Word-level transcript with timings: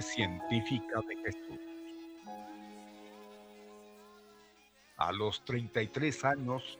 Científica 0.00 1.00
de 1.08 1.16
Jesús. 1.16 1.60
A 4.96 5.12
los 5.12 5.44
33 5.44 6.24
años, 6.24 6.78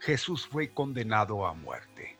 Jesús 0.00 0.46
fue 0.46 0.68
condenado 0.68 1.46
a 1.46 1.54
muerte, 1.54 2.16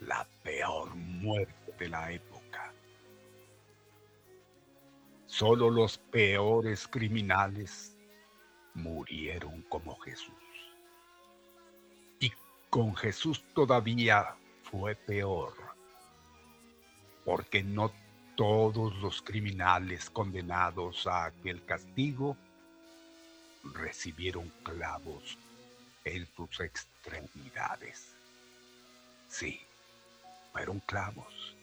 la 0.00 0.26
peor 0.42 0.94
muerte 0.94 1.72
de 1.78 1.88
la 1.88 2.12
época. 2.12 2.72
Solo 5.26 5.70
los 5.70 5.98
peores 5.98 6.86
criminales 6.88 7.96
murieron 8.74 9.62
como 9.62 9.96
Jesús. 9.98 10.34
Y 12.20 12.32
con 12.70 12.94
Jesús 12.94 13.44
todavía 13.54 14.36
fue 14.62 14.94
peor 14.94 15.65
porque 17.46 17.62
no 17.62 17.92
todos 18.34 18.96
los 18.96 19.22
criminales 19.22 20.10
condenados 20.10 21.06
a 21.06 21.26
aquel 21.26 21.64
castigo 21.64 22.36
recibieron 23.72 24.52
clavos 24.64 25.38
en 26.04 26.26
sus 26.34 26.58
extremidades. 26.58 28.16
Sí, 29.28 29.60
fueron 30.52 30.80
clavos 30.80 31.54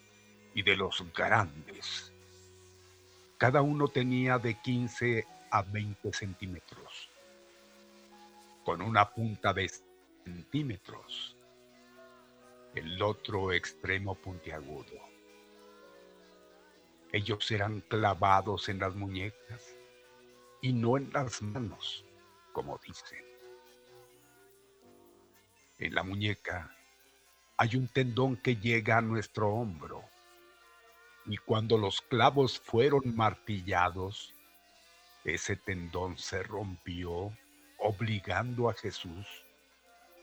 y 0.56 0.64
de 0.64 0.78
los 0.78 1.04
grandes. 1.14 2.14
Cada 3.38 3.62
uno 3.62 3.90
tenía 3.90 4.40
de 4.40 4.54
15 4.54 5.28
a 5.52 5.64
20 5.64 6.14
centímetros, 6.14 7.10
con 8.64 8.82
una 8.82 9.10
punta 9.10 9.54
de 9.54 9.70
centímetros, 10.24 11.36
el 12.74 13.02
otro 13.02 13.52
extremo 13.52 14.16
puntiagudo 14.16 15.13
ellos 17.14 17.52
eran 17.52 17.82
clavados 17.82 18.70
en 18.70 18.80
las 18.80 18.96
muñecas 18.96 19.78
y 20.62 20.74
no 20.74 20.98
en 20.98 21.14
las 21.14 21.44
manos, 21.44 22.04
como 22.54 22.80
dicen. 22.80 23.24
En 25.78 25.94
la 25.94 26.02
muñeca 26.02 26.76
hay 27.58 27.76
un 27.76 27.88
tendón 27.88 28.36
que 28.38 28.56
llega 28.56 28.98
a 28.98 29.02
nuestro 29.02 29.50
hombro 29.50 30.04
y 31.28 31.38
cuando 31.38 31.78
los 31.78 32.02
clavos 32.02 32.60
fueron 32.60 33.16
martillados, 33.16 34.34
ese 35.24 35.56
tendón 35.56 36.18
se 36.18 36.42
rompió, 36.42 37.32
obligando 37.78 38.70
a 38.70 38.74
Jesús 38.74 39.28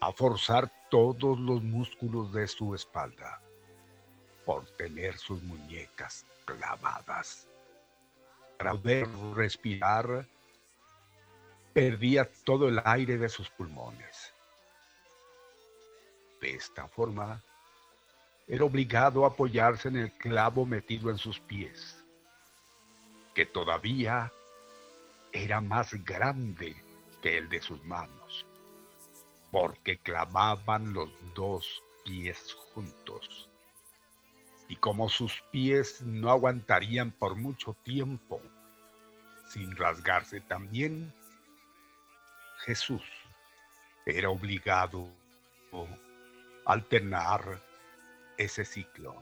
a 0.01 0.13
forzar 0.13 0.73
todos 0.91 1.39
los 1.39 1.63
músculos 1.63 2.33
de 2.33 2.49
su 2.49 2.75
espalda 2.75 3.41
por 4.51 4.67
tener 4.73 5.17
sus 5.17 5.41
muñecas 5.45 6.27
clavadas. 6.45 7.47
Para 8.59 8.73
poder 8.73 9.07
respirar, 9.37 10.27
perdía 11.73 12.29
todo 12.45 12.67
el 12.67 12.83
aire 12.85 13.17
de 13.17 13.29
sus 13.29 13.49
pulmones. 13.51 14.35
De 16.41 16.51
esta 16.57 16.89
forma, 16.89 17.41
era 18.49 18.65
obligado 18.65 19.25
a 19.25 19.29
apoyarse 19.29 19.87
en 19.87 19.99
el 19.99 20.13
clavo 20.15 20.67
metido 20.67 21.11
en 21.11 21.19
sus 21.19 21.39
pies, 21.39 22.03
que 23.37 23.47
todavía 23.47 24.33
era 25.31 25.61
más 25.61 25.95
grande 26.05 26.75
que 27.23 27.39
el 27.39 27.49
de 27.49 27.63
sus 27.63 27.81
manos, 27.85 28.45
porque 29.53 29.99
clavaban 29.99 30.93
los 30.93 31.09
dos 31.37 31.85
pies 32.05 32.53
juntos. 32.75 33.50
Y 34.71 34.77
como 34.77 35.09
sus 35.09 35.43
pies 35.51 36.01
no 36.03 36.31
aguantarían 36.31 37.11
por 37.11 37.35
mucho 37.35 37.75
tiempo 37.83 38.41
sin 39.49 39.75
rasgarse 39.75 40.41
también, 40.43 41.13
Jesús 42.59 43.03
era 44.07 44.31
obligado 44.31 45.09
a 45.73 46.73
alternar 46.73 47.61
ese 48.39 48.65
ciclo 48.65 49.21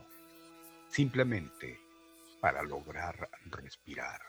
simplemente 0.87 1.81
para 2.39 2.61
lograr 2.61 3.27
respirar. 3.45 4.21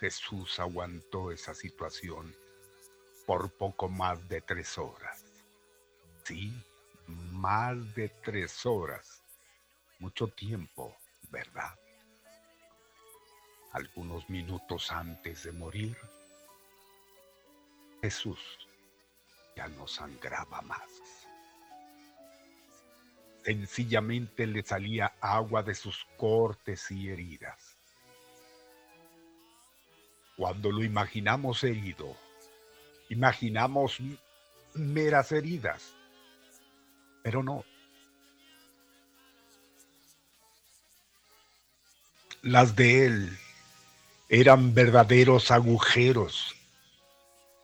Jesús 0.00 0.58
aguantó 0.58 1.30
esa 1.30 1.54
situación 1.54 2.34
por 3.28 3.52
poco 3.52 3.88
más 3.88 4.28
de 4.28 4.40
tres 4.40 4.76
horas. 4.76 5.24
Sí, 6.24 6.52
más 7.10 7.94
de 7.94 8.08
tres 8.08 8.64
horas. 8.64 9.22
Mucho 9.98 10.28
tiempo, 10.28 10.96
¿verdad? 11.30 11.74
Algunos 13.72 14.28
minutos 14.28 14.90
antes 14.90 15.44
de 15.44 15.52
morir, 15.52 15.96
Jesús 18.02 18.40
ya 19.56 19.68
no 19.68 19.86
sangraba 19.86 20.62
más. 20.62 20.88
Sencillamente 23.44 24.46
le 24.46 24.62
salía 24.62 25.12
agua 25.20 25.62
de 25.62 25.74
sus 25.74 26.06
cortes 26.16 26.90
y 26.90 27.08
heridas. 27.08 27.76
Cuando 30.36 30.72
lo 30.72 30.82
imaginamos 30.82 31.62
herido, 31.64 32.16
imaginamos 33.08 33.98
meras 34.74 35.32
heridas, 35.32 35.94
pero 37.22 37.42
no. 37.42 37.64
Las 42.42 42.74
de 42.76 43.06
él 43.06 43.38
eran 44.28 44.72
verdaderos 44.74 45.50
agujeros, 45.50 46.54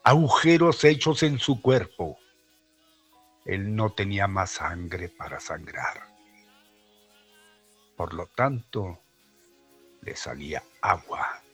agujeros 0.04 0.84
hechos 0.84 1.22
en 1.22 1.38
su 1.38 1.62
cuerpo. 1.62 2.18
Él 3.44 3.74
no 3.74 3.92
tenía 3.92 4.26
más 4.26 4.50
sangre 4.50 5.08
para 5.08 5.40
sangrar. 5.40 6.08
Por 7.96 8.12
lo 8.12 8.26
tanto, 8.26 9.00
le 10.02 10.16
salía 10.16 10.62
agua 10.82 11.45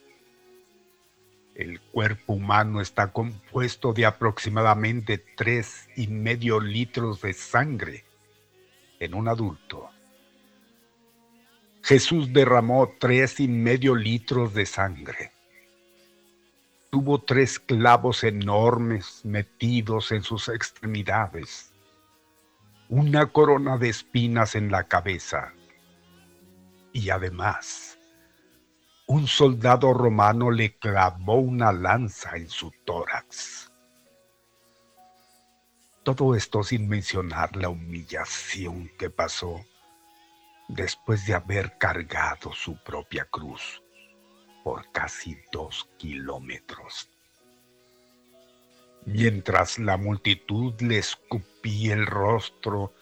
el 1.54 1.80
cuerpo 1.80 2.34
humano 2.34 2.80
está 2.80 3.12
compuesto 3.12 3.92
de 3.92 4.06
aproximadamente 4.06 5.18
tres 5.36 5.88
y 5.96 6.06
medio 6.06 6.60
litros 6.60 7.20
de 7.20 7.32
sangre 7.34 8.04
en 8.98 9.14
un 9.14 9.28
adulto. 9.28 9.90
Jesús 11.82 12.32
derramó 12.32 12.94
tres 12.98 13.40
y 13.40 13.48
medio 13.48 13.94
litros 13.94 14.54
de 14.54 14.66
sangre. 14.66 15.32
Tuvo 16.90 17.22
tres 17.22 17.58
clavos 17.58 18.22
enormes 18.22 19.24
metidos 19.24 20.12
en 20.12 20.22
sus 20.22 20.48
extremidades, 20.48 21.72
una 22.88 23.26
corona 23.26 23.78
de 23.78 23.88
espinas 23.88 24.54
en 24.54 24.70
la 24.70 24.84
cabeza 24.84 25.52
y 26.92 27.10
además 27.10 27.91
un 29.12 29.26
soldado 29.26 29.92
romano 29.92 30.50
le 30.50 30.78
clavó 30.78 31.34
una 31.34 31.70
lanza 31.70 32.34
en 32.34 32.48
su 32.48 32.72
tórax. 32.86 33.70
Todo 36.02 36.34
esto 36.34 36.62
sin 36.62 36.88
mencionar 36.88 37.54
la 37.54 37.68
humillación 37.68 38.90
que 38.98 39.10
pasó 39.10 39.66
después 40.66 41.26
de 41.26 41.34
haber 41.34 41.76
cargado 41.76 42.54
su 42.54 42.82
propia 42.82 43.26
cruz 43.26 43.82
por 44.64 44.90
casi 44.92 45.36
dos 45.52 45.90
kilómetros. 45.98 47.10
Mientras 49.04 49.78
la 49.78 49.98
multitud 49.98 50.72
le 50.80 50.96
escupía 50.96 51.92
el 51.92 52.06
rostro 52.06 52.94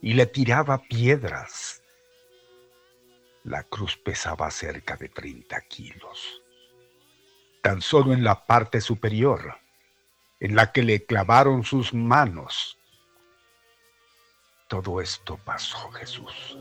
y 0.00 0.14
le 0.14 0.26
tiraba 0.26 0.78
piedras, 0.82 1.82
la 3.48 3.62
cruz 3.62 3.96
pesaba 3.96 4.50
cerca 4.50 4.96
de 4.96 5.08
30 5.08 5.60
kilos. 5.62 6.42
Tan 7.62 7.80
solo 7.80 8.12
en 8.12 8.22
la 8.22 8.46
parte 8.46 8.80
superior, 8.80 9.58
en 10.40 10.54
la 10.54 10.70
que 10.70 10.82
le 10.82 11.04
clavaron 11.04 11.64
sus 11.64 11.92
manos. 11.92 12.78
Todo 14.68 15.00
esto 15.00 15.38
pasó, 15.38 15.90
Jesús, 15.92 16.58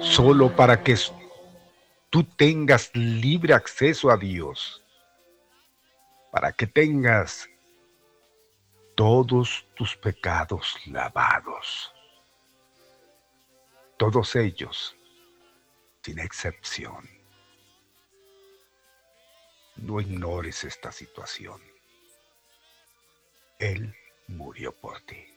solo 0.00 0.54
para 0.56 0.82
que 0.82 0.96
tú 2.08 2.24
tengas 2.24 2.90
libre 2.94 3.52
acceso 3.52 4.10
a 4.10 4.16
Dios, 4.16 4.82
para 6.32 6.52
que 6.52 6.66
tengas 6.66 7.48
todos 8.94 9.66
tus 9.74 9.94
pecados 9.94 10.74
lavados, 10.86 11.92
todos 13.98 14.34
ellos 14.36 14.95
sin 16.06 16.20
excepción. 16.20 17.04
No 19.74 20.00
ignores 20.00 20.62
esta 20.62 20.92
situación. 20.92 21.60
Él 23.58 23.92
murió 24.28 24.70
por 24.70 25.00
ti. 25.00 25.35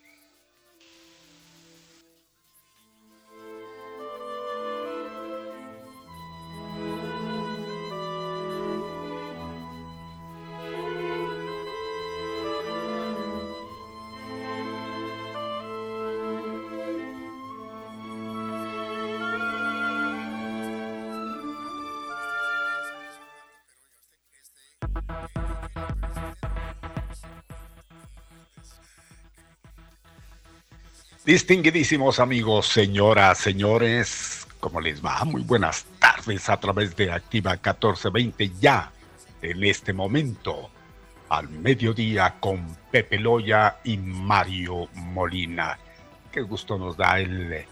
Distinguidísimos 31.30 32.20
amigos, 32.20 32.66
señoras, 32.66 33.38
señores, 33.38 34.48
¿cómo 34.60 34.82
les 34.82 35.06
va? 35.06 35.24
Muy 35.26 35.44
buenas 35.44 35.86
tardes 36.00 36.50
a 36.50 36.60
través 36.60 36.96
de 36.96 37.12
Activa 37.12 37.52
1420 37.52 38.52
ya 38.60 38.92
en 39.44 39.64
este 39.64 39.94
momento 39.94 40.72
al 41.30 41.48
mediodía 41.48 42.38
con 42.40 42.76
Pepe 42.90 43.20
Loya 43.20 43.78
y 43.84 43.98
Mario 43.98 44.90
Molina. 44.96 45.78
Qué 46.32 46.42
gusto 46.42 46.80
nos 46.80 46.98
da 46.98 47.20
el 47.20 47.64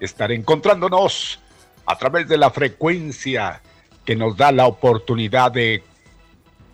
estar 0.00 0.32
encontrándonos 0.32 1.38
a 1.86 1.96
través 1.96 2.26
de 2.26 2.38
la 2.38 2.50
frecuencia 2.50 3.62
que 4.04 4.16
nos 4.16 4.36
da 4.36 4.50
la 4.50 4.66
oportunidad 4.66 5.52
de 5.52 5.84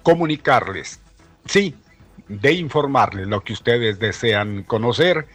comunicarles, 0.02 0.98
sí, 1.44 1.76
de 2.26 2.52
informarles 2.54 3.28
lo 3.28 3.44
que 3.44 3.52
ustedes 3.52 3.98
desean 3.98 4.62
conocer 4.62 5.26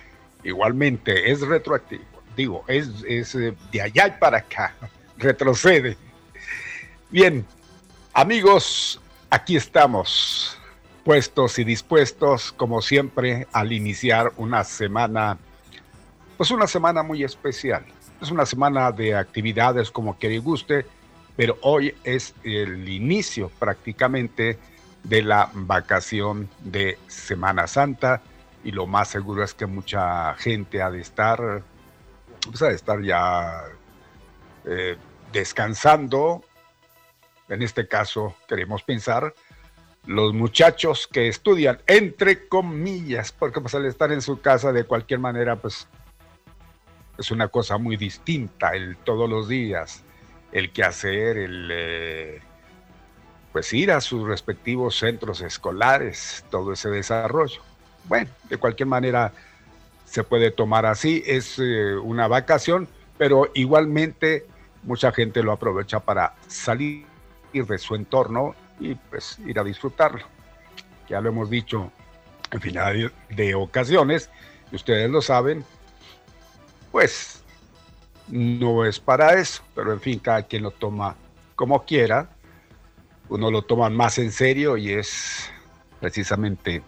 igualmente 0.43 1.31
es 1.31 1.41
retroactivo. 1.41 2.03
Digo, 2.35 2.63
es, 2.67 3.03
eh, 3.35 3.53
de 3.71 3.81
allá 3.81 4.17
para 4.19 4.39
acá, 4.39 4.73
retrocede. 5.17 5.97
Bien, 7.09 7.45
amigos, 8.13 9.01
aquí 9.29 9.55
estamos, 9.55 10.57
puestos 11.03 11.57
y 11.57 11.63
dispuestos, 11.63 12.51
como 12.51 12.81
siempre, 12.81 13.47
al 13.53 13.71
iniciar 13.71 14.31
una 14.37 14.63
semana, 14.63 15.37
pues 16.37 16.51
una 16.51 16.67
semana 16.67 17.01
muy 17.01 17.23
especial. 17.23 17.85
Es 18.21 18.29
una 18.31 18.45
semana 18.45 18.91
de 18.91 19.15
actividades 19.15 19.89
como 19.89 20.17
que 20.17 20.37
guste, 20.39 20.85
pero 21.35 21.57
hoy 21.61 21.95
es 22.03 22.33
el 22.43 22.89
inicio 22.89 23.51
prácticamente 23.59 24.57
de 25.03 25.21
la 25.21 25.49
vacación 25.53 26.49
de 26.59 26.97
Semana 27.07 27.67
Santa 27.67 28.21
y 28.63 28.71
lo 28.71 28.87
más 28.87 29.09
seguro 29.09 29.43
es 29.43 29.53
que 29.53 29.65
mucha 29.65 30.33
gente 30.35 30.81
ha 30.81 30.91
de 30.91 30.99
estar, 30.99 31.63
pues 32.45 32.61
ha 32.61 32.67
de 32.67 32.75
estar 32.75 33.01
ya 33.01 33.63
eh, 34.65 34.97
descansando. 35.31 36.43
En 37.49 37.61
este 37.61 37.87
caso, 37.87 38.35
queremos 38.47 38.83
pensar, 38.83 39.33
los 40.05 40.33
muchachos 40.33 41.07
que 41.07 41.27
estudian, 41.27 41.79
entre 41.87 42.47
comillas, 42.47 43.31
porque 43.31 43.61
pues 43.61 43.75
al 43.75 43.85
estar 43.85 44.11
en 44.11 44.21
su 44.21 44.41
casa 44.41 44.71
de 44.71 44.85
cualquier 44.85 45.19
manera, 45.19 45.55
pues 45.57 45.87
es 47.17 47.31
una 47.31 47.47
cosa 47.47 47.77
muy 47.77 47.97
distinta 47.97 48.71
el 48.71 48.97
todos 48.97 49.29
los 49.29 49.47
días, 49.47 50.03
el 50.51 50.71
que 50.71 50.83
hacer, 50.83 51.37
el 51.37 51.69
eh, 51.71 52.41
pues 53.51 53.73
ir 53.73 53.91
a 53.91 54.01
sus 54.01 54.27
respectivos 54.27 54.97
centros 54.97 55.41
escolares, 55.41 56.45
todo 56.49 56.73
ese 56.73 56.89
desarrollo. 56.89 57.61
Bueno, 58.07 58.29
de 58.49 58.57
cualquier 58.57 58.87
manera 58.87 59.33
se 60.05 60.23
puede 60.23 60.51
tomar 60.51 60.85
así, 60.85 61.23
es 61.25 61.59
eh, 61.59 61.95
una 61.95 62.27
vacación, 62.27 62.87
pero 63.17 63.51
igualmente 63.53 64.45
mucha 64.83 65.11
gente 65.11 65.43
lo 65.43 65.51
aprovecha 65.51 65.99
para 65.99 66.35
salir 66.47 67.05
de 67.51 67.77
su 67.77 67.95
entorno 67.95 68.55
y 68.79 68.95
pues 68.95 69.39
ir 69.45 69.59
a 69.59 69.63
disfrutarlo. 69.63 70.25
Ya 71.09 71.19
lo 71.21 71.29
hemos 71.29 71.49
dicho 71.49 71.91
en 72.51 72.61
final 72.61 73.11
de 73.29 73.55
ocasiones, 73.55 74.29
y 74.71 74.75
ustedes 74.75 75.09
lo 75.09 75.21
saben, 75.21 75.65
pues 76.91 77.43
no 78.27 78.85
es 78.85 78.99
para 78.99 79.33
eso, 79.33 79.63
pero 79.75 79.91
en 79.93 79.99
fin, 79.99 80.19
cada 80.19 80.43
quien 80.43 80.63
lo 80.63 80.71
toma 80.71 81.15
como 81.55 81.83
quiera, 81.83 82.29
uno 83.29 83.51
lo 83.51 83.61
toma 83.63 83.89
más 83.89 84.17
en 84.19 84.31
serio 84.31 84.77
y 84.77 84.91
es 84.91 85.49
precisamente 85.99 86.83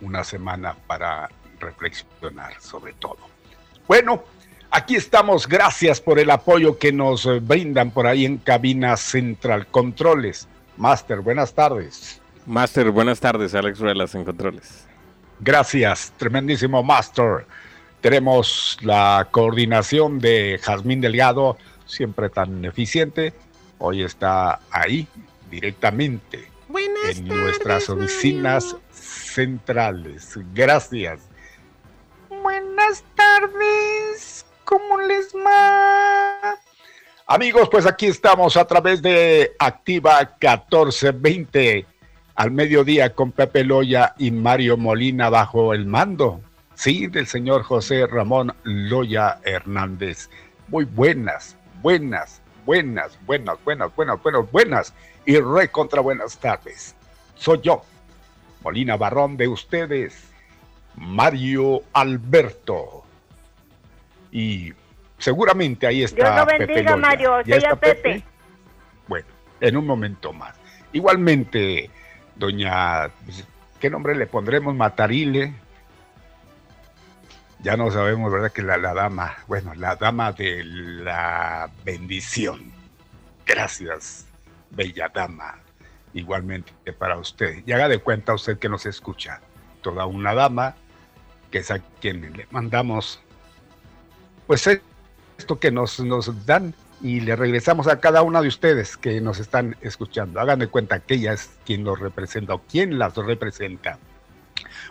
una 0.00 0.24
semana 0.24 0.74
para 0.86 1.30
reflexionar 1.60 2.54
sobre 2.60 2.92
todo. 2.94 3.18
Bueno, 3.86 4.24
aquí 4.70 4.96
estamos, 4.96 5.46
gracias 5.46 6.00
por 6.00 6.18
el 6.18 6.30
apoyo 6.30 6.78
que 6.78 6.92
nos 6.92 7.26
brindan 7.46 7.90
por 7.90 8.06
ahí 8.06 8.24
en 8.24 8.38
Cabina 8.38 8.96
Central 8.96 9.66
Controles. 9.66 10.48
Master, 10.76 11.20
buenas 11.20 11.54
tardes. 11.54 12.20
Master, 12.46 12.90
buenas 12.90 13.20
tardes, 13.20 13.54
Alex 13.54 13.78
Ruelas 13.78 14.14
en 14.14 14.24
Controles. 14.24 14.86
Gracias, 15.40 16.12
tremendísimo 16.16 16.82
Master. 16.82 17.46
Tenemos 18.00 18.78
la 18.82 19.28
coordinación 19.30 20.18
de 20.18 20.60
Jazmín 20.62 21.00
Delgado, 21.00 21.56
siempre 21.86 22.28
tan 22.28 22.64
eficiente. 22.64 23.32
Hoy 23.78 24.02
está 24.02 24.60
ahí 24.70 25.06
directamente 25.50 26.48
en 27.08 27.28
nuestras 27.28 27.88
oficinas 27.88 28.76
centrales. 29.34 30.38
Gracias. 30.54 31.20
Buenas 32.28 33.04
tardes. 33.14 34.46
¿Cómo 34.64 35.00
les 35.00 35.34
va? 35.34 36.54
Amigos, 37.26 37.68
pues 37.70 37.86
aquí 37.86 38.06
estamos 38.06 38.56
a 38.56 38.66
través 38.66 39.02
de 39.02 39.52
Activa 39.58 40.20
1420 40.20 41.86
al 42.34 42.50
mediodía 42.50 43.14
con 43.14 43.32
Pepe 43.32 43.64
Loya 43.64 44.14
y 44.18 44.30
Mario 44.30 44.76
Molina 44.76 45.30
bajo 45.30 45.72
el 45.72 45.86
mando, 45.86 46.40
sí, 46.74 47.06
del 47.06 47.26
señor 47.26 47.62
José 47.62 48.06
Ramón 48.06 48.54
Loya 48.64 49.40
Hernández. 49.44 50.28
Muy 50.68 50.84
buenas, 50.84 51.56
buenas, 51.82 52.42
buenas, 52.64 53.18
buenas, 53.26 53.58
buenas, 53.64 53.94
buenas, 53.94 54.22
buenas, 54.22 54.50
buenas 54.50 54.94
y 55.24 55.38
re 55.38 55.68
contra 55.70 56.00
buenas 56.00 56.38
tardes. 56.38 56.94
Soy 57.36 57.60
yo, 57.62 57.82
Molina 58.64 58.96
Barrón 58.96 59.36
de 59.36 59.46
ustedes, 59.46 60.32
Mario 60.96 61.82
Alberto. 61.92 63.04
Y 64.32 64.72
seguramente 65.18 65.86
ahí 65.86 66.02
está. 66.02 66.16
Dios 66.16 66.36
lo 66.36 66.58
bendiga, 66.66 66.96
Mario. 66.96 67.42
Soy 67.44 67.64
a 67.64 67.76
Pepe? 67.76 68.24
Bueno, 69.06 69.26
en 69.60 69.76
un 69.76 69.86
momento 69.86 70.32
más. 70.32 70.56
Igualmente, 70.94 71.90
doña, 72.36 73.10
pues, 73.26 73.46
¿qué 73.78 73.90
nombre 73.90 74.16
le 74.16 74.26
pondremos? 74.26 74.74
Matarile. 74.74 75.52
Ya 77.60 77.76
no 77.76 77.90
sabemos, 77.90 78.32
¿verdad? 78.32 78.50
Que 78.50 78.62
la, 78.62 78.78
la 78.78 78.94
dama, 78.94 79.36
bueno, 79.46 79.74
la 79.74 79.96
dama 79.96 80.32
de 80.32 80.64
la 80.64 81.70
bendición. 81.84 82.72
Gracias, 83.46 84.26
bella 84.70 85.10
dama. 85.14 85.63
Igualmente 86.14 86.72
para 86.92 87.18
usted. 87.18 87.62
Y 87.66 87.72
haga 87.72 87.88
de 87.88 87.98
cuenta 87.98 88.34
usted 88.34 88.58
que 88.58 88.68
nos 88.68 88.86
escucha. 88.86 89.40
Toda 89.82 90.06
una 90.06 90.32
dama, 90.32 90.76
que 91.50 91.58
es 91.58 91.70
a 91.70 91.80
quien 92.00 92.32
le 92.32 92.46
mandamos, 92.50 93.20
pues 94.46 94.66
esto 95.38 95.58
que 95.58 95.70
nos, 95.70 96.00
nos 96.00 96.46
dan 96.46 96.74
y 97.02 97.20
le 97.20 97.36
regresamos 97.36 97.86
a 97.86 98.00
cada 98.00 98.22
una 98.22 98.40
de 98.40 98.48
ustedes 98.48 98.96
que 98.96 99.20
nos 99.20 99.38
están 99.38 99.76
escuchando. 99.82 100.40
Hagan 100.40 100.60
de 100.60 100.68
cuenta 100.68 101.00
que 101.00 101.14
ella 101.14 101.32
es 101.32 101.50
quien 101.66 101.84
los 101.84 101.98
representa 102.00 102.54
o 102.54 102.62
quien 102.62 102.98
las 102.98 103.14
representa. 103.16 103.98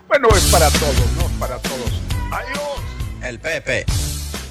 Bueno, 0.06 0.28
es 0.28 0.50
para 0.52 0.68
todos, 0.70 1.12
¿no? 1.16 1.40
Para 1.40 1.58
todos. 1.58 2.02
Adiós. 2.30 2.80
El 3.22 3.38
Pepe. 3.40 3.84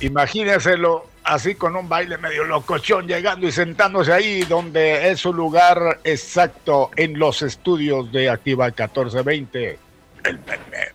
Imagínenselo 0.01 1.12
así 1.24 1.56
con 1.56 1.75
un 1.75 1.88
baile 1.88 2.18
medio 2.18 2.44
locochón, 2.46 3.08
llegando 3.08 3.48
y 3.48 3.51
sentándose 3.51 4.12
ahí 4.12 4.42
donde 4.42 5.12
es 5.12 5.20
su 5.20 5.34
lugar 5.34 6.00
exacto 6.03 6.92
en 6.96 7.18
los 7.18 7.42
estudios 7.42 8.12
de 8.12 8.30
Activa 8.30 8.65
1420. 8.65 9.80
El 10.24 10.39
Pepe. 10.39 10.92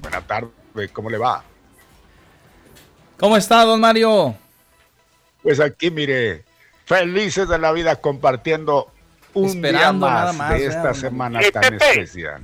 Buenas 0.00 0.26
tardes, 0.26 0.90
¿cómo 0.92 1.10
le 1.10 1.18
va? 1.18 1.42
¿Cómo 3.18 3.36
está, 3.36 3.64
don 3.64 3.80
Mario? 3.80 4.36
Pues 5.42 5.60
aquí, 5.60 5.90
mire, 5.90 6.44
felices 6.84 7.48
de 7.48 7.58
la 7.58 7.72
vida 7.72 7.96
compartiendo 7.96 8.92
un 9.34 9.60
día 9.60 9.92
más, 9.92 10.50
de 10.50 10.66
esta 10.66 10.94
semana 10.94 11.40
tan 11.52 11.74
especial. 11.74 12.42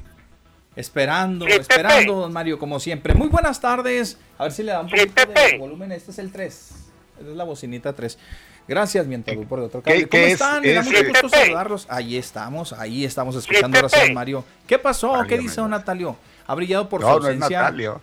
Esperando, 0.77 1.47
esperando, 1.47 2.17
don 2.17 2.33
Mario, 2.33 2.59
como 2.59 2.81
siempre. 2.81 3.15
Muy 3.15 3.29
buenas 3.29 3.61
tardes. 3.61 4.19
A 4.37 4.45
ver 4.45 4.53
si 4.53 4.65
le 4.65 4.73
dan 4.73 4.87
un 4.87 4.91
poquito 4.91 5.23
de 5.27 5.59
volumen. 5.59 5.93
Este 5.93 6.11
es 6.11 6.19
el 6.19 6.33
3. 6.33 6.84
Es 7.31 7.37
la 7.37 7.45
bocinita 7.45 7.93
3. 7.93 8.19
Gracias, 8.67 9.07
mi 9.07 9.17
por 9.19 9.61
otro 9.61 9.83
cable. 9.83 10.09
¿Cómo 10.09 10.23
están? 10.23 10.63
Me 10.63 10.73
da 10.73 10.83
mucho 10.83 11.05
gusto 11.05 11.29
saludarlos. 11.29 11.87
Ahí 11.89 12.17
estamos, 12.17 12.73
ahí 12.73 13.05
estamos 13.05 13.37
escuchando 13.37 13.89
sí, 13.89 14.13
Mario. 14.13 14.45
¿Qué 14.67 14.79
pasó? 14.79 15.23
¿Qué 15.29 15.39
dice 15.39 15.61
don 15.61 15.71
Natalio? 15.71 16.17
¿Ha 16.47 16.55
brillado 16.55 16.89
por 16.89 17.03
su 17.03 17.09
ausencia? 17.09 17.59
No, 17.59 17.65
Natalio. 17.65 18.01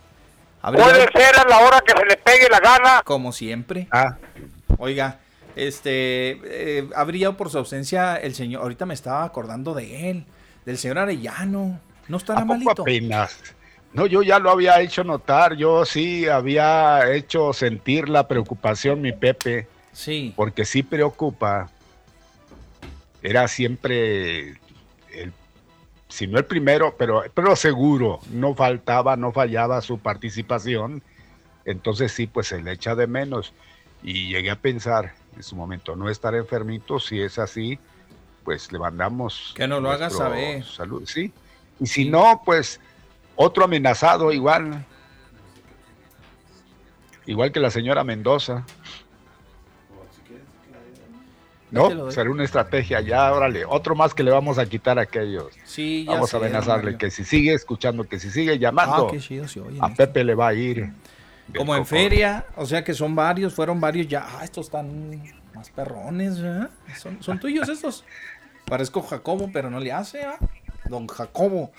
Puede 0.61 1.07
ser 1.11 1.39
a 1.39 1.49
la 1.49 1.59
hora 1.59 1.81
que 1.81 1.93
se 1.97 2.05
le 2.05 2.17
pegue 2.17 2.47
la 2.49 2.59
gana. 2.59 3.01
Como 3.03 3.31
siempre. 3.31 3.87
Ah. 3.91 4.17
Oiga, 4.77 5.19
este, 5.55 6.39
eh, 6.43 6.89
ha 6.95 7.03
brillado 7.03 7.35
por 7.37 7.49
su 7.49 7.57
ausencia 7.57 8.15
el 8.15 8.35
señor. 8.35 8.61
Ahorita 8.61 8.85
me 8.85 8.93
estaba 8.93 9.23
acordando 9.23 9.73
de 9.73 10.11
él, 10.11 10.25
del 10.65 10.77
señor 10.77 10.99
Arellano. 10.99 11.79
No 12.07 12.17
estará 12.17 12.41
¿A 12.41 12.43
poco 12.43 12.53
malito. 12.53 12.81
apenas? 12.83 13.37
No, 13.93 14.05
yo 14.05 14.21
ya 14.23 14.39
lo 14.39 14.49
había 14.49 14.79
hecho 14.81 15.03
notar. 15.03 15.55
Yo 15.55 15.85
sí 15.85 16.27
había 16.27 17.11
hecho 17.11 17.53
sentir 17.53 18.09
la 18.09 18.27
preocupación, 18.27 19.01
mi 19.01 19.11
Pepe. 19.11 19.67
Sí. 19.91 20.33
Porque 20.35 20.65
sí 20.65 20.83
preocupa. 20.83 21.69
Era 23.21 23.47
siempre 23.47 24.59
el 25.13 25.33
si 26.11 26.27
no 26.27 26.37
el 26.37 26.45
primero, 26.45 26.95
pero, 26.97 27.23
pero 27.33 27.55
seguro, 27.55 28.19
no 28.31 28.53
faltaba, 28.53 29.15
no 29.15 29.31
fallaba 29.31 29.81
su 29.81 29.97
participación, 29.97 31.01
entonces 31.63 32.11
sí, 32.11 32.27
pues 32.27 32.47
se 32.47 32.61
le 32.61 32.73
echa 32.73 32.95
de 32.95 33.07
menos. 33.07 33.53
Y 34.03 34.27
llegué 34.27 34.51
a 34.51 34.57
pensar 34.57 35.13
en 35.37 35.43
su 35.43 35.55
momento, 35.55 35.95
no 35.95 36.09
estar 36.09 36.35
enfermito, 36.35 36.99
si 36.99 37.21
es 37.21 37.39
así, 37.39 37.79
pues 38.43 38.73
le 38.73 38.79
mandamos... 38.79 39.53
Que 39.55 39.67
nos 39.67 39.81
lo 39.81 39.89
haga 39.89 40.09
saber. 40.09 40.65
Salud, 40.65 41.03
sí. 41.05 41.31
Y 41.79 41.85
si 41.85 42.09
no, 42.09 42.41
pues 42.43 42.81
otro 43.41 43.65
amenazado 43.65 44.31
igual. 44.31 44.85
Igual 47.25 47.51
que 47.51 47.59
la 47.59 47.71
señora 47.71 48.03
Mendoza. 48.03 48.65
¿No? 51.71 52.11
Será 52.11 52.29
una 52.29 52.43
estrategia 52.43 52.99
ya, 52.99 53.31
órale, 53.31 53.63
otro 53.63 53.95
más 53.95 54.13
que 54.13 54.23
le 54.23 54.31
vamos 54.31 54.57
a 54.57 54.65
quitar 54.65 54.99
a 54.99 55.03
aquellos. 55.03 55.53
Sí, 55.63 56.03
ya 56.05 56.15
Vamos 56.15 56.33
a 56.33 56.37
amenazarle 56.37 56.97
que 56.97 57.09
si 57.09 57.23
sigue 57.23 57.53
escuchando, 57.53 58.03
que 58.03 58.19
si 58.19 58.29
sigue 58.29 58.59
llamando, 58.59 59.09
ah, 59.79 59.85
a 59.85 59.93
Pepe 59.93 60.25
le 60.25 60.35
va 60.35 60.49
a 60.49 60.53
ir. 60.53 60.91
Como 61.55 61.73
en 61.75 61.85
feria, 61.85 62.45
o 62.57 62.65
sea 62.65 62.83
que 62.83 62.93
son 62.93 63.15
varios, 63.15 63.53
fueron 63.53 63.79
varios 63.79 64.07
ya. 64.07 64.27
Ah, 64.27 64.43
estos 64.43 64.65
están 64.65 65.23
más 65.55 65.69
perrones, 65.69 66.39
¿eh? 66.39 66.67
son, 66.97 67.23
son, 67.23 67.39
tuyos 67.39 67.69
estos. 67.69 68.03
Parezco 68.65 69.01
Jacobo, 69.01 69.49
pero 69.53 69.69
no 69.69 69.79
le 69.79 69.93
hace, 69.93 70.23
¿ah? 70.23 70.37
Don 70.89 71.07
Jacobo. 71.07 71.71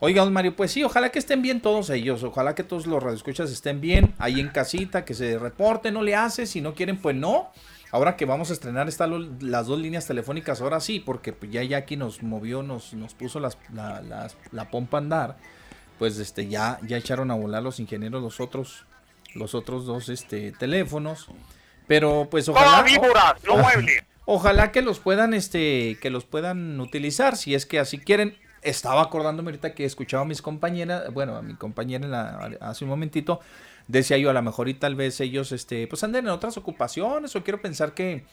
Oiga, 0.00 0.24
don 0.24 0.32
Mario, 0.32 0.56
pues 0.56 0.72
sí, 0.72 0.82
ojalá 0.82 1.10
que 1.10 1.18
estén 1.18 1.42
bien 1.42 1.60
todos 1.60 1.90
ellos, 1.90 2.22
ojalá 2.22 2.54
que 2.54 2.64
todos 2.64 2.86
los 2.86 3.02
radioescuchas 3.02 3.50
estén 3.50 3.80
bien, 3.80 4.14
ahí 4.18 4.40
en 4.40 4.48
casita, 4.48 5.04
que 5.04 5.14
se 5.14 5.38
reporte, 5.38 5.90
no 5.90 6.02
le 6.02 6.14
hace, 6.14 6.46
si 6.46 6.60
no 6.60 6.74
quieren, 6.74 6.98
pues 6.98 7.16
no. 7.16 7.50
Ahora 7.90 8.16
que 8.16 8.24
vamos 8.24 8.50
a 8.50 8.54
estrenar 8.54 8.88
están 8.88 9.38
las 9.40 9.66
dos 9.68 9.78
líneas 9.78 10.06
telefónicas, 10.06 10.60
ahora 10.60 10.80
sí, 10.80 10.98
porque 10.98 11.32
pues 11.32 11.52
ya 11.52 11.62
Jackie 11.62 11.96
nos 11.96 12.22
movió, 12.22 12.62
nos, 12.62 12.92
nos 12.92 13.14
puso 13.14 13.38
las, 13.38 13.56
la, 13.72 14.70
pompa 14.70 14.98
a 14.98 15.00
andar, 15.00 15.36
pues 15.98 16.18
este, 16.18 16.48
ya, 16.48 16.80
ya 16.82 16.96
echaron 16.96 17.30
a 17.30 17.34
volar 17.34 17.62
los 17.62 17.78
ingenieros 17.78 18.20
los 18.20 18.40
otros, 18.40 18.84
los 19.34 19.54
otros 19.54 19.86
dos 19.86 20.08
este, 20.08 20.50
teléfonos. 20.50 21.28
Pero 21.86 22.28
pues 22.30 22.48
ojalá. 22.48 22.84
Ojalá 24.26 24.72
que 24.72 24.80
los 24.80 25.00
puedan, 25.00 25.34
este, 25.34 25.98
que 26.00 26.08
los 26.08 26.24
puedan 26.24 26.80
utilizar, 26.80 27.36
si 27.36 27.54
es 27.54 27.66
que 27.66 27.78
así 27.78 27.98
quieren. 27.98 28.38
Estaba 28.64 29.02
acordándome 29.02 29.50
ahorita 29.50 29.74
que 29.74 29.84
escuchaba 29.84 30.22
a 30.22 30.26
mis 30.26 30.42
compañeras, 30.42 31.12
bueno, 31.12 31.36
a 31.36 31.42
mi 31.42 31.54
compañera 31.54 32.50
hace 32.60 32.84
un 32.84 32.90
momentito, 32.90 33.40
decía 33.86 34.18
yo, 34.18 34.30
a 34.30 34.32
lo 34.32 34.42
mejor 34.42 34.68
y 34.68 34.74
tal 34.74 34.94
vez 34.94 35.20
ellos, 35.20 35.52
este, 35.52 35.86
pues 35.86 36.02
anden 36.02 36.24
en 36.26 36.30
otras 36.30 36.56
ocupaciones 36.56 37.36
o 37.36 37.44
quiero 37.44 37.60
pensar 37.60 37.92
que 37.94 38.24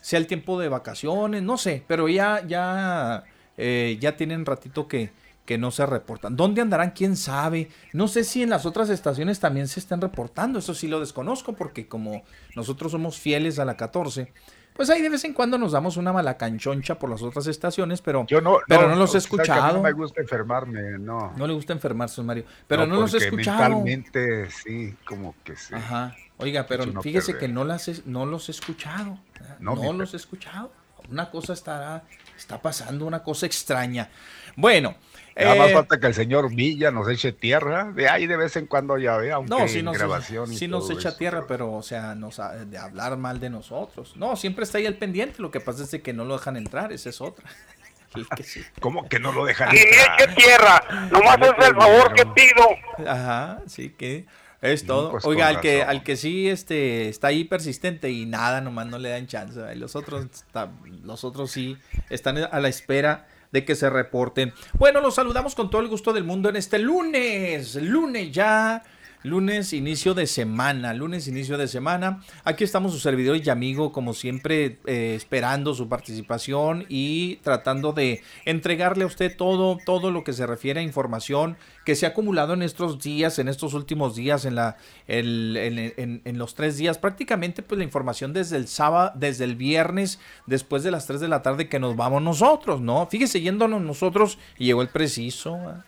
sea 0.00 0.18
el 0.18 0.26
tiempo 0.26 0.58
de 0.58 0.68
vacaciones, 0.68 1.42
no 1.42 1.58
sé, 1.58 1.84
pero 1.86 2.08
ya, 2.08 2.46
ya, 2.46 3.24
eh, 3.56 3.98
ya 4.00 4.16
tienen 4.16 4.44
ratito 4.44 4.88
que, 4.88 5.12
que 5.44 5.58
no 5.58 5.70
se 5.70 5.86
reportan. 5.86 6.36
¿Dónde 6.36 6.62
andarán? 6.62 6.92
¿Quién 6.92 7.16
sabe? 7.16 7.68
No 7.92 8.08
sé 8.08 8.24
si 8.24 8.42
en 8.42 8.50
las 8.50 8.66
otras 8.66 8.88
estaciones 8.88 9.40
también 9.40 9.68
se 9.68 9.80
están 9.80 10.00
reportando, 10.00 10.58
eso 10.58 10.74
sí 10.74 10.88
lo 10.88 11.00
desconozco 11.00 11.54
porque 11.54 11.86
como 11.86 12.22
nosotros 12.56 12.92
somos 12.92 13.18
fieles 13.18 13.58
a 13.58 13.64
la 13.64 13.76
14, 13.76 14.32
pues 14.74 14.90
ahí 14.90 15.00
de 15.00 15.08
vez 15.08 15.24
en 15.24 15.32
cuando 15.32 15.56
nos 15.56 15.72
damos 15.72 15.96
una 15.96 16.12
mala 16.12 16.36
canchoncha 16.36 16.98
por 16.98 17.08
las 17.08 17.22
otras 17.22 17.46
estaciones, 17.46 18.02
pero, 18.02 18.26
Yo 18.26 18.40
no, 18.40 18.58
pero 18.68 18.88
no, 18.88 18.96
los 18.96 19.14
he 19.14 19.18
o 19.18 19.20
sea, 19.20 19.30
que 19.30 19.36
a 19.36 19.36
mí 19.36 19.42
escuchado. 19.44 19.76
no 19.78 19.82
me 19.82 19.92
gusta 19.92 20.20
enfermarme, 20.20 20.98
no. 20.98 21.32
No 21.36 21.46
le 21.46 21.54
gusta 21.54 21.72
enfermarse, 21.72 22.22
Mario. 22.22 22.44
Pero 22.66 22.86
no, 22.86 22.96
los 23.00 23.14
he 23.14 23.18
escuchado. 23.18 23.58
Mentalmente, 23.82 24.50
sí, 24.50 24.94
como 25.06 25.34
que 25.44 25.56
sí. 25.56 25.74
Ajá. 25.74 26.14
Oiga, 26.38 26.66
pero 26.66 26.84
no 26.86 27.00
fíjese 27.00 27.32
perder. 27.32 27.48
que 27.48 27.54
no, 27.54 27.64
las 27.64 27.86
he- 27.88 28.02
no 28.06 28.26
los 28.26 28.48
he 28.48 28.52
escuchado. 28.52 29.18
No, 29.60 29.76
No, 29.76 29.92
los 29.92 30.12
he 30.14 30.16
escuchado. 30.16 30.72
Una 31.10 31.30
cosa 31.30 31.52
estará, 31.52 32.02
está 32.36 32.60
pasando, 32.60 33.06
una 33.06 33.22
cosa 33.22 33.46
extraña. 33.46 34.08
Bueno. 34.56 34.96
Nada 35.36 35.54
más 35.56 35.70
eh, 35.70 35.74
falta 35.74 35.98
que 35.98 36.06
el 36.06 36.14
señor 36.14 36.54
Villa 36.54 36.90
nos 36.92 37.08
eche 37.08 37.32
tierra, 37.32 37.90
de 37.92 38.08
ahí 38.08 38.26
de 38.26 38.36
vez 38.36 38.54
en 38.56 38.66
cuando 38.66 38.96
ya 38.98 39.16
ve, 39.16 39.32
aunque 39.32 39.50
no, 39.50 39.66
sí 39.66 39.80
en 39.80 39.86
nos, 39.86 39.96
grabación 39.98 40.52
y 40.52 40.56
sí 40.56 40.68
nos 40.68 40.86
todo 40.88 40.98
echa 40.98 41.08
eso, 41.08 41.18
tierra, 41.18 41.44
pero, 41.48 41.72
o 41.72 41.82
sea, 41.82 42.14
nos, 42.14 42.38
ha- 42.38 42.52
de 42.64 42.78
hablar 42.78 43.16
mal 43.16 43.40
de 43.40 43.50
nosotros. 43.50 44.16
No, 44.16 44.36
siempre 44.36 44.62
está 44.64 44.78
ahí 44.78 44.86
al 44.86 44.94
pendiente. 44.96 45.42
Lo 45.42 45.50
que 45.50 45.58
pasa 45.60 45.82
es 45.82 45.90
de 45.90 46.02
que 46.02 46.12
no 46.12 46.24
lo 46.24 46.36
dejan 46.36 46.56
entrar, 46.56 46.92
esa 46.92 47.08
es 47.08 47.20
otra. 47.20 47.44
El 48.14 48.28
que 48.28 48.44
sí. 48.44 48.62
¿Cómo 48.80 49.08
que 49.08 49.18
no 49.18 49.32
lo 49.32 49.44
dejan 49.44 49.70
entrar? 49.76 50.20
eche 50.22 50.34
tierra. 50.36 50.84
Nomás 51.10 51.36
es 51.40 51.66
el 51.68 51.74
favor 51.74 52.12
que 52.14 52.26
pido. 52.26 53.08
Ajá, 53.10 53.60
sí 53.66 53.90
que 53.90 54.26
es 54.62 54.84
No, 54.84 54.94
todo. 54.94 55.10
pues, 55.10 55.24
Oiga, 55.24 55.48
al 55.48 55.60
que, 55.60 55.78
razón. 55.80 55.90
al 55.90 56.02
que 56.04 56.16
sí 56.16 56.48
este, 56.48 57.08
está 57.08 57.26
ahí 57.26 57.42
persistente 57.42 58.10
y 58.10 58.24
nada, 58.24 58.60
nomás 58.60 58.86
no 58.86 58.98
le 59.00 59.08
dan 59.08 59.26
chance. 59.26 59.58
Los 59.74 59.96
otros, 59.96 60.26
está- 60.26 60.70
los 61.02 61.24
otros 61.24 61.50
sí 61.50 61.76
están 62.08 62.38
a 62.38 62.60
la 62.60 62.68
espera 62.68 63.26
de 63.54 63.64
que 63.64 63.76
se 63.76 63.88
reporten. 63.88 64.52
Bueno, 64.74 65.00
los 65.00 65.14
saludamos 65.14 65.54
con 65.54 65.70
todo 65.70 65.80
el 65.80 65.88
gusto 65.88 66.12
del 66.12 66.24
mundo 66.24 66.48
en 66.48 66.56
este 66.56 66.80
lunes. 66.80 67.76
Lunes 67.76 68.32
ya. 68.32 68.82
Lunes, 69.24 69.72
inicio 69.72 70.12
de 70.12 70.26
semana, 70.26 70.92
lunes, 70.92 71.28
inicio 71.28 71.56
de 71.56 71.66
semana. 71.66 72.20
Aquí 72.44 72.62
estamos 72.62 72.92
su 72.92 72.98
servidor 72.98 73.38
y 73.42 73.48
amigo, 73.48 73.90
como 73.90 74.12
siempre, 74.12 74.76
eh, 74.84 75.14
esperando 75.16 75.72
su 75.72 75.88
participación 75.88 76.84
y 76.90 77.36
tratando 77.36 77.94
de 77.94 78.20
entregarle 78.44 79.04
a 79.04 79.06
usted 79.06 79.34
todo, 79.34 79.78
todo 79.82 80.10
lo 80.10 80.24
que 80.24 80.34
se 80.34 80.46
refiere 80.46 80.80
a 80.80 80.82
información 80.82 81.56
que 81.86 81.94
se 81.94 82.04
ha 82.04 82.10
acumulado 82.10 82.52
en 82.52 82.60
estos 82.60 83.02
días, 83.02 83.38
en 83.38 83.48
estos 83.48 83.72
últimos 83.72 84.14
días, 84.14 84.44
en 84.44 84.56
la, 84.56 84.76
los 85.06 86.54
tres 86.54 86.76
días. 86.76 86.98
Prácticamente, 86.98 87.62
pues 87.62 87.78
la 87.78 87.84
información 87.84 88.34
desde 88.34 88.58
el 88.58 88.68
sábado, 88.68 89.12
desde 89.14 89.44
el 89.44 89.56
viernes, 89.56 90.20
después 90.44 90.82
de 90.82 90.90
las 90.90 91.06
3 91.06 91.20
de 91.20 91.28
la 91.28 91.40
tarde 91.40 91.70
que 91.70 91.80
nos 91.80 91.96
vamos 91.96 92.20
nosotros, 92.20 92.82
¿no? 92.82 93.06
Fíjese, 93.06 93.40
yéndonos 93.40 93.80
nosotros 93.80 94.38
llegó 94.58 94.82
el 94.82 94.88
preciso. 94.88 95.54
¿ah? 95.54 95.82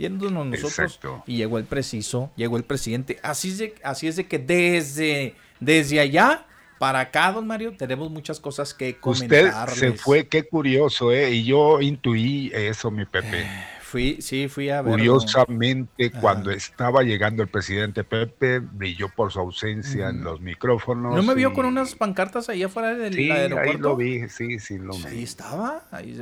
Yéndonos 0.00 0.46
nosotros 0.46 0.78
Exacto. 0.78 1.22
y 1.26 1.36
llegó 1.36 1.58
el 1.58 1.64
preciso, 1.64 2.30
llegó 2.36 2.56
el 2.56 2.64
presidente. 2.64 3.18
Así 3.22 3.50
es 3.50 3.58
de, 3.58 3.74
así 3.84 4.08
es 4.08 4.16
de 4.16 4.26
que 4.26 4.38
desde, 4.38 5.34
desde 5.60 6.00
allá 6.00 6.46
para 6.78 7.00
acá, 7.00 7.30
don 7.32 7.46
Mario, 7.46 7.76
tenemos 7.76 8.10
muchas 8.10 8.40
cosas 8.40 8.72
que 8.72 8.90
Usted 8.90 9.00
comentarles. 9.00 9.78
se 9.78 9.92
fue, 9.92 10.26
qué 10.26 10.44
curioso, 10.44 11.12
¿eh? 11.12 11.30
Y 11.32 11.44
yo 11.44 11.80
intuí 11.82 12.50
eso, 12.54 12.90
mi 12.90 13.04
Pepe. 13.04 13.44
Fui, 13.82 14.22
sí, 14.22 14.48
fui 14.48 14.70
a 14.70 14.80
ver. 14.82 14.92
Curiosamente, 14.92 16.06
Ajá. 16.06 16.20
cuando 16.20 16.50
estaba 16.52 17.02
llegando 17.02 17.42
el 17.42 17.48
presidente 17.48 18.04
Pepe, 18.04 18.60
brilló 18.60 19.08
por 19.14 19.32
su 19.32 19.40
ausencia 19.40 20.08
en 20.08 20.22
los 20.24 20.40
micrófonos. 20.40 21.14
¿No 21.14 21.22
me 21.22 21.34
vio 21.34 21.52
con 21.52 21.66
unas 21.66 21.94
pancartas 21.96 22.48
ahí 22.48 22.62
afuera 22.62 22.94
del 22.94 23.12
Sí, 23.12 23.30
aeropuerto? 23.30 23.70
ahí 23.72 23.78
lo 23.78 23.96
vi, 23.96 24.28
sí, 24.28 24.58
sí, 24.60 24.78
lo 24.78 24.92
Pues 24.92 25.04
ahí 25.06 25.22
estaba. 25.24 25.82
ahí 25.90 26.18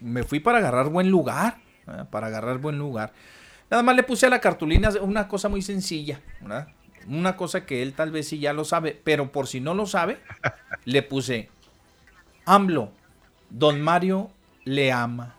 me 0.00 0.22
fui 0.22 0.40
para 0.40 0.58
agarrar 0.58 0.88
buen 0.90 1.10
lugar. 1.10 1.56
¿Verdad? 1.90 2.08
Para 2.08 2.28
agarrar 2.28 2.58
buen 2.58 2.78
lugar. 2.78 3.12
Nada 3.70 3.82
más 3.82 3.94
le 3.94 4.02
puse 4.02 4.26
a 4.26 4.30
la 4.30 4.40
cartulina 4.40 4.90
una 5.00 5.28
cosa 5.28 5.48
muy 5.48 5.62
sencilla. 5.62 6.20
¿verdad? 6.40 6.68
Una 7.06 7.36
cosa 7.36 7.64
que 7.64 7.82
él 7.82 7.92
tal 7.94 8.10
vez 8.10 8.28
sí 8.28 8.38
ya 8.38 8.52
lo 8.52 8.64
sabe. 8.64 8.98
Pero 9.04 9.30
por 9.32 9.46
si 9.46 9.60
no 9.60 9.74
lo 9.74 9.86
sabe, 9.86 10.18
le 10.84 11.02
puse 11.02 11.48
AMLO. 12.46 12.92
Don 13.48 13.80
Mario 13.80 14.30
le 14.64 14.92
ama. 14.92 15.36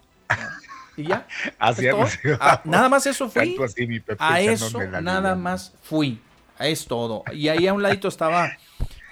Y 0.97 1.03
ya. 1.03 1.27
Así 1.59 1.87
es 1.87 2.19
Ah, 2.39 2.61
nada 2.65 2.89
más 2.89 3.05
eso 3.05 3.29
fui. 3.29 3.49
Tanto 3.49 3.63
así, 3.63 3.87
mi 3.87 3.99
Pepe, 3.99 4.21
A 4.23 4.41
eso 4.41 4.79
nada 5.01 5.35
más 5.35 5.73
fui. 5.81 6.19
Es 6.59 6.85
todo. 6.85 7.23
Y 7.33 7.47
ahí 7.47 7.67
a 7.67 7.73
un 7.73 7.81
ladito 7.81 8.07
estaba 8.07 8.51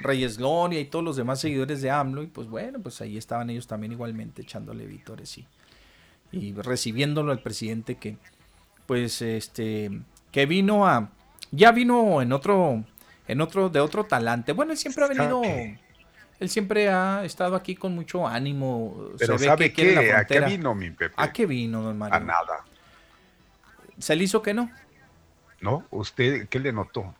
Reyes 0.01 0.37
Gloria 0.37 0.79
y 0.79 0.85
todos 0.85 1.03
los 1.03 1.15
demás 1.15 1.39
seguidores 1.39 1.81
de 1.81 1.89
AMLO. 1.89 2.23
Y 2.23 2.27
pues 2.27 2.47
bueno, 2.47 2.79
pues 2.79 3.01
ahí 3.01 3.17
estaban 3.17 3.49
ellos 3.49 3.67
también 3.67 3.91
igualmente 3.91 4.41
echándole 4.41 4.85
vítores 4.85 5.37
y, 5.37 5.47
y 6.31 6.53
recibiéndolo 6.53 7.31
al 7.31 7.41
presidente 7.41 7.95
que, 7.95 8.17
pues, 8.85 9.21
este, 9.21 9.91
que 10.31 10.45
vino 10.45 10.87
a, 10.87 11.09
ya 11.51 11.71
vino 11.71 12.21
en 12.21 12.31
otro, 12.31 12.83
en 13.27 13.41
otro, 13.41 13.69
de 13.69 13.79
otro 13.79 14.05
talante. 14.05 14.53
Bueno, 14.53 14.71
él 14.71 14.77
siempre 14.77 15.05
ha 15.05 15.07
venido, 15.07 15.41
él 15.43 16.49
siempre 16.49 16.89
ha 16.89 17.23
estado 17.25 17.55
aquí 17.55 17.75
con 17.75 17.95
mucho 17.95 18.27
ánimo. 18.27 19.11
Pero 19.17 19.37
se 19.37 19.43
ve 19.43 19.49
¿sabe 19.49 19.65
que 19.69 19.73
quiere 19.73 19.95
la 19.95 20.01
qué? 20.01 20.13
¿A 20.13 20.25
qué 20.25 20.35
frontera. 20.35 20.47
vino, 20.47 20.75
mi 20.75 20.91
Pepe? 20.91 21.15
¿A 21.17 21.31
qué 21.31 21.45
vino, 21.45 21.81
don 21.81 21.97
Mario? 21.97 22.15
A 22.15 22.19
nada. 22.19 22.65
¿Se 23.97 24.15
le 24.15 24.23
hizo 24.23 24.41
que 24.41 24.53
no? 24.53 24.71
¿No? 25.61 25.85
¿Usted 25.89 26.47
qué 26.47 26.59
le 26.59 26.71
notó? 26.71 27.13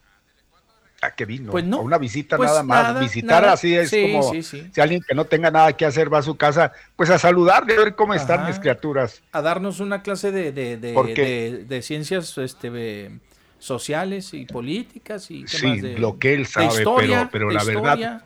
¿A 1.02 1.12
qué 1.12 1.24
vino? 1.26 1.52
Pues 1.52 1.64
no. 1.64 1.78
A 1.78 1.82
una 1.82 1.98
visita 1.98 2.36
Pues 2.36 2.50
nada 2.50 2.62
más. 2.64 2.84
nada, 2.84 3.00
Visitar 3.00 3.42
nada. 3.44 3.54
así 3.54 3.74
es 3.74 3.90
Sí, 3.90 4.02
como 4.12 4.32
sí, 4.34 4.44
sí. 4.44 4.70
si 4.74 4.82
alguien 4.82 5.02
que 5.08 5.16
no 5.16 5.24
tenga 5.26 5.50
nada 5.50 5.72
que 5.74 5.86
hacer 5.86 6.14
va 6.14 6.18
a 6.18 6.22
su 6.24 6.36
casa, 6.36 6.74
pues 6.98 7.10
a 7.10 7.18
saludarle, 7.18 7.76
a 7.76 7.78
ver 7.78 7.96
cómo 7.96 8.14
están 8.14 8.46
mis 8.48 8.60
criaturas. 8.60 9.22
a 9.32 9.42
darnos 9.42 9.80
una 9.80 10.02
clase 10.02 10.32
de, 10.32 10.52
de, 10.52 10.76
de, 10.78 10.92
de- 10.94 11.66
de 11.68 11.82
ciencias 11.82 12.38
este, 12.38 13.12
sociales 13.60 14.34
y 14.34 14.46
políticas 14.46 15.32
y 15.32 15.44
más 15.44 15.82
de, 15.82 15.98
lo 15.98 16.20
que 16.20 16.34
él 16.34 16.46
sabe, 16.46 16.68
historia, 16.68 17.30
pero, 17.32 17.50
la 17.50 17.64
verdad, 17.64 18.22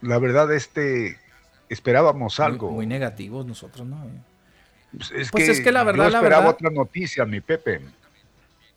la 0.00 0.18
verdad, 0.18 0.52
este, 0.54 1.18
esperábamos 1.68 2.40
algo. 2.40 2.70
Muy, 2.70 2.86
negativos 2.86 3.44
nosotros, 3.44 3.86
¿no? 3.86 4.06
Pues 4.96 5.10
es, 5.10 5.30
Pues 5.30 5.44
que 5.44 5.50
es 5.50 5.60
que 5.60 5.72
la 5.72 5.84
verdad, 5.84 6.04
yo 6.06 6.10
la 6.12 6.18
esperaba 6.18 6.44
verdad- 6.44 6.54
otra 6.54 6.70
noticia, 6.70 7.26
mi 7.26 7.42
Pepe. 7.42 7.82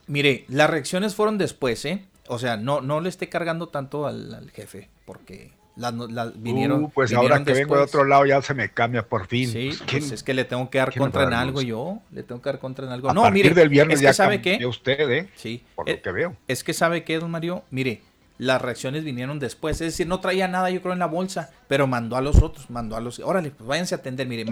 Mire, 0.07 0.43
las 0.49 0.69
reacciones 0.69 1.15
fueron 1.15 1.37
después, 1.37 1.85
¿eh? 1.85 2.03
O 2.31 2.37
sea, 2.39 2.57
no, 2.57 2.81
no 2.81 3.01
le 3.01 3.09
esté 3.09 3.27
cargando 3.27 3.67
tanto 3.69 4.05
al, 4.07 4.33
al 4.33 4.51
jefe, 4.51 4.89
porque 5.05 5.51
las 5.75 5.93
las 5.93 6.41
vinieron. 6.41 6.83
Uh, 6.85 6.89
pues 6.89 7.09
vinieron 7.09 7.31
ahora 7.31 7.43
que 7.45 7.53
vengo 7.53 7.75
de 7.75 7.83
otro 7.83 8.03
lado 8.03 8.25
ya 8.25 8.41
se 8.41 8.53
me 8.53 8.69
cambia 8.71 9.07
por 9.07 9.25
fin. 9.27 9.49
Sí, 9.49 9.67
Pues, 9.69 9.77
pues, 9.79 9.89
¿quién- 9.89 10.13
es 10.13 10.23
que 10.23 10.33
le 10.33 10.45
tengo 10.45 10.69
que 10.69 10.77
dar 10.77 10.93
contra 10.95 11.23
en 11.23 11.33
algo 11.33 11.61
yo. 11.61 11.99
Le 12.11 12.21
tengo 12.23 12.41
que 12.41 12.49
dar 12.51 12.59
contra 12.59 12.85
en 12.85 12.91
algo. 12.91 13.09
a 13.09 13.13
no, 13.13 13.21
partir 13.23 13.43
mire, 13.45 13.55
del 13.55 13.69
viernes 13.69 13.95
es 13.95 14.01
ya 14.01 14.09
que 14.09 14.13
sabe 14.13 14.35
cambió 14.41 14.59
qué. 14.59 14.65
usted, 14.67 15.09
¿eh? 15.11 15.29
Sí. 15.35 15.63
Por 15.75 15.89
eh, 15.89 15.95
lo 15.95 16.01
que 16.01 16.11
veo. 16.11 16.35
Es 16.47 16.63
que 16.63 16.73
sabe 16.73 17.03
que, 17.03 17.17
don 17.19 17.31
Mario, 17.31 17.63
mire, 17.71 18.01
las 18.37 18.61
reacciones 18.61 19.03
vinieron 19.03 19.39
después. 19.39 19.81
Es 19.81 19.87
decir, 19.93 20.05
no 20.07 20.19
traía 20.19 20.47
nada, 20.47 20.69
yo 20.69 20.81
creo, 20.81 20.93
en 20.93 20.99
la 20.99 21.07
bolsa, 21.07 21.49
pero 21.67 21.87
mandó 21.87 22.15
a 22.15 22.21
los 22.21 22.41
otros, 22.43 22.69
mandó 22.69 22.95
a 22.95 22.99
los. 23.01 23.19
Órale, 23.19 23.51
pues 23.51 23.67
váyanse 23.67 23.95
a 23.95 23.97
atender. 23.97 24.27
Mire, 24.27 24.45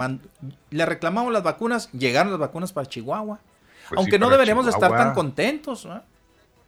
le 0.70 0.84
reclamamos 0.86 1.32
las 1.32 1.42
vacunas, 1.42 1.90
llegaron 1.92 2.32
las 2.32 2.40
vacunas 2.40 2.72
para 2.72 2.88
Chihuahua. 2.88 3.38
Pues 3.88 3.98
Aunque 3.98 4.16
sí, 4.16 4.18
no 4.18 4.28
deberíamos 4.28 4.66
de 4.66 4.70
estar 4.72 4.90
tan 4.90 4.98
Chihuahua. 4.98 5.14
contentos, 5.14 5.86
¿no? 5.86 6.02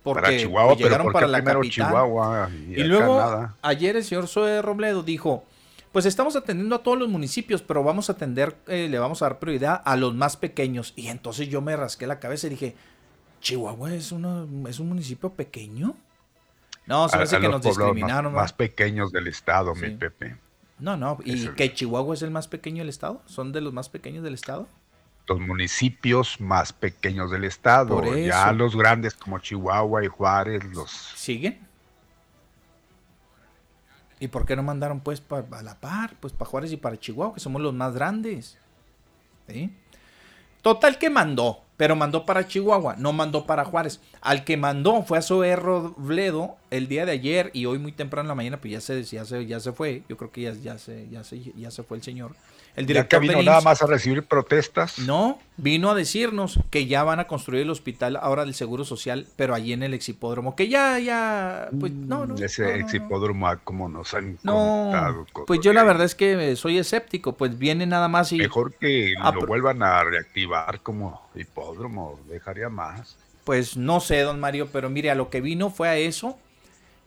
Porque 0.03 0.23
para 0.23 0.37
Chihuahua, 0.37 0.75
pero 0.77 0.85
llegaron 0.89 1.05
¿por 1.07 1.13
para 1.13 1.27
la 1.27 1.45
capital. 1.45 1.71
Chihuahua 1.71 2.51
y, 2.69 2.83
luego, 2.85 3.19
nada? 3.19 3.57
ayer 3.63 3.97
el 3.97 4.05
señor 4.05 4.29
Zoe 4.29 4.63
Robledo 4.63 5.03
dijo, 5.03 5.45
pues 5.93 6.07
estamos 6.07 6.37
atendiendo 6.37 6.77
a 6.77 6.83
todos 6.83 6.99
los 6.99 7.09
municipios, 7.09 7.61
pero 7.63 7.83
vamos 7.85 8.09
a 8.09 8.13
atender, 8.13 8.57
eh, 8.67 8.89
le 8.89 8.99
vamos 8.99 9.21
a 9.23 9.27
dar 9.27 9.39
prioridad 9.39 9.83
a 9.85 9.97
los 9.97 10.15
más 10.15 10.37
pequeños. 10.37 10.93
Y 10.97 11.09
entonces 11.09 11.49
yo 11.49 11.61
me 11.61 11.77
rasqué 11.77 12.07
la 12.07 12.19
cabeza 12.19 12.47
y 12.47 12.51
dije, 12.51 12.75
Chihuahua 13.41 13.93
es, 13.95 14.13
una, 14.13 14.47
es 14.69 14.79
un 14.81 14.89
municipio 14.89 15.31
pequeño. 15.31 15.95
No, 16.87 17.09
se 17.09 17.17
A- 17.17 17.23
a 17.23 17.27
que 17.27 17.39
nos 17.41 17.53
más- 17.53 17.63
discriminaron. 17.63 18.33
Más, 18.33 18.53
¿va? 18.53 18.57
pequeños 18.57 19.13
del 19.13 19.27
estado, 19.29 19.75
mi. 19.75 19.91
Pepe. 19.91 20.37
No, 20.79 20.97
no, 20.97 21.19
y 21.25 21.35
Eso 21.35 21.51
es. 21.51 21.57
que 21.57 21.75
Chihuahua 21.75 22.15
es 22.15 22.23
el 22.23 22.31
más 22.31 22.49
pequeño 22.49 22.79
del 22.79 22.89
estado. 22.89 23.21
¿Son 23.27 23.53
de 23.53 23.61
los 23.61 23.73
más 23.75 23.89
pequeños 23.91 24.25
del 24.25 24.33
estado? 24.35 24.67
Los 25.29 25.39
municipios 25.41 26.41
más 26.41 26.73
pequeños 26.73 27.31
del 27.31 27.45
estado. 27.45 28.03
Ya 28.17 28.53
los 28.53 28.75
grandes 28.77 29.15
como 29.15 29.39
Chihuahua 29.39 30.05
y 30.05 30.09
Juárez, 30.09 30.65
los 30.65 30.91
¿Siguen? 30.91 31.61
¿Y 34.19 34.29
por 34.29 34.45
qué 34.45 34.55
no 34.57 34.63
mandaron 34.63 35.01
pues 35.01 35.21
pa- 35.21 35.45
a 35.53 35.63
la 35.63 35.79
par? 35.79 36.15
Pues 36.21 36.33
para 36.33 36.51
Juárez 36.51 36.73
y 36.73 36.77
para 36.77 36.99
Chihuahua, 36.99 37.35
que 37.35 37.41
somos 37.41 37.63
los 37.63 37.73
más 37.73 37.95
grandes. 37.95 38.59
¿Sí? 39.49 39.71
Total 40.63 40.99
que 40.99 41.09
mandó. 41.11 41.63
pero 41.79 41.97
mandó 41.97 42.27
para 42.27 42.47
Chihuahua, 42.47 42.97
no 42.99 43.15
mandó 43.15 43.47
para 43.47 43.65
Juárez. 43.65 44.01
Al 44.21 44.45
que 44.45 44.59
mandó 44.59 45.03
fue 45.03 45.17
a 45.17 45.23
Zoé 45.23 45.57
Robledo 45.57 46.59
el 46.69 46.89
día 46.89 47.07
de 47.07 47.13
ayer 47.13 47.51
y 47.55 47.65
hoy 47.65 47.79
muy 47.79 47.93
temprano 47.93 48.27
en 48.27 48.29
la 48.29 48.35
mañana, 48.35 48.61
pues 48.61 48.73
ya 48.75 48.81
se, 48.83 49.03
ya 49.03 49.25
se, 49.25 49.47
ya 49.47 49.59
se 49.61 49.73
fue. 49.73 50.03
Yo 50.07 50.19
creo 50.19 50.31
que 50.31 50.43
ya, 50.43 50.53
ya, 50.53 50.77
se, 50.77 51.09
ya, 51.09 51.25
se, 51.25 51.41
ya 51.41 51.71
se 51.71 51.83
fue 51.83 51.97
el 51.97 52.03
señor. 52.03 52.37
El 52.77 52.87
director 52.87 53.21
vino 53.21 53.43
nada 53.43 53.61
más 53.61 53.83
a 53.83 53.87
recibir 53.87 54.23
protestas? 54.23 54.99
No, 55.01 55.39
vino 55.57 55.91
a 55.91 55.95
decirnos 55.95 56.61
que 56.71 56.87
ya 56.87 57.03
van 57.05 57.21
a 57.21 57.27
construir 57.27 57.63
el 57.63 57.71
hospital 57.71 58.17
ahora 58.17 58.45
del 58.45 58.55
Seguro 58.55 58.85
Social, 58.85 59.27
pero 59.37 59.55
allí 59.55 59.73
en 59.73 59.83
el 59.83 59.95
exhipódromo, 59.95 60.57
que 60.57 60.69
ya, 60.69 60.99
ya, 60.99 61.69
pues 61.79 61.93
no, 61.93 62.27
no. 62.27 62.35
Ese 62.37 62.77
exhipódromo, 62.77 63.49
ah, 63.49 63.57
como 63.57 63.89
nos 63.89 64.15
han 64.15 64.39
no, 64.43 65.27
Pues 65.47 65.61
yo 65.61 65.73
la 65.73 65.85
verdad 65.85 66.05
es 66.05 66.15
que 66.15 66.57
soy 66.57 66.79
escéptico, 66.79 67.37
pues 67.37 67.59
viene 67.59 67.87
nada 67.87 68.09
más 68.09 68.33
y... 68.33 68.39
Mejor 68.39 68.75
que 68.75 69.15
lo 69.35 69.47
vuelvan 69.47 69.83
a 69.83 70.03
reactivar 70.05 70.81
como 70.81 71.29
hipódromo, 71.35 72.21
dejaría 72.29 72.69
más. 72.69 73.17
Pues 73.45 73.77
no 73.77 74.01
sé, 74.01 74.21
don 74.21 74.39
Mario, 74.39 74.69
pero 74.73 74.91
mire, 74.91 75.11
a 75.11 75.15
lo 75.15 75.29
que 75.29 75.41
vino 75.41 75.71
fue 75.71 75.89
a 75.89 75.97
eso 75.97 76.39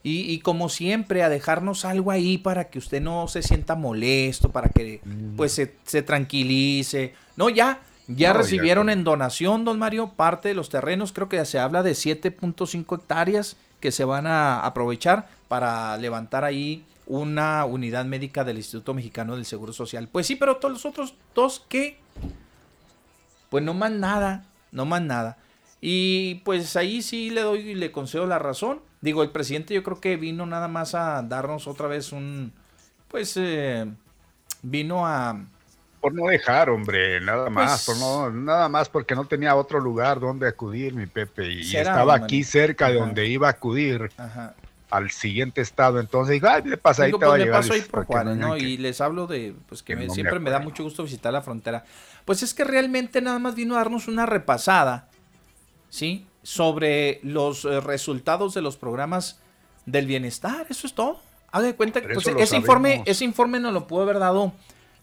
y, 0.06 0.38
como 0.40 0.68
siempre, 0.68 1.22
a 1.22 1.30
dejarnos 1.30 1.86
algo 1.86 2.10
ahí 2.10 2.36
para 2.36 2.68
que 2.68 2.78
usted 2.78 3.00
no 3.00 3.26
se 3.26 3.42
sienta 3.42 3.74
molesto, 3.74 4.52
para 4.52 4.68
que 4.68 5.00
mm. 5.02 5.36
pues 5.36 5.52
se, 5.52 6.02
tranquilice. 6.02 7.14
No, 7.36 7.48
ya, 7.48 7.80
ya 8.06 8.34
recibieron 8.34 8.90
en 8.90 9.02
donación, 9.02 9.64
don 9.64 9.78
Mario, 9.78 10.12
parte 10.14 10.48
de 10.48 10.54
los 10.54 10.68
terrenos, 10.68 11.12
creo 11.12 11.30
que 11.30 11.36
ya 11.36 11.46
se 11.46 11.58
habla 11.58 11.82
de 11.82 11.92
7.5 11.92 12.98
hectáreas 12.98 13.56
que 13.80 13.90
se 13.92 14.04
van 14.04 14.26
a 14.26 14.60
aprovechar 14.60 15.26
para 15.48 15.96
levantar 15.96 16.44
ahí 16.44 16.84
una 17.06 17.64
unidad 17.64 18.04
médica 18.04 18.44
del 18.44 18.58
Instituto 18.58 18.92
Mexicano 18.92 19.36
del 19.36 19.46
Seguro 19.46 19.72
Social. 19.72 20.08
Pues 20.12 20.26
sí, 20.26 20.36
pero 20.36 20.56
todos 20.56 20.72
los 20.72 20.84
otros 20.84 21.14
dos, 21.34 21.64
¿qué? 21.66 21.96
Pues 23.48 23.64
no 23.64 23.72
más 23.72 23.90
nada, 23.90 24.44
no 24.70 24.84
más 24.84 25.00
nada. 25.00 25.38
Y 25.80 26.36
pues 26.44 26.76
ahí 26.76 27.00
sí 27.00 27.30
le 27.30 27.40
doy 27.40 27.60
y 27.60 27.74
le 27.74 27.90
concedo 27.90 28.26
la 28.26 28.38
razón. 28.38 28.80
Digo, 29.04 29.22
el 29.22 29.28
presidente 29.28 29.74
yo 29.74 29.82
creo 29.82 30.00
que 30.00 30.16
vino 30.16 30.46
nada 30.46 30.66
más 30.66 30.94
a 30.94 31.20
darnos 31.20 31.66
otra 31.66 31.88
vez 31.88 32.10
un, 32.10 32.54
pues, 33.08 33.36
eh, 33.36 33.84
vino 34.62 35.06
a... 35.06 35.44
Por 36.00 36.14
no 36.14 36.28
dejar, 36.28 36.70
hombre, 36.70 37.20
nada 37.20 37.50
más, 37.50 37.84
por 37.84 37.96
pues 37.96 38.00
no, 38.00 38.30
nada 38.30 38.70
más 38.70 38.88
porque 38.88 39.14
no 39.14 39.26
tenía 39.26 39.56
otro 39.56 39.78
lugar 39.78 40.20
donde 40.20 40.48
acudir, 40.48 40.94
mi 40.94 41.04
Pepe, 41.04 41.52
y 41.52 41.76
estaba 41.76 42.14
aquí 42.14 42.44
cerca 42.44 42.88
de 42.88 42.94
donde 42.94 43.26
iba 43.26 43.48
a 43.48 43.50
acudir. 43.50 44.10
al 44.90 45.10
siguiente 45.10 45.60
estado. 45.60 46.00
Entonces 46.00 46.32
digo, 46.32 46.48
ay, 46.48 46.62
le 46.64 46.78
pasa 46.78 47.04
ahí, 47.04 47.12
te 47.12 47.26
va 47.26 47.34
a 47.34 47.38
llevar. 47.38 47.62
Ahí 47.70 47.82
por 47.82 48.06
Juárez, 48.06 48.38
¿no? 48.38 48.56
Y 48.56 48.78
les 48.78 49.02
hablo 49.02 49.26
de, 49.26 49.54
pues 49.68 49.82
que, 49.82 50.08
siempre 50.08 50.38
me, 50.38 50.48
da 50.48 50.60
mucho 50.60 50.82
gusto 50.82 51.02
visitar 51.02 51.30
la 51.30 51.42
frontera. 51.42 51.84
Pues 52.24 52.42
es 52.42 52.54
que 52.54 52.64
realmente 52.64 53.20
nada 53.20 53.38
más 53.38 53.54
vino 53.54 53.74
a 53.74 53.78
darnos 53.78 54.08
una 54.08 54.24
repasada, 54.24 55.10
¿sí? 55.90 56.26
Sobre 56.44 57.18
los 57.24 57.64
eh, 57.64 57.80
resultados 57.80 58.54
de 58.54 58.62
los 58.62 58.76
programas 58.76 59.40
del 59.86 60.06
bienestar. 60.06 60.66
Eso 60.68 60.86
es 60.86 60.94
todo. 60.94 61.18
Haga 61.50 61.66
de 61.66 61.74
cuenta 61.74 62.00
que 62.00 62.14
pues, 62.14 62.28
ese 62.28 62.56
informe, 62.56 63.02
ese 63.06 63.24
informe 63.24 63.58
no 63.58 63.72
lo 63.72 63.86
pudo 63.88 64.02
haber 64.02 64.20
dado 64.20 64.52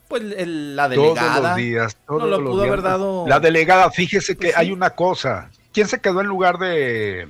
pues 0.07 0.23
la 0.23 0.89
delegada. 0.89 1.25
Todos 1.25 1.43
los 1.43 1.55
días, 1.55 1.97
no 2.07 2.27
lo 2.27 2.43
pudo 2.43 2.63
haber 2.63 2.81
dado. 2.81 3.27
La 3.27 3.39
delegada, 3.39 3.89
fíjese 3.91 4.35
que 4.35 4.47
pues 4.47 4.57
hay 4.57 4.71
una 4.71 4.91
cosa. 4.91 5.49
¿Quién 5.73 5.87
se 5.87 5.99
quedó 5.99 6.21
en 6.21 6.27
lugar 6.27 6.57
de 6.57 7.29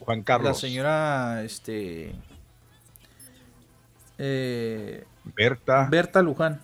Juan 0.00 0.22
Carlos? 0.22 0.48
La 0.48 0.54
señora, 0.54 1.42
este. 1.44 2.14
Eh, 4.18 5.04
Berta. 5.24 5.88
Berta 5.90 6.22
Luján. 6.22 6.62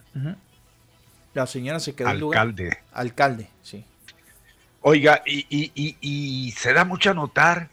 La 1.34 1.46
señora 1.46 1.80
se 1.80 1.94
quedó 1.94 2.08
en 2.08 2.20
lugar. 2.20 2.40
Alcalde. 2.40 2.78
Alcalde, 2.92 3.50
sí. 3.62 3.84
Oiga, 4.80 5.22
y, 5.26 6.54
se 6.56 6.72
da 6.72 6.84
mucho 6.84 7.10
a 7.10 7.14
notar, 7.14 7.68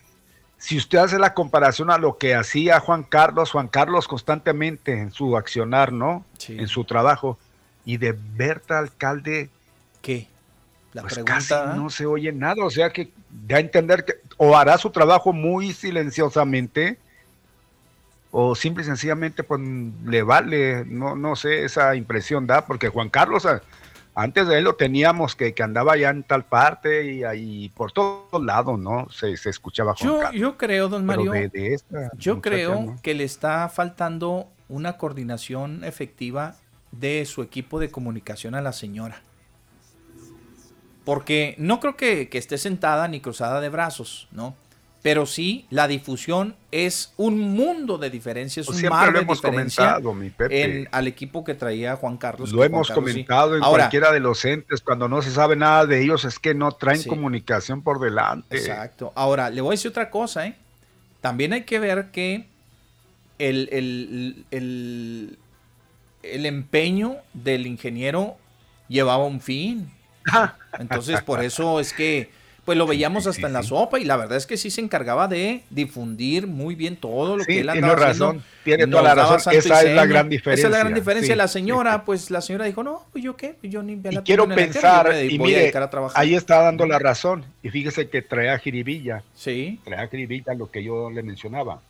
si 0.58 0.78
usted 0.78 0.98
hace 0.98 1.20
la 1.20 1.34
comparación 1.34 1.92
a 1.92 1.98
lo 1.98 2.18
que 2.18 2.34
hacía 2.34 2.80
Juan 2.80 3.04
Carlos, 3.04 3.52
Juan 3.52 3.68
Carlos 3.68 4.08
constantemente 4.08 4.94
en 4.94 5.12
su 5.12 5.38
accionar, 5.38 5.92
¿no? 5.92 6.26
En 6.48 6.68
su 6.68 6.84
trabajo, 6.84 7.38
y 7.86 7.98
de 7.98 8.18
Berta 8.18 8.80
Alcalde, 8.80 9.50
¿qué? 10.02 10.28
La 10.94 11.02
pues 11.02 11.20
casi 11.26 11.54
no 11.76 11.90
se 11.90 12.06
oye 12.06 12.32
nada, 12.32 12.64
o 12.64 12.70
sea 12.70 12.90
que 12.90 13.12
da 13.30 13.58
a 13.58 13.60
entender 13.60 14.06
que 14.06 14.14
o 14.38 14.56
hará 14.56 14.78
su 14.78 14.90
trabajo 14.90 15.34
muy 15.34 15.74
silenciosamente, 15.74 16.98
o 18.32 18.56
simple 18.56 18.84
y 18.84 18.86
sencillamente 18.86 19.44
pues 19.44 19.62
le 20.06 20.24
vale, 20.24 20.84
no, 20.86 21.16
no 21.16 21.36
sé, 21.36 21.64
esa 21.64 21.96
impresión 21.96 22.48
da, 22.48 22.66
porque 22.66 22.90
Juan 22.90 23.10
Carlos 23.10 23.48
antes 24.16 24.48
de 24.48 24.58
él 24.58 24.64
lo 24.64 24.76
teníamos 24.76 25.36
que, 25.36 25.54
que 25.54 25.62
andaba 25.62 25.98
ya 25.98 26.10
en 26.10 26.24
tal 26.24 26.46
parte 26.46 27.12
y 27.12 27.24
ahí 27.24 27.70
por 27.76 27.92
todos 27.92 28.44
lados, 28.44 28.80
¿no? 28.80 29.08
Se, 29.12 29.34
escuchaba 29.34 29.94
yo, 29.98 30.32
yo 30.32 30.58
creo, 30.58 30.88
don 30.88 31.06
Mario, 31.06 31.34
yo 32.18 32.42
creo 32.42 32.96
que 33.04 33.14
le 33.14 33.26
está 33.26 33.68
faltando 33.68 34.48
una 34.70 34.98
coordinación 34.98 35.84
efectiva 35.84 36.56
de 36.92 37.26
su 37.26 37.42
equipo 37.42 37.80
de 37.80 37.92
comunicación 37.92 38.56
a 38.56 38.62
la 38.62 38.72
señora. 38.72 39.22
Porque 41.04 41.56
no 41.60 41.80
creo 41.80 41.98
que, 41.98 42.30
que 42.30 42.38
esté 42.38 42.58
sentada 42.58 43.08
ni 43.08 43.20
cruzada 43.20 43.62
de 43.62 43.70
brazos, 43.70 44.28
¿no? 44.32 44.56
Pero 45.06 45.28
sí 45.28 45.68
la 45.70 45.88
difusión 45.88 46.56
es 46.72 47.14
un 47.16 47.40
mundo 47.40 48.00
de 48.00 48.10
diferencias, 48.10 48.66
pues 48.66 48.82
un 48.82 48.90
mar 48.90 49.14
de 49.14 49.24
diferencia 49.24 50.00
mi 50.00 50.32
Pepe. 50.32 50.88
al 50.92 51.06
equipo 51.06 51.44
que 51.44 51.54
traía 51.54 51.96
Juan 51.96 52.18
Carlos. 52.18 52.52
Lo 52.52 52.64
hemos 52.64 52.90
comentado 52.90 53.56
en 53.56 53.62
cualquiera 53.62 54.12
de 54.12 54.20
los 54.20 54.44
entes, 54.46 54.82
cuando 54.82 55.08
no 55.08 55.22
se 55.22 55.30
sabe 55.30 55.56
nada 55.56 55.86
de 55.86 56.02
ellos 56.02 56.26
es 56.26 56.40
que 56.40 56.56
no 56.56 56.72
traen 56.72 57.04
comunicación 57.04 57.84
por 57.84 58.00
delante. 58.00 58.58
Exacto. 58.58 59.14
Ahora, 59.14 59.52
le 59.52 59.62
voy 59.62 59.74
a 59.74 59.78
decir 59.78 59.92
otra 59.92 60.10
cosa, 60.10 60.48
¿eh? 60.48 60.56
También 61.22 61.54
hay 61.54 61.66
que 61.66 61.78
ver 61.78 62.10
que 62.10 62.48
el, 63.38 63.70
el, 64.50 65.38
el 66.24 66.46
empeño 66.48 67.18
del 67.36 67.68
ingeniero 67.68 68.38
llevaba 68.88 69.24
un 69.26 69.40
fin. 69.40 69.92
Entonces, 70.80 71.22
por 71.22 71.44
eso 71.44 71.80
es 71.80 71.94
que 71.94 72.32
pues 72.66 72.80
lo 72.80 72.88
veíamos 72.88 73.28
hasta 73.28 73.46
en 73.46 73.54
la 73.54 73.62
sopa 73.62 74.00
y 74.00 74.06
la 74.06 74.18
verdad 74.18 74.38
es 74.38 74.48
que 74.48 74.58
sí 74.58 74.72
se 74.72 74.82
encargaba 74.82 75.28
de 75.28 75.62
difundir 75.70 76.48
muy 76.48 76.74
bien 76.74 76.98
todo 76.98 77.38
lo 77.38 77.46
que 77.46 77.60
él 77.60 77.70
andaba 77.70 77.96
tiene 77.96 78.08
razón, 78.08 78.44
Tiene 78.64 78.88
toda 78.88 79.04
la 79.04 79.16
razón, 79.16 79.54
esa 79.54 79.84
es 79.84 79.96
la 79.96 80.06
gran 80.08 80.28
diferencia. 80.30 80.62
Esa 80.62 80.68
es 80.68 80.72
la 80.72 80.80
gran 80.80 80.94
diferencia. 80.96 81.36
la 81.36 81.48
señora, 81.48 82.04
pues 82.06 82.32
la 82.32 82.42
señora 82.42 82.66
dijo, 82.66 82.84
no, 82.84 83.06
pues 83.12 83.24
yo 83.24 83.38
qué, 83.38 83.56
yo 83.62 83.84
ni 83.84 83.94
y 83.94 84.18
quiero 84.24 84.48
pensar, 84.48 85.14
y 85.24 85.38
mire, 85.38 85.72
ahí 86.16 86.34
está 86.34 86.64
dando 86.64 86.88
la 86.88 86.98
razón, 86.98 87.46
y 87.62 87.70
fíjese 87.70 88.10
que 88.10 88.24
trae 88.24 88.50
a 88.50 88.58
jiribilla, 88.58 89.22
sí. 89.36 89.80
trae 89.84 90.04
a 90.04 90.08
jiribilla 90.08 90.56
lo 90.56 90.72
que 90.72 90.84
yo 90.84 91.12
le 91.12 91.22
mencionaba, 91.22 91.82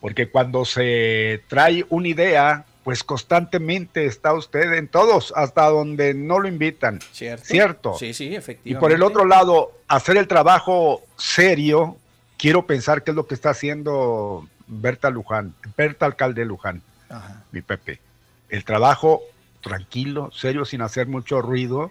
porque 0.00 0.28
cuando 0.28 0.64
se 0.64 1.42
trae 1.48 1.84
una 1.88 2.06
idea, 2.06 2.64
pues 2.86 3.02
constantemente 3.02 4.06
está 4.06 4.32
usted 4.32 4.74
en 4.74 4.86
todos, 4.86 5.32
hasta 5.34 5.66
donde 5.66 6.14
no 6.14 6.38
lo 6.38 6.46
invitan. 6.46 7.00
¿Cierto? 7.10 7.44
¿Cierto? 7.44 7.94
Sí, 7.98 8.14
sí, 8.14 8.26
efectivamente. 8.32 8.70
Y 8.70 8.74
por 8.76 8.92
el 8.92 9.02
otro 9.02 9.24
lado, 9.24 9.72
hacer 9.88 10.16
el 10.16 10.28
trabajo 10.28 11.02
serio, 11.16 11.96
quiero 12.38 12.64
pensar 12.64 13.02
que 13.02 13.10
es 13.10 13.16
lo 13.16 13.26
que 13.26 13.34
está 13.34 13.50
haciendo 13.50 14.48
Berta 14.68 15.10
Luján, 15.10 15.52
Berta 15.76 16.06
Alcalde 16.06 16.44
Luján, 16.44 16.80
mi 17.50 17.60
Pepe. 17.60 17.98
El 18.50 18.64
trabajo 18.64 19.20
tranquilo, 19.62 20.30
serio, 20.32 20.64
sin 20.64 20.80
hacer 20.80 21.08
mucho 21.08 21.42
ruido. 21.42 21.90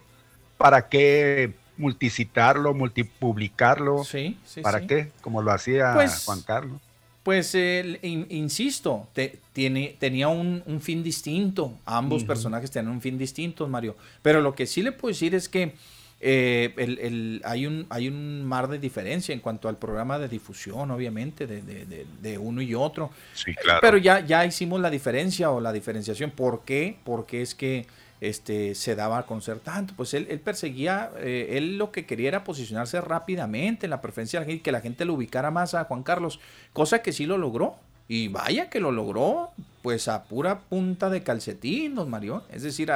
¿Para 0.55 0.88
qué 0.88 1.55
multicitarlo, 1.75 2.73
multipublicarlo? 2.73 4.05
Sí, 4.05 4.39
sí. 4.45 4.62
¿Para 4.62 4.88
qué? 4.88 5.12
Como 5.19 5.41
lo 5.41 5.51
hacía 5.51 5.91
pues 5.93 6.23
Juan 6.23 6.41
Carlos. 6.43 6.79
Pues 7.25 7.55
insisto, 7.55 9.07
tiene, 9.51 9.95
tenía 9.97 10.27
un, 10.27 10.61
fin 10.79 11.01
distinto. 11.01 11.73
Ambos 11.83 12.23
personajes 12.23 12.69
tenían 12.69 12.93
un 12.93 13.01
fin 13.01 13.17
distinto, 13.17 13.67
Mario. 13.67 13.95
Pero 14.21 14.41
lo 14.41 14.53
que 14.53 14.67
sí 14.67 14.83
le 14.83 14.91
puedo 14.91 15.11
decir 15.11 15.33
es 15.33 15.49
que 15.49 15.73
eh, 16.21 17.41
hay, 17.43 17.65
un, 17.65 17.88
hay 17.89 18.09
un 18.09 18.45
mar 18.45 18.67
de 18.67 18.77
diferencia 18.77 19.33
en 19.33 19.39
cuanto 19.39 19.67
al 19.67 19.77
programa 19.79 20.19
de 20.19 20.27
difusión, 20.27 20.91
obviamente, 20.91 21.47
de, 21.47 22.38
uno 22.38 22.61
y 22.61 22.75
otro. 22.75 23.09
Sí, 23.33 23.55
claro. 23.55 23.79
Pero 23.81 23.97
ya, 23.97 24.19
ya 24.19 24.45
hicimos 24.45 24.79
la 24.79 24.91
diferencia 24.91 25.49
o 25.49 25.59
la 25.59 25.73
diferenciación. 25.73 26.29
¿Por 26.29 26.63
qué? 26.63 26.97
Porque 27.03 27.41
es 27.41 27.55
que 27.55 27.88
este, 28.29 28.75
se 28.75 28.95
daba 28.95 29.19
a 29.19 29.25
conocer 29.25 29.59
tanto. 29.59 29.93
Pues 29.95 30.13
él, 30.13 30.27
perseguía, 30.43 31.11
eh, 31.17 31.49
él 31.51 31.77
lo 31.77 31.91
que 31.91 32.05
quería 32.05 32.29
era 32.29 32.43
posicionarse 32.43 33.01
rápidamente 33.01 33.85
en 33.85 33.89
la 33.89 34.01
preferencia 34.01 34.41
de 34.41 34.61
que 34.61 34.71
la 34.71 34.81
gente 34.81 35.05
lo 35.05 35.13
ubicara 35.13 35.51
más 35.51 35.73
a 35.73 35.85
Juan 35.85 36.03
Carlos, 36.03 36.39
cosa 36.73 37.01
que 37.01 37.11
sí 37.11 37.25
lo 37.25 37.38
logró. 37.38 37.75
Y 38.07 38.27
vaya 38.27 38.69
que 38.69 38.79
lo 38.79 38.91
logró, 38.91 39.51
pues 39.81 40.07
a 40.07 40.25
pura 40.25 40.59
punta 40.59 41.09
de 41.09 41.23
calcetín, 41.23 41.95
don 41.95 42.09
Mario. 42.09 42.43
Es 42.51 42.61
decir, 42.61 42.91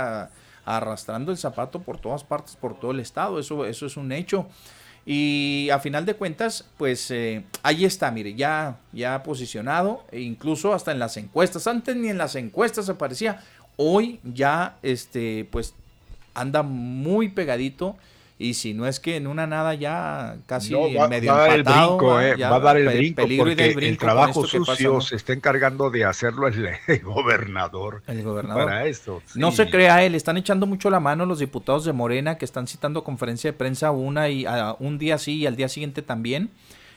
arrastrando 0.65 1.32
el 1.32 1.38
zapato 1.38 1.82
por 1.82 2.00
todas 2.00 2.24
partes, 2.24 2.56
por 2.56 2.80
todo 2.80 2.92
el 2.92 3.00
estado. 3.00 3.39
Eso, 3.39 3.65
eso 3.65 3.86
es 3.88 3.98
un 3.98 4.12
hecho. 4.12 4.48
Y 5.12 5.70
a 5.72 5.80
final 5.80 6.06
de 6.06 6.13
cuentas, 6.13 6.65
pues 6.78 7.10
eh, 7.10 7.44
ahí 7.63 7.86
está, 7.86 8.12
mire, 8.12 8.36
ya, 8.36 8.78
ya 8.92 9.24
posicionado, 9.24 10.06
e 10.12 10.22
incluso 10.22 10.74
hasta 10.74 10.92
en 10.92 11.00
las 11.00 11.18
encuestas. 11.18 11.65
Antes 11.65 11.96
ni 11.96 12.10
en 12.10 12.20
las 12.20 12.36
encuestas 12.36 12.89
aparecía 12.89 13.42
hoy 13.82 14.20
ya 14.26 14.78
este 14.84 15.48
pues 15.50 15.74
anda 16.34 16.63
muy 16.63 17.30
pegadito 17.30 17.96
y 18.38 18.54
si 18.54 18.74
no 18.74 18.88
es 18.88 19.00
que 19.00 19.15
en 19.15 19.26
una 19.26 19.48
nada 19.48 19.74
ya 19.74 20.36
casi 20.48 20.74
va, 20.74 21.08
medio 21.08 21.32
va 21.32 21.44
a 21.44 21.48
dar 21.48 21.56
el 21.56 21.63
brinco, 21.63 22.22
eh, 22.22 22.36
va 22.36 22.56
a 22.56 22.60
dar 22.60 22.78
el 22.78 22.88
brinco 22.88 23.24
porque 23.38 23.70
el 23.70 23.98
trabajo 23.98 24.46
sucio 24.46 25.00
se 25.00 25.15
está 25.15 25.32
encargando 25.32 25.89
de 25.89 26.04
hacerlo 26.04 26.48
el, 26.88 27.00
gobernador. 27.04 28.04
El 28.08 28.24
gobernador. 28.24 28.65
Para 28.65 28.86
esto. 28.86 29.22
No 29.36 29.52
se 29.52 29.70
crea 29.70 30.04
él, 30.04 30.15
están 30.15 30.38
echando 30.38 30.65
mucho 30.65 30.89
la 30.89 31.00
mano 31.00 31.26
los 31.26 31.39
diputados 31.39 31.86
de 31.86 31.94
Morena 31.94 32.38
que 32.38 32.46
están 32.46 32.68
citando 32.68 33.04
conferencia 33.04 33.52
de 33.52 33.58
prensa 33.58 33.92
una 33.92 34.30
y 34.30 34.46
un 34.80 34.98
día 34.98 35.18
sí 35.18 35.38
y 35.38 35.46
al 35.46 35.56
día 35.56 35.70
siguiente 35.70 36.02
también 36.02 36.50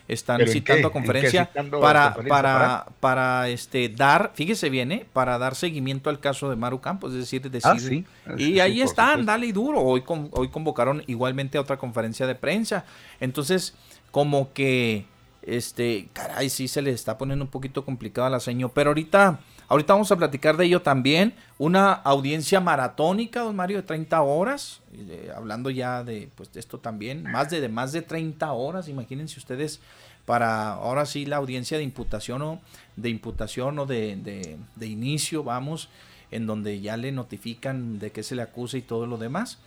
están 0.09 0.47
citando 0.47 0.91
conferencia 0.91 1.51
para, 1.81 2.15
para, 2.29 2.87
para, 3.01 3.49
este 3.49 3.89
dar, 3.89 4.33
fíjese 4.35 4.69
bien, 4.71 4.93
¿eh? 4.93 5.07
para 5.13 5.39
dar 5.39 5.55
seguimiento 5.55 6.11
al 6.11 6.21
caso 6.21 6.51
de 6.51 6.57
Maru 6.57 6.81
Campos, 6.81 7.13
es 7.13 7.19
decir, 7.19 7.51
decir 7.51 8.05
ah, 8.27 8.35
y 8.37 8.61
ahí 8.61 8.83
están, 8.83 9.25
dale 9.25 9.47
y 9.47 9.53
duro. 9.53 9.81
Hoy, 9.81 10.03
hoy 10.07 10.49
convocaron 10.49 11.03
igualmente 11.07 11.59
a 11.59 11.61
otra 11.61 11.77
conferencia 11.77 12.27
de 12.27 12.35
prensa. 12.35 12.85
Entonces, 13.21 13.75
como 14.11 14.53
que, 14.53 15.07
este, 15.43 16.09
caray, 16.13 16.49
sí 16.51 16.69
se 16.69 16.83
le 16.83 16.91
está 16.91 17.19
poniendo 17.19 17.45
un 17.45 17.51
poquito 17.51 17.85
complicado 17.85 18.27
a 18.27 18.31
la 18.31 18.41
seño, 18.41 18.69
pero 18.71 18.91
ahorita... 18.91 19.41
Ahorita 19.69 19.95
vamos 19.95 20.13
a 20.13 20.17
platicar 20.17 20.59
de 20.59 20.67
ello 20.67 20.83
también. 20.83 21.33
Una 21.57 21.93
audiencia 21.93 22.61
maratónica, 22.61 23.41
don 23.41 23.57
Mario, 23.57 23.79
de 23.79 23.85
30 23.85 24.21
horas. 24.21 24.83
Eh, 24.93 25.33
hablando 25.35 25.71
ya 25.71 26.05
de, 26.05 26.29
pues, 26.35 26.53
de 26.53 26.61
esto 26.61 26.79
también. 26.79 27.23
Más 27.23 27.49
de, 27.49 27.63
de, 27.63 27.71
más 27.71 27.93
de 27.93 28.03
30 28.03 28.53
horas, 28.53 28.89
imagínense 28.89 29.39
ustedes, 29.39 29.81
para 30.27 30.75
ahora 30.75 31.07
sí 31.07 31.25
la 31.25 31.37
audiencia 31.37 31.79
de 31.79 31.85
imputación 31.85 32.43
o 32.43 32.61
de 32.97 33.09
imputación 33.09 33.79
o 33.79 33.87
de, 33.87 34.59
de, 34.77 34.87
inicio, 34.87 35.43
vamos, 35.43 35.89
en 36.31 36.47
donde 36.47 36.81
ya 36.81 36.97
le 36.97 37.11
notifican 37.11 37.99
de 37.99 38.13
qué 38.13 38.23
se 38.23 38.35
le 38.35 38.43
acusa 38.43 38.77
y 38.77 38.83
todo 38.83 39.07
lo 39.07 39.17
demás. 39.17 39.59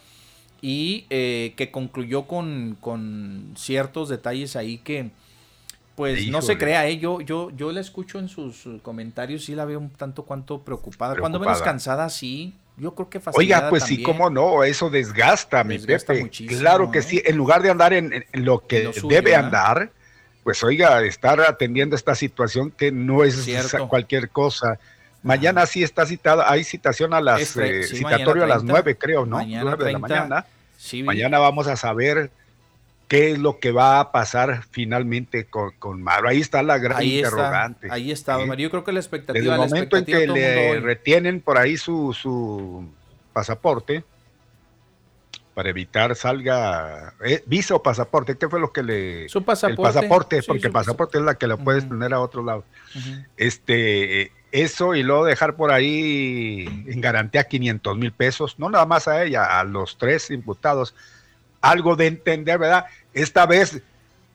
Y 0.61 1.05
eh, 1.09 1.53
que 1.57 1.71
concluyó 1.71 2.27
con, 2.27 2.77
con 2.79 3.53
ciertos 3.55 4.09
detalles 4.09 4.55
ahí 4.55 4.77
que 4.77 5.09
pues 5.95 6.27
no 6.27 6.41
se 6.41 6.58
crea, 6.58 6.88
¿eh? 6.88 6.97
yo, 6.97 7.21
yo, 7.21 7.49
yo 7.51 7.71
la 7.71 7.79
escucho 7.79 8.19
en 8.19 8.27
sus 8.27 8.67
comentarios, 8.81 9.45
sí 9.45 9.55
la 9.55 9.65
veo 9.65 9.79
un 9.79 9.89
tanto 9.89 10.23
cuanto 10.23 10.62
preocupada. 10.62 11.15
Cuando 11.15 11.39
menos 11.39 11.62
cansada, 11.62 12.10
sí. 12.10 12.55
Yo 12.77 12.93
creo 12.93 13.10
que 13.10 13.21
Oiga, 13.34 13.69
pues 13.69 13.84
sí, 13.84 14.03
cómo 14.03 14.29
no, 14.29 14.65
eso 14.65 14.89
desgasta, 14.89 15.63
mi 15.63 15.79
Pepe. 15.79 16.29
Claro 16.60 16.91
que 16.91 16.99
¿eh? 16.99 17.03
sí, 17.03 17.21
en 17.23 17.38
lugar 17.38 17.62
de 17.62 17.69
andar 17.69 17.93
en, 17.93 18.25
lo 18.34 18.67
que 18.67 18.91
debe 19.08 19.34
andar, 19.34 19.91
pues 20.43 20.62
oiga, 20.62 21.01
estar 21.03 21.39
atendiendo 21.39 21.95
esta 21.95 22.15
situación 22.15 22.71
que 22.71 22.91
no 22.91 23.23
es 23.23 23.47
cualquier 23.88 24.29
cosa. 24.29 24.77
Mañana 25.23 25.65
sí 25.65 25.84
está 25.84 26.05
citada, 26.05 26.51
hay 26.51 26.65
citación 26.65 27.13
a 27.13 27.21
las, 27.21 27.55
eh, 27.55 27.84
citatorio 27.84 28.43
a 28.43 28.47
las 28.47 28.63
nueve, 28.63 28.97
creo, 28.97 29.25
¿no? 29.25 29.38
Mañana 29.38 29.77
de 29.77 29.91
la 29.93 29.99
mañana. 29.99 30.45
Mañana 31.05 31.39
vamos 31.39 31.67
a 31.67 31.77
saber 31.77 32.29
qué 33.08 33.32
es 33.32 33.39
lo 33.39 33.60
que 33.60 33.72
va 33.72 34.00
a 34.00 34.12
pasar 34.12 34.63
finalmente 34.72 35.46
con, 35.46 35.72
con 35.78 36.02
Maro. 36.02 36.28
Ahí 36.28 36.41
está 36.41 36.63
la 36.63 36.78
gran 36.78 37.04
interrogante. 37.04 37.88
ahí 37.91 38.12
está, 38.12 38.38
Mario. 38.39 38.68
Yo 38.68 38.72
creo 38.72 38.84
que 38.84 38.91
la 38.91 39.00
expectativa. 39.00 39.41
Desde 39.41 39.63
el 39.63 39.70
momento 39.70 39.98
en 39.98 40.06
que 40.06 40.28
le 40.28 40.80
retienen 40.80 41.41
por 41.41 41.58
ahí 41.58 41.78
su, 41.78 42.13
su 42.13 42.88
pasaporte 43.34 44.04
para 45.56 45.70
evitar 45.70 46.13
salga 46.18 47.13
eh, 47.24 47.41
visa 47.46 47.76
o 47.76 47.82
pasaporte, 47.82 48.38
¿qué 48.38 48.50
fue 48.50 48.60
lo 48.60 48.74
que 48.74 48.84
le 48.84 49.30
su 49.30 49.44
pasaporte, 49.44 49.82
el 49.82 49.94
pasaporte, 49.94 50.44
porque 50.44 50.68
el 50.68 50.74
pasaporte 50.74 51.18
es 51.18 51.24
la 51.24 51.36
que 51.36 51.48
la 51.48 51.56
puedes 51.56 51.88
tener 51.88 52.13
a 52.13 52.20
otro 52.20 52.44
lado. 52.44 52.65
Este 53.38 54.34
eso 54.52 54.96
y 54.96 55.04
luego 55.04 55.26
dejar 55.26 55.56
por 55.56 55.72
ahí 55.72 56.65
en 56.88 57.02
garantía 57.02 57.46
500 57.46 57.98
mil 57.98 58.12
pesos, 58.12 58.60
no 58.60 58.70
nada 58.70 58.86
más 58.86 59.08
a 59.08 59.24
ella, 59.24 59.60
a 59.60 59.63
los 59.63 59.98
tres 59.98 60.30
imputados 60.30 60.94
algo 61.69 61.95
de 61.95 62.08
entender, 62.08 62.60
¿verdad? 62.60 62.86
Esta 63.13 63.45
vez, 63.45 63.82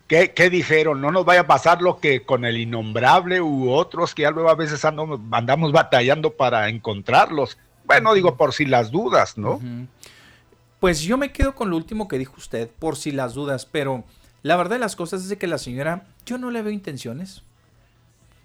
¿qué, 0.06 0.50
dijeron? 0.50 1.00
No 1.00 1.10
nos 1.10 1.24
vaya 1.24 1.42
a 1.42 1.46
pasar 1.46 1.80
lo 1.82 1.98
que 1.98 2.22
con 2.22 2.44
el 2.44 2.58
innombrable 2.58 3.40
u 3.40 3.70
otros 3.70 4.14
que 4.14 4.22
ya 4.22 4.30
luego 4.30 4.50
a 4.50 4.54
veces 4.54 4.84
andamos, 4.84 5.72
batallando 5.72 6.32
para 6.32 6.68
encontrarlos. 6.68 7.56
Bueno, 7.84 8.14
digo, 8.14 8.36
por 8.36 8.52
si 8.52 8.66
las 8.66 8.90
dudas, 8.90 9.38
¿no? 9.38 9.60
Pues 10.80 11.02
yo 11.02 11.18
me 11.18 11.32
quedo 11.32 11.54
con 11.54 11.70
lo 11.70 11.76
último 11.76 12.08
que 12.08 12.18
dijo 12.18 12.34
usted, 12.36 12.68
por 12.78 12.96
si 12.96 13.10
las 13.12 13.34
dudas, 13.34 13.66
pero 13.66 14.04
la 14.42 14.56
verdad 14.56 14.76
de 14.76 14.80
las 14.80 14.96
cosas 14.96 15.22
es 15.22 15.28
de 15.28 15.38
que 15.38 15.46
la 15.46 15.58
señora, 15.58 16.06
yo 16.24 16.38
no 16.38 16.50
le 16.50 16.62
veo 16.62 16.72
intenciones. 16.72 17.42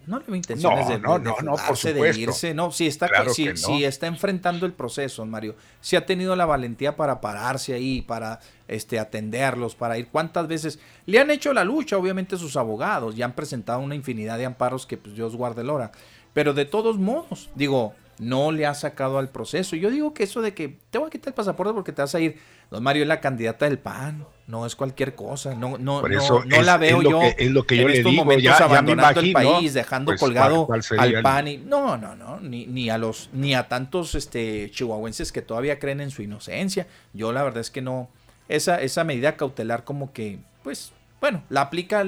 No 0.08 0.20
le 0.20 0.26
veo 0.26 0.36
intenciones 0.36 0.88
de, 0.88 1.00
no, 1.00 1.18
no, 1.18 1.36
no, 1.42 1.56
por 1.56 1.78
de 1.78 2.20
irse. 2.20 2.54
No, 2.54 2.72
si 2.72 2.88
está, 2.88 3.10
si, 3.34 3.84
está 3.84 4.08
enfrentando 4.08 4.66
el 4.66 4.74
proceso, 4.74 5.26
Mario. 5.26 5.56
Si 5.82 5.96
ha 5.96 6.06
tenido 6.06 6.36
la 6.36 6.46
valentía 6.46 6.96
para 6.96 7.22
pararse 7.22 7.74
ahí, 7.74 8.02
para 8.02 8.40
este, 8.68 9.00
atenderlos, 9.00 9.76
para 9.76 9.98
ir. 9.98 10.08
¿Cuántas 10.10 10.48
veces 10.48 10.80
le 11.06 11.20
han 11.20 11.32
hecho 11.32 11.54
la 11.54 11.64
lucha? 11.64 11.98
Obviamente 11.98 12.38
sus 12.38 12.56
abogados 12.56 13.16
ya 13.16 13.26
han 13.26 13.34
presentado 13.34 13.80
una 13.80 13.96
infinidad 13.96 14.38
de 14.38 14.46
amparos 14.46 14.86
que 14.86 14.98
pues 14.98 15.16
Dios 15.16 15.36
guarde 15.36 15.62
el 15.62 15.70
hora. 15.70 15.92
Pero 16.34 16.54
de 16.54 16.66
todos 16.66 16.98
modos, 16.98 17.50
digo, 17.56 17.94
no 18.18 18.52
le 18.52 18.66
ha 18.66 18.74
sacado 18.74 19.18
al 19.18 19.30
proceso. 19.30 19.76
Yo 19.76 19.90
digo 19.90 20.14
que 20.14 20.24
eso 20.24 20.42
de 20.42 20.54
que 20.54 20.78
te 20.90 20.98
voy 20.98 21.08
a 21.08 21.10
quitar 21.10 21.30
el 21.30 21.34
pasaporte 21.34 21.74
porque 21.74 21.92
te 21.92 22.02
vas 22.02 22.16
a 22.16 22.20
ir. 22.20 22.38
Don 22.72 22.82
Mario 22.82 23.04
es 23.04 23.08
la 23.08 23.22
candidata 23.22 23.66
del 23.66 23.78
PAN, 23.78 24.26
no 24.48 24.66
es 24.66 24.76
cualquier 24.76 25.14
cosa. 25.14 25.54
No, 25.54 25.78
no, 25.78 26.02
no, 26.02 26.62
la 26.64 26.78
veo 26.78 27.02
yo 27.04 27.22
es 27.22 27.52
lo 27.52 27.64
que 27.64 27.78
yo 27.78 27.84
en 27.84 27.92
estos 27.92 28.12
digo, 28.12 28.26
momentos 28.26 28.60
abandonando 28.60 29.20
el 29.20 29.34
país, 29.34 29.74
dejando 29.74 30.12
pues, 30.12 30.20
colgado 30.20 30.68
al 30.98 31.22
PAN. 31.22 31.48
Y, 31.48 31.58
no, 31.58 31.98
no, 31.98 32.16
no, 32.16 32.40
ni, 32.40 32.66
ni 32.66 32.90
a 32.90 32.98
los, 32.98 33.30
ni 33.34 33.54
a 33.54 33.68
tantos 33.68 34.16
este 34.16 34.72
chihuahuenses 34.72 35.32
que 35.32 35.42
todavía 35.42 35.78
creen 35.78 36.02
en 36.02 36.10
su 36.10 36.24
inocencia. 36.24 36.88
Yo 37.14 37.32
la 37.32 37.44
verdad 37.44 37.62
es 37.62 37.70
que 37.70 37.82
no. 37.82 38.10
Esa, 38.48 38.80
esa 38.82 39.04
medida 39.04 39.38
cautelar 39.38 39.84
como 39.84 40.14
que, 40.14 40.38
pues, 40.64 40.92
bueno, 41.20 41.44
la 41.50 41.62
aplica 41.62 42.06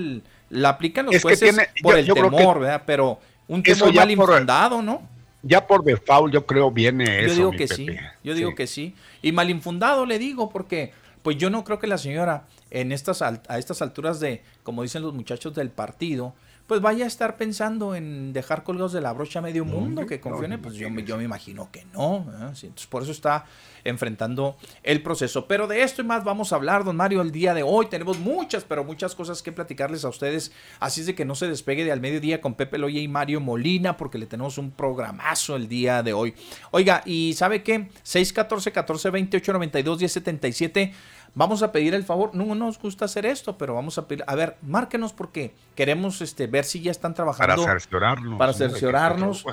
la 0.50 0.70
aplican 0.70 1.08
los 1.08 1.22
jueces 1.22 1.56
por 1.82 1.98
el 1.98 2.06
temor, 2.06 2.60
¿verdad? 2.60 2.84
Pero 2.86 3.20
un 3.48 3.63
temor 3.63 3.93
mal 3.93 4.12
infundado, 4.12 4.82
¿no? 4.82 5.17
Ya 5.48 5.66
por 5.66 5.84
default 5.84 6.34
yo 6.34 6.46
creo 6.46 6.72
viene 6.72 7.26
eso. 7.26 7.30
Yo 7.30 7.34
digo 7.36 7.52
que 7.52 7.68
sí, 7.68 7.88
yo 8.24 8.34
digo 8.34 8.56
que 8.56 8.68
sí. 8.68 8.96
Y 9.22 9.32
mal 9.32 9.50
infundado 9.50 10.06
le 10.06 10.20
digo 10.20 10.50
porque 10.50 10.92
pues 11.24 11.38
yo 11.38 11.50
no 11.50 11.64
creo 11.64 11.80
que 11.80 11.88
la 11.88 11.98
señora 11.98 12.46
en 12.70 12.92
estas 12.92 13.22
a 13.22 13.58
estas 13.58 13.82
alturas 13.82 14.20
de, 14.20 14.44
como 14.64 14.84
dicen 14.84 15.02
los 15.02 15.14
muchachos 15.14 15.54
del 15.56 15.70
partido, 15.70 16.34
pues 16.68 16.82
vaya 16.82 17.06
a 17.06 17.08
estar 17.08 17.38
pensando 17.38 17.96
en 17.96 18.34
dejar 18.34 18.64
colgados 18.64 18.92
de 18.92 19.00
la 19.00 19.14
brocha 19.14 19.40
a 19.40 19.42
medio 19.42 19.64
mundo 19.64 20.06
que 20.06 20.20
confione, 20.20 20.58
pues 20.58 20.76
yo, 20.76 20.90
yo, 20.90 21.18
me 21.18 21.24
imagino 21.24 21.70
que 21.72 21.86
no. 21.94 22.26
entonces 22.28 22.88
por 22.88 23.04
eso 23.04 23.14
está 23.14 23.46
enfrentando 23.86 24.58
el 24.84 25.02
proceso. 25.02 25.48
Pero 25.48 25.66
de 25.68 25.82
esto 25.84 26.02
y 26.02 26.06
más 26.06 26.26
vamos 26.26 26.52
a 26.52 26.58
hablar, 26.58 26.84
don 26.84 26.98
Mario, 26.98 27.22
el 27.22 27.32
día 27.32 27.54
de 27.54 27.64
hoy. 27.64 27.88
Tenemos 27.88 28.20
muchas, 28.20 28.66
pero 28.66 28.84
muchas 28.84 29.16
cosas 29.16 29.42
que 29.42 29.54
platicarles 29.54 30.04
a 30.04 30.10
ustedes. 30.10 30.52
Así 30.82 31.02
es 31.02 31.08
de 31.08 31.16
que 31.16 31.24
no 31.24 31.36
se 31.36 31.48
despegue 31.48 31.86
de 31.86 31.94
al 31.94 32.02
mediodía 32.02 32.42
con 32.42 32.56
Pepe 32.56 32.78
Loya 32.78 33.00
y 33.00 33.08
Mario 33.08 33.40
Molina, 33.40 33.96
porque 33.96 34.18
le 34.18 34.26
tenemos 34.26 34.58
un 34.58 34.72
programazo 34.72 35.56
el 35.56 35.70
día 35.70 36.04
de 36.04 36.12
hoy. 36.12 36.34
Oiga, 36.72 37.02
¿y 37.06 37.34
sabe 37.34 37.64
qué? 37.64 37.90
614 38.04 38.74
14 38.74 39.10
28 39.10 39.54
92 39.54 40.00
1077 40.00 40.94
vamos 41.38 41.62
a 41.62 41.71
pedir 41.71 41.93
el 41.93 42.04
favor, 42.04 42.34
no 42.34 42.56
nos 42.56 42.80
gusta 42.80 43.06
hacer 43.06 43.28
esto, 43.28 43.60
pero 43.60 43.76
vamos 43.76 44.00
a 44.00 44.08
pedir, 44.08 44.23
a 44.26 44.34
ver, 44.34 44.58
márquenos 44.63 45.13
porque 45.13 45.54
queremos 45.76 46.19
este, 46.21 46.47
ver 46.47 46.65
si 46.65 46.82
ya 46.82 46.89
están 46.89 47.13
trabajando. 47.13 47.63
Para 47.63 47.73
cerciorarnos. 47.73 48.39
Para 48.39 48.54
cerciorarnos. 48.54 49.45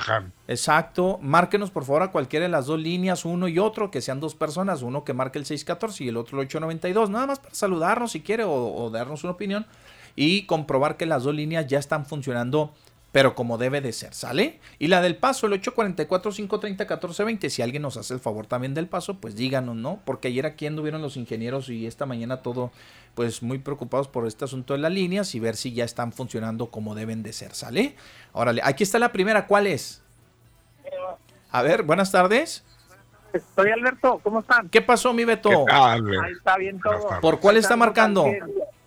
Exacto. 0.48 1.18
Márquenos 1.20 1.70
por 1.70 1.84
favor 1.84 2.02
a 2.02 2.10
cualquiera 2.10 2.44
de 2.44 2.48
las 2.48 2.66
dos 2.66 2.80
líneas, 2.80 3.26
uno 3.26 3.48
y 3.48 3.58
otro, 3.58 3.90
que 3.90 4.00
sean 4.00 4.18
dos 4.18 4.34
personas, 4.34 4.80
uno 4.80 5.04
que 5.04 5.12
marque 5.12 5.38
el 5.38 5.44
614 5.44 6.04
y 6.04 6.08
el 6.08 6.16
otro 6.16 6.38
el 6.38 6.46
892, 6.46 7.10
nada 7.10 7.26
más 7.26 7.38
para 7.38 7.54
saludarnos 7.54 8.12
si 8.12 8.22
quiere 8.22 8.44
o, 8.44 8.52
o 8.52 8.88
darnos 8.88 9.22
una 9.22 9.34
opinión 9.34 9.66
y 10.16 10.46
comprobar 10.46 10.96
que 10.96 11.04
las 11.04 11.24
dos 11.24 11.34
líneas 11.34 11.66
ya 11.66 11.78
están 11.78 12.06
funcionando 12.06 12.72
pero 13.14 13.36
como 13.36 13.58
debe 13.58 13.80
de 13.80 13.92
ser, 13.92 14.12
¿sale? 14.12 14.58
Y 14.80 14.88
la 14.88 15.00
del 15.00 15.14
paso, 15.14 15.46
el 15.46 15.52
844-530-1420, 15.62 17.48
si 17.48 17.62
alguien 17.62 17.82
nos 17.82 17.96
hace 17.96 18.12
el 18.12 18.18
favor 18.18 18.48
también 18.48 18.74
del 18.74 18.88
paso, 18.88 19.20
pues 19.20 19.36
díganos, 19.36 19.76
¿no? 19.76 20.00
Porque 20.04 20.26
ayer 20.26 20.46
aquí 20.46 20.66
anduvieron 20.66 21.00
los 21.00 21.16
ingenieros 21.16 21.68
y 21.68 21.86
esta 21.86 22.06
mañana 22.06 22.38
todo, 22.38 22.72
pues 23.14 23.40
muy 23.40 23.58
preocupados 23.58 24.08
por 24.08 24.26
este 24.26 24.46
asunto 24.46 24.74
de 24.74 24.80
las 24.80 24.90
líneas 24.90 25.32
y 25.36 25.38
ver 25.38 25.54
si 25.54 25.72
ya 25.72 25.84
están 25.84 26.12
funcionando 26.12 26.72
como 26.72 26.96
deben 26.96 27.22
de 27.22 27.32
ser, 27.32 27.54
¿sale? 27.54 27.94
Órale, 28.32 28.60
aquí 28.64 28.82
está 28.82 28.98
la 28.98 29.12
primera, 29.12 29.46
¿cuál 29.46 29.68
es? 29.68 30.02
A 31.52 31.62
ver, 31.62 31.84
buenas 31.84 32.10
tardes. 32.10 32.64
Soy 33.54 33.70
Alberto, 33.70 34.20
¿cómo 34.24 34.40
están? 34.40 34.68
¿Qué 34.70 34.82
pasó, 34.82 35.12
mi 35.12 35.24
Beto? 35.24 35.66
Ahí 35.70 36.00
está 36.36 36.56
bien 36.56 36.80
todo. 36.80 37.20
¿Por 37.20 37.38
cuál 37.38 37.58
está 37.58 37.76
marcando? 37.76 38.24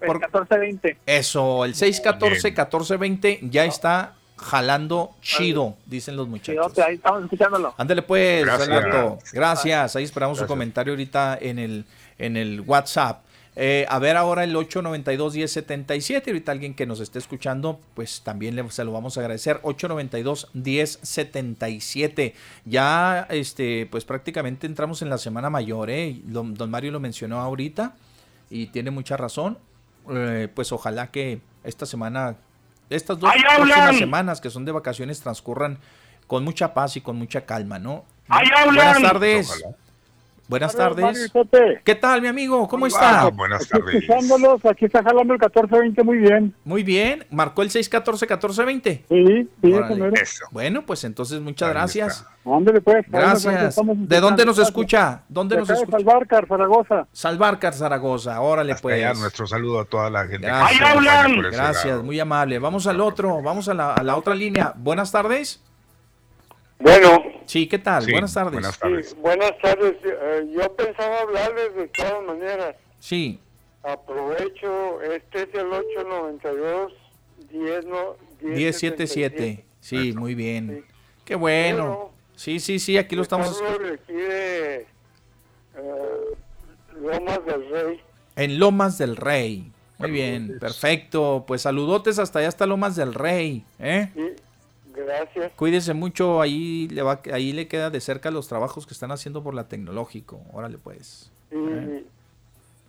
Por 0.06 0.20
1420. 0.20 0.98
Eso, 1.06 1.64
el 1.64 1.76
614-1420 1.76 3.50
ya 3.50 3.64
está 3.64 4.17
jalando 4.38 5.12
chido, 5.22 5.76
dicen 5.86 6.16
los 6.16 6.28
muchachos. 6.28 6.78
ahí 6.80 6.96
estamos 6.96 7.24
escuchándolo. 7.24 7.74
Ándale 7.78 8.02
pues, 8.02 8.46
Gracias. 8.46 8.70
Alberto. 8.70 9.20
Gracias. 9.34 9.96
Ahí 9.96 10.04
esperamos 10.04 10.38
su 10.38 10.48
comentario 10.48 10.94
ahorita 10.94 11.38
en 11.42 11.60
el, 11.60 11.86
en 12.18 12.38
el 12.38 12.62
WhatsApp. 12.62 13.28
Eh, 13.60 13.88
a 13.90 13.98
ver 13.98 14.16
ahora 14.16 14.44
el 14.44 14.56
892-1077. 14.56 16.28
Ahorita 16.28 16.52
alguien 16.52 16.76
que 16.76 16.86
nos 16.86 17.00
esté 17.00 17.18
escuchando, 17.18 17.80
pues 17.96 18.22
también 18.22 18.56
le, 18.56 18.70
se 18.70 18.84
lo 18.84 18.92
vamos 18.92 19.18
a 19.18 19.22
agradecer. 19.22 19.60
892-1077. 19.64 22.34
Ya, 22.66 23.26
este, 23.32 23.88
pues 23.90 24.06
prácticamente 24.06 24.68
entramos 24.68 25.02
en 25.02 25.10
la 25.10 25.18
semana 25.18 25.50
mayor, 25.50 25.90
¿eh? 25.90 26.22
Don, 26.26 26.54
don 26.54 26.70
Mario 26.70 26.92
lo 26.92 27.00
mencionó 27.00 27.40
ahorita 27.40 27.96
y 28.52 28.68
tiene 28.68 28.92
mucha 28.92 29.18
razón. 29.18 29.58
Eh, 30.10 30.48
pues 30.54 30.72
ojalá 30.72 31.10
que 31.10 31.42
esta 31.64 31.88
semana, 31.88 32.36
estas 32.90 33.20
dos 33.20 33.32
¡Ahí 33.34 33.42
próximas 33.42 33.98
semanas 33.98 34.42
que 34.42 34.50
son 34.50 34.66
de 34.66 34.72
vacaciones 34.72 35.20
transcurran 35.20 35.80
con 36.28 36.44
mucha 36.44 36.74
paz 36.74 36.98
y 36.98 37.02
con 37.02 37.18
mucha 37.18 37.46
calma, 37.46 37.80
¿no? 37.80 38.06
¡Ahí 38.28 38.48
Buenas 38.66 39.02
tardes. 39.02 39.50
Ojalá. 39.50 39.76
Buenas 40.48 40.76
tardes. 40.76 41.32
¿Qué 41.84 41.96
tal, 41.96 42.22
mi 42.22 42.30
amigo? 42.30 42.68
¿Cómo 42.68 42.88
está? 42.88 43.28
buenas 43.30 43.64
aquí 43.64 43.70
tardes. 43.72 43.96
escuchándolos, 43.96 44.66
aquí 44.66 44.86
está 44.86 45.04
jalando 45.04 45.34
el 45.34 45.40
1420 45.40 46.04
muy 46.04 46.18
bien. 46.20 46.54
Muy 46.64 46.84
bien. 46.84 47.26
Marcó 47.32 47.64
el 47.64 47.70
614-1420. 47.70 49.04
Sí, 49.10 49.50
sí, 49.62 49.74
eso. 50.22 50.46
Bueno, 50.52 50.86
pues 50.86 51.04
entonces 51.04 51.42
muchas 51.42 51.68
Ahí 51.68 51.74
gracias. 51.74 52.26
Ándale, 52.46 52.80
pues. 52.80 53.06
Gracias. 53.10 53.76
¿De 53.86 54.20
dónde 54.22 54.46
nos 54.46 54.58
escucha? 54.60 55.24
¿Dónde 55.28 55.56
De 55.56 55.62
nos 55.62 55.70
acá 55.70 55.80
de 55.80 55.84
escucha? 55.84 55.98
Salvarcar, 55.98 56.48
Zaragoza. 56.48 57.08
Salvarcar 57.12 57.74
Zaragoza. 57.74 58.40
Órale, 58.40 58.72
Hasta 58.72 58.84
pues. 58.84 58.96
allá 58.96 59.20
nuestro 59.20 59.48
saludo 59.48 59.82
a 59.82 59.86
toda 59.86 60.10
la 60.10 60.28
gente. 60.28 60.48
Gracias. 60.48 60.80
Gracias, 61.52 61.86
lado. 61.86 62.04
muy 62.04 62.20
amable. 62.20 62.60
Vamos 62.60 62.88
al 62.88 63.02
otro, 63.02 63.42
vamos 63.42 63.68
a 63.68 63.74
la, 63.74 63.94
a 63.94 64.04
la 64.04 64.16
otra 64.16 64.34
línea. 64.34 64.74
Buenas 64.78 65.12
tardes. 65.12 65.62
Bueno, 66.80 67.24
Sí, 67.46 67.68
¿qué 67.68 67.80
tal? 67.80 68.04
Sí, 68.04 68.12
buenas 68.12 68.34
tardes. 68.34 68.54
Buenas 68.54 68.80
tardes. 68.80 69.16
buenas 69.16 69.58
tardes. 69.62 69.96
Eh, 70.04 70.48
yo 70.54 70.76
pensaba 70.76 71.22
hablarles 71.22 71.76
de 71.76 71.88
todas 71.88 72.24
maneras. 72.26 72.76
Sí, 73.00 73.40
Aprovecho, 73.84 75.02
este 75.02 75.44
es 75.44 75.50
el 75.54 75.72
892 75.72 76.92
10 77.50 77.86
no, 77.86 78.18
1077. 78.42 79.64
Sí, 79.80 80.12
muy 80.14 80.36
bien. 80.36 80.84
Sí. 80.86 80.94
Qué 81.24 81.36
bueno. 81.36 81.78
Bueno. 81.86 82.12
Sí, 82.36 82.60
sí, 82.60 82.80
sí, 82.80 82.98
aquí 82.98 83.16
lo 83.16 83.22
estamos 83.22 83.58
de 83.80 83.94
aquí 83.94 84.14
de 84.14 84.76
eh, 84.82 84.86
Lomas 87.00 87.46
del 87.46 87.70
Rey. 87.70 88.02
en 88.36 88.60
Lomas 88.60 88.98
del 88.98 89.16
Rey. 89.16 89.72
Muy 90.00 90.12
bien, 90.12 90.60
perfecto. 90.60 91.46
Pues 91.48 91.62
saludotes 91.62 92.20
hasta 92.20 92.40
allá, 92.40 92.50
hasta 92.50 92.66
Lomas 92.66 92.96
del 92.98 93.14
Rey. 93.14 93.64
¿eh? 93.80 94.12
Sí, 94.14 94.36
gracias. 94.98 95.52
Cuídese 95.56 95.94
mucho, 95.94 96.42
ahí 96.42 96.88
le, 96.90 97.02
va, 97.02 97.22
ahí 97.32 97.54
le 97.54 97.68
queda 97.68 97.90
de 97.90 98.02
cerca 98.02 98.32
los 98.32 98.48
trabajos 98.48 98.86
que 98.86 98.94
están 98.94 99.12
haciendo 99.12 99.44
por 99.44 99.54
la 99.54 99.68
tecnológico. 99.68 100.42
Órale, 100.52 100.78
pues. 100.78 101.32
Y 101.52 102.06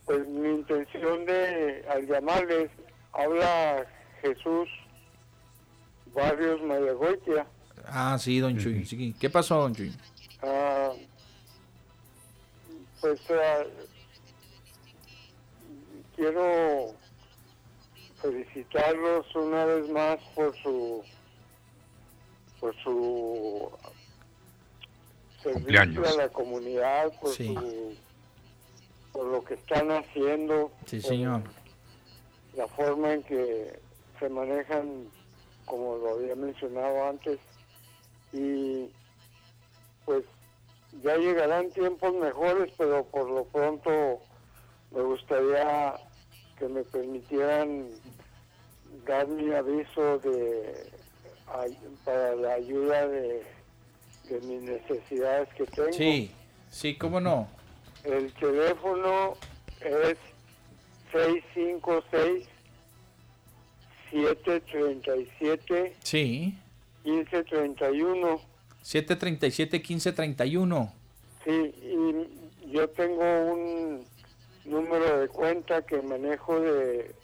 pues 0.05 0.27
mi 0.27 0.49
intención 0.49 1.27
de, 1.27 1.85
al 1.91 2.07
llamarles, 2.07 2.71
habla 3.13 3.87
Jesús 4.23 4.69
Barrios 6.15 6.63
Mayagoitia. 6.63 7.47
Ah, 7.87 8.17
sí, 8.19 8.41
don 8.41 8.59
Chuy. 8.59 8.85
sí. 8.85 9.15
¿Qué 9.21 9.31
pasó, 9.31 9.61
don 9.61 9.75
Chuy? 9.75 9.93
Ah, 10.43 10.93
pues 13.01 13.21
ah, 13.31 13.65
quiero 16.17 16.95
felicitarlos 18.21 19.27
una 19.37 19.65
vez 19.65 19.89
más 19.91 20.19
por 20.35 20.57
su 20.57 21.03
por 22.61 22.75
su 22.83 23.71
servicio 25.43 26.07
a 26.07 26.13
la 26.15 26.29
comunidad, 26.29 27.13
por 27.21 27.31
Sí. 27.35 27.55
su 27.55 27.97
por 29.13 29.27
lo 29.27 29.43
que 29.45 29.55
están 29.55 29.91
haciendo, 29.91 30.71
Sí, 30.87 31.01
señor. 31.01 31.43
la 32.55 32.69
forma 32.69 33.15
en 33.15 33.23
que 33.25 33.81
se 34.21 34.29
manejan, 34.29 35.09
como 35.65 35.97
lo 35.97 36.11
había 36.15 36.37
mencionado 36.37 37.09
antes, 37.09 37.39
y 38.33 38.89
pues 40.05 40.25
ya 41.03 41.17
llegarán 41.17 41.71
tiempos 41.71 42.13
mejores, 42.15 42.73
pero 42.79 43.05
por 43.07 43.29
lo 43.29 43.45
pronto 43.47 44.21
me 44.93 45.03
gustaría 45.03 45.95
que 46.59 46.69
me 46.69 46.83
permitieran 46.85 47.89
dar 49.07 49.27
mi 49.27 49.53
aviso 49.53 50.19
de 50.19 50.91
para 52.05 52.35
la 52.37 52.55
ayuda 52.55 53.07
de, 53.09 53.43
de 54.29 54.41
mis 54.43 54.63
necesidades 54.63 55.49
que 55.55 55.65
tengo. 55.67 55.93
Sí, 55.93 56.31
sí, 56.71 56.95
cómo 56.97 57.21
no. 57.21 57.49
El 58.05 58.33
teléfono 58.35 59.35
es 59.81 60.17
656 61.13 62.47
737 64.11 65.95
Sí. 66.03 66.55
1531. 67.05 68.41
737-1531. 68.85 70.93
Sí, 71.45 71.75
y 71.83 72.71
yo 72.73 72.89
tengo 72.91 73.23
un 73.53 74.05
número 74.65 75.21
de 75.21 75.29
cuenta 75.29 75.83
que 75.83 76.01
manejo 76.03 76.59
de, 76.61 77.15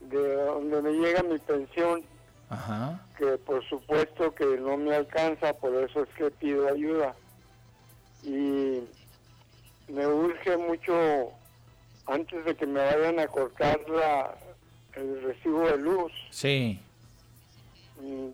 de 0.00 0.34
donde 0.34 0.82
me 0.82 0.92
llega 0.92 1.22
mi 1.22 1.38
pensión, 1.38 2.02
Ajá. 2.50 3.00
que 3.18 3.38
por 3.38 3.64
supuesto 3.68 4.34
que 4.34 4.44
no 4.58 4.76
me 4.76 4.94
alcanza, 4.94 5.52
por 5.54 5.74
eso 5.74 6.02
es 6.02 6.08
que 6.10 6.30
pido 6.30 6.68
ayuda. 6.68 7.14
Y 8.22 8.80
me 9.88 10.06
urge 10.06 10.56
mucho, 10.56 11.32
antes 12.06 12.44
de 12.44 12.54
que 12.54 12.66
me 12.66 12.80
vayan 12.80 13.18
a 13.20 13.26
cortar 13.26 13.80
la, 13.88 14.34
el 14.94 15.22
recibo 15.22 15.66
de 15.66 15.78
luz, 15.78 16.12
Sí. 16.30 16.78
Mm, 18.00 18.28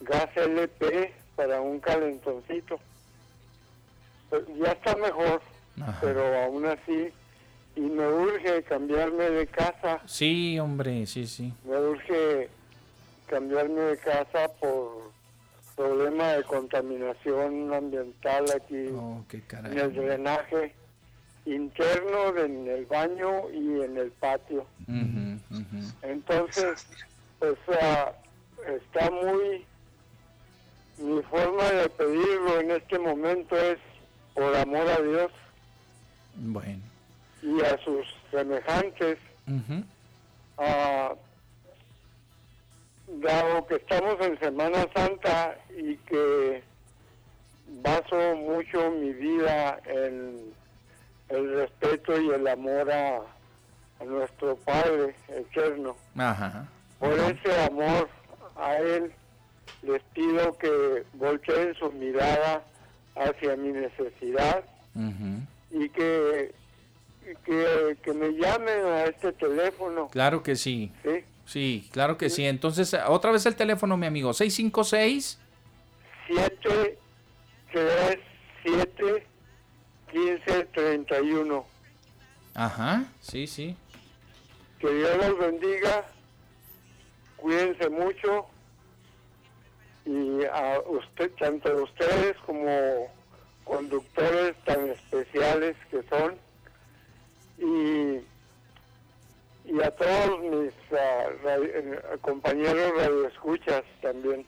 gas 0.02 0.28
LP 0.36 1.14
para 1.36 1.62
un 1.62 1.80
calentoncito. 1.80 2.80
Pues 4.30 4.44
ya 4.64 4.72
está 4.72 4.96
mejor, 4.98 5.42
Ajá. 5.82 5.98
pero 6.02 6.44
aún 6.44 6.66
así, 6.66 7.10
y 7.76 7.82
me 7.82 8.08
urge 8.08 8.64
cambiarme 8.64 9.30
de 9.30 9.48
casa, 9.48 10.02
Sí, 10.06 10.60
hombre, 10.60 11.06
sí, 11.06 11.26
sí. 11.28 11.54
me 11.66 11.78
urge 11.80 12.50
cambiarme 13.28 13.82
de 13.82 13.98
casa 13.98 14.48
por 14.60 15.12
problema 15.76 16.34
de 16.34 16.44
contaminación 16.44 17.74
ambiental 17.74 18.46
aquí 18.56 18.88
Oh, 18.94 19.24
qué 19.28 19.42
en 19.52 19.78
el 19.80 19.94
drenaje 19.94 20.76
interno, 21.46 22.38
en 22.38 22.68
el 22.68 22.86
baño 22.86 23.50
y 23.52 23.82
en 23.82 23.98
el 23.98 24.12
patio. 24.12 24.66
Entonces, 26.02 26.86
ah, 27.82 28.12
está 28.68 29.10
muy... 29.12 29.66
Mi 30.98 31.22
forma 31.24 31.64
de 31.72 31.90
pedirlo 31.90 32.60
en 32.60 32.72
este 32.72 33.00
momento 33.00 33.58
es 33.58 33.80
por 34.36 34.56
amor 34.56 34.88
a 34.88 35.02
Dios 35.02 35.32
Bueno. 36.36 36.82
y 37.42 37.62
a 37.62 37.78
sus 37.84 38.06
semejantes, 38.30 39.18
ah, 40.60 41.14
dado 43.08 43.66
que 43.68 43.76
estamos 43.76 44.16
en 44.22 44.40
Semana 44.40 44.88
Santa 44.96 45.58
y 45.76 45.96
que 45.98 46.64
baso 47.82 48.36
mucho 48.36 48.92
mi 48.92 49.14
vida 49.14 49.80
en 49.86 50.54
el 51.30 51.56
respeto 51.56 52.20
y 52.22 52.30
el 52.30 52.48
amor 52.48 52.92
a, 52.92 53.18
a 54.00 54.04
nuestro 54.06 54.56
Padre 54.58 55.16
eterno. 55.30 55.96
Ajá. 56.18 56.68
Por 57.00 57.14
ese 57.14 57.62
amor 57.64 58.10
a 58.56 58.76
Él, 58.78 59.12
les 59.82 60.02
pido 60.14 60.58
que 60.58 61.04
volteen 61.14 61.74
su 61.76 61.92
mirada 61.92 62.64
hacia 63.16 63.56
mi 63.56 63.70
necesidad 63.70 64.64
y 65.72 65.90
que, 65.90 66.54
que, 67.46 67.98
que 68.02 68.14
me 68.14 68.30
llamen 68.34 68.86
a 68.86 69.04
este 69.06 69.32
teléfono. 69.34 70.08
Claro 70.10 70.44
que 70.44 70.56
sí. 70.56 70.92
¿sí? 71.04 71.24
Sí, 71.46 71.90
claro 71.92 72.18
que 72.18 72.30
sí. 72.30 72.46
Entonces, 72.46 72.96
otra 73.08 73.32
vez 73.32 73.46
el 73.46 73.56
teléfono, 73.56 73.98
mi 73.98 74.06
amigo. 74.06 74.34
656. 74.34 75.40
7, 76.28 77.00
3, 80.14 80.42
7, 80.46 80.46
15, 80.46 80.66
31. 80.74 81.66
Ajá. 82.56 83.06
Sí, 83.22 83.48
sí. 83.48 83.76
Que 84.80 84.94
Dios 84.94 85.18
los 85.18 85.40
bendiga, 85.40 86.06
cuídense 87.38 87.90
mucho 87.90 88.46
y 90.06 90.44
a 90.46 90.80
usted, 90.86 91.32
tanto 91.40 91.70
a 91.70 91.84
ustedes 91.84 92.36
como 92.46 93.08
conductores 93.64 94.56
tan 94.66 94.90
especiales 94.90 95.78
que 95.90 96.04
son 96.10 96.36
y, 97.58 98.20
y 99.74 99.82
a 99.82 99.90
todos 99.92 100.42
mis 100.42 100.74
ah, 100.92 101.26
radio- 101.44 101.70
eh, 101.74 102.02
compañeros 102.22 102.92
radioescuchas 102.98 103.84
también. 104.02 104.46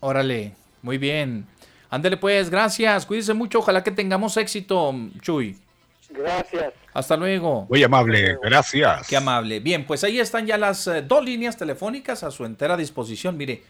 Órale, 0.00 0.54
muy 0.82 0.96
bien. 0.96 1.46
Ándele 1.96 2.18
pues, 2.18 2.50
gracias, 2.50 3.06
cuídese 3.06 3.32
mucho, 3.32 3.60
ojalá 3.60 3.82
que 3.82 3.90
tengamos 3.90 4.36
éxito, 4.36 4.94
Chuy. 5.22 5.56
Gracias. 6.10 6.74
Hasta 6.92 7.16
luego. 7.16 7.66
Muy 7.70 7.82
amable, 7.82 8.36
gracias. 8.42 9.08
Qué 9.08 9.16
amable. 9.16 9.60
Bien, 9.60 9.86
pues 9.86 10.04
ahí 10.04 10.20
están 10.20 10.46
ya 10.46 10.58
las 10.58 10.86
eh, 10.88 11.00
dos 11.00 11.24
líneas 11.24 11.56
telefónicas 11.56 12.22
a 12.22 12.30
su 12.30 12.44
entera 12.44 12.76
disposición. 12.76 13.38
Mire, 13.38 13.62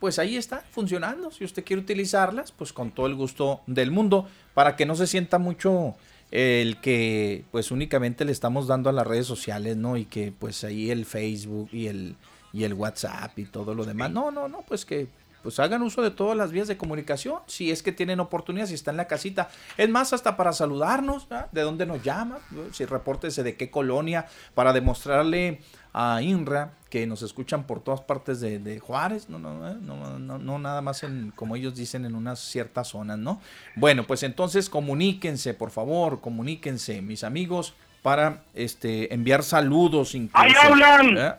pues 0.00 0.18
ahí 0.18 0.38
está 0.38 0.64
funcionando. 0.70 1.30
Si 1.30 1.44
usted 1.44 1.62
quiere 1.62 1.82
utilizarlas, 1.82 2.52
pues 2.52 2.72
con 2.72 2.90
todo 2.90 3.06
el 3.06 3.16
gusto 3.16 3.60
del 3.66 3.90
mundo, 3.90 4.30
para 4.54 4.76
que 4.76 4.86
no 4.86 4.96
se 4.96 5.06
sienta 5.06 5.38
mucho 5.38 5.94
el 6.30 6.80
que 6.80 7.44
pues 7.52 7.70
únicamente 7.70 8.24
le 8.24 8.32
estamos 8.32 8.66
dando 8.66 8.88
a 8.88 8.94
las 8.94 9.06
redes 9.06 9.26
sociales, 9.26 9.76
¿no? 9.76 9.98
Y 9.98 10.06
que 10.06 10.32
pues 10.32 10.64
ahí 10.64 10.90
el 10.90 11.04
Facebook 11.04 11.68
y 11.70 11.88
el, 11.88 12.16
y 12.50 12.64
el 12.64 12.72
WhatsApp 12.72 13.38
y 13.38 13.44
todo 13.44 13.74
lo 13.74 13.84
demás. 13.84 14.10
No, 14.10 14.30
no, 14.30 14.48
no, 14.48 14.62
pues 14.66 14.86
que 14.86 15.06
pues 15.44 15.60
hagan 15.60 15.82
uso 15.82 16.00
de 16.00 16.10
todas 16.10 16.36
las 16.36 16.50
vías 16.50 16.66
de 16.66 16.78
comunicación, 16.78 17.40
si 17.46 17.70
es 17.70 17.82
que 17.82 17.92
tienen 17.92 18.18
oportunidad, 18.18 18.66
si 18.66 18.72
está 18.72 18.90
en 18.90 18.96
la 18.96 19.06
casita. 19.06 19.50
Es 19.76 19.90
más, 19.90 20.14
hasta 20.14 20.38
para 20.38 20.54
saludarnos, 20.54 21.28
de 21.52 21.60
dónde 21.60 21.84
nos 21.84 22.02
llama, 22.02 22.38
si 22.72 22.86
repórtese 22.86 23.42
de 23.42 23.54
qué 23.54 23.70
colonia, 23.70 24.26
para 24.54 24.72
demostrarle 24.72 25.60
a 25.92 26.22
INRA 26.22 26.72
que 26.88 27.06
nos 27.06 27.20
escuchan 27.20 27.64
por 27.66 27.80
todas 27.80 28.00
partes 28.00 28.40
de, 28.40 28.80
Juárez, 28.80 29.28
no, 29.28 29.38
no, 29.38 29.74
no, 29.74 30.18
no, 30.18 30.38
no, 30.38 30.58
nada 30.58 30.80
más 30.80 31.02
en, 31.02 31.30
como 31.36 31.56
ellos 31.56 31.74
dicen, 31.74 32.06
en 32.06 32.14
unas 32.14 32.40
ciertas 32.40 32.88
zonas, 32.88 33.18
¿no? 33.18 33.42
Bueno, 33.76 34.06
pues 34.06 34.22
entonces 34.22 34.70
comuníquense, 34.70 35.52
por 35.52 35.70
favor, 35.70 36.22
comuníquense, 36.22 37.02
mis 37.02 37.22
amigos, 37.22 37.74
para 38.00 38.44
este 38.54 39.12
enviar 39.12 39.42
saludos 39.42 40.14
incluso, 40.14 40.58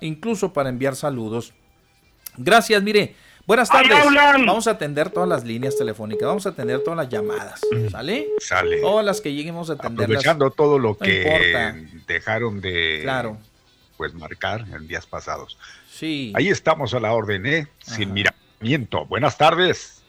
incluso 0.02 0.54
para 0.54 0.70
enviar 0.70 0.96
saludos. 0.96 1.54
Gracias, 2.38 2.82
mire, 2.84 3.16
Buenas 3.46 3.70
tardes. 3.70 3.92
Vamos 4.46 4.68
a 4.68 4.72
atender 4.72 5.12
todas 5.12 5.30
las 5.30 5.44
líneas 5.44 5.78
telefónicas, 5.78 6.28
vamos 6.28 6.46
a 6.48 6.50
atender 6.50 6.84
todas 6.84 6.98
las 6.98 7.10
llamadas. 7.10 7.62
¿Sale? 7.92 8.28
Sale. 8.40 8.82
Todas 8.82 9.06
las 9.06 9.22
que 9.22 9.34
lleguemos 9.34 9.70
a 9.70 9.74
atender. 9.74 10.06
Aprovechando 10.06 10.50
todo 10.50 10.80
lo 10.80 10.98
que 10.98 11.88
dejaron 12.08 12.60
de 12.60 13.02
claro. 13.04 13.38
pues 13.98 14.14
marcar 14.16 14.66
en 14.74 14.88
días 14.88 15.06
pasados. 15.06 15.60
Sí. 15.92 16.34
Ahí 16.36 16.50
estamos 16.50 16.94
a 16.96 17.00
la 17.00 17.14
orden, 17.14 17.46
¿eh? 17.46 17.68
Sin 17.80 18.14
miramiento. 18.14 19.06
Buenas 19.06 19.38
tardes. 19.38 20.02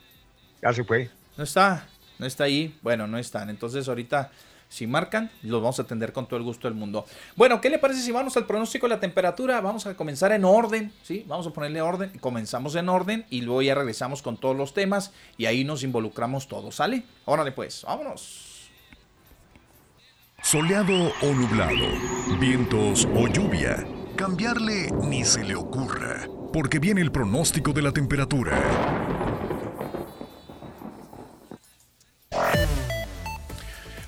Ya 0.63 0.73
se 0.73 0.85
fue. 0.85 1.11
No 1.37 1.45
está, 1.45 1.87
no 2.19 2.27
está 2.27 2.45
ahí. 2.45 2.75
Bueno, 2.81 3.07
no 3.07 3.19
están. 3.19 3.51
Entonces 3.51 3.87
ahorita 3.87 4.31
si 4.77 4.87
marcan, 4.87 5.31
los 5.43 5.63
vamos 5.63 5.79
a 5.79 5.83
atender 5.83 6.13
con 6.13 6.27
todo 6.27 6.37
el 6.37 6.43
gusto 6.43 6.69
del 6.69 6.77
mundo. 6.77 7.07
Bueno, 7.35 7.63
¿qué 7.63 7.71
le 7.71 7.79
parece 7.79 8.03
si 8.03 8.13
vamos 8.13 8.37
al 8.37 8.45
pronóstico 8.45 8.87
de 8.87 8.95
la 8.95 9.01
temperatura? 9.01 9.59
Vamos 9.63 9.87
a 9.87 9.97
comenzar 9.97 10.33
en 10.33 10.45
orden, 10.45 10.93
¿sí? 11.03 11.25
Vamos 11.27 11.47
a 11.47 11.51
ponerle 11.51 11.81
orden. 11.81 12.13
Comenzamos 12.21 12.75
en 12.75 12.91
orden 12.91 13.25
y 13.31 13.41
luego 13.41 13.63
ya 13.63 13.75
regresamos 13.75 14.21
con 14.21 14.37
todos 14.37 14.55
los 14.55 14.75
temas 14.75 15.13
y 15.39 15.47
ahí 15.47 15.65
nos 15.65 15.83
involucramos 15.83 16.47
todos, 16.47 16.75
¿sale? 16.75 17.05
Órale 17.25 17.53
pues, 17.53 17.85
vámonos. 17.87 18.69
Soleado 20.43 21.11
o 21.23 21.27
nublado, 21.33 21.87
vientos 22.39 23.09
o 23.17 23.29
lluvia. 23.29 23.83
Cambiarle 24.15 24.91
ni 25.05 25.25
se 25.25 25.43
le 25.43 25.55
ocurra, 25.55 26.29
porque 26.53 26.79
viene 26.79 27.01
el 27.01 27.11
pronóstico 27.11 27.73
de 27.73 27.81
la 27.81 27.93
temperatura. 27.93 29.16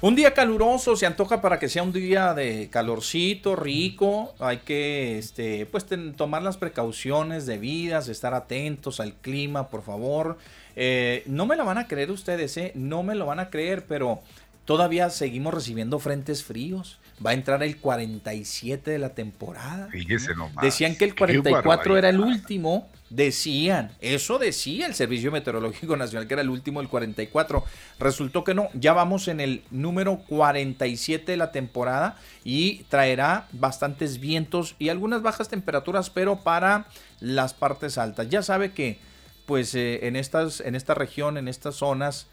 Un 0.01 0.15
día 0.15 0.33
caluroso 0.33 0.95
se 0.95 1.07
antoja 1.07 1.41
para 1.41 1.59
que 1.59 1.69
sea 1.69 1.83
un 1.83 1.93
día 1.93 2.33
de 2.33 2.69
calorcito, 2.71 3.57
rico. 3.57 4.33
Hay 4.39 4.59
que 4.59 5.19
este, 5.19 5.67
pues, 5.67 5.87
tomar 6.17 6.43
las 6.43 6.57
precauciones 6.57 7.47
debidas, 7.47 8.07
estar 8.07 8.33
atentos 8.33 9.01
al 9.01 9.15
clima, 9.15 9.71
por 9.71 9.83
favor. 9.83 10.39
Eh, 10.77 11.25
no 11.27 11.47
me 11.47 11.57
la 11.57 11.65
van 11.65 11.79
a 11.79 11.89
creer 11.89 12.13
ustedes, 12.13 12.57
¿eh? 12.59 12.71
No 12.77 13.03
me 13.03 13.17
lo 13.17 13.27
van 13.27 13.41
a 13.41 13.51
creer, 13.51 13.87
pero 13.87 14.21
todavía 14.67 15.11
seguimos 15.11 15.53
recibiendo 15.53 15.99
frentes 15.99 16.45
fríos. 16.45 17.01
Va 17.25 17.31
a 17.31 17.35
entrar 17.35 17.63
el 17.63 17.79
47 17.79 18.91
de 18.91 18.99
la 18.99 19.15
temporada. 19.15 19.89
Fíjese 19.91 20.35
nomás. 20.35 20.63
Decían 20.63 20.97
que 20.97 21.05
el 21.05 21.15
44 21.15 21.97
era 21.97 22.09
el 22.09 22.21
último 22.21 22.89
Decían, 23.11 23.91
eso 24.03 24.39
decía 24.39 24.87
el 24.87 24.95
Servicio 24.95 25.33
Meteorológico 25.33 25.97
Nacional, 25.97 26.29
que 26.29 26.35
era 26.35 26.43
el 26.43 26.51
último, 26.51 26.83
el 26.83 26.89
44. 26.89 27.65
Resultó 27.99 28.45
que 28.45 28.53
no, 28.53 28.69
ya 28.75 28.93
vamos 28.93 29.29
en 29.29 29.41
el 29.41 29.63
número 29.71 30.19
47 30.29 31.33
de 31.33 31.39
la 31.39 31.51
temporada 31.51 32.19
y 32.45 32.85
traerá 32.91 33.49
bastantes 33.53 34.21
vientos 34.21 34.77
y 34.79 34.91
algunas 34.91 35.23
bajas 35.23 35.49
temperaturas, 35.49 36.11
pero 36.11 36.41
para 36.41 36.87
las 37.21 37.55
partes 37.55 37.97
altas. 37.97 38.29
Ya 38.29 38.43
sabe 38.43 38.73
que, 38.73 38.99
pues, 39.47 39.75
eh, 39.75 40.07
en, 40.07 40.15
estas, 40.15 40.61
en 40.61 40.75
esta 40.75 40.93
región, 40.93 41.39
en 41.39 41.49
estas 41.49 41.77
zonas, 41.77 42.27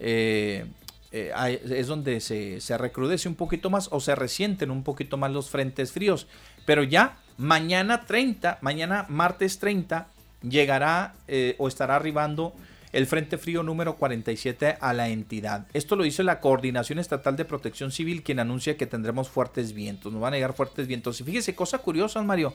eh, 0.00 0.64
eh, 1.12 1.60
es 1.70 1.86
donde 1.86 2.20
se, 2.20 2.78
recrudece 2.78 3.28
un 3.28 3.34
poquito 3.34 3.68
más 3.68 3.88
o 3.92 4.00
se 4.00 4.14
resienten 4.14 4.70
un 4.70 4.82
poquito 4.82 5.16
más 5.16 5.30
los 5.30 5.50
frentes 5.50 5.92
fríos. 5.92 6.26
Pero 6.64 6.82
ya 6.82 7.18
mañana 7.36 8.06
30, 8.06 8.58
mañana 8.62 9.06
martes 9.08 9.58
30, 9.58 10.08
llegará 10.42 11.14
eh, 11.28 11.54
o 11.58 11.68
estará 11.68 11.96
arribando 11.96 12.54
el 12.92 13.06
Frente 13.06 13.38
Frío 13.38 13.62
número 13.62 13.96
47 13.96 14.76
a 14.80 14.92
la 14.92 15.08
entidad. 15.08 15.66
Esto 15.72 15.96
lo 15.96 16.04
hizo 16.04 16.22
la 16.22 16.40
Coordinación 16.40 16.98
Estatal 16.98 17.36
de 17.36 17.44
Protección 17.44 17.90
Civil, 17.90 18.22
quien 18.22 18.38
anuncia 18.38 18.76
que 18.76 18.86
tendremos 18.86 19.28
fuertes 19.28 19.72
vientos. 19.72 20.12
Nos 20.12 20.20
van 20.20 20.34
a 20.34 20.36
llegar 20.36 20.54
fuertes 20.54 20.86
vientos. 20.86 21.20
Y 21.20 21.24
fíjese, 21.24 21.54
cosa 21.54 21.78
curiosa, 21.78 22.22
Mario. 22.22 22.54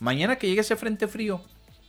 Mañana 0.00 0.36
que 0.36 0.48
llegue 0.48 0.60
ese 0.60 0.76
Frente 0.76 1.06
Frío, 1.06 1.40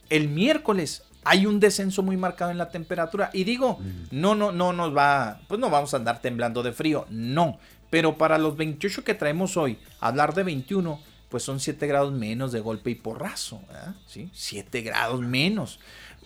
el 0.10 0.28
miércoles 0.28 1.03
hay 1.30 1.45
un 1.45 1.59
descenso 1.59 2.01
muy 2.01 2.17
marcado 2.17 2.49
en 2.49 2.57
la 2.57 2.69
temperatura. 2.69 3.30
Y 3.34 3.43
digo, 3.43 3.77
no, 4.09 4.34
no, 4.34 4.51
no 4.51 4.73
nos 4.73 4.97
va, 4.97 5.41
pues 5.47 5.59
no 5.59 5.69
vamos 5.69 5.93
a 5.93 5.97
andar 5.97 6.21
temblando 6.21 6.63
de 6.63 6.71
frío. 6.71 7.05
No. 7.11 7.59
Pero 7.91 8.17
para 8.17 8.39
los 8.39 8.57
28 8.57 9.03
que 9.03 9.13
traemos 9.13 9.55
hoy, 9.55 9.77
hablar 9.99 10.34
de 10.34 10.41
21 10.41 10.99
pues 11.30 11.43
son 11.43 11.59
7 11.59 11.86
grados 11.86 12.11
menos 12.11 12.51
de 12.51 12.59
golpe 12.59 12.89
y 12.89 12.95
porrazo, 12.95 13.61
¿sí? 14.07 14.32
7 14.34 14.82
grados 14.82 15.21
menos. 15.21 15.80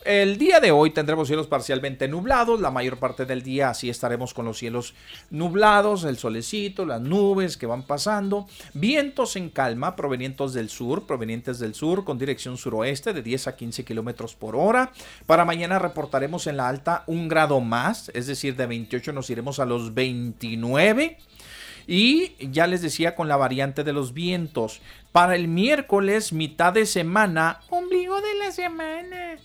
El 0.06 0.38
día 0.38 0.60
de 0.60 0.72
hoy 0.72 0.90
tendremos 0.90 1.28
cielos 1.28 1.48
parcialmente 1.48 2.10
nublados, 2.10 2.60
la 2.60 2.72
mayor 2.72 2.98
parte 2.98 3.26
del 3.26 3.42
día 3.42 3.70
así 3.70 3.90
estaremos 3.90 4.34
con 4.34 4.44
los 4.44 4.58
cielos 4.58 4.96
nublados, 5.30 6.04
el 6.04 6.18
solecito, 6.18 6.86
las 6.86 7.00
nubes 7.00 7.56
que 7.56 7.68
van 7.68 7.84
pasando, 7.84 8.46
vientos 8.74 9.38
en 9.38 9.50
calma 9.50 9.96
provenientes 9.96 10.52
del 10.52 10.70
sur, 10.70 11.06
provenientes 11.06 11.60
del 11.60 11.74
sur 11.74 12.04
con 12.04 12.20
dirección 12.20 12.58
suroeste 12.58 13.14
de 13.14 13.22
10 13.22 13.48
a 13.48 13.56
15 13.56 13.86
kilómetros 13.86 14.36
por 14.36 14.58
hora. 14.58 14.92
Para 15.26 15.46
mañana 15.46 15.80
reportaremos 15.80 16.48
en 16.48 16.58
la 16.58 16.68
alta 16.68 17.06
un 17.08 17.30
grado 17.30 17.62
más, 17.62 18.12
es 18.14 18.28
decir, 18.28 18.58
de 18.58 18.66
28 18.66 19.14
nos 19.14 19.30
iremos 19.30 19.60
a 19.60 19.66
los 19.66 19.94
29 19.94 21.18
y 21.88 22.34
ya 22.52 22.68
les 22.68 22.82
decía 22.82 23.16
con 23.16 23.30
la 23.30 23.38
variante 23.38 23.86
de 23.86 23.94
los 23.94 24.14
vientos. 24.14 24.82
Para 25.14 25.36
el 25.36 25.48
miércoles, 25.48 26.34
mitad 26.34 26.74
de 26.74 26.86
semana, 26.86 27.62
ombligo 27.70 28.20
de 28.20 28.34
la 28.36 28.52
semana 28.52 29.38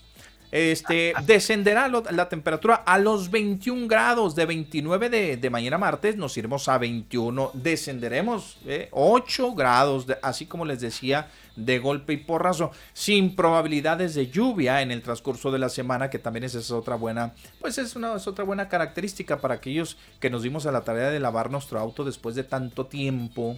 este, 0.50 1.12
descenderá 1.26 1.88
la 1.88 2.28
temperatura 2.28 2.76
a 2.76 2.98
los 2.98 3.30
21 3.30 3.86
grados. 3.86 4.34
De 4.34 4.46
29 4.46 5.36
de, 5.36 5.50
mañana 5.50 5.76
martes 5.78 6.16
nos 6.16 6.36
iremos 6.36 6.68
a 6.68 6.78
21. 6.78 7.50
Descenderemos 7.54 8.58
8 8.90 9.46
eh, 9.46 9.52
grados, 9.56 10.06
así 10.22 10.46
como 10.46 10.64
les 10.64 10.80
decía, 10.80 11.28
de 11.56 11.78
golpe 11.78 12.14
y 12.14 12.18
porrazo. 12.18 12.70
Sin 12.92 13.36
probabilidades 13.36 14.14
de 14.14 14.28
lluvia 14.28 14.80
en 14.80 14.90
el 14.90 15.02
transcurso 15.02 15.50
de 15.50 15.58
la 15.58 15.68
semana, 15.68 16.08
que 16.08 16.18
también 16.18 16.44
es 16.44 16.70
otra 16.70 16.96
buena, 16.96 17.34
pues 17.60 17.76
es, 17.78 17.94
una, 17.94 18.14
es 18.14 18.26
otra 18.26 18.44
buena 18.44 18.68
característica 18.68 19.40
para 19.40 19.56
aquellos 19.56 19.98
que 20.20 20.30
nos 20.30 20.42
dimos 20.42 20.66
a 20.66 20.72
la 20.72 20.82
tarea 20.82 21.10
de 21.10 21.20
lavar 21.20 21.50
nuestro 21.50 21.78
auto 21.78 22.04
después 22.04 22.34
de 22.34 22.44
tanto 22.44 22.86
tiempo. 22.86 23.56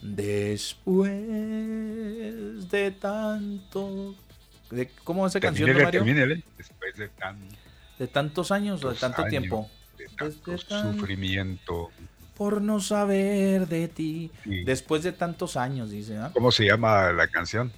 Después 0.00 1.10
de 2.70 2.90
tanto 2.92 4.14
¿Cómo 5.04 5.26
es 5.26 5.32
esa 5.32 5.40
canción 5.40 5.74
de 5.74 5.82
Mario? 5.82 6.04
después 6.56 6.96
de, 6.96 7.10
de 7.98 8.08
tantos 8.08 8.50
años 8.50 8.84
o 8.84 8.90
de 8.90 8.96
tanto 8.96 9.24
tiempo. 9.24 9.68
De 9.98 10.06
tanto 10.16 10.56
sufrimiento. 10.58 11.90
Por 12.36 12.62
no 12.62 12.80
saber 12.80 13.68
de 13.68 13.88
ti. 13.88 14.30
Después 14.64 15.02
de 15.02 15.12
tantos 15.12 15.56
años, 15.56 15.90
dice. 15.90 16.16
¿ah? 16.16 16.30
¿Cómo 16.32 16.52
se 16.52 16.64
llama 16.64 17.12
la 17.12 17.28
canción? 17.28 17.72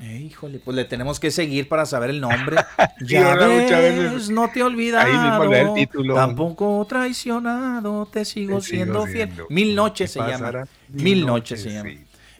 Eh, 0.00 0.18
híjole, 0.18 0.58
pues 0.58 0.74
le 0.76 0.84
tenemos 0.84 1.20
que 1.20 1.30
seguir 1.30 1.68
para 1.68 1.86
saber 1.86 2.10
el 2.10 2.20
nombre. 2.20 2.56
ya 3.00 3.34
ves, 3.36 4.28
no 4.28 4.50
te 4.50 4.60
he 4.60 4.62
olvidado. 4.62 5.52
el 5.52 5.74
título. 5.74 6.14
Tampoco 6.14 6.84
traicionado, 6.88 8.06
te 8.06 8.24
sigo, 8.24 8.60
siendo, 8.60 9.06
fiel. 9.06 9.30
Mil 9.48 9.74
noches 9.74 10.12
se 10.12 10.20
llama. 10.20 10.66
Mil 10.88 11.24
noches, 11.24 11.62
se 11.62 11.72
llama. 11.72 11.90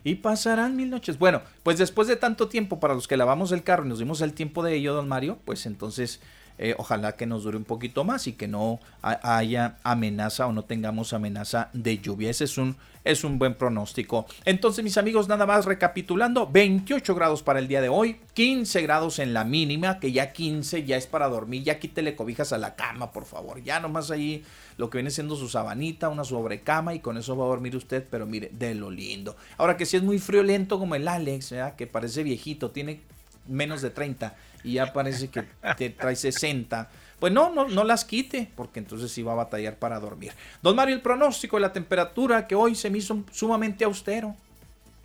Y 0.04 0.16
pasarán 0.16 0.76
mil 0.76 0.90
noches. 0.90 1.18
Bueno, 1.18 1.42
pues 1.62 1.78
después 1.78 2.06
de 2.06 2.16
tanto 2.16 2.48
tiempo 2.48 2.78
para 2.78 2.94
los 2.94 3.08
que 3.08 3.16
lavamos 3.16 3.50
el 3.52 3.64
carro 3.64 3.84
y 3.84 3.88
nos 3.88 3.98
dimos 3.98 4.20
el 4.20 4.34
tiempo 4.34 4.62
de 4.62 4.74
ello, 4.74 4.94
don 4.94 5.08
Mario, 5.08 5.38
pues 5.44 5.64
entonces 5.66 6.20
eh, 6.58 6.74
ojalá 6.78 7.16
que 7.16 7.26
nos 7.26 7.42
dure 7.42 7.56
un 7.56 7.64
poquito 7.64 8.04
más 8.04 8.26
y 8.26 8.34
que 8.34 8.46
no 8.46 8.78
haya 9.02 9.76
amenaza 9.82 10.46
o 10.46 10.52
no 10.52 10.64
tengamos 10.64 11.12
amenaza 11.12 11.68
de 11.72 11.98
lluvia. 11.98 12.30
Ese 12.30 12.44
es 12.44 12.58
un, 12.58 12.76
es 13.02 13.24
un 13.24 13.38
buen 13.38 13.54
pronóstico. 13.54 14.26
Entonces, 14.44 14.84
mis 14.84 14.96
amigos, 14.96 15.28
nada 15.28 15.46
más 15.46 15.64
recapitulando, 15.64 16.46
28 16.46 17.14
grados 17.14 17.42
para 17.42 17.58
el 17.58 17.66
día 17.66 17.80
de 17.80 17.88
hoy, 17.88 18.20
15 18.34 18.82
grados 18.82 19.18
en 19.18 19.34
la 19.34 19.44
mínima, 19.44 19.98
que 19.98 20.12
ya 20.12 20.32
15 20.32 20.84
ya 20.84 20.96
es 20.96 21.06
para 21.06 21.28
dormir, 21.28 21.64
ya 21.64 21.78
quítele 21.80 22.14
cobijas 22.14 22.52
a 22.52 22.58
la 22.58 22.76
cama, 22.76 23.10
por 23.10 23.24
favor. 23.24 23.62
Ya 23.62 23.80
nomás 23.80 24.10
ahí 24.12 24.44
lo 24.76 24.90
que 24.90 24.98
viene 24.98 25.10
siendo 25.10 25.36
su 25.36 25.48
sabanita, 25.48 26.08
una 26.08 26.24
sobrecama 26.24 26.94
y 26.94 27.00
con 27.00 27.16
eso 27.18 27.36
va 27.36 27.44
a 27.44 27.48
dormir 27.48 27.76
usted, 27.76 28.06
pero 28.08 28.26
mire, 28.26 28.50
de 28.52 28.74
lo 28.74 28.90
lindo. 28.90 29.36
Ahora 29.58 29.76
que 29.76 29.86
si 29.86 29.96
es 29.96 30.02
muy 30.02 30.18
frío 30.18 30.42
lento 30.42 30.78
como 30.78 30.94
el 30.94 31.08
Alex, 31.08 31.54
que 31.76 31.86
parece 31.86 32.22
viejito, 32.22 32.70
tiene 32.70 33.00
menos 33.46 33.82
de 33.82 33.90
30 33.90 34.34
y 34.62 34.74
ya 34.74 34.92
parece 34.92 35.28
que 35.28 35.44
te 35.76 35.90
trae 35.90 36.16
60. 36.16 36.90
Pues 37.18 37.32
no, 37.32 37.50
no, 37.50 37.68
no 37.68 37.84
las 37.84 38.04
quite, 38.04 38.50
porque 38.56 38.80
entonces 38.80 39.10
sí 39.10 39.22
va 39.22 39.32
a 39.32 39.36
batallar 39.36 39.76
para 39.76 40.00
dormir. 40.00 40.32
Don 40.62 40.74
Mario, 40.74 40.94
el 40.94 41.02
pronóstico 41.02 41.56
de 41.56 41.62
la 41.62 41.72
temperatura 41.72 42.46
que 42.46 42.54
hoy 42.54 42.74
se 42.74 42.90
me 42.90 42.98
hizo 42.98 43.24
sumamente 43.30 43.84
austero. 43.84 44.34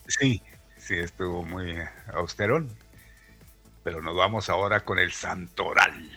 Sí, 0.07 0.41
sí, 0.77 0.95
estuvo 0.95 1.43
muy 1.43 1.77
austerón. 2.13 2.69
Pero 3.83 4.01
nos 4.01 4.15
vamos 4.15 4.49
ahora 4.49 4.81
con 4.81 4.99
el 4.99 5.11
santoral. 5.11 6.09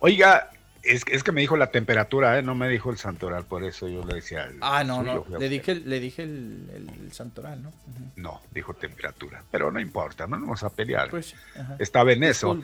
Oiga, 0.00 0.50
es, 0.86 1.04
es, 1.10 1.22
que 1.22 1.32
me 1.32 1.40
dijo 1.40 1.56
la 1.56 1.70
temperatura, 1.70 2.38
¿eh? 2.38 2.42
no 2.42 2.54
me 2.54 2.68
dijo 2.68 2.90
el 2.90 2.98
santoral, 2.98 3.44
por 3.44 3.64
eso 3.64 3.88
yo 3.88 4.04
le 4.04 4.14
decía. 4.16 4.48
ah, 4.60 4.84
no, 4.84 5.02
no, 5.02 5.24
le 5.38 5.48
dije, 5.48 5.74
le 5.74 6.00
dije 6.00 6.22
el, 6.22 7.10
santoral, 7.12 7.62
¿no? 7.62 7.72
No, 8.16 8.42
dijo 8.52 8.74
temperatura, 8.74 9.42
pero 9.50 9.70
no 9.70 9.80
importa, 9.80 10.26
no 10.26 10.36
nos 10.36 10.46
vamos 10.46 10.62
a 10.62 10.70
pelear. 10.70 11.10
Pues, 11.10 11.34
Estaba 11.78 12.12
en 12.12 12.24
eso. 12.24 12.58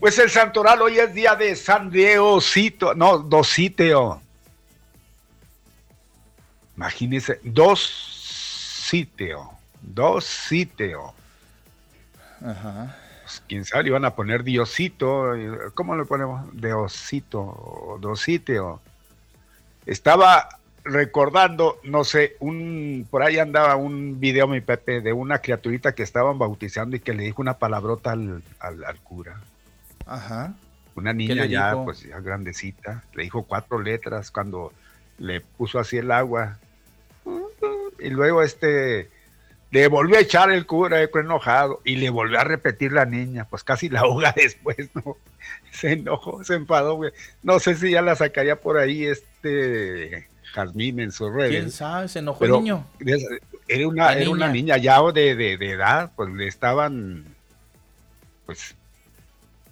Pues 0.00 0.18
el 0.18 0.30
santoral 0.30 0.82
hoy 0.82 0.98
es 0.98 1.14
día 1.14 1.34
de 1.36 1.54
San 1.56 1.90
Diosito, 1.90 2.94
no, 2.94 3.18
Dositeo. 3.18 4.22
Imagínese, 6.76 7.40
Dositeo, 7.42 9.00
Dositeo. 9.80 11.14
Ajá. 12.44 12.96
Pues, 13.26 13.42
quién 13.48 13.64
sabe, 13.64 13.82
le 13.82 13.88
iban 13.88 14.04
a 14.04 14.14
poner 14.14 14.44
Diosito, 14.44 15.32
¿cómo 15.74 15.96
le 15.96 16.04
ponemos? 16.04 16.48
Diosito, 16.54 17.98
Dositeo. 18.00 18.80
Estaba 19.84 20.60
recordando, 20.84 21.80
no 21.82 22.04
sé, 22.04 22.36
un 22.38 23.04
por 23.10 23.24
ahí 23.24 23.40
andaba 23.40 23.74
un 23.74 24.20
video, 24.20 24.46
mi 24.46 24.60
Pepe, 24.60 25.00
de 25.00 25.12
una 25.12 25.40
criaturita 25.40 25.92
que 25.92 26.04
estaban 26.04 26.38
bautizando 26.38 26.94
y 26.94 27.00
que 27.00 27.14
le 27.14 27.24
dijo 27.24 27.42
una 27.42 27.58
palabrota 27.58 28.12
al, 28.12 28.44
al, 28.60 29.00
cura. 29.02 29.40
Ajá. 30.06 30.54
Una 30.94 31.12
niña 31.12 31.46
ya, 31.46 31.74
pues 31.84 32.02
ya 32.02 32.20
grandecita, 32.20 33.02
le 33.12 33.24
dijo 33.24 33.42
cuatro 33.42 33.82
letras 33.82 34.30
cuando 34.30 34.72
le 35.18 35.40
puso 35.40 35.80
así 35.80 35.96
el 35.96 36.12
agua. 36.12 36.58
Y 37.98 38.08
luego 38.10 38.44
este 38.44 39.10
le 39.70 39.88
volvió 39.88 40.16
a 40.16 40.20
echar 40.20 40.50
el 40.50 40.66
cura 40.66 41.02
enojado 41.02 41.80
y 41.84 41.96
le 41.96 42.10
volvió 42.10 42.38
a 42.38 42.44
repetir 42.44 42.92
la 42.92 43.04
niña, 43.04 43.46
pues 43.48 43.64
casi 43.64 43.88
la 43.88 44.00
ahoga 44.00 44.32
después, 44.36 44.90
¿no? 44.94 45.16
Se 45.70 45.92
enojó, 45.92 46.42
se 46.44 46.54
enfadó, 46.54 46.94
güey. 46.94 47.12
No 47.42 47.58
sé 47.58 47.74
si 47.74 47.90
ya 47.90 48.02
la 48.02 48.16
sacaría 48.16 48.60
por 48.60 48.78
ahí 48.78 49.04
este 49.04 50.28
Jazmín 50.52 51.00
en 51.00 51.12
sus 51.12 51.32
redes. 51.32 51.50
¿Quién 51.50 51.70
sabe? 51.70 52.08
Se 52.08 52.20
enojó 52.20 52.44
el 52.44 52.52
niño. 52.52 52.86
Era 53.68 53.88
una, 53.88 54.12
era 54.12 54.30
una 54.30 54.48
niña 54.48 54.76
ya 54.76 55.02
de, 55.12 55.34
de, 55.34 55.56
de, 55.56 55.70
edad, 55.70 56.12
pues 56.14 56.30
le 56.30 56.46
estaban, 56.46 57.24
pues, 58.46 58.76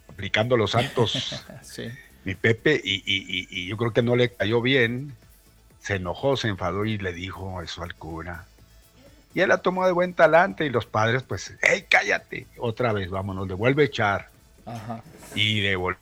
aplicando 0.09 0.57
los 0.57 0.73
santos. 0.73 1.43
sí. 1.63 1.89
Mi 2.25 2.35
Pepe, 2.35 2.81
y, 2.83 2.97
y, 3.07 3.47
y 3.51 3.67
yo 3.69 3.77
creo 3.77 3.93
que 3.93 4.03
no 4.03 4.17
le 4.17 4.31
cayó 4.33 4.61
bien. 4.61 5.15
Se 5.81 5.97
enojó, 5.97 6.37
se 6.37 6.49
enfadó 6.49 6.85
y 6.85 6.99
le 6.99 7.13
dijo 7.13 7.63
eso 7.63 7.83
al 7.83 7.95
cura 7.95 8.47
y 9.35 9.41
él 9.41 9.49
la 9.49 9.59
tomó 9.59 9.85
de 9.85 9.93
buen 9.93 10.15
talante 10.15 10.65
y 10.65 10.71
los 10.71 10.87
padres, 10.87 11.25
pues, 11.25 11.53
¡hey, 11.61 11.87
cállate! 11.89 12.47
Otra 12.59 12.93
vez, 12.93 13.11
vámonos, 13.11 13.49
le 13.49 13.55
vuelve 13.55 13.83
a 13.83 13.87
echar. 13.87 14.29
Ajá. 14.65 15.03
Y 15.35 15.61
le 15.61 15.75
vuelve 15.75 15.99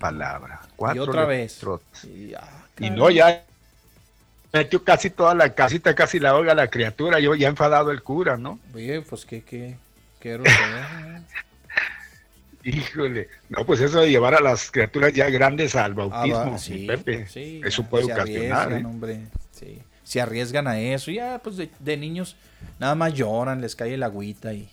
palabra. 0.00 0.62
Cuatro 0.74 1.04
y 1.04 1.08
otra 1.08 1.24
vez. 1.26 1.60
Ah, 2.36 2.64
y, 2.80 2.88
no, 2.90 3.10
ya 3.10 3.44
metió 4.52 4.82
casi 4.82 5.10
toda 5.10 5.34
la 5.34 5.54
casita, 5.54 5.94
casi 5.94 6.18
la 6.18 6.34
oiga 6.34 6.54
la 6.54 6.68
criatura, 6.68 7.20
yo 7.20 7.34
ya 7.34 7.48
enfadado 7.48 7.90
el 7.90 8.02
cura, 8.02 8.38
¿no? 8.38 8.58
Oye, 8.74 9.02
pues 9.02 9.26
qué, 9.26 9.42
qué, 9.42 9.76
qué 10.18 10.40
Híjole, 12.64 13.28
no, 13.50 13.64
pues 13.64 13.80
eso 13.80 14.00
de 14.00 14.10
llevar 14.10 14.34
a 14.34 14.40
las 14.40 14.70
criaturas 14.70 15.12
ya 15.12 15.28
grandes 15.30 15.76
al 15.76 15.94
bautismo, 15.94 16.54
ah, 16.54 16.58
sí, 16.58 16.86
Pepe, 16.86 17.26
sí, 17.26 17.60
eso 17.64 17.84
puede 17.84 18.12
ocasionar. 18.12 18.72
¿eh? 18.72 18.84
Hombre, 18.84 19.20
sí 19.52 19.82
se 20.08 20.22
arriesgan 20.22 20.66
a 20.66 20.80
eso. 20.80 21.10
Ya, 21.10 21.38
pues 21.44 21.56
de, 21.56 21.96
niños 21.98 22.34
nada 22.78 22.94
más 22.94 23.12
lloran, 23.12 23.60
les 23.60 23.76
cae 23.76 23.92
el 23.92 24.02
agüita 24.02 24.54
y, 24.54 24.66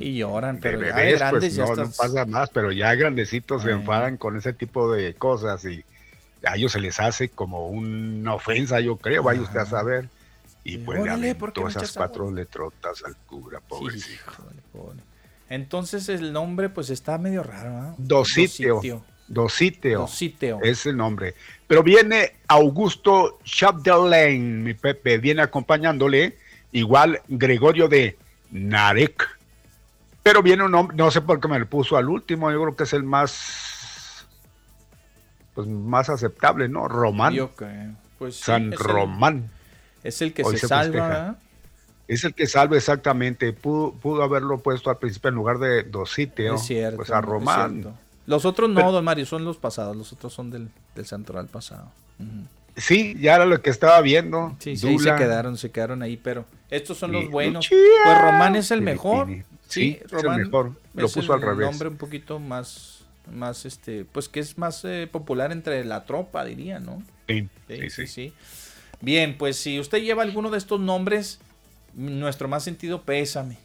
y 0.00 0.16
lloran. 0.16 0.60
Pero 0.62 0.80
ya 0.80 0.94
pues, 0.94 1.18
grandes 1.18 1.58
no, 1.58 1.76
no 1.76 1.90
pasa 1.90 2.24
más, 2.24 2.48
pero 2.48 2.72
ya 2.72 2.94
grandecitos 2.94 3.62
se 3.62 3.70
enfadan 3.70 4.16
con 4.16 4.38
ese 4.38 4.54
tipo 4.54 4.90
de 4.90 5.12
cosas 5.12 5.62
y 5.66 5.84
a 6.42 6.56
ellos 6.56 6.72
se 6.72 6.80
les 6.80 6.98
hace 7.00 7.28
como 7.28 7.68
una 7.68 8.32
ofensa, 8.32 8.80
yo 8.80 8.96
creo, 8.96 9.22
vaya 9.22 9.42
usted 9.42 9.58
a 9.60 9.66
saber. 9.66 10.08
Y 10.64 10.78
pues 10.78 11.18
le 11.18 11.34
todas 11.34 11.76
esas 11.76 11.92
cuatro 11.92 12.30
letrotas 12.30 13.04
al 13.04 13.16
cura, 13.16 13.60
pobrecito. 13.60 14.32
Entonces 15.50 16.08
el 16.08 16.32
nombre 16.32 16.70
pues 16.70 16.88
está 16.88 17.18
medio 17.18 17.42
raro, 17.42 17.70
¿no? 17.70 17.94
Dositeo. 17.98 19.04
Dositeo. 19.28 20.08
Es 20.62 20.86
el 20.86 20.96
nombre. 20.96 21.34
Pero 21.70 21.84
viene 21.84 22.32
Augusto 22.48 23.38
Chapdelaine, 23.44 24.60
mi 24.60 24.74
Pepe, 24.74 25.18
viene 25.18 25.42
acompañándole, 25.42 26.36
igual 26.72 27.22
Gregorio 27.28 27.86
de 27.86 28.18
Narek. 28.50 29.38
Pero 30.24 30.42
viene 30.42 30.64
un 30.64 30.72
nombre, 30.72 30.96
no 30.96 31.12
sé 31.12 31.20
por 31.20 31.38
qué 31.38 31.46
me 31.46 31.60
lo 31.60 31.66
puso 31.66 31.96
al 31.96 32.08
último, 32.08 32.50
yo 32.50 32.60
creo 32.60 32.74
que 32.74 32.82
es 32.82 32.92
el 32.92 33.04
más, 33.04 34.26
pues 35.54 35.68
más 35.68 36.10
aceptable, 36.10 36.68
¿no? 36.68 36.88
Román. 36.88 37.36
Pues 38.18 38.34
San 38.34 38.72
Román. 38.72 39.48
es 40.02 40.22
el 40.22 40.32
que 40.32 40.42
se, 40.42 40.58
salva. 40.58 41.36
Es 42.08 42.24
el 42.24 42.34
que 42.34 42.48
salva 42.48 42.78
exactamente. 42.78 43.52
Pudo, 43.52 44.24
haberlo 44.24 44.58
puesto 44.58 44.90
al 44.90 44.98
principio 44.98 45.28
en 45.28 45.36
lugar 45.36 45.58
de 45.58 45.84
Dositeo. 45.84 46.56
pues 46.96 47.12
a 47.12 47.20
Román. 47.20 47.96
Los 48.26 48.44
otros 48.44 48.70
no, 48.70 48.92
don 48.92 49.04
Mario, 49.04 49.26
son 49.26 49.44
los 49.44 49.56
pasados. 49.56 49.96
Los 49.96 50.12
otros 50.12 50.32
son 50.32 50.50
del, 50.50 50.68
del 50.94 51.06
santoral 51.06 51.46
pasado. 51.46 51.90
Sí, 52.76 53.16
ya 53.20 53.34
era 53.36 53.46
lo 53.46 53.60
que 53.62 53.70
estaba 53.70 54.00
viendo. 54.00 54.56
Sí, 54.58 54.76
sí, 54.76 54.98
se 54.98 55.14
quedaron, 55.16 55.56
se 55.56 55.70
quedaron 55.70 56.02
ahí, 56.02 56.16
pero 56.16 56.44
estos 56.70 56.98
son 56.98 57.12
los 57.12 57.28
buenos. 57.28 57.68
Pues 57.68 58.20
Román 58.20 58.56
es 58.56 58.70
el 58.70 58.82
mejor. 58.82 59.28
Sí, 59.68 60.00
Román 60.10 60.40
es 60.40 60.46
el 60.46 60.46
mejor. 60.46 60.72
Lo 60.94 61.08
puso 61.08 61.32
al 61.32 61.42
revés. 61.42 61.70
nombre 61.70 61.88
un 61.88 61.96
poquito 61.96 62.38
más, 62.38 63.04
más 63.32 63.64
este, 63.66 64.04
pues 64.04 64.28
que 64.28 64.40
es 64.40 64.58
más 64.58 64.84
eh, 64.84 65.08
popular 65.10 65.52
entre 65.52 65.84
la 65.84 66.04
tropa, 66.04 66.44
diría, 66.44 66.78
¿no? 66.78 67.02
Sí 67.28 67.48
sí, 67.90 68.06
sí, 68.06 68.32
Bien, 69.00 69.36
pues 69.38 69.56
si 69.56 69.78
usted 69.78 70.02
lleva 70.02 70.22
alguno 70.22 70.50
de 70.50 70.58
estos 70.58 70.80
nombres, 70.80 71.40
nuestro 71.94 72.48
más 72.48 72.64
sentido 72.64 73.02
pésame. 73.02 73.56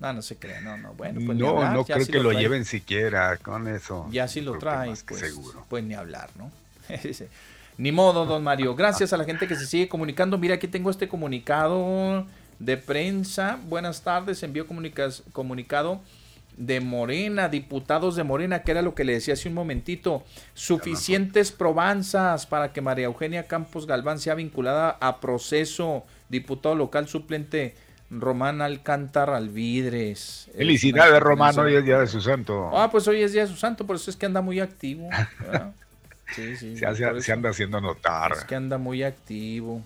No, 0.00 0.12
no 0.12 0.22
se 0.22 0.36
crea, 0.36 0.60
no, 0.60 0.76
no. 0.76 0.94
Bueno, 0.94 1.20
pues 1.24 1.36
no, 1.36 1.72
no 1.72 1.84
creo 1.84 2.06
que 2.06 2.20
lo, 2.20 2.32
lleven 2.32 2.64
siquiera 2.64 3.36
con 3.38 3.66
eso. 3.66 4.06
Ya 4.10 4.28
si 4.28 4.40
lo 4.40 4.58
trae, 4.58 4.94
pues, 5.06 5.20
seguro. 5.20 5.64
pues 5.68 5.82
ni 5.82 5.94
hablar, 5.94 6.30
¿no? 6.36 6.50
ni 7.78 7.92
modo, 7.92 8.24
don 8.24 8.44
Mario. 8.44 8.74
Gracias 8.76 9.12
a 9.12 9.16
la 9.16 9.24
gente 9.24 9.48
que 9.48 9.56
se 9.56 9.66
sigue 9.66 9.88
comunicando. 9.88 10.38
Mira, 10.38 10.54
aquí 10.54 10.68
tengo 10.68 10.90
este 10.90 11.08
comunicado 11.08 12.26
de 12.58 12.76
prensa. 12.76 13.58
Buenas 13.68 14.02
tardes, 14.02 14.42
envió 14.42 14.66
comunicado 14.66 16.00
de 16.56 16.80
Morena, 16.80 17.48
diputados 17.48 18.16
de 18.16 18.24
Morena, 18.24 18.62
que 18.62 18.72
era 18.72 18.82
lo 18.82 18.94
que 18.94 19.04
le 19.04 19.14
decía 19.14 19.34
hace 19.34 19.48
un 19.48 19.54
momentito. 19.54 20.24
Suficientes 20.54 21.52
probanzas 21.52 22.46
para 22.46 22.72
que 22.72 22.80
María 22.80 23.06
Eugenia 23.06 23.46
Campos 23.46 23.86
Galván 23.86 24.18
sea 24.18 24.34
vinculada 24.34 24.96
a 25.00 25.20
proceso, 25.20 26.04
diputado 26.28 26.74
local 26.74 27.08
suplente 27.08 27.76
Román 28.10 28.62
Alcántara 28.62 29.36
Alvidres. 29.36 30.50
Felicidades, 30.56 31.20
Román, 31.20 31.58
hoy 31.58 31.74
es 31.74 31.84
día 31.84 31.98
de 31.98 32.06
su 32.06 32.20
santo. 32.20 32.70
Ah, 32.72 32.90
pues 32.90 33.06
hoy 33.06 33.22
es 33.22 33.32
día 33.32 33.42
de 33.42 33.48
su 33.48 33.56
santo, 33.56 33.86
por 33.86 33.96
eso 33.96 34.10
es 34.10 34.16
que 34.16 34.26
anda 34.26 34.40
muy 34.40 34.60
activo. 34.60 35.08
Sí, 36.34 36.56
sí. 36.56 36.76
Se, 36.76 37.32
anda 37.32 37.48
haciendo 37.48 37.80
notar. 37.80 38.32
Es 38.32 38.44
que 38.44 38.54
anda 38.54 38.76
muy 38.76 39.02
activo. 39.02 39.82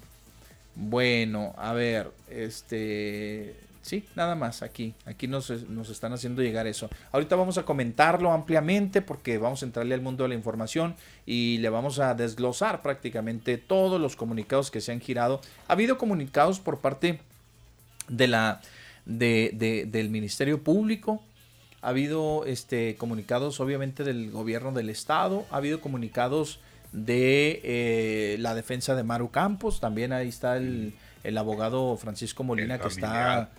Bueno, 0.75 1.55
a 1.57 1.73
ver, 1.73 2.11
este. 2.29 3.55
Sí, 3.83 4.05
nada 4.15 4.35
más 4.35 4.63
aquí. 4.63 4.95
Aquí 5.07 5.29
nos, 5.29 5.51
nos, 5.69 5.89
están 5.89 6.13
haciendo 6.13 6.43
llegar 6.43 6.67
eso. 6.67 6.89
Ahorita 7.13 7.37
vamos 7.37 7.59
a 7.59 7.65
comentarlo 7.65 8.33
ampliamente 8.33 9.03
porque 9.03 9.39
vamos 9.39 9.63
a 9.63 9.67
entrarle 9.67 9.95
al 9.95 10.01
mundo 10.01 10.25
de 10.25 10.31
la 10.31 10.35
información 10.35 10.97
y 11.27 11.59
le 11.59 11.69
vamos 11.69 11.99
a 11.99 12.15
desglosar 12.15 12.83
prácticamente 12.83 13.57
todos 13.59 14.01
los 14.01 14.17
comunicados 14.17 14.71
que 14.71 14.81
se 14.81 14.93
han 14.93 15.01
girado. 15.01 15.41
Ha 15.69 15.75
habido 15.75 15.99
comunicados 15.99 16.59
por 16.61 16.79
parte 16.81 17.21
de 18.09 18.29
la, 18.29 18.61
de, 19.05 19.87
del 19.91 20.11
Ministerio 20.11 20.63
Público. 20.63 21.23
ha 21.81 21.89
habido 21.89 22.45
este, 22.47 22.97
comunicados 22.97 23.61
obviamente 23.61 24.05
del 24.05 24.31
gobierno 24.31 24.73
del 24.73 24.91
estado, 24.91 25.47
ha 25.51 25.57
habido 25.57 25.81
comunicados 25.81 26.61
de 26.93 27.61
eh, 27.65 28.37
la 28.39 28.55
defensa 28.55 28.95
de 28.95 29.03
Maru 29.03 29.31
Campos, 29.31 29.81
también 29.81 30.13
ahí 30.13 30.29
está 30.29 30.57
el, 30.57 30.93
el 31.25 31.39
abogado 31.39 31.97
Francisco 31.97 32.45
Molina 32.45 32.79
que 32.79 32.89
está 32.89 33.51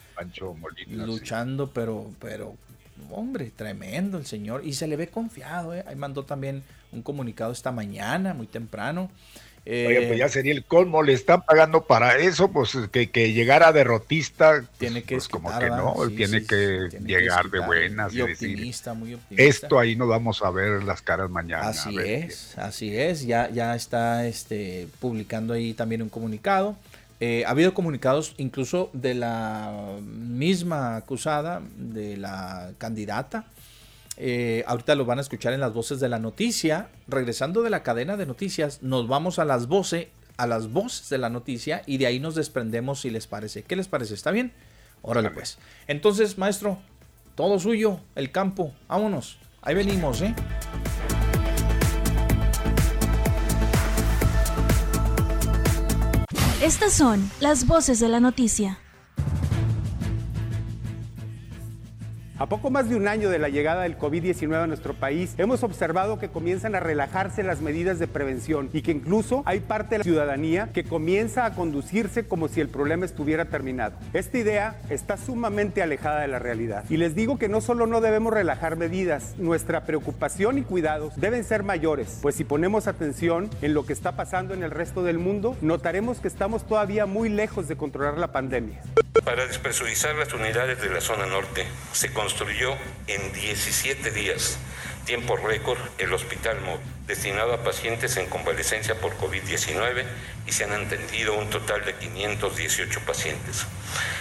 luchando, 0.88 1.72
pero, 1.72 2.12
pero, 2.20 2.56
hombre, 3.12 3.52
tremendo 3.56 4.18
el 4.18 4.26
señor, 4.26 4.66
y 4.66 4.74
se 4.74 4.88
le 4.88 4.96
ve 4.96 5.08
confiado, 5.08 5.74
¿eh? 5.74 5.84
ahí 5.88 5.96
mandó 5.96 6.24
también 6.24 6.64
un 6.92 7.02
comunicado 7.02 7.52
esta 7.52 7.72
mañana, 7.72 8.34
muy 8.34 8.48
temprano. 8.48 9.10
Oye, 9.66 10.08
pues 10.08 10.20
ya 10.20 10.28
sería 10.28 10.52
el 10.52 10.66
colmo, 10.66 11.04
le 11.04 11.14
están 11.14 11.42
pagando 11.44 11.86
para 11.86 12.18
eso, 12.18 12.52
pues 12.52 12.78
que, 12.92 13.10
que 13.10 13.32
llegara 13.32 13.72
derrotista, 13.72 14.66
tiene 14.78 15.04
que 15.04 15.16
pues, 15.16 15.30
como 15.30 15.58
que 15.58 15.70
no, 15.70 15.96
tiene 16.10 16.46
que 16.46 16.90
llegar 17.06 17.50
de 17.50 17.60
buenas 17.60 18.14
y, 18.14 18.22
optimista, 18.22 18.94
muy 18.94 19.14
optimista. 19.14 19.44
Esto 19.44 19.80
ahí 19.80 19.96
nos 19.96 20.10
vamos 20.10 20.42
a 20.42 20.52
ver 20.52 20.84
las 20.84 21.02
caras 21.02 21.30
mañana. 21.30 21.70
Así 21.70 21.98
es, 21.98 22.58
así 22.58 22.98
es, 22.98 23.26
ya, 23.26 23.50
ya 23.52 23.74
está 23.74 24.28
este, 24.28 24.90
publicando 25.00 25.54
ahí 25.54 25.74
también 25.74 26.02
un 26.02 26.10
comunicado. 26.10 26.76
Eh, 27.22 27.46
ha 27.46 27.52
habido 27.52 27.74
comunicados 27.74 28.34
incluso 28.36 28.90
de 28.92 29.14
la 29.14 29.98
misma 30.02 30.98
acusada, 30.98 31.62
de 31.78 32.18
la 32.18 32.72
candidata, 32.78 33.46
eh, 34.18 34.64
ahorita 34.68 34.96
lo 34.96 35.06
van 35.06 35.18
a 35.18 35.22
escuchar 35.22 35.54
en 35.54 35.60
las 35.60 35.74
voces 35.74 36.00
de 36.00 36.10
la 36.10 36.20
noticia. 36.20 36.90
Regresando 37.08 37.62
de 37.62 37.70
la 37.70 37.84
cadena 37.84 38.18
de 38.18 38.26
noticias, 38.26 38.82
nos 38.82 39.08
vamos 39.08 39.40
a 39.40 39.46
las 39.46 39.68
voces, 39.68 40.08
a 40.38 40.48
las 40.48 40.72
voces 40.72 41.10
de 41.10 41.18
la 41.18 41.30
noticia 41.30 41.82
y 41.86 41.98
de 41.98 42.08
ahí 42.08 42.20
nos 42.20 42.36
desprendemos 42.36 43.02
si 43.02 43.10
les 43.10 43.28
parece. 43.28 43.64
¿Qué 43.64 43.76
les 43.76 43.88
parece? 43.88 44.14
¿Está 44.14 44.32
bien? 44.32 44.54
Órale 45.02 45.32
pues. 45.32 45.58
Entonces, 45.88 46.38
maestro, 46.38 46.80
todo 47.36 47.60
suyo, 47.60 48.00
el 48.16 48.32
campo. 48.32 48.74
Vámonos. 48.88 49.38
Ahí 49.62 49.76
venimos, 49.76 50.22
¿eh? 50.22 50.36
Estas 56.62 56.94
son 56.94 57.30
las 57.42 57.68
voces 57.68 58.00
de 58.00 58.08
la 58.08 58.22
noticia. 58.22 58.80
A 62.44 62.48
poco 62.48 62.70
más 62.70 62.90
de 62.90 62.98
un 62.98 63.08
año 63.08 63.30
de 63.30 63.40
la 63.40 63.48
llegada 63.48 63.84
del 63.84 63.98
COVID-19 63.98 64.62
a 64.62 64.68
nuestro 64.68 64.94
país, 64.94 65.34
hemos 65.38 65.64
observado 65.64 66.20
que 66.20 66.28
comienzan 66.28 66.76
a 66.76 66.82
relajarse 66.82 67.42
las 67.42 67.62
medidas 67.62 68.00
de 68.00 68.08
prevención 68.08 68.70
y 68.74 68.82
que 68.82 68.92
incluso 68.92 69.44
hay 69.46 69.62
parte 69.62 69.92
de 69.92 70.00
la 70.00 70.04
ciudadanía 70.04 70.70
que 70.74 70.84
comienza 70.84 71.46
a 71.46 71.56
conducirse 71.56 72.28
como 72.28 72.50
si 72.50 72.60
el 72.60 72.68
problema 72.68 73.06
estuviera 73.06 73.46
terminado. 73.46 73.96
Esta 74.12 74.38
idea 74.40 74.76
está 74.90 75.16
sumamente 75.16 75.82
alejada 75.82 76.20
de 76.20 76.28
la 76.28 76.38
realidad. 76.38 76.84
Y 76.90 76.98
les 76.98 77.16
digo 77.16 77.40
que 77.40 77.48
no 77.48 77.62
solo 77.62 77.88
no 77.88 78.02
debemos 78.02 78.34
relajar 78.34 78.76
medidas, 78.76 79.36
nuestra 79.38 79.86
preocupación 79.86 80.58
y 80.58 80.64
cuidados 80.64 81.14
deben 81.16 81.46
ser 81.46 81.64
mayores, 81.64 82.20
pues 82.22 82.36
si 82.36 82.44
ponemos 82.44 82.88
atención 82.88 83.50
en 83.62 83.74
lo 83.74 83.86
que 83.86 83.94
está 83.94 84.18
pasando 84.18 84.54
en 84.54 84.64
el 84.64 84.72
resto 84.72 85.02
del 85.02 85.18
mundo, 85.18 85.56
notaremos 85.62 86.20
que 86.20 86.28
estamos 86.28 86.68
todavía 86.68 87.06
muy 87.06 87.30
lejos 87.30 87.70
de 87.70 87.78
controlar 87.78 88.18
la 88.18 88.34
pandemia. 88.34 88.82
Para 89.24 89.46
despresurizar 89.46 90.16
las 90.16 90.34
unidades 90.34 90.82
de 90.82 90.90
la 90.90 91.00
zona 91.00 91.26
norte, 91.28 91.66
se 91.94 92.12
construyó 92.34 92.76
en 93.06 93.32
17 93.32 94.10
días, 94.10 94.58
tiempo 95.06 95.38
récord, 95.38 95.78
el 96.00 96.12
hospital 96.14 96.60
móvil, 96.62 96.82
destinado 97.06 97.54
a 97.54 97.64
pacientes 97.64 98.18
en 98.18 98.26
convalecencia 98.26 99.00
por 99.00 99.16
COVID-19 99.20 100.04
y 100.48 100.52
se 100.52 100.64
han 100.64 100.74
atendido 100.74 101.38
un 101.38 101.52
total 101.52 101.86
de 101.86 101.94
518 101.94 103.02
pacientes. 103.02 103.68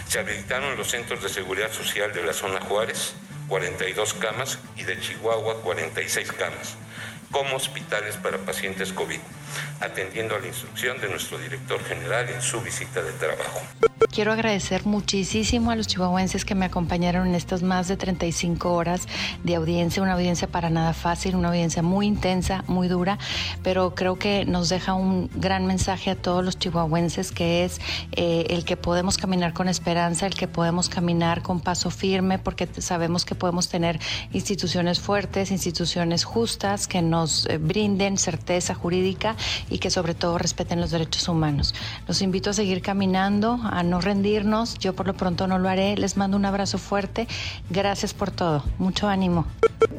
Se 0.08 0.18
habilitaron 0.18 0.76
los 0.76 0.90
centros 0.90 1.22
de 1.22 1.30
seguridad 1.30 1.72
social 1.72 2.12
de 2.12 2.22
la 2.22 2.34
zona 2.34 2.60
Juárez, 2.60 3.14
42 3.48 4.12
camas, 4.12 4.58
y 4.76 4.82
de 4.82 5.00
Chihuahua, 5.00 5.62
46 5.62 6.32
camas, 6.32 6.76
como 7.30 7.56
hospitales 7.56 8.16
para 8.18 8.36
pacientes 8.36 8.92
COVID, 8.92 9.20
atendiendo 9.80 10.36
a 10.36 10.38
la 10.38 10.48
instrucción 10.48 11.00
de 11.00 11.08
nuestro 11.08 11.38
director 11.38 11.82
general 11.86 12.28
en 12.28 12.42
su 12.42 12.60
visita 12.60 13.00
de 13.00 13.12
trabajo. 13.12 13.62
Quiero 14.11 14.32
agradecer 14.32 14.84
muchísimo 14.84 15.70
a 15.70 15.76
los 15.76 15.86
chihuahuenses 15.86 16.44
que 16.44 16.55
me 16.55 16.66
acompañaron 16.66 17.28
en 17.28 17.34
estas 17.34 17.62
más 17.62 17.88
de 17.88 17.96
35 17.96 18.72
horas 18.72 19.07
de 19.42 19.55
audiencia, 19.55 20.03
una 20.03 20.14
audiencia 20.14 20.48
para 20.48 20.70
nada 20.70 20.92
fácil, 20.92 21.34
una 21.34 21.48
audiencia 21.48 21.82
muy 21.82 22.07
intensa, 22.07 22.64
muy 22.66 22.88
dura, 22.88 23.18
pero 23.62 23.94
creo 23.94 24.18
que 24.18 24.44
nos 24.44 24.68
deja 24.68 24.94
un 24.94 25.30
gran 25.34 25.66
mensaje 25.66 26.11
a 26.11 26.16
todos 26.16 26.44
los 26.44 26.59
chihuahuenses 26.59 27.32
que 27.32 27.64
es 27.64 27.80
eh, 28.12 28.46
el 28.50 28.64
que 28.64 28.76
podemos 28.76 29.16
caminar 29.16 29.53
con 29.53 29.68
esperanza, 29.68 30.26
el 30.26 30.34
que 30.34 30.48
podemos 30.48 30.88
caminar 30.88 31.42
con 31.42 31.61
paso 31.61 31.90
firme, 31.90 32.38
porque 32.38 32.68
sabemos 32.78 33.24
que 33.24 33.34
podemos 33.34 33.68
tener 33.68 33.98
instituciones 34.32 35.00
fuertes, 35.00 35.50
instituciones 35.50 36.24
justas 36.24 36.86
que 36.86 37.03
nos 37.03 37.46
eh, 37.46 37.59
brinden 37.59 38.18
certeza 38.18 38.74
jurídica 38.74 39.36
y 39.70 39.78
que 39.78 39.90
sobre 39.90 40.14
todo 40.14 40.38
respeten 40.38 40.80
los 40.80 40.90
derechos 40.90 41.28
humanos. 41.28 41.74
Los 42.07 42.22
invito 42.22 42.50
a 42.50 42.53
seguir 42.53 42.82
caminando, 42.82 43.59
a 43.62 43.82
no 43.93 44.01
rendirnos. 44.01 44.78
Yo 44.78 44.95
por 44.95 45.07
lo 45.07 45.12
pronto 45.12 45.47
no 45.47 45.59
lo 45.59 45.68
haré. 45.68 45.99
Les 45.99 46.16
mando 46.16 46.38
un 46.38 46.47
abrazo 46.47 46.78
fuerte. 46.78 47.28
Gracias 47.68 48.14
por 48.14 48.30
todo. 48.30 48.64
Mucho 48.78 49.07
ánimo. 49.07 49.45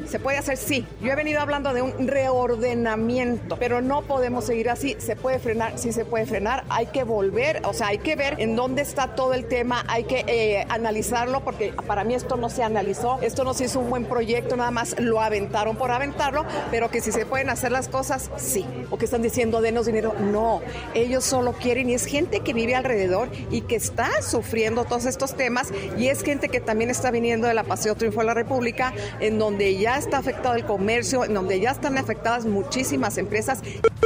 ¿Se 0.08 0.18
puede 0.18 0.36
hacer? 0.38 0.56
Sí. 0.56 0.84
Yo 1.00 1.12
he 1.12 1.14
venido 1.16 1.40
hablando 1.40 1.72
de 1.72 1.82
un 1.82 2.08
reordenamiento, 2.08 3.56
pero 3.56 3.80
no 3.80 4.02
podemos 4.02 4.44
seguir 4.44 4.68
así. 4.68 4.96
¿Se 4.98 5.16
puede 5.16 5.38
frenar? 5.38 5.78
Sí 5.78 5.92
se 5.92 6.04
puede 6.04 6.26
frenar. 6.26 6.64
Hay 6.68 6.86
que 6.86 7.04
volver, 7.04 7.62
o 7.64 7.72
sea, 7.72 7.88
hay 7.88 7.98
que 7.98 8.16
ver 8.16 8.40
en 8.40 8.56
dónde 8.56 8.82
está 8.82 9.14
todo 9.14 9.32
el 9.32 9.46
tema. 9.46 9.84
Hay 9.88 10.04
que 10.04 10.24
eh, 10.26 10.66
analizarlo 10.68 11.40
porque 11.44 11.72
para 11.86 12.04
mí 12.04 12.14
esto 12.14 12.36
no 12.36 12.50
se 12.50 12.62
analizó. 12.62 13.18
Esto 13.22 13.44
no 13.44 13.54
se 13.54 13.64
hizo 13.64 13.78
un 13.78 13.90
buen 13.90 14.04
proyecto, 14.06 14.56
nada 14.56 14.70
más 14.70 14.96
lo 14.98 15.20
aventaron 15.20 15.76
por 15.76 15.90
aventarlo, 15.90 16.44
pero 16.70 16.90
que 16.90 17.00
si 17.00 17.12
se 17.12 17.26
pueden 17.26 17.48
hacer 17.48 17.70
las 17.70 17.88
cosas, 17.88 18.30
sí. 18.36 18.66
O 18.90 18.98
que 18.98 19.04
están 19.04 19.22
diciendo, 19.22 19.60
denos 19.60 19.86
dinero. 19.86 20.14
No, 20.18 20.60
ellos 20.94 21.24
solo 21.24 21.52
quieren 21.52 21.88
y 21.90 21.94
es 21.94 22.06
gente 22.06 22.40
que 22.40 22.52
vive 22.52 22.74
alrededor 22.74 23.28
y 23.50 23.62
que 23.62 23.73
está 23.74 24.22
sufriendo 24.22 24.84
todos 24.84 25.06
estos 25.06 25.36
temas 25.36 25.68
y 25.98 26.08
es 26.08 26.22
gente 26.22 26.48
que 26.48 26.60
también 26.60 26.90
está 26.90 27.10
viniendo 27.10 27.46
de 27.46 27.54
la 27.54 27.64
Paseo 27.64 27.94
Triunfo 27.94 28.20
de 28.20 28.26
la 28.26 28.34
República, 28.34 28.92
en 29.20 29.38
donde 29.38 29.76
ya 29.76 29.96
está 29.96 30.18
afectado 30.18 30.54
el 30.54 30.64
comercio, 30.64 31.24
en 31.24 31.34
donde 31.34 31.60
ya 31.60 31.70
están 31.70 31.98
afectadas 31.98 32.44
muchísimas 32.44 33.18
empresas. 33.18 33.60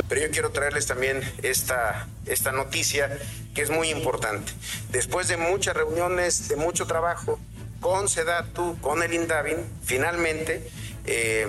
Pero 0.09 0.21
yo 0.21 0.31
quiero 0.31 0.51
traerles 0.51 0.87
también 0.87 1.21
esta, 1.43 2.09
esta 2.27 2.53
noticia 2.53 3.19
que 3.55 3.63
es 3.63 3.71
muy 3.71 3.91
importante. 3.91 4.53
Después 4.91 5.29
de 5.29 5.37
muchas 5.37 5.77
reuniones, 5.77 6.49
de 6.49 6.57
mucho 6.57 6.87
trabajo 6.87 7.39
con 7.81 8.09
Sedatu, 8.09 8.79
con 8.81 9.03
el 9.03 9.15
Indavin, 9.15 9.59
finalmente 9.85 10.69
eh, 11.07 11.47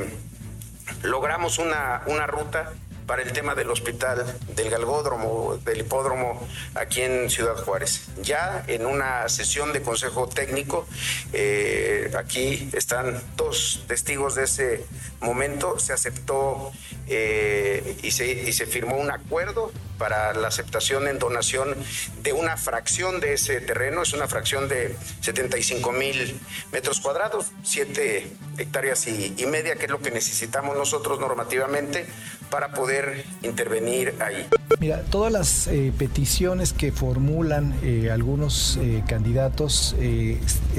logramos 1.03 1.57
una, 1.57 2.01
una 2.07 2.28
ruta 2.28 2.74
para 3.10 3.24
el 3.24 3.34
tema 3.34 3.55
del 3.55 3.72
hospital 3.72 4.24
del 4.55 4.70
Galgódromo, 4.70 5.57
del 5.66 5.80
hipódromo 5.80 6.47
aquí 6.76 7.01
en 7.01 7.32
Ciudad 7.32 7.55
Juárez. 7.55 8.03
Ya 8.22 8.64
en 8.68 8.86
una 8.86 9.28
sesión 9.30 9.74
de 9.74 9.82
consejo 9.82 10.30
técnico, 10.30 10.86
eh, 11.34 12.12
aquí 12.16 12.70
están 12.72 13.20
dos 13.36 13.84
testigos 13.88 14.36
de 14.36 14.43
ese 14.43 14.86
momento, 15.22 15.80
se 15.80 15.91
aceptó 15.91 16.72
eh, 17.07 17.97
y, 18.03 18.12
se, 18.12 18.28
y 18.28 18.53
se 18.53 18.68
firmó 18.68 18.97
un 18.97 19.10
acuerdo 19.10 19.72
para 19.97 20.34
la 20.34 20.47
aceptación 20.47 21.07
en 21.07 21.18
donación 21.18 21.76
de 22.22 22.32
una 22.32 22.57
fracción 22.57 23.20
de 23.20 23.34
ese 23.34 23.60
terreno, 23.60 24.03
es 24.03 24.14
una 24.14 24.28
fracción 24.28 24.70
de 24.70 24.95
75 25.22 25.91
mil 25.91 26.39
metros 26.72 27.01
cuadrados, 27.01 27.47
7 27.64 28.32
hectáreas 28.60 29.07
y, 29.07 29.34
y, 29.36 29.45
media, 29.47 29.76
que 29.76 29.86
es 29.86 29.91
lo 29.91 29.99
que 29.99 30.12
necesitamos 30.12 30.78
nosotros 30.78 31.20
normativamente 31.20 32.05
para 32.50 32.70
poder 32.72 33.26
intervenir 33.43 34.16
ahí. 34.20 34.45
Mira, 34.80 35.02
todas 35.04 35.32
las 35.32 35.68
eh, 35.68 35.91
peticiones 35.97 36.74
que 36.74 36.91
formulan 36.91 37.74
eh, 37.84 38.10
algunos 38.12 38.78
eh, 38.78 39.04
candidatos 39.08 39.95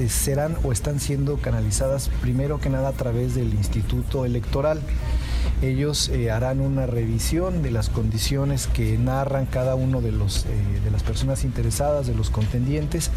serán 0.09 0.57
o 0.63 0.73
están 0.73 1.01
siendo 1.01 1.37
canalizadas 1.39 2.11
primero 2.21 2.61
que 2.61 2.71
nada 2.71 2.89
a 2.89 2.93
través 2.93 3.35
del 3.35 3.53
Instituto 3.55 4.25
Electoral 4.25 4.81
ellos 5.63 6.09
eh, 6.09 6.31
harán 6.31 6.61
una 6.61 6.87
revisión 6.87 7.63
de 7.63 7.71
las 7.71 7.91
condiciones 7.91 8.67
que 8.67 8.97
narran 8.97 9.47
cada 9.47 9.75
uno 9.75 10.01
de, 10.01 10.13
los, 10.13 10.47
eh, 10.47 10.49
de 10.83 10.91
las 10.91 11.03
personas 11.03 11.45
interesadas, 11.45 12.07
de 12.07 12.15
los 12.15 12.31
contendientes, 12.31 13.11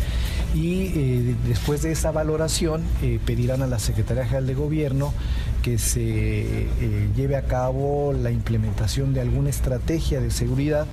y 0.53 0.91
eh, 0.95 1.35
después 1.47 1.81
de 1.81 1.91
esa 1.91 2.11
valoración 2.11 2.83
pedirán 3.25 3.61
a 3.61 3.67
la 3.67 3.79
Secretaría 3.79 4.25
General 4.25 4.47
de 4.47 4.53
Gobierno 4.55 5.13
que 5.61 5.77
se 5.77 6.67
lleve 7.15 7.35
a 7.35 7.43
cabo 7.43 8.13
la 8.13 8.31
implementación 8.31 9.13
de 9.13 9.21
alguna 9.21 9.49
estrategia 9.49 10.19
de 10.19 10.31
seguridad. 10.31 10.87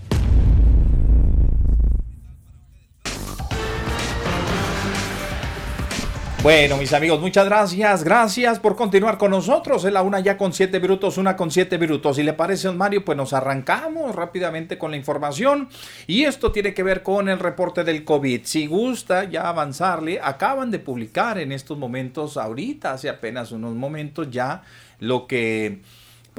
Bueno, 6.43 6.79
mis 6.79 6.95
amigos, 6.95 7.21
muchas 7.21 7.45
gracias. 7.45 8.03
Gracias 8.03 8.59
por 8.61 8.75
continuar 8.75 9.19
con 9.19 9.31
nosotros. 9.31 9.85
Es 9.85 9.93
la 9.93 10.01
una 10.01 10.21
ya 10.21 10.39
con 10.39 10.55
siete 10.55 10.81
minutos, 10.81 11.19
una 11.19 11.37
con 11.37 11.51
siete 11.51 11.77
minutos. 11.77 12.17
Si 12.17 12.23
le 12.23 12.33
parece, 12.33 12.69
don 12.69 12.79
Mario, 12.79 13.05
pues 13.05 13.19
nos 13.19 13.35
arrancamos 13.35 14.15
rápidamente 14.15 14.79
con 14.79 14.91
la 14.91 14.97
información. 14.97 15.69
Y 16.07 16.25
esto 16.25 16.51
tiene 16.51 16.73
que 16.73 16.83
ver 16.83 17.03
con 17.03 17.29
el 17.29 17.39
reporte 17.39 17.85
del 17.85 18.05
COVID. 18.05 18.41
Si 18.45 18.67
gusta 18.67 19.25
ya 19.25 19.51
avanzarle, 19.51 20.19
acaban 20.23 20.71
de 20.71 20.79
publicar 20.79 21.39
en 21.39 21.53
estos 21.53 21.77
momentos, 21.77 22.39
ahorita, 22.39 22.93
hace 22.93 23.11
apenas 23.11 23.53
unos 23.53 23.75
momentos 23.75 24.31
ya, 24.31 24.63
lo 24.99 25.27
que 25.27 25.83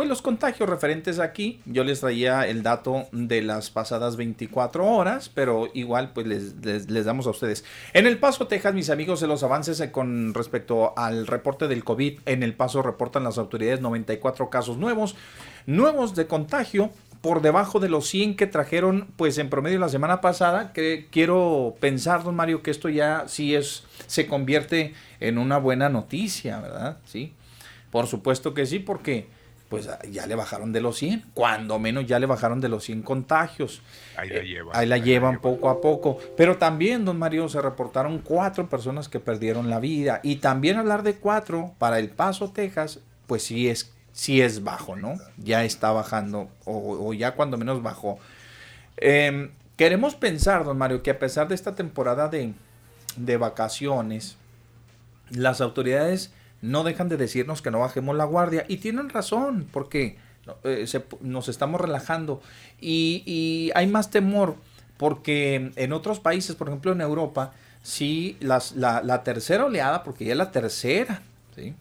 pues 0.01 0.09
los 0.09 0.23
contagios 0.23 0.67
referentes 0.67 1.19
aquí, 1.19 1.61
yo 1.67 1.83
les 1.83 1.99
traía 1.99 2.47
el 2.47 2.63
dato 2.63 3.05
de 3.11 3.43
las 3.43 3.69
pasadas 3.69 4.15
24 4.15 4.83
horas, 4.83 5.29
pero 5.29 5.69
igual 5.75 6.11
pues 6.11 6.25
les, 6.25 6.89
les, 6.89 7.05
damos 7.05 7.27
a 7.27 7.29
ustedes. 7.29 7.63
En 7.93 8.07
El 8.07 8.17
Paso, 8.17 8.47
Texas, 8.47 8.73
mis 8.73 8.89
amigos, 8.89 9.21
de 9.21 9.27
los 9.27 9.43
avances 9.43 9.79
con 9.91 10.33
respecto 10.33 10.97
al 10.97 11.27
reporte 11.27 11.67
del 11.67 11.83
COVID, 11.83 12.21
en 12.25 12.41
El 12.41 12.55
Paso 12.55 12.81
reportan 12.81 13.23
las 13.23 13.37
autoridades 13.37 13.79
94 13.79 14.49
casos 14.49 14.77
nuevos, 14.77 15.15
nuevos 15.67 16.15
de 16.15 16.25
contagio, 16.25 16.89
por 17.21 17.43
debajo 17.43 17.79
de 17.79 17.89
los 17.89 18.07
100 18.07 18.37
que 18.37 18.47
trajeron 18.47 19.07
pues 19.17 19.37
en 19.37 19.51
promedio 19.51 19.77
la 19.77 19.89
semana 19.89 20.19
pasada, 20.19 20.73
que 20.73 21.09
quiero 21.11 21.75
pensar, 21.79 22.23
don 22.23 22.35
Mario, 22.35 22.63
que 22.63 22.71
esto 22.71 22.89
ya 22.89 23.25
sí 23.27 23.53
es, 23.53 23.83
se 24.07 24.25
convierte 24.25 24.95
en 25.19 25.37
una 25.37 25.59
buena 25.59 25.89
noticia, 25.89 26.59
¿verdad? 26.59 26.97
Sí, 27.05 27.33
por 27.91 28.07
supuesto 28.07 28.55
que 28.55 28.65
sí, 28.65 28.79
porque 28.79 29.27
pues 29.71 29.87
ah, 29.87 29.99
ya 30.11 30.27
le 30.27 30.35
bajaron 30.35 30.73
de 30.73 30.81
los 30.81 30.97
100, 30.97 31.27
cuando 31.33 31.79
menos 31.79 32.05
ya 32.05 32.19
le 32.19 32.25
bajaron 32.25 32.59
de 32.59 32.67
los 32.67 32.83
100 32.83 33.03
contagios. 33.03 33.81
Ahí 34.17 34.27
la 34.27 34.41
llevan. 34.41 34.75
ahí 34.75 34.85
la 34.85 34.97
llevan 34.97 35.39
poco 35.39 35.69
a 35.69 35.79
poco. 35.79 36.17
Pero 36.35 36.57
también, 36.57 37.05
don 37.05 37.17
Mario, 37.17 37.47
se 37.47 37.61
reportaron 37.61 38.19
cuatro 38.19 38.67
personas 38.67 39.07
que 39.07 39.21
perdieron 39.21 39.69
la 39.69 39.79
vida. 39.79 40.19
Y 40.23 40.35
también 40.35 40.77
hablar 40.77 41.03
de 41.03 41.15
cuatro 41.15 41.73
para 41.77 41.99
El 41.99 42.09
Paso, 42.09 42.51
Texas, 42.51 42.99
pues 43.27 43.43
sí 43.43 43.69
es, 43.69 43.93
sí 44.11 44.41
es 44.41 44.61
bajo, 44.61 44.97
¿no? 44.97 45.13
Ya 45.37 45.63
está 45.63 45.93
bajando, 45.93 46.49
o, 46.65 47.13
ya 47.13 47.35
cuando 47.35 47.57
menos 47.57 47.81
bajó. 47.81 48.19
Em, 48.97 49.51
queremos 49.77 50.15
pensar, 50.15 50.65
don 50.65 50.77
Mario, 50.77 51.01
que 51.01 51.11
a 51.11 51.19
pesar 51.19 51.47
de 51.47 51.55
esta 51.55 51.75
temporada 51.75 52.27
de, 52.27 52.53
de 53.15 53.37
vacaciones, 53.37 54.35
las 55.29 55.61
autoridades 55.61 56.33
no 56.61 56.83
dejan 56.83 57.09
de 57.09 57.17
decirnos 57.17 57.61
que 57.61 57.71
no 57.71 57.79
bajemos 57.79 58.15
la 58.15 58.25
guardia. 58.25 58.65
Y 58.67 58.77
tienen 58.77 59.09
razón 59.09 59.67
porque 59.71 60.17
eh, 60.63 60.85
nos 61.21 61.49
estamos 61.49 61.81
relajando. 61.81 62.41
Y, 62.79 63.71
hay 63.75 63.87
más 63.87 64.09
temor 64.09 64.55
porque 64.97 65.71
en 65.75 65.93
otros 65.93 66.19
países, 66.19 66.55
por 66.55 66.67
ejemplo 66.67 66.91
en 66.91 67.01
Europa, 67.01 67.53
sí, 67.81 68.37
las, 68.39 68.73
la, 68.73 69.23
tercera 69.23 69.65
oleada, 69.65 70.03
porque 70.03 70.25
ya 70.25 70.33
es 70.33 70.37
la 70.37 70.51
tercera, 70.51 71.23
¿sí? 71.55 71.73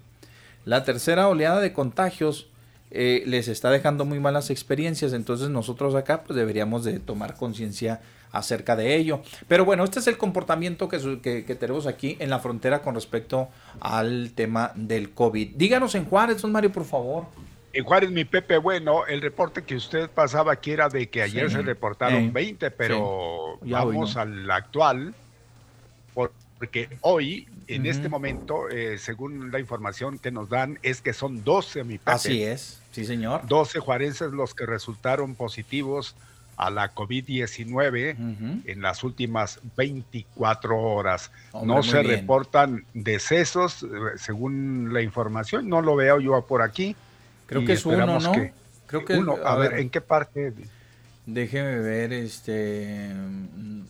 la 0.65 0.85
tercera 0.85 1.29
oleada 1.29 1.61
de 1.61 1.75
contagios 1.75 2.49
eh, 2.91 3.23
les 3.27 3.49
está 3.49 3.71
dejando 3.71 4.07
muy 4.07 4.21
malas 4.21 4.49
experiencias, 4.49 5.13
entonces 5.13 5.51
nosotros 5.51 5.95
acá 5.95 6.23
pues 6.23 6.35
deberíamos 6.35 6.85
de 6.85 6.99
tomar 6.99 7.37
conciencia 7.37 8.01
acerca 8.33 8.77
de 8.77 8.97
ello. 8.97 9.23
Pero 9.49 9.65
bueno, 9.65 9.85
este 9.85 9.99
es 9.99 10.07
el 10.07 10.19
comportamiento 10.19 10.89
que, 10.89 11.21
que, 11.21 11.55
tenemos 11.55 11.87
aquí 11.87 12.17
en 12.21 12.31
la 12.31 12.39
frontera 12.39 12.83
con 12.83 12.95
respecto 12.95 13.49
al 13.81 14.33
tema 14.35 14.73
del 14.75 15.11
COVID. 15.11 15.57
Díganos 15.57 15.95
en 15.95 16.05
Juárez, 16.05 16.43
don 16.43 16.53
Mario, 16.53 16.73
por 16.73 16.85
favor. 16.85 17.27
En 17.73 17.85
Juárez, 17.85 18.11
mi 18.11 18.25
Pepe, 18.25 18.59
bueno, 18.59 19.07
el 19.07 19.21
reporte 19.21 19.63
que 19.63 19.77
usted 19.77 20.11
pasaba 20.11 20.53
aquí 20.53 20.73
era 20.73 20.89
de 20.89 21.09
que 21.09 21.23
ayer 21.23 21.51
se 21.51 21.63
reportaron 21.63 22.33
20, 22.33 22.71
pero 22.73 23.59
vamos 23.63 24.17
al 24.17 24.51
actual, 24.51 25.15
porque 26.15 26.91
hoy, 27.01 27.49
en 27.69 27.87
este 27.87 28.09
momento, 28.09 28.69
eh, 28.69 28.99
según 28.99 29.51
la 29.51 29.61
información 29.61 30.19
que 30.19 30.31
nos 30.31 30.51
dan, 30.51 30.79
es 30.83 31.01
que 31.01 31.13
son 31.13 31.43
12, 31.45 31.85
mi 31.85 31.97
Pepe. 31.97 32.11
Así 32.11 32.43
es, 32.43 32.83
sí, 32.91 33.05
señor. 33.05 33.47
12 33.47 33.79
juarenses 33.79 34.33
los 34.33 34.55
que 34.55 34.67
resultaron 34.67 35.37
positivos 35.37 36.17
a 36.61 36.69
la 36.69 36.95
COVID-19 36.95 38.67
en 38.67 38.83
las 38.83 39.03
últimas 39.03 39.61
24 39.79 40.79
horas. 40.79 41.31
no 41.65 41.83
se 41.83 42.03
reportan 42.03 42.85
decesos, 42.93 43.83
eh, 43.83 43.87
según 44.17 44.93
la 44.93 45.01
información, 45.01 45.71
no 45.71 45.81
lo 45.81 45.97
veo 45.97 46.21
yo 46.21 46.45
por 46.47 46.61
aquí. 46.61 46.95
Creo 47.47 47.65
que 47.65 47.73
es 47.73 47.87
uno, 47.87 48.21
¿no? 48.21 48.33
Creo 48.87 49.05
que 49.07 49.15
uno. 49.15 49.39
A, 49.43 49.57
ver, 49.57 49.79
¿en 49.79 49.89
qué 49.89 50.03
parte? 50.03 50.53
Déjeme 51.25 51.79
ver, 51.79 52.13
este, 52.13 53.11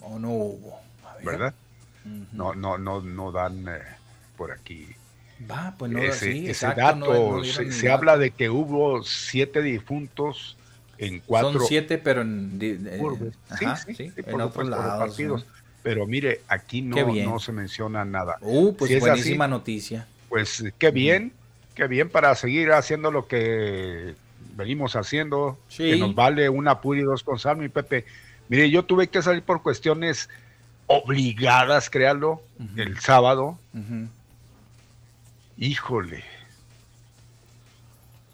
o 0.03 0.21
no 0.21 0.31
hubo. 0.31 0.79
¿Verdad? 1.25 1.53
No, 2.33 2.55
no, 2.55 2.79
no, 2.79 3.01
no 3.01 3.33
dan 3.33 3.67
eh, 3.69 3.81
por 4.37 4.53
aquí. 4.53 4.87
Va, 5.51 5.75
pues 5.77 5.91
no, 5.91 5.99
ese, 5.99 6.53
dato, 6.77 7.43
se 7.43 7.91
habla 7.91 8.17
de 8.17 8.31
que 8.31 8.49
hubo 8.49 9.03
siete 9.03 9.61
difuntos 9.61 10.57
en 11.01 11.21
cuatro. 11.21 11.53
Son 11.59 11.67
siete, 11.67 11.99
pero 11.99 12.23
en, 12.23 12.59
en 12.61 14.41
otros 14.41 14.69
lados. 14.69 15.17
Pero 15.83 16.07
mire, 16.07 16.43
aquí 16.47 16.83
no, 16.83 16.97
no 17.25 17.39
se 17.39 17.53
menciona 17.53 18.05
nada. 18.05 18.37
Uh, 18.43 18.75
pues 18.75 19.01
buenísima 19.01 19.49
noticia. 19.49 20.07
Pues 20.29 20.63
qué 20.79 20.91
bien, 20.91 21.33
qué 21.75 21.87
bien 21.87 22.11
para 22.11 22.35
seguir 22.35 22.73
haciendo 22.73 23.11
lo 23.11 23.27
que 23.27 24.15
venimos 24.57 24.95
haciendo, 24.95 25.59
que 25.75 25.97
nos 25.97 26.15
vale 26.15 26.49
una 26.51 26.81
pura 26.81 27.01
y 27.01 27.03
dos 27.03 27.25
con 27.25 27.39
sal, 27.39 27.57
mi 27.57 27.69
Pepe. 27.69 28.05
Mire, 28.49 28.69
yo 28.71 28.85
tuve 28.85 29.09
que 29.09 29.23
salir 29.23 29.43
por 29.43 29.63
cuestiones 29.63 30.29
obligadas, 30.87 31.89
créalo, 31.89 32.43
el 32.77 32.99
sábado. 33.01 33.59
Híjole. 35.57 36.25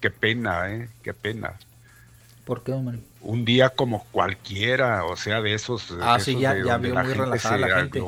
Qué 0.00 0.10
pena, 0.10 0.72
¿eh? 0.72 0.88
Qué 1.02 1.14
pena. 1.14 1.54
¿Por 2.46 2.62
qué, 2.62 2.72
hombre? 2.72 3.00
Un 3.22 3.44
día 3.44 3.70
como 3.70 4.04
cualquiera, 4.12 5.04
o 5.04 5.16
sea, 5.16 5.42
de 5.42 5.52
esos. 5.52 5.92
Ah, 6.00 6.20
sí, 6.20 6.38
ya, 6.38 6.54
ya 6.64 6.78
vio 6.78 6.94
muy 6.94 7.12
relajada 7.12 7.58
la 7.58 7.80
gente. 7.80 8.00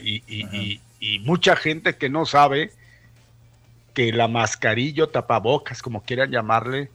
y, 0.00 0.22
y, 0.28 0.80
y, 1.00 1.18
mucha 1.18 1.56
gente 1.56 1.96
que 1.96 2.08
no 2.08 2.24
sabe 2.24 2.70
que 3.92 4.12
la 4.12 4.28
mascarilla 4.28 5.08
tapabocas, 5.08 5.82
como 5.82 6.04
quieran 6.04 6.30
llamarle, 6.30 6.90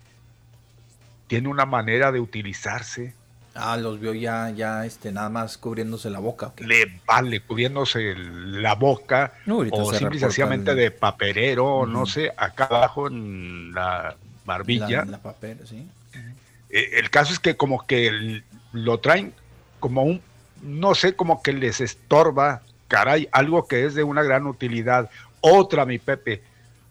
tiene 1.28 1.50
una 1.50 1.66
manera 1.66 2.14
de 2.14 2.22
utilizarse. 2.22 3.14
Ah, 3.54 3.76
los 3.76 4.00
vio 4.00 4.14
ya, 4.14 4.50
ya, 4.52 4.86
este, 4.86 5.12
nada 5.12 5.28
más 5.28 5.58
cubriéndose 5.58 6.10
la 6.10 6.20
boca. 6.20 6.54
Le 6.60 7.02
vale, 7.06 7.42
cubriéndose 7.42 8.16
la 8.16 8.76
boca, 8.76 9.34
o 9.72 9.94
simple 9.94 10.20
sencillamente 10.20 10.74
de 10.74 10.92
paperero, 10.92 11.86
no 11.86 12.06
sé, 12.06 12.32
acá 12.38 12.64
abajo 12.64 13.10
en 13.10 13.74
la 13.74 14.16
barbilla. 14.46 15.04
La, 15.04 15.20
la 15.22 15.36
sí. 15.66 15.86
Eh, 16.70 16.91
el 16.93 17.09
caso 17.09 17.34
es 17.34 17.39
que 17.39 17.55
como 17.55 17.86
que 17.86 18.41
lo 18.74 18.99
traen 18.99 19.34
como 19.80 20.03
un, 20.03 20.22
no 20.61 20.95
sé, 20.95 21.15
como 21.15 21.41
que 21.41 21.53
les 21.53 21.82
estorba, 21.82 22.61
caray, 22.88 23.28
algo 23.32 23.68
que 23.68 23.86
es 23.86 23.95
de 23.95 24.03
una 24.03 24.24
gran 24.24 24.47
utilidad. 24.47 25.09
Otra, 25.41 25.86
mi 25.86 25.97
Pepe, 25.97 26.41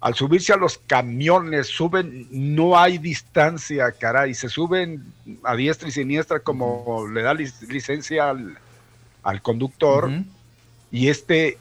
al 0.00 0.14
subirse 0.14 0.52
a 0.52 0.56
los 0.56 0.78
camiones, 0.78 1.66
suben, 1.66 2.28
no 2.30 2.78
hay 2.78 2.98
distancia, 2.98 3.90
caray, 3.92 4.34
se 4.34 4.48
suben 4.48 5.04
a 5.42 5.56
diestra 5.56 5.88
y 5.88 5.92
siniestra 5.92 6.40
como 6.40 7.08
le 7.12 7.22
da 7.22 7.34
licencia 7.34 8.30
al, 8.30 9.42
conductor 9.42 10.08
y 10.92 11.08
este 11.08 11.58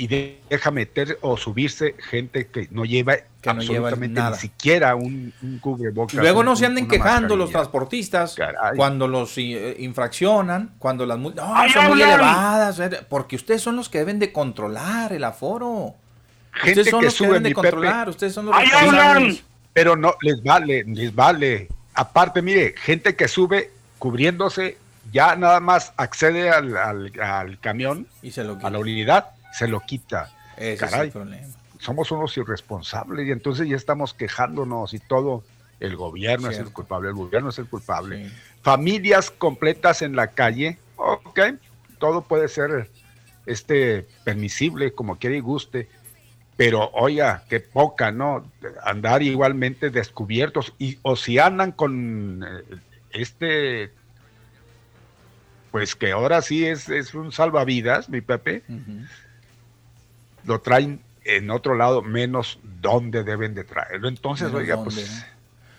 y 0.00 0.06
deja 0.06 0.70
meter 0.70 1.18
o 1.20 1.36
subirse 1.36 1.94
gente 1.98 2.46
que 2.46 2.68
no 2.70 2.86
lleva 2.86 3.16
absolutamente 3.44 4.18
ni 4.18 4.34
siquiera 4.36 4.94
un, 4.94 5.30
un 5.42 5.58
cubrebocas. 5.58 6.14
Luego 6.14 6.42
no 6.42 6.56
se 6.56 6.64
anden 6.64 6.88
quejando 6.88 7.36
los 7.36 7.50
transportistas 7.50 8.34
cuando 8.76 9.06
los 9.06 9.36
eh, 9.36 9.76
infraccionan, 9.78 10.72
cuando 10.78 11.04
las 11.04 11.18
multas 11.18 11.44
son 11.70 11.88
muy 11.88 12.00
elevadas, 12.00 12.80
eh, 12.80 12.90
porque 13.10 13.36
ustedes 13.36 13.60
son 13.60 13.76
los 13.76 13.90
que 13.90 13.98
deben 13.98 14.18
de 14.18 14.32
controlar 14.32 15.12
el 15.12 15.22
aforo. 15.22 15.94
ustedes 16.56 16.88
son 16.88 17.04
los 17.04 17.18
que 17.18 17.26
deben 17.26 17.42
de 17.42 17.52
controlar, 17.52 18.08
ustedes 18.08 18.32
son 18.32 18.46
los 18.46 18.56
responsables. 18.56 19.44
Pero 19.74 19.96
no, 19.96 20.14
les 20.22 20.42
vale, 20.42 20.82
les 20.84 21.14
vale. 21.14 21.68
Aparte, 21.92 22.40
mire, 22.40 22.74
gente 22.74 23.16
que 23.16 23.28
sube 23.28 23.70
cubriéndose, 23.98 24.78
ya 25.12 25.36
nada 25.36 25.60
más 25.60 25.92
accede 25.98 26.48
al, 26.48 26.74
al, 26.74 27.58
camión, 27.60 28.06
y 28.22 28.30
se 28.30 28.44
lo 28.44 28.58
a 28.62 28.70
la 28.70 28.78
unidad, 28.78 29.26
se 29.52 29.68
lo 29.68 29.80
quita. 29.80 30.30
Ese 30.56 30.84
es 30.84 30.92
el 30.92 31.10
problema 31.10 31.46
somos 31.80 32.10
unos 32.10 32.36
irresponsables 32.36 33.26
y 33.26 33.32
entonces 33.32 33.68
ya 33.68 33.76
estamos 33.76 34.14
quejándonos 34.14 34.94
y 34.94 34.98
todo. 34.98 35.42
El 35.80 35.96
gobierno 35.96 36.50
es 36.50 36.58
el 36.58 36.70
culpable, 36.72 37.08
el 37.08 37.14
gobierno 37.14 37.48
es 37.48 37.58
el 37.58 37.66
culpable. 37.66 38.30
Familias 38.60 39.30
completas 39.30 40.02
en 40.02 40.14
la 40.14 40.26
calle, 40.28 40.78
ok, 40.96 41.40
todo 41.98 42.20
puede 42.20 42.48
ser 42.48 42.90
este 43.46 44.06
permisible 44.22 44.92
como 44.92 45.16
quiera 45.16 45.36
y 45.36 45.40
guste, 45.40 45.88
pero 46.58 46.90
oiga, 46.90 47.44
qué 47.48 47.60
poca, 47.60 48.12
¿no? 48.12 48.44
Andar 48.84 49.22
igualmente 49.22 49.88
descubiertos 49.88 50.74
y 50.78 50.98
o 51.00 51.16
si 51.16 51.38
andan 51.38 51.72
con 51.72 52.44
eh, 52.46 52.76
este 53.12 53.90
pues 55.70 55.94
que 55.94 56.12
ahora 56.12 56.42
sí 56.42 56.66
es, 56.66 56.90
es 56.90 57.14
un 57.14 57.32
salvavidas, 57.32 58.10
mi 58.10 58.20
Pepe, 58.20 58.64
lo 60.44 60.60
traen 60.60 61.00
en 61.24 61.50
otro 61.50 61.74
lado, 61.74 62.02
menos 62.02 62.58
dónde 62.80 63.24
deben 63.24 63.54
de 63.54 63.64
traerlo. 63.64 64.08
Entonces, 64.08 64.52
oiga, 64.52 64.82
pues 64.82 65.24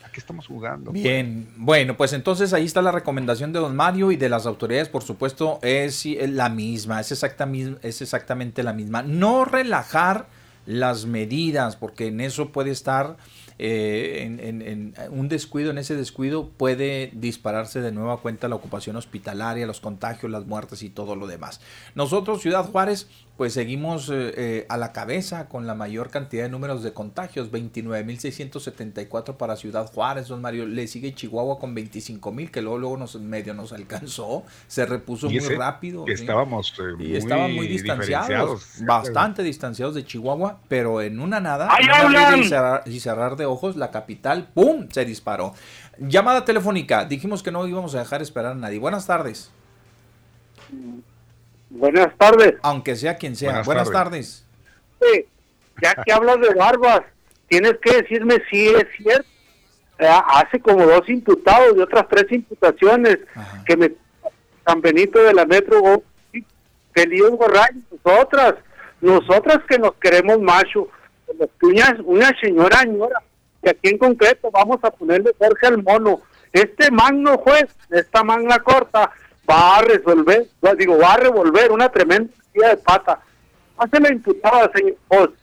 aquí 0.05 0.19
estamos 0.19 0.47
jugando. 0.47 0.91
Pues. 0.91 1.03
Bien, 1.03 1.47
bueno, 1.57 1.97
pues 1.97 2.13
entonces 2.13 2.53
ahí 2.53 2.65
está 2.65 2.81
la 2.81 2.91
recomendación 2.91 3.53
de 3.53 3.59
don 3.59 3.75
Mario 3.75 4.11
y 4.11 4.17
de 4.17 4.29
las 4.29 4.45
autoridades, 4.45 4.89
por 4.89 5.03
supuesto, 5.03 5.59
es 5.61 6.05
la 6.05 6.49
misma, 6.49 6.99
es, 6.99 7.11
es 7.11 8.01
exactamente 8.01 8.63
la 8.63 8.73
misma. 8.73 9.03
No 9.03 9.45
relajar 9.45 10.27
las 10.65 11.05
medidas, 11.05 11.75
porque 11.75 12.07
en 12.07 12.21
eso 12.21 12.51
puede 12.51 12.71
estar 12.71 13.17
eh, 13.63 14.23
en, 14.23 14.95
un 15.11 15.29
descuido, 15.29 15.69
en 15.69 15.77
ese 15.77 15.95
descuido 15.95 16.49
puede 16.49 17.11
dispararse 17.13 17.79
de 17.81 17.91
nueva 17.91 18.17
cuenta 18.17 18.47
la 18.47 18.55
ocupación 18.55 18.95
hospitalaria, 18.95 19.67
los 19.67 19.79
contagios, 19.79 20.31
las 20.31 20.47
muertes 20.47 20.81
y 20.81 20.89
todo 20.89 21.15
lo 21.15 21.27
demás. 21.27 21.61
Nosotros, 21.93 22.41
Ciudad 22.41 22.65
Juárez, 22.65 23.07
pues 23.37 23.53
seguimos 23.53 24.09
eh, 24.09 24.33
eh, 24.37 24.65
a 24.69 24.77
la 24.77 24.91
cabeza 24.91 25.47
con 25.49 25.65
la 25.65 25.73
mayor 25.73 26.09
cantidad 26.11 26.43
de 26.43 26.49
números 26.49 26.83
de 26.83 26.93
contagios, 26.93 27.51
29.674 27.51 29.37
para 29.37 29.55
Ciudad 29.55 29.91
Juárez, 29.91 30.27
don 30.27 30.41
Mario, 30.41 30.67
le 30.67 30.87
sigue 30.87 31.15
Chihuahua 31.15 31.57
con 31.57 31.75
25.000, 31.75 32.51
que 32.51 32.61
luego, 32.61 32.77
luego 32.77 32.97
nos, 32.97 33.15
medio 33.15 33.53
nos 33.53 33.73
alcanzó, 33.73 34.43
se 34.67 34.85
repuso 34.85 35.29
muy 35.29 35.39
rápido. 35.39 36.05
estábamos 36.07 36.73
y 36.77 37.03
muy 37.03 37.15
estaban 37.15 37.55
muy 37.55 37.67
distanciados, 37.67 38.75
bastante 38.85 39.43
distanciados 39.43 39.95
de 39.95 40.05
Chihuahua, 40.05 40.59
pero 40.67 41.01
en 41.01 41.19
una 41.19 41.39
nada, 41.39 41.69
y 41.79 42.43
cerrar, 42.43 42.83
y 42.85 42.99
cerrar 42.99 43.37
de 43.37 43.45
ojos, 43.45 43.75
la 43.75 43.89
capital, 43.91 44.49
¡pum!, 44.53 44.87
se 44.91 45.03
disparó. 45.03 45.53
Llamada 45.97 46.45
telefónica, 46.45 47.05
dijimos 47.05 47.41
que 47.43 47.51
no 47.51 47.65
íbamos 47.67 47.95
a 47.95 47.99
dejar 47.99 48.21
esperar 48.21 48.51
a 48.51 48.55
nadie. 48.55 48.79
Buenas 48.79 49.07
tardes. 49.07 49.51
Buenas 51.71 52.15
tardes. 52.17 52.55
Aunque 52.61 52.95
sea 52.95 53.15
quien 53.15 53.35
sea. 53.35 53.63
Buenas, 53.63 53.89
tardes. 53.89 54.45
Sí, 55.01 55.25
ya 55.81 55.95
que 56.03 56.11
hablas 56.11 56.39
de 56.41 56.53
barbas, 56.53 57.01
tienes 57.47 57.75
que 57.81 58.01
decirme 58.01 58.41
si 58.49 58.67
es 58.67 58.85
cierto. 58.97 59.27
hace 59.97 60.59
como 60.59 60.85
dos 60.85 61.07
imputados 61.07 61.75
y 61.75 61.79
otras 61.79 62.07
tres 62.09 62.25
imputaciones 62.31 63.19
que 63.65 63.77
me 63.77 63.91
San 64.65 64.81
Benito 64.81 65.23
de 65.23 65.33
la 65.33 65.45
Metro 65.45 66.03
que 66.93 67.05
lío 67.05 67.37
nosotras, 68.03 68.55
nosotras 68.99 69.59
que 69.67 69.79
nos 69.79 69.93
queremos 69.93 70.39
macho, 70.39 70.89
una, 71.61 71.97
una 72.03 72.31
señora 72.39 72.79
señora, 72.79 73.23
que 73.63 73.69
aquí 73.69 73.89
en 73.89 73.97
concreto 73.97 74.51
vamos 74.51 74.79
a 74.83 74.91
ponerle 74.91 75.31
Jorge 75.37 75.67
al 75.67 75.81
mono. 75.81 76.21
Este 76.51 76.91
magno 76.91 77.37
juez, 77.37 77.67
esta 77.91 78.23
magna 78.23 78.59
corta, 78.59 79.11
va 79.49 79.77
a 79.77 79.81
resolver, 79.81 80.47
digo, 80.77 80.97
va 80.97 81.13
a 81.13 81.17
revolver 81.17 81.71
una 81.71 81.89
tremenda 81.89 82.31
de 82.53 82.77
pata. 82.77 83.19
Hace 83.77 83.99
la 83.99 84.11
imputada, 84.11 84.71
señor 84.73 85.33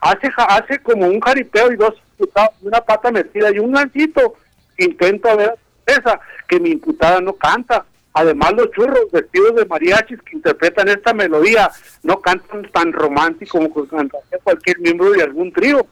Hace, 0.00 0.32
hace 0.36 0.78
como 0.80 1.06
un 1.06 1.20
jaripeo 1.20 1.70
y 1.70 1.76
dos 1.76 1.94
imputados, 2.18 2.56
una 2.62 2.80
pata 2.80 3.12
metida 3.12 3.52
y 3.52 3.60
un 3.60 3.72
lancito. 3.72 4.34
Intento 4.76 5.36
ver 5.36 5.54
esa, 5.86 6.18
que 6.48 6.58
mi 6.58 6.70
imputada 6.70 7.20
no 7.20 7.34
canta. 7.34 7.84
Además, 8.14 8.52
los 8.54 8.70
churros 8.72 9.10
vestidos 9.12 9.54
de 9.54 9.64
mariachis 9.64 10.20
que 10.22 10.36
interpretan 10.36 10.88
esta 10.88 11.14
melodía 11.14 11.70
no 12.02 12.20
cantan 12.20 12.68
tan 12.72 12.92
romántico 12.92 13.58
como 13.58 13.86
cantaría 13.86 14.38
cualquier 14.42 14.80
miembro 14.80 15.10
de 15.12 15.22
algún 15.22 15.52
trío 15.52 15.86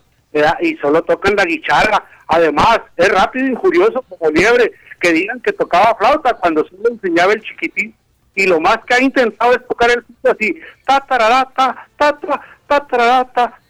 y 0.61 0.77
solo 0.77 1.03
tocan 1.03 1.37
la 1.37 1.45
guitarra. 1.45 2.05
Además, 2.27 2.81
es 2.97 3.09
rápido 3.11 3.47
y 3.47 3.51
injurioso 3.51 4.03
como 4.03 4.31
liebre 4.31 4.73
que 5.01 5.13
digan 5.13 5.41
que 5.41 5.53
tocaba 5.53 5.97
flauta 5.97 6.35
cuando 6.35 6.65
solo 6.67 6.91
enseñaba 6.91 7.33
el 7.33 7.43
chiquitín. 7.43 7.95
Y 8.35 8.47
lo 8.47 8.61
más 8.61 8.79
que 8.87 8.95
ha 8.95 9.03
intentado 9.03 9.53
es 9.53 9.67
tocar 9.67 9.91
el 9.91 10.05
piso 10.05 10.31
así, 10.31 10.61
ta 10.87 11.01
ta 11.01 11.19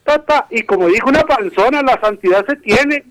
ta 0.05 0.19
ta 0.19 0.47
y 0.51 0.63
como 0.63 0.89
dijo 0.89 1.09
una 1.09 1.23
panzona, 1.23 1.83
la 1.83 1.99
santidad 2.01 2.45
se 2.47 2.57
tiene. 2.57 3.05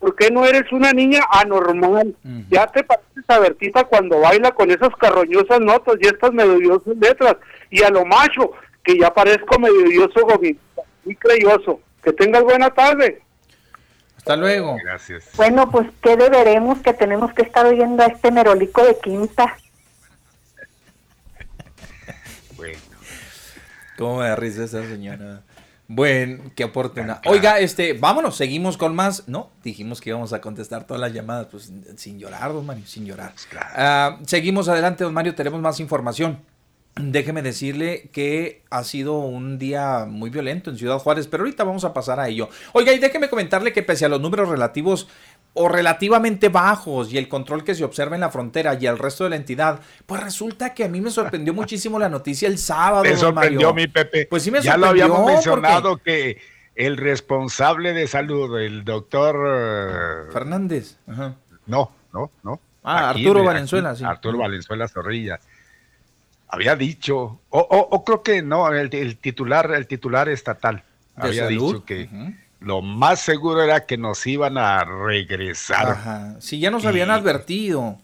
¿Por 0.00 0.16
qué 0.16 0.30
no 0.32 0.44
eres 0.44 0.70
una 0.72 0.90
niña 0.92 1.20
anormal? 1.30 2.16
Ya 2.50 2.66
te 2.66 2.82
pareces 2.82 3.24
a 3.28 3.38
Bertita 3.38 3.84
cuando 3.84 4.18
baila 4.18 4.50
con 4.50 4.68
esas 4.68 4.90
carroñosas 4.96 5.60
notas 5.60 5.94
y 6.00 6.06
estas 6.06 6.32
melodiosas 6.32 6.96
letras. 6.96 7.36
Y 7.70 7.84
a 7.84 7.90
lo 7.90 8.04
macho, 8.04 8.50
que 8.82 8.98
ya 8.98 9.14
parezco 9.14 9.60
melodioso, 9.60 10.26
muy 11.04 11.14
creyoso. 11.14 11.78
Que 12.02 12.12
tengas 12.12 12.42
buena 12.42 12.70
tarde. 12.70 13.22
Hasta 14.22 14.36
luego. 14.36 14.76
Gracias. 14.84 15.24
Bueno, 15.36 15.68
pues 15.68 15.88
qué 16.00 16.16
deberemos 16.16 16.78
que 16.78 16.94
tenemos 16.94 17.34
que 17.34 17.42
estar 17.42 17.66
oyendo 17.66 18.04
a 18.04 18.06
este 18.06 18.30
merolico 18.30 18.84
de 18.84 18.96
quinta. 19.00 19.46
bueno. 22.56 22.78
¿Cómo 23.98 24.18
me 24.18 24.28
da 24.28 24.36
risa 24.36 24.62
esa 24.62 24.86
señora? 24.86 25.42
Bueno, 25.88 26.52
qué 26.54 26.62
oportuna. 26.62 27.20
Oiga, 27.26 27.58
este, 27.58 27.94
vámonos, 27.94 28.36
seguimos 28.36 28.76
con 28.76 28.94
más. 28.94 29.26
No, 29.26 29.50
dijimos 29.64 30.00
que 30.00 30.10
íbamos 30.10 30.32
a 30.32 30.40
contestar 30.40 30.86
todas 30.86 31.00
las 31.00 31.12
llamadas, 31.12 31.48
pues 31.50 31.72
sin 31.96 32.20
llorar, 32.20 32.52
don 32.52 32.64
Mario, 32.64 32.86
sin 32.86 33.04
llorar. 33.04 33.32
Pues 33.32 33.48
ah, 33.74 34.20
seguimos 34.24 34.68
adelante, 34.68 35.02
don 35.02 35.12
Mario, 35.12 35.34
tenemos 35.34 35.60
más 35.60 35.80
información. 35.80 36.38
Déjeme 36.94 37.40
decirle 37.40 38.10
que 38.12 38.64
ha 38.68 38.84
sido 38.84 39.20
un 39.20 39.58
día 39.58 40.04
muy 40.06 40.28
violento 40.28 40.68
en 40.68 40.76
Ciudad 40.76 40.98
Juárez, 40.98 41.26
pero 41.26 41.42
ahorita 41.42 41.64
vamos 41.64 41.84
a 41.84 41.94
pasar 41.94 42.20
a 42.20 42.28
ello. 42.28 42.50
Oiga, 42.74 42.92
y 42.92 42.98
déjeme 42.98 43.30
comentarle 43.30 43.72
que 43.72 43.82
pese 43.82 44.04
a 44.04 44.10
los 44.10 44.20
números 44.20 44.50
relativos 44.50 45.08
o 45.54 45.68
relativamente 45.70 46.50
bajos 46.50 47.10
y 47.10 47.16
el 47.16 47.28
control 47.28 47.64
que 47.64 47.74
se 47.74 47.84
observa 47.84 48.14
en 48.14 48.20
la 48.20 48.28
frontera 48.28 48.76
y 48.78 48.86
el 48.86 48.98
resto 48.98 49.24
de 49.24 49.30
la 49.30 49.36
entidad, 49.36 49.80
pues 50.04 50.22
resulta 50.22 50.74
que 50.74 50.84
a 50.84 50.88
mí 50.88 51.00
me 51.00 51.10
sorprendió 51.10 51.54
muchísimo 51.54 51.98
la 51.98 52.10
noticia 52.10 52.46
el 52.46 52.58
sábado. 52.58 53.04
Me 53.12 53.16
sorprendió 53.16 53.72
mi 53.72 53.86
Pepe. 53.86 54.26
Pues 54.28 54.42
sí 54.42 54.50
me 54.50 54.60
ya 54.60 54.76
lo 54.76 54.86
habíamos 54.86 55.24
mencionado 55.26 55.96
que 55.96 56.42
el 56.74 56.98
responsable 56.98 57.94
de 57.94 58.06
salud, 58.06 58.58
el 58.60 58.84
doctor 58.84 59.36
eh, 59.46 60.32
Fernández. 60.32 60.98
No, 61.66 61.90
no, 62.12 62.30
no. 62.42 62.60
Ah, 62.82 63.10
Arturo 63.10 63.44
Valenzuela, 63.44 63.94
sí. 63.94 64.04
Arturo 64.04 64.38
Valenzuela 64.38 64.88
Zorrilla 64.88 65.38
había 66.52 66.76
dicho, 66.76 67.40
o, 67.48 67.58
o, 67.58 68.04
creo 68.04 68.22
que 68.22 68.42
no, 68.42 68.70
el, 68.70 68.90
titular, 69.16 69.72
el 69.72 69.86
titular 69.86 70.28
estatal 70.28 70.84
había 71.16 71.46
dicho 71.46 71.82
que 71.86 72.10
lo 72.60 72.82
más 72.82 73.20
seguro 73.20 73.62
era 73.62 73.86
que 73.86 73.96
nos 73.96 74.26
iban 74.26 74.58
a 74.58 74.84
regresar. 74.84 75.88
Ajá. 75.88 76.36
Sí, 76.40 76.60
ya 76.60 76.70
nos 76.70 76.84
habían 76.84 77.10
advertido. 77.10 77.96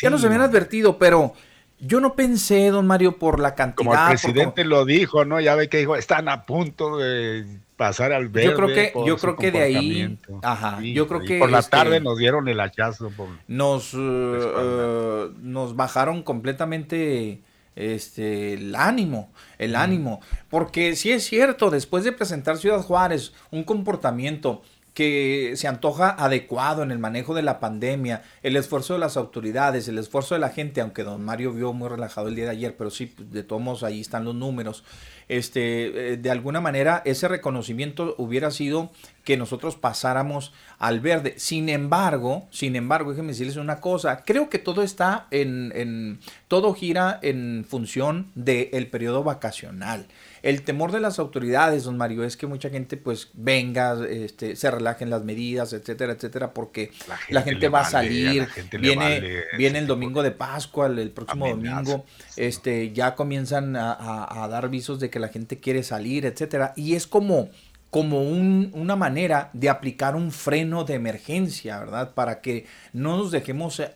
ya 0.00 0.08
nos 0.08 0.24
habían 0.24 0.40
advertido, 0.40 0.98
pero 0.98 1.34
yo 1.80 1.98
no 1.98 2.14
pensé, 2.14 2.68
don 2.70 2.86
Mario, 2.86 3.18
por 3.18 3.40
la 3.40 3.56
cantidad. 3.56 3.76
Como 3.76 3.92
el 3.92 4.08
presidente 4.08 4.64
lo 4.64 4.84
dijo, 4.84 5.24
¿no? 5.24 5.40
Ya 5.40 5.56
ve 5.56 5.68
que 5.68 5.78
dijo, 5.78 5.96
están 5.96 6.28
a 6.28 6.46
punto 6.46 6.98
de 6.98 7.44
pasar 7.76 8.12
al 8.12 8.28
verde. 8.28 8.50
Yo 8.50 8.54
creo 8.54 8.68
que, 8.68 8.92
yo 9.04 9.16
creo 9.16 9.36
que 9.36 9.50
de 9.50 9.62
ahí, 9.62 10.18
ajá, 10.44 10.80
yo 10.80 11.08
creo 11.08 11.22
que 11.22 11.40
por 11.40 11.50
la 11.50 11.64
tarde 11.64 11.98
nos 11.98 12.18
dieron 12.18 12.46
el 12.46 12.60
hachazo. 12.60 13.10
nos, 13.48 13.94
uh, 13.94 13.98
uh, 13.98 15.34
nos 15.40 15.74
bajaron 15.74 16.22
completamente 16.22 17.42
este, 17.76 18.54
el 18.54 18.74
ánimo, 18.74 19.30
el 19.58 19.76
ánimo. 19.76 20.20
Porque 20.50 20.96
si 20.96 21.12
es 21.12 21.24
cierto, 21.24 21.70
después 21.70 22.02
de 22.02 22.12
presentar 22.12 22.56
Ciudad 22.58 22.82
Juárez 22.82 23.32
un 23.50 23.62
comportamiento 23.62 24.62
que 24.96 25.52
se 25.56 25.68
antoja 25.68 26.08
adecuado 26.08 26.82
en 26.82 26.90
el 26.90 26.98
manejo 26.98 27.34
de 27.34 27.42
la 27.42 27.60
pandemia, 27.60 28.22
el 28.42 28.56
esfuerzo 28.56 28.94
de 28.94 28.98
las 28.98 29.18
autoridades, 29.18 29.86
el 29.88 29.98
esfuerzo 29.98 30.34
de 30.34 30.40
la 30.40 30.48
gente, 30.48 30.80
aunque 30.80 31.02
don 31.02 31.22
Mario 31.22 31.52
vio 31.52 31.74
muy 31.74 31.90
relajado 31.90 32.28
el 32.28 32.34
día 32.34 32.46
de 32.46 32.52
ayer, 32.52 32.76
pero 32.78 32.88
sí, 32.88 33.04
pues, 33.04 33.30
de 33.30 33.42
todos 33.42 33.60
modos 33.60 33.82
ahí 33.82 34.00
están 34.00 34.24
los 34.24 34.34
números 34.34 34.84
este, 35.28 36.12
eh, 36.12 36.16
de 36.16 36.30
alguna 36.30 36.60
manera 36.60 37.02
ese 37.04 37.26
reconocimiento 37.26 38.14
hubiera 38.18 38.50
sido 38.50 38.90
que 39.24 39.36
nosotros 39.36 39.74
pasáramos 39.74 40.52
al 40.78 41.00
verde. 41.00 41.34
Sin 41.36 41.68
embargo, 41.68 42.46
sin 42.50 42.76
embargo, 42.76 43.10
déjenme 43.10 43.32
decirles 43.32 43.56
una 43.56 43.80
cosa, 43.80 44.22
creo 44.24 44.48
que 44.48 44.60
todo 44.60 44.82
está 44.82 45.26
en, 45.32 46.20
todo 46.46 46.74
gira 46.74 47.18
en 47.22 47.66
función 47.68 48.30
del 48.36 48.86
periodo 48.88 49.24
vacacional. 49.24 50.06
El 50.42 50.62
temor 50.62 50.92
de 50.92 51.00
las 51.00 51.18
autoridades, 51.18 51.84
don 51.84 51.96
Mario, 51.96 52.24
es 52.24 52.36
que 52.36 52.46
mucha 52.46 52.70
gente 52.70 52.96
pues 52.96 53.30
venga, 53.34 53.96
este, 54.08 54.56
se 54.56 54.70
relajen 54.70 55.10
las 55.10 55.24
medidas, 55.24 55.72
etcétera, 55.72 56.12
etcétera, 56.12 56.52
porque 56.52 56.90
la 57.28 57.42
gente, 57.42 57.68
va 57.68 57.80
a 57.80 57.84
salir, 57.84 58.48
viene, 58.78 59.44
viene 59.56 59.78
el 59.78 59.86
domingo 59.86 60.22
de 60.22 60.30
Pascua, 60.30 60.86
el, 60.86 61.10
próximo 61.10 61.48
domingo, 61.48 62.04
este, 62.36 62.92
ya 62.92 63.14
comienzan 63.14 63.76
a, 63.76 64.46
dar 64.50 64.68
visos 64.68 65.00
de 65.00 65.10
que 65.10 65.18
la 65.18 65.28
gente 65.28 65.58
quiere 65.58 65.82
salir, 65.82 66.26
etcétera, 66.26 66.72
y 66.76 66.94
es 66.94 67.06
como 67.06 67.50
como 67.90 68.20
una 68.20 68.94
manera 68.94 69.48
de 69.54 69.70
aplicar 69.70 70.16
un 70.16 70.30
freno 70.30 70.84
de 70.84 70.94
emergencia, 70.94 71.78
¿verdad? 71.78 72.12
Para 72.12 72.42
que 72.42 72.66
no 72.92 73.16
nos 73.16 73.30
dejemos 73.30 73.80
eh, 73.80 73.92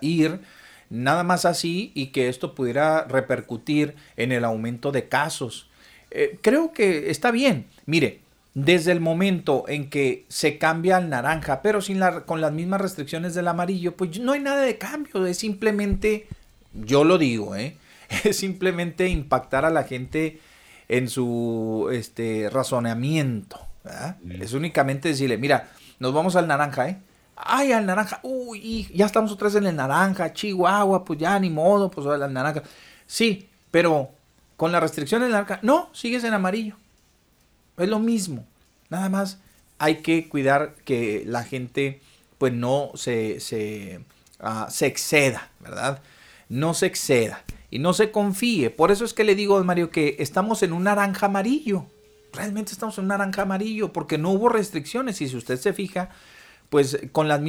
ir 0.00 0.40
nada 0.88 1.22
más 1.24 1.44
así 1.44 1.90
y 1.94 2.08
que 2.08 2.28
esto 2.28 2.54
pudiera 2.54 3.04
repercutir 3.04 3.96
en 4.16 4.30
el 4.30 4.44
aumento 4.44 4.92
de 4.92 5.08
casos. 5.08 5.68
Eh, 6.14 6.38
creo 6.42 6.72
que 6.72 7.10
está 7.10 7.30
bien. 7.30 7.66
Mire, 7.86 8.20
desde 8.54 8.92
el 8.92 9.00
momento 9.00 9.64
en 9.66 9.88
que 9.88 10.26
se 10.28 10.58
cambia 10.58 10.98
al 10.98 11.08
naranja, 11.08 11.62
pero 11.62 11.80
sin 11.80 11.98
la, 11.98 12.24
con 12.24 12.40
las 12.40 12.52
mismas 12.52 12.82
restricciones 12.82 13.34
del 13.34 13.48
amarillo, 13.48 13.96
pues 13.96 14.20
no 14.20 14.32
hay 14.32 14.40
nada 14.40 14.60
de 14.60 14.76
cambio. 14.76 15.26
Es 15.26 15.38
simplemente, 15.38 16.26
yo 16.74 17.04
lo 17.04 17.16
digo, 17.16 17.56
¿eh? 17.56 17.76
es 18.24 18.36
simplemente 18.36 19.08
impactar 19.08 19.64
a 19.64 19.70
la 19.70 19.84
gente 19.84 20.38
en 20.88 21.08
su 21.08 21.88
este, 21.92 22.50
razonamiento. 22.50 23.58
¿verdad? 23.82 24.16
Es 24.28 24.52
únicamente 24.52 25.08
decirle, 25.08 25.38
mira, 25.38 25.70
nos 25.98 26.12
vamos 26.12 26.36
al 26.36 26.46
naranja, 26.46 26.88
¿eh? 26.88 26.98
Ay, 27.34 27.72
al 27.72 27.86
naranja, 27.86 28.20
uy, 28.22 28.88
ya 28.94 29.06
estamos 29.06 29.32
otra 29.32 29.46
vez 29.46 29.56
en 29.56 29.66
el 29.66 29.74
naranja, 29.74 30.32
Chihuahua, 30.32 31.04
pues 31.04 31.18
ya 31.18 31.38
ni 31.40 31.48
modo, 31.48 31.90
pues 31.90 32.06
al 32.06 32.32
naranja. 32.32 32.62
Sí, 33.06 33.48
pero 33.70 34.10
con 34.62 34.70
la 34.70 34.78
restricción 34.78 35.22
del 35.22 35.32
naranja, 35.32 35.58
no, 35.62 35.90
sigues 35.92 36.22
en 36.22 36.34
amarillo. 36.34 36.76
Es 37.78 37.88
lo 37.88 37.98
mismo. 37.98 38.46
Nada 38.90 39.08
más 39.08 39.40
hay 39.80 40.02
que 40.02 40.28
cuidar 40.28 40.76
que 40.84 41.24
la 41.26 41.42
gente 41.42 42.00
pues 42.38 42.52
no 42.52 42.92
se, 42.94 43.40
se, 43.40 44.04
ah, 44.38 44.68
se 44.70 44.86
exceda, 44.86 45.50
¿verdad? 45.58 46.00
No 46.48 46.74
se 46.74 46.86
exceda 46.86 47.42
y 47.72 47.80
no 47.80 47.92
se 47.92 48.12
confíe. 48.12 48.70
Por 48.70 48.92
eso 48.92 49.04
es 49.04 49.14
que 49.14 49.24
le 49.24 49.34
digo, 49.34 49.60
Mario, 49.64 49.90
que 49.90 50.14
estamos 50.20 50.62
en 50.62 50.72
un 50.72 50.84
naranja 50.84 51.26
amarillo. 51.26 51.86
Realmente 52.32 52.70
estamos 52.70 52.96
en 52.98 53.02
un 53.02 53.08
naranja 53.08 53.42
amarillo 53.42 53.92
porque 53.92 54.16
no 54.16 54.30
hubo 54.30 54.48
restricciones 54.48 55.20
y 55.22 55.28
si 55.28 55.36
usted 55.36 55.58
se 55.58 55.72
fija, 55.72 56.10
pues 56.72 56.98
con 57.12 57.28
las 57.28 57.42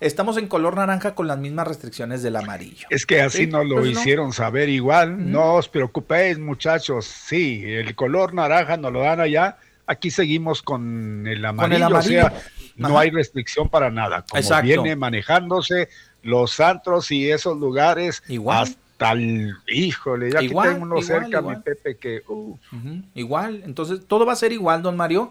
estamos 0.00 0.36
en 0.38 0.48
color 0.48 0.74
naranja 0.74 1.14
con 1.14 1.28
las 1.28 1.38
mismas 1.38 1.68
restricciones 1.68 2.24
del 2.24 2.34
amarillo. 2.34 2.88
Es 2.90 3.06
que 3.06 3.20
así 3.20 3.46
nos 3.46 3.64
lo 3.64 3.76
pues 3.76 3.90
hicieron 3.90 4.32
saber 4.32 4.68
igual. 4.68 5.30
No 5.30 5.54
os 5.54 5.68
preocupéis, 5.68 6.40
muchachos. 6.40 7.04
Sí, 7.04 7.62
el 7.64 7.94
color 7.94 8.34
naranja 8.34 8.76
nos 8.76 8.92
lo 8.92 9.02
dan 9.02 9.20
allá. 9.20 9.58
Aquí 9.86 10.10
seguimos 10.10 10.62
con 10.62 11.28
el 11.28 11.44
amarillo. 11.44 11.96
O 11.96 12.02
sea, 12.02 12.32
no 12.74 12.98
hay 12.98 13.10
restricción 13.10 13.68
para 13.68 13.88
nada. 13.88 14.24
Como 14.28 14.62
viene 14.62 14.96
manejándose 14.96 15.88
los 16.24 16.58
antros 16.58 17.12
y 17.12 17.30
esos 17.30 17.56
lugares 17.56 18.24
igual. 18.26 18.64
hasta 18.64 19.12
el 19.12 19.54
híjole, 19.68 20.32
ya 20.32 20.42
igual, 20.42 20.70
aquí 20.70 20.74
tengo 20.74 20.92
uno 20.92 21.02
cerca, 21.02 21.40
mi 21.40 21.54
Pepe, 21.54 21.98
que 21.98 22.24
igual, 23.14 23.62
entonces 23.64 24.00
todo 24.08 24.26
va 24.26 24.32
a 24.32 24.36
ser 24.36 24.50
igual, 24.50 24.82
don 24.82 24.96
Mario. 24.96 25.30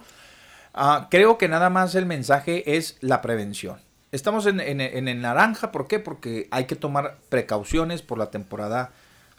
Ah, 0.78 1.07
creo 1.09 1.38
que 1.38 1.47
nada 1.47 1.69
más 1.69 1.95
el 1.95 2.05
mensaje 2.05 2.76
es 2.76 2.97
la 2.99 3.21
prevención. 3.21 3.80
Estamos 4.11 4.45
en, 4.45 4.59
el 4.59 5.21
naranja, 5.21 5.71
¿por 5.71 5.88
qué? 5.88 5.99
Porque 5.99 6.47
hay 6.51 6.65
que 6.65 6.76
tomar 6.76 7.17
precauciones 7.30 8.01
por 8.01 8.17
la 8.17 8.30
temporada, 8.30 8.91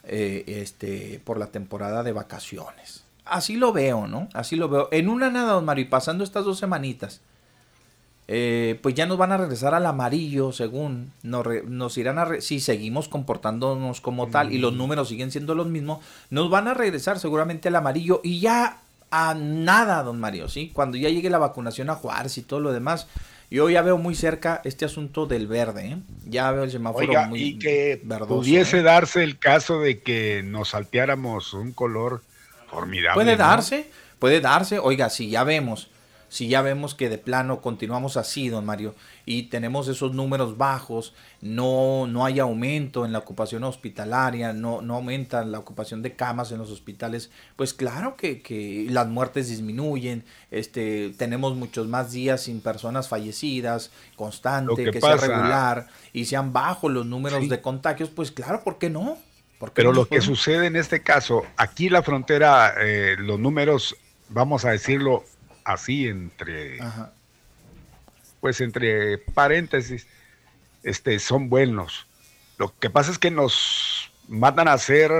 eh, 0.03 0.43
este, 0.47 1.21
por 1.23 1.37
la 1.37 1.47
temporada 1.47 2.01
de 2.01 2.11
vacaciones. 2.11 3.03
Así 3.23 3.55
lo 3.55 3.71
veo, 3.71 4.07
¿no? 4.07 4.29
Así 4.33 4.55
lo 4.55 4.67
veo. 4.67 4.89
En 4.91 5.09
una 5.09 5.29
nada, 5.29 5.53
don 5.53 5.65
Mario, 5.65 5.85
y 5.85 5.87
pasando 5.87 6.23
estas 6.23 6.43
dos 6.43 6.57
semanitas, 6.57 7.21
eh, 8.27 8.79
pues 8.81 8.95
ya 8.95 9.05
nos 9.05 9.17
van 9.17 9.31
a 9.31 9.37
regresar 9.37 9.75
al 9.75 9.85
amarillo, 9.85 10.51
según 10.51 11.13
nos, 11.21 11.97
irán 11.97 12.17
a... 12.17 12.41
si 12.41 12.59
seguimos 12.59 13.09
comportándonos 13.09 14.01
como 14.01 14.27
tal 14.27 14.51
y 14.51 14.57
los 14.57 14.73
mm. 14.73 14.77
números 14.77 15.09
siguen 15.09 15.31
siendo 15.31 15.53
los 15.55 15.67
mismos, 15.67 16.03
nos 16.31 16.49
van 16.49 16.67
a 16.67 16.73
regresar 16.73 17.19
seguramente 17.19 17.67
al 17.67 17.75
amarillo 17.75 18.21
y 18.23 18.39
ya 18.39 18.81
a 19.11 19.33
nada, 19.33 20.03
don 20.03 20.19
Mario, 20.19 20.49
¿sí? 20.49 20.71
Cuando 20.73 20.97
ya 20.97 21.09
llegue 21.09 21.29
la 21.29 21.37
vacunación 21.37 21.89
a 21.89 21.95
Juárez 21.95 22.37
y 22.37 22.41
todo 22.41 22.59
lo 22.59 22.73
demás, 22.73 23.07
yo 23.49 23.69
ya 23.69 23.81
veo 23.81 23.97
muy 23.97 24.13
cerca 24.15 24.61
este 24.65 24.85
asunto 24.85 25.25
del 25.25 25.47
verde, 25.47 25.87
¿eh? 25.87 25.97
Ya 26.25 26.51
veo 26.51 26.63
el 26.63 26.71
semáforo 26.71 27.07
muy 27.27 27.41
y 27.41 27.59
que 27.59 28.01
pudiese 28.27 28.79
¿eh? 28.79 28.83
darse 28.83 29.23
el 29.23 29.39
caso 29.39 29.79
de 29.79 30.01
que 30.01 30.41
nos 30.43 30.69
salteáramos 30.69 31.53
un 31.53 31.71
color 31.71 32.21
formidable. 32.69 33.23
Puede 33.23 33.37
darse, 33.37 33.89
puede 34.19 34.41
darse. 34.41 34.79
Oiga, 34.79 35.09
si 35.09 35.29
ya 35.29 35.45
vemos 35.45 35.89
si 36.29 36.47
ya 36.47 36.61
vemos 36.61 36.95
que 36.95 37.09
de 37.09 37.17
plano 37.17 37.61
continuamos 37.61 38.17
así, 38.17 38.49
don 38.49 38.65
Mario, 38.65 38.95
y 39.25 39.43
tenemos 39.43 39.87
esos 39.87 40.13
números 40.13 40.57
bajos, 40.57 41.13
no, 41.41 42.07
no 42.07 42.25
hay 42.25 42.39
aumento 42.39 43.05
en 43.05 43.13
la 43.13 43.19
ocupación 43.19 43.63
hospitalaria, 43.63 44.53
no, 44.53 44.81
no 44.81 44.95
aumenta 44.95 45.43
la 45.45 45.59
ocupación 45.59 46.01
de 46.01 46.15
camas 46.15 46.51
en 46.51 46.57
los 46.57 46.71
hospitales, 46.71 47.31
pues 47.55 47.73
claro 47.73 48.15
que, 48.15 48.87
las 48.89 49.07
muertes 49.07 49.49
disminuyen, 49.49 50.23
este, 50.51 51.13
tenemos 51.17 51.55
muchos 51.55 51.87
más 51.87 52.11
días 52.11 52.43
sin 52.43 52.61
personas 52.61 53.07
fallecidas, 53.07 53.91
constante, 54.15 54.91
que, 54.91 55.01
sea 55.01 55.17
regular, 55.17 55.87
y 56.13 56.25
sean 56.25 56.53
bajos 56.53 56.91
los 56.91 57.05
números 57.05 57.47
de 57.47 57.61
contagios, 57.61 58.09
pues 58.09 58.31
claro, 58.31 58.63
¿por 58.63 58.77
qué 58.77 58.89
no? 58.89 59.17
Pero 59.73 59.91
lo 59.91 60.07
que 60.07 60.21
sucede 60.21 60.67
en 60.67 60.75
este 60.75 61.01
caso, 61.01 61.43
aquí 61.57 61.89
la 61.89 62.03
frontera, 62.03 62.75
eh, 62.79 63.15
los 63.17 63.39
números, 63.39 63.95
vamos 64.29 64.65
a 64.65 64.71
decirlo, 64.71 65.23
así 65.67 66.07
entre, 66.07 66.79
pues 68.39 68.61
entre 68.61 69.17
paréntesis, 69.17 70.07
este, 70.81 71.19
son 71.19 71.49
buenos. 71.49 72.07
Lo 72.57 72.73
que 72.79 72.89
pasa 72.89 73.11
es 73.11 73.19
que 73.19 73.29
nos 73.29 74.09
mandan 74.29 74.69
a 74.69 74.77
ser, 74.77 75.11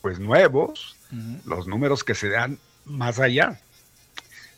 pues 0.00 0.18
nuevos, 0.18 0.96
los 1.44 1.66
números 1.66 2.04
que 2.04 2.14
se 2.14 2.30
dan 2.30 2.58
más 2.86 3.20
allá. 3.20 3.60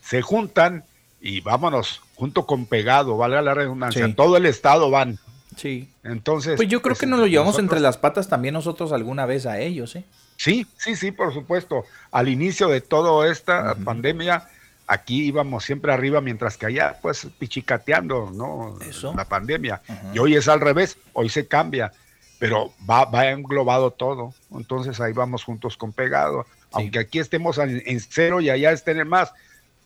Se 0.03 0.23
juntan 0.23 0.85
y 1.21 1.41
vámonos, 1.41 2.01
junto 2.15 2.47
con 2.47 2.67
pegado, 2.67 3.17
vale 3.17 3.43
la 3.43 3.55
redundancia, 3.55 4.05
en 4.05 4.15
todo 4.15 4.37
el 4.37 4.47
estado 4.47 4.89
van. 4.91 5.19
Sí. 5.57 5.89
Entonces. 6.05 6.55
Pues 6.57 6.69
yo 6.69 6.81
creo 6.81 6.95
que 6.95 7.07
nos 7.07 7.19
lo 7.19 7.27
llevamos 7.27 7.59
entre 7.59 7.81
las 7.81 7.99
patas 7.99 8.29
también 8.29 8.55
nosotros 8.55 8.93
alguna 8.93 9.27
vez 9.27 9.47
a 9.47 9.59
ellos, 9.59 9.97
¿eh? 9.97 10.05
Sí, 10.37 10.67
sí, 10.77 10.97
sí, 10.97 11.13
por 11.13 11.33
supuesto. 11.33 11.85
Al 12.11 12.29
inicio 12.29 12.69
de 12.69 12.81
toda 12.81 13.31
esta 13.31 13.75
pandemia, 13.75 14.49
aquí 14.87 15.25
íbamos 15.25 15.65
siempre 15.65 15.93
arriba, 15.93 16.21
mientras 16.21 16.57
que 16.57 16.67
allá, 16.67 16.99
pues, 17.01 17.27
pichicateando, 17.39 18.31
¿no? 18.31 18.79
Eso. 18.81 19.15
La 19.15 19.25
pandemia. 19.25 19.81
Y 20.13 20.19
hoy 20.19 20.35
es 20.35 20.49
al 20.49 20.61
revés, 20.61 20.99
hoy 21.13 21.29
se 21.29 21.47
cambia, 21.47 21.93
pero 22.39 22.73
va, 22.89 23.05
va 23.05 23.31
englobado 23.31 23.91
todo. 23.91 24.35
Entonces 24.53 25.01
ahí 25.01 25.13
vamos 25.13 25.45
juntos 25.45 25.77
con 25.77 25.93
pegado. 25.93 26.47
Aunque 26.73 26.99
aquí 26.99 27.21
estemos 27.21 27.59
en, 27.59 28.01
cero 28.01 28.41
y 28.41 28.51
allá 28.51 28.73
estén 28.73 28.99
en 28.99 29.09
más, 29.09 29.33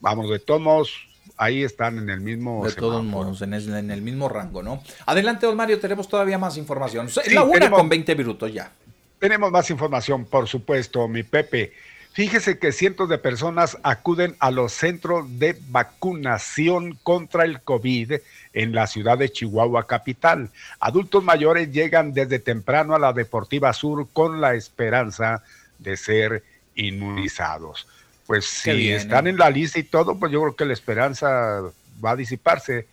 vamos, 0.00 0.30
de 0.30 0.38
todos 0.38 0.60
modos, 0.60 0.90
ahí 1.36 1.62
están 1.62 1.98
en 1.98 2.08
el 2.08 2.20
mismo. 2.20 2.64
De 2.64 2.72
todos 2.72 3.04
modos, 3.04 3.42
en 3.42 3.52
el, 3.52 4.02
mismo 4.02 4.28
rango, 4.28 4.62
¿no? 4.62 4.82
Adelante, 5.04 5.46
don 5.46 5.56
Mario, 5.56 5.78
tenemos 5.78 6.08
todavía 6.08 6.38
más 6.38 6.56
información. 6.56 7.06
Es 7.06 7.32
la 7.32 7.42
una 7.42 7.70
con 7.70 7.88
20 7.88 8.16
minutos 8.16 8.52
ya. 8.52 8.72
Tenemos 9.18 9.50
más 9.50 9.70
información, 9.70 10.24
por 10.24 10.46
supuesto, 10.46 11.08
mi 11.08 11.22
Pepe. 11.22 11.72
Fíjese 12.12 12.58
que 12.58 12.72
cientos 12.72 13.08
de 13.08 13.18
personas 13.18 13.78
acuden 13.82 14.34
a 14.40 14.50
los 14.50 14.72
centros 14.72 15.38
de 15.38 15.56
vacunación 15.68 16.98
contra 17.02 17.44
el 17.44 17.60
COVID 17.60 18.14
en 18.54 18.74
la 18.74 18.86
ciudad 18.86 19.18
de 19.18 19.30
Chihuahua 19.30 19.86
capital. 19.86 20.50
Adultos 20.80 21.22
mayores 21.22 21.70
llegan 21.70 22.12
desde 22.12 22.38
temprano 22.38 22.94
a 22.94 22.98
la 22.98 23.12
Deportiva 23.12 23.72
Sur 23.72 24.08
con 24.12 24.40
la 24.40 24.54
esperanza 24.54 25.44
de 25.78 25.96
ser 25.96 26.42
inmunizados. 26.74 27.86
Pues 28.26 28.46
si 28.46 28.90
están 28.90 29.26
¿eh? 29.26 29.30
en 29.30 29.38
la 29.38 29.50
lista 29.50 29.78
y 29.78 29.84
todo, 29.84 30.18
pues 30.18 30.32
yo 30.32 30.40
creo 30.40 30.56
que 30.56 30.64
la 30.64 30.72
esperanza 30.72 31.62
va 32.04 32.10
a 32.10 32.16
disiparse. 32.16 32.86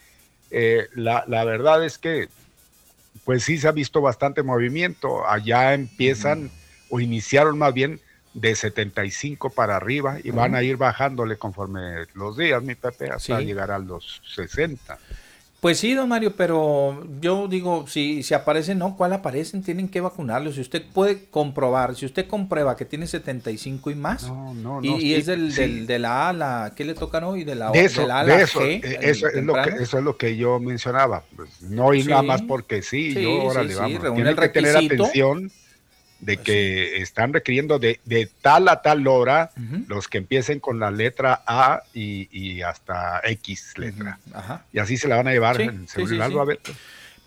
Eh, 0.51 0.87
la, 0.93 1.23
la 1.27 1.43
verdad 1.45 1.83
es 1.83 1.97
que 1.97 2.29
pues 3.23 3.43
sí 3.43 3.57
se 3.57 3.67
ha 3.67 3.71
visto 3.71 4.01
bastante 4.01 4.43
movimiento. 4.43 5.27
Allá 5.27 5.73
empiezan 5.73 6.51
o 6.89 6.99
iniciaron 6.99 7.57
más 7.57 7.73
bien 7.73 7.99
de 8.33 8.53
75 8.53 9.49
para 9.49 9.77
arriba 9.77 10.17
y 10.21 10.31
van 10.31 10.55
a 10.55 10.61
ir 10.61 10.75
bajándole 10.75 11.37
conforme 11.37 12.05
los 12.13 12.37
días, 12.37 12.61
mi 12.61 12.75
Pepe, 12.75 13.09
hasta 13.09 13.39
llegar 13.39 13.71
a 13.71 13.79
los 13.79 14.21
60. 14.35 14.97
Pues 15.65 15.79
sí, 15.79 15.95
don 15.95 16.07
Mario, 16.07 16.35
pero 16.35 17.07
yo 17.19 17.47
digo, 17.47 17.87
si, 17.87 18.21
si 18.21 18.35
aparecen, 18.35 18.77
no, 18.77 18.95
¿cuál 18.95 19.13
aparecen? 19.13 19.63
Tienen 19.63 19.89
que 19.89 19.99
vacunarlos. 19.99 20.53
Si 20.53 20.61
usted 20.61 20.83
puede 20.93 21.25
comprobar, 21.25 21.95
si 21.95 22.05
usted 22.05 22.27
comprueba 22.27 22.77
que 22.77 22.85
tiene 22.85 23.07
75 23.07 23.89
y 23.89 23.95
más, 23.95 24.31
y, 24.83 25.15
es 25.15 25.25
del, 25.25 25.87
de 25.87 25.97
la 25.97 26.29
A, 26.29 26.33
la, 26.33 26.73
¿qué 26.75 26.85
le 26.85 26.93
tocan 26.93 27.23
hoy? 27.23 27.43
De 27.43 27.55
la, 27.55 27.71
de 27.71 27.85
eso, 27.85 28.05
la 28.05 28.19
A 28.19 28.23
la 28.23 28.41
eso, 28.43 28.59
G, 28.59 28.79
eh, 28.83 28.99
eso, 29.01 29.27
es 29.27 29.43
lo 29.43 29.55
que, 29.55 29.69
eso 29.81 29.97
es 29.97 30.03
lo 30.03 30.17
que 30.17 30.37
yo 30.37 30.59
mencionaba. 30.59 31.23
Pues 31.35 31.63
no 31.63 31.95
ir 31.95 32.07
nada 32.07 32.21
más 32.21 32.43
porque 32.43 32.83
sí, 32.83 33.15
yo, 33.15 33.45
órale, 33.45 33.73
vamos. 33.73 34.01
Tiene 34.13 34.35
que 34.35 34.49
tener 34.49 34.77
atención 34.77 35.51
de 36.19 36.35
pues 36.35 36.45
que 36.45 36.97
están 36.97 37.33
requiriendo 37.33 37.79
de, 37.79 37.99
tal 38.41 38.67
a 38.67 38.81
tal 38.81 39.07
hora 39.07 39.51
los 39.87 40.07
que 40.07 40.17
empiecen 40.17 40.59
con 40.59 40.79
la 40.79 40.91
letra 40.91 41.43
A 41.45 41.83
y, 41.93 42.61
hasta 42.61 43.21
X 43.23 43.77
letra. 43.77 44.19
Y 44.71 44.79
así 44.79 44.97
se 44.97 45.07
la 45.07 45.17
van 45.17 45.27
a 45.27 45.31
llevar 45.31 45.61
en 45.61 45.87
a 46.21 46.45
ver. 46.45 46.59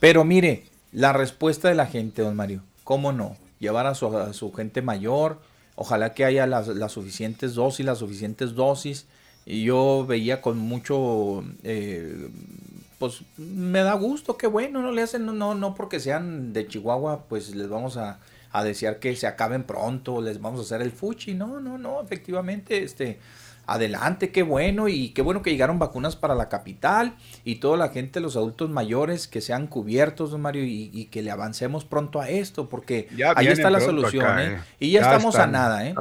Pero 0.01 0.24
mire, 0.24 0.64
la 0.93 1.12
respuesta 1.12 1.68
de 1.68 1.74
la 1.74 1.86
gente, 1.86 2.22
don 2.22 2.36
Mario, 2.36 2.62
¿cómo 2.84 3.12
no? 3.12 3.36
Llevar 3.59 3.86
a 3.86 3.95
su, 3.95 4.53
gente 4.53 4.82
mayor, 4.82 5.41
ojalá 5.74 6.14
que 6.14 6.24
haya 6.24 6.47
las, 6.47 6.93
suficientes 6.93 7.55
dosis, 7.55 7.84
las 7.84 7.99
suficientes 7.99 8.55
dosis. 8.55 9.07
Y 9.45 9.64
yo 9.64 10.05
veía 10.07 10.43
con 10.43 10.59
mucho, 10.59 11.43
eh, 11.62 12.28
pues 12.99 13.22
me 13.39 13.80
da 13.80 13.95
gusto, 13.95 14.36
qué 14.36 14.47
bueno, 14.47 14.82
no 14.82 14.93
le 14.93 15.03
hacen, 15.03 15.24
no, 15.24 15.55
no 15.55 15.74
porque 15.74 16.01
sean 16.01 16.53
de 16.53 16.66
Chihuahua, 16.66 17.24
pues 17.28 17.55
les 17.55 17.68
vamos 17.68 17.97
a, 17.97 18.18
a 18.53 18.64
desear 18.64 18.99
que 18.99 19.14
se 19.16 19.26
acaben 19.26 19.64
pronto, 19.64 20.20
les 20.20 20.40
vamos 20.40 20.61
a 20.61 20.62
hacer 20.62 20.82
el 20.82 20.92
fuchi. 20.92 21.34
No, 21.34 21.61
no, 21.61 21.78
no, 21.78 22.01
efectivamente, 22.01 22.82
este, 22.82 23.18
adelante, 23.68 24.30
qué 24.30 24.42
bueno 24.42 24.88
y 24.88 25.11
qué 25.11 25.20
bueno 25.20 25.42
que 25.42 25.51
llegaron 25.51 25.78
vacunas 25.78 26.16
para 26.16 26.34
la 26.34 26.49
capital 26.49 27.16
y 27.44 27.57
toda 27.57 27.76
la 27.76 27.90
gente, 27.90 28.18
los 28.18 28.34
adultos 28.34 28.70
mayores 28.70 29.28
que 29.28 29.42
sean 29.42 29.66
cubiertos, 29.66 30.30
don 30.30 30.40
Mario, 30.40 30.64
y, 30.64 31.05
que 31.11 31.22
le 31.22 31.30
avancemos 31.30 31.84
pronto 31.84 32.18
a 32.20 32.30
esto, 32.30 32.70
porque 32.70 33.09
ahí 33.36 33.46
está 33.49 33.68
la 33.68 33.80
solución, 33.80 34.38
¿eh? 34.38 34.55
¿eh? 34.55 34.59
Y 34.80 34.90
ya, 34.92 35.03
estamos 35.03 35.36
a 35.36 35.46
nada, 35.46 35.86
¿eh? 35.86 35.94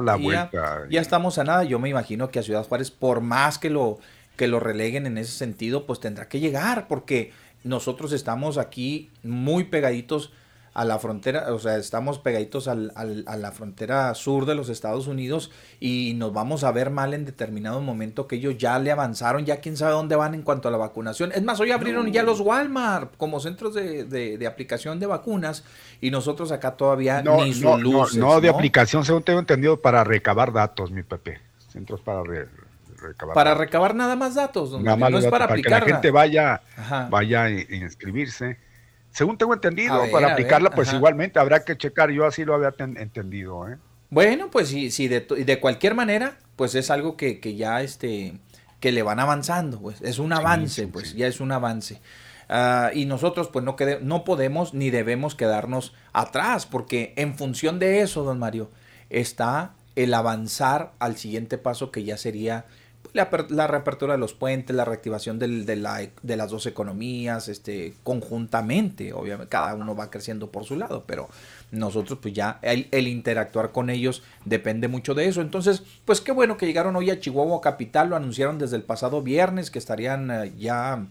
ya, 0.88 1.00
estamos 1.00 1.36
a 1.36 1.44
nada, 1.44 1.64
yo 1.64 1.78
me 1.78 1.90
imagino 1.90 2.30
que 2.30 2.38
a 2.38 2.42
Ciudad 2.42 2.66
Juárez, 2.66 2.90
por 2.90 3.20
más 3.20 3.58
que 3.58 3.68
lo, 3.68 3.98
que 4.36 4.48
lo 4.48 4.60
releguen 4.60 5.04
en 5.06 5.18
ese 5.18 5.32
sentido, 5.32 5.84
pues 5.84 6.00
tendrá 6.00 6.26
que 6.26 6.40
llegar, 6.40 6.88
porque 6.88 7.32
nosotros 7.64 8.12
estamos 8.12 8.56
aquí 8.56 9.10
muy 9.22 9.64
pegaditos 9.64 10.32
a 10.78 10.84
la 10.84 11.00
frontera, 11.00 11.52
o 11.52 11.58
sea, 11.58 11.76
estamos 11.76 12.20
pegaditos 12.20 12.68
al, 12.68 12.92
al, 12.94 13.24
a 13.26 13.36
la 13.36 13.50
frontera 13.50 14.14
sur 14.14 14.46
de 14.46 14.54
los 14.54 14.68
Estados 14.68 15.08
Unidos 15.08 15.50
y 15.80 16.12
nos 16.14 16.32
vamos 16.32 16.62
a 16.62 16.70
ver 16.70 16.90
mal 16.90 17.14
en 17.14 17.24
determinado 17.24 17.80
momento 17.80 18.28
que 18.28 18.36
ellos 18.36 18.58
ya 18.58 18.78
le 18.78 18.92
avanzaron, 18.92 19.44
ya 19.44 19.56
quién 19.56 19.76
sabe 19.76 19.90
dónde 19.90 20.14
van 20.14 20.34
en 20.34 20.42
cuanto 20.42 20.68
a 20.68 20.70
la 20.70 20.76
vacunación. 20.76 21.32
Es 21.32 21.42
más, 21.42 21.58
hoy 21.58 21.72
abrieron 21.72 22.12
ya 22.12 22.22
los 22.22 22.38
Walmart 22.38 23.16
como 23.16 23.40
centros 23.40 23.74
de, 23.74 24.04
de, 24.04 24.46
aplicación 24.46 25.00
de 25.00 25.06
vacunas 25.06 25.64
y 26.00 26.12
nosotros 26.12 26.52
acá 26.52 26.76
todavía 26.76 27.22
no, 27.22 27.44
ni 27.44 27.50
no, 27.58 27.76
luces, 27.76 28.16
no, 28.16 28.34
no, 28.34 28.40
de 28.40 28.48
aplicación, 28.48 29.04
según 29.04 29.24
tengo 29.24 29.40
entendido, 29.40 29.80
para 29.80 30.04
recabar 30.04 30.52
datos, 30.52 30.92
mi 30.92 31.02
Pepe. 31.02 31.40
Centros 31.72 32.00
para 32.02 32.22
recabar 32.22 33.34
Para 33.34 33.54
recabar 33.54 33.96
nada 33.96 34.14
más 34.14 34.36
datos, 34.36 34.80
nada 34.80 34.96
más 34.96 35.10
no 35.10 35.18
es 35.18 35.26
para, 35.26 35.46
aplicar. 35.46 35.82
que 35.82 35.90
la 35.90 35.94
gente 35.96 36.12
vaya, 36.12 36.62
vaya 37.10 37.42
a 37.42 37.50
inscribirse 37.50 38.67
según 39.10 39.38
tengo 39.38 39.54
entendido, 39.54 40.02
para 40.12 40.32
aplicarla, 40.32 40.70
pues 40.70 40.92
igualmente 40.92 41.38
habrá 41.38 41.64
que 41.64 41.76
checar. 41.76 42.10
Yo 42.10 42.26
así 42.26 42.44
lo 42.44 42.54
había 42.54 42.74
entendido. 42.78 43.68
¿eh? 43.68 43.78
Bueno, 44.10 44.50
pues 44.50 44.68
sí, 44.68 44.90
sí 44.90 45.08
de, 45.08 45.20
de, 45.20 45.60
cualquier 45.60 45.94
manera, 45.94 46.38
pues 46.56 46.74
es 46.74 46.90
algo 46.90 47.16
que, 47.16 47.40
que, 47.40 47.56
ya 47.56 47.82
este, 47.82 48.38
que 48.80 48.92
le 48.92 49.02
van 49.02 49.20
avanzando, 49.20 49.80
pues 49.80 50.00
es 50.02 50.18
un 50.18 50.32
avance, 50.32 50.86
pues 50.86 51.14
ya 51.14 51.26
es 51.26 51.40
un 51.40 51.52
avance. 51.52 52.00
Ah, 52.48 52.90
y 52.94 53.04
nosotros 53.04 53.48
pues 53.48 53.64
no, 53.64 53.76
no 54.00 54.24
podemos 54.24 54.72
ni 54.72 54.90
debemos 54.90 55.34
quedarnos 55.34 55.94
atrás, 56.12 56.64
porque 56.66 57.12
en 57.16 57.36
función 57.36 57.78
de 57.78 58.00
eso, 58.00 58.24
don 58.24 58.38
Mario, 58.38 58.70
está 59.10 59.74
el 59.96 60.14
avanzar 60.14 60.92
al 60.98 61.16
siguiente 61.16 61.58
paso 61.58 61.90
que 61.90 62.04
ya 62.04 62.16
sería 62.16 62.66
la, 63.12 63.66
reapertura 63.66 64.14
de 64.14 64.18
los 64.18 64.34
puentes, 64.34 64.74
la 64.74 64.84
reactivación 64.84 65.38
de, 65.38 65.48
de, 65.48 66.36
las 66.36 66.50
dos 66.50 66.66
economías, 66.66 67.48
este, 67.48 67.94
conjuntamente, 68.02 69.12
obviamente, 69.12 69.50
cada 69.50 69.74
uno 69.74 69.94
va 69.94 70.10
creciendo 70.10 70.50
por 70.50 70.64
su 70.64 70.76
lado, 70.76 71.04
pero 71.06 71.28
nosotros 71.70 72.18
pues 72.22 72.34
ya 72.34 72.58
el, 72.62 72.88
el, 72.90 73.08
interactuar 73.08 73.72
con 73.72 73.90
ellos 73.90 74.22
depende 74.44 74.88
mucho 74.88 75.14
de 75.14 75.26
eso. 75.26 75.40
Entonces, 75.40 75.82
pues 76.04 76.20
qué 76.20 76.32
bueno 76.32 76.56
que 76.56 76.66
llegaron 76.66 76.96
hoy 76.96 77.10
a 77.10 77.20
Chihuahua 77.20 77.60
Capital, 77.60 78.10
lo 78.10 78.16
anunciaron 78.16 78.58
desde 78.58 78.76
el 78.76 78.82
pasado 78.82 79.22
viernes 79.22 79.70
que 79.70 79.78
estarían 79.78 80.30
eh, 80.30 80.52
ya 80.58 81.06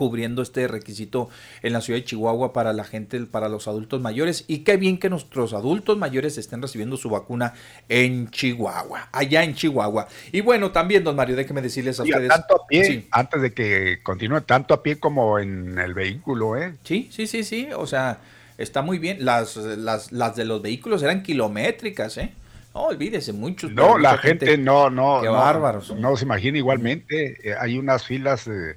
cubriendo 0.00 0.40
este 0.40 0.66
requisito 0.66 1.28
en 1.60 1.74
la 1.74 1.82
ciudad 1.82 2.00
de 2.00 2.06
Chihuahua 2.06 2.54
para 2.54 2.72
la 2.72 2.84
gente, 2.84 3.20
para 3.26 3.50
los 3.50 3.68
adultos 3.68 4.00
mayores. 4.00 4.46
Y 4.46 4.60
qué 4.60 4.78
bien 4.78 4.96
que 4.96 5.10
nuestros 5.10 5.52
adultos 5.52 5.98
mayores 5.98 6.38
estén 6.38 6.62
recibiendo 6.62 6.96
su 6.96 7.10
vacuna 7.10 7.52
en 7.90 8.30
Chihuahua, 8.30 9.10
allá 9.12 9.44
en 9.44 9.54
Chihuahua. 9.54 10.08
Y 10.32 10.40
bueno, 10.40 10.70
también, 10.70 11.04
don 11.04 11.16
Mario, 11.16 11.36
déjeme 11.36 11.60
decirles 11.60 12.00
a 12.00 12.04
ustedes. 12.04 12.30
Tanto 12.30 12.62
a 12.62 12.66
pie, 12.66 13.08
antes 13.10 13.42
de 13.42 13.52
que 13.52 13.98
continúe, 14.02 14.40
tanto 14.40 14.72
a 14.72 14.82
pie 14.82 14.98
como 14.98 15.38
en 15.38 15.78
el 15.78 15.92
vehículo, 15.92 16.56
¿eh? 16.56 16.76
Sí, 16.82 17.10
sí, 17.12 17.26
sí, 17.26 17.44
sí. 17.44 17.68
O 17.76 17.86
sea, 17.86 18.20
está 18.56 18.80
muy 18.80 18.98
bien. 18.98 19.22
Las, 19.22 19.54
las, 19.56 20.12
las 20.12 20.34
de 20.34 20.46
los 20.46 20.62
vehículos 20.62 21.02
eran 21.02 21.22
kilométricas, 21.22 22.16
¿eh? 22.16 22.32
No, 22.74 22.84
olvídese, 22.84 23.34
muchos. 23.34 23.70
No, 23.70 23.98
la 23.98 24.16
gente, 24.16 24.56
no, 24.56 24.88
no. 24.88 25.20
Qué 25.20 25.28
bárbaros. 25.28 25.94
No, 25.94 26.16
se 26.16 26.24
imagina 26.24 26.56
igualmente. 26.56 27.36
Eh, 27.44 27.54
hay 27.60 27.76
unas 27.76 28.06
filas. 28.06 28.48
Eh, 28.48 28.76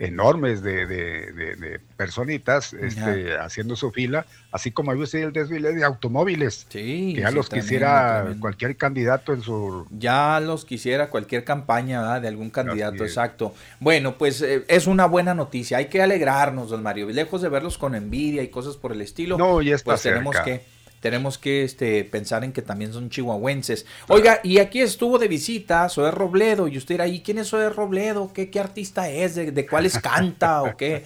enormes 0.00 0.62
de, 0.62 0.86
de, 0.86 1.80
personitas 1.96 2.72
este, 2.72 3.36
haciendo 3.36 3.76
su 3.76 3.90
fila, 3.92 4.24
así 4.50 4.70
como 4.70 4.90
hay 4.92 4.98
el 5.12 5.32
desfile 5.32 5.74
de 5.74 5.84
automóviles, 5.84 6.66
que 6.70 7.12
ya 7.12 7.30
los 7.30 7.50
quisiera 7.50 8.34
cualquier 8.40 8.76
candidato 8.76 9.34
en 9.34 9.42
su... 9.42 9.86
Ya 9.90 10.40
los 10.40 10.64
quisiera 10.64 11.10
cualquier 11.10 11.44
campaña 11.44 12.18
de 12.18 12.28
algún 12.28 12.48
candidato, 12.48 13.04
exacto. 13.04 13.54
Bueno, 13.78 14.16
pues 14.16 14.40
eh, 14.40 14.64
es 14.68 14.86
una 14.86 15.04
buena 15.04 15.34
noticia, 15.34 15.76
hay 15.76 15.86
que 15.86 16.00
alegrarnos, 16.00 16.70
don 16.70 16.82
Mario, 16.82 17.10
lejos 17.10 17.42
de 17.42 17.50
verlos 17.50 17.76
con 17.76 17.94
envidia 17.94 18.42
y 18.42 18.48
cosas 18.48 18.78
por 18.78 18.92
el 18.92 19.02
estilo, 19.02 19.36
no, 19.36 19.60
ya 19.60 19.74
está 19.74 19.92
pues 19.92 20.02
tenemos 20.02 20.34
que 20.40 20.64
tenemos 21.00 21.38
que 21.38 21.64
este, 21.64 22.04
pensar 22.04 22.44
en 22.44 22.52
que 22.52 22.62
también 22.62 22.92
son 22.92 23.10
chihuahuenses. 23.10 23.86
Oiga, 24.08 24.40
y 24.42 24.58
aquí 24.58 24.80
estuvo 24.80 25.18
de 25.18 25.28
visita 25.28 25.88
Zoé 25.88 26.10
Robledo, 26.10 26.68
y 26.68 26.76
usted 26.76 27.00
ahí, 27.00 27.20
¿quién 27.20 27.38
es 27.38 27.48
Zoé 27.48 27.70
Robledo? 27.70 28.32
¿Qué, 28.32 28.50
qué 28.50 28.60
artista 28.60 29.08
es? 29.08 29.34
¿De, 29.34 29.66
cuáles 29.66 29.98
canta 30.02 30.62
o 30.62 30.76
qué? 30.76 31.04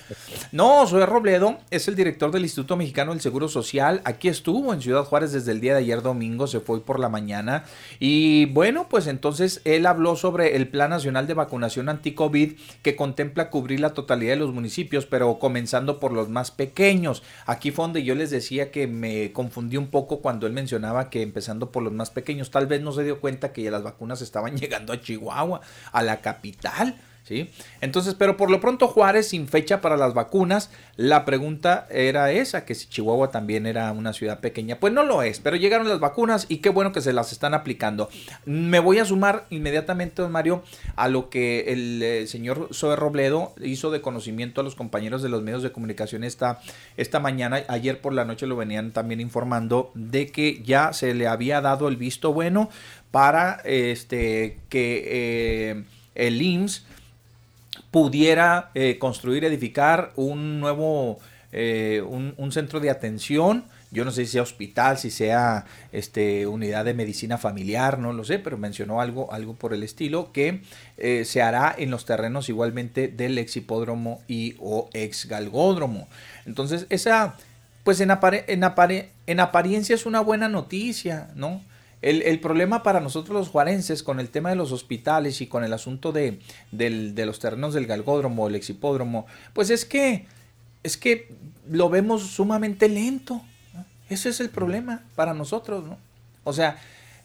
No, 0.52 0.86
Zoé 0.86 1.06
Robledo 1.06 1.58
es 1.70 1.88
el 1.88 1.94
director 1.94 2.30
del 2.30 2.42
Instituto 2.42 2.76
Mexicano 2.76 3.12
del 3.12 3.20
Seguro 3.20 3.48
Social. 3.48 4.00
Aquí 4.04 4.28
estuvo 4.28 4.74
en 4.74 4.82
Ciudad 4.82 5.04
Juárez 5.04 5.32
desde 5.32 5.52
el 5.52 5.60
día 5.60 5.72
de 5.72 5.80
ayer 5.80 6.02
domingo, 6.02 6.46
se 6.46 6.60
fue 6.60 6.80
por 6.80 6.98
la 6.98 7.08
mañana. 7.08 7.64
Y 8.00 8.46
bueno, 8.46 8.88
pues 8.88 9.06
entonces 9.06 9.60
él 9.64 9.86
habló 9.86 10.16
sobre 10.16 10.56
el 10.56 10.68
Plan 10.68 10.90
Nacional 10.90 11.26
de 11.26 11.34
Vacunación 11.34 11.88
Anti-COVID 11.88 12.54
que 12.82 12.96
contempla 12.96 13.50
cubrir 13.50 13.80
la 13.80 13.94
totalidad 13.94 14.32
de 14.32 14.40
los 14.40 14.52
municipios, 14.52 15.06
pero 15.06 15.38
comenzando 15.38 16.00
por 16.00 16.12
los 16.12 16.28
más 16.28 16.50
pequeños. 16.50 17.22
Aquí 17.46 17.70
fue 17.70 17.84
donde 17.84 18.02
yo 18.02 18.14
les 18.14 18.30
decía 18.30 18.70
que 18.70 18.86
me 18.86 19.32
confundí 19.32 19.76
un 19.76 19.83
un 19.84 19.90
poco 19.90 20.20
cuando 20.20 20.46
él 20.46 20.52
mencionaba 20.52 21.10
que 21.10 21.22
empezando 21.22 21.70
por 21.70 21.82
los 21.82 21.92
más 21.92 22.10
pequeños, 22.10 22.50
tal 22.50 22.66
vez 22.66 22.80
no 22.80 22.92
se 22.92 23.04
dio 23.04 23.20
cuenta 23.20 23.52
que 23.52 23.62
ya 23.62 23.70
las 23.70 23.82
vacunas 23.82 24.22
estaban 24.22 24.56
llegando 24.58 24.92
a 24.92 25.00
Chihuahua, 25.00 25.60
a 25.92 26.02
la 26.02 26.20
capital. 26.20 26.96
¿Sí? 27.24 27.50
Entonces, 27.80 28.14
pero 28.14 28.36
por 28.36 28.50
lo 28.50 28.60
pronto 28.60 28.86
Juárez 28.86 29.28
sin 29.28 29.48
fecha 29.48 29.80
para 29.80 29.96
las 29.96 30.12
vacunas, 30.12 30.70
la 30.96 31.24
pregunta 31.24 31.86
era 31.90 32.30
esa, 32.30 32.66
que 32.66 32.74
si 32.74 32.86
Chihuahua 32.86 33.30
también 33.30 33.64
era 33.64 33.90
una 33.92 34.12
ciudad 34.12 34.40
pequeña. 34.40 34.78
Pues 34.78 34.92
no 34.92 35.04
lo 35.04 35.22
es, 35.22 35.40
pero 35.40 35.56
llegaron 35.56 35.88
las 35.88 36.00
vacunas 36.00 36.44
y 36.50 36.58
qué 36.58 36.68
bueno 36.68 36.92
que 36.92 37.00
se 37.00 37.14
las 37.14 37.32
están 37.32 37.54
aplicando. 37.54 38.10
Me 38.44 38.78
voy 38.78 38.98
a 38.98 39.06
sumar 39.06 39.46
inmediatamente, 39.48 40.20
don 40.20 40.32
Mario, 40.32 40.64
a 40.96 41.08
lo 41.08 41.30
que 41.30 41.72
el 41.72 42.02
eh, 42.02 42.26
señor 42.26 42.68
Zoe 42.74 42.94
Robledo 42.94 43.54
hizo 43.62 43.90
de 43.90 44.02
conocimiento 44.02 44.60
a 44.60 44.64
los 44.64 44.74
compañeros 44.74 45.22
de 45.22 45.30
los 45.30 45.42
medios 45.42 45.62
de 45.62 45.72
comunicación 45.72 46.24
esta, 46.24 46.60
esta 46.98 47.20
mañana. 47.20 47.62
Ayer 47.68 48.02
por 48.02 48.12
la 48.12 48.26
noche 48.26 48.46
lo 48.46 48.56
venían 48.56 48.92
también 48.92 49.22
informando 49.22 49.92
de 49.94 50.26
que 50.26 50.62
ya 50.62 50.92
se 50.92 51.14
le 51.14 51.26
había 51.26 51.62
dado 51.62 51.88
el 51.88 51.96
visto 51.96 52.34
bueno 52.34 52.68
para 53.10 53.62
este 53.64 54.58
que 54.68 55.04
eh, 55.06 55.84
el 56.14 56.42
IMSS 56.42 56.84
pudiera 57.90 58.70
eh, 58.74 58.98
construir, 58.98 59.44
edificar 59.44 60.12
un 60.16 60.60
nuevo, 60.60 61.18
eh, 61.52 62.02
un, 62.02 62.52
centro 62.52 62.80
de 62.80 62.90
atención. 62.90 63.64
Yo 63.90 64.04
no 64.04 64.10
sé 64.10 64.24
si 64.26 64.32
sea 64.32 64.42
hospital, 64.42 64.98
si 64.98 65.10
sea 65.10 65.66
este, 65.92 66.46
unidad 66.46 66.84
de 66.84 66.94
medicina 66.94 67.38
familiar, 67.38 67.98
no 67.98 68.12
lo 68.12 68.24
sé, 68.24 68.40
pero 68.40 68.58
mencionó 68.58 69.00
algo, 69.00 69.32
algo 69.32 69.54
por 69.54 69.72
el 69.72 69.84
estilo, 69.84 70.32
que 70.32 70.62
eh, 70.96 71.24
se 71.24 71.42
hará 71.42 71.74
en 71.76 71.90
los 71.90 72.04
terrenos 72.04 72.48
igualmente 72.48 73.06
del 73.08 73.38
ex 73.38 73.56
hipódromo 73.56 74.20
y 74.26 74.56
o 74.58 74.90
ex 74.92 75.26
galgódromo. 75.26 76.08
Entonces, 76.44 76.86
esa, 76.90 77.36
pues 77.84 78.00
en, 78.00 78.10
en, 78.10 78.64
en 79.26 79.40
apariencia 79.40 79.94
es 79.94 80.06
una 80.06 80.20
buena 80.20 80.48
noticia, 80.48 81.30
¿no? 81.36 81.62
El, 82.04 82.38
problema 82.38 82.82
para 82.82 83.00
nosotros 83.00 83.34
los 83.34 83.48
juarenses 83.48 84.02
con 84.02 84.20
el 84.20 84.28
tema 84.28 84.50
de 84.50 84.56
los 84.56 84.72
hospitales 84.72 85.40
y 85.40 85.46
con 85.46 85.64
el 85.64 85.72
asunto 85.72 86.12
de, 86.12 86.38
los 86.70 87.38
terrenos 87.38 87.72
del 87.72 87.86
galgódromo, 87.86 88.46
el 88.46 88.56
exhipódromo, 88.56 89.26
pues 89.54 89.70
es 89.70 89.86
que, 89.86 90.26
es 90.82 90.98
que 90.98 91.32
lo 91.66 91.88
vemos 91.88 92.22
sumamente 92.24 92.90
lento. 92.90 93.40
Ese 94.10 94.28
es 94.28 94.40
el 94.40 94.50
problema 94.50 95.02
para 95.14 95.32
nosotros, 95.32 95.86
¿no? 95.86 95.96
O 96.44 96.52
sea, 96.52 96.76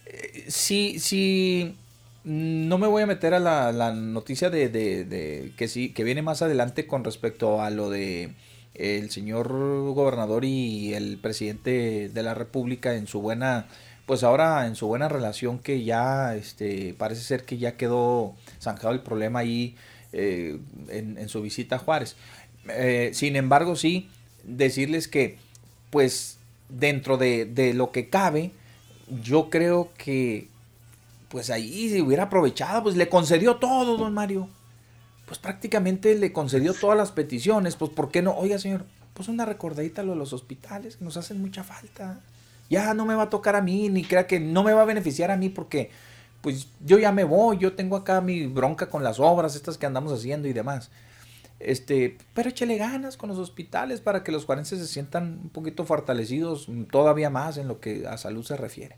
eh, 0.05 0.45
si, 0.47 0.97
si 0.99 1.75
no 2.23 2.77
me 2.77 2.87
voy 2.87 3.03
a 3.03 3.05
meter 3.05 3.33
a 3.33 3.39
la, 3.41 3.91
noticia 3.91 4.49
de, 4.49 4.69
de, 4.69 5.51
que 5.57 5.67
sí, 5.67 5.89
que 5.89 6.05
viene 6.05 6.21
más 6.21 6.41
adelante 6.41 6.87
con 6.87 7.03
respecto 7.03 7.61
a 7.61 7.69
lo 7.69 7.89
de 7.89 8.33
el 8.75 9.11
señor 9.11 9.49
gobernador 9.93 10.45
y 10.45 10.93
el 10.93 11.17
presidente 11.17 12.07
de 12.07 12.23
la 12.23 12.33
República 12.33 12.95
en 12.95 13.07
su 13.07 13.19
buena 13.19 13.67
pues 14.09 14.23
ahora 14.23 14.65
en 14.65 14.75
su 14.75 14.87
buena 14.87 15.07
relación 15.07 15.59
que 15.59 15.83
ya 15.83 16.35
este, 16.35 16.95
parece 16.95 17.21
ser 17.21 17.45
que 17.45 17.59
ya 17.59 17.77
quedó 17.77 18.33
zanjado 18.59 18.91
el 18.91 19.01
problema 19.01 19.37
ahí 19.37 19.75
eh, 20.13 20.57
en, 20.87 21.29
su 21.29 21.43
visita 21.43 21.75
a 21.75 21.77
Juárez. 21.77 22.15
Eh, 22.69 23.11
sin 23.13 23.35
embargo, 23.35 23.75
sí, 23.75 24.09
decirles 24.43 25.07
que 25.07 25.37
pues 25.91 26.39
dentro 26.69 27.17
de, 27.17 27.71
lo 27.75 27.91
que 27.91 28.09
cabe, 28.09 28.49
yo 29.21 29.51
creo 29.51 29.91
que 29.95 30.47
pues 31.27 31.51
ahí 31.51 31.91
se 31.91 32.01
hubiera 32.01 32.23
aprovechado, 32.23 32.81
pues 32.81 32.95
le 32.95 33.09
concedió 33.09 33.57
todo, 33.57 33.95
don 33.95 34.15
Mario. 34.15 34.49
Pues 35.27 35.37
prácticamente 35.37 36.15
le 36.15 36.33
concedió 36.33 36.73
todas 36.73 36.97
las 36.97 37.11
peticiones, 37.11 37.75
pues 37.75 37.91
¿por 37.91 38.09
qué 38.09 38.23
no? 38.23 38.35
Oiga, 38.35 38.57
señor, 38.57 38.85
pues 39.13 39.29
una 39.29 39.45
recordadita 39.45 40.01
a 40.01 40.03
lo 40.03 40.13
de 40.13 40.17
los 40.17 40.33
hospitales, 40.33 40.95
que 40.95 41.05
nos 41.05 41.15
hacen 41.15 41.39
mucha 41.39 41.63
falta 41.63 42.21
ya 42.69 42.93
no 42.93 43.05
me 43.05 43.15
va 43.15 43.23
a 43.23 43.29
tocar 43.29 43.55
a 43.55 43.61
mí, 43.61 43.89
ni 43.89 44.03
crea 44.03 44.27
que 44.27 44.39
no 44.39 44.63
me 44.63 44.73
va 44.73 44.83
a 44.83 44.85
beneficiar 44.85 45.31
a 45.31 45.37
mí 45.37 45.49
porque 45.49 45.91
pues 46.41 46.67
yo 46.85 46.97
ya 46.97 47.11
me 47.11 47.23
voy, 47.23 47.57
yo 47.57 47.73
tengo 47.73 47.95
acá 47.95 48.21
mi 48.21 48.47
bronca 48.47 48.87
con 48.87 49.03
las 49.03 49.19
obras 49.19 49.55
estas 49.55 49.77
que 49.77 49.85
andamos 49.85 50.13
haciendo 50.13 50.47
y 50.47 50.53
demás. 50.53 50.89
Este, 51.59 52.17
pero 52.33 52.49
échele 52.49 52.77
ganas 52.77 53.17
con 53.17 53.27
los 53.27 53.37
hospitales 53.37 53.99
para 53.99 54.23
que 54.23 54.31
los 54.31 54.45
juarenses 54.45 54.79
se 54.79 54.87
sientan 54.87 55.39
un 55.43 55.49
poquito 55.49 55.83
fortalecidos 55.85 56.67
todavía 56.89 57.29
más 57.29 57.57
en 57.57 57.67
lo 57.67 57.81
que 57.81 58.07
a 58.07 58.17
salud 58.17 58.45
se 58.45 58.55
refiere. 58.55 58.95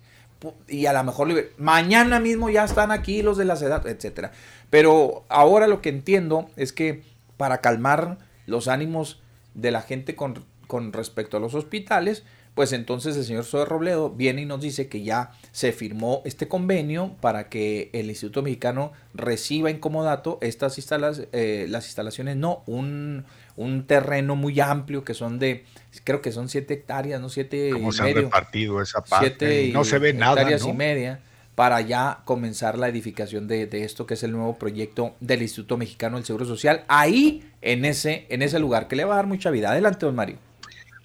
Y 0.67 0.85
a 0.87 0.93
lo 0.93 1.03
mejor 1.03 1.29
mañana 1.57 2.19
mismo 2.19 2.49
ya 2.49 2.63
están 2.63 2.91
aquí 2.91 3.21
los 3.21 3.37
de 3.37 3.45
la 3.45 3.53
edad, 3.55 3.85
etcétera. 3.87 4.31
Pero 4.69 5.23
ahora 5.29 5.67
lo 5.67 5.81
que 5.81 5.89
entiendo 5.89 6.49
es 6.55 6.73
que 6.73 7.03
para 7.37 7.61
calmar 7.61 8.17
los 8.45 8.67
ánimos 8.67 9.21
de 9.53 9.71
la 9.71 9.81
gente 9.81 10.15
con, 10.15 10.45
con 10.67 10.93
respecto 10.93 11.37
a 11.37 11.39
los 11.39 11.53
hospitales, 11.53 12.23
pues 12.55 12.73
entonces 12.73 13.15
el 13.15 13.23
señor 13.23 13.45
Zoe 13.45 13.65
Robledo 13.65 14.09
viene 14.09 14.41
y 14.41 14.45
nos 14.45 14.61
dice 14.61 14.87
que 14.87 15.03
ya 15.03 15.31
se 15.51 15.71
firmó 15.71 16.21
este 16.25 16.47
convenio 16.47 17.15
para 17.21 17.47
que 17.47 17.89
el 17.93 18.09
Instituto 18.09 18.41
Mexicano 18.41 18.91
reciba 19.13 19.69
en 19.69 19.79
comodato 19.79 20.37
estas 20.41 20.77
instalaciones, 20.77 21.29
eh, 21.31 21.67
las 21.69 21.85
instalaciones, 21.85 22.35
no, 22.35 22.63
un, 22.65 23.25
un, 23.55 23.87
terreno 23.87 24.35
muy 24.35 24.59
amplio 24.59 25.05
que 25.05 25.13
son 25.13 25.39
de, 25.39 25.65
creo 26.03 26.21
que 26.21 26.33
son 26.33 26.49
siete 26.49 26.73
hectáreas, 26.73 27.21
no 27.21 27.29
siete 27.29 27.69
¿Cómo 27.71 27.93
se 27.93 28.03
ha 28.03 28.13
repartido 28.13 28.81
esa 28.81 29.01
parte? 29.01 29.71
no 29.71 29.85
se 29.85 29.97
ve 29.99 30.13
nada, 30.13 30.41
hectáreas 30.41 30.65
y 30.65 30.73
media 30.73 31.21
para 31.55 31.79
ya 31.81 32.21
comenzar 32.25 32.77
la 32.77 32.89
edificación 32.89 33.47
de, 33.47 33.65
de, 33.67 33.85
esto 33.85 34.05
que 34.05 34.15
es 34.15 34.23
el 34.23 34.31
nuevo 34.31 34.57
proyecto 34.57 35.15
del 35.21 35.41
Instituto 35.41 35.77
Mexicano 35.77 36.17
del 36.17 36.25
Seguro 36.25 36.45
Social, 36.45 36.83
ahí 36.89 37.49
en 37.61 37.85
ese, 37.85 38.25
en 38.29 38.41
ese 38.41 38.59
lugar, 38.59 38.87
que 38.87 38.95
le 38.95 39.05
va 39.05 39.13
a 39.13 39.17
dar 39.17 39.27
mucha 39.27 39.51
vida. 39.51 39.71
Adelante, 39.71 40.05
don 40.05 40.15
Mario. 40.15 40.37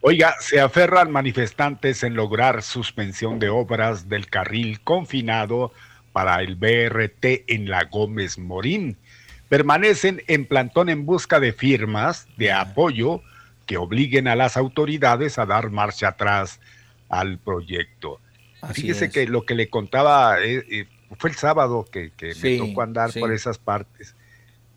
Oiga, 0.08 0.36
se 0.38 0.60
aferran 0.60 1.10
manifestantes 1.10 2.04
en 2.04 2.14
lograr 2.14 2.62
suspensión 2.62 3.40
de 3.40 3.48
obras 3.48 4.08
del 4.08 4.28
carril 4.28 4.80
confinado 4.82 5.72
para 6.12 6.40
el 6.42 6.54
BRT 6.54 7.42
en 7.48 7.68
la 7.68 7.86
Gómez 7.86 8.38
Morín. 8.38 8.96
Permanecen 9.48 10.22
en 10.28 10.46
plantón 10.46 10.90
en 10.90 11.06
busca 11.06 11.40
de 11.40 11.52
firmas 11.52 12.28
de 12.36 12.52
apoyo 12.52 13.20
que 13.66 13.78
obliguen 13.78 14.28
a 14.28 14.36
las 14.36 14.56
autoridades 14.56 15.40
a 15.40 15.46
dar 15.46 15.70
marcha 15.70 16.10
atrás 16.10 16.60
al 17.08 17.38
proyecto. 17.38 18.20
Fíjese 18.74 19.10
que 19.10 19.26
lo 19.26 19.44
que 19.44 19.56
le 19.56 19.68
contaba 19.70 20.40
eh, 20.40 20.64
eh, 20.70 20.86
fue 21.18 21.30
el 21.30 21.36
sábado 21.36 21.84
que, 21.90 22.12
me 22.40 22.58
tocó 22.58 22.82
andar 22.82 23.10
por 23.12 23.32
esas 23.32 23.58
partes. 23.58 24.14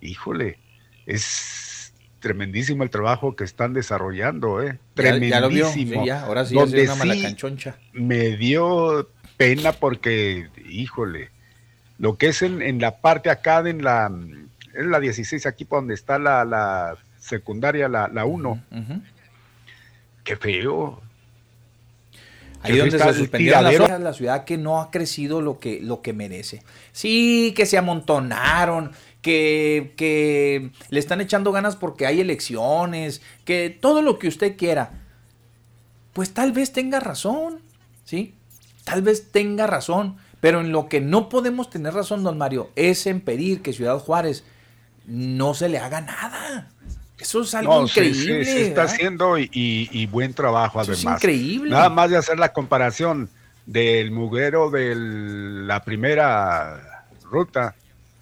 Híjole, 0.01 0.57
es 1.06 1.78
tremendísimo 2.19 2.83
el 2.83 2.89
trabajo 2.89 3.35
que 3.35 3.43
están 3.43 3.73
desarrollando, 3.73 4.61
¿eh? 4.61 4.79
Tremendísimo. 4.93 6.05
Ya, 6.05 6.21
ahora 6.21 6.45
sí 6.45 6.55
Donde 6.55 6.83
una 6.83 6.95
mala 6.95 7.15
canchoncha. 7.21 7.77
Me 7.93 8.37
dio 8.37 9.09
pena 9.37 9.71
porque, 9.71 10.49
híjole, 10.69 11.31
lo 11.97 12.17
que 12.17 12.27
es 12.27 12.41
en, 12.41 12.79
la 12.79 12.97
parte 12.99 13.29
acá 13.29 13.63
de 13.63 13.71
en 13.71 13.83
la, 13.83 14.05
en 14.07 14.91
la 14.91 14.99
16, 14.99 15.45
aquí 15.45 15.65
por 15.65 15.79
donde 15.79 15.93
está 15.93 16.19
la, 16.19 16.45
la 16.45 16.97
secundaria, 17.17 17.87
la, 17.87 18.07
la 18.07 18.25
1. 18.25 18.63
Qué 20.23 20.35
feo. 20.35 21.01
Ahí 22.61 22.77
donde 22.77 22.99
se 22.99 23.13
suspendieron 23.13 23.63
las 23.63 23.79
obras, 23.79 24.01
la 24.01 24.13
ciudad 24.13 24.43
que 24.43 24.57
no 24.57 24.81
ha 24.81 24.91
crecido 24.91 25.41
lo 25.41 25.59
que, 25.59 25.79
lo 25.81 26.01
que 26.01 26.11
merece. 26.11 26.61
Sí, 26.91 27.53
que 27.55 27.65
se 27.65 27.77
amontonaron, 27.77 28.91
que, 29.21 29.93
que 29.97 30.71
le 30.89 30.99
están 30.99 31.21
echando 31.21 31.51
ganas 31.51 31.75
porque 31.75 32.05
hay 32.05 32.21
elecciones, 32.21 33.21
que 33.45 33.69
todo 33.69 34.01
lo 34.01 34.19
que 34.19 34.27
usted 34.27 34.57
quiera. 34.57 34.91
Pues 36.13 36.33
tal 36.33 36.51
vez 36.51 36.73
tenga 36.73 36.99
razón, 36.99 37.61
¿sí? 38.05 38.35
Tal 38.83 39.01
vez 39.01 39.31
tenga 39.31 39.67
razón, 39.67 40.17
pero 40.39 40.61
en 40.61 40.71
lo 40.71 40.89
que 40.89 41.01
no 41.01 41.29
podemos 41.29 41.69
tener 41.69 41.93
razón, 41.93 42.23
don 42.23 42.37
Mario, 42.37 42.71
es 42.75 43.05
en 43.05 43.21
pedir 43.21 43.61
que 43.61 43.73
Ciudad 43.73 43.99
Juárez 43.99 44.43
no 45.05 45.53
se 45.53 45.69
le 45.69 45.79
haga 45.79 46.01
nada. 46.01 46.69
Eso 47.17 47.41
es 47.41 47.53
algo 47.53 47.83
increíble. 47.83 48.45
se 48.45 48.67
está 48.67 48.83
haciendo 48.83 49.37
y, 49.37 50.05
buen 50.07 50.33
trabajo 50.33 50.79
además. 50.79 50.99
es 50.99 51.03
increíble. 51.03 51.71
Nada 51.71 51.89
más 51.89 52.09
de 52.09 52.17
hacer 52.17 52.39
la 52.39 52.53
comparación 52.53 53.29
del 53.65 54.11
muguero 54.11 54.71
de 54.71 54.95
la 54.95 55.83
primera 55.83 57.05
ruta 57.29 57.75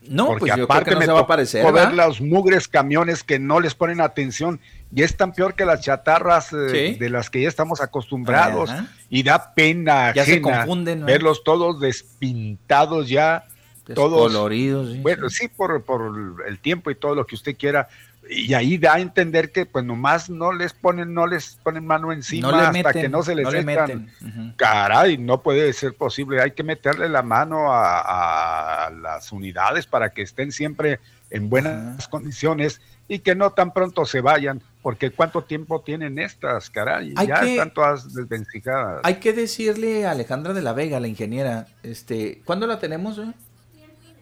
no, 0.10 0.28
Porque 0.28 0.40
pues 0.40 0.52
aparte 0.54 0.96
me 0.96 1.08
va 1.08 1.20
a 1.20 1.22
aparecer, 1.24 1.72
ver 1.72 1.94
los 1.94 2.22
mugres 2.22 2.68
camiones 2.68 3.24
que 3.24 3.40
no 3.40 3.60
les 3.60 3.76
ponen 3.76 4.02
atención 4.02 4.60
y 4.94 5.04
es 5.04 5.16
tan 5.18 5.34
peor 5.34 5.56
que 5.56 5.66
las 5.66 5.82
chatarras 5.82 6.54
eh, 6.54 6.98
de 7.00 7.10
las 7.10 7.30
que 7.30 7.42
ya 7.42 7.50
estamos 7.50 7.82
acostumbrados 7.82 8.72
y 9.10 9.24
da 9.24 9.54
pena 9.54 10.14
ya 10.14 10.26
se 10.26 10.42
confunden, 10.42 11.06
verlos 11.06 11.44
todos 11.44 11.80
despintados 11.80 13.10
ya, 13.10 13.46
todos 13.94 14.32
coloridos. 14.32 14.98
Bueno, 15.02 15.30
sí, 15.30 15.48
por, 15.48 15.84
por 15.84 16.44
el 16.48 16.60
tiempo 16.60 16.92
y 16.92 16.96
todo 16.96 17.16
lo 17.16 17.26
que 17.26 17.36
usted 17.36 17.58
quiera, 17.58 17.88
y 18.30 18.54
ahí 18.54 18.78
da 18.78 18.95
a 18.95 18.99
entender 18.99 19.52
que 19.52 19.66
pues 19.66 19.86
nomás 19.86 20.30
no 20.30 20.52
les 20.52 20.74
ponen, 20.74 21.14
no 21.14 21.28
les 21.28 21.58
ponen 21.64 21.86
mano 21.86 22.12
encima 22.12 22.70
hasta 22.70 22.94
que 22.94 23.10
no 23.10 23.24
se 23.24 23.36
les 23.36 23.45
no 23.45 24.54
Caray, 24.56 25.18
no 25.18 25.41
puede 25.41 25.72
ser 25.74 25.94
posible, 25.95 26.41
hay 26.41 26.52
que 26.52 26.64
meterle 26.64 27.10
la 27.10 27.24
mano 27.24 27.68
a, 27.70 28.91
las 29.02 29.32
unidades 29.32 29.86
para 29.86 30.10
que 30.10 30.22
estén 30.22 30.52
siempre 30.52 30.99
en 31.30 31.49
buenas 31.49 32.08
condiciones 32.08 32.82
y 33.08 33.20
que 33.20 33.36
no 33.36 33.52
tan 33.52 33.74
pronto 33.74 34.06
se 34.06 34.22
vayan, 34.22 34.62
porque 34.82 35.12
cuánto 35.12 35.44
tiempo 35.44 35.82
tienen 35.82 36.20
estas, 36.20 36.70
caray, 36.70 37.14
ya 37.26 37.45
están 37.45 37.74
todas 37.74 38.14
desvencijadas. 38.14 39.02
Hay 39.04 39.16
que 39.16 39.34
decirle 39.34 40.06
a 40.06 40.12
Alejandra 40.12 40.54
de 40.54 40.62
la 40.62 40.74
Vega, 40.74 40.99
la 40.99 41.08
ingeniera, 41.08 41.68
este, 41.84 42.41
¿cuándo 42.45 42.68
la 42.68 42.80
tenemos? 42.80 43.18
Eh? 43.18 43.32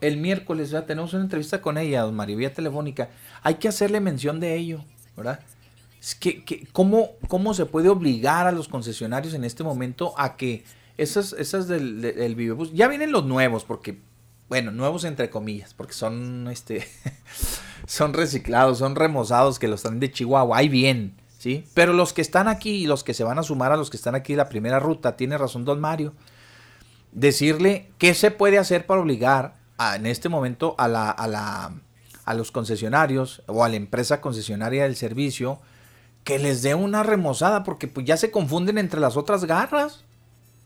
El 0.07 0.17
miércoles 0.17 0.69
ya 0.69 0.85
tenemos 0.85 1.13
una 1.13 1.23
entrevista 1.23 1.61
con 1.61 1.77
ella, 1.77 2.01
don 2.01 2.15
Mario, 2.15 2.37
vía 2.37 2.53
telefónica. 2.53 3.09
Hay 3.41 3.55
que 3.55 3.67
hacerle 3.67 3.99
mención 3.99 4.39
de 4.39 4.55
ello, 4.55 4.83
¿verdad? 5.17 5.39
Es 5.99 6.13
que, 6.13 6.67
¿cómo, 6.71 7.11
¿Cómo 7.27 7.53
se 7.55 7.65
puede 7.65 7.89
obligar 7.89 8.45
a 8.45 8.51
los 8.51 8.67
concesionarios 8.67 9.33
en 9.33 9.43
este 9.43 9.63
momento 9.63 10.13
a 10.17 10.35
que 10.35 10.63
esas, 10.97 11.33
esas 11.33 11.67
del, 11.67 12.01
del 12.01 12.35
Vivebus, 12.35 12.71
ya 12.73 12.87
vienen 12.87 13.11
los 13.11 13.25
nuevos, 13.25 13.65
porque, 13.65 13.99
bueno, 14.47 14.71
nuevos 14.71 15.03
entre 15.03 15.29
comillas, 15.31 15.73
porque 15.73 15.93
son, 15.93 16.47
este, 16.51 16.87
son 17.87 18.13
reciclados, 18.13 18.77
son 18.77 18.95
remozados, 18.95 19.57
que 19.57 19.67
los 19.67 19.79
están 19.79 19.99
de 19.99 20.11
Chihuahua, 20.11 20.57
hay 20.57 20.69
bien, 20.69 21.15
¿sí? 21.39 21.65
Pero 21.73 21.93
los 21.93 22.13
que 22.13 22.21
están 22.21 22.47
aquí 22.47 22.83
y 22.83 22.85
los 22.85 23.03
que 23.03 23.15
se 23.15 23.23
van 23.23 23.39
a 23.39 23.43
sumar 23.43 23.71
a 23.71 23.77
los 23.77 23.89
que 23.89 23.97
están 23.97 24.13
aquí 24.13 24.35
la 24.35 24.49
primera 24.49 24.79
ruta, 24.79 25.17
tiene 25.17 25.37
razón 25.37 25.65
don 25.65 25.81
Mario, 25.81 26.13
decirle 27.11 27.89
qué 27.97 28.13
se 28.13 28.29
puede 28.29 28.59
hacer 28.59 28.85
para 28.85 29.01
obligar 29.01 29.64
en 29.79 30.05
este 30.05 30.29
momento 30.29 30.75
a, 30.77 30.87
la, 30.87 31.09
a, 31.09 31.27
la, 31.27 31.71
a 32.25 32.33
los 32.33 32.51
concesionarios 32.51 33.41
o 33.47 33.63
a 33.63 33.69
la 33.69 33.75
empresa 33.75 34.21
concesionaria 34.21 34.83
del 34.83 34.95
servicio 34.95 35.59
que 36.25 36.39
les 36.39 36.63
dé 36.63 36.75
una 36.75 37.03
remozada 37.03 37.63
porque 37.63 37.87
pues 37.87 38.05
ya 38.05 38.17
se 38.17 38.31
confunden 38.31 38.77
entre 38.77 38.99
las 38.99 39.15
otras 39.15 39.45
garras. 39.45 40.03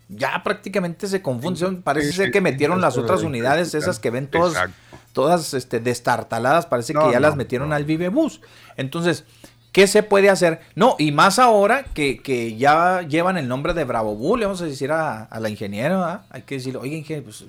Ya 0.07 0.41
prácticamente 0.41 1.07
se 1.07 1.21
confunden. 1.21 1.83
Parece 1.83 2.13
ser 2.13 2.31
que 2.31 2.41
metieron 2.41 2.81
las 2.81 2.97
otras 2.97 3.21
unidades, 3.21 3.75
esas 3.75 3.99
que 3.99 4.09
ven 4.09 4.27
todas, 4.27 4.71
todas 5.13 5.53
este, 5.53 5.79
destartaladas, 5.79 6.65
parece 6.65 6.93
que 6.93 7.11
ya 7.11 7.19
las 7.19 7.35
metieron 7.35 7.73
al 7.73 7.85
Vivebus. 7.85 8.41
Entonces, 8.75 9.25
¿qué 9.71 9.85
se 9.85 10.01
puede 10.01 10.31
hacer? 10.31 10.61
No, 10.73 10.95
y 10.97 11.11
más 11.11 11.37
ahora 11.37 11.83
que, 11.83 12.55
ya 12.57 13.03
llevan 13.03 13.37
el 13.37 13.47
nombre 13.47 13.75
de 13.75 13.83
Bravo 13.83 14.15
Bull, 14.15 14.39
le 14.39 14.45
vamos 14.47 14.63
a 14.63 14.65
decir 14.65 14.91
a, 14.91 15.27
la 15.39 15.49
ingeniera, 15.49 16.25
hay 16.31 16.41
que 16.41 16.55
decirle, 16.55 16.79
oye, 16.79 16.95
ingeniero, 16.95 17.25
pues 17.25 17.45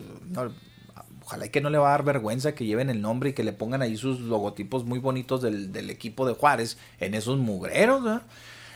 ojalá 1.31 1.49
que 1.49 1.61
no 1.61 1.71
le 1.71 1.79
va 1.79 1.89
a 1.89 1.91
dar 1.93 2.03
vergüenza 2.03 2.57
que 2.57 2.67
lleven 2.67 2.91
el 2.91 3.01
nombre 3.01 3.31
y 3.31 3.33
que 3.35 3.45
le 3.45 3.53
pongan 3.53 3.83
ahí 3.83 3.97
sus 3.97 4.19
logotipos 4.19 4.85
muy 4.85 4.99
bonitos 4.99 5.41
del, 5.41 5.91
equipo 5.91 6.27
de 6.27 6.35
Juárez 6.35 6.77
en 6.99 7.15
esos 7.15 7.39
mugreros. 7.39 8.03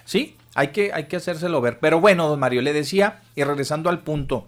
Sí, 0.04 0.36
hay 0.54 0.68
que, 0.68 0.92
hay 0.92 1.06
que 1.06 1.16
hacérselo 1.16 1.60
ver. 1.60 1.80
Pero 1.80 2.00
bueno, 2.00 2.28
don 2.28 2.38
Mario, 2.38 2.62
le 2.62 2.72
decía, 2.72 3.22
y 3.34 3.42
regresando 3.42 3.90
al 3.90 4.04
punto, 4.04 4.46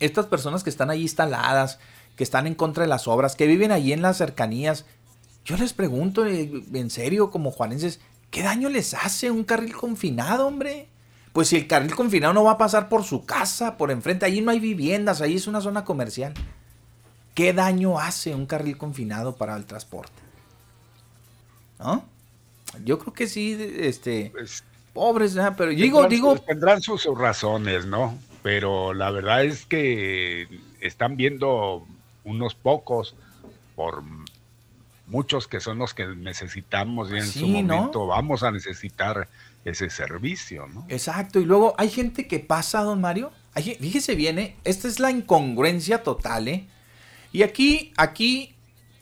estas 0.00 0.26
personas 0.26 0.64
que 0.64 0.70
están 0.70 0.90
ahí 0.90 1.02
instaladas, 1.02 1.78
que 2.16 2.24
están 2.24 2.48
en 2.48 2.56
contra 2.56 2.82
de 2.82 2.88
las 2.88 3.06
obras, 3.06 3.36
que 3.36 3.46
viven 3.46 3.70
ahí 3.70 3.92
en 3.92 4.02
las 4.02 4.16
cercanías, 4.16 4.84
yo 5.44 5.56
les 5.56 5.72
pregunto, 5.72 6.26
eh, 6.26 6.50
en 6.72 6.90
serio, 6.90 7.30
como 7.30 7.52
juarenses, 7.52 8.00
¿qué 8.32 8.42
daño 8.42 8.68
les 8.70 8.92
hace 8.92 9.30
un 9.30 9.44
carril 9.44 9.76
confinado, 9.76 10.48
hombre? 10.48 10.88
Pues 11.32 11.46
si 11.46 11.56
el 11.56 11.68
carril 11.68 11.94
confinado 11.94 12.34
no 12.34 12.42
va 12.42 12.52
a 12.52 12.58
pasar 12.58 12.88
por 12.88 13.04
su 13.04 13.24
casa, 13.24 13.76
por 13.76 13.92
enfrente, 13.92 14.26
ahí 14.26 14.40
no 14.40 14.50
hay 14.50 14.58
viviendas, 14.58 15.20
ahí 15.20 15.36
es 15.36 15.46
una 15.46 15.60
zona 15.60 15.84
comercial. 15.84 16.34
¿Qué 17.34 17.52
daño 17.52 17.98
hace 17.98 18.34
un 18.34 18.46
carril 18.46 18.78
confinado 18.78 19.36
para 19.36 19.56
el 19.56 19.66
transporte? 19.66 20.22
¿No? 21.78 22.04
Yo 22.84 22.98
creo 22.98 23.12
que 23.12 23.26
sí, 23.26 23.56
este, 23.78 24.30
pues, 24.32 24.64
pobres, 24.92 25.36
pero 25.56 25.70
digo, 25.70 26.06
digo, 26.08 26.38
tendrán 26.38 26.80
sus, 26.80 27.06
razones, 27.16 27.86
¿no? 27.86 28.16
Pero 28.42 28.94
la 28.94 29.10
verdad 29.10 29.44
es 29.44 29.66
que 29.66 30.48
están 30.80 31.16
viendo 31.16 31.86
unos 32.24 32.54
pocos 32.54 33.14
por 33.74 34.02
muchos 35.06 35.48
que 35.48 35.60
son 35.60 35.78
los 35.78 35.94
que 35.94 36.06
necesitamos 36.06 37.10
y 37.10 37.16
en 37.16 37.26
su 37.26 37.46
momento 37.46 38.06
vamos 38.06 38.42
a 38.42 38.50
necesitar 38.50 39.28
ese 39.64 39.90
servicio, 39.90 40.66
¿no? 40.68 40.86
Exacto, 40.88 41.40
y 41.40 41.44
luego 41.44 41.74
hay 41.78 41.90
gente 41.90 42.26
que 42.26 42.38
pasa, 42.38 42.82
don 42.82 43.00
Mario, 43.00 43.30
fíjese 43.54 44.14
bien, 44.14 44.38
¿eh? 44.38 44.56
esta 44.64 44.88
es 44.88 45.00
la 45.00 45.10
incongruencia 45.10 46.02
total, 46.02 46.48
¿eh? 46.48 46.68
Y 47.34 47.42
aquí, 47.42 47.92
aquí, 47.96 48.54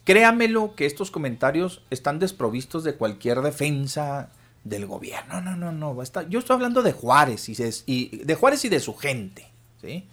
créamelo 0.04 0.74
que 0.74 0.86
estos 0.86 1.10
comentarios 1.10 1.82
están 1.90 2.18
desprovistos 2.18 2.82
de 2.82 2.94
cualquier 2.94 3.42
defensa 3.42 4.30
del 4.64 4.86
gobierno. 4.86 5.42
No, 5.42 5.54
no, 5.54 5.70
no, 5.70 5.94
no. 5.94 6.02
Yo 6.30 6.38
estoy 6.38 6.54
hablando 6.54 6.82
de 6.82 6.92
Juárez 6.92 7.50
y, 7.50 8.08
de 8.08 8.34
Juárez 8.34 8.64
y 8.64 8.70
de 8.70 8.80
su 8.80 8.94
gente. 8.96 9.50
¿sí? 9.82 10.06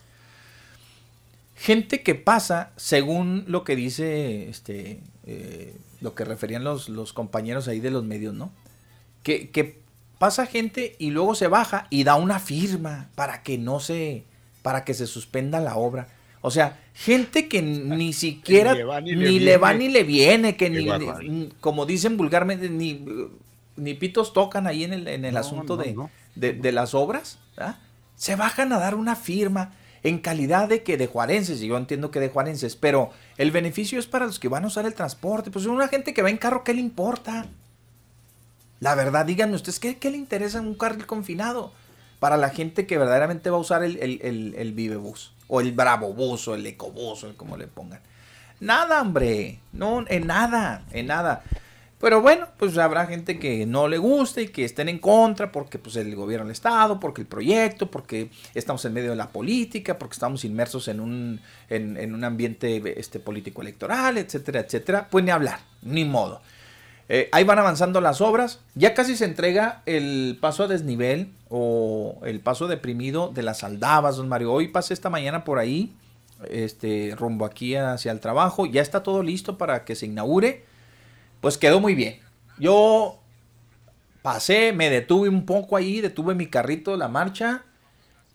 Gente 1.55 2.03
que 2.03 2.13
pasa, 2.13 2.73
según 2.75 3.45
lo 3.47 3.63
que 3.63 3.77
dice, 3.77 4.49
este, 4.49 4.99
eh, 5.25 5.77
lo 6.01 6.13
que 6.13 6.25
referían 6.25 6.65
los, 6.65 6.89
los, 6.89 7.13
compañeros 7.13 7.69
ahí 7.69 7.79
de 7.79 7.89
los 7.89 8.03
medios, 8.03 8.33
¿no? 8.33 8.51
Que, 9.23 9.49
que, 9.49 9.79
pasa 10.17 10.45
gente 10.45 10.97
y 10.99 11.11
luego 11.11 11.35
se 11.35 11.47
baja 11.47 11.87
y 11.89 12.03
da 12.03 12.15
una 12.15 12.39
firma 12.39 13.07
para 13.15 13.43
que 13.43 13.57
no 13.57 13.79
se, 13.79 14.25
para 14.61 14.83
que 14.83 14.93
se 14.93 15.07
suspenda 15.07 15.61
la 15.61 15.77
obra. 15.77 16.09
O 16.41 16.51
sea, 16.51 16.79
gente 16.93 17.49
que 17.49 17.61
ni 17.61 18.13
siquiera 18.13 18.73
ni, 18.73 19.39
le, 19.39 19.57
va 19.57 19.73
ni 19.73 19.89
le 19.89 20.03
viene, 20.03 20.55
que 20.55 20.69
ni, 20.69 21.49
como 21.59 21.85
dicen 21.85 22.15
vulgarmente, 22.15 22.69
ni, 22.69 23.05
ni 23.75 23.93
pitos 23.93 24.31
tocan 24.31 24.65
ahí 24.65 24.85
en 24.85 24.93
el, 24.93 25.07
en 25.07 25.25
el 25.25 25.35
asunto 25.35 25.75
de, 25.75 25.95
de, 26.35 26.71
las 26.71 26.93
obras. 26.93 27.39
Se 28.15 28.35
bajan 28.35 28.71
a 28.71 28.79
dar 28.79 28.95
una 28.95 29.15
firma 29.17 29.73
en 30.01 30.19
calidad 30.19 30.69
de 30.69 30.81
que 30.81 30.95
de 30.95 31.07
juarenses, 31.07 31.61
y 31.61 31.67
yo 31.67 31.75
entiendo 31.75 32.09
que 32.09 32.21
de 32.21 32.29
juarenses, 32.29 32.77
pero 32.77 33.11
el 33.37 33.51
beneficio 33.51 33.99
es 33.99 34.07
para 34.07 34.25
los 34.25 34.39
que 34.39 34.47
van 34.47 34.63
a 34.63 34.67
usar 34.67 34.85
el 34.85 34.93
transporte. 34.93 35.51
Pues 35.51 35.65
una 35.65 35.89
gente 35.89 36.13
que 36.13 36.21
va 36.21 36.29
en 36.29 36.37
carro, 36.37 36.63
¿qué 36.63 36.73
le 36.73 36.79
importa? 36.79 37.47
La 38.79 38.95
verdad, 38.95 39.25
díganme 39.25 39.55
ustedes, 39.55 39.81
¿qué, 39.81 39.97
qué 39.97 40.09
le 40.09 40.15
interesa 40.15 40.61
un 40.61 40.75
carril 40.75 41.05
confinado? 41.05 41.73
Para 42.21 42.37
la 42.37 42.49
gente 42.49 42.87
que 42.87 42.97
verdaderamente 42.97 43.49
va 43.49 43.57
a 43.57 43.61
usar 43.61 43.83
el, 43.83 43.97
el, 43.97 44.21
el, 44.21 44.55
el 44.57 44.71
Vivebus 44.71 45.33
o 45.49 45.59
el 45.59 45.73
Bravo 45.73 46.13
Bus 46.13 46.47
o 46.47 46.55
el 46.55 46.77
como 46.77 47.57
le 47.57 47.67
pongan. 47.67 48.01
Nada, 48.61 49.01
hombre, 49.01 49.59
no, 49.73 50.05
en 50.07 50.27
nada, 50.27 50.85
en 50.91 51.07
nada. 51.07 51.43
Pero 51.99 52.21
bueno, 52.21 52.47
pues 52.57 52.77
habrá 52.77 53.05
gente 53.07 53.39
que 53.39 53.65
no 53.65 53.89
le 53.89 53.97
guste 53.97 54.43
y 54.43 54.47
que 54.47 54.63
estén 54.63 54.87
en 54.87 54.99
contra 54.99 55.51
porque 55.51 55.77
pues 55.79 55.97
el 55.97 56.15
gobierno 56.15 56.45
del 56.45 56.53
Estado, 56.53 56.97
porque 56.97 57.21
el 57.21 57.27
proyecto, 57.27 57.91
porque 57.91 58.29
estamos 58.53 58.85
en 58.85 58.93
medio 58.93 59.09
de 59.09 59.17
la 59.17 59.29
política, 59.29 59.99
porque 59.99 60.13
estamos 60.13 60.45
inmersos 60.45 60.87
en 60.87 61.01
un, 61.01 61.41
en, 61.67 62.13
un 62.13 62.23
ambiente 62.23 62.81
este, 62.97 63.19
político 63.19 63.61
electoral, 63.61 64.17
etcétera, 64.17 64.61
etcétera. 64.61 65.07
Pues 65.09 65.25
ni 65.25 65.31
hablar, 65.31 65.59
ni 65.81 66.05
modo. 66.05 66.41
Eh, 67.11 67.27
ahí 67.31 67.43
van 67.43 67.57
avanzando 67.57 68.01
las 68.01 68.21
obras. 68.21 68.59
Ya 68.75 68.93
casi 68.93 69.17
se 69.17 69.25
entrega 69.25 69.81
el 69.87 70.37
paso 70.39 70.63
a 70.63 70.67
desnivel 70.67 71.33
o 71.49 72.19
el 72.23 72.39
paso 72.39 72.67
deprimido 72.67 73.29
de 73.29 73.41
las 73.41 73.63
Aldabas, 73.63 74.17
don 74.17 74.29
Mario. 74.29 74.53
Hoy 74.53 74.67
pasé 74.67 74.93
esta 74.93 75.09
mañana 75.09 75.43
por 75.43 75.57
ahí, 75.57 75.91
este, 76.49 77.15
rumbo 77.17 77.45
aquí 77.45 77.75
hacia 77.75 78.11
el 78.11 78.19
trabajo. 78.19 78.67
Ya 78.67 78.83
está 78.83 79.01
todo 79.01 79.23
listo 79.23 79.57
para 79.57 79.85
que 79.85 79.95
se 79.95 80.05
inaugure. 80.05 80.65
Pues 81.41 81.57
quedó 81.57 81.79
muy 81.79 81.95
bien. 81.95 82.19
Yo 82.59 83.17
pasé, 84.21 84.71
me 84.71 84.91
detuve 84.91 85.29
un 85.29 85.47
poco 85.47 85.77
ahí, 85.77 86.01
detuve 86.01 86.35
mi 86.35 86.45
carrito 86.45 86.95
la 86.95 87.07
marcha 87.07 87.63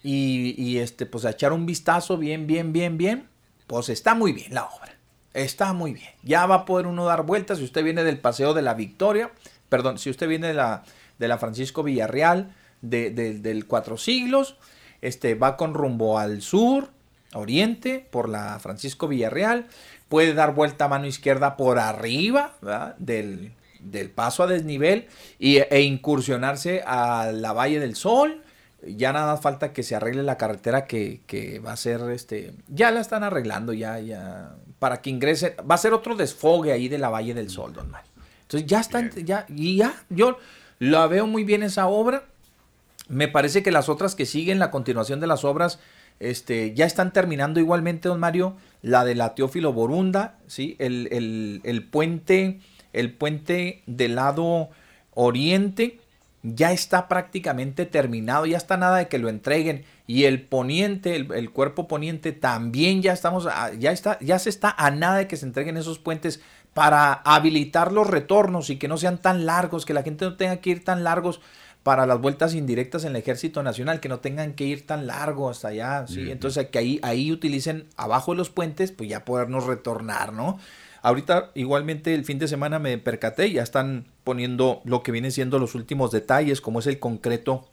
y, 0.02 0.54
y 0.60 0.78
este, 0.78 1.06
pues 1.06 1.24
a 1.26 1.30
echar 1.30 1.52
un 1.52 1.64
vistazo 1.64 2.18
bien, 2.18 2.48
bien, 2.48 2.72
bien, 2.72 2.98
bien. 2.98 3.28
Pues 3.68 3.88
está 3.88 4.16
muy 4.16 4.32
bien 4.32 4.52
la 4.52 4.64
obra. 4.64 4.94
Está 5.34 5.72
muy 5.72 5.92
bien. 5.92 6.10
Ya 6.22 6.46
va 6.46 6.54
a 6.54 6.64
poder 6.64 6.86
uno 6.86 7.04
dar 7.04 7.24
vueltas. 7.24 7.58
Si 7.58 7.64
usted 7.64 7.82
viene 7.84 8.04
del 8.04 8.18
Paseo 8.18 8.54
de 8.54 8.62
la 8.62 8.74
Victoria, 8.74 9.32
perdón, 9.68 9.98
si 9.98 10.08
usted 10.08 10.28
viene 10.28 10.46
de 10.48 10.54
la, 10.54 10.84
de 11.18 11.28
la 11.28 11.38
Francisco 11.38 11.82
Villarreal, 11.82 12.54
de, 12.80 13.10
del 13.10 13.66
Cuatro 13.66 13.96
Siglos, 13.96 14.56
este, 15.02 15.34
va 15.34 15.56
con 15.56 15.74
rumbo 15.74 16.18
al 16.18 16.40
sur, 16.40 16.90
oriente, 17.34 18.06
por 18.10 18.28
la 18.28 18.58
Francisco 18.60 19.08
Villarreal. 19.08 19.66
Puede 20.08 20.34
dar 20.34 20.54
vuelta 20.54 20.84
a 20.84 20.88
mano 20.88 21.06
izquierda 21.06 21.56
por 21.56 21.80
arriba 21.80 22.54
del, 22.98 23.52
del, 23.80 24.10
paso 24.10 24.44
a 24.44 24.46
desnivel 24.46 25.08
y, 25.40 25.56
e 25.58 25.80
incursionarse 25.82 26.82
a 26.86 27.32
la 27.32 27.52
Valle 27.52 27.80
del 27.80 27.96
Sol 27.96 28.42
ya 28.86 29.12
nada 29.12 29.36
falta 29.38 29.72
que 29.72 29.82
se 29.82 29.96
arregle 29.96 30.22
la 30.22 30.36
carretera 30.36 30.86
que, 30.86 31.22
que, 31.26 31.58
va 31.58 31.72
a 31.72 31.76
ser 31.76 32.02
este 32.10 32.52
ya 32.68 32.90
la 32.90 33.00
están 33.00 33.22
arreglando 33.22 33.72
ya 33.72 33.98
ya 33.98 34.56
para 34.84 35.00
que 35.00 35.08
ingrese 35.08 35.56
va 35.58 35.76
a 35.76 35.78
ser 35.78 35.94
otro 35.94 36.14
desfogue 36.14 36.70
ahí 36.70 36.88
de 36.88 36.98
la 36.98 37.08
Valle 37.08 37.32
del 37.32 37.48
Sol 37.48 37.72
don 37.72 37.90
Mario. 37.90 38.10
Entonces 38.42 38.68
ya 38.68 38.80
está 38.80 39.08
ya 39.14 39.46
y 39.48 39.76
ya 39.76 39.94
yo 40.10 40.36
la 40.78 41.06
veo 41.06 41.26
muy 41.26 41.42
bien 41.42 41.62
esa 41.62 41.86
obra. 41.86 42.24
Me 43.08 43.26
parece 43.26 43.62
que 43.62 43.70
las 43.70 43.88
otras 43.88 44.14
que 44.14 44.26
siguen 44.26 44.58
la 44.58 44.70
continuación 44.70 45.20
de 45.20 45.26
las 45.26 45.42
obras 45.42 45.78
este 46.20 46.74
ya 46.74 46.84
están 46.84 47.14
terminando 47.14 47.60
igualmente 47.60 48.10
don 48.10 48.20
Mario. 48.20 48.58
La 48.82 49.06
de 49.06 49.14
la 49.14 49.34
Teófilo 49.34 49.72
Borunda 49.72 50.36
sí 50.48 50.76
el, 50.78 51.08
el, 51.10 51.62
el 51.64 51.82
puente 51.82 52.60
el 52.92 53.10
puente 53.10 53.82
del 53.86 54.16
lado 54.16 54.68
oriente 55.14 55.98
ya 56.42 56.72
está 56.72 57.08
prácticamente 57.08 57.86
terminado, 57.86 58.44
ya 58.44 58.58
está 58.58 58.76
nada 58.76 58.98
de 58.98 59.08
que 59.08 59.16
lo 59.16 59.30
entreguen 59.30 59.86
y 60.06 60.24
el 60.24 60.42
poniente, 60.42 61.16
el, 61.16 61.50
cuerpo 61.50 61.88
poniente 61.88 62.32
también 62.32 63.00
ya 63.00 63.12
estamos, 63.12 63.48
ya 63.78 63.90
está, 63.90 64.18
ya 64.20 64.38
se 64.38 64.50
está 64.50 64.74
a 64.76 64.90
nada 64.90 65.16
de 65.16 65.28
que 65.28 65.36
se 65.36 65.46
entreguen 65.46 65.78
esos 65.78 65.98
puentes 65.98 66.40
para 66.74 67.12
habilitar 67.12 67.92
los 67.92 68.08
retornos 68.08 68.68
y 68.68 68.76
que 68.76 68.88
no 68.88 68.98
sean 68.98 69.18
tan 69.18 69.46
largos, 69.46 69.86
que 69.86 69.94
la 69.94 70.02
gente 70.02 70.26
no 70.26 70.36
tenga 70.36 70.58
que 70.58 70.70
ir 70.70 70.84
tan 70.84 71.04
largos 71.04 71.40
para 71.84 72.06
las 72.06 72.20
vueltas 72.20 72.54
indirectas 72.54 73.04
en 73.04 73.10
el 73.10 73.16
Ejército 73.16 73.62
Nacional, 73.62 74.00
que 74.00 74.08
no 74.08 74.18
tengan 74.18 74.54
que 74.54 74.64
ir 74.64 74.86
tan 74.86 75.06
largo 75.06 75.48
hasta 75.48 75.68
allá, 75.68 76.06
¿sí? 76.06 76.30
Entonces 76.30 76.68
que 76.68 76.78
ahí, 76.78 76.98
ahí 77.02 77.30
utilicen 77.30 77.86
abajo 77.96 78.32
de 78.32 78.38
los 78.38 78.50
puentes, 78.50 78.90
pues 78.90 79.08
ya 79.08 79.24
podernos 79.24 79.64
retornar, 79.64 80.32
¿no? 80.32 80.58
Ahorita 81.02 81.50
igualmente 81.54 82.14
el 82.14 82.24
fin 82.24 82.38
de 82.38 82.48
semana 82.48 82.78
me 82.78 82.96
percaté, 82.96 83.52
ya 83.52 83.62
están 83.62 84.06
poniendo 84.24 84.80
lo 84.84 85.02
que 85.02 85.12
vienen 85.12 85.32
siendo 85.32 85.58
los 85.58 85.74
últimos 85.74 86.10
detalles, 86.10 86.62
como 86.62 86.78
es 86.78 86.86
el 86.86 86.98
concreto, 86.98 87.68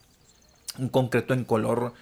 un 0.77 0.89
concreto 0.89 1.33
en 1.33 1.45
color 1.45 1.93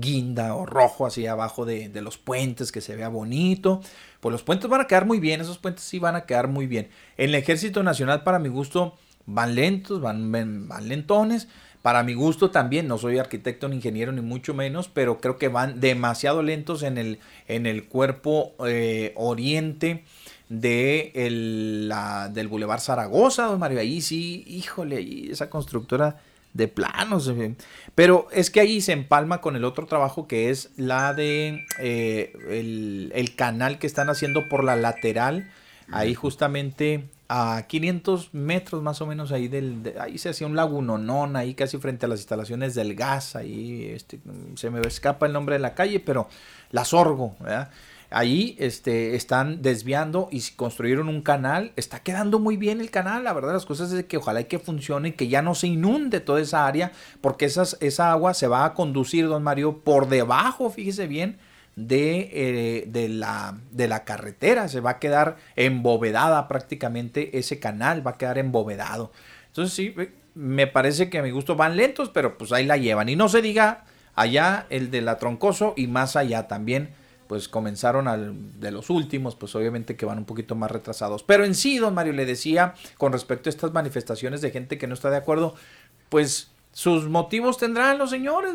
guinda 0.00 0.54
o 0.54 0.66
rojo 0.66 1.06
así 1.06 1.26
abajo 1.26 1.64
de, 1.64 1.90
los 2.00 2.18
puentes 2.18 2.72
que 2.72 2.80
se 2.80 2.96
vea 2.96 3.08
bonito. 3.08 3.80
Pues 4.20 4.32
los 4.32 4.42
puentes 4.42 4.68
van 4.68 4.80
a 4.80 4.86
quedar 4.86 5.06
muy 5.06 5.20
bien, 5.20 5.40
esos 5.40 5.58
puentes 5.58 5.84
sí 5.84 5.98
van 5.98 6.16
a 6.16 6.26
quedar 6.26 6.48
muy 6.48 6.66
bien. 6.66 6.88
En 7.16 7.30
el 7.30 7.34
Ejército 7.34 7.82
Nacional 7.82 8.22
para 8.22 8.38
mi 8.38 8.48
gusto 8.48 8.96
van 9.26 9.54
lentos, 9.54 10.00
van, 10.00 10.30
van 10.32 10.88
lentones. 10.88 11.48
Para 11.82 12.04
mi 12.04 12.14
gusto 12.14 12.52
también, 12.52 12.86
no 12.86 12.96
soy 12.96 13.18
arquitecto 13.18 13.68
ni 13.68 13.76
ingeniero 13.76 14.12
ni 14.12 14.20
mucho 14.20 14.54
menos, 14.54 14.88
pero 14.88 15.18
creo 15.20 15.36
que 15.36 15.48
van 15.48 15.80
demasiado 15.80 16.40
lentos 16.42 16.84
en 16.84 16.96
el, 16.96 17.18
en 17.48 17.66
el 17.66 17.88
cuerpo 17.88 18.54
eh, 18.64 19.12
oriente 19.16 20.04
de 20.48 21.10
el, 21.16 21.88
la, 21.88 22.28
del 22.28 22.46
Boulevard 22.46 22.80
Zaragoza, 22.80 23.46
don 23.46 23.58
Mario. 23.58 23.80
Ahí 23.80 24.00
sí, 24.00 24.44
híjole, 24.46 25.32
esa 25.32 25.50
constructora 25.50 26.20
de 26.54 26.68
planos. 26.68 27.32
Pero 27.94 28.28
es 28.32 28.50
que 28.50 28.60
ahí 28.60 28.80
se 28.80 28.92
empalma 28.92 29.40
con 29.40 29.56
el 29.56 29.64
otro 29.64 29.86
trabajo 29.86 30.26
que 30.26 30.50
es 30.50 30.70
la 30.76 31.14
de 31.14 31.64
eh, 31.78 32.32
el, 33.14 33.34
canal 33.36 33.78
que 33.78 33.86
están 33.86 34.10
haciendo 34.10 34.48
por 34.48 34.64
la 34.64 34.76
lateral. 34.76 35.50
Ahí 35.90 36.14
justamente 36.14 37.08
a 37.28 37.66
500 37.66 38.34
metros 38.34 38.82
más 38.82 39.00
o 39.00 39.06
menos 39.06 39.32
ahí 39.32 39.48
del... 39.48 39.94
ahí 40.00 40.18
se 40.18 40.30
hacía 40.30 40.46
un 40.46 40.56
lagunonón, 40.56 41.36
ahí 41.36 41.54
casi 41.54 41.78
frente 41.78 42.06
a 42.06 42.08
las 42.08 42.20
instalaciones 42.20 42.74
del 42.74 42.94
gas. 42.94 43.36
Ahí 43.36 43.90
este, 43.94 44.20
se 44.54 44.70
me 44.70 44.80
escapa 44.80 45.26
el 45.26 45.32
nombre 45.32 45.54
de 45.54 45.58
la 45.58 45.74
calle, 45.74 46.00
pero 46.00 46.28
la 46.70 46.84
Sorgo, 46.84 47.36
¿verdad? 47.40 47.70
Ahí 48.12 48.56
este, 48.58 49.14
están 49.14 49.62
desviando 49.62 50.28
y 50.30 50.42
construyeron 50.56 51.08
un 51.08 51.22
canal. 51.22 51.72
Está 51.76 52.00
quedando 52.00 52.38
muy 52.38 52.56
bien 52.56 52.80
el 52.80 52.90
canal, 52.90 53.24
la 53.24 53.32
verdad, 53.32 53.52
las 53.52 53.66
cosas 53.66 53.92
es 53.92 54.04
que 54.04 54.16
ojalá 54.16 54.42
y 54.42 54.44
que 54.44 54.58
funcione 54.58 55.10
y 55.10 55.12
que 55.12 55.28
ya 55.28 55.42
no 55.42 55.54
se 55.54 55.66
inunde 55.66 56.20
toda 56.20 56.40
esa 56.40 56.66
área, 56.66 56.92
porque 57.20 57.44
esas, 57.44 57.76
esa 57.80 58.12
agua 58.12 58.34
se 58.34 58.46
va 58.46 58.64
a 58.64 58.74
conducir, 58.74 59.26
don 59.28 59.42
Mario, 59.42 59.78
por 59.78 60.08
debajo, 60.08 60.70
fíjese 60.70 61.06
bien, 61.06 61.38
de, 61.76 62.30
eh, 62.32 62.84
de, 62.86 63.08
la, 63.08 63.58
de 63.70 63.88
la 63.88 64.04
carretera. 64.04 64.68
Se 64.68 64.80
va 64.80 64.90
a 64.90 64.98
quedar 64.98 65.36
embovedada 65.56 66.48
prácticamente 66.48 67.38
ese 67.38 67.58
canal, 67.58 68.06
va 68.06 68.12
a 68.12 68.18
quedar 68.18 68.38
embovedado. 68.38 69.12
Entonces 69.48 69.74
sí, 69.74 69.94
me 70.34 70.66
parece 70.66 71.10
que 71.10 71.18
a 71.18 71.22
mi 71.22 71.30
gusto 71.30 71.56
van 71.56 71.76
lentos, 71.76 72.10
pero 72.10 72.38
pues 72.38 72.52
ahí 72.52 72.66
la 72.66 72.76
llevan. 72.76 73.08
Y 73.08 73.16
no 73.16 73.28
se 73.28 73.42
diga 73.42 73.84
allá 74.14 74.66
el 74.70 74.90
de 74.90 75.02
la 75.02 75.18
Troncoso 75.18 75.74
y 75.76 75.86
más 75.86 76.16
allá 76.16 76.48
también 76.48 76.94
pues 77.32 77.48
comenzaron 77.48 78.08
al, 78.08 78.60
de 78.60 78.70
los 78.70 78.90
últimos, 78.90 79.36
pues 79.36 79.54
obviamente 79.54 79.96
que 79.96 80.04
van 80.04 80.18
un 80.18 80.26
poquito 80.26 80.54
más 80.54 80.70
retrasados. 80.70 81.22
Pero 81.22 81.46
en 81.46 81.54
sí, 81.54 81.78
don 81.78 81.94
Mario 81.94 82.12
le 82.12 82.26
decía, 82.26 82.74
con 82.98 83.10
respecto 83.10 83.48
a 83.48 83.50
estas 83.50 83.72
manifestaciones 83.72 84.42
de 84.42 84.50
gente 84.50 84.76
que 84.76 84.86
no 84.86 84.92
está 84.92 85.08
de 85.08 85.16
acuerdo, 85.16 85.54
pues 86.10 86.50
sus 86.72 87.08
motivos 87.08 87.56
tendrán 87.56 87.96
los 87.96 88.10
señores. 88.10 88.52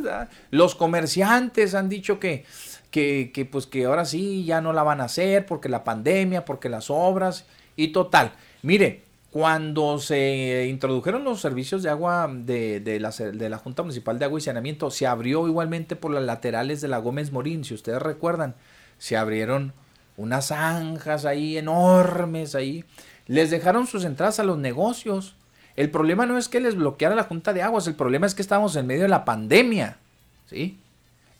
Los 0.52 0.76
comerciantes 0.76 1.74
han 1.74 1.90
dicho 1.90 2.20
que, 2.20 2.46
que, 2.92 3.32
que, 3.34 3.46
pues 3.46 3.66
que 3.66 3.86
ahora 3.86 4.06
sí 4.06 4.46
ya 4.46 4.62
no 4.62 4.74
la 4.74 4.84
van 4.84 5.02
a 5.02 5.06
hacer 5.06 5.48
porque 5.48 5.70
la 5.70 5.84
pandemia, 5.84 6.46
porque 6.46 6.70
las 6.70 6.92
obras 6.92 7.48
y 7.76 7.88
total. 7.88 8.34
Mire, 8.62 9.06
cuando 9.38 10.00
se 10.00 10.66
introdujeron 10.68 11.24
los 11.24 11.42
servicios 11.42 11.84
de 11.84 11.92
agua 11.92 12.28
de, 12.28 12.98
la, 13.00 13.14
la, 13.50 13.58
Junta 13.60 13.84
Municipal 13.84 14.18
de 14.18 14.26
Agua 14.26 14.40
y 14.40 14.42
Saneamiento, 14.42 14.90
se 14.90 15.06
abrió 15.06 15.48
igualmente 15.48 15.96
por 15.96 16.12
las 16.12 16.24
laterales 16.24 16.82
de 16.82 16.88
la 16.88 16.98
Gómez 16.98 17.32
Morín, 17.32 17.64
si 17.64 17.76
ustedes 17.76 18.02
recuerdan, 18.02 18.56
se 18.98 19.16
abrieron 19.16 19.74
unas 20.16 20.48
zanjas 20.48 21.26
ahí 21.26 21.56
enormes 21.56 22.56
ahí. 22.56 22.84
Les 23.28 23.52
dejaron 23.52 23.86
sus 23.86 24.06
entradas 24.06 24.40
a 24.40 24.44
los 24.44 24.58
negocios. 24.58 25.36
El 25.76 25.92
problema 25.92 26.26
no 26.26 26.40
es 26.40 26.50
que 26.50 26.60
les 26.60 26.74
bloqueara 26.74 27.14
la 27.14 27.26
Junta 27.26 27.54
de 27.54 27.62
Aguas, 27.62 27.86
el 27.86 27.94
problema 27.94 28.26
es 28.26 28.34
que 28.34 28.42
estamos 28.42 28.76
en 28.76 28.88
medio 28.88 29.04
de 29.04 29.10
la 29.10 29.24
pandemia, 29.24 30.00
¿sí? 30.48 30.80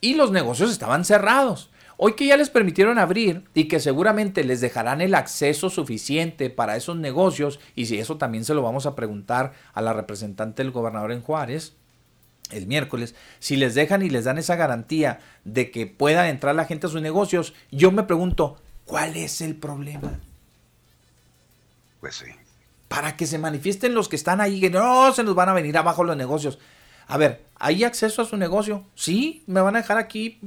Y 0.02 0.14
los 0.14 0.30
negocios 0.30 0.70
estaban 0.70 1.04
cerrados. 1.04 1.72
Hoy 2.00 2.14
que 2.14 2.28
ya 2.28 2.38
les 2.38 2.52
permitieron 2.52 3.00
abrir 3.00 3.44
y 3.56 3.68
que 3.68 3.80
seguramente 3.80 4.44
les 4.44 4.62
dejarán 4.62 5.02
el 5.02 5.16
acceso 5.16 5.72
suficiente 5.72 6.52
para 6.52 6.76
esos 6.76 6.96
negocios, 6.96 7.60
y 7.76 7.88
si 7.88 7.98
eso 7.98 8.18
también 8.18 8.46
se 8.46 8.54
lo 8.54 8.62
vamos 8.62 8.86
a 8.86 8.96
preguntar 8.96 9.54
a 9.74 9.82
la 9.82 9.94
representante 9.94 10.62
del 10.62 10.72
gobernador 10.72 11.12
en 11.12 11.22
Juárez, 11.22 11.74
el 12.52 12.68
miércoles, 12.68 13.16
si 13.40 13.56
les 13.56 13.74
dejan 13.74 14.04
y 14.04 14.10
les 14.10 14.26
dan 14.26 14.38
esa 14.38 14.56
garantía 14.56 15.20
de 15.44 15.72
que 15.72 15.88
pueda 15.88 16.30
entrar 16.30 16.54
la 16.54 16.66
gente 16.66 16.86
a 16.86 16.90
sus 16.90 17.02
negocios, 17.02 17.56
yo 17.72 17.92
me 17.92 18.04
pregunto, 18.04 18.62
¿cuál 18.86 19.18
es 19.18 19.42
el 19.42 19.56
problema? 19.56 20.20
Pues 22.00 22.16
sí. 22.16 22.32
Para 22.88 23.18
que 23.18 23.26
se 23.26 23.40
manifiesten 23.40 23.96
los 23.96 24.08
que 24.08 24.16
están 24.16 24.40
ahí, 24.40 24.62
que 24.62 24.70
no 24.70 25.12
se 25.14 25.24
nos 25.24 25.36
van 25.36 25.50
a 25.50 25.54
venir 25.54 25.78
abajo 25.78 26.04
los 26.04 26.16
negocios. 26.16 26.60
A 27.08 27.18
ver, 27.18 27.46
¿hay 27.56 27.84
acceso 27.84 28.22
a 28.22 28.26
su 28.26 28.38
negocio? 28.38 28.84
Sí, 28.96 29.44
me 29.48 29.62
van 29.62 29.76
a 29.76 29.80
dejar 29.80 29.98
aquí 29.98 30.40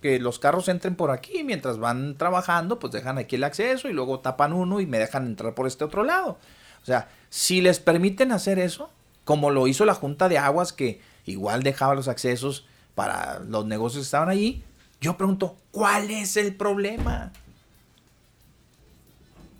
que 0.00 0.18
los 0.18 0.38
carros 0.38 0.68
entren 0.68 0.94
por 0.94 1.10
aquí 1.10 1.42
mientras 1.42 1.78
van 1.78 2.18
trabajando, 2.18 2.78
pues 2.78 2.92
dejan 2.92 3.18
aquí 3.18 3.36
el 3.36 3.44
acceso 3.44 3.88
y 3.88 3.92
luego 3.92 4.20
tapan 4.20 4.52
uno 4.52 4.80
y 4.80 4.86
me 4.86 4.98
dejan 4.98 5.26
entrar 5.26 5.54
por 5.54 5.66
este 5.66 5.84
otro 5.84 6.04
lado. 6.04 6.38
O 6.82 6.84
sea, 6.84 7.08
si 7.30 7.60
les 7.60 7.78
permiten 7.78 8.32
hacer 8.32 8.58
eso, 8.58 8.90
como 9.24 9.50
lo 9.50 9.66
hizo 9.68 9.84
la 9.84 9.94
Junta 9.94 10.28
de 10.28 10.38
Aguas, 10.38 10.72
que 10.72 11.00
igual 11.24 11.62
dejaba 11.62 11.94
los 11.94 12.08
accesos 12.08 12.66
para 12.94 13.38
los 13.38 13.64
negocios 13.64 14.02
que 14.02 14.06
estaban 14.06 14.28
allí, 14.28 14.62
yo 15.00 15.16
pregunto, 15.16 15.56
¿cuál 15.70 16.10
es 16.10 16.36
el 16.36 16.54
problema? 16.54 17.32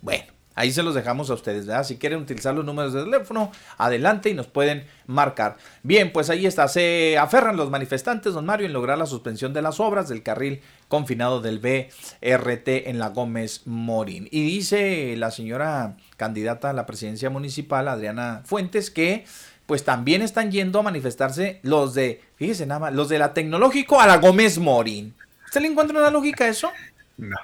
Bueno, 0.03 0.32
Ahí 0.55 0.73
se 0.73 0.83
los 0.83 0.95
dejamos 0.95 1.31
a 1.31 1.35
ustedes, 1.35 1.67
¿verdad? 1.67 1.85
Si 1.85 1.97
quieren 1.97 2.21
utilizar 2.21 2.55
los 2.55 2.65
números 2.65 2.93
de 2.93 3.05
teléfono, 3.05 3.51
adelante 3.79 4.29
y 4.29 4.35
nos 4.35 4.47
pueden 4.47 4.87
marcar. 5.07 5.57
Bien, 5.83 6.13
pues 6.13 6.29
ahí 6.31 6.47
está. 6.47 6.69
Se 6.69 7.17
aferran 7.19 7.57
los 7.57 7.71
manifestantes, 7.71 8.35
don 8.35 8.45
Mario, 8.45 8.67
en 8.67 8.73
lograr 8.73 8.99
la 8.99 9.07
suspensión 9.07 9.53
de 9.53 9.63
las 9.63 9.81
obras 9.81 10.09
del 10.09 10.23
carril 10.23 10.61
confinado 10.89 11.41
del 11.41 11.59
BRT 11.59 12.69
en 12.89 12.99
la 12.99 13.09
Gómez 13.09 13.63
Morín. 13.65 14.29
Y 14.31 14.43
dice 14.43 15.17
la 15.17 15.31
señora 15.31 15.97
candidata 16.17 16.71
a 16.71 16.75
la 16.75 16.87
presidencia 16.87 17.31
municipal, 17.31 17.89
Adriana 17.89 18.43
Fuentes, 18.45 18.91
que 18.91 19.25
pues 19.67 19.85
también 19.85 20.23
están 20.23 20.51
yendo 20.51 20.81
a 20.81 20.83
manifestarse 20.83 21.61
los 21.63 21.95
de, 21.95 22.21
fíjese 22.37 22.67
nada 22.67 22.81
más, 22.81 22.95
los 22.95 23.09
de 23.09 23.19
la 23.19 23.33
tecnológico 23.33 24.01
a 24.01 24.07
la 24.07 24.19
Gómez 24.19 24.59
Morín. 24.59 25.15
¿Usted 25.47 25.63
le 25.63 25.69
encuentra 25.69 25.99
una 25.99 26.11
lógica 26.11 26.45
a 26.45 26.49
eso? 26.49 26.71
No. 27.19 27.37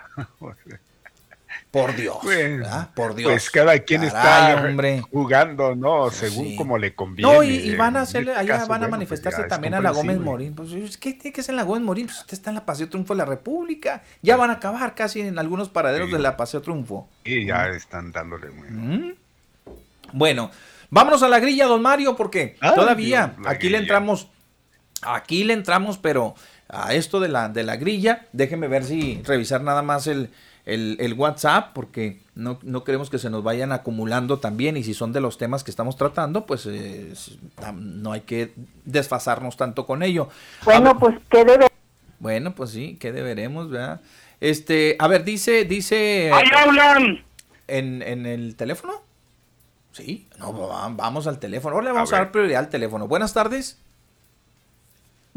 Por 1.71 1.95
Dios. 1.95 2.17
Pues, 2.23 2.67
por 2.95 3.15
Dios. 3.15 3.31
Pues 3.31 3.51
cada 3.51 3.79
quien 3.81 4.03
está 4.03 4.73
jugando, 5.11 5.75
¿no? 5.75 6.11
Según 6.11 6.57
como 6.57 6.79
le 6.79 6.95
conviene. 6.95 7.31
No, 7.31 7.43
y, 7.43 7.75
van 7.77 7.97
a 7.97 8.03
hacerle, 8.03 8.35
allá 8.35 8.65
van 8.65 8.77
a 8.77 8.87
pues 8.87 8.91
manifestarse 8.91 9.45
también 9.45 9.75
a 9.75 9.81
la 9.81 9.91
Gómez 9.91 10.19
Morín. 10.19 10.55
Pues, 10.55 10.97
¿qué 10.97 11.13
tiene 11.13 11.33
que 11.33 11.43
ser 11.43 11.53
en 11.53 11.57
la 11.57 11.65
Gómez 11.65 11.83
Morín? 11.83 12.07
Pues 12.07 12.21
usted 12.21 12.33
está 12.33 12.51
en 12.51 12.57
la 12.57 12.65
Paseo 12.65 12.89
Triunfo 12.89 13.13
de 13.13 13.19
la 13.19 13.27
República. 13.27 14.03
Ya 14.23 14.37
van 14.37 14.49
a 14.51 14.55
acabar 14.55 14.95
casi 14.95 15.21
en 15.21 15.39
algunos 15.39 15.69
paraderos 15.69 16.11
de 16.11 16.19
la 16.19 16.39
Paseo 16.39 16.63
Triunfo. 16.63 17.09
Y 17.25 17.47
ya 17.47 17.69
están 17.69 18.13
dándole 18.13 18.51
muy. 18.51 19.15
Bueno, 20.13 20.51
vámonos 20.89 21.23
a 21.23 21.29
la 21.29 21.39
grilla, 21.39 21.67
don 21.67 21.83
Mario, 21.83 22.17
porque 22.17 22.57
todavía 22.61 23.35
aquí 23.45 23.69
le 23.69 23.77
entramos, 23.77 24.31
aquí 25.03 25.45
le 25.45 25.53
entramos, 25.53 25.99
pero 25.99 26.35
a 26.69 26.95
esto 26.95 27.21
de 27.21 27.29
la, 27.29 27.51
de 27.51 27.63
la 27.63 27.77
grilla, 27.77 28.27
déjeme 28.33 28.69
ver 28.69 28.85
si 28.85 29.23
revisar 29.25 29.63
nada 29.63 29.83
más 29.83 30.07
el, 30.07 30.31
el, 30.69 31.15
WhatsApp, 31.15 31.73
porque 31.73 32.21
no, 32.35 32.59
no, 32.63 32.85
queremos 32.85 33.09
que 33.09 33.19
se 33.19 33.31
nos 33.31 33.43
vayan 33.43 33.73
acumulando 33.73 34.39
también 34.39 34.77
y 34.77 34.85
si 34.85 34.93
son 34.93 35.13
de 35.13 35.21
los 35.21 35.39
temas 35.39 35.65
que 35.65 35.71
estamos 35.71 35.97
tratando, 35.97 36.45
pues 36.45 36.67
eh, 36.67 37.15
no 37.75 38.13
hay 38.13 38.21
que 38.23 38.53
desfasarnos 38.85 39.57
tanto 39.57 39.87
con 39.87 40.03
ello. 40.03 40.29
Bueno, 40.65 40.99
pues 40.99 41.17
¿qué 41.31 41.45
debe? 41.45 41.69
Bueno, 42.19 42.55
pues 42.55 42.71
sí, 42.71 42.99
¿qué 43.01 43.13
deberemos, 43.13 43.71
verdad? 43.71 44.01
Este, 44.41 44.97
a 44.99 45.09
ver, 45.09 45.25
dice, 45.25 45.65
dice... 45.65 46.31
¡Ahí 46.33 46.49
hablan! 46.55 47.25
¿En, 47.67 48.03
en 48.03 48.27
el 48.27 48.55
teléfono? 48.57 49.03
Sí, 49.93 50.29
no, 50.39 50.53
vamos 50.53 51.27
al 51.27 51.39
teléfono. 51.39 51.75
Ahora 51.75 51.87
le 51.89 51.93
vamos 51.93 52.13
a, 52.13 52.17
a 52.17 52.19
dar 52.21 52.33
prioridad 52.33 52.61
al 52.61 52.69
teléfono. 52.69 53.09
Buenas 53.09 53.33
tardes. 53.33 53.79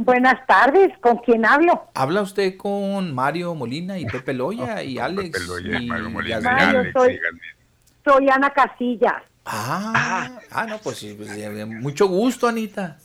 Buenas 0.03 0.48
tardes, 0.48 0.98
¿con 0.99 1.18
quién 1.18 1.45
hablo? 1.45 1.90
Habla 1.94 2.23
usted 2.23 2.57
con 2.57 3.14
Mario 3.14 3.53
Molina 3.53 3.99
y 3.99 4.06
Pepe 4.06 4.34
Loya 4.34 4.82
y 4.84 4.98
Alex. 4.98 5.30
Pepe 5.30 5.45
Loya 5.45 5.80
y, 5.80 5.86
Mario 5.86 6.10
Molina 6.10 6.40
y 6.41 6.64
Alex, 6.64 6.94
soy, 6.94 7.19
soy, 8.03 8.30
Ana 8.30 8.49
Casillas. 8.49 9.22
Ah, 9.45 10.40
ah, 10.49 10.65
no, 10.65 10.80
pues, 10.80 11.06
pues 11.15 11.68
mucho 11.68 12.07
gusto, 12.07 12.48
Anita. 12.48 12.98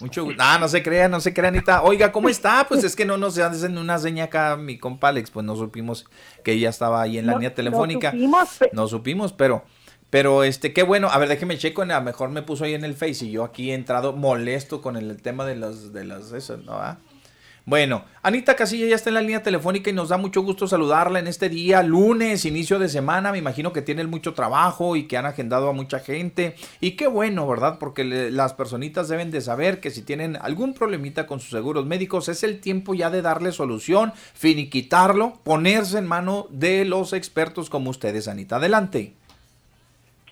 Mucho 0.00 0.24
gusto. 0.24 0.40
Ah, 0.40 0.58
no 0.60 0.68
se 0.68 0.84
crea, 0.84 1.08
no 1.08 1.20
se 1.20 1.34
crea, 1.34 1.48
Anita. 1.48 1.82
Oiga, 1.82 2.12
¿cómo 2.12 2.28
está? 2.28 2.64
Pues 2.68 2.84
es 2.84 2.94
que 2.94 3.04
no 3.04 3.16
nos 3.16 3.36
hacen 3.38 3.76
una 3.76 3.98
seña 3.98 4.24
acá, 4.24 4.56
mi 4.56 4.78
compa 4.78 5.08
Alex, 5.08 5.32
pues 5.32 5.44
no 5.44 5.56
supimos 5.56 6.06
que 6.44 6.52
ella 6.52 6.70
estaba 6.70 7.02
ahí 7.02 7.18
en 7.18 7.26
la 7.26 7.32
línea 7.32 7.54
telefónica. 7.54 8.12
No 8.12 8.46
supimos, 8.46 8.58
no 8.72 8.86
supimos 8.86 9.32
pero 9.32 9.64
pero 10.10 10.44
este, 10.44 10.72
qué 10.72 10.82
bueno. 10.82 11.08
A 11.10 11.18
ver, 11.18 11.28
déjeme 11.28 11.56
checo. 11.56 11.82
A 11.82 11.86
lo 11.86 12.02
mejor 12.02 12.30
me 12.30 12.42
puso 12.42 12.64
ahí 12.64 12.74
en 12.74 12.84
el 12.84 12.94
Face 12.94 13.24
y 13.24 13.30
yo 13.30 13.44
aquí 13.44 13.70
he 13.70 13.74
entrado 13.74 14.12
molesto 14.12 14.82
con 14.82 14.96
el, 14.96 15.22
tema 15.22 15.46
de 15.46 15.56
las, 15.56 15.92
de 15.92 16.04
las, 16.04 16.32
eso, 16.32 16.56
¿no? 16.58 16.72
¿Ah? 16.74 16.98
Bueno, 17.66 18.04
Anita 18.22 18.56
Casilla 18.56 18.86
ya 18.86 18.96
está 18.96 19.10
en 19.10 19.14
la 19.14 19.20
línea 19.20 19.42
telefónica 19.42 19.90
y 19.90 19.92
nos 19.92 20.08
da 20.08 20.16
mucho 20.16 20.42
gusto 20.42 20.66
saludarla 20.66 21.18
en 21.18 21.26
este 21.26 21.48
día, 21.48 21.82
lunes, 21.82 22.44
inicio 22.44 22.78
de 22.78 22.88
semana. 22.88 23.30
Me 23.30 23.38
imagino 23.38 23.72
que 23.72 23.82
tienen 23.82 24.10
mucho 24.10 24.34
trabajo 24.34 24.96
y 24.96 25.04
que 25.06 25.16
han 25.16 25.26
agendado 25.26 25.68
a 25.68 25.72
mucha 25.72 26.00
gente. 26.00 26.56
Y 26.80 26.92
qué 26.92 27.06
bueno, 27.06 27.46
¿verdad? 27.46 27.78
Porque 27.78 28.02
las 28.02 28.54
personitas 28.54 29.08
deben 29.08 29.30
de 29.30 29.40
saber 29.40 29.78
que 29.78 29.90
si 29.90 30.02
tienen 30.02 30.36
algún 30.40 30.74
problemita 30.74 31.28
con 31.28 31.38
sus 31.38 31.50
seguros 31.50 31.86
médicos, 31.86 32.28
es 32.28 32.42
el 32.42 32.60
tiempo 32.60 32.94
ya 32.94 33.10
de 33.10 33.22
darle 33.22 33.52
solución, 33.52 34.14
finiquitarlo, 34.34 35.38
ponerse 35.44 35.98
en 35.98 36.06
mano 36.06 36.48
de 36.50 36.84
los 36.86 37.12
expertos 37.12 37.70
como 37.70 37.90
ustedes, 37.90 38.26
Anita. 38.26 38.56
Adelante. 38.56 39.19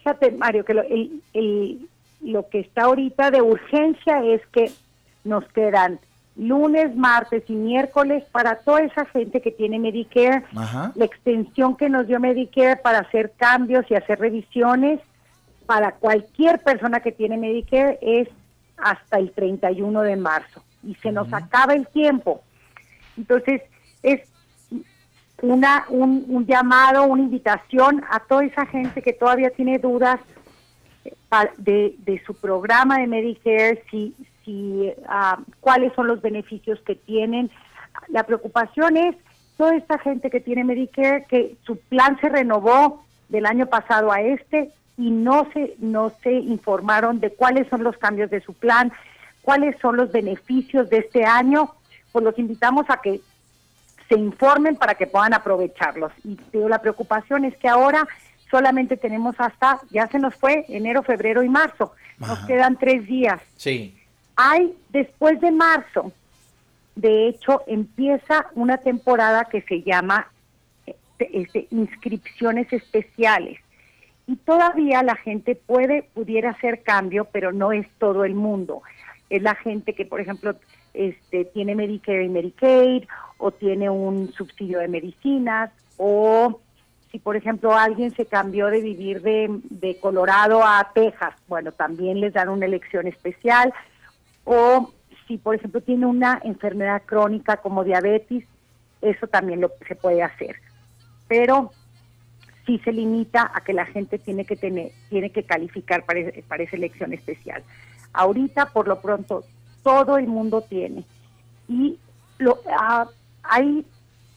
Fíjate, 0.08 0.30
Mario, 0.32 0.64
que 0.64 0.72
lo, 0.72 0.82
lo 2.22 2.48
que 2.48 2.60
está 2.60 2.84
ahorita 2.84 3.30
de 3.30 3.42
urgencia 3.42 4.24
es 4.24 4.40
que 4.46 4.70
nos 5.24 5.44
quedan 5.52 6.00
lunes, 6.34 6.96
martes 6.96 7.42
y 7.48 7.52
miércoles 7.52 8.24
para 8.32 8.60
toda 8.60 8.80
esa 8.80 9.04
gente 9.04 9.42
que 9.42 9.50
tiene 9.50 9.78
Medicare, 9.78 10.44
la 10.94 11.04
extensión 11.04 11.76
que 11.76 11.90
nos 11.90 12.06
dio 12.06 12.20
Medicare 12.20 12.76
para 12.76 13.00
hacer 13.00 13.32
cambios 13.36 13.84
y 13.90 13.96
hacer 13.96 14.18
revisiones 14.18 15.00
para 15.66 15.92
cualquier 15.92 16.60
persona 16.60 17.00
que 17.00 17.12
tiene 17.12 17.36
Medicare 17.36 17.98
es 18.00 18.28
hasta 18.78 19.18
el 19.18 19.32
31 19.32 20.00
de 20.00 20.16
marzo. 20.16 20.62
Y 20.82 20.94
se 20.94 21.12
nos 21.12 21.30
acaba 21.34 21.74
el 21.74 21.86
tiempo. 21.88 22.40
Entonces, 23.18 23.60
es 24.02 24.22
una, 25.42 25.84
un, 25.88 26.46
llamado, 26.46 27.04
una 27.04 27.22
invitación 27.22 28.02
a 28.10 28.20
toda 28.20 28.44
esa 28.44 28.66
gente 28.66 29.02
que 29.02 29.12
todavía 29.12 29.50
tiene 29.50 29.78
dudas 29.78 30.20
eh, 31.04 31.14
de, 31.58 31.94
de 31.98 32.22
su 32.24 32.34
programa 32.34 32.98
de 32.98 33.06
Medicare, 33.06 33.82
si, 33.90 34.14
si, 34.44 34.92
ah, 35.06 35.38
cuáles 35.60 35.92
son 35.94 36.08
los 36.08 36.20
beneficios 36.20 36.80
que 36.80 36.96
tienen. 36.96 37.50
La 38.08 38.24
preocupación 38.24 38.96
es 38.96 39.16
toda 39.56 39.76
esta 39.76 39.98
gente 39.98 40.30
que 40.30 40.40
tiene 40.40 40.64
Medicare, 40.64 41.24
que 41.28 41.56
su 41.64 41.76
plan 41.76 42.18
se 42.20 42.28
renovó 42.28 43.04
del 43.28 43.46
año 43.46 43.66
pasado 43.66 44.10
a 44.10 44.20
este 44.20 44.70
y 44.96 45.10
no 45.10 45.46
se, 45.52 45.76
no 45.78 46.10
se 46.22 46.32
informaron 46.32 47.20
de 47.20 47.30
cuáles 47.30 47.68
son 47.68 47.84
los 47.84 47.96
cambios 47.98 48.30
de 48.30 48.40
su 48.40 48.54
plan, 48.54 48.92
cuáles 49.42 49.76
son 49.80 49.96
los 49.96 50.10
beneficios 50.10 50.90
de 50.90 50.98
este 50.98 51.24
año, 51.24 51.72
pues 52.10 52.24
los 52.24 52.38
invitamos 52.38 52.86
a 52.88 53.00
que 53.00 53.20
se 54.08 54.16
informen 54.16 54.76
para 54.76 54.94
que 54.94 55.06
puedan 55.06 55.34
aprovecharlos. 55.34 56.12
Y 56.24 56.38
la 56.52 56.80
preocupación 56.80 57.44
es 57.44 57.56
que 57.56 57.68
ahora 57.68 58.06
solamente 58.50 58.96
tenemos 58.96 59.36
hasta, 59.38 59.80
ya 59.90 60.06
se 60.08 60.18
nos 60.18 60.34
fue, 60.34 60.64
enero, 60.68 61.02
febrero 61.02 61.42
y 61.42 61.48
marzo. 61.48 61.92
Nos 62.18 62.38
quedan 62.46 62.76
tres 62.76 63.06
días. 63.06 63.40
Sí. 63.56 63.96
Hay, 64.36 64.74
después 64.90 65.40
de 65.40 65.52
marzo, 65.52 66.12
de 66.96 67.28
hecho, 67.28 67.62
empieza 67.66 68.46
una 68.54 68.78
temporada 68.78 69.44
que 69.44 69.62
se 69.62 69.82
llama 69.82 70.28
este, 70.86 71.40
este, 71.40 71.68
inscripciones 71.70 72.72
especiales. 72.72 73.60
Y 74.26 74.36
todavía 74.36 75.02
la 75.02 75.16
gente 75.16 75.54
puede, 75.54 76.02
pudiera 76.14 76.50
hacer 76.50 76.82
cambio, 76.82 77.26
pero 77.30 77.52
no 77.52 77.72
es 77.72 77.86
todo 77.98 78.24
el 78.24 78.34
mundo. 78.34 78.82
Es 79.30 79.42
la 79.42 79.54
gente 79.54 79.94
que, 79.94 80.06
por 80.06 80.20
ejemplo, 80.20 80.56
este, 80.98 81.44
tiene 81.44 81.76
Medicare 81.76 82.24
y 82.24 82.28
Medicaid 82.28 83.04
o 83.38 83.52
tiene 83.52 83.88
un 83.88 84.32
subsidio 84.32 84.80
de 84.80 84.88
medicinas 84.88 85.70
o 85.96 86.60
si 87.12 87.20
por 87.20 87.36
ejemplo 87.36 87.72
alguien 87.72 88.10
se 88.16 88.26
cambió 88.26 88.66
de 88.66 88.80
vivir 88.80 89.22
de, 89.22 89.60
de 89.70 90.00
Colorado 90.00 90.64
a 90.64 90.90
Texas, 90.92 91.34
bueno, 91.46 91.70
también 91.70 92.20
les 92.20 92.32
dan 92.32 92.48
una 92.48 92.66
elección 92.66 93.06
especial 93.06 93.72
o 94.42 94.92
si 95.28 95.38
por 95.38 95.54
ejemplo 95.54 95.80
tiene 95.80 96.04
una 96.04 96.40
enfermedad 96.42 97.02
crónica 97.06 97.58
como 97.58 97.84
diabetes, 97.84 98.44
eso 99.00 99.28
también 99.28 99.60
lo 99.60 99.70
se 99.86 99.94
puede 99.94 100.24
hacer. 100.24 100.56
pero 101.28 101.70
sí 102.66 102.80
se 102.84 102.90
limita 102.90 103.52
a 103.54 103.60
que 103.60 103.72
la 103.72 103.86
gente 103.86 104.18
tiene 104.18 104.44
que 104.44 104.56
tener, 104.56 104.90
tiene 105.10 105.30
que 105.30 105.44
calificar 105.44 106.04
para, 106.04 106.20
para 106.48 106.64
esa 106.64 106.74
elección 106.74 107.12
especial. 107.12 107.62
Ahorita, 108.12 108.66
por 108.72 108.88
lo 108.88 109.00
pronto, 109.00 109.44
todo 109.88 110.18
el 110.18 110.26
mundo 110.26 110.60
tiene. 110.60 111.02
Y 111.66 111.98
lo, 112.36 112.58
ah, 112.78 113.08
hay 113.42 113.86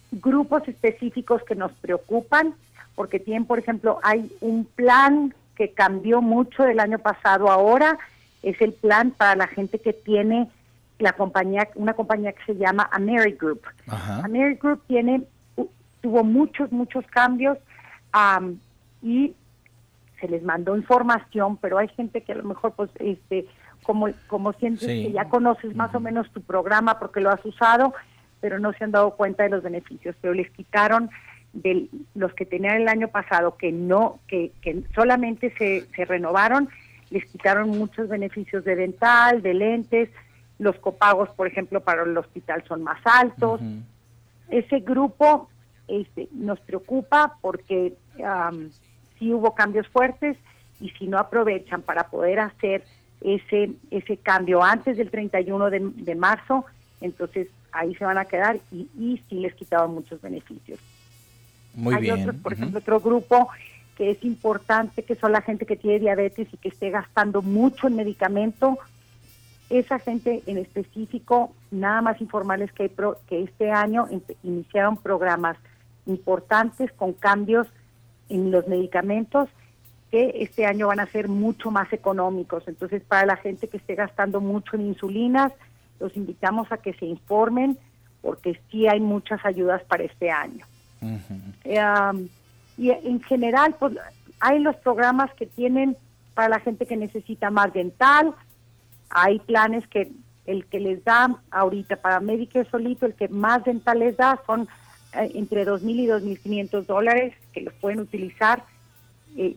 grupos 0.09 0.65
específicos 0.65 1.43
que 1.43 1.55
nos 1.55 1.73
preocupan, 1.73 2.53
porque 2.95 3.19
tienen, 3.19 3.43
por 3.45 3.59
ejemplo, 3.59 3.99
hay 4.01 4.31
un 4.39 4.63
plan 4.63 5.33
que 5.55 5.71
cambió 5.71 6.21
mucho 6.21 6.63
del 6.63 6.79
año 6.79 6.99
pasado 6.99 7.51
ahora, 7.51 7.99
es 8.43 8.61
el 8.61 8.71
plan 8.71 9.11
para 9.11 9.35
la 9.35 9.47
gente 9.47 9.79
que 9.79 9.91
tiene 9.91 10.49
la 10.99 11.11
compañía, 11.11 11.67
una 11.75 11.95
compañía 11.95 12.31
que 12.31 12.45
se 12.45 12.55
llama 12.55 12.89
Amerigroup. 12.93 13.61
Amerigroup 14.23 14.81
tiene, 14.87 15.23
tuvo 15.99 16.23
muchos, 16.23 16.71
muchos 16.71 17.05
cambios 17.07 17.57
y 19.01 19.33
se 20.21 20.27
les 20.29 20.43
mandó 20.43 20.77
información, 20.77 21.57
pero 21.57 21.77
hay 21.77 21.89
gente 21.89 22.21
que 22.21 22.31
a 22.31 22.35
lo 22.35 22.43
mejor, 22.43 22.71
pues, 22.71 22.89
este, 22.99 23.47
como, 23.83 24.09
como 24.27 24.53
sientes 24.53 24.87
que 24.87 25.11
ya 25.11 25.25
conoces 25.25 25.75
más 25.75 25.93
o 25.95 25.99
menos 25.99 26.29
tu 26.31 26.41
programa 26.41 26.99
porque 26.99 27.21
lo 27.21 27.29
has 27.29 27.43
usado, 27.45 27.93
pero 28.39 28.59
no 28.59 28.73
se 28.73 28.83
han 28.83 28.91
dado 28.91 29.11
cuenta 29.11 29.43
de 29.43 29.49
los 29.49 29.63
beneficios, 29.63 30.15
pero 30.21 30.33
les 30.33 30.49
quitaron 30.51 31.09
de 31.53 31.87
los 32.15 32.33
que 32.33 32.45
tenían 32.45 32.77
el 32.81 32.87
año 32.87 33.09
pasado 33.09 33.57
que 33.57 33.71
no, 33.71 34.19
que, 34.27 34.51
que 34.61 34.83
solamente 34.95 35.53
se, 35.57 35.85
se 35.95 36.05
renovaron, 36.05 36.69
les 37.09 37.25
quitaron 37.25 37.69
muchos 37.69 38.07
beneficios 38.07 38.63
de 38.63 38.75
dental, 38.75 39.41
de 39.41 39.53
lentes, 39.53 40.09
los 40.61 40.77
copagos, 40.77 41.29
por 41.31 41.47
ejemplo, 41.47 41.81
para 41.81 42.03
el 42.03 42.15
hospital 42.15 42.63
son 42.67 42.83
más 42.83 43.01
altos. 43.03 43.59
Ese 44.47 44.79
grupo 44.79 45.49
este, 45.87 46.29
nos 46.31 46.59
preocupa 46.59 47.37
porque 47.41 47.95
si 49.17 49.33
hubo 49.33 49.55
cambios 49.55 49.87
fuertes 49.87 50.37
y 50.79 50.89
si 50.91 51.07
no 51.07 51.17
aprovechan 51.17 51.81
para 51.81 52.09
poder 52.09 52.39
hacer 52.39 52.83
ese 53.21 53.71
ese 53.91 54.17
cambio 54.17 54.63
antes 54.63 54.97
del 54.97 55.09
31 55.11 55.69
de, 55.69 55.79
de 55.95 56.15
marzo, 56.15 56.65
entonces 57.01 57.47
ahí 57.71 57.93
se 57.95 58.03
van 58.05 58.17
a 58.17 58.25
quedar 58.25 58.57
y, 58.71 58.87
y 58.97 59.21
sí 59.29 59.35
les 59.35 59.53
quitaban 59.55 59.93
muchos 59.93 60.19
beneficios. 60.21 60.79
Muy 61.73 61.95
Hay 61.95 62.01
bien. 62.01 62.19
otros, 62.19 62.35
por 62.41 62.53
ejemplo, 62.53 62.79
otro 62.79 62.99
grupo 62.99 63.47
que 63.95 64.11
es 64.11 64.23
importante, 64.23 65.03
que 65.03 65.15
son 65.15 65.31
la 65.31 65.41
gente 65.41 65.65
que 65.65 65.75
tiene 65.75 65.99
diabetes 65.99 66.47
y 66.51 66.57
que 66.57 66.69
esté 66.69 66.89
gastando 66.89 67.41
mucho 67.41 67.87
en 67.87 67.95
medicamento. 67.95 68.77
Esa 69.69 69.99
gente 69.99 70.41
en 70.47 70.57
específico, 70.57 71.53
nada 71.69 72.01
más 72.01 72.19
informarles 72.19 72.71
que, 72.73 72.89
pro- 72.89 73.17
que 73.27 73.43
este 73.43 73.71
año 73.71 74.07
in- 74.11 74.23
iniciaron 74.43 74.97
programas 74.97 75.55
importantes 76.07 76.91
con 76.93 77.13
cambios 77.13 77.67
en 78.27 78.51
los 78.51 78.67
medicamentos 78.67 79.47
que 80.11 80.33
este 80.35 80.65
año 80.65 80.87
van 80.87 80.99
a 80.99 81.07
ser 81.07 81.29
mucho 81.29 81.71
más 81.71 81.91
económicos. 81.93 82.67
Entonces, 82.67 83.01
para 83.01 83.25
la 83.25 83.37
gente 83.37 83.69
que 83.69 83.77
esté 83.77 83.95
gastando 83.95 84.41
mucho 84.41 84.75
en 84.75 84.87
insulinas, 84.87 85.53
los 85.99 86.15
invitamos 86.17 86.71
a 86.71 86.77
que 86.77 86.93
se 86.93 87.05
informen 87.05 87.77
porque 88.21 88.59
sí 88.69 88.87
hay 88.87 88.99
muchas 88.99 89.43
ayudas 89.45 89.81
para 89.85 90.03
este 90.03 90.29
año. 90.29 90.65
Eh, 91.63 91.81
um, 91.81 92.27
y 92.77 92.91
en 92.91 93.21
general, 93.23 93.75
pues 93.79 93.95
hay 94.39 94.59
los 94.59 94.75
programas 94.77 95.33
que 95.33 95.47
tienen 95.47 95.95
para 96.33 96.49
la 96.49 96.59
gente 96.59 96.85
que 96.85 96.97
necesita 96.97 97.49
más 97.49 97.73
dental, 97.73 98.33
hay 99.09 99.39
planes 99.39 99.87
que 99.87 100.11
el 100.45 100.65
que 100.65 100.79
les 100.79 101.03
da 101.03 101.39
ahorita 101.51 101.97
para 101.97 102.19
Medicare 102.19 102.69
solito, 102.69 103.05
el 103.05 103.13
que 103.13 103.27
más 103.29 103.63
dental 103.63 103.99
les 103.99 104.17
da 104.17 104.39
son 104.45 104.67
eh, 105.13 105.31
entre 105.35 105.65
2.000 105.65 105.89
y 105.95 106.07
2.500 106.07 106.85
dólares 106.85 107.33
que 107.53 107.61
los 107.61 107.73
pueden 107.75 107.99
utilizar 107.99 108.63
eh, 109.37 109.55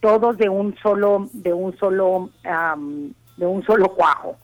todos 0.00 0.36
de 0.38 0.48
un 0.48 0.76
solo 0.76 1.28
de 1.32 1.52
un 1.52 1.76
solo 1.78 2.30
am, 2.44 3.12
de 3.36 3.46
un 3.46 3.64
solo 3.64 3.94
cuajo. 3.94 4.36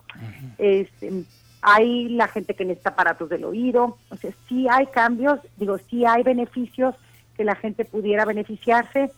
Este, 0.57 1.23
hay 1.61 2.09
la 2.09 2.27
gente 2.27 2.55
que 2.55 2.65
necesita 2.65 2.89
aparatos 2.91 3.29
del 3.29 3.45
oído, 3.45 3.97
o 4.09 4.15
sea, 4.15 4.31
sí 4.47 4.67
hay 4.69 4.87
cambios, 4.87 5.39
digo, 5.57 5.77
sí 5.89 6.05
hay 6.05 6.23
beneficios 6.23 6.95
que 7.37 7.43
la 7.43 7.55
gente 7.55 7.85
pudiera 7.85 8.25
beneficiarse, 8.25 9.11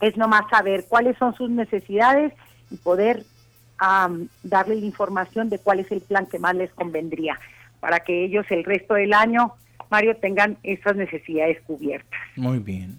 es 0.00 0.16
nomás 0.16 0.42
saber 0.50 0.86
cuáles 0.88 1.16
son 1.18 1.34
sus 1.34 1.50
necesidades 1.50 2.32
y 2.70 2.76
poder 2.76 3.24
darle 4.42 4.74
la 4.74 4.86
información 4.86 5.48
de 5.48 5.60
cuál 5.60 5.78
es 5.78 5.90
el 5.92 6.00
plan 6.00 6.26
que 6.26 6.40
más 6.40 6.54
les 6.56 6.72
convendría, 6.72 7.38
para 7.78 8.00
que 8.00 8.24
ellos 8.24 8.44
el 8.50 8.64
resto 8.64 8.94
del 8.94 9.14
año, 9.14 9.52
Mario, 9.88 10.16
tengan 10.16 10.58
esas 10.64 10.96
necesidades 10.96 11.60
cubiertas. 11.62 12.20
Muy 12.36 12.58
bien. 12.58 12.98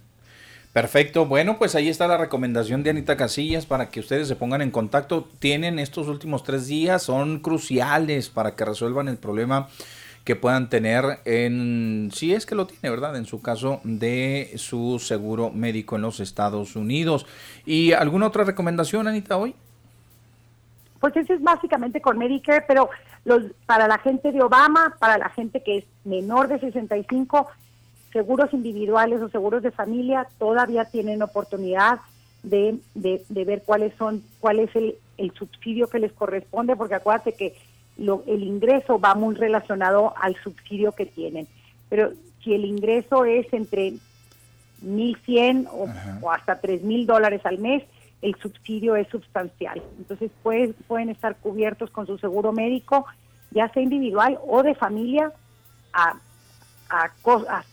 Perfecto. 0.80 1.26
Bueno, 1.26 1.58
pues 1.58 1.76
ahí 1.76 1.90
está 1.90 2.08
la 2.08 2.16
recomendación 2.16 2.84
de 2.84 2.92
Anita 2.92 3.18
Casillas 3.18 3.66
para 3.66 3.90
que 3.90 4.00
ustedes 4.00 4.30
se 4.30 4.38
pongan 4.38 4.62
en 4.62 4.72
contacto. 4.72 5.28
Tienen 5.40 5.78
estos 5.78 6.08
últimos 6.08 6.46
tres 6.46 6.68
días, 6.68 7.04
son 7.04 7.40
cruciales 7.40 8.30
para 8.30 8.56
que 8.56 8.64
resuelvan 8.64 9.10
el 9.10 9.18
problema 9.18 9.68
que 10.24 10.38
puedan 10.38 10.70
tener 10.70 11.20
en, 11.26 12.12
si 12.14 12.34
es 12.34 12.46
que 12.46 12.56
lo 12.56 12.66
tiene, 12.66 12.90
¿verdad? 12.90 13.18
En 13.18 13.26
su 13.26 13.42
caso 13.42 13.82
de 13.84 14.54
su 14.56 15.00
seguro 15.00 15.50
médico 15.50 15.98
en 15.98 16.04
los 16.04 16.22
Estados 16.22 16.78
Unidos. 16.78 17.26
¿Y 17.66 17.92
alguna 17.92 18.28
otra 18.28 18.46
recomendación, 18.46 19.06
Anita, 19.06 19.36
hoy? 19.36 19.56
Pues 21.02 21.14
eso 21.18 21.34
es 21.34 21.42
básicamente 21.42 22.00
con 22.00 22.18
Medicare, 22.18 22.64
pero 22.66 22.90
los 23.26 23.44
para 23.66 23.86
la 23.86 23.98
gente 23.98 24.32
de 24.32 24.42
Obama, 24.42 24.96
para 24.98 25.18
la 25.18 25.28
gente 25.28 25.62
que 25.62 25.80
es 25.80 25.86
menor 26.06 26.48
de 26.48 26.58
65, 26.58 27.50
seguros 28.12 28.54
individuales 28.54 29.22
o 29.22 29.30
seguros 29.30 29.64
de 29.64 29.72
familia 29.72 30.28
todavía 30.38 30.86
tienen 30.86 31.22
oportunidad 31.22 32.00
de, 32.44 32.78
de, 32.96 33.24
de 33.28 33.46
ver 33.46 33.64
cuáles 33.66 33.94
son, 33.98 34.24
cuál 34.40 34.60
es 34.60 34.76
el, 34.76 34.96
el 35.18 35.32
subsidio 35.34 35.88
que 35.88 36.00
les 36.00 36.14
corresponde, 36.14 36.76
porque 36.76 36.96
acuérdate 36.96 37.34
que 37.34 37.56
lo, 37.98 38.24
el 38.28 38.44
ingreso 38.44 39.00
va 39.00 39.16
muy 39.16 39.36
relacionado 39.36 40.14
al 40.22 40.36
subsidio 40.38 40.94
que 40.94 41.06
tienen. 41.06 41.48
Pero 41.90 42.12
si 42.44 42.54
el 42.54 42.66
ingreso 42.66 43.26
es 43.26 43.52
entre 43.54 43.94
1.100 44.86 45.68
o, 45.72 45.88
o 46.22 46.32
hasta 46.32 46.62
3.000 46.62 47.06
dólares 47.06 47.42
al 47.44 47.60
mes, 47.60 47.84
el 48.22 48.36
subsidio 48.36 48.96
es 48.96 49.08
sustancial. 49.10 49.82
Entonces 49.98 50.32
pueden, 50.44 50.74
pueden 50.88 51.10
estar 51.10 51.36
cubiertos 51.38 51.90
con 51.90 52.06
su 52.08 52.18
seguro 52.18 52.52
médico, 52.54 53.06
ya 53.52 53.70
sea 53.70 53.84
individual 53.84 54.38
o 54.46 54.64
de 54.64 54.76
familia, 54.76 55.32
a, 55.94 56.20
a, 56.90 57.12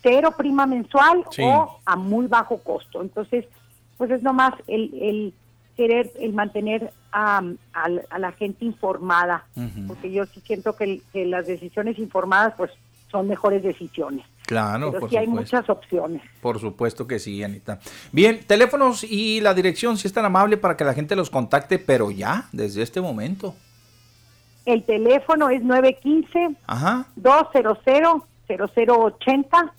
cero 0.03 0.35
prima 0.37 0.67
mensual 0.67 1.25
Sí. 1.31 1.43
o 1.45 1.79
a 1.85 1.97
muy 1.97 2.27
bajo 2.27 2.59
costo. 2.59 3.01
Entonces, 3.03 3.45
pues 3.97 4.11
es 4.11 4.23
nomás 4.23 4.53
el, 4.67 4.93
el 5.01 5.35
querer, 5.77 6.11
el 6.21 6.33
mantener 6.33 6.93
a, 7.13 7.43
a 7.73 7.89
la- 7.89 8.03
a 8.11 8.19
la 8.19 8.33
gente 8.33 8.65
informada, 8.65 9.45
porque 9.87 10.11
yo 10.13 10.27
sí 10.27 10.41
siento 10.47 10.75
que, 10.77 11.01
las 11.15 11.47
decisiones 11.47 11.99
informadas 11.99 12.55
pues 12.57 12.71
son 13.11 13.29
mejores 13.29 13.63
decisiones. 13.63 14.27
Claro, 14.47 14.89
Pero 14.91 15.01
por 15.01 15.11
sí 15.11 15.17
hay 15.17 15.27
supuesto. 15.27 15.57
muchas 15.57 15.71
opciones. 15.71 16.23
Por 16.41 16.61
supuesto 16.61 17.07
que 17.07 17.19
sí, 17.19 17.43
Anita. 17.43 17.79
Bien, 18.13 18.41
teléfonos 18.47 19.03
y 19.05 19.41
la 19.41 19.55
dirección, 19.55 19.97
si 19.97 20.07
es 20.09 20.13
tan 20.13 20.25
amable 20.25 20.57
para 20.57 20.77
que 20.77 20.85
la 20.85 20.95
gente 20.95 21.17
los 21.17 21.31
contacte, 21.31 21.79
pero 21.79 22.11
ya, 22.11 22.49
desde 22.53 22.83
este 22.83 23.01
momento. 23.01 23.55
El 24.65 24.83
teléfono 24.85 25.49
es 25.49 25.63
915 25.63 26.57
Ajá. 26.67 27.07
200 27.17 27.79
0080 28.49 29.73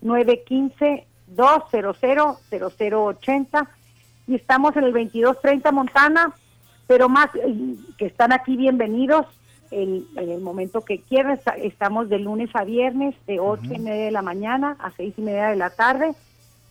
915 0.00 1.06
200 1.28 1.96
0080 2.50 3.68
y 4.26 4.34
estamos 4.36 4.76
en 4.76 4.84
el 4.84 4.92
2230 4.92 5.72
Montana, 5.72 6.32
pero 6.86 7.08
más 7.08 7.28
eh, 7.34 7.74
que 7.98 8.06
están 8.06 8.32
aquí 8.32 8.56
bienvenidos 8.56 9.26
el- 9.70 10.06
en 10.16 10.30
el 10.30 10.40
momento 10.40 10.82
que 10.82 11.00
quieran. 11.00 11.32
Esta- 11.32 11.56
Estamos 11.56 12.08
de 12.08 12.18
lunes 12.18 12.50
a 12.54 12.64
viernes 12.64 13.14
de 13.26 13.40
8 13.40 13.72
y 13.74 13.78
media 13.78 14.04
de 14.06 14.10
la 14.10 14.22
mañana 14.22 14.76
a 14.80 14.90
6 14.92 15.14
y 15.16 15.22
media 15.22 15.48
de 15.48 15.56
la 15.56 15.70
tarde. 15.70 16.12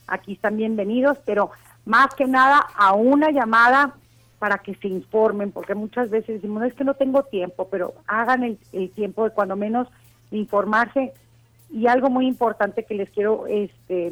Aquí 0.08 0.34
están 0.34 0.58
bienvenidos, 0.58 1.18
pero 1.26 1.52
más 1.86 2.14
que 2.16 2.26
nada 2.26 2.60
a 2.76 2.94
una 2.94 3.32
llamada 3.32 3.96
para 4.40 4.58
que 4.60 4.76
se 4.76 4.88
informen, 4.88 5.52
porque 5.52 5.76
muchas 5.76 6.10
veces 6.10 6.36
decimos, 6.36 6.62
"No, 6.62 6.68
es 6.68 6.74
que 6.74 6.84
no 6.84 6.94
tengo 6.96 7.24
tiempo, 7.24 7.68
pero 7.70 7.94
hagan 8.08 8.44
el, 8.44 8.58
el 8.74 8.90
tiempo 8.92 9.24
de 9.24 9.32
cuando 9.32 9.56
menos 9.56 9.88
informarse. 10.32 11.14
Y 11.70 11.88
algo 11.88 12.10
muy 12.10 12.28
importante 12.28 12.84
que 12.84 12.96
les 12.96 13.10
quiero 13.12 13.48
este, 13.48 14.12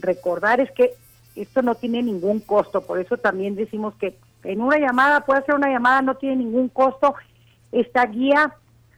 recordar 0.00 0.60
es 0.60 0.70
que 0.72 0.92
esto 1.36 1.62
no 1.62 1.74
tiene 1.74 2.02
ningún 2.02 2.40
costo, 2.40 2.80
por 2.82 2.98
eso 2.98 3.16
también 3.16 3.54
decimos 3.54 3.94
que 3.96 4.16
en 4.44 4.60
una 4.60 4.78
llamada, 4.78 5.24
puede 5.24 5.42
ser 5.44 5.54
una 5.56 5.68
llamada, 5.70 6.00
no 6.02 6.16
tiene 6.16 6.36
ningún 6.36 6.68
costo. 6.68 7.14
Esta 7.70 8.06
guía, 8.06 8.54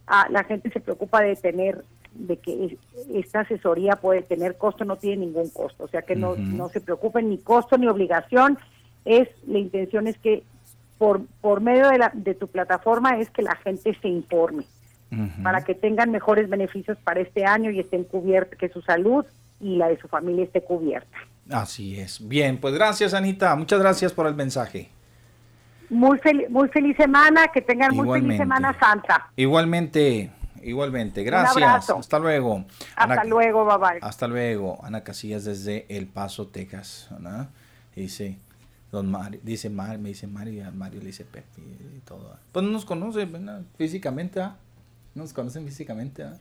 ah, 0.06 0.26
la 0.30 0.44
gente 0.44 0.70
se 0.70 0.80
preocupa 0.80 1.22
de 1.22 1.34
tener, 1.36 1.82
de 2.14 2.36
que 2.36 2.64
es- 2.66 2.78
esta 3.14 3.40
asesoría 3.40 3.96
puede 3.96 4.22
tener 4.22 4.56
costo, 4.56 4.84
no 4.84 4.96
tiene 4.96 5.26
ningún 5.26 5.48
costo, 5.50 5.84
o 5.84 5.88
sea 5.88 6.02
que 6.02 6.14
no, 6.16 6.36
no 6.36 6.68
se 6.68 6.80
preocupen 6.80 7.28
ni 7.30 7.38
costo 7.38 7.76
ni 7.78 7.88
obligación, 7.88 8.58
es 9.04 9.28
la 9.46 9.58
intención 9.58 10.06
es 10.06 10.16
que 10.18 10.42
por, 10.98 11.22
por 11.40 11.60
medio 11.62 11.88
de, 11.88 11.98
la, 11.98 12.10
de 12.14 12.34
tu 12.34 12.46
plataforma 12.48 13.18
es 13.18 13.30
que 13.30 13.42
la 13.42 13.56
gente 13.56 13.96
se 14.00 14.08
informe 14.08 14.64
para 15.42 15.64
que 15.64 15.74
tengan 15.74 16.10
mejores 16.10 16.48
beneficios 16.48 16.96
para 17.02 17.20
este 17.20 17.44
año 17.44 17.70
y 17.70 17.80
estén 17.80 18.04
cubiertos, 18.04 18.58
que 18.58 18.68
su 18.68 18.80
salud 18.82 19.24
y 19.60 19.76
la 19.76 19.88
de 19.88 19.98
su 19.98 20.08
familia 20.08 20.44
esté 20.44 20.62
cubierta. 20.62 21.18
Así 21.50 21.98
es. 21.98 22.26
Bien, 22.26 22.58
pues 22.58 22.74
gracias 22.74 23.12
Anita, 23.12 23.54
muchas 23.56 23.80
gracias 23.80 24.12
por 24.12 24.26
el 24.26 24.34
mensaje. 24.34 24.90
Muy, 25.88 26.20
muy 26.48 26.68
feliz 26.68 26.96
semana, 26.96 27.48
que 27.48 27.60
tengan 27.60 27.94
muy 27.96 28.20
feliz 28.20 28.36
Semana 28.36 28.78
Santa. 28.78 29.28
Igualmente, 29.34 30.30
igualmente. 30.62 31.24
Gracias. 31.24 31.90
Hasta 31.90 32.18
luego. 32.20 32.64
Hasta 32.94 33.24
luego, 33.24 33.64
bye 33.64 33.76
bye. 33.76 33.98
Hasta 34.00 34.28
luego. 34.28 34.78
Ana 34.84 35.02
Casillas 35.02 35.44
desde 35.44 35.86
El 35.88 36.06
Paso, 36.06 36.46
Texas. 36.46 37.10
Dice, 37.96 38.38
don 38.92 39.10
Mario, 39.10 39.40
dice 39.42 39.68
Mario, 39.68 39.98
me 39.98 40.10
dice 40.10 40.28
Mario, 40.28 40.70
Mario 40.72 41.00
le 41.00 41.06
dice 41.06 41.24
Pepe 41.24 41.60
y 41.60 42.00
todo. 42.00 42.36
Pues 42.52 42.64
no 42.64 42.70
nos 42.70 42.84
conoce 42.84 43.28
físicamente, 43.76 44.40
¿ah? 44.40 44.56
No 45.14 45.22
nos 45.22 45.32
conocen 45.32 45.66
físicamente, 45.66 46.22
¿ah? 46.22 46.38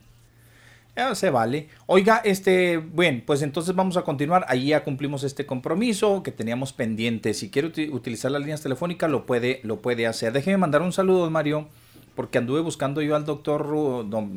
se 1.14 1.30
vale. 1.30 1.68
Oiga, 1.86 2.20
este, 2.24 2.76
bueno, 2.78 3.22
pues 3.24 3.42
entonces 3.42 3.74
vamos 3.74 3.96
a 3.96 4.02
continuar. 4.02 4.44
Allí 4.48 4.68
ya 4.68 4.84
cumplimos 4.84 5.24
este 5.24 5.46
compromiso 5.46 6.22
que 6.22 6.32
teníamos 6.32 6.72
pendiente. 6.72 7.34
Si 7.34 7.50
quiere 7.50 7.68
utilizar 7.90 8.30
las 8.30 8.42
líneas 8.42 8.62
telefónicas, 8.62 9.10
lo 9.10 9.26
puede, 9.26 9.60
lo 9.62 9.80
puede 9.80 10.06
hacer. 10.06 10.32
Déjeme 10.32 10.58
mandar 10.58 10.82
un 10.82 10.92
saludo, 10.92 11.30
Mario, 11.30 11.68
porque 12.14 12.38
anduve 12.38 12.60
buscando 12.60 13.00
yo 13.02 13.16
al 13.16 13.24
doctor, 13.24 13.66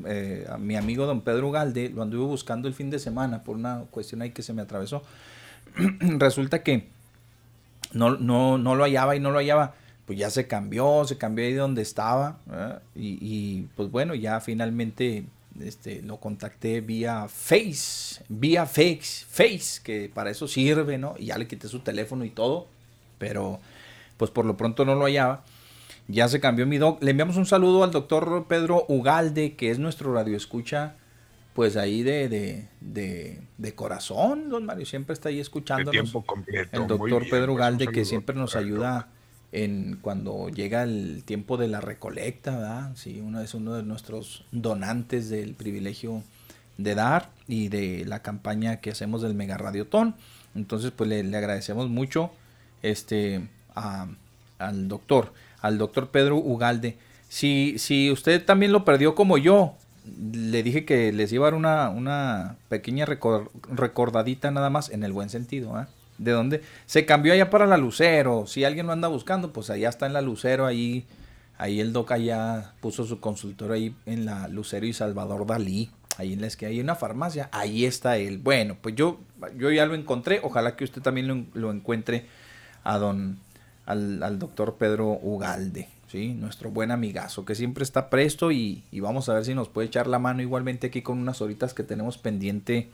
eh, 0.07 0.45
a 0.49 0.57
mi 0.57 0.75
amigo 0.75 1.05
don 1.05 1.21
Pedro 1.21 1.51
Galde, 1.51 1.89
lo 1.89 2.01
anduve 2.01 2.25
buscando 2.25 2.67
el 2.67 2.73
fin 2.73 2.89
de 2.89 2.99
semana 2.99 3.43
por 3.43 3.55
una 3.57 3.83
cuestión 3.91 4.21
ahí 4.21 4.31
que 4.31 4.41
se 4.41 4.53
me 4.53 4.61
atravesó. 4.61 5.03
Resulta 5.99 6.63
que 6.63 6.87
no, 7.91 8.11
no, 8.17 8.57
no 8.57 8.75
lo 8.75 8.83
hallaba 8.83 9.15
y 9.15 9.19
no 9.19 9.31
lo 9.31 9.39
hallaba 9.39 9.75
pues 10.05 10.19
ya 10.19 10.29
se 10.29 10.47
cambió, 10.47 11.05
se 11.05 11.17
cambió 11.17 11.45
ahí 11.45 11.53
de 11.53 11.59
donde 11.59 11.81
estaba. 11.81 12.39
Y, 12.95 13.17
y, 13.21 13.69
pues 13.75 13.89
bueno, 13.89 14.15
ya 14.15 14.39
finalmente 14.41 15.25
este, 15.61 16.01
lo 16.01 16.17
contacté 16.17 16.81
vía 16.81 17.27
Face, 17.27 18.23
vía 18.27 18.65
Face, 18.65 19.25
Face, 19.27 19.81
que 19.83 20.11
para 20.13 20.29
eso 20.29 20.47
sirve, 20.47 20.97
¿no? 20.97 21.15
Y 21.17 21.27
ya 21.27 21.37
le 21.37 21.47
quité 21.47 21.67
su 21.67 21.79
teléfono 21.79 22.25
y 22.25 22.29
todo, 22.29 22.67
pero 23.17 23.59
pues 24.17 24.31
por 24.31 24.45
lo 24.45 24.57
pronto 24.57 24.83
no 24.85 24.95
lo 24.95 25.05
hallaba. 25.05 25.43
Ya 26.09 26.27
se 26.27 26.41
cambió 26.41 26.67
mi 26.67 26.77
doc. 26.77 27.01
Le 27.01 27.11
enviamos 27.11 27.37
un 27.37 27.45
saludo 27.45 27.83
al 27.83 27.91
doctor 27.91 28.45
Pedro 28.49 28.85
Ugalde, 28.89 29.55
que 29.55 29.71
es 29.71 29.79
nuestro 29.79 30.13
radioescucha, 30.13 30.95
pues 31.53 31.77
ahí 31.77 32.03
de, 32.03 32.27
de, 32.81 33.41
de, 33.57 33.75
corazón, 33.75 34.49
don 34.49 34.65
Mario, 34.65 34.85
siempre 34.85 35.13
está 35.13 35.29
ahí 35.29 35.39
completo. 36.25 36.81
El 36.81 36.87
doctor 36.87 37.29
Pedro 37.29 37.53
Ugalde, 37.53 37.87
que 37.87 38.03
siempre 38.03 38.35
nos 38.35 38.55
ayuda 38.57 39.07
en 39.53 39.99
cuando 40.01 40.49
llega 40.49 40.83
el 40.83 41.23
tiempo 41.23 41.57
de 41.57 41.67
la 41.67 41.79
recolecta, 41.79 42.57
¿verdad? 42.57 42.91
Sí, 42.95 43.21
uno 43.23 43.39
es 43.39 43.53
uno 43.53 43.75
de 43.75 43.83
nuestros 43.83 44.43
donantes 44.51 45.29
del 45.29 45.53
privilegio 45.53 46.23
de 46.79 46.95
dar 46.95 47.29
y 47.47 47.69
de 47.69 48.03
la 48.05 48.23
campaña 48.23 48.77
que 48.77 48.89
hacemos 48.89 49.21
del 49.21 49.35
Mega 49.35 49.57
Radiotón. 49.57 50.15
Entonces, 50.55 50.91
pues 50.91 51.07
le, 51.07 51.19
agradecemos 51.37 51.87
mucho 51.87 52.31
este 52.81 53.47
al 53.75 54.87
doctor, 54.87 55.33
al 55.61 55.77
doctor 55.77 56.09
Pedro 56.09 56.37
Ugalde. 56.37 56.97
Si, 57.29 57.75
si 57.77 58.09
usted 58.09 58.43
también 58.43 58.71
lo 58.71 58.83
perdió 58.83 59.13
como 59.13 59.37
yo, 59.37 59.75
le 60.33 60.63
dije 60.63 60.83
que 60.83 61.11
les 61.13 61.31
iba 61.31 61.47
a 61.47 61.51
dar 61.51 61.57
una, 61.57 61.89
una 61.89 62.55
pequeña 62.69 63.05
recordadita 63.05 64.49
nada 64.49 64.71
más, 64.71 64.89
en 64.89 65.03
el 65.03 65.13
buen 65.13 65.29
sentido, 65.29 65.79
¿eh? 65.79 65.85
De 66.17 66.31
dónde 66.31 66.61
se 66.85 67.05
cambió 67.05 67.33
allá 67.33 67.49
para 67.49 67.65
la 67.65 67.77
Lucero. 67.77 68.45
Si 68.47 68.63
alguien 68.63 68.87
lo 68.87 68.93
anda 68.93 69.07
buscando, 69.07 69.51
pues 69.51 69.69
allá 69.69 69.89
está 69.89 70.05
en 70.05 70.13
la 70.13 70.21
Lucero, 70.21 70.65
ahí, 70.65 71.05
ahí 71.57 71.79
el 71.79 71.93
DOCA 71.93 72.17
ya 72.17 72.73
puso 72.81 73.05
su 73.05 73.19
consultor 73.19 73.71
ahí 73.71 73.95
en 74.05 74.25
la 74.25 74.47
Lucero 74.47 74.85
y 74.85 74.93
Salvador 74.93 75.45
Dalí. 75.45 75.89
Ahí 76.17 76.33
en 76.33 76.41
la 76.41 76.49
que 76.49 76.67
hay 76.67 76.79
una 76.79 76.93
farmacia, 76.93 77.49
ahí 77.51 77.85
está 77.85 78.17
él. 78.17 78.37
Bueno, 78.37 78.77
pues 78.79 78.95
yo, 78.95 79.19
yo 79.57 79.71
ya 79.71 79.87
lo 79.87 79.95
encontré. 79.95 80.41
Ojalá 80.43 80.75
que 80.75 80.83
usted 80.83 81.01
también 81.01 81.49
lo, 81.55 81.71
encuentre 81.71 82.27
a 82.83 82.99
don, 82.99 83.39
al, 83.87 84.37
doctor 84.37 84.75
Pedro 84.75 85.19
Ugalde, 85.23 85.89
¿sí? 86.07 86.35
nuestro 86.35 86.69
buen 86.69 86.91
amigazo, 86.91 87.45
que 87.45 87.55
siempre 87.55 87.83
está 87.83 88.11
presto 88.11 88.51
y, 88.51 88.83
y, 88.91 88.99
vamos 88.99 89.27
a 89.27 89.33
ver 89.33 89.43
si 89.43 89.55
nos 89.55 89.69
puede 89.69 89.87
echar 89.87 90.05
la 90.05 90.19
mano 90.19 90.43
igualmente 90.43 90.87
aquí 90.87 91.01
con 91.01 91.17
unas 91.17 91.41
horitas 91.41 91.73
que 91.73 91.81
tenemos 91.81 92.19
pendiente 92.19 92.91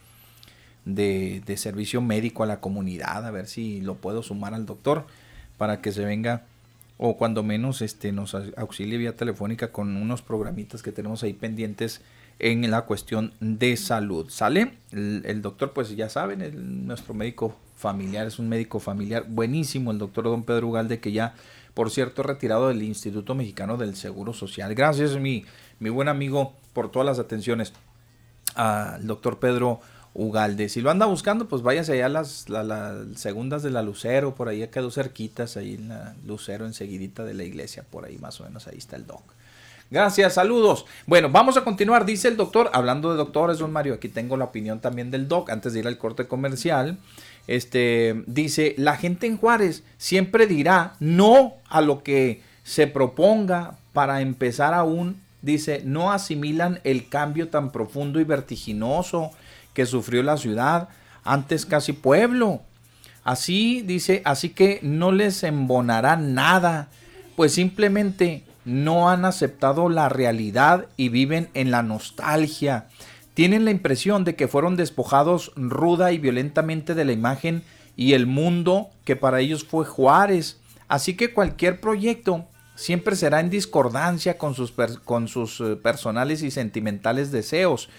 de, 0.95 1.57
servicio 1.57 2.02
médico 2.02 2.44
a 2.44 2.45
la 2.45 2.60
comunidad, 2.60 3.26
a 3.26 3.32
ver 3.32 3.48
si 3.48 3.82
lo 3.82 3.95
puedo 3.95 4.24
sumar 4.24 4.53
al 4.53 4.66
doctor 4.66 5.06
para 5.57 5.82
que 5.82 5.91
se 5.91 6.06
venga 6.06 6.44
o 6.98 7.18
cuando 7.18 7.44
menos 7.44 7.82
este 7.82 8.11
nos 8.11 8.36
auxilie 8.36 8.98
vía 8.98 9.16
telefónica 9.16 9.72
con 9.72 9.95
unos 9.95 10.22
programitas 10.22 10.84
que 10.84 10.91
tenemos 10.91 11.24
ahí 11.24 11.34
pendientes 11.34 12.02
en 12.40 12.70
la 12.72 12.82
cuestión 12.82 13.34
de 13.40 13.76
salud. 13.78 14.30
¿Sale? 14.30 14.74
El, 14.91 15.41
doctor, 15.41 15.74
pues 15.74 15.95
ya 15.95 16.10
saben, 16.10 16.88
nuestro 16.88 17.14
médico 17.14 17.56
familiar 17.76 18.28
es 18.28 18.40
un 18.40 18.49
médico 18.49 18.80
familiar 18.80 19.26
buenísimo, 19.28 19.91
el 19.91 19.98
doctor 19.98 20.26
don 20.26 20.44
Pedro 20.44 20.68
Ugalde, 20.68 20.99
que 20.99 21.11
ya, 21.11 21.36
por 21.74 21.91
cierto, 21.91 22.24
retirado 22.24 22.70
del 22.70 22.82
Instituto 22.82 23.36
Mexicano 23.36 23.78
del 23.78 23.95
Seguro 23.95 24.34
Social. 24.34 24.74
Gracias, 24.76 25.18
mi, 25.18 25.45
mi 25.80 25.90
buen 25.90 26.07
amigo, 26.07 26.53
por 26.74 26.91
todas 26.91 27.06
las 27.06 27.20
atenciones 27.20 27.74
al 28.56 29.06
doctor 29.06 29.40
Pedro 29.40 29.80
Ugalde. 30.14 30.69
Si 30.69 30.81
lo 30.81 30.90
anda 30.90 31.06
buscando, 31.06 31.48
pues 31.48 31.61
váyase 31.61 31.94
allá 31.94 32.07
a 32.07 32.10
las, 32.10 32.45
segundas 33.15 33.64
de 33.64 33.69
la 33.69 33.81
Lucero, 33.81 34.36
por 34.36 34.49
ahí 34.49 34.68
quedó 34.68 34.91
cerquitas, 34.91 35.57
ahí 35.57 35.76
en 35.76 35.90
la 35.90 36.15
Lucero, 36.26 36.65
enseguidita 36.65 37.23
de 37.23 37.34
la 37.34 37.44
iglesia, 37.44 37.86
por 37.90 38.06
ahí 38.06 38.18
más 38.18 38.40
o 38.41 38.44
menos, 38.44 38.68
ahí 38.68 38.77
está 38.77 38.95
el 38.95 39.06
doc. 39.06 39.23
Gracias, 39.91 40.36
saludos. 40.36 40.86
Bueno, 41.07 41.30
vamos 41.30 41.57
a 41.57 41.64
continuar, 41.64 42.06
dice 42.06 42.27
el 42.27 42.38
doctor, 42.38 42.69
hablando 42.73 43.10
de 43.11 43.18
doctores, 43.18 43.57
don 43.57 43.72
Mario, 43.72 43.95
aquí 43.95 44.07
tengo 44.07 44.38
la 44.38 44.45
opinión 44.45 44.80
también 44.80 45.10
del 45.10 45.27
doc, 45.27 45.49
antes 45.49 45.73
de 45.73 45.80
ir 45.80 45.88
al 45.88 45.98
corte 45.98 46.27
comercial. 46.27 46.99
Este, 47.48 48.23
dice, 48.27 48.76
la 48.77 48.98
gente 48.98 49.26
en 49.26 49.38
Juárez 49.38 49.84
siempre 49.98 50.45
dirá 50.45 50.94
no 50.99 51.53
a 51.68 51.81
lo 51.81 52.03
que 52.03 52.44
se 52.64 52.86
proponga 52.86 53.77
para 53.94 54.22
empezar 54.22 54.76
aún, 54.76 55.19
dice, 55.41 55.81
no 55.84 56.11
asimilan 56.11 56.80
el 56.84 57.10
cambio 57.10 57.49
tan 57.49 57.72
profundo 57.72 58.19
y 58.19 58.26
vertiginoso 58.26 59.31
que 59.74 59.86
sufrió 59.86 60.24
la 60.24 60.38
ciudad, 60.38 60.90
antes 61.24 61.66
casi 61.66 61.94
pueblo. 61.94 62.62
Así 63.24 63.82
dice, 63.82 64.22
así 64.26 64.50
que 64.50 64.80
no 64.82 65.12
les 65.12 65.44
embonará 65.44 66.16
nada, 66.16 66.90
pues 67.36 67.54
simplemente 67.54 68.44
no 68.66 69.10
han 69.10 69.26
aceptado 69.26 69.90
la 69.90 70.10
realidad 70.10 70.88
y 70.98 71.10
viven 71.10 71.50
en 71.54 71.72
la 71.72 71.84
nostalgia. 71.84 72.88
Tienen 73.34 73.66
la 73.66 73.72
impresión 73.72 74.26
de 74.26 74.36
que 74.36 74.48
fueron 74.48 74.76
despojados 74.76 75.52
ruda 75.56 76.12
y 76.12 76.18
violentamente 76.18 76.94
de 76.94 77.06
la 77.06 77.14
imagen 77.14 77.64
y 77.96 78.14
el 78.14 78.28
mundo 78.28 78.90
que 79.06 79.16
para 79.16 79.40
ellos 79.40 79.64
fue 79.64 79.86
Juárez. 79.86 80.60
Así 80.88 81.16
que 81.16 81.34
cualquier 81.34 81.80
proyecto 81.80 82.46
siempre 82.76 83.16
será 83.16 83.40
en 83.40 83.50
discordancia 83.50 84.38
con 84.38 84.56
sus, 84.56 84.74
con 85.04 85.28
sus 85.28 85.60
eh, 85.62 85.76
personales 85.76 86.41
y 86.41 86.52
sentimentales 86.52 87.32
deseos. 87.32 87.90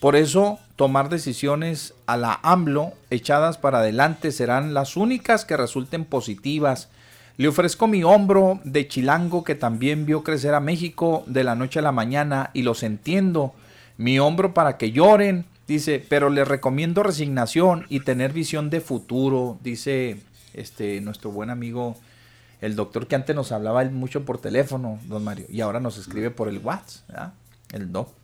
Por 0.00 0.16
eso, 0.16 0.58
tomar 0.76 1.10
decisiones 1.10 1.92
a 2.06 2.16
la 2.16 2.40
AMLO 2.42 2.94
echadas 3.10 3.58
para 3.58 3.80
adelante 3.80 4.32
serán 4.32 4.72
las 4.72 4.96
únicas 4.96 5.44
que 5.44 5.58
resulten 5.58 6.06
positivas. 6.06 6.88
Le 7.36 7.48
ofrezco 7.48 7.86
mi 7.86 8.02
hombro 8.02 8.60
de 8.64 8.88
chilango 8.88 9.44
que 9.44 9.54
también 9.54 10.06
vio 10.06 10.24
crecer 10.24 10.54
a 10.54 10.60
México 10.60 11.22
de 11.26 11.44
la 11.44 11.54
noche 11.54 11.80
a 11.80 11.82
la 11.82 11.92
mañana 11.92 12.50
y 12.54 12.62
los 12.62 12.82
entiendo. 12.82 13.54
Mi 13.98 14.18
hombro 14.18 14.54
para 14.54 14.78
que 14.78 14.90
lloren, 14.90 15.44
dice, 15.68 16.02
pero 16.08 16.30
les 16.30 16.48
recomiendo 16.48 17.02
resignación 17.02 17.84
y 17.90 18.00
tener 18.00 18.32
visión 18.32 18.70
de 18.70 18.80
futuro, 18.80 19.58
dice 19.62 20.18
este 20.54 21.00
nuestro 21.02 21.30
buen 21.30 21.50
amigo 21.50 21.96
el 22.60 22.76
doctor 22.76 23.06
que 23.06 23.14
antes 23.14 23.34
nos 23.34 23.52
hablaba 23.52 23.84
mucho 23.84 24.24
por 24.24 24.38
teléfono, 24.38 24.98
don 25.06 25.24
Mario, 25.24 25.46
y 25.48 25.60
ahora 25.60 25.80
nos 25.80 25.96
escribe 25.98 26.30
por 26.30 26.48
el 26.48 26.58
WhatsApp, 26.58 27.32
el 27.72 27.90
doc. 27.90 28.19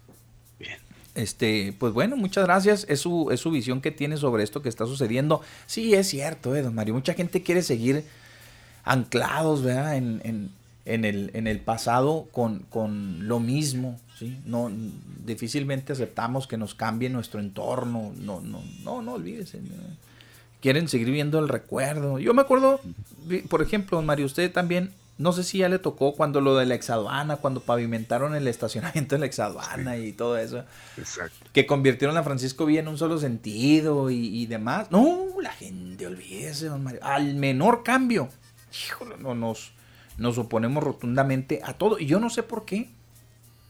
Este, 1.16 1.74
pues 1.78 1.92
bueno, 1.94 2.16
muchas 2.16 2.44
gracias. 2.44 2.86
Es 2.88 3.00
su, 3.00 3.30
es 3.30 3.40
su 3.40 3.50
visión 3.50 3.80
que 3.80 3.90
tiene 3.90 4.18
sobre 4.18 4.44
esto 4.44 4.62
que 4.62 4.68
está 4.68 4.86
sucediendo. 4.86 5.40
Sí, 5.66 5.94
es 5.94 6.08
cierto, 6.08 6.54
eh, 6.54 6.62
don 6.62 6.74
Mario. 6.74 6.94
Mucha 6.94 7.14
gente 7.14 7.42
quiere 7.42 7.62
seguir 7.62 8.04
anclados, 8.84 9.62
¿verdad? 9.62 9.96
En, 9.96 10.20
en, 10.24 10.50
en, 10.84 11.04
el, 11.04 11.30
en 11.34 11.46
el 11.46 11.60
pasado 11.60 12.28
con, 12.30 12.60
con 12.68 13.26
lo 13.26 13.40
mismo, 13.40 13.98
¿sí? 14.18 14.38
No, 14.44 14.70
difícilmente 15.24 15.94
aceptamos 15.94 16.46
que 16.46 16.58
nos 16.58 16.74
cambie 16.74 17.08
nuestro 17.08 17.40
entorno. 17.40 18.12
No, 18.16 18.40
no, 18.42 18.62
no, 18.84 19.02
no 19.02 19.14
olvídese. 19.14 19.60
Quieren 20.60 20.86
seguir 20.88 21.10
viendo 21.10 21.38
el 21.38 21.48
recuerdo. 21.48 22.18
Yo 22.18 22.34
me 22.34 22.42
acuerdo, 22.42 22.80
por 23.48 23.62
ejemplo, 23.62 23.96
don 23.96 24.06
Mario, 24.06 24.26
usted 24.26 24.52
también 24.52 24.92
no 25.18 25.32
sé 25.32 25.44
si 25.44 25.58
ya 25.58 25.68
le 25.70 25.78
tocó 25.78 26.14
cuando 26.14 26.42
lo 26.42 26.56
de 26.56 26.66
la 26.66 26.74
exaduana, 26.74 27.36
cuando 27.36 27.60
pavimentaron 27.60 28.34
el 28.34 28.46
estacionamiento 28.48 29.14
de 29.14 29.20
la 29.20 29.26
exaduana 29.26 29.96
y 29.96 30.12
todo 30.12 30.36
eso. 30.36 30.64
Exacto. 30.98 31.50
Que 31.54 31.66
convirtieron 31.66 32.18
a 32.18 32.22
Francisco 32.22 32.66
Villa 32.66 32.80
en 32.80 32.88
un 32.88 32.98
solo 32.98 33.18
sentido 33.18 34.10
y, 34.10 34.44
demás. 34.46 34.90
No, 34.90 35.26
la 35.40 35.52
gente, 35.52 36.06
olvídese, 36.06 36.66
don 36.66 36.84
Mario. 36.84 37.00
Al 37.02 37.34
menor 37.34 37.82
cambio, 37.82 38.28
híjole, 38.86 39.16
no, 39.18 39.34
nos, 39.34 39.72
nos 40.18 40.36
oponemos 40.36 40.84
rotundamente 40.84 41.60
a 41.64 41.72
todo. 41.72 41.98
Y 41.98 42.04
yo 42.04 42.20
no 42.20 42.28
sé 42.28 42.42
por 42.42 42.66
qué. 42.66 42.90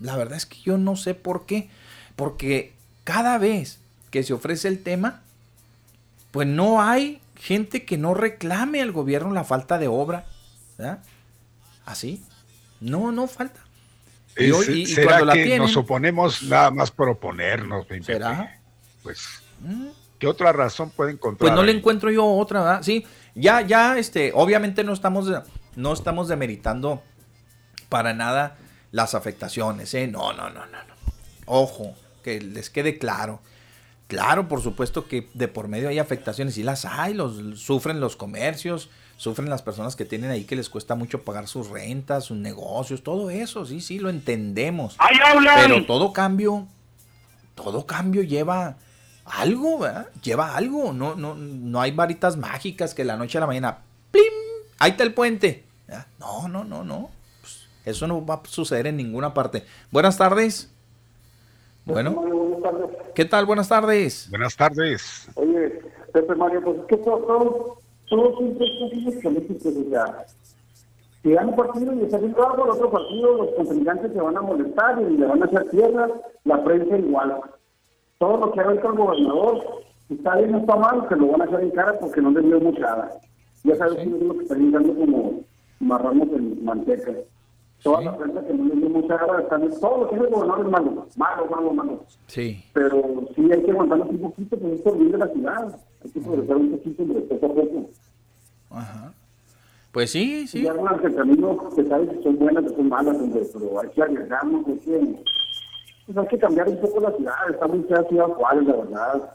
La 0.01 0.17
verdad 0.17 0.37
es 0.37 0.47
que 0.47 0.59
yo 0.61 0.79
no 0.79 0.97
sé 0.97 1.15
por 1.15 1.47
qué. 1.47 1.71
Porque 2.17 2.73
cada 3.05 3.39
vez 3.39 3.79
que 4.11 4.25
se 4.25 4.33
ofrece 4.33 4.67
el 4.67 4.83
tema, 4.83 5.23
pues 6.33 6.49
no 6.49 6.83
hay 6.83 7.21
gente 7.37 7.85
que 7.85 7.99
no 7.99 8.15
reclame 8.15 8.83
al 8.83 8.91
gobierno 8.91 9.31
la 9.33 9.45
falta 9.45 9.79
de 9.79 9.87
obra. 9.87 10.27
¿verdad? 10.77 11.03
Así. 11.87 12.23
No, 12.81 13.11
no 13.13 13.27
falta. 13.27 13.61
Y, 14.37 14.51
hoy, 14.51 14.83
y, 14.83 14.87
¿Será 14.87 15.33
que 15.33 15.59
nos 15.59 15.75
oponemos 15.77 16.43
nada 16.43 16.71
más 16.71 16.91
por 16.91 17.09
oponernos? 17.09 17.87
¿Será? 18.05 18.61
Pues, 19.03 19.27
mm. 19.61 19.87
¿qué 20.19 20.27
otra 20.27 20.53
razón 20.53 20.91
puede 20.91 21.13
encontrar? 21.13 21.49
Pues 21.49 21.55
no 21.55 21.63
le 21.63 21.73
encuentro 21.73 22.11
yo 22.11 22.27
otra, 22.27 22.61
¿verdad? 22.61 22.83
Sí, 22.83 23.07
ya, 23.35 23.63
ya, 23.63 23.97
este, 23.97 24.33
obviamente 24.35 24.85
no 24.85 24.93
estamos, 24.93 25.33
no 25.75 25.93
estamos 25.93 26.29
demeritando 26.29 27.03
para 27.89 28.13
nada 28.13 28.59
las 28.91 29.15
afectaciones, 29.15 29.95
¿eh? 29.95 30.07
No, 30.07 30.33
no, 30.35 30.51
no, 30.51 30.67
no, 30.67 30.79
no. 30.85 30.95
Ojo, 31.47 31.95
que 32.23 32.41
les 32.41 32.69
quede 32.69 32.99
claro. 32.99 33.41
Claro, 34.09 34.49
por 34.49 34.61
supuesto 34.61 35.09
que 35.09 35.29
de 35.35 35.49
por 35.49 35.69
medio 35.69 35.89
hay 35.89 35.99
afectaciones, 35.99 36.59
y 36.59 36.63
las 36.63 36.85
hay, 36.85 37.15
los, 37.15 37.59
sufren 37.59 38.01
los 38.01 38.17
comercios, 38.17 38.91
sufren 39.17 39.49
las 39.49 39.63
personas 39.63 39.97
que 39.97 40.05
tienen 40.05 40.31
ahí 40.31 40.45
que 40.45 40.57
les 40.57 40.69
cuesta 40.69 40.95
mucho 40.95 41.23
pagar 41.23 41.49
sus 41.49 41.69
rentas, 41.69 42.25
sus 42.25 42.37
negocios, 42.37 43.03
todo 43.03 43.31
eso, 43.31 43.65
sí, 43.65 43.81
sí, 43.81 43.99
lo 43.99 44.11
entendemos. 44.11 44.97
Pero 45.57 45.87
todo 45.87 46.13
cambio, 46.13 46.67
todo 47.55 47.87
cambio 47.87 48.23
lleva 48.23 48.77
algo, 49.25 49.79
¿verdad? 49.79 50.09
Lleva 50.23 50.57
algo, 50.57 50.93
no, 50.93 51.15
no, 51.15 51.35
no 51.35 51.81
hay 51.81 51.93
varitas 51.93 52.37
mágicas 52.37 52.95
que 52.95 53.05
la 53.05 53.17
noche 53.17 53.39
a 53.39 53.41
la 53.41 53.47
mañana, 53.47 53.79
¡plim! 54.11 54.33
Ahí 54.79 54.93
está 54.93 55.03
el 55.03 55.15
puente. 55.15 55.65
No, 56.19 56.49
no, 56.49 56.65
no, 56.65 56.85
no. 56.85 57.11
Pues, 57.41 57.69
eso 57.85 58.07
no 58.07 58.25
va 58.25 58.35
a 58.35 58.43
suceder 58.47 58.87
en 58.87 58.97
ninguna 58.97 59.33
parte. 59.33 59.65
Buenas 59.91 60.19
tardes. 60.19 60.73
Bueno. 61.85 62.25
¿Qué 63.15 63.25
tal? 63.25 63.47
Buenas 63.47 63.69
tardes. 63.69 64.29
Buenas 64.29 64.57
tardes. 64.57 65.29
Oye, 65.35 65.81
Pepe 66.13 66.35
Mario, 66.35 66.61
pues 66.63 66.81
es 66.81 66.85
que 66.87 66.97
todo 66.99 67.79
todos 68.09 68.35
son 68.35 68.55
posibles 68.55 69.23
políticos. 69.23 69.75
O 69.77 69.91
sea, 69.91 70.27
si 71.23 71.33
gana 71.33 71.49
un 71.49 71.57
partido 71.57 71.93
y 71.95 72.03
está 72.03 72.17
haciendo 72.17 72.49
algo, 72.49 72.65
el 72.65 72.71
otro 72.71 72.91
partido, 72.91 73.35
los 73.35 73.51
contrincantes 73.51 74.13
se 74.13 74.21
van 74.21 74.37
a 74.37 74.43
molestar 74.43 75.03
y 75.03 75.17
le 75.17 75.27
van 75.27 75.43
a 75.43 75.47
hacer 75.47 75.71
tierra, 75.71 76.09
la 76.45 76.65
prensa 76.65 76.99
igual. 76.99 77.41
Todo 78.19 78.37
lo 78.39 78.53
que 78.53 78.61
haga 78.61 78.73
el 78.73 78.81
gobernador, 78.81 79.65
si 80.09 80.15
está 80.15 80.37
bien 80.37 80.55
o 80.55 80.59
está 80.59 80.77
mal, 80.77 81.07
se 81.09 81.17
lo 81.17 81.27
van 81.29 81.43
a 81.43 81.45
hacer 81.45 81.61
en 81.61 81.71
cara 81.71 81.99
porque 81.99 82.21
no 82.21 82.31
le 82.31 82.43
dio 82.43 82.61
mucha. 82.61 83.11
Ya 83.65 83.77
sabes 83.77 83.95
sí. 83.95 84.09
que 84.09 84.17
es 84.17 84.23
lo 84.23 84.35
que 84.35 84.43
está 84.43 84.55
dando 84.55 84.95
como 84.95 85.41
marramos 85.81 86.29
en 86.29 86.65
manteca. 86.65 87.13
Toda 87.87 88.03
la 88.03 88.17
prensa 88.17 88.45
que 88.45 88.53
no 88.53 88.65
le 88.65 88.75
dio 88.75 88.91
mucha 88.91 89.17
gana, 89.17 89.43
están, 89.43 89.81
todo 89.81 89.99
lo 89.99 90.09
que 90.09 90.17
es 90.17 90.23
el 90.23 90.29
gobernador 90.29 90.67
es 90.67 90.73
malo, 90.73 91.07
malo, 91.17 91.47
malo, 91.47 91.73
malo. 91.73 92.05
Sí. 92.27 92.65
Pero 92.73 93.29
sí 93.37 93.49
hay 93.53 93.63
que 93.63 93.71
aguantarnos 93.71 94.09
un 94.09 94.21
poquito, 94.23 94.59
pues 94.59 94.73
es 94.73 94.81
por 94.81 94.99
bien 94.99 95.13
de 95.13 95.19
la 95.19 95.29
ciudad. 95.29 95.81
Hay 96.05 96.11
que 96.11 96.21
progresar 96.21 96.57
un 96.57 96.71
poquito, 96.73 97.05
pero 97.07 97.29
poco 97.29 97.47
a 97.47 97.55
poco. 97.55 97.91
Ajá. 98.71 99.13
Pues 99.93 100.11
sí, 100.11 100.49
sí. 100.49 100.63
Y 100.63 100.67
algunas 100.67 101.01
que 101.01 101.11
también 101.11 101.59
que 101.77 101.85
sabes 101.85 102.09
que 102.11 102.23
son 102.25 102.39
buenas, 102.41 102.65
que 102.65 102.71
son 102.71 102.89
malas, 102.89 103.17
pero 103.53 103.81
hay 103.81 103.89
que 103.91 104.03
arriesgarnos, 104.03 104.67
hay 104.67 104.79
que, 104.79 105.23
pues 106.07 106.19
hay 106.19 106.27
que 106.27 106.39
cambiar 106.39 106.69
un 106.69 106.81
poco 106.81 107.01
la 107.01 107.13
ciudad, 107.13 107.35
está 107.49 107.69
muy 107.69 107.85
fea 107.85 108.03
ciudad 108.09 108.27
Juárez, 108.27 108.65
la 108.67 108.77
verdad. 108.77 109.33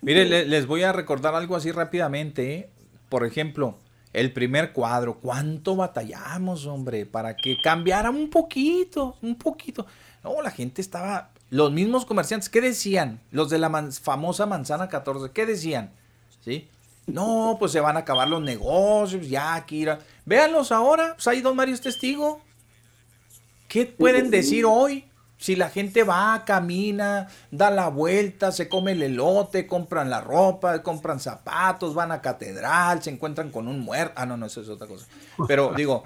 Mire, 0.00 0.46
les 0.46 0.66
voy 0.66 0.84
a 0.84 0.92
recordar 0.92 1.34
algo 1.34 1.54
así 1.54 1.70
rápidamente. 1.70 2.54
¿eh? 2.54 2.70
Por 3.10 3.26
ejemplo, 3.26 3.74
el 4.12 4.32
primer 4.32 4.72
cuadro, 4.72 5.18
¿cuánto 5.18 5.76
batallamos, 5.76 6.66
hombre? 6.66 7.06
Para 7.06 7.36
que 7.36 7.60
cambiara 7.60 8.10
un 8.10 8.30
poquito, 8.30 9.16
un 9.22 9.36
poquito. 9.36 9.86
No, 10.24 10.40
la 10.42 10.50
gente 10.50 10.80
estaba, 10.80 11.30
los 11.50 11.72
mismos 11.72 12.04
comerciantes, 12.04 12.48
¿qué 12.48 12.60
decían? 12.60 13.20
Los 13.30 13.50
de 13.50 13.58
la 13.58 13.70
famosa 13.92 14.46
manzana 14.46 14.88
14, 14.88 15.32
¿qué 15.32 15.46
decían? 15.46 15.90
¿Sí? 16.44 16.68
No, 17.06 17.56
pues 17.58 17.72
se 17.72 17.80
van 17.80 17.96
a 17.96 18.00
acabar 18.00 18.28
los 18.28 18.42
negocios, 18.42 19.28
ya, 19.28 19.64
Kira. 19.64 19.98
Véanlos 20.26 20.72
ahora, 20.72 21.14
pues 21.14 21.26
ahí 21.26 21.40
don 21.40 21.56
Mario 21.56 21.74
es 21.74 21.80
testigo. 21.80 22.40
¿Qué 23.66 23.86
pueden 23.86 24.30
decir 24.30 24.64
hoy? 24.66 25.07
Si 25.38 25.56
la 25.56 25.70
gente 25.70 26.02
va, 26.02 26.44
camina, 26.44 27.28
da 27.50 27.70
la 27.70 27.88
vuelta, 27.88 28.52
se 28.52 28.68
come 28.68 28.92
el 28.92 29.02
elote, 29.02 29.66
compran 29.66 30.10
la 30.10 30.20
ropa, 30.20 30.82
compran 30.82 31.20
zapatos, 31.20 31.94
van 31.94 32.12
a 32.12 32.20
catedral, 32.20 33.02
se 33.02 33.10
encuentran 33.10 33.50
con 33.50 33.68
un 33.68 33.80
muerto. 33.80 34.12
Ah, 34.16 34.26
no, 34.26 34.36
no, 34.36 34.46
eso 34.46 34.60
es 34.60 34.68
otra 34.68 34.86
cosa. 34.86 35.06
Pero 35.46 35.72
digo, 35.76 36.02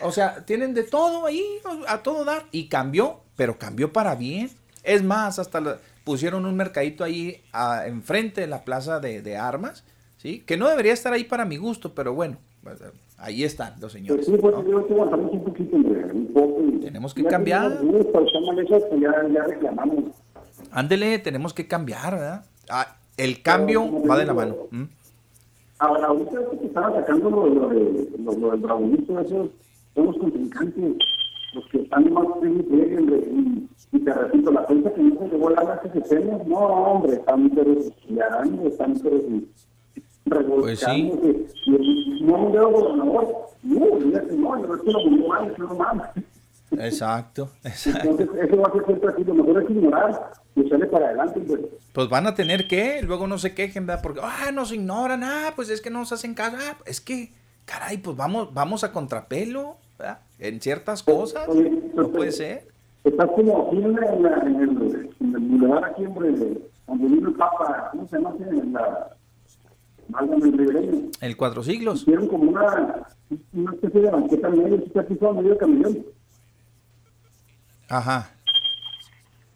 o 0.00 0.12
sea, 0.12 0.44
tienen 0.44 0.72
de 0.72 0.84
todo 0.84 1.26
ahí, 1.26 1.44
a 1.86 1.98
todo 1.98 2.24
dar. 2.24 2.46
Y 2.52 2.68
cambió, 2.68 3.20
pero 3.36 3.58
cambió 3.58 3.92
para 3.92 4.14
bien. 4.14 4.50
Es 4.82 5.02
más, 5.02 5.38
hasta 5.38 5.78
pusieron 6.04 6.46
un 6.46 6.56
mercadito 6.56 7.04
ahí 7.04 7.42
a, 7.52 7.86
enfrente 7.86 8.40
de 8.40 8.46
la 8.46 8.64
plaza 8.64 9.00
de, 9.00 9.20
de 9.20 9.36
armas 9.36 9.84
¿sí? 10.16 10.42
Que 10.46 10.56
no 10.56 10.68
debería 10.68 10.92
estar 10.92 11.12
ahí 11.12 11.24
para 11.24 11.44
mi 11.44 11.56
gusto, 11.56 11.94
pero 11.94 12.14
bueno, 12.14 12.38
pues, 12.62 12.82
ahí 13.18 13.44
están 13.44 13.74
los 13.80 13.92
señores. 13.92 14.26
Tenemos 16.80 17.14
que 17.14 17.24
cambiar. 17.24 17.80
Ándele, 20.70 21.18
tenemos 21.18 21.54
que 21.54 21.66
cambiar, 21.66 22.14
¿verdad? 22.14 22.44
Ah, 22.68 22.96
el 23.16 23.42
cambio 23.42 24.02
va 24.02 24.18
de 24.18 24.26
la 24.26 24.34
mano. 24.34 24.56
Ahora, 25.78 26.06
ahorita 26.06 26.38
que 26.58 26.66
estaba 26.66 26.92
sacando 26.92 27.30
lo, 27.30 27.46
lo, 27.46 27.72
lo, 27.72 28.32
lo 28.32 28.50
del 28.50 28.60
bravonito, 28.60 29.20
esos 29.20 29.50
son 29.94 30.06
los 30.06 30.18
contrincantes, 30.18 30.96
los 31.54 31.66
que 31.68 31.82
están 31.82 32.12
más 32.12 32.26
y, 32.42 33.96
y 33.96 34.00
te 34.00 34.12
repito, 34.12 34.52
la 34.52 34.66
prensa 34.66 34.92
que 34.94 35.02
no 35.02 35.18
se 35.18 35.28
llevó 35.28 35.50
la 35.50 35.60
hace 35.60 36.20
no, 36.46 36.58
hombre, 36.58 37.14
están 37.14 37.42
interesados, 37.42 37.92
están 38.06 38.90
interesados 38.90 39.24
pues 40.28 40.80
sí. 40.80 41.12
Exacto, 46.72 47.50
exacto. 47.64 48.10
eso 48.20 48.56
va 48.56 48.68
a 48.68 48.72
ser 48.72 48.84
siempre 48.86 49.10
así, 49.10 49.24
lo 49.24 49.34
mejor 49.34 49.62
es 49.62 49.70
ignorar 49.70 50.32
y 50.56 50.68
sale 50.68 50.86
para 50.86 51.06
adelante. 51.06 51.40
Pues. 51.40 51.60
pues 51.92 52.08
van 52.08 52.26
a 52.26 52.34
tener 52.34 52.66
que, 52.66 53.02
luego 53.02 53.26
no 53.26 53.38
se 53.38 53.54
quejen, 53.54 53.86
¿verdad? 53.86 54.02
Porque, 54.02 54.20
ah, 54.22 54.50
nos 54.52 54.72
ignoran, 54.72 55.22
ah, 55.22 55.52
pues 55.54 55.70
es 55.70 55.80
que 55.80 55.90
no 55.90 56.00
nos 56.00 56.12
hacen 56.12 56.34
caso, 56.34 56.56
ah, 56.58 56.76
es 56.86 57.00
que, 57.00 57.32
caray, 57.64 57.98
pues 57.98 58.16
vamos, 58.16 58.52
vamos 58.52 58.82
a 58.84 58.92
contrapelo, 58.92 59.76
¿verdad? 59.98 60.18
En 60.38 60.60
ciertas 60.60 61.02
cosas, 61.02 61.48
no 61.94 62.08
puede 62.08 62.32
ser. 62.32 62.68
Estás 63.04 63.30
como 63.30 63.68
aquí 63.68 63.76
en, 63.76 63.96
el, 63.98 64.26
en 65.20 65.34
el 65.34 65.58
lugar 65.58 65.84
aquí, 65.84 66.04
hombre, 66.04 66.30
donde 66.86 67.06
vino 67.06 67.28
el 67.28 67.34
Papa, 67.34 67.90
¿cómo 67.92 68.08
se 68.08 68.16
llama? 68.16 68.34
En 68.40 68.72
la 68.72 69.15
el 71.20 71.36
Cuatro 71.36 71.62
Siglos. 71.62 72.02
Hicieron 72.02 72.28
como 72.28 72.50
una, 72.50 73.06
una 73.52 73.72
especie 73.72 74.00
de 74.00 74.10
banqueta 74.10 74.48
medio, 74.50 74.82
se 74.92 75.32
medio 75.32 75.58
camellón. 75.58 76.06
Ajá. 77.88 78.32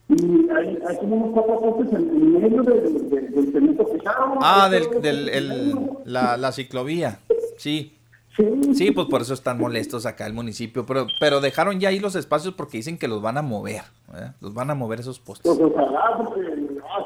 Y 0.09 0.51
hay, 0.51 0.79
hay 0.89 0.97
como 0.99 1.17
unos 1.17 1.33
cuatro 1.33 1.61
postes 1.61 1.99
en, 1.99 2.33
medio 2.41 2.63
de, 2.63 2.81
de, 2.81 3.21
del 3.29 3.53
cemento 3.53 3.87
pesado. 3.87 4.39
Ah, 4.41 4.69
del, 4.69 5.01
del 5.01 5.29
el, 5.29 5.75
la, 6.05 6.37
la 6.37 6.53
ciclovía. 6.53 7.21
Sí. 7.59 7.97
Sí, 8.37 8.93
pues 8.93 9.09
por 9.09 9.23
eso 9.23 9.35
están 9.35 9.59
molestos 9.59 10.07
acá 10.07 10.27
el 10.27 10.33
municipio, 10.33 10.87
pero 10.87 11.07
pero 11.19 11.41
dejaron 11.41 11.81
ya 11.81 11.89
ahí 11.89 11.99
los 11.99 12.15
espacios 12.15 12.55
porque 12.55 12.79
dicen 12.79 12.97
que 12.97 13.09
los 13.09 13.21
van 13.21 13.37
a 13.37 13.43
mover, 13.43 13.83
¿eh? 14.15 14.31
los 14.41 14.55
van 14.55 14.71
a 14.71 14.75
mover 14.75 15.01
esos 15.01 15.19
postes. 15.19 15.53
Pues 15.53 15.73
ojalá, 15.73 16.17
porque 16.17 16.43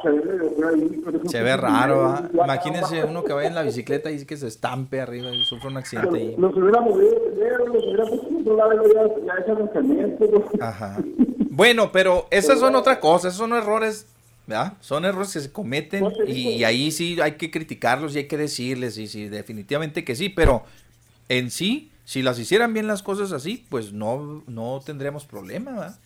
se, 0.03 0.11
ve, 0.11 1.29
se 1.29 1.43
ve 1.43 1.57
raro, 1.57 2.05
¿ah? 2.05 2.29
imagínense 2.33 3.05
uno 3.05 3.25
que 3.25 3.33
vaya 3.33 3.49
en 3.49 3.55
la 3.55 3.63
bicicleta 3.63 4.11
y 4.11 4.25
que 4.25 4.37
se 4.37 4.47
estampe 4.47 5.01
arriba 5.01 5.31
y 5.31 5.45
sufre 5.45 5.69
un 5.69 5.79
accidente 5.79 6.17
ahí. 6.17 6.35
Los 6.37 6.55
hubiera 6.57 6.81
movido 6.81 7.15
primero, 7.25 7.67
los 7.67 7.85
hubiera 7.85 8.05
puesto 8.05 8.59
ya, 9.27 9.47
ya 10.59 10.67
Ajá. 10.67 10.99
Bueno, 11.51 11.91
pero 11.91 12.27
esas 12.31 12.61
son 12.61 12.75
otra 12.75 13.01
cosa, 13.01 13.29
esos 13.29 13.39
son 13.39 13.55
errores 13.55 14.07
¿verdad? 14.47 14.75
Son 14.81 15.05
errores 15.05 15.33
que 15.33 15.41
se 15.41 15.53
cometen 15.53 16.05
y, 16.27 16.65
ahí 16.65 16.91
sí 16.91 17.17
hay 17.23 17.33
que 17.33 17.51
criticarlos 17.51 18.15
y 18.15 18.19
hay 18.19 18.29
que 18.29 18.37
decirles, 18.37 18.99
y 18.99 19.07
sí, 19.07 19.29
definitivamente 19.29 20.05
que 20.05 20.15
sí, 20.15 20.29
pero 20.29 20.65
en 21.29 21.51
sí, 21.51 21.91
si 22.05 22.23
las 22.23 22.39
hicieran 22.39 22.75
bien 22.75 22.87
las 22.87 23.03
cosas 23.03 23.33
así, 23.33 23.65
pues 23.69 23.93
no, 23.93 24.43
no 24.47 24.81
tendríamos 24.85 25.25
problema, 25.25 25.73
¿verdad? 25.73 25.97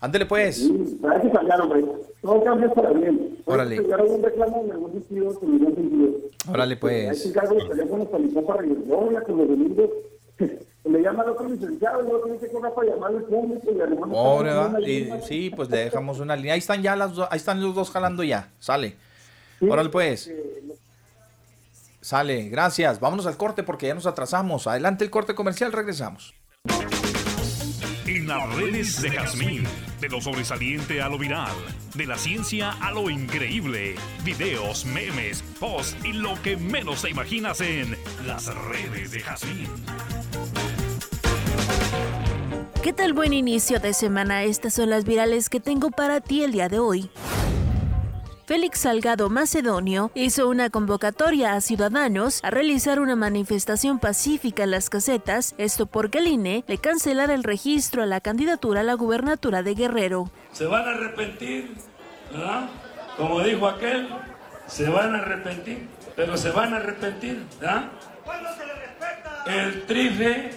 Ándele 0.00 0.26
pues. 0.26 0.56
Sí, 0.56 1.00
hay 1.10 1.20
que 1.22 1.30
cambiar, 1.30 1.60
hombre. 1.60 1.84
Todo 2.22 2.44
cambia 2.44 2.72
para 2.72 2.90
bien. 2.92 3.36
Órale. 3.44 3.80
un 3.80 4.22
reclamo 4.22 4.64
en 4.64 4.72
algún 4.72 4.92
sentido, 4.92 5.38
en 5.42 5.52
algún 5.52 5.74
sentido. 5.74 6.10
Órale 6.48 6.76
pues. 6.76 7.10
Hay 7.10 7.32
que 7.32 7.38
cargar 7.38 7.56
los 7.56 7.68
teléfonos 7.68 8.08
para 8.08 8.22
mi 8.22 8.28
para 8.28 8.66
ya 9.12 9.20
con 9.22 9.38
los 9.38 9.48
domingos. 9.48 9.90
Le 10.84 11.02
llama 11.02 11.22
al 11.22 11.30
otro 11.30 11.48
licenciado, 11.48 12.00
luego 12.00 12.20
tiene 12.20 12.38
que 12.38 12.48
cobrar 12.48 12.72
para 12.72 12.88
llamar 12.88 13.10
al 13.10 13.24
público 13.24 13.70
y 13.76 13.80
además... 13.80 14.08
Pobre, 14.10 14.48
¿verdad? 14.48 14.78
Y, 14.80 15.10
sí, 15.26 15.52
pues 15.54 15.68
le 15.68 15.78
dejamos 15.84 16.18
una 16.18 16.34
línea. 16.34 16.54
Ahí 16.54 16.60
están 16.60 16.82
ya 16.82 16.96
las 16.96 17.12
ahí 17.30 17.36
están 17.36 17.60
los 17.60 17.74
dos 17.74 17.90
jalando 17.90 18.22
ya. 18.22 18.48
Sale. 18.58 18.94
Órale 19.60 19.90
pues. 19.90 20.28
Eh, 20.28 20.62
Sale, 22.08 22.48
gracias. 22.48 23.00
Vámonos 23.00 23.26
al 23.26 23.36
corte 23.36 23.62
porque 23.62 23.88
ya 23.88 23.94
nos 23.94 24.06
atrasamos. 24.06 24.66
Adelante 24.66 25.04
el 25.04 25.10
corte 25.10 25.34
comercial, 25.34 25.72
regresamos. 25.72 26.34
En 28.06 28.26
las 28.26 28.56
redes 28.56 29.02
de 29.02 29.10
Jazmín, 29.10 29.64
de 30.00 30.08
lo 30.08 30.18
sobresaliente 30.22 31.02
a 31.02 31.10
lo 31.10 31.18
viral, 31.18 31.52
de 31.94 32.06
la 32.06 32.16
ciencia 32.16 32.70
a 32.80 32.92
lo 32.92 33.10
increíble, 33.10 33.94
videos, 34.24 34.86
memes, 34.86 35.42
posts 35.60 36.02
y 36.02 36.14
lo 36.14 36.40
que 36.40 36.56
menos 36.56 37.02
te 37.02 37.10
imaginas 37.10 37.60
en 37.60 37.94
las 38.26 38.46
redes 38.54 39.10
de 39.10 39.20
Jazmín. 39.20 39.68
¿Qué 42.82 42.94
tal 42.94 43.12
buen 43.12 43.34
inicio 43.34 43.80
de 43.80 43.92
semana? 43.92 44.44
Estas 44.44 44.72
son 44.72 44.88
las 44.88 45.04
virales 45.04 45.50
que 45.50 45.60
tengo 45.60 45.90
para 45.90 46.22
ti 46.22 46.42
el 46.42 46.52
día 46.52 46.70
de 46.70 46.78
hoy. 46.78 47.10
Félix 48.48 48.78
Salgado 48.78 49.28
Macedonio 49.28 50.10
hizo 50.14 50.48
una 50.48 50.70
convocatoria 50.70 51.52
a 51.52 51.60
ciudadanos 51.60 52.40
a 52.42 52.48
realizar 52.48 52.98
una 52.98 53.14
manifestación 53.14 53.98
pacífica 53.98 54.62
en 54.62 54.70
las 54.70 54.88
casetas, 54.88 55.54
esto 55.58 55.84
porque 55.84 56.16
el 56.16 56.28
INE 56.28 56.64
le 56.66 56.78
cancelara 56.78 57.34
el 57.34 57.44
registro 57.44 58.02
a 58.02 58.06
la 58.06 58.22
candidatura 58.22 58.80
a 58.80 58.84
la 58.84 58.94
gubernatura 58.94 59.62
de 59.62 59.74
Guerrero. 59.74 60.30
Se 60.52 60.64
van 60.64 60.88
a 60.88 60.92
arrepentir, 60.92 61.74
¿verdad? 62.32 62.70
Como 63.18 63.42
dijo 63.42 63.68
aquel, 63.68 64.08
se 64.66 64.88
van 64.88 65.14
a 65.14 65.18
arrepentir, 65.18 65.86
pero 66.16 66.34
se 66.38 66.50
van 66.50 66.72
a 66.72 66.78
arrepentir, 66.78 67.44
¿verdad? 67.60 67.90
El 69.46 69.82
trife 69.82 70.52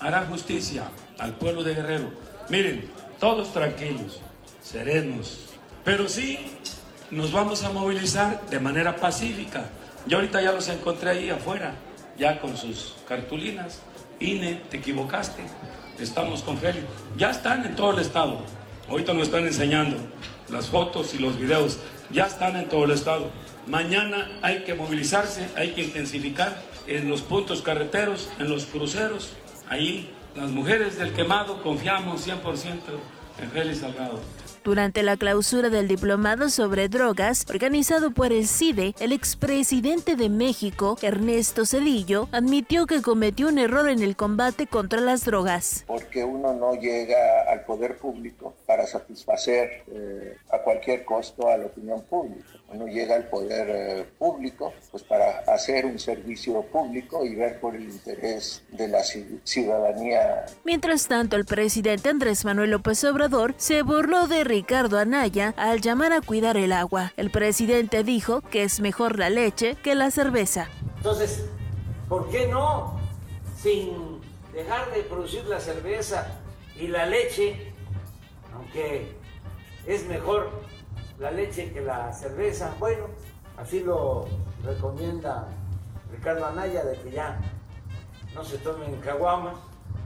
hará 0.00 0.24
justicia 0.24 0.84
al 1.18 1.34
pueblo 1.34 1.62
de 1.62 1.74
Guerrero. 1.74 2.10
Miren, 2.48 2.90
todos 3.20 3.52
tranquilos, 3.52 4.22
serenos, 4.62 5.50
pero 5.84 6.08
sí 6.08 6.53
nos 7.14 7.30
vamos 7.30 7.62
a 7.62 7.70
movilizar 7.70 8.44
de 8.50 8.58
manera 8.58 8.96
pacífica. 8.96 9.66
Yo 10.06 10.18
ahorita 10.18 10.42
ya 10.42 10.50
los 10.50 10.68
encontré 10.68 11.10
ahí 11.10 11.30
afuera, 11.30 11.76
ya 12.18 12.40
con 12.40 12.56
sus 12.56 12.96
cartulinas. 13.08 13.80
INE, 14.18 14.60
te 14.68 14.78
equivocaste. 14.78 15.42
Estamos 15.98 16.42
con 16.42 16.58
Félix. 16.58 16.84
Ya 17.16 17.30
están 17.30 17.64
en 17.64 17.76
todo 17.76 17.92
el 17.92 18.00
estado. 18.00 18.40
Ahorita 18.88 19.14
nos 19.14 19.28
están 19.28 19.46
enseñando 19.46 19.96
las 20.48 20.66
fotos 20.66 21.14
y 21.14 21.18
los 21.18 21.38
videos. 21.38 21.78
Ya 22.10 22.26
están 22.26 22.56
en 22.56 22.68
todo 22.68 22.84
el 22.84 22.90
estado. 22.90 23.30
Mañana 23.68 24.28
hay 24.42 24.64
que 24.64 24.74
movilizarse, 24.74 25.48
hay 25.56 25.70
que 25.70 25.82
intensificar 25.82 26.60
en 26.88 27.08
los 27.08 27.22
puntos 27.22 27.62
carreteros, 27.62 28.28
en 28.40 28.50
los 28.50 28.66
cruceros. 28.66 29.30
Ahí 29.68 30.10
las 30.34 30.50
mujeres 30.50 30.98
del 30.98 31.12
quemado 31.12 31.62
confiamos 31.62 32.26
100% 32.26 32.40
en 33.40 33.50
Félix 33.52 33.78
Salgado. 33.78 34.20
Durante 34.64 35.02
la 35.02 35.18
clausura 35.18 35.68
del 35.68 35.88
diplomado 35.88 36.48
sobre 36.48 36.88
drogas 36.88 37.44
organizado 37.50 38.12
por 38.12 38.32
el 38.32 38.48
CIDE, 38.48 38.94
el 38.98 39.12
expresidente 39.12 40.16
de 40.16 40.30
México, 40.30 40.96
Ernesto 41.02 41.66
Cedillo, 41.66 42.28
admitió 42.32 42.86
que 42.86 43.02
cometió 43.02 43.48
un 43.48 43.58
error 43.58 43.90
en 43.90 44.02
el 44.02 44.16
combate 44.16 44.66
contra 44.66 45.02
las 45.02 45.26
drogas. 45.26 45.84
Porque 45.86 46.24
uno 46.24 46.54
no 46.54 46.76
llega 46.76 47.42
al 47.52 47.66
poder 47.66 47.98
público 47.98 48.54
para 48.66 48.86
satisfacer 48.86 49.82
eh, 49.88 50.38
a 50.50 50.58
cualquier 50.60 51.04
costo 51.04 51.46
a 51.46 51.58
la 51.58 51.66
opinión 51.66 52.00
pública. 52.00 52.48
Uno 52.74 52.88
llega 52.88 53.14
al 53.14 53.28
poder 53.28 53.68
eh, 53.70 54.04
público 54.18 54.72
pues 54.90 55.04
para 55.04 55.44
hacer 55.46 55.86
un 55.86 55.96
servicio 55.96 56.60
público 56.62 57.24
y 57.24 57.36
ver 57.36 57.60
por 57.60 57.76
el 57.76 57.84
interés 57.84 58.64
de 58.72 58.88
la 58.88 59.00
ciudadanía. 59.04 60.46
Mientras 60.64 61.06
tanto, 61.06 61.36
el 61.36 61.44
presidente 61.44 62.08
Andrés 62.08 62.44
Manuel 62.44 62.72
López 62.72 63.04
Obrador 63.04 63.54
se 63.58 63.82
burló 63.82 64.26
de 64.26 64.42
Ricardo 64.42 64.98
Anaya 64.98 65.54
al 65.56 65.82
llamar 65.82 66.12
a 66.12 66.20
cuidar 66.20 66.56
el 66.56 66.72
agua. 66.72 67.12
El 67.16 67.30
presidente 67.30 68.02
dijo 68.02 68.40
que 68.40 68.64
es 68.64 68.80
mejor 68.80 69.20
la 69.20 69.30
leche 69.30 69.76
que 69.76 69.94
la 69.94 70.10
cerveza. 70.10 70.68
Entonces, 70.96 71.44
¿por 72.08 72.28
qué 72.28 72.48
no? 72.48 72.98
Sin 73.62 74.20
dejar 74.52 74.92
de 74.92 75.02
producir 75.02 75.44
la 75.44 75.60
cerveza 75.60 76.40
y 76.74 76.88
la 76.88 77.06
leche, 77.06 77.72
aunque 78.52 79.12
es 79.86 80.06
mejor 80.06 80.50
la 81.18 81.30
leche 81.30 81.72
que 81.72 81.80
la 81.80 82.12
cerveza, 82.12 82.74
bueno, 82.78 83.06
así 83.56 83.80
lo 83.80 84.26
recomienda 84.64 85.48
Ricardo 86.10 86.46
Anaya 86.46 86.84
de 86.84 86.98
que 86.98 87.10
ya 87.10 87.40
no 88.34 88.44
se 88.44 88.58
tomen 88.58 88.96
caguamas, 88.96 89.54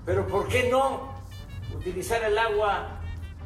pero 0.04 0.26
¿por 0.26 0.48
qué 0.48 0.68
no 0.70 1.18
utilizar 1.74 2.22
el 2.24 2.36
agua 2.36 2.98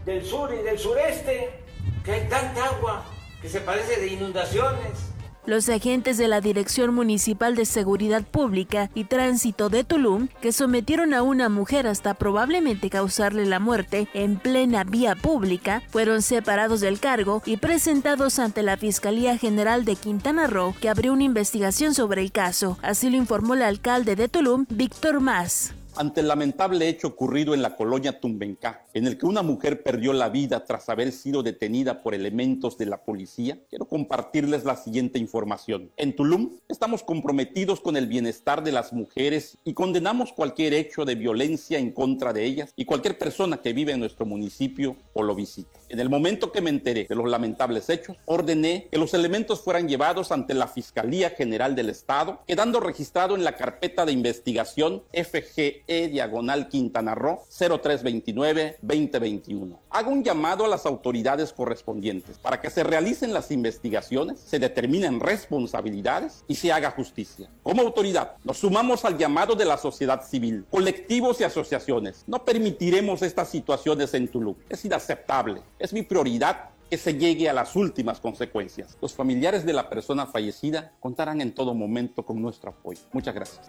del 0.05 0.24
sur 0.24 0.52
y 0.52 0.62
del 0.62 0.78
sureste, 0.78 1.64
que 2.05 2.12
hay 2.12 2.28
tanta 2.28 2.64
agua 2.66 3.05
que 3.40 3.48
se 3.48 3.60
parece 3.60 4.01
de 4.01 4.09
inundaciones. 4.09 5.11
Los 5.44 5.69
agentes 5.69 6.19
de 6.19 6.28
la 6.28 6.40
Dirección 6.40 6.94
Municipal 6.94 7.56
de 7.56 7.64
Seguridad 7.64 8.23
Pública 8.23 8.90
y 8.94 9.05
Tránsito 9.05 9.70
de 9.70 9.82
Tulum, 9.82 10.28
que 10.40 10.52
sometieron 10.52 11.14
a 11.14 11.23
una 11.23 11.48
mujer 11.48 11.89
hasta 11.89 12.14
probablemente 12.14 12.90
causarle 12.90 13.44
la 13.44 13.59
muerte 13.59 14.06
en 14.14 14.36
plena 14.36 14.85
vía 14.85 15.16
pública, 15.16 15.82
fueron 15.90 16.23
separados 16.23 16.81
del 16.81 17.01
cargo 17.01 17.43
y 17.44 17.56
presentados 17.56 18.39
ante 18.39 18.62
la 18.62 18.77
Fiscalía 18.77 19.36
General 19.36 19.85
de 19.85 19.97
Quintana 19.97 20.47
Roo, 20.47 20.77
que 20.81 20.89
abrió 20.89 21.12
una 21.12 21.24
investigación 21.24 21.93
sobre 21.93 22.23
el 22.23 22.31
caso. 22.31 22.78
Así 22.81 23.10
lo 23.10 23.16
informó 23.16 23.55
el 23.55 23.62
alcalde 23.62 24.14
de 24.14 24.28
Tulum, 24.28 24.66
Víctor 24.69 25.19
Más 25.19 25.74
ante 25.97 26.20
el 26.20 26.28
lamentable 26.28 26.89
hecho 26.89 27.09
ocurrido 27.09 27.55
en 27.55 27.62
la 27.62 27.77
colonia 27.77 28.20
Tumbencá, 28.20 28.85
en 28.94 29.06
el 29.06 29.19
que 29.19 29.27
una 29.27 29.43
mujer 29.43 29.82
perdió 29.82 30.12
la 30.12 30.28
vida 30.28 30.64
tras 30.64 30.89
haber 30.89 31.12
sido 31.12 31.43
detenida 31.43 32.02
por 32.02 32.14
elementos 32.14 32.78
de 32.78 32.86
la 32.86 33.02
policía, 33.02 33.59
quiero 33.69 33.86
compartirles 33.86 34.64
la 34.64 34.77
siguiente 34.77 35.19
información. 35.19 35.90
En 35.97 36.16
Tulum 36.16 36.52
estamos 36.69 37.02
comprometidos 37.02 37.81
con 37.81 37.97
el 37.97 38.06
bienestar 38.06 38.62
de 38.64 38.73
las 38.73 38.93
mujeres 38.93 39.59
y 39.64 39.74
condenamos 39.74 40.32
cualquier 40.32 40.74
hecho 40.74 41.05
de 41.05 41.14
violencia 41.14 41.78
en 41.78 41.93
contra 41.93 42.32
de 42.32 42.44
ellas 42.44 42.73
y 42.77 42.85
cualquier 42.85 43.19
persona 43.19 43.59
que 43.59 43.73
vive 43.73 43.93
en 43.93 44.01
nuestro 44.01 44.27
municipio 44.27 44.97
o 45.12 45.23
lo 45.23 45.35
visite. 45.35 45.81
En 45.93 46.01
el 46.01 46.09
momento 46.09 46.51
que 46.52 46.62
me 46.62 46.70
enteré 46.70 47.05
de 47.06 47.14
los 47.14 47.28
lamentables 47.28 47.90
hechos, 47.90 48.16
ordené 48.24 48.89
que 48.90 48.97
los 48.97 49.12
elementos 49.12 49.60
fueran 49.60 49.90
llevados 49.90 50.32
ante 50.32 50.55
la 50.55 50.66
Fiscalía 50.66 51.28
General 51.28 51.77
del 51.77 51.90
Estado, 51.90 52.40
quedando 52.47 52.81
registrado 52.81 53.35
en 53.35 53.44
la 53.44 53.56
carpeta 53.56 54.06
de 54.06 54.12
investigación 54.12 55.02
FG 55.12 55.85
e 55.86 56.09
diagonal 56.09 56.70
Quintana 56.70 57.14
Roo 57.14 57.43
0329-2021. 57.51 59.81
Hago 59.94 60.10
un 60.10 60.24
llamado 60.24 60.64
a 60.64 60.69
las 60.69 60.86
autoridades 60.86 61.52
correspondientes 61.52 62.39
para 62.39 62.62
que 62.62 62.70
se 62.70 62.82
realicen 62.82 63.35
las 63.35 63.51
investigaciones, 63.51 64.40
se 64.40 64.59
determinen 64.59 65.20
responsabilidades 65.20 66.44
y 66.48 66.55
se 66.55 66.73
haga 66.73 66.93
justicia. 66.93 67.51
Como 67.62 67.82
autoridad, 67.82 68.36
nos 68.43 68.56
sumamos 68.56 69.05
al 69.05 69.19
llamado 69.19 69.55
de 69.55 69.66
la 69.66 69.77
sociedad 69.77 70.27
civil, 70.27 70.64
colectivos 70.70 71.43
y 71.43 71.44
asociaciones. 71.44 72.24
No 72.27 72.43
permitiremos 72.43 73.20
estas 73.20 73.51
situaciones 73.51 74.14
en 74.14 74.28
Tulum. 74.28 74.55
Es 74.70 74.82
inaceptable. 74.86 75.60
Es 75.78 75.93
mi 75.93 76.01
prioridad 76.01 76.70
que 76.89 76.97
se 76.97 77.12
llegue 77.12 77.51
a 77.51 77.52
las 77.52 77.77
últimas 77.77 78.19
consecuencias. 78.19 78.97
Los 79.02 79.12
familiares 79.12 79.66
de 79.66 79.74
la 79.74 79.90
persona 79.90 80.24
fallecida 80.24 80.93
contarán 81.01 81.43
en 81.43 81.55
todo 81.55 81.74
momento 81.74 82.24
con 82.24 82.40
nuestro 82.40 82.70
apoyo. 82.70 83.01
Muchas 83.12 83.35
gracias 83.35 83.69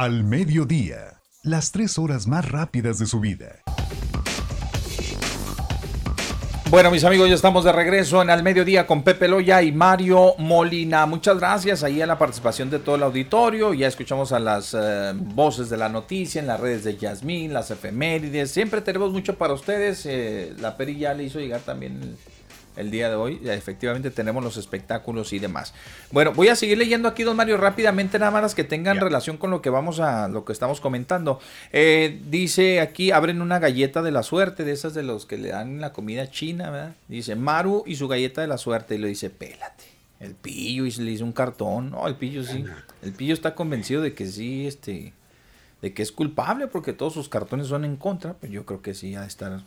Al 0.00 0.22
mediodía, 0.22 1.22
las 1.42 1.72
tres 1.72 1.98
horas 1.98 2.28
más 2.28 2.48
rápidas 2.48 3.00
de 3.00 3.06
su 3.06 3.18
vida. 3.18 3.64
Bueno, 6.70 6.92
mis 6.92 7.02
amigos, 7.02 7.28
ya 7.28 7.34
estamos 7.34 7.64
de 7.64 7.72
regreso 7.72 8.22
en 8.22 8.30
Al 8.30 8.44
Mediodía 8.44 8.86
con 8.86 9.02
Pepe 9.02 9.26
Loya 9.26 9.60
y 9.60 9.72
Mario 9.72 10.36
Molina. 10.38 11.04
Muchas 11.06 11.40
gracias 11.40 11.82
ahí 11.82 12.00
a 12.00 12.06
la 12.06 12.16
participación 12.16 12.70
de 12.70 12.78
todo 12.78 12.94
el 12.94 13.02
auditorio. 13.02 13.74
Ya 13.74 13.88
escuchamos 13.88 14.30
a 14.30 14.38
las 14.38 14.72
eh, 14.78 15.14
voces 15.16 15.68
de 15.68 15.76
la 15.76 15.88
noticia 15.88 16.40
en 16.40 16.46
las 16.46 16.60
redes 16.60 16.84
de 16.84 16.96
Yasmín, 16.96 17.52
las 17.52 17.72
efemérides. 17.72 18.52
Siempre 18.52 18.82
tenemos 18.82 19.10
mucho 19.10 19.34
para 19.34 19.52
ustedes. 19.52 20.06
Eh, 20.06 20.54
la 20.60 20.76
Peri 20.76 20.96
ya 20.96 21.12
le 21.12 21.24
hizo 21.24 21.40
llegar 21.40 21.62
también 21.62 22.00
el 22.00 22.16
día 22.90 23.08
de 23.08 23.16
hoy. 23.16 23.40
Efectivamente 23.44 24.10
tenemos 24.10 24.42
los 24.42 24.56
espectáculos 24.56 25.32
y 25.32 25.38
demás. 25.38 25.74
Bueno, 26.10 26.32
voy 26.32 26.48
a 26.48 26.56
seguir 26.56 26.78
leyendo 26.78 27.08
aquí, 27.08 27.24
don 27.24 27.36
Mario, 27.36 27.56
rápidamente, 27.56 28.18
nada 28.18 28.30
más 28.30 28.54
que 28.54 28.64
tengan 28.64 29.00
relación 29.00 29.36
con 29.36 29.50
lo 29.50 29.60
que 29.60 29.70
vamos 29.70 30.00
a, 30.00 30.28
lo 30.28 30.44
que 30.44 30.52
estamos 30.52 30.80
comentando. 30.80 31.40
Eh, 31.72 32.20
dice 32.30 32.80
aquí, 32.80 33.10
abren 33.10 33.42
una 33.42 33.58
galleta 33.58 34.02
de 34.02 34.10
la 34.10 34.22
suerte, 34.22 34.64
de 34.64 34.72
esas 34.72 34.94
de 34.94 35.02
los 35.02 35.26
que 35.26 35.38
le 35.38 35.48
dan 35.48 35.80
la 35.80 35.92
comida 35.92 36.30
china, 36.30 36.70
¿verdad? 36.70 36.94
Dice 37.08 37.36
Maru 37.36 37.84
y 37.86 37.96
su 37.96 38.08
galleta 38.08 38.40
de 38.40 38.46
la 38.46 38.58
suerte, 38.58 38.94
y 38.94 38.98
le 38.98 39.08
dice, 39.08 39.30
pélate. 39.30 39.84
El 40.20 40.34
pillo 40.34 40.84
y 40.84 40.90
se 40.90 41.02
le 41.02 41.12
hizo 41.12 41.24
un 41.24 41.32
cartón. 41.32 41.90
No, 41.90 42.08
el 42.08 42.16
pillo 42.16 42.42
sí. 42.42 42.64
El 43.02 43.12
pillo 43.12 43.34
está 43.34 43.54
convencido 43.54 44.02
de 44.02 44.14
que 44.14 44.26
sí, 44.26 44.66
este 44.66 45.12
de 45.80 45.94
que 45.94 46.02
es 46.02 46.12
culpable 46.12 46.66
porque 46.66 46.92
todos 46.92 47.12
sus 47.12 47.28
cartones 47.28 47.68
son 47.68 47.84
en 47.84 47.96
contra, 47.96 48.34
pues 48.34 48.50
yo 48.50 48.66
creo 48.66 48.82
que 48.82 48.94
sí 48.94 49.14
ha 49.14 49.22
de 49.22 49.28
estar 49.28 49.62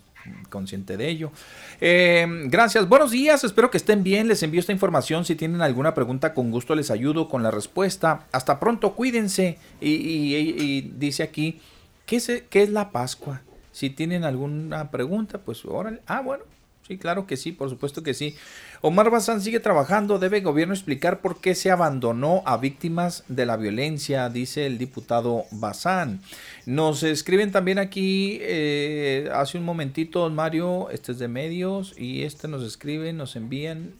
consciente 0.49 0.97
de 0.97 1.09
ello. 1.09 1.31
Eh, 1.79 2.25
gracias, 2.45 2.87
buenos 2.87 3.11
días, 3.11 3.43
espero 3.43 3.71
que 3.71 3.77
estén 3.77 4.03
bien, 4.03 4.27
les 4.27 4.43
envío 4.43 4.59
esta 4.59 4.71
información, 4.71 5.25
si 5.25 5.35
tienen 5.35 5.61
alguna 5.61 5.93
pregunta 5.93 6.33
con 6.33 6.51
gusto 6.51 6.75
les 6.75 6.91
ayudo 6.91 7.29
con 7.29 7.43
la 7.43 7.51
respuesta. 7.51 8.27
Hasta 8.31 8.59
pronto, 8.59 8.93
cuídense. 8.93 9.57
Y, 9.79 10.81
dice 10.97 11.23
aquí, 11.23 11.59
¿qué 12.05 12.17
es, 12.17 12.31
¿qué 12.49 12.63
es 12.63 12.69
la 12.69 12.91
Pascua? 12.91 13.41
Si 13.71 13.89
tienen 13.89 14.23
alguna 14.23 14.91
pregunta, 14.91 15.39
pues 15.39 15.63
órale. 15.65 16.01
Ah, 16.05 16.21
bueno, 16.21 16.43
sí, 16.87 16.97
claro 16.97 17.25
que 17.25 17.37
sí, 17.37 17.51
por 17.51 17.69
supuesto 17.69 18.03
que 18.03 18.13
sí. 18.13 18.35
Omar 18.81 19.09
Bazán 19.09 19.41
sigue 19.41 19.59
trabajando. 19.59 20.19
Debe 20.19 20.37
el 20.37 20.43
gobierno 20.43 20.73
explicar 20.73 21.21
por 21.21 21.39
qué 21.39 21.55
se 21.55 21.71
abandonó 21.71 22.43
a 22.45 22.57
víctimas 22.57 23.23
de 23.27 23.45
la 23.45 23.57
violencia, 23.57 24.29
dice 24.29 24.65
el 24.65 24.77
diputado 24.77 25.45
Bazán. 25.51 26.21
Nos 26.65 27.03
escriben 27.03 27.51
también 27.51 27.79
aquí 27.79 28.37
eh, 28.41 29.29
hace 29.33 29.57
un 29.57 29.65
momentito, 29.65 30.29
Mario, 30.29 30.89
este 30.91 31.13
es 31.13 31.19
de 31.19 31.27
medios, 31.27 31.95
y 31.97 32.23
este 32.23 32.47
nos 32.47 32.63
escriben, 32.63 33.17
nos 33.17 33.35
envían 33.35 33.93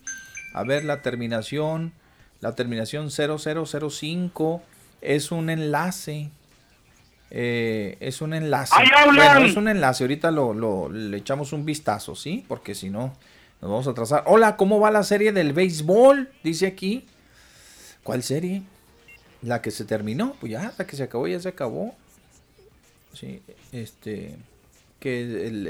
a 0.53 0.63
ver 0.63 0.83
la 0.83 1.01
terminación. 1.01 1.93
La 2.39 2.55
terminación 2.55 3.09
0005 3.09 4.61
es 5.01 5.31
un 5.31 5.49
enlace. 5.49 6.29
Eh, 7.29 7.97
es 7.99 8.21
un 8.21 8.33
enlace. 8.33 8.75
Bueno, 9.05 9.45
es 9.45 9.55
un 9.55 9.67
enlace. 9.67 10.03
Ahorita 10.03 10.31
lo, 10.31 10.89
le 10.89 11.17
echamos 11.17 11.53
un 11.53 11.65
vistazo, 11.65 12.15
¿sí? 12.15 12.45
Porque 12.47 12.75
si 12.75 12.89
no, 12.89 13.13
nos 13.61 13.71
vamos 13.71 13.87
a 13.87 13.91
atrasar. 13.91 14.23
Hola, 14.25 14.57
¿cómo 14.57 14.79
va 14.79 14.91
la 14.91 15.03
serie 15.03 15.31
del 15.31 15.53
béisbol? 15.53 16.29
Dice 16.43 16.67
aquí. 16.67 17.05
¿Cuál 18.03 18.23
serie? 18.23 18.63
La 19.41 19.61
que 19.61 19.71
se 19.71 19.85
terminó. 19.85 20.35
Pues 20.39 20.51
ya, 20.51 20.73
la 20.77 20.85
que 20.85 20.95
se 20.95 21.03
acabó, 21.03 21.27
ya 21.27 21.39
se 21.39 21.49
acabó. 21.49 21.95
Sí, 23.13 23.41
este. 23.71 24.37
Que 24.99 25.21
el, 25.21 25.67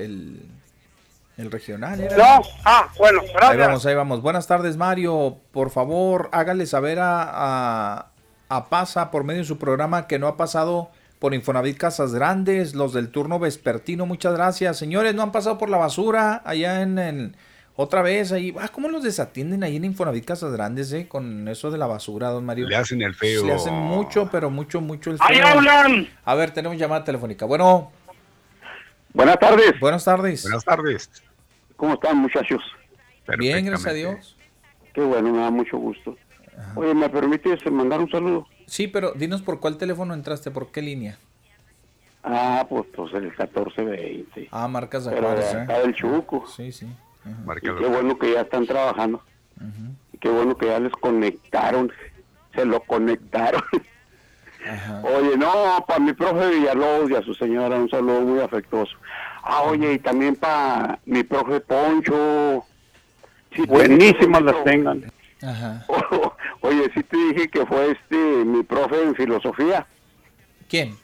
el, 1.37 1.51
regional. 1.51 1.99
Era... 1.99 2.17
No, 2.17 2.41
ah, 2.65 2.91
bueno, 2.99 3.21
gracias. 3.21 3.51
Ahí 3.51 3.57
vamos, 3.57 3.85
ahí 3.85 3.95
vamos. 3.95 4.21
Buenas 4.21 4.45
tardes, 4.45 4.77
Mario. 4.77 5.39
Por 5.51 5.71
favor, 5.71 6.29
hágale 6.33 6.65
saber 6.65 6.99
a, 6.99 7.23
a, 7.23 8.07
a 8.49 8.69
Pasa 8.69 9.09
por 9.09 9.23
medio 9.23 9.41
de 9.41 9.47
su 9.47 9.57
programa 9.57 10.05
que 10.07 10.19
no 10.19 10.27
ha 10.27 10.37
pasado 10.37 10.91
por 11.21 11.33
Infonavit 11.33 11.77
Casas 11.77 12.13
Grandes, 12.13 12.75
los 12.75 12.93
del 12.93 13.09
turno 13.09 13.39
vespertino. 13.39 14.05
Muchas 14.05 14.33
gracias. 14.33 14.77
Señores, 14.77 15.15
no 15.15 15.21
han 15.21 15.31
pasado 15.31 15.57
por 15.57 15.69
la 15.69 15.77
basura 15.77 16.41
allá 16.45 16.81
en 16.81 16.99
el 16.99 17.35
otra 17.81 18.01
vez 18.01 18.31
ahí, 18.31 18.53
ah, 18.59 18.69
¿cómo 18.69 18.89
los 18.89 19.03
desatienden 19.03 19.63
ahí 19.63 19.75
en 19.75 19.85
Infonavit 19.85 20.25
Casas 20.25 20.53
Grandes, 20.53 20.91
eh? 20.93 21.07
Con 21.07 21.47
eso 21.47 21.71
de 21.71 21.77
la 21.77 21.87
basura, 21.87 22.29
don 22.29 22.45
Mario. 22.45 22.67
Le 22.67 22.75
hacen 22.75 23.01
el 23.01 23.13
feo. 23.13 23.45
Le 23.45 23.53
hacen 23.53 23.73
mucho, 23.73 24.29
pero 24.31 24.49
mucho, 24.49 24.81
mucho 24.81 25.11
el 25.11 25.17
feo. 25.17 25.27
¡Ahí 25.27 25.39
hablan! 25.39 26.07
A 26.23 26.35
ver, 26.35 26.51
tenemos 26.51 26.77
llamada 26.77 27.03
telefónica. 27.03 27.45
Bueno. 27.45 27.91
Buenas 29.13 29.39
tardes. 29.39 29.79
Buenas 29.79 30.05
tardes. 30.05 30.43
Buenas 30.43 30.63
tardes. 30.63 31.09
¿Cómo 31.75 31.93
están, 31.95 32.17
muchachos? 32.17 32.61
Bien, 33.37 33.65
gracias 33.65 33.89
a 33.89 33.93
Dios. 33.93 34.37
Qué 34.93 35.01
bueno, 35.01 35.31
me 35.31 35.39
da 35.39 35.49
mucho 35.49 35.77
gusto. 35.77 36.17
Oye, 36.75 36.93
¿me 36.93 37.09
permites 37.09 37.59
mandar 37.71 37.99
un 37.99 38.09
saludo? 38.09 38.47
Sí, 38.67 38.87
pero 38.87 39.11
dinos 39.13 39.41
por 39.41 39.59
cuál 39.59 39.77
teléfono 39.77 40.13
entraste, 40.13 40.51
por 40.51 40.71
qué 40.71 40.81
línea. 40.81 41.17
Ah, 42.23 42.65
pues, 42.69 42.85
pues 42.95 43.13
el 43.13 43.23
1420. 43.23 44.49
Ah, 44.51 44.67
marcas 44.67 45.05
de 45.05 45.11
de 45.19 45.27
acá 45.27 45.79
del 45.79 45.95
Chuco. 45.95 46.45
Sí, 46.47 46.71
sí. 46.71 46.87
Y 47.25 47.61
qué 47.61 47.87
bueno 47.87 48.17
que 48.17 48.33
ya 48.33 48.41
están 48.41 48.65
trabajando. 48.65 49.21
Y 50.13 50.17
qué 50.17 50.29
bueno 50.29 50.57
que 50.57 50.67
ya 50.67 50.79
les 50.79 50.93
conectaron. 50.93 51.91
Se 52.55 52.65
lo 52.65 52.81
conectaron. 52.81 53.61
Oye, 55.03 55.37
no, 55.37 55.83
para 55.87 55.99
mi 55.99 56.13
profe 56.13 56.49
Villalobos 56.49 57.09
y 57.09 57.15
a 57.15 57.23
su 57.23 57.33
señora 57.33 57.77
un 57.77 57.89
saludo 57.89 58.21
muy 58.21 58.39
afectuoso. 58.41 58.95
Ah, 59.43 59.63
oye, 59.63 59.93
y 59.93 59.99
también 59.99 60.35
para 60.35 60.99
mi 61.05 61.23
profe 61.23 61.59
Poncho. 61.61 62.63
Buenísimas 63.67 64.43
las 64.43 64.63
tengan. 64.63 65.11
oye, 66.61 66.91
sí 66.93 67.01
te 67.03 67.17
dije 67.17 67.49
que 67.49 67.65
fue 67.65 67.91
este 67.91 68.45
mi 68.45 68.61
profe 68.61 69.01
en 69.01 69.15
filosofía. 69.15 69.87
¿Quién? 70.69 70.95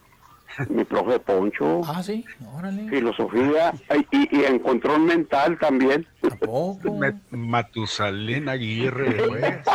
Mi 0.69 0.83
profe 0.83 1.19
Poncho. 1.19 1.81
Ah, 1.85 2.01
sí, 2.01 2.25
órale. 2.53 2.89
Filosofía 2.89 3.73
y, 4.11 4.43
en 4.43 4.59
control 4.59 5.01
mental 5.01 5.57
también. 5.59 6.07
¿Tampoco? 6.21 6.99
Matusalén 7.31 8.49
Aguirre, 8.49 9.11
pues. 9.27 9.59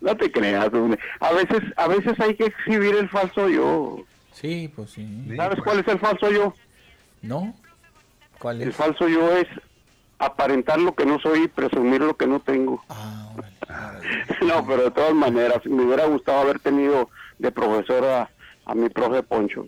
No 0.00 0.16
te 0.16 0.32
creas, 0.32 0.68
A 1.20 1.32
veces, 1.32 1.60
a 1.76 1.86
veces 1.86 2.18
hay 2.18 2.34
que 2.34 2.46
exhibir 2.46 2.96
el 2.96 3.08
falso 3.08 3.48
yo. 3.48 3.98
Sí, 4.32 4.70
pues 4.74 4.90
sí. 4.90 5.32
¿Sabes 5.36 5.60
cuál 5.62 5.78
es 5.78 5.88
el 5.88 5.98
falso 6.00 6.28
yo? 6.30 6.54
No. 7.22 7.54
¿Cuál 8.40 8.60
es? 8.60 8.66
El 8.66 8.72
falso 8.72 9.06
yo 9.06 9.36
es 9.36 9.46
aparentar 10.18 10.80
lo 10.80 10.94
que 10.94 11.06
no 11.06 11.20
soy 11.20 11.44
y 11.44 11.48
presumir 11.48 12.00
lo 12.00 12.16
que 12.16 12.26
no 12.26 12.40
tengo. 12.40 12.82
Ah, 12.88 13.30
no, 14.42 14.66
pero 14.66 14.84
de 14.84 14.90
todas 14.90 15.14
maneras, 15.14 15.64
me 15.66 15.84
hubiera 15.84 16.06
gustado 16.06 16.40
haber 16.40 16.58
tenido 16.58 17.08
de 17.38 17.52
profesora 17.52 18.30
a 18.70 18.74
mi 18.74 18.88
profe 18.88 19.22
Poncho 19.24 19.66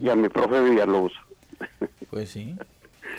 y 0.00 0.08
a 0.08 0.16
mi 0.16 0.28
profe 0.28 0.60
Villalobos. 0.62 1.12
Pues 2.10 2.28
sí. 2.28 2.54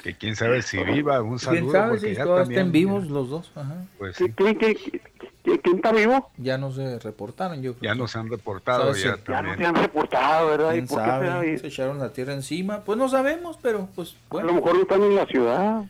Que 0.03 0.14
quién 0.14 0.35
sabe 0.35 0.61
si 0.61 0.77
viva, 0.84 1.19
un 1.23 1.40
saludo. 1.40 1.61
¿Quién 1.61 1.72
sabe 1.72 1.99
si 1.99 2.15
todos 2.15 2.48
estén 2.48 2.72
vivos 2.72 3.07
los 3.07 3.27
dos? 3.27 3.52
Pues 3.98 4.18
¿Quién, 4.18 5.76
está 5.76 5.91
vivo? 5.91 6.30
Ya 6.38 6.60
no 6.60 6.72
se 6.72 6.99
reportaron, 6.99 7.64
yo 7.64 7.73
creo. 7.73 7.91
Ya 7.91 7.95
no 7.95 8.07
se 8.07 8.19
han 8.19 8.30
reportado. 8.30 8.94
Ya, 8.94 9.18
ya, 9.27 9.41
no 9.41 9.57
se 9.57 9.65
han 9.65 9.73
reportado, 9.73 10.48
¿verdad? 10.49 10.73
¿Quién 10.73 10.88
sabe? 10.88 11.57
Se 11.57 11.68
echaron 11.68 11.98
la 11.98 12.14
tierra 12.14 12.34
encima. 12.34 12.84
Pues 12.84 12.99
no 12.99 13.10
sabemos, 13.10 13.57
pero 13.64 13.90
pues 13.95 14.15
bueno. 14.30 14.49
A 14.49 14.52
lo 14.52 14.57
mejor 14.60 14.76
no 14.76 14.81
están 14.84 15.02
en 15.02 15.15
la 15.15 15.26
ciudad. 15.26 15.84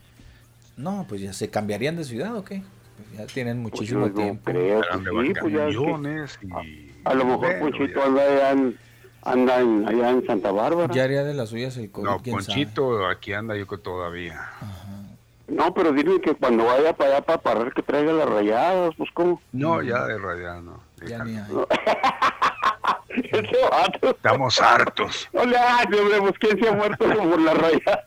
No, 0.77 1.05
pues 1.09 1.19
ya 1.19 1.33
se 1.33 1.49
cambiarían 1.49 1.97
de 1.97 2.05
ciudad 2.05 2.37
o 2.37 2.45
qué? 2.45 2.63
Pues 2.95 3.17
ya 3.17 3.25
tienen 3.25 3.63
pues 3.63 3.73
muchísimo 3.73 4.09
tiempo. 4.11 4.43
Creo 4.45 4.81
sí, 4.81 5.33
pues 5.41 5.53
ya 5.53 5.69
y... 5.69 6.91
a, 7.03 7.13
lo 7.13 7.25
mejor 7.25 7.59
Ponchito 7.59 8.01
anda 8.01 8.21
allá 8.21 8.51
en 8.51 8.77
anda 9.25 9.57
allá 9.57 10.09
en 10.09 10.25
Santa 10.25 10.51
Bárbara. 10.51 10.93
Ya 10.93 11.03
haría 11.03 11.23
de 11.23 11.33
las 11.33 11.49
suyas 11.49 11.77
el 11.77 11.91
COVID. 11.91 12.05
No, 12.05 12.21
Ponchito 12.21 13.07
aquí 13.07 13.33
anda 13.33 13.55
yo 13.55 13.67
que 13.67 13.77
todavía. 13.77 14.49
No, 15.47 15.73
pero 15.73 15.91
dime 15.91 16.21
que 16.21 16.33
cuando 16.35 16.65
vaya 16.65 16.93
para 16.93 17.17
allá 17.17 17.25
para 17.25 17.37
parar 17.37 17.73
que 17.73 17.83
traiga 17.83 18.13
las 18.13 18.29
rayadas, 18.29 18.93
pues 18.97 19.09
cómo. 19.13 19.41
No, 19.51 19.81
ya 19.81 20.05
de 20.05 20.17
rayadas 20.17 20.63
no. 20.63 20.79
Ya 21.05 21.23
ni 21.23 21.37
hay. 21.37 21.45
Estamos 24.01 24.59
hartos. 24.59 25.29
No 25.33 25.45
le 25.45 25.57
hagas, 25.57 25.85
hombre, 25.85 26.21
pues 26.21 26.33
quién 26.39 26.59
se 26.59 26.67
ha 26.67 26.71
muerto 26.71 27.05
por 27.05 27.41
las 27.41 27.57
rayadas. 27.57 28.05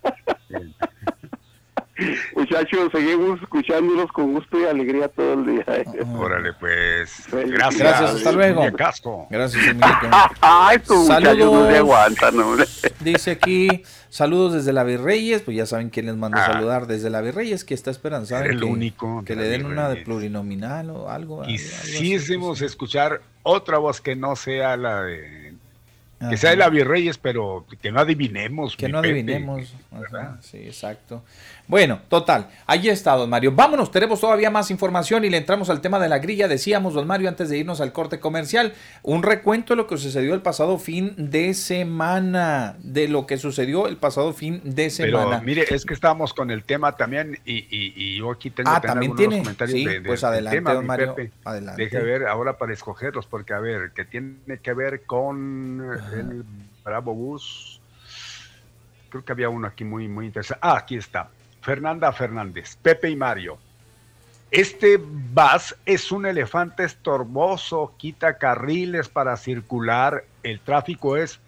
Muchachos, 2.35 2.91
seguimos 2.93 3.41
escuchándolos 3.41 4.13
con 4.13 4.35
gusto 4.35 4.61
y 4.61 4.65
alegría 4.65 5.09
todo 5.09 5.33
el 5.33 5.47
día. 5.47 5.65
Órale, 6.15 6.53
pues. 6.55 7.27
Gracias. 7.31 7.79
Gracias, 7.79 8.15
hasta 8.17 8.33
luego. 8.33 8.73
Casco. 8.77 9.27
Gracias, 9.31 9.65
Ay, 10.41 10.79
tu 10.81 11.07
saludos. 11.07 11.53
no 11.53 11.71
se 11.71 11.77
aguantan, 11.79 12.39
hombre. 12.39 12.67
Dice 13.01 13.31
aquí, 13.33 13.83
saludos 14.11 14.53
desde 14.55 14.73
la 14.73 14.85
Virreyes, 14.85 15.43
pues 15.43 15.57
ya 15.57 15.65
saben 15.65 15.89
quién 15.89 16.07
les 16.07 16.17
manda 16.17 16.41
a 16.41 16.45
ah. 16.45 16.53
saludar 16.53 16.87
desde 16.87 17.09
la 17.09 17.23
Virreyes, 17.23 17.65
que 17.65 17.75
está 17.75 17.91
esperanzado. 17.91 18.45
el 18.45 18.59
que, 18.59 18.65
único. 18.65 19.25
Que 19.25 19.35
le 19.35 19.49
den 19.49 19.65
una 19.65 19.89
de 19.89 19.97
plurinominal 19.97 20.91
o 20.91 21.11
algo. 21.11 21.43
Quisiésemos 21.43 22.61
escuchar 22.61 23.23
otra 23.43 23.79
voz 23.79 24.01
que 24.01 24.17
no 24.17 24.37
sea 24.37 24.77
la 24.77 25.03
de 25.03 25.47
que 26.31 26.37
sea 26.39 26.51
de 26.51 26.57
la 26.57 26.71
Virreyes, 26.71 27.19
pero 27.19 27.67
que 27.81 27.93
no 27.93 28.01
adivinemos. 28.01 28.77
Que 28.77 28.89
no 28.89 28.99
adivinemos. 28.99 29.75
sí, 30.41 30.59
exacto. 30.59 31.23
Bueno, 31.69 32.01
total. 32.09 32.49
Ahí 32.67 32.89
está, 32.89 33.17
don 33.17 33.29
Mario. 33.29 33.53
Vámonos, 33.53 33.91
tenemos 33.91 34.21
todavía 34.21 34.51
más 34.51 34.71
información 34.71 35.25
y 35.25 35.31
le 35.31 35.39
entramos 35.39 35.69
al 35.69 35.81
tema 35.81 35.99
de 35.99 36.09
la 36.09 36.19
grilla. 36.19 36.47
Decíamos, 36.47 36.95
don 36.95 37.09
Mario, 37.09 37.29
antes 37.29 37.49
de 37.49 37.59
irnos 37.59 37.81
al 37.81 37.93
corte 37.93 38.21
comercial, 38.21 38.73
un 39.03 39.25
recuento 39.25 39.75
de 39.75 39.79
lo 39.79 39.89
que 39.89 39.97
sucedió 39.97 40.35
el 40.35 40.43
pasado 40.43 40.79
fin 40.79 41.15
de 41.17 41.55
semana. 41.55 42.77
De 42.79 43.09
lo 43.09 43.27
que 43.27 43.37
sucedió 43.37 43.89
el 43.89 43.97
pasado 43.97 44.33
fin 44.33 44.61
de 44.63 44.91
semana. 44.91 45.41
Pero 45.41 45.43
mire, 45.43 45.65
es 45.69 45.85
que 45.85 45.95
estábamos 45.95 46.33
con 46.35 46.53
el 46.53 46.63
tema 46.63 46.93
también 46.93 47.39
y, 47.45 48.17
yo 48.17 48.31
aquí 48.31 48.51
tengo, 48.51 48.71
ah, 48.71 48.81
¿también 48.81 49.17
tiene? 49.17 49.39
comentarios 49.39 49.93
de, 49.93 50.01
pues 50.03 50.23
adelante, 50.23 50.59
tema, 50.59 50.73
don 50.73 50.87
Mario. 50.87 51.17
Adelante. 51.45 51.83
Deje 51.83 51.99
ver 52.01 52.27
ahora 52.27 52.57
para 52.59 52.73
escogerlos, 52.73 53.27
porque 53.27 53.55
a 53.55 53.59
ver, 53.59 53.91
que 53.91 54.05
tiene 54.05 54.37
que 54.63 54.73
ver 54.73 55.03
con 55.05 55.85
el 56.13 56.45
Bravo 56.85 57.13
Bus. 57.13 57.81
Creo 59.09 59.25
que 59.25 59.33
había 59.33 59.49
uno 59.49 59.67
aquí 59.67 59.85
muy, 59.85 60.07
muy 60.07 60.27
interesante. 60.27 60.61
Ah, 60.63 60.77
aquí 60.79 60.97
está. 60.97 61.31
Fernanda 61.67 62.13
Fernández, 62.13 62.77
Pepe 62.77 63.11
y 63.11 63.17
Mario. 63.17 63.59
Este 64.53 64.99
bus 64.99 65.75
es 65.85 66.13
un 66.13 66.25
elefante 66.25 66.85
estorboso, 66.85 67.93
quita 67.97 68.39
carriles 68.39 69.09
para 69.09 69.37
circular, 69.37 70.23
el 70.45 70.61
tráfico 70.61 71.17
es 71.17 71.41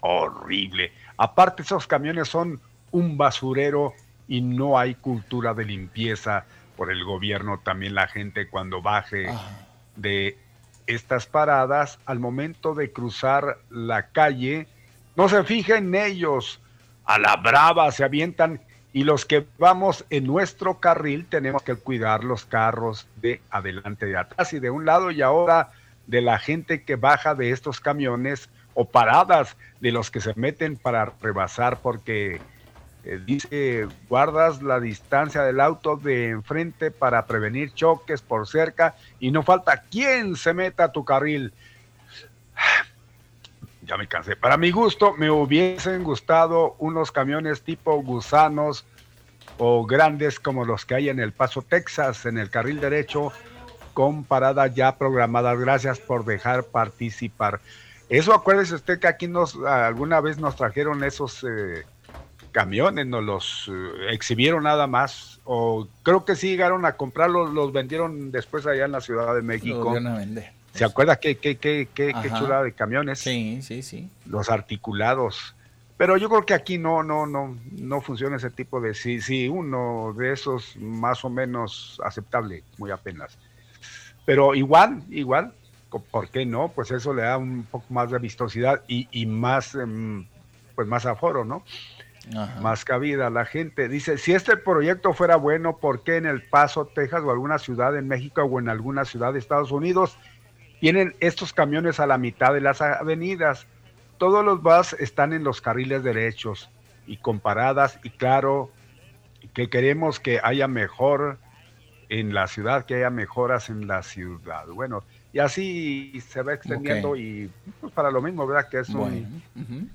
horrible. 0.00 0.90
Aparte, 1.16 1.62
esos 1.62 1.86
camiones 1.86 2.26
son 2.26 2.60
un 2.90 3.16
basurero 3.16 3.94
y 4.26 4.40
no 4.40 4.76
hay 4.76 4.96
cultura 4.96 5.54
de 5.54 5.64
limpieza 5.64 6.46
por 6.76 6.90
el 6.90 7.04
gobierno. 7.04 7.60
También 7.60 7.94
la 7.94 8.08
gente 8.08 8.48
cuando 8.48 8.82
baje 8.82 9.28
de 9.94 10.36
estas 10.88 11.26
paradas 11.26 12.00
al 12.06 12.18
momento 12.18 12.74
de 12.74 12.90
cruzar 12.90 13.58
la 13.70 14.08
calle, 14.08 14.66
no 15.14 15.28
se 15.28 15.44
fijen 15.44 15.94
en 15.94 16.06
ellos, 16.06 16.60
a 17.04 17.20
la 17.20 17.36
brava 17.36 17.92
se 17.92 18.02
avientan 18.02 18.60
y 18.92 19.04
los 19.04 19.24
que 19.24 19.46
vamos 19.58 20.04
en 20.10 20.26
nuestro 20.26 20.80
carril 20.80 21.26
tenemos 21.26 21.62
que 21.62 21.76
cuidar 21.76 22.24
los 22.24 22.44
carros 22.44 23.06
de 23.16 23.40
adelante 23.50 24.06
de 24.06 24.16
atrás 24.16 24.52
y 24.52 24.58
de 24.58 24.70
un 24.70 24.84
lado 24.84 25.10
y 25.10 25.22
ahora 25.22 25.70
de 26.06 26.20
la 26.22 26.38
gente 26.38 26.82
que 26.82 26.96
baja 26.96 27.34
de 27.34 27.50
estos 27.50 27.80
camiones 27.80 28.50
o 28.74 28.84
paradas 28.84 29.56
de 29.80 29.92
los 29.92 30.10
que 30.10 30.20
se 30.20 30.34
meten 30.34 30.76
para 30.76 31.12
rebasar 31.20 31.78
porque 31.80 32.40
eh, 33.04 33.20
dice 33.24 33.88
guardas 34.08 34.60
la 34.60 34.80
distancia 34.80 35.42
del 35.42 35.60
auto 35.60 35.96
de 35.96 36.30
enfrente 36.30 36.90
para 36.90 37.26
prevenir 37.26 37.72
choques 37.72 38.20
por 38.22 38.48
cerca 38.48 38.96
y 39.20 39.30
no 39.30 39.42
falta 39.42 39.82
quien 39.82 40.36
se 40.36 40.52
meta 40.52 40.84
a 40.84 40.92
tu 40.92 41.04
carril. 41.04 41.52
Ya 43.90 43.96
me 43.96 44.06
cansé. 44.06 44.36
Para 44.36 44.56
mi 44.56 44.70
gusto, 44.70 45.14
me 45.16 45.32
hubiesen 45.32 46.04
gustado 46.04 46.76
unos 46.78 47.10
camiones 47.10 47.62
tipo 47.62 48.00
gusanos 48.00 48.84
o 49.58 49.84
grandes 49.84 50.38
como 50.38 50.64
los 50.64 50.86
que 50.86 50.94
hay 50.94 51.08
en 51.08 51.18
El 51.18 51.32
Paso, 51.32 51.62
Texas, 51.62 52.24
en 52.24 52.38
el 52.38 52.50
carril 52.50 52.78
derecho, 52.78 53.32
con 53.92 54.22
paradas 54.22 54.72
ya 54.76 54.96
programadas. 54.96 55.58
Gracias 55.58 55.98
por 55.98 56.24
dejar 56.24 56.62
participar. 56.62 57.58
Eso 58.08 58.32
acuérdese 58.32 58.76
usted 58.76 59.00
que 59.00 59.08
aquí 59.08 59.26
nos 59.26 59.56
alguna 59.56 60.20
vez 60.20 60.38
nos 60.38 60.54
trajeron 60.54 61.02
esos 61.02 61.42
eh, 61.42 61.82
camiones, 62.52 63.08
nos 63.08 63.24
los 63.24 63.68
eh, 63.72 64.12
exhibieron 64.12 64.62
nada 64.62 64.86
más, 64.86 65.40
o 65.44 65.88
creo 66.04 66.24
que 66.24 66.36
sí 66.36 66.50
llegaron 66.50 66.84
a 66.84 66.92
comprarlos, 66.92 67.52
los 67.52 67.72
vendieron 67.72 68.30
después 68.30 68.68
allá 68.68 68.84
en 68.84 68.92
la 68.92 69.00
Ciudad 69.00 69.34
de 69.34 69.42
México. 69.42 69.98
¿Se 70.74 70.84
acuerda 70.84 71.16
qué, 71.16 71.36
qué, 71.36 71.56
qué, 71.56 71.88
qué, 71.92 72.14
qué 72.22 72.28
chula 72.30 72.62
de 72.62 72.72
camiones? 72.72 73.18
Sí, 73.18 73.60
sí, 73.62 73.82
sí. 73.82 74.08
Los 74.26 74.50
articulados. 74.50 75.54
Pero 75.96 76.16
yo 76.16 76.30
creo 76.30 76.46
que 76.46 76.54
aquí 76.54 76.78
no, 76.78 77.02
no, 77.02 77.26
no, 77.26 77.58
no 77.72 78.00
funciona 78.00 78.36
ese 78.36 78.50
tipo 78.50 78.80
de 78.80 78.94
sí, 78.94 79.20
sí, 79.20 79.48
uno 79.48 80.14
de 80.16 80.32
esos 80.32 80.76
más 80.76 81.24
o 81.24 81.30
menos 81.30 82.00
aceptable, 82.04 82.64
muy 82.78 82.90
apenas. 82.90 83.36
Pero 84.24 84.54
igual, 84.54 85.02
igual, 85.10 85.52
¿por 86.10 86.28
qué 86.28 86.46
no? 86.46 86.68
Pues 86.68 86.90
eso 86.90 87.12
le 87.12 87.22
da 87.22 87.36
un 87.36 87.64
poco 87.64 87.84
más 87.90 88.10
de 88.10 88.18
vistosidad 88.18 88.82
y, 88.88 89.08
y 89.10 89.26
más, 89.26 89.74
em, 89.74 90.26
pues 90.74 90.88
más 90.88 91.04
aforo, 91.04 91.44
¿no? 91.44 91.64
más 92.60 92.84
cabida. 92.84 93.30
La 93.30 93.44
gente 93.44 93.88
dice, 93.88 94.18
si 94.18 94.32
este 94.32 94.56
proyecto 94.56 95.12
fuera 95.14 95.36
bueno, 95.36 95.78
¿por 95.78 96.02
qué 96.02 96.16
en 96.16 96.26
El 96.26 96.42
Paso, 96.42 96.86
Texas 96.86 97.22
o 97.24 97.30
alguna 97.30 97.58
ciudad 97.58 97.96
en 97.96 98.08
México 98.08 98.42
o 98.42 98.58
en 98.58 98.68
alguna 98.68 99.04
ciudad 99.04 99.32
de 99.32 99.38
Estados 99.38 99.70
Unidos 99.70 100.16
tienen 100.80 101.14
estos 101.20 101.52
camiones 101.52 102.00
a 102.00 102.06
la 102.06 102.18
mitad 102.18 102.52
de 102.52 102.60
las 102.60 102.80
avenidas? 102.80 103.66
Todos 104.18 104.44
los 104.44 104.62
bus 104.62 104.94
están 104.94 105.32
en 105.32 105.44
los 105.44 105.60
carriles 105.60 106.02
derechos 106.02 106.70
y 107.06 107.18
comparadas 107.18 107.98
y 108.02 108.10
claro 108.10 108.70
que 109.54 109.70
queremos 109.70 110.20
que 110.20 110.40
haya 110.42 110.68
mejor 110.68 111.38
en 112.08 112.34
la 112.34 112.48
ciudad, 112.48 112.84
que 112.84 112.96
haya 112.96 113.10
mejoras 113.10 113.70
en 113.70 113.86
la 113.86 114.02
ciudad. 114.02 114.66
Bueno, 114.66 115.04
y 115.32 115.38
así 115.38 116.20
se 116.28 116.42
va 116.42 116.54
extendiendo 116.54 117.14
y 117.14 117.50
pues, 117.80 117.92
para 117.92 118.10
lo 118.10 118.20
mismo, 118.20 118.46
¿verdad? 118.46 118.68
Que 118.68 118.80
es 118.80 118.88
un... 118.88 119.42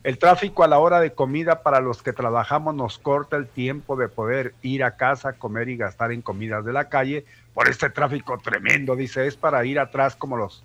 El 0.01 0.17
tráfico 0.17 0.63
a 0.63 0.67
la 0.67 0.79
hora 0.79 1.01
de 1.01 1.11
comida 1.13 1.61
para 1.61 1.81
los 1.81 2.01
que 2.01 2.13
trabajamos 2.13 2.73
nos 2.73 2.97
corta 2.97 3.35
el 3.35 3.47
tiempo 3.47 3.97
de 3.97 4.07
poder 4.07 4.55
ir 4.61 4.83
a 4.85 4.95
casa, 4.95 5.33
comer 5.33 5.67
y 5.67 5.75
gastar 5.75 6.13
en 6.13 6.21
comidas 6.21 6.63
de 6.63 6.71
la 6.71 6.87
calle 6.87 7.25
por 7.53 7.67
este 7.67 7.89
tráfico 7.89 8.37
tremendo, 8.37 8.95
dice, 8.95 9.27
es 9.27 9.35
para 9.35 9.65
ir 9.65 9.77
atrás 9.77 10.15
como 10.15 10.37
los 10.37 10.63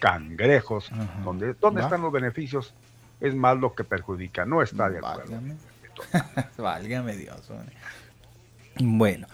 cangrejos, 0.00 0.90
donde 1.24 1.54
¿dónde 1.54 1.82
están 1.82 2.02
los 2.02 2.10
beneficios? 2.10 2.74
Es 3.20 3.34
más 3.34 3.56
lo 3.58 3.74
que 3.74 3.84
perjudica, 3.84 4.44
no 4.44 4.62
está 4.62 4.88
de 4.88 4.98
acuerdo. 4.98 5.38
Válgame, 6.56 7.16
Dios. 7.16 7.40
Bueno, 8.80 9.28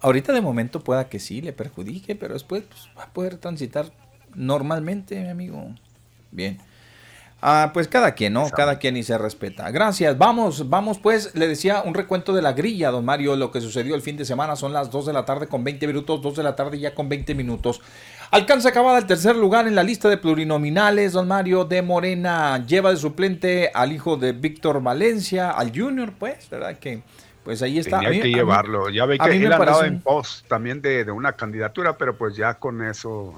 ahorita 0.00 0.32
de 0.32 0.40
momento 0.40 0.80
pueda 0.80 1.08
que 1.08 1.20
sí 1.20 1.42
le 1.42 1.52
perjudique, 1.52 2.16
pero 2.16 2.34
después 2.34 2.64
pues, 2.64 2.88
va 2.98 3.04
a 3.04 3.12
poder 3.12 3.36
transitar 3.36 3.92
normalmente, 4.34 5.20
mi 5.20 5.28
amigo. 5.28 5.74
Bien. 6.32 6.58
Ah, 7.42 7.70
pues 7.74 7.86
cada 7.86 8.12
quien, 8.12 8.32
¿no? 8.32 8.48
Cada 8.50 8.78
quien 8.78 8.96
y 8.96 9.02
se 9.02 9.16
respeta. 9.18 9.70
Gracias. 9.70 10.16
Vamos, 10.16 10.68
vamos 10.70 10.98
pues. 10.98 11.34
Le 11.34 11.46
decía 11.46 11.82
un 11.84 11.94
recuento 11.94 12.32
de 12.32 12.40
la 12.40 12.52
grilla, 12.52 12.90
don 12.90 13.04
Mario. 13.04 13.36
Lo 13.36 13.50
que 13.50 13.60
sucedió 13.60 13.94
el 13.94 14.00
fin 14.00 14.16
de 14.16 14.24
semana 14.24 14.56
son 14.56 14.72
las 14.72 14.90
2 14.90 15.06
de 15.06 15.12
la 15.12 15.24
tarde 15.26 15.46
con 15.46 15.62
20 15.62 15.86
minutos, 15.86 16.22
2 16.22 16.36
de 16.36 16.42
la 16.42 16.56
tarde 16.56 16.78
ya 16.78 16.94
con 16.94 17.08
20 17.08 17.34
minutos. 17.34 17.82
Alcanza 18.30 18.70
acabada 18.70 18.98
el 18.98 19.06
tercer 19.06 19.36
lugar 19.36 19.66
en 19.66 19.74
la 19.74 19.82
lista 19.82 20.08
de 20.08 20.16
plurinominales. 20.16 21.12
Don 21.12 21.28
Mario 21.28 21.64
de 21.64 21.82
Morena 21.82 22.64
lleva 22.66 22.90
de 22.90 22.96
suplente 22.96 23.70
al 23.72 23.92
hijo 23.92 24.16
de 24.16 24.32
Víctor 24.32 24.82
Valencia, 24.82 25.50
al 25.50 25.76
Junior, 25.76 26.12
pues, 26.18 26.48
¿verdad? 26.50 26.78
Que 26.78 27.02
pues 27.44 27.62
ahí 27.62 27.78
está. 27.78 28.00
Tenía 28.00 28.22
que 28.22 28.30
llevarlo. 28.30 28.90
ya 28.90 29.06
ve 29.06 29.18
que 29.18 29.36
él 29.36 29.52
andaba 29.52 29.86
en 29.86 30.00
pos 30.00 30.44
también 30.48 30.82
de, 30.82 31.04
de 31.04 31.12
una 31.12 31.32
candidatura, 31.32 31.96
pero 31.96 32.16
pues 32.16 32.36
ya 32.36 32.54
con 32.54 32.82
eso 32.84 33.34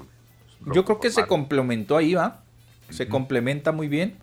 yo 0.65 0.85
creo 0.85 0.99
que 0.99 1.09
se 1.09 1.25
complementó 1.25 1.97
ahí, 1.97 2.13
¿va? 2.13 2.41
Se 2.89 3.07
complementa 3.07 3.71
muy 3.71 3.87
bien. 3.87 4.17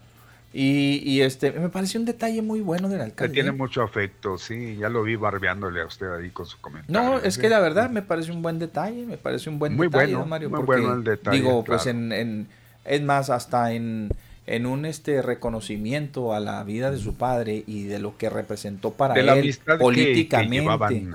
Y, 0.58 1.20
este, 1.20 1.52
me 1.52 1.68
pareció 1.68 2.00
un 2.00 2.06
detalle 2.06 2.40
muy 2.40 2.62
bueno 2.62 2.88
del 2.88 3.02
alcalde. 3.02 3.34
tiene 3.34 3.52
mucho 3.52 3.82
afecto, 3.82 4.38
sí, 4.38 4.76
ya 4.76 4.88
lo 4.88 5.02
vi 5.02 5.14
barbeándole 5.14 5.82
a 5.82 5.84
usted 5.86 6.10
ahí 6.10 6.30
con 6.30 6.46
su 6.46 6.58
comentario. 6.62 6.98
No, 6.98 7.18
es 7.18 7.36
que 7.36 7.50
la 7.50 7.60
verdad 7.60 7.90
me 7.90 8.00
parece 8.00 8.32
un 8.32 8.40
buen 8.40 8.58
detalle, 8.58 9.04
me 9.04 9.18
parece 9.18 9.50
un 9.50 9.58
buen 9.58 9.76
muy 9.76 9.88
detalle, 9.88 10.14
bueno, 10.14 10.26
Mario. 10.26 10.48
Muy 10.48 10.62
bueno 10.62 10.94
el 10.94 11.04
detalle. 11.04 11.36
Digo, 11.36 11.62
pues 11.62 11.86
en, 11.86 12.10
en, 12.10 12.48
es 12.86 13.02
más, 13.02 13.28
hasta 13.28 13.72
en, 13.72 14.08
en 14.46 14.64
un 14.64 14.86
este 14.86 15.20
reconocimiento 15.20 16.32
a 16.32 16.40
la 16.40 16.62
vida 16.64 16.90
de 16.90 16.98
su 16.98 17.16
padre 17.16 17.62
y 17.66 17.84
de 17.84 17.98
lo 17.98 18.16
que 18.16 18.30
representó 18.30 18.92
para 18.92 19.14
él 19.14 19.58
políticamente. 19.78 21.06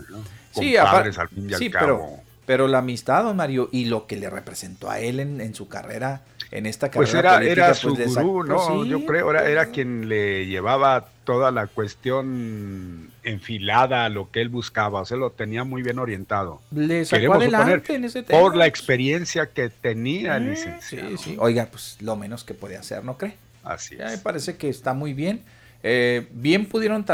sí, 0.51 0.77
al 0.77 1.29
fin 1.29 1.49
y 1.49 1.53
al 1.53 1.71
cabo. 1.71 2.21
Pero 2.45 2.67
la 2.67 2.79
amistad, 2.79 3.23
don 3.23 3.37
Mario, 3.37 3.69
y 3.71 3.85
lo 3.85 4.07
que 4.07 4.17
le 4.17 4.29
representó 4.29 4.89
a 4.89 4.99
él 4.99 5.19
en, 5.19 5.55
su 5.55 5.67
carrera, 5.67 6.21
en 6.51 6.65
esta 6.65 6.91
pues 6.91 7.11
carrera 7.11 7.37
pues 7.37 7.47
era, 7.47 7.65
era 7.65 7.73
su 7.73 7.95
gurú, 7.95 8.43
¿no? 8.43 8.85
Yo 8.85 9.05
creo, 9.05 9.31
era, 9.31 9.49
era 9.49 9.65
quien 9.67 10.09
le 10.09 10.45
llevaba 10.47 11.07
toda 11.23 11.49
la 11.51 11.67
cuestión 11.67 13.09
enfilada 13.23 14.05
a 14.05 14.09
lo 14.09 14.31
que 14.31 14.41
él 14.41 14.49
buscaba, 14.49 15.01
o 15.01 15.05
sea, 15.05 15.17
lo 15.17 15.31
tenía 15.31 15.63
muy 15.63 15.81
bien 15.81 15.97
orientado. 15.97 16.61
Le 16.71 17.05
sacó 17.05 17.35
adelante 17.35 17.95
en 17.95 18.03
ese 18.03 18.23
tema. 18.23 18.39
Por 18.39 18.57
la 18.57 18.67
experiencia 18.67 19.47
que 19.47 19.69
tenía, 19.69 20.37
el 20.37 20.51
licenciado. 20.51 21.09
Sí, 21.11 21.17
sí. 21.17 21.35
Oiga, 21.39 21.67
pues 21.71 21.97
lo 22.01 22.17
menos 22.17 22.43
que 22.43 22.53
puede 22.53 22.75
hacer, 22.75 23.03
¿no 23.05 23.17
cree? 23.17 23.37
Así 23.63 23.95
ya 23.95 24.07
Me 24.07 24.17
parece 24.17 24.57
que 24.57 24.67
está 24.67 24.93
muy 24.93 25.13
bien. 25.13 25.41
Eh, 25.83 26.27
bien 26.31 26.65
pudieron 26.67 27.05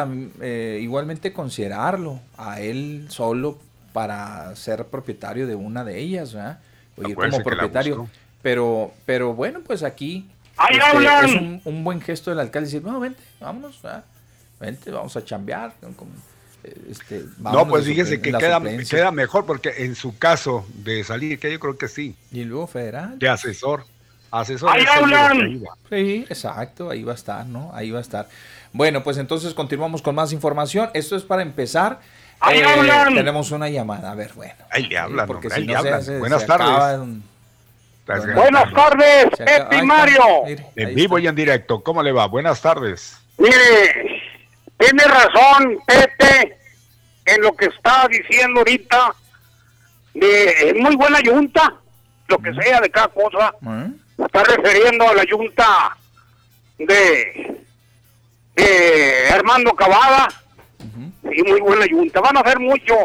eh, 0.41 0.79
igualmente 0.81 1.31
considerarlo 1.31 2.19
a 2.37 2.59
él 2.59 3.05
solo 3.09 3.59
para 3.93 4.55
ser 4.55 4.85
propietario 4.85 5.47
de 5.47 5.55
una 5.55 5.83
de 5.83 5.99
ellas, 5.99 6.33
¿verdad? 6.33 6.59
O 6.97 7.07
ir 7.07 7.15
como 7.15 7.43
propietario. 7.43 8.09
Pero, 8.47 8.93
pero 9.05 9.33
bueno, 9.33 9.59
pues 9.59 9.83
aquí 9.83 10.25
este, 10.69 11.25
es 11.25 11.33
un, 11.33 11.61
un, 11.65 11.83
buen 11.83 11.99
gesto 11.99 12.29
del 12.29 12.39
alcalde 12.39 12.69
decir, 12.69 12.81
no, 12.81 12.97
vente, 12.97 13.21
vámonos, 13.41 13.81
¿verdad? 13.81 14.05
vente, 14.57 14.89
vamos 14.89 15.17
a 15.17 15.25
chambear. 15.25 15.73
Este, 16.89 17.25
no, 17.39 17.67
pues 17.67 17.83
fíjese 17.83 18.21
que 18.21 18.31
queda, 18.31 18.61
queda, 18.89 19.11
mejor 19.11 19.45
porque 19.45 19.73
en 19.79 19.95
su 19.95 20.17
caso 20.17 20.65
de 20.75 21.03
salir, 21.03 21.37
que 21.39 21.51
yo 21.51 21.59
creo 21.59 21.77
que 21.77 21.89
sí. 21.89 22.15
Y 22.31 22.45
luego 22.45 22.67
federal. 22.67 23.19
De 23.19 23.27
asesor. 23.27 23.83
Asesor. 24.31 24.69
¡Ahí 24.69 24.85
hablan! 24.85 25.61
Sí, 25.89 26.25
exacto, 26.29 26.89
ahí 26.89 27.03
va 27.03 27.11
a 27.11 27.15
estar, 27.15 27.45
¿no? 27.45 27.71
Ahí 27.73 27.91
va 27.91 27.99
a 27.99 28.01
estar. 28.01 28.29
Bueno, 28.71 29.03
pues 29.03 29.17
entonces 29.17 29.53
continuamos 29.53 30.01
con 30.01 30.15
más 30.15 30.31
información. 30.31 30.89
Esto 30.93 31.17
es 31.17 31.23
para 31.23 31.41
empezar. 31.41 31.99
Ahí 32.39 32.59
eh, 32.59 32.65
Tenemos 33.13 33.51
una 33.51 33.67
llamada, 33.67 34.09
a 34.09 34.15
ver, 34.15 34.31
bueno. 34.35 34.53
Ahí 34.69 34.85
le 34.87 34.97
hablan, 34.97 35.27
porque 35.27 35.49
ahí 35.51 35.63
si 35.63 35.67
le 35.67 35.73
no 35.73 35.79
hablan. 35.79 36.01
Se, 36.01 36.17
Buenas 36.17 36.41
se 36.43 36.47
tardes. 36.47 37.09
Buenas 38.07 38.73
tardes, 38.73 39.27
Pepe 39.37 39.83
Mario. 39.83 40.23
en 40.75 40.95
vivo 40.95 41.19
y 41.19 41.27
en 41.27 41.35
directo, 41.35 41.83
¿cómo 41.83 42.01
le 42.01 42.11
va? 42.11 42.25
Buenas 42.27 42.61
tardes. 42.61 43.19
Mire, 43.37 44.23
tiene 44.77 45.03
razón, 45.03 45.77
Pepe, 45.85 46.57
en 47.25 47.41
lo 47.41 47.55
que 47.55 47.65
está 47.65 48.07
diciendo 48.09 48.61
ahorita. 48.61 49.13
De 50.13 50.75
muy 50.79 50.95
buena 50.95 51.19
yunta, 51.21 51.75
lo 52.27 52.39
que 52.39 52.51
sea 52.53 52.81
de 52.81 52.89
cada 52.89 53.09
cosa. 53.09 53.53
Está 54.17 54.43
refiriendo 54.43 55.07
a 55.07 55.13
la 55.13 55.23
yunta 55.25 55.95
de, 56.79 57.61
de 58.55 59.29
Armando 59.31 59.75
Cavada 59.75 60.27
Sí, 61.31 61.43
muy 61.43 61.59
buena 61.61 61.85
yunta. 61.85 62.21
Van 62.21 62.37
a 62.37 62.41
hacer 62.41 62.59
mucho 62.59 62.95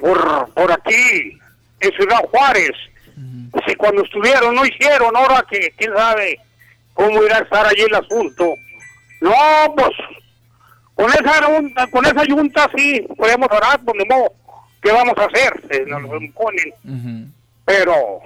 por, 0.00 0.52
por 0.54 0.72
aquí, 0.72 1.38
en 1.80 1.92
Ciudad 1.92 2.18
Juárez. 2.30 2.72
Si 3.66 3.74
cuando 3.74 4.02
estuvieron 4.02 4.54
no 4.54 4.64
hicieron, 4.64 5.14
ahora 5.16 5.44
que 5.48 5.72
quién 5.76 5.94
sabe 5.94 6.38
cómo 6.94 7.22
irá 7.22 7.38
a 7.38 7.42
estar 7.42 7.66
allí 7.66 7.82
el 7.82 7.94
asunto. 7.94 8.54
No, 9.20 9.32
pues 9.76 9.90
con 10.94 11.10
esa 11.10 11.90
con 11.90 12.04
esa 12.04 12.24
yunta 12.24 12.70
sí 12.76 13.06
podemos 13.16 13.48
orar, 13.50 13.80
pues 13.84 13.98
¿qué 14.82 14.92
vamos 14.92 15.14
a 15.16 15.24
hacer? 15.24 15.86
nos 15.86 16.02
lo 16.02 16.18
ponen. 16.32 17.32
Pero 17.64 18.20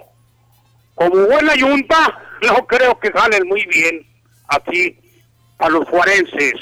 como 0.94 1.26
buena 1.26 1.54
yunta, 1.54 2.18
no 2.42 2.66
creo 2.66 2.98
que 2.98 3.12
salen 3.12 3.46
muy 3.46 3.64
bien 3.66 4.06
aquí 4.48 4.98
a 5.58 5.68
los 5.68 5.86
juarenses. 5.88 6.54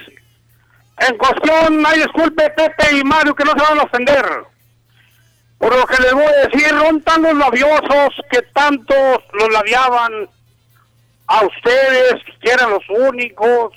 En 0.98 1.16
cuestión, 1.18 1.84
hay 1.86 1.98
disculpe 1.98 2.50
Pepe 2.50 2.96
y 2.96 3.04
Mario 3.04 3.34
que 3.34 3.44
no 3.44 3.52
se 3.52 3.62
van 3.62 3.80
a 3.80 3.82
ofender. 3.82 4.24
Por 5.58 5.76
lo 5.76 5.86
que 5.86 6.02
les 6.02 6.12
voy 6.12 6.24
a 6.24 6.48
decir, 6.48 6.68
son 6.68 7.00
tan 7.02 7.22
los 7.22 7.34
labiosos 7.34 8.14
que 8.30 8.42
tantos 8.54 9.18
los 9.32 9.52
labiaban 9.52 10.28
a 11.26 11.44
ustedes, 11.44 12.22
que 12.40 12.50
eran 12.50 12.70
los 12.70 12.82
únicos, 12.90 13.72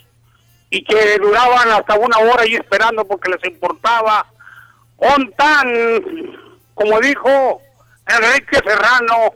y 0.69 0.83
que 0.83 1.17
duraban 1.17 1.69
hasta 1.71 1.95
una 1.95 2.17
hora 2.17 2.43
ahí 2.43 2.55
esperando 2.55 3.05
porque 3.05 3.31
les 3.31 3.51
importaba. 3.51 4.25
On 4.97 5.31
tan, 5.33 5.67
como 6.73 6.99
dijo 6.99 7.61
Enrique 8.07 8.59
Serrano, 8.65 9.33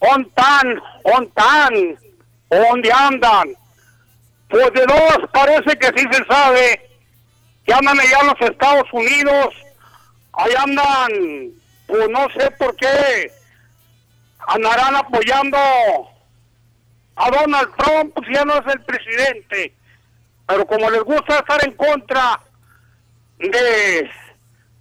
on 0.00 0.30
tan, 0.30 0.80
on 1.04 1.30
tan, 1.32 1.98
¿dónde 2.48 2.92
andan? 2.92 3.54
Pues 4.48 4.72
de 4.72 4.86
dos 4.86 5.18
parece 5.32 5.78
que 5.78 5.86
sí 5.96 6.06
se 6.10 6.24
sabe 6.24 6.90
que 7.64 7.72
andan 7.72 8.00
allá 8.00 8.18
en 8.22 8.26
los 8.26 8.50
Estados 8.50 8.92
Unidos, 8.92 9.54
ahí 10.32 10.52
andan, 10.56 11.52
pues 11.86 12.08
no 12.10 12.28
sé 12.36 12.50
por 12.52 12.74
qué, 12.76 13.32
andarán 14.46 14.96
apoyando 14.96 15.58
a 17.16 17.30
Donald 17.30 17.74
Trump, 17.76 18.14
pues 18.14 18.28
ya 18.32 18.44
no 18.44 18.54
es 18.54 18.74
el 18.74 18.80
presidente, 18.82 19.74
pero 20.46 20.66
como 20.66 20.90
les 20.90 21.02
gusta 21.02 21.38
estar 21.38 21.64
en 21.64 21.74
contra 21.74 22.40
de, 23.38 24.10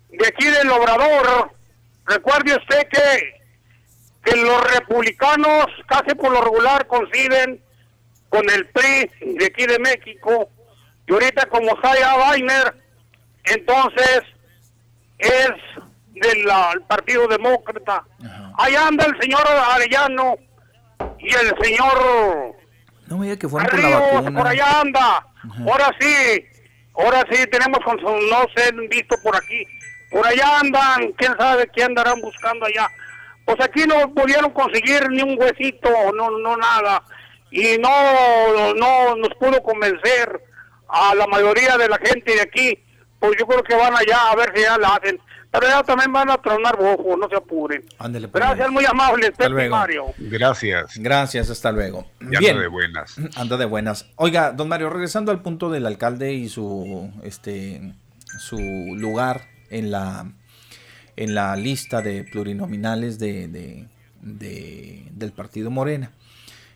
de 0.09 0.27
aquí 0.27 0.45
del 0.45 0.69
obrador, 0.71 1.51
recuerde 2.05 2.55
usted 2.55 2.87
que, 2.87 3.41
que 4.23 4.35
los 4.37 4.73
republicanos 4.73 5.65
casi 5.87 6.15
por 6.15 6.31
lo 6.31 6.41
regular 6.41 6.87
coinciden 6.87 7.61
con 8.29 8.49
el 8.49 8.67
PRI 8.67 9.09
de 9.37 9.45
aquí 9.45 9.65
de 9.65 9.79
México, 9.79 10.49
y 11.07 11.13
ahorita 11.13 11.47
como 11.47 11.79
Saya 11.81 12.15
Weiner, 12.15 12.75
entonces 13.45 14.21
es 15.19 15.51
del 16.13 16.45
Partido 16.87 17.27
Demócrata. 17.27 18.03
Ahí 18.57 18.75
anda 18.75 19.05
el 19.05 19.19
señor 19.21 19.41
Arellano 19.47 20.35
y 21.19 21.33
el 21.33 21.53
señor 21.61 22.55
No 23.07 23.17
me 23.17 23.25
diga 23.27 23.37
que 23.37 23.47
fueron 23.47 23.69
por 23.69 23.79
la 23.79 23.99
vacuna. 23.99 24.39
por 24.39 24.47
allá 24.47 24.81
anda. 24.81 25.25
Ahora 25.65 25.95
sí, 25.99 26.45
ahora 26.95 27.23
sí 27.31 27.45
tenemos 27.47 27.79
con 27.85 27.97
no 27.97 28.45
sé, 28.55 28.71
visto 28.89 29.15
por 29.23 29.35
aquí. 29.35 29.63
Por 30.11 30.25
allá 30.25 30.59
andan, 30.59 31.11
quién 31.17 31.33
sabe 31.37 31.69
qué 31.73 31.83
andarán 31.83 32.19
buscando 32.21 32.65
allá. 32.65 32.89
Pues 33.45 33.57
aquí 33.61 33.83
no 33.85 34.13
pudieron 34.13 34.51
conseguir 34.51 35.09
ni 35.09 35.21
un 35.21 35.39
huesito, 35.39 35.89
no, 36.13 36.29
no 36.31 36.57
nada. 36.57 37.03
Y 37.51 37.77
no, 37.77 38.73
no 38.75 39.15
nos 39.15 39.29
pudo 39.39 39.61
convencer 39.63 40.43
a 40.87 41.15
la 41.15 41.25
mayoría 41.27 41.77
de 41.77 41.87
la 41.87 41.97
gente 41.97 42.33
de 42.35 42.41
aquí. 42.41 42.83
Pues 43.19 43.33
yo 43.39 43.45
creo 43.45 43.63
que 43.63 43.75
van 43.75 43.93
allá 43.95 44.31
a 44.31 44.35
ver 44.35 44.51
si 44.55 44.61
ya 44.61 44.77
la 44.77 44.95
hacen. 44.95 45.19
Pero 45.51 45.67
ya 45.67 45.81
también 45.83 46.13
van 46.13 46.29
a 46.29 46.37
tronar 46.37 46.77
bojo, 46.77 47.17
no 47.17 47.27
se 47.27 47.35
apuren. 47.35 47.83
Ándele, 47.97 48.27
pues. 48.27 48.43
Gracias, 48.43 48.69
muy 48.69 48.85
amable. 48.85 49.33
Mario. 49.69 50.05
Gracias. 50.19 50.95
Gracias, 50.97 51.49
hasta 51.49 51.71
luego. 51.71 52.05
Ya 52.21 52.39
Bien. 52.39 52.51
ando 52.51 52.61
de 52.61 52.67
buenas. 52.67 53.15
Anda 53.35 53.57
de 53.57 53.65
buenas. 53.65 54.05
Oiga, 54.15 54.51
don 54.51 54.67
Mario, 54.69 54.89
regresando 54.91 55.31
al 55.31 55.41
punto 55.41 55.71
del 55.71 55.85
alcalde 55.87 56.33
y 56.33 56.49
su 56.49 57.11
este 57.23 57.93
su 58.39 58.59
lugar 58.95 59.41
en 59.71 59.89
la 59.89 60.31
en 61.15 61.33
la 61.35 61.55
lista 61.55 62.01
de 62.03 62.23
plurinominales 62.23 63.17
de, 63.19 63.47
de- 63.47 63.87
de- 64.21 65.07
del 65.11 65.31
partido 65.33 65.71
Morena. 65.71 66.11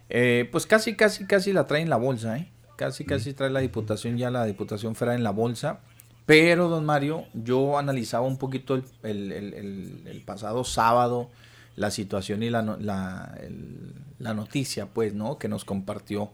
Eh, 0.09 0.49
pues 0.51 0.65
casi, 0.65 0.95
casi, 0.95 1.25
casi 1.27 1.53
la 1.53 1.67
trae 1.67 1.81
en 1.81 1.89
la 1.89 1.95
bolsa, 1.97 2.37
¿eh? 2.37 2.51
Casi, 2.75 3.05
casi 3.05 3.33
trae 3.33 3.51
la 3.51 3.59
diputación, 3.61 4.17
ya 4.17 4.31
la 4.31 4.45
diputación 4.45 4.95
fuera 4.95 5.13
en 5.13 5.23
la 5.23 5.29
bolsa. 5.29 5.79
Pero, 6.25 6.69
don 6.69 6.85
Mario, 6.85 7.25
yo 7.33 7.77
analizaba 7.77 8.25
un 8.25 8.37
poquito 8.37 8.81
el, 9.03 10.23
pasado 10.25 10.63
sábado 10.63 11.29
la 11.75 11.91
situación 11.91 12.43
y 12.43 12.49
la, 12.49 12.61
la, 12.61 14.33
noticia, 14.33 14.85
pues, 14.85 15.13
¿no? 15.13 15.37
Que 15.37 15.47
nos 15.49 15.65
compartió 15.65 16.31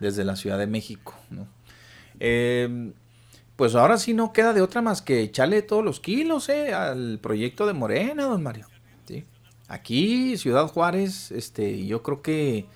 desde 0.00 0.24
la 0.24 0.36
Ciudad 0.36 0.58
de 0.58 0.66
México, 0.66 1.14
¿no? 1.30 1.48
Eh, 2.20 2.92
pues 3.56 3.74
ahora 3.74 3.98
sí 3.98 4.14
no 4.14 4.32
queda 4.32 4.52
de 4.52 4.62
otra 4.62 4.82
más 4.82 5.02
que 5.02 5.20
echarle 5.20 5.62
todos 5.62 5.84
los 5.84 6.00
kilos, 6.00 6.48
¿eh? 6.48 6.72
Al 6.72 7.18
proyecto 7.20 7.66
de 7.66 7.72
Morena, 7.72 8.24
don 8.24 8.42
Mario. 8.42 8.66
¿sí? 9.06 9.24
Aquí, 9.68 10.36
Ciudad 10.36 10.66
Juárez, 10.68 11.30
este, 11.32 11.84
yo 11.86 12.02
creo 12.02 12.22
que 12.22 12.66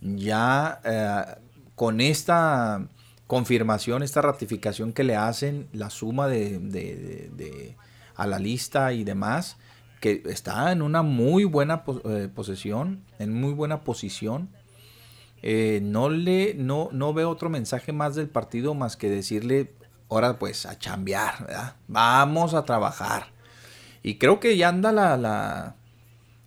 ya 0.00 0.80
eh, 0.84 1.40
con 1.74 2.00
esta 2.00 2.86
confirmación, 3.26 4.02
esta 4.02 4.20
ratificación 4.22 4.92
que 4.92 5.04
le 5.04 5.16
hacen, 5.16 5.66
la 5.72 5.90
suma 5.90 6.28
de, 6.28 6.58
de- 6.58 7.30
de- 7.34 7.76
a 8.16 8.26
la 8.26 8.38
lista 8.38 8.92
y 8.92 9.04
demás, 9.04 9.56
que 10.00 10.22
está 10.26 10.70
en 10.72 10.82
una 10.82 11.02
muy 11.02 11.44
buena 11.44 11.84
pos- 11.84 12.02
eh, 12.04 12.28
posesión, 12.34 13.02
en 13.18 13.32
muy 13.32 13.52
buena 13.52 13.80
posición. 13.82 14.50
Eh, 15.42 15.80
no 15.82 16.08
le, 16.08 16.54
no, 16.54 16.88
no 16.92 17.12
veo 17.12 17.28
otro 17.30 17.50
mensaje 17.50 17.92
más 17.92 18.14
del 18.14 18.28
partido 18.28 18.74
más 18.74 18.96
que 18.96 19.10
decirle, 19.10 19.72
ahora 20.08 20.38
pues 20.38 20.64
a 20.66 20.78
chambear, 20.78 21.46
¿verdad? 21.46 21.76
Vamos 21.88 22.54
a 22.54 22.64
trabajar. 22.64 23.26
Y 24.02 24.16
creo 24.16 24.38
que 24.40 24.56
ya 24.56 24.68
anda 24.68 24.92
la, 24.92 25.16
la, 25.16 25.76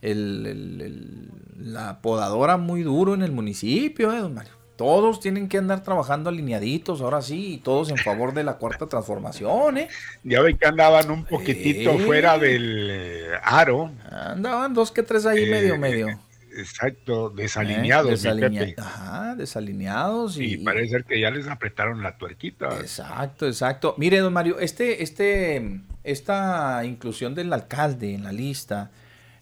el- 0.01 1.31
la 1.59 2.01
podadora 2.01 2.57
muy 2.57 2.83
duro 2.83 3.13
en 3.13 3.23
el 3.23 3.31
municipio, 3.31 4.13
¿eh, 4.13 4.19
don 4.19 4.33
Mario? 4.33 4.53
Todos 4.77 5.19
tienen 5.19 5.49
que 5.49 5.57
andar 5.57 5.83
trabajando 5.83 6.29
alineaditos, 6.29 7.01
ahora 7.01 7.21
sí, 7.21 7.55
y 7.55 7.57
todos 7.57 7.89
en 7.89 7.97
favor 7.97 8.33
de 8.33 8.43
la 8.43 8.53
cuarta 8.57 8.85
transformación, 8.87 9.79
¿eh? 9.79 9.87
Ya 10.23 10.41
ven 10.41 10.55
que 10.57 10.67
andaban 10.67 11.09
un 11.11 11.25
poquitito 11.25 11.97
fuera 11.97 12.37
del 12.37 12.87
eh, 12.91 13.27
aro. 13.43 13.91
Andaban 14.09 14.73
dos 14.75 14.91
que 14.91 15.01
tres 15.03 15.25
ahí 15.25 15.43
Eh, 15.45 15.49
medio, 15.51 15.77
medio. 15.79 16.19
Exacto, 16.59 17.29
desalineados, 17.29 18.23
¿Eh? 18.25 18.33
mi 18.33 18.41
Desalinea- 18.41 18.59
Pepe. 18.65 18.81
Ajá, 18.81 19.35
desalineados. 19.35 20.37
Y 20.39 20.57
parece 20.57 20.89
ser 20.89 21.03
que 21.05 21.19
ya 21.19 21.29
les 21.31 21.47
apretaron 21.47 22.01
la 22.01 22.17
tuerquita. 22.17 22.69
Exacto, 22.79 23.45
exacto. 23.47 23.93
Mire, 23.97 24.19
don 24.19 24.33
Mario, 24.33 24.59
este, 24.59 25.03
este, 25.03 25.81
esta 26.03 26.83
inclusión 26.85 27.35
del 27.35 27.51
alcalde 27.53 28.13
en 28.13 28.23
la 28.23 28.31
lista 28.31 28.89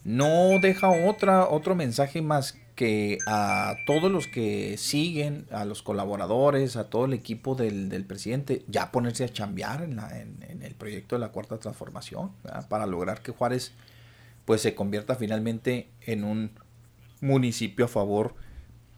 no 0.03 0.59
deja 0.61 0.89
otra, 0.89 1.47
otro 1.47 1.73
mensaje 1.75 2.21
más 2.21 2.57
que 2.75 3.19
a 3.27 3.75
todos 3.85 4.11
los 4.11 4.27
que 4.27 4.77
siguen, 4.77 5.47
a 5.51 5.65
los 5.65 5.81
colaboradores, 5.83 6.75
a 6.75 6.89
todo 6.89 7.05
el 7.05 7.13
equipo 7.13 7.55
del, 7.55 8.05
presidente, 8.05 8.63
ya 8.67 8.91
ponerse 8.91 9.23
a 9.23 9.29
chambear 9.33 9.83
en, 9.83 9.95
la- 9.97 10.19
en- 10.21 10.37
en 10.49 10.61
el 10.63 10.75
proyecto 10.75 11.15
de 11.15 11.21
la 11.21 11.29
cuarta 11.29 11.57
transformación, 11.59 12.31
para 12.69 12.85
lograr 12.85 13.21
que 13.21 13.31
Juárez 13.31 13.73
pues 14.45 14.61
se 14.61 14.75
convierta 14.75 15.15
finalmente 15.15 15.89
en 16.01 16.23
un 16.23 16.51
municipio 17.21 17.85
a 17.85 17.87
favor 17.89 18.35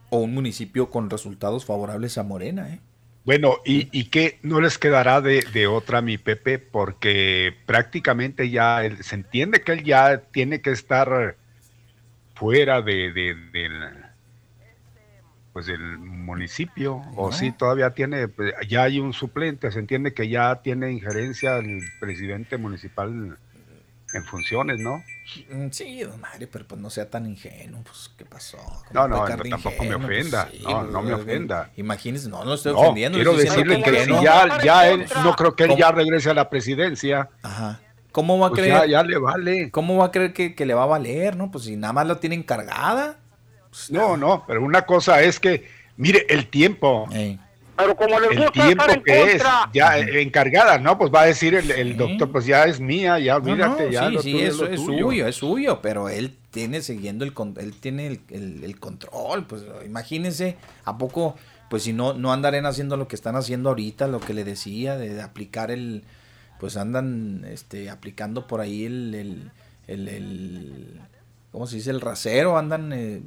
o 0.10 0.20
un 0.20 0.34
municipio 0.34 0.90
con 0.91 1.10
resultados 1.10 1.66
favorables 1.66 2.18
a 2.18 2.24
Morena, 2.24 2.74
¿eh? 2.74 2.82
Bueno, 3.24 3.58
¿y, 3.66 3.90
y 3.98 4.06
qué 4.10 4.40
no 4.41 4.62
les 4.62 4.78
quedará 4.78 5.20
de, 5.22 5.41
de 5.54 5.68
otra, 5.68 6.02
mi 6.02 6.18
Pepe? 6.18 6.60
Porque 6.60 7.54
prácticamente 7.66 8.49
ya 8.49 8.82
se 9.02 9.16
entiende 9.16 9.62
que 9.64 9.74
él 9.74 9.84
ya 9.84 10.22
tiene 10.32 10.62
que 10.62 10.72
estar 10.72 11.38
fuera 12.38 12.81
de, 12.81 13.11
de- 13.14 13.35
del, 13.51 13.73
pues 15.53 15.65
del 15.65 15.97
municipio, 15.97 17.01
o 17.15 17.27
No. 17.27 17.31
sí, 17.31 17.51
todavía 17.51 17.91
tiene, 17.91 18.27
pues, 18.27 18.53
ya 18.68 18.84
hay 18.84 18.99
un 18.99 19.14
suplente, 19.14 19.72
se 19.72 19.80
entiende 19.80 20.14
que 20.14 20.30
ya 20.30 20.61
tiene 20.61 20.91
injerencia 20.91 21.57
el 21.57 21.81
presidente 21.99 22.57
municipal 22.57 23.38
en 24.14 24.23
funciones, 24.26 24.80
¿no? 24.80 25.03
Mm, 25.49 25.69
Sí, 25.72 26.01
don 26.01 26.22
Mario, 26.22 26.47
pero 26.51 26.65
pues 26.65 26.80
no 26.80 26.89
sea 26.89 27.09
tan 27.09 27.26
ingenuo, 27.26 27.81
pues 27.84 28.09
¿qué 28.18 28.23
pasó? 28.23 28.57
¿Cómo 28.57 28.84
No, 28.93 29.07
no, 29.07 29.27
no, 29.27 29.43
tampoco 29.43 29.84
me? 29.84 29.97
Pues, 29.97 30.05
ofenda, 30.34 30.49
no, 30.64 30.84
no 30.84 31.01
me 31.01 31.14
ofenda. 31.14 31.72
Imagínese, 31.76 32.30
no, 32.30 32.45
no 32.45 32.53
estoy 32.53 32.72
No, 32.73 32.80
ofendiendo. 32.80 33.18
quiero 33.18 33.31
estoy 33.31 33.45
diciendo 33.45 33.73
decirle 33.73 33.91
que 33.91 34.05
si 34.05 34.23
ya, 34.23 34.61
ya 34.64 34.88
él, 34.89 35.05
no 35.23 35.35
creo 35.35 35.55
que 35.55 35.64
él 35.65 35.76
ya 35.76 35.91
regrese 35.91 36.30
a 36.30 36.34
la 36.34 36.49
presidencia. 36.49 37.30
Ajá. 37.41 37.80
¿Cómo 38.12 38.40
va 38.40 38.48
a 38.48 38.50
Pues 38.50 38.62
creer? 38.62 38.76
ya- 38.82 38.86
ya 38.86 39.04
le 39.04 39.18
vale. 39.18 39.72
¿Cómo 39.72 39.98
va 39.98 40.06
a 40.06 40.12
creer 40.12 40.34
que, 40.34 40.56
que 40.56 40.66
le 40.66 40.74
va 40.74 40.84
a 40.84 40.88
valer, 40.88 41.36
no? 41.36 41.52
Pues 41.52 41.66
si 41.66 41.76
nada 41.76 41.94
más 41.94 42.08
lo 42.08 42.18
tienen 42.18 42.44
cargada. 42.44 43.20
No, 43.90 44.18
no, 44.18 44.44
pero 44.48 44.64
una 44.64 44.84
cosa 44.86 45.22
es 45.22 45.40
que, 45.40 45.68
mire, 45.98 46.26
el 46.30 46.48
tiempo, 46.48 47.08
Pero 47.76 47.96
como 47.96 48.20
les 48.20 48.32
el 48.32 48.38
gusta 48.38 48.52
tiempo 48.54 48.84
estar 48.86 48.98
en 48.98 49.04
que 49.04 49.32
es, 49.34 49.44
ya 49.72 50.00
eh, 50.00 50.22
encargada, 50.24 50.80
¿no? 50.80 50.98
Pues 50.98 51.12
va 51.14 51.22
a 51.22 51.26
decir 51.28 51.54
el, 51.54 51.70
el 51.70 51.96
doctor, 51.96 52.32
pues 52.32 52.46
ya 52.48 52.66
es 52.66 52.80
mía, 52.80 53.20
ya 53.20 53.38
No, 53.38 53.52
olvídate, 53.52 53.86
no, 53.86 53.92
ya 53.92 54.08
sí, 54.08 54.14
lo 54.16 54.22
sí, 54.24 54.32
tuyo 54.32 54.48
es 54.48 54.54
eso 54.56 54.64
lo 54.66 54.70
es 54.72 54.76
tuyo. 54.84 54.98
suyo, 55.06 55.28
es 55.28 55.36
suyo, 55.36 55.80
pero 55.82 56.10
él 56.10 56.36
tiene 56.50 56.82
siguiendo 56.82 57.24
el 57.24 57.34
con- 57.34 57.54
él 57.60 57.76
tiene 57.80 58.08
el, 58.08 58.22
el- 58.32 58.64
el 58.64 58.80
control, 58.80 59.46
pues 59.46 59.62
imagínense, 59.86 60.58
a 60.86 60.98
poco, 60.98 61.36
pues 61.70 61.84
si 61.84 61.94
no, 61.94 62.14
no 62.16 62.34
andarán 62.34 62.66
haciendo 62.66 62.98
lo 62.98 63.08
que 63.08 63.16
están 63.16 63.36
haciendo 63.36 63.70
ahorita, 63.70 64.08
lo 64.08 64.22
que 64.22 64.34
le 64.34 64.44
decía, 64.44 64.98
de, 64.98 65.14
de 65.14 65.22
aplicar 65.22 65.70
el, 65.70 66.04
pues 66.60 66.78
andan 66.78 67.46
este 67.50 67.90
aplicando 67.90 68.48
por 68.48 68.62
ahí 68.62 68.86
el, 68.86 69.14
el, 69.16 69.52
el, 69.88 70.08
el- 70.08 71.02
¿cómo 71.52 71.68
se 71.68 71.78
dice? 71.78 71.92
el 71.92 72.02
rasero, 72.02 72.58
andan 72.58 72.92
eh, 72.94 73.22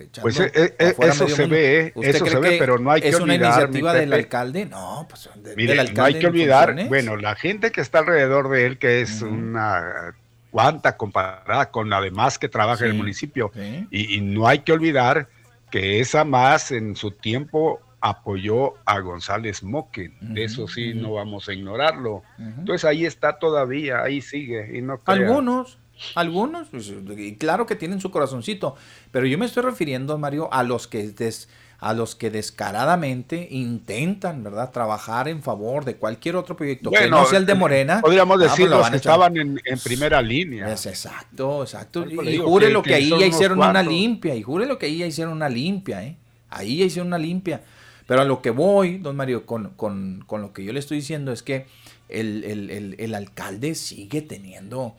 echando 0.00 0.22
Pues 0.22 0.40
eh, 0.40 0.74
eh, 0.78 0.92
fuera 0.94 1.12
eso 1.12 1.28
se 1.28 1.42
mundo. 1.42 1.54
ve, 1.56 1.80
eh, 1.86 1.92
¿Usted 1.94 2.14
eso 2.16 2.26
se 2.26 2.38
ve, 2.38 2.56
pero 2.58 2.78
no 2.78 2.90
hay 2.90 3.00
que 3.02 3.08
¿Es 3.08 3.16
una 3.20 3.34
olvidar, 3.34 3.62
iniciativa 3.62 3.94
del 3.94 4.12
alcalde? 4.12 4.66
No, 4.66 5.06
pues 5.08 5.28
de- 5.42 5.56
Mire, 5.56 5.74
del 5.76 5.94
no 5.94 6.04
hay 6.04 6.18
que 6.18 6.26
olvidar, 6.26 6.66
funciones. 6.68 6.88
bueno, 6.88 7.16
la 7.16 7.34
gente 7.36 7.70
que 7.72 7.80
está 7.80 8.00
alrededor 8.00 8.48
de 8.50 8.66
él, 8.66 8.78
que 8.78 9.00
es 9.00 9.22
una 9.22 10.14
cuanta 10.50 10.96
comparada 10.96 11.70
con 11.70 11.90
la 11.90 12.00
demás 12.00 12.38
que 12.38 12.48
trabaja 12.48 12.84
en 12.84 12.92
el 12.92 12.96
municipio. 12.96 13.50
sí. 13.54 13.86
Y, 13.90 14.16
y 14.16 14.20
no 14.20 14.46
hay 14.46 14.60
que 14.60 14.72
olvidar 14.72 15.28
que 15.70 15.98
esa 16.00 16.24
más 16.24 16.70
en 16.70 16.94
su 16.94 17.10
tiempo 17.10 17.80
apoyó 18.06 18.74
a 18.84 19.00
González 19.00 19.62
Moquen. 19.62 20.12
De 20.20 20.44
eso 20.44 20.68
sí, 20.68 20.92
no 20.92 21.14
vamos 21.14 21.48
a 21.48 21.54
ignorarlo. 21.54 22.22
Entonces 22.38 22.84
ahí 22.84 23.06
está 23.06 23.38
todavía, 23.38 24.02
ahí 24.02 24.20
sigue. 24.20 24.76
Y 24.76 24.82
no 24.82 24.98
crea. 24.98 25.16
Algunos, 25.26 25.78
algunos, 26.14 26.68
pues, 26.68 26.92
y 27.16 27.36
claro 27.36 27.64
que 27.64 27.76
tienen 27.76 28.00
su 28.02 28.10
corazoncito, 28.10 28.76
pero 29.10 29.26
yo 29.26 29.38
me 29.38 29.46
estoy 29.46 29.62
refiriendo, 29.62 30.18
Mario, 30.18 30.52
a 30.52 30.62
los 30.62 30.86
que 30.86 31.08
des- 31.08 31.48
a 31.80 31.92
los 31.94 32.14
que 32.14 32.30
descaradamente 32.30 33.48
intentan, 33.50 34.42
¿verdad?, 34.42 34.70
trabajar 34.70 35.28
en 35.28 35.42
favor 35.42 35.84
de 35.86 35.96
cualquier 35.96 36.36
otro 36.36 36.56
proyecto 36.56 36.90
que 36.90 36.98
Bueno, 36.98 37.20
no 37.20 37.24
sea 37.26 37.38
el 37.38 37.46
de 37.46 37.54
Morena. 37.54 38.00
Podríamos 38.02 38.36
ah, 38.36 38.38
pues 38.38 38.50
decir 38.50 38.68
lo 38.70 38.78
los 38.78 38.90
que 38.90 38.96
estaban 38.96 39.36
en, 39.36 39.60
en 39.64 39.78
primera 39.78 40.20
línea. 40.22 40.70
Es 40.72 40.84
exacto, 40.86 41.62
exacto. 41.62 42.06
Y 42.06 42.16
digo 42.26 42.44
jure 42.48 42.66
que- 42.66 42.72
lo 42.72 42.82
que, 42.82 42.90
que 42.90 42.94
ahí 42.96 43.10
ya 43.18 43.26
hicieron 43.26 43.58
una 43.58 43.72
cuantos. 43.72 43.92
limpia, 43.94 44.34
y 44.34 44.42
jure 44.42 44.66
lo 44.66 44.78
que 44.78 44.86
ahí 44.86 44.98
ya 44.98 45.06
hicieron 45.06 45.32
una 45.34 45.48
limpia, 45.48 46.04
¿eh? 46.04 46.16
Ahí 46.50 46.76
ya 46.78 46.84
hicieron 46.84 47.08
una 47.08 47.18
limpia. 47.18 47.62
Pero 48.06 48.20
a 48.20 48.24
lo 48.24 48.42
que 48.42 48.50
voy, 48.50 48.98
don 48.98 49.16
Mario, 49.16 49.46
con, 49.46 49.70
con- 49.70 50.22
con 50.26 50.42
lo 50.42 50.52
que 50.52 50.62
yo 50.64 50.72
le 50.72 50.80
estoy 50.80 50.98
diciendo 50.98 51.32
es 51.32 51.42
que 51.42 51.66
el, 52.08 52.44
el- 52.44 52.70
el- 52.70 52.96
el 52.98 53.14
alcalde 53.14 53.74
sigue 53.74 54.20
teniendo, 54.20 54.94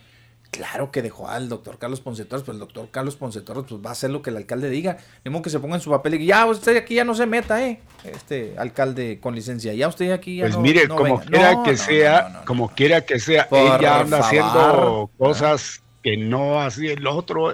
claro 0.49 0.89
que 0.91 1.01
dejó 1.03 1.27
al 1.27 1.47
doctor 1.49 1.77
Carlos 1.77 2.01
Ponce 2.01 2.25
Torres, 2.25 2.43
pero 2.45 2.53
el 2.53 2.59
doctor 2.59 2.87
Carlos 2.89 3.15
Ponce 3.15 3.41
Torres 3.41 3.65
pues, 3.69 3.79
va 3.85 3.89
a 3.89 3.91
hacer 3.91 4.09
lo 4.09 4.21
que 4.23 4.31
el 4.31 4.37
alcalde 4.37 4.69
diga. 4.69 4.97
Mismo 5.23 5.41
que 5.43 5.49
se 5.51 5.59
ponga 5.59 5.75
en 5.75 5.81
su 5.81 5.91
papel 5.91 6.15
y 6.15 6.25
ya 6.27 6.45
usted 6.47 6.77
aquí 6.77 6.95
ya 6.95 7.03
no 7.03 7.13
se 7.13 7.25
meta, 7.27 7.63
¿eh? 7.67 7.79
Este 8.03 8.55
alcalde 8.57 9.19
con 9.19 9.35
licencia, 9.35 9.71
ya 9.73 9.87
usted 9.87 10.11
aquí 10.11 10.37
ya 10.37 10.43
Pues 10.45 10.55
no 10.55 10.61
mire, 10.61 10.87
no 10.87 10.95
como 10.95 11.17
venga. 11.19 11.25
quiera 11.29 11.51
No, 11.53 11.63
que 11.63 11.77
sea, 11.77 12.43
como 12.45 12.69
quiera 12.73 13.01
que 13.01 13.19
sea, 13.19 13.47
Por 13.49 13.59
ella 13.59 13.99
anda 13.99 14.17
favor. 14.23 14.25
haciendo 14.25 15.11
cosas 15.17 15.81
que 16.01 16.17
no 16.17 16.59
así 16.61 16.87
el 16.87 17.05
otro. 17.05 17.53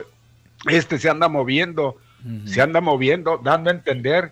Este 0.69 0.97
se 0.99 1.09
anda 1.09 1.27
moviendo, 1.27 1.97
se 2.45 2.61
anda 2.61 2.79
moviendo, 2.81 3.39
dando 3.43 3.69
a 3.69 3.73
entender 3.73 4.31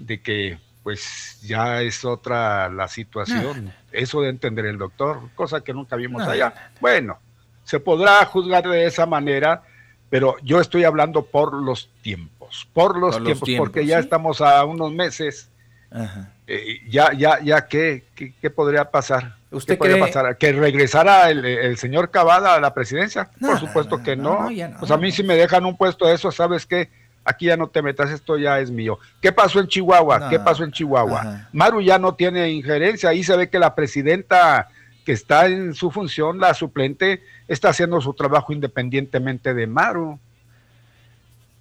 de 0.00 0.20
que 0.20 0.58
pues 0.82 1.38
ya 1.42 1.82
es 1.82 2.04
otra 2.04 2.68
la 2.70 2.88
situación. 2.88 3.72
Eso 3.92 4.22
de 4.22 4.30
entender 4.30 4.64
el 4.66 4.78
doctor, 4.78 5.20
cosa 5.34 5.60
que 5.60 5.74
nunca 5.74 5.94
vimos 5.96 6.24
No, 6.24 6.30
allá. 6.30 6.70
Bueno, 6.80 7.18
se 7.64 7.78
podrá 7.78 8.24
juzgar 8.24 8.66
de 8.66 8.86
esa 8.86 9.04
manera, 9.04 9.62
pero 10.08 10.36
yo 10.42 10.58
estoy 10.60 10.84
hablando 10.84 11.22
por 11.26 11.52
los 11.52 11.90
tiempos, 12.02 12.66
por 12.72 12.98
los, 12.98 13.16
Por 13.16 13.22
los 13.22 13.40
tiempos, 13.42 13.66
porque 13.68 13.84
ya 13.86 13.98
estamos 13.98 14.40
a 14.40 14.64
unos 14.64 14.90
meses 14.92 15.50
Ajá. 15.90 16.32
eh, 16.46 16.80
ya, 16.88 17.12
ya, 17.12 17.38
ya, 17.40 17.66
¿qué, 17.66 18.04
qué, 18.14 18.32
qué 18.40 18.50
podría 18.50 18.90
pasar? 18.90 19.36
¿Usted 19.50 19.74
¿Qué 19.78 19.90
cree- 19.90 20.00
pasar? 20.00 20.38
¿Que 20.38 20.52
regresara 20.52 21.28
el, 21.30 21.44
el 21.44 21.76
señor 21.76 22.10
Cavada 22.10 22.54
a 22.54 22.60
la 22.60 22.72
presidencia? 22.72 23.28
No, 23.38 23.48
Por 23.48 23.58
supuesto 23.58 24.02
que 24.02 24.16
no. 24.16 24.42
no, 24.44 24.50
ya 24.50 24.68
no, 24.68 24.78
pues 24.78 24.90
a 24.92 24.96
mí 24.96 25.12
si 25.12 25.22
me 25.24 25.34
dejan 25.36 25.66
un 25.66 25.76
puesto 25.76 26.06
de 26.06 26.14
eso, 26.14 26.30
¿sabes 26.32 26.64
qué? 26.66 26.88
Aquí 27.30 27.46
ya 27.46 27.56
no 27.56 27.68
te 27.68 27.80
metas, 27.82 28.10
esto 28.10 28.36
ya 28.36 28.58
es 28.60 28.70
mío. 28.70 28.98
¿Qué 29.20 29.30
pasó 29.32 29.60
en 29.60 29.68
Chihuahua? 29.68 30.18
No. 30.18 30.28
¿Qué 30.28 30.38
pasó 30.40 30.64
en 30.64 30.72
Chihuahua? 30.72 31.48
Maru 31.52 31.80
ya 31.80 31.98
no 31.98 32.14
tiene 32.14 32.50
injerencia, 32.50 33.10
ahí 33.10 33.22
se 33.22 33.36
ve 33.36 33.48
que 33.48 33.58
la 33.58 33.74
presidenta 33.74 34.68
que 35.04 35.12
está 35.12 35.46
en 35.46 35.74
su 35.74 35.90
función, 35.90 36.38
la 36.38 36.52
suplente, 36.54 37.22
está 37.48 37.70
haciendo 37.70 38.00
su 38.00 38.12
trabajo 38.14 38.52
independientemente 38.52 39.54
de 39.54 39.66
Maru. 39.66 40.18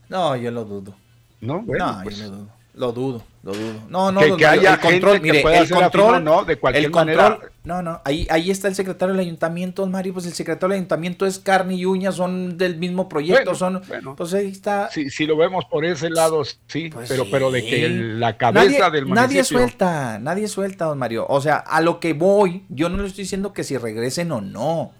No, 0.10 0.36
yo 0.36 0.52
lo 0.52 0.66
dudo. 0.66 0.96
No, 1.40 1.62
bueno, 1.62 1.86
no, 1.98 2.04
pues- 2.04 2.18
yo 2.18 2.26
lo 2.26 2.38
dudo. 2.38 2.50
Lo 2.76 2.91
dudo, 2.94 3.24
lo 3.44 3.52
dudo. 3.54 3.74
No, 3.90 4.12
no, 4.12 4.38
Que- 4.38 4.46
haya 4.46 4.76
el 4.76 4.80
control, 4.80 5.14
gente 5.16 5.32
que 5.32 5.40
pueda 5.41 5.58
el 5.60 5.70
control, 5.70 6.24
no, 6.24 6.46
de 6.46 6.56
cualquier 6.58 6.86
el 6.86 6.91
control, 6.91 7.18
manera. 7.18 7.52
no, 7.66 7.82
no, 7.82 8.02
ahí, 8.06 8.26
ahí 8.30 8.52
está 8.52 8.68
el 8.70 8.76
secretario 8.76 9.14
del 9.14 9.22
ayuntamiento, 9.26 9.82
don 9.82 9.91
Mario, 9.91 10.14
pues 10.14 10.28
el 10.28 10.34
secretario 10.34 10.70
del 10.70 10.78
ayuntamiento 10.78 11.26
es 11.26 11.40
carne 11.40 11.74
y 11.76 11.86
uña, 11.86 12.12
son 12.14 12.58
del 12.58 12.78
mismo 12.78 13.10
proyecto, 13.10 13.52
Bueno, 13.52 13.56
son, 13.58 13.82
bueno. 13.88 14.16
pues 14.16 14.34
ahí 14.34 14.48
está. 14.48 14.90
Si, 14.91 15.10
si 15.10 15.26
lo 15.26 15.36
vemos 15.36 15.66
por 15.66 15.84
ese 15.84 16.10
lado, 16.10 16.44
sí, 16.68 16.90
pero, 17.08 17.26
pero 17.30 17.52
de 17.52 17.66
que 17.66 17.86
el- 17.86 18.20
la 18.20 18.38
cabeza 18.38 18.66
Pues 18.66 18.80
nadie, 18.80 18.91
del 18.94 19.06
municipio. 19.08 19.16
Nadie 19.28 19.44
suelta, 19.44 20.20
nadie 20.20 20.48
suelta, 20.48 20.86
don 20.86 20.98
Mario. 21.00 21.26
O 21.28 21.41
sea, 21.41 21.56
a 21.58 21.82
lo 21.82 22.00
que 22.00 22.14
voy, 22.14 22.64
yo 22.70 22.88
no 22.88 22.98
le 23.02 23.08
estoy 23.08 23.24
diciendo 23.24 23.52
que 23.52 23.64
si 23.66 23.78
regresen 23.78 24.32
o 24.32 24.41
no. 24.41 24.94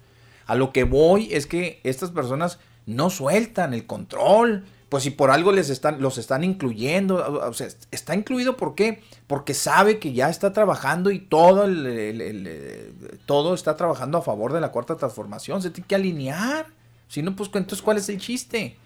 A 0.46 0.54
lo 0.56 0.72
que 0.72 0.82
voy 0.84 1.32
es 1.32 1.46
que 1.46 1.80
estas 1.84 2.10
personas 2.10 2.58
no 2.84 3.08
sueltan 3.10 3.72
el 3.72 3.86
control. 3.86 4.64
Pues 4.90 5.04
si 5.04 5.10
por 5.10 5.30
algo 5.30 5.52
les 5.52 5.70
están, 5.70 6.02
los 6.02 6.18
están 6.18 6.44
incluyendo, 6.44 7.16
o 7.48 7.52
sea, 7.54 7.68
está 7.92 8.14
incluido 8.14 8.56
¿por 8.58 8.74
qué? 8.74 9.02
Porque 9.26 9.54
sabe 9.54 9.98
que 10.00 10.12
ya 10.12 10.28
está 10.28 10.52
trabajando 10.52 11.10
y 11.12 11.20
todo 11.20 11.64
el, 11.64 11.86
el- 11.86 13.20
todo 13.24 13.54
está 13.54 13.76
trabajando 13.76 14.18
a 14.18 14.22
favor 14.22 14.52
de 14.52 14.60
la 14.60 14.72
cuarta 14.72 14.96
transformación. 14.96 15.62
Se 15.62 15.70
tiene 15.70 15.86
que 15.86 15.94
alinear. 15.94 16.66
Si 17.08 17.22
no, 17.22 17.34
pues 17.36 17.48
entonces 17.54 17.82
¿cuál 17.82 17.96
es 17.98 18.08
el 18.08 18.18
chiste? 18.18 18.76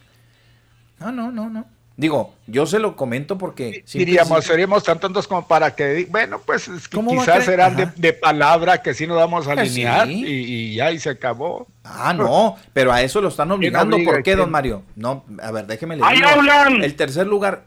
No, 1.00 1.10
no, 1.10 1.32
no, 1.32 1.48
no. 1.50 1.64
Digo, 1.96 2.34
yo 2.48 2.66
se 2.66 2.80
lo 2.80 2.96
comento 2.96 3.38
porque... 3.38 3.84
Diríamos, 3.92 4.44
seríamos 4.44 4.82
tan 4.82 4.98
tontos 4.98 5.28
como 5.28 5.46
para 5.46 5.76
que, 5.76 6.08
bueno, 6.10 6.40
pues 6.44 6.66
es 6.66 6.88
que 6.88 6.96
¿Cómo 6.96 7.14
va 7.14 7.22
a 7.22 7.24
quizás 7.24 7.44
serán 7.44 7.76
de, 7.76 7.86
de 7.94 8.12
palabra 8.12 8.82
que 8.82 8.94
sí 8.94 9.06
nos 9.06 9.16
vamos 9.16 9.46
a 9.46 9.54
Pues 9.54 9.68
alinear 9.70 10.08
sí. 10.08 10.24
y, 10.26 10.54
y 10.72 10.74
ya, 10.74 10.90
y 10.90 10.98
se 10.98 11.10
acabó. 11.10 11.68
Ah, 11.84 12.12
no, 12.12 12.56
pero 12.72 12.92
a 12.92 13.00
eso 13.02 13.20
lo 13.20 13.28
están 13.28 13.52
obligando. 13.52 13.94
obliga? 13.94 14.10
¿Por 14.12 14.22
qué, 14.24 14.34
don 14.34 14.50
Mario? 14.50 14.82
No, 14.96 15.24
a 15.40 15.52
ver, 15.52 15.66
déjeme 15.68 15.96
¡Ahí 16.02 16.18
leer. 16.18 16.30
hablan! 16.30 16.82
El 16.82 16.96
tercer 16.96 17.28
lugar, 17.28 17.66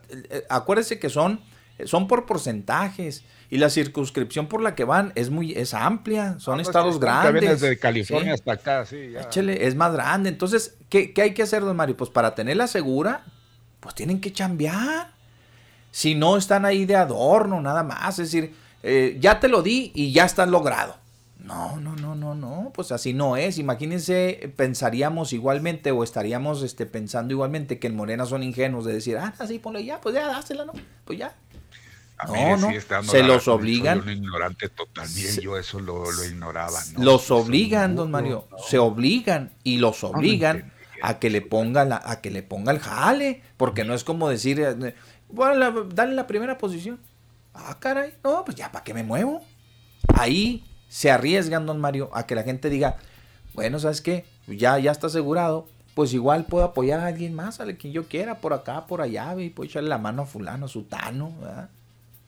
acuérdese 0.50 1.00
que 1.00 1.10
son, 1.10 1.40
son 1.86 2.10
por 2.10 2.26
porcentajes 2.26 3.24
y 3.50 3.60
la 3.60 3.70
circunscripción 3.70 4.48
por 4.48 4.62
la 4.62 4.76
que 4.76 4.84
van 4.84 5.14
es 5.16 5.30
muy 5.30 5.54
es 5.54 5.74
amplia, 5.74 6.36
son 6.40 6.60
estados 6.60 6.96
Que 6.96 7.06
grandes. 7.06 7.42
vienes 7.42 7.62
de 7.62 7.80
California 7.80 8.34
Sí. 8.36 8.40
hasta 8.42 8.52
acá, 8.52 8.86
sí. 8.86 9.12
ya. 9.14 9.22
Échele, 9.22 9.68
es 9.68 9.76
más 9.76 9.94
grande. 9.94 10.28
Entonces, 10.28 10.76
¿qué, 10.90 11.14
qué 11.14 11.22
hay 11.22 11.34
que 11.34 11.44
hacer, 11.44 11.62
don 11.62 11.78
Mario? 11.78 11.96
Pues 11.96 12.10
para 12.10 12.36
tenerla 12.36 12.68
segura, 12.68 13.24
pues 13.80 13.96
tienen 13.96 14.20
que 14.22 14.34
chambear. 14.34 15.12
Si 15.92 16.16
no, 16.16 16.38
están 16.38 16.66
ahí 16.66 16.86
de 16.86 16.96
adorno, 16.96 17.62
nada 17.62 17.84
más. 17.84 18.20
Es 18.20 18.32
decir, 18.32 18.54
eh, 18.84 19.18
ya 19.20 19.40
te 19.40 19.48
lo 19.48 19.62
di 19.64 19.92
y 19.96 20.12
ya 20.12 20.26
está 20.26 20.46
logrado. 20.46 20.98
No, 21.44 21.78
no, 21.78 21.96
no, 21.96 22.14
no, 22.14 22.36
no, 22.36 22.72
pues 22.74 22.92
así 22.92 23.14
no 23.14 23.38
es. 23.38 23.58
Imagínense, 23.58 24.52
pensaríamos 24.58 25.32
igualmente 25.32 25.92
o 25.92 26.04
estaríamos 26.04 26.62
este, 26.62 26.86
pensando 26.86 27.34
igualmente 27.34 27.80
que 27.80 27.88
en 27.88 27.96
Morena 27.96 28.26
son 28.26 28.44
ingenuos 28.44 28.84
de 28.86 28.94
decir, 28.94 29.18
ah, 29.18 29.34
así 29.40 29.58
ponle 29.60 29.86
ya, 29.86 30.02
pues 30.02 30.14
ya, 30.16 30.28
dásela, 30.28 30.66
¿no? 30.66 30.74
Pues 31.06 31.20
ya. 31.20 31.36
A 32.18 32.26
No, 32.26 32.34
mí 32.34 32.40
no, 32.62 33.04
se 33.04 33.22
los 33.24 33.48
obligan. 33.48 34.00
Soy 34.04 34.08
un 34.12 34.18
ignorante 34.24 34.70
total, 34.70 35.08
bien, 35.16 35.32
Se- 35.32 35.42
yo 35.42 35.58
eso 35.58 35.80
lo, 35.80 36.12
lo 36.12 36.26
ignoraba. 36.26 36.80
¿no? 36.94 37.04
Los 37.04 37.30
obligan, 37.32 37.96
don 37.96 38.12
Mario, 38.12 38.48
se 38.68 38.80
obligan 38.80 39.52
y 39.64 39.78
los 39.78 40.04
obligan 40.04 40.74
a 41.02 41.20
que 41.20 41.30
le 41.30 41.42
ponga 41.42 41.86
la, 41.86 42.02
a 42.04 42.22
que 42.22 42.30
le 42.32 42.44
ponga 42.44 42.72
el 42.72 42.80
jale, 42.80 43.42
porque 43.58 43.84
no 43.84 43.94
es 43.94 44.04
como 44.04 44.30
decir, 44.30 44.60
eh, 44.60 44.96
bueno, 45.30 45.56
la- 45.56 45.86
dale 45.94 46.14
la 46.14 46.28
primera 46.28 46.58
posición. 46.58 47.00
Ah, 47.54 47.78
caray, 47.80 48.14
no, 48.24 48.44
pues 48.46 48.56
ya, 48.56 48.72
¿para 48.72 48.84
qué 48.84 48.94
me 48.94 49.04
muevo? 49.04 49.44
Ahí 50.16 50.64
se 50.90 51.12
arriesgan, 51.12 51.66
don 51.66 51.80
Mario, 51.80 52.10
a 52.14 52.26
que 52.26 52.36
la 52.36 52.44
gente 52.44 52.70
diga, 52.70 52.98
bueno, 53.54 53.80
¿sabes 53.80 54.02
qué? 54.02 54.26
Ya, 54.48 54.78
ya 54.80 54.92
está 54.92 55.08
asegurado, 55.08 55.68
pues 55.96 56.14
igual 56.14 56.46
puedo 56.46 56.64
apoyar 56.64 57.00
a 57.00 57.08
alguien 57.08 57.34
más, 57.34 57.60
a 57.60 57.66
quien 57.74 57.92
yo 57.94 58.08
quiera, 58.08 58.36
por 58.40 58.54
acá, 58.54 58.86
por 58.86 59.02
allá, 59.02 59.36
y 59.40 59.50
puedo 59.50 59.68
echarle 59.70 59.90
la 59.90 59.98
mano 59.98 60.22
a 60.22 60.26
fulano, 60.26 60.68
a 60.68 60.70
sutano, 60.70 61.34
¿verdad? 61.42 61.70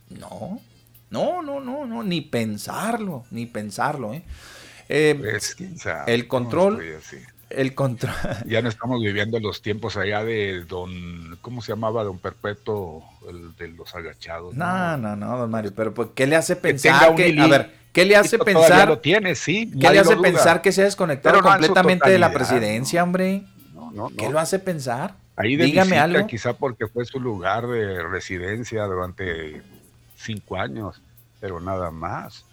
No, 0.10 0.60
no, 1.12 1.42
no, 1.44 1.60
no, 1.60 1.86
no, 1.86 2.04
ni 2.04 2.22
pensarlo, 2.22 3.26
ni 3.32 3.46
pensarlo, 3.46 4.14
¿eh? 4.14 4.24
Eh, 4.90 5.20
el 6.08 6.28
control. 6.28 6.74
El 7.50 7.74
control, 7.76 8.14
Ya 8.46 8.62
no 8.62 8.70
estamos 8.70 9.02
viviendo 9.02 9.40
los 9.40 9.62
tiempos 9.62 9.98
allá 9.98 10.24
de 10.24 10.64
don, 10.66 11.38
¿cómo 11.42 11.62
se 11.62 11.72
llamaba? 11.72 12.04
Don 12.04 12.20
Perpetuo, 12.20 13.04
el 13.28 13.56
de 13.56 13.70
los 13.70 13.94
agachados. 13.96 14.54
no, 14.56 14.98
no, 14.98 15.16
no, 15.16 15.38
don 15.38 15.50
Mario, 15.50 15.74
pero 15.76 15.94
pues, 15.94 16.10
¿qué 16.16 16.28
le 16.28 16.36
hace 16.36 16.56
pensar 16.56 17.16
que, 17.16 17.36
a 17.40 17.48
ver, 17.48 17.76
qué 17.92 18.06
le 18.06 18.16
hace 18.16 18.38
pensar, 18.40 18.88
lo 18.88 19.00
tiene, 19.00 19.36
sí, 19.36 19.70
qué 19.72 19.78
nadie 19.78 19.92
le 19.96 20.00
hace 20.00 20.18
pensar 20.18 20.62
que 20.62 20.72
se 20.72 20.82
ha 20.82 20.86
desconectado 20.86 21.38
no 21.42 21.44
completamente 21.44 22.10
de 22.10 22.20
la 22.20 22.32
presidencia, 22.32 23.04
hombre? 23.04 23.44
no, 23.94 24.10
¿Qué 24.16 24.30
lo 24.30 24.40
hace 24.40 24.60
pensar? 24.60 25.16
Ahí 25.36 25.56
de 25.56 25.66
Dígame 25.66 25.92
visita, 25.92 26.04
algo. 26.04 26.28
quizá 26.28 26.54
porque 26.54 26.88
fue 26.88 27.06
su 27.06 27.20
lugar 27.20 27.66
de 27.68 28.04
residencia 28.04 28.84
durante 28.84 29.62
cinco 30.18 30.58
años, 30.58 31.02
pero 31.40 31.60
nada 31.62 31.90
más. 31.92 32.46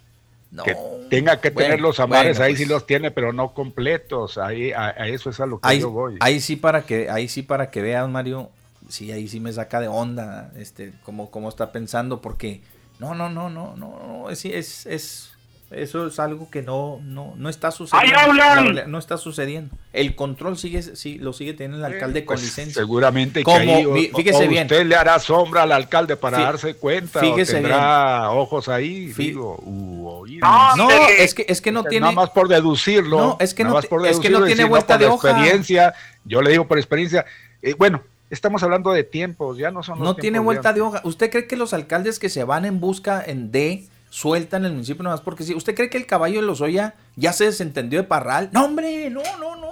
No, 0.49 0.63
que 0.63 0.75
tenga 1.09 1.41
que 1.41 1.49
bueno, 1.49 1.67
tener 1.67 1.81
los 1.81 1.99
amares, 1.99 2.37
bueno, 2.37 2.45
ahí 2.45 2.53
pues. 2.53 2.59
sí 2.59 2.65
los 2.65 2.85
tiene, 2.87 3.11
pero 3.11 3.33
no 3.33 3.53
completos. 3.53 4.37
Ahí 4.37 4.71
a, 4.71 4.87
a 4.87 5.07
eso 5.07 5.29
es 5.29 5.39
a 5.39 5.45
lo 5.45 5.59
que 5.59 5.67
Ahí, 5.67 5.81
yo 5.81 5.91
voy. 5.91 6.17
ahí 6.21 6.39
sí 6.39 6.55
para 6.55 6.85
que, 6.85 7.09
ahí 7.09 7.27
sí 7.27 7.41
para 7.43 7.69
que 7.69 7.81
vean, 7.81 8.11
Mario, 8.11 8.49
sí, 8.87 9.11
ahí 9.11 9.27
sí 9.27 9.39
me 9.39 9.51
saca 9.51 9.79
de 9.81 9.87
onda, 9.87 10.51
este, 10.57 10.93
cómo, 11.03 11.29
cómo 11.31 11.49
está 11.49 11.71
pensando, 11.71 12.21
porque 12.21 12.61
no, 12.99 13.13
no, 13.13 13.29
no, 13.29 13.49
no, 13.49 13.75
no, 13.75 13.99
no, 14.07 14.29
es, 14.29 14.45
es, 14.45 14.85
es, 14.85 15.31
Eso 15.69 16.07
es 16.07 16.17
algo 16.17 16.49
que 16.49 16.61
no, 16.61 17.01
no, 17.03 17.33
no 17.35 17.49
está 17.49 17.71
sucediendo. 17.71 18.87
No 18.87 18.97
está 18.99 19.17
sucediendo. 19.17 19.75
El 19.91 20.15
control 20.15 20.57
sigue, 20.57 20.81
sí, 20.81 21.17
lo 21.17 21.33
sigue 21.33 21.53
teniendo 21.53 21.85
el 21.85 21.93
alcalde 21.93 22.23
con 22.23 22.35
Pues, 22.35 22.45
licencia. 22.45 22.81
Seguramente 22.81 23.41
que 23.41 23.43
Como, 23.43 23.57
ahí, 23.75 23.85
o- 23.85 24.15
fíjese 24.15 24.45
o 24.45 24.49
bien. 24.49 24.63
usted 24.63 24.85
le 24.85 24.95
hará 24.95 25.19
sombra 25.19 25.63
al 25.63 25.73
alcalde 25.73 26.15
para 26.15 26.37
Fí- 26.37 26.43
darse 26.43 26.73
cuenta 26.75 27.19
fíjese 27.19 27.51
o 27.51 27.55
tendrá 27.55 28.31
ojos 28.31 28.69
ahí, 28.69 29.07
digo, 29.07 29.59
u 29.65 30.07
oídos. 30.07 30.49
No, 30.77 30.89
es 30.89 31.33
que, 31.33 31.45
es 31.49 31.59
que 31.59 31.71
no 31.73 31.83
tiene. 31.83 32.01
Nada 32.05 32.13
más 32.13 32.29
por 32.29 32.47
deducirlo. 32.47 33.17
No, 33.17 33.37
es 33.41 33.53
que 33.53 33.63
nada 33.65 33.81
no 33.81 33.89
por 33.89 34.07
es 34.07 34.19
que 34.19 34.29
no 34.29 34.39
deducirlo 34.39 34.45
tiene 34.45 34.63
si 34.63 34.69
vuelta 34.69 34.93
por 34.93 34.99
de 35.01 35.07
hoja. 35.07 35.29
experiencia, 35.31 35.93
yo 36.23 36.41
le 36.41 36.51
digo 36.51 36.65
por 36.65 36.77
experiencia, 36.77 37.25
eh, 37.61 37.73
bueno, 37.77 38.03
estamos 38.29 38.63
hablando 38.63 38.91
de 38.91 39.03
tiempos, 39.03 39.57
ya 39.57 39.69
no 39.71 39.83
son 39.83 39.99
los 39.99 40.07
No 40.07 40.15
tiene 40.15 40.39
vuelta 40.39 40.71
de 40.71 40.79
hoja. 40.79 41.01
¿Usted 41.03 41.29
cree 41.29 41.45
que 41.47 41.57
los 41.57 41.73
alcaldes 41.73 42.19
que 42.19 42.29
se 42.29 42.45
van 42.45 42.63
en 42.63 42.79
busca 42.79 43.21
en 43.25 43.51
D 43.51 43.85
sueltan 44.09 44.65
el 44.65 44.73
municipio 44.73 45.03
nomás 45.03 45.21
porque 45.21 45.43
sí? 45.43 45.53
¿Usted 45.53 45.75
cree 45.75 45.89
que 45.89 45.97
el 45.97 46.05
caballo 46.05 46.41
de 46.41 46.47
Lozoya 46.47 46.95
ya 47.15 47.33
se 47.33 47.45
desentendió 47.45 48.01
de 48.01 48.07
Parral? 48.07 48.49
No, 48.51 48.65
hombre, 48.65 49.09
no, 49.09 49.21
no, 49.39 49.55
no. 49.55 49.67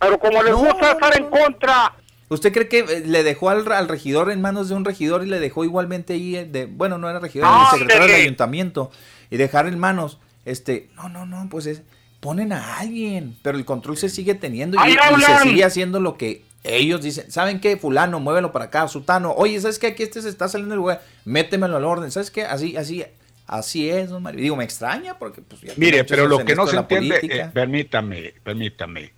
Pero 0.00 0.18
como 0.18 0.42
les 0.42 0.52
No, 0.52 0.58
gusta 0.58 0.92
estar 0.92 1.16
en 1.16 1.28
contra, 1.28 1.94
¿Usted 2.30 2.52
cree 2.52 2.68
que 2.68 2.80
eh, 2.80 3.02
le 3.06 3.22
dejó 3.22 3.48
al, 3.50 3.70
al 3.72 3.88
regidor 3.88 4.30
en 4.30 4.40
manos 4.40 4.68
de 4.68 4.74
un 4.74 4.84
regidor 4.84 5.24
y 5.24 5.26
le 5.26 5.40
dejó 5.40 5.64
igualmente 5.64 6.12
ahí, 6.12 6.36
eh, 6.36 6.44
de, 6.44 6.66
bueno, 6.66 6.98
no 6.98 7.08
era 7.08 7.20
regidor, 7.20 7.48
era 7.48 7.64
el 7.72 7.78
secretario 7.78 8.12
del 8.12 8.22
ayuntamiento, 8.22 8.90
y 9.30 9.38
dejar 9.38 9.66
en 9.66 9.78
manos, 9.78 10.18
este, 10.44 10.90
no, 10.94 11.08
no, 11.08 11.24
no, 11.24 11.48
pues 11.48 11.66
es, 11.66 11.82
ponen 12.20 12.52
a 12.52 12.78
alguien, 12.78 13.36
pero 13.42 13.56
el 13.56 13.64
control 13.64 13.96
se 13.96 14.10
sigue 14.10 14.34
teniendo 14.34 14.76
y, 14.76 14.80
¡Ahí 14.80 14.96
y 15.16 15.22
se 15.22 15.38
sigue 15.38 15.64
haciendo 15.64 16.00
lo 16.00 16.18
que 16.18 16.44
ellos 16.64 17.00
dicen. 17.00 17.30
¿Saben 17.30 17.60
qué? 17.60 17.78
Fulano, 17.78 18.20
muévelo 18.20 18.52
para 18.52 18.66
acá, 18.66 18.86
Sutano, 18.88 19.32
oye, 19.32 19.58
¿sabes 19.60 19.78
qué? 19.78 19.88
Aquí 19.88 20.02
este 20.02 20.20
se 20.20 20.28
está 20.28 20.48
saliendo 20.48 20.74
el 20.74 20.80
lugar, 20.80 21.02
métemelo 21.24 21.78
al 21.78 21.84
orden, 21.86 22.10
¿sabes 22.10 22.30
qué? 22.30 22.44
Así, 22.44 22.76
así, 22.76 23.04
así 23.48 23.90
es, 23.90 24.10
don 24.10 24.22
Mario. 24.22 24.42
Digo, 24.42 24.56
me 24.56 24.64
extraña 24.64 25.18
porque, 25.18 25.42
pues, 25.42 25.60
ya 25.60 25.72
Mire, 25.76 26.04
pero 26.04 26.28
lo 26.28 26.44
que 26.44 26.54
no 26.54 26.66
se 26.66 26.76
entiende, 26.76 27.18
eh, 27.22 27.50
permítame, 27.52 28.34
permítame. 28.44 29.12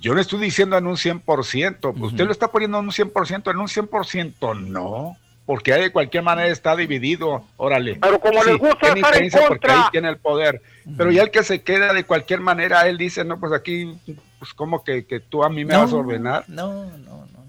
Yo 0.00 0.14
no 0.14 0.20
estoy 0.20 0.38
diciendo 0.38 0.78
en 0.78 0.86
un 0.86 0.96
100%, 0.96 1.92
usted 2.00 2.24
lo 2.24 2.30
está 2.30 2.48
poniendo 2.48 2.78
en 2.78 2.84
un 2.84 2.92
100%, 2.92 3.50
en 3.50 3.58
un 3.58 3.66
100% 3.66 4.54
no, 4.54 5.16
porque 5.44 5.72
de 5.72 5.90
cualquier 5.90 6.22
manera 6.22 6.48
está 6.48 6.76
dividido, 6.76 7.44
órale. 7.56 7.96
Pero 8.00 8.20
como 8.20 8.44
les 8.44 8.58
gusta 8.58 8.78
tiene 8.78 9.00
estar 9.00 9.16
en 9.16 9.24
injerencia 9.24 9.40
porque 9.48 9.66
contra. 9.66 9.84
ahí 9.84 9.90
tiene 9.90 10.08
el 10.10 10.18
poder, 10.18 10.62
pero 10.96 11.10
ya 11.10 11.22
el 11.22 11.32
que 11.32 11.42
se 11.42 11.62
queda 11.62 11.92
de 11.92 12.04
cualquier 12.04 12.40
manera, 12.40 12.86
él 12.86 12.96
dice, 12.96 13.24
no, 13.24 13.40
pues 13.40 13.52
aquí, 13.52 13.98
pues 14.38 14.54
como 14.54 14.84
que, 14.84 15.04
que 15.04 15.18
tú 15.18 15.42
a 15.42 15.48
mí 15.48 15.64
me 15.64 15.74
No, 15.74 15.80
vas 15.80 15.92
a 15.92 15.96
ordenar. 15.96 16.44
No, 16.46 16.84
no, 16.84 17.26
no. 17.32 17.44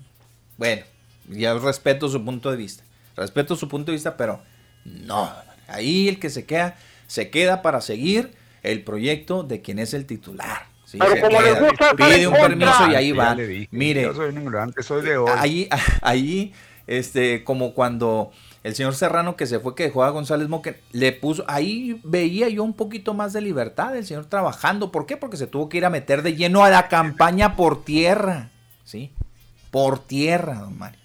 Bueno, 0.57 0.83
ya 1.27 1.53
respeto 1.53 2.09
su 2.09 2.23
punto 2.25 2.49
de 2.49 2.57
vista. 2.57 2.83
Respeto 3.15 3.55
su 3.55 3.69
punto 3.69 3.91
de 3.91 3.97
vista, 3.97 4.17
pero 4.17 4.41
no. 4.85 5.31
Ahí 5.71 6.07
el 6.07 6.19
que 6.19 6.29
se 6.29 6.45
queda, 6.45 6.75
se 7.07 7.29
queda 7.29 7.61
para 7.61 7.81
seguir 7.81 8.31
el 8.63 8.83
proyecto 8.83 9.43
de 9.43 9.61
quien 9.61 9.79
es 9.79 9.93
el 9.93 10.05
titular. 10.05 10.67
Sí, 10.85 10.97
Pero 10.99 11.29
les 11.29 11.55
queda. 11.55 11.59
gusta 11.69 11.93
Pide 11.95 12.27
un 12.27 12.33
permiso 12.33 12.91
y 12.91 12.95
ahí 12.95 13.09
Ya 13.09 13.15
va. 13.15 13.35
dije, 13.35 13.67
Mire, 13.71 14.01
yo 14.03 14.13
soy 14.15 14.29
un 14.29 14.37
ignorante, 14.41 14.81
soy 14.83 15.03
de 15.03 15.17
hoy. 15.17 15.31
ahí, 15.37 15.69
ahí, 16.01 16.53
este, 16.87 17.43
como 17.43 17.73
cuando 17.75 18.31
el 18.63 18.75
señor 18.75 18.95
Serrano 18.95 19.35
que 19.37 19.45
se 19.45 19.59
fue, 19.59 19.75
que 19.75 19.83
dejó 19.83 20.03
a 20.03 20.09
González 20.09 20.49
Moque, 20.49 20.79
le 20.91 21.11
puso, 21.13 21.45
ahí 21.47 22.01
veía 22.03 22.49
yo 22.49 22.63
un 22.63 22.73
poquito 22.73 23.13
más 23.13 23.33
de 23.33 23.41
libertad 23.41 23.93
del 23.93 24.05
señor 24.05 24.25
trabajando. 24.25 24.91
¿Por 24.91 25.05
qué? 25.05 25.15
Porque 25.15 25.37
se 25.37 25.47
tuvo 25.47 25.69
que 25.69 25.77
ir 25.77 25.85
a 25.85 25.89
meter 25.89 26.23
de 26.23 26.35
lleno 26.35 26.63
a 26.63 26.69
la 26.69 26.87
campaña 26.89 27.55
por 27.55 27.85
tierra, 27.85 28.49
¿sí? 28.83 29.11
Por 29.71 29.99
tierra, 29.99 30.55
don 30.55 30.77
Mario. 30.77 30.98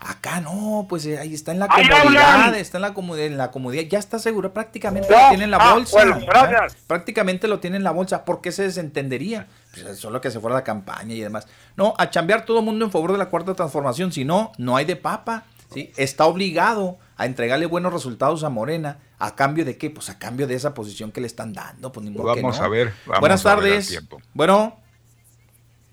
Acá 0.00 0.40
no, 0.40 0.86
pues 0.88 1.04
eh, 1.06 1.18
ahí 1.18 1.34
está 1.34 1.50
en 1.50 1.58
la 1.58 1.66
¡Ahí 1.70 1.88
comodidad, 1.88 2.54
está 2.54 2.78
en 2.78 2.82
la 2.82 2.94
comodidad, 2.94 3.26
en 3.26 3.36
la 3.36 3.50
comodidad, 3.50 3.82
ya 3.82 3.98
está 3.98 4.20
seguro, 4.20 4.54
prácticamente 4.54 5.08
No, 5.10 5.20
lo 5.20 5.28
tiene 5.30 5.44
en 5.44 5.50
la 5.50 5.56
ah, 5.56 5.74
bolsa. 5.74 5.96
bueno, 5.96 6.20
gracias. 6.24 6.76
Prácticamente 6.86 7.48
lo 7.48 7.58
tiene 7.58 7.78
en 7.78 7.82
la 7.84 7.90
bolsa. 7.90 8.24
¿Por 8.24 8.40
qué 8.40 8.52
se 8.52 8.62
desentendería? 8.62 9.48
Pues 9.74 9.98
solo 9.98 10.20
que 10.20 10.30
se 10.30 10.38
fuera 10.38 10.54
a 10.56 10.60
la 10.60 10.64
campaña 10.64 11.14
y 11.14 11.20
demás. 11.20 11.48
No, 11.76 11.94
a 11.98 12.10
chambear 12.10 12.44
todo 12.44 12.60
el 12.60 12.64
mundo 12.64 12.84
en 12.84 12.92
favor 12.92 13.10
de 13.10 13.18
la 13.18 13.26
cuarta 13.28 13.54
transformación. 13.54 14.12
Si 14.12 14.24
no, 14.24 14.52
no 14.56 14.76
hay 14.76 14.84
de 14.84 14.94
papa. 14.96 15.44
¿sí? 15.74 15.92
Está 15.96 16.26
obligado 16.26 16.98
a 17.16 17.26
entregarle 17.26 17.66
buenos 17.66 17.92
resultados 17.92 18.44
a 18.44 18.50
Morena. 18.50 18.98
¿A 19.18 19.34
cambio 19.34 19.64
de 19.64 19.76
qué? 19.78 19.90
Pues 19.90 20.08
a 20.10 20.18
cambio 20.20 20.46
de 20.46 20.54
esa 20.54 20.74
posición 20.74 21.10
que 21.10 21.20
le 21.20 21.26
están 21.26 21.52
dando. 21.52 21.90
Pues 21.90 22.04
ni 22.04 22.12
modo 22.12 22.32
que 22.34 22.40
Vamos 22.40 22.60
no. 22.60 22.64
a 22.64 22.68
ver, 22.68 22.92
vamos 23.04 23.20
Buenas 23.20 23.44
a 23.44 23.56
ver 23.56 23.64
al 23.64 23.70
tardes. 23.70 23.88
tiempo. 23.88 24.22
Bueno. 24.32 24.78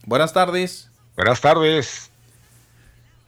Buenas 0.05 0.31
tardes. 0.31 0.91
Buenas 1.15 1.41
tardes. 1.41 2.11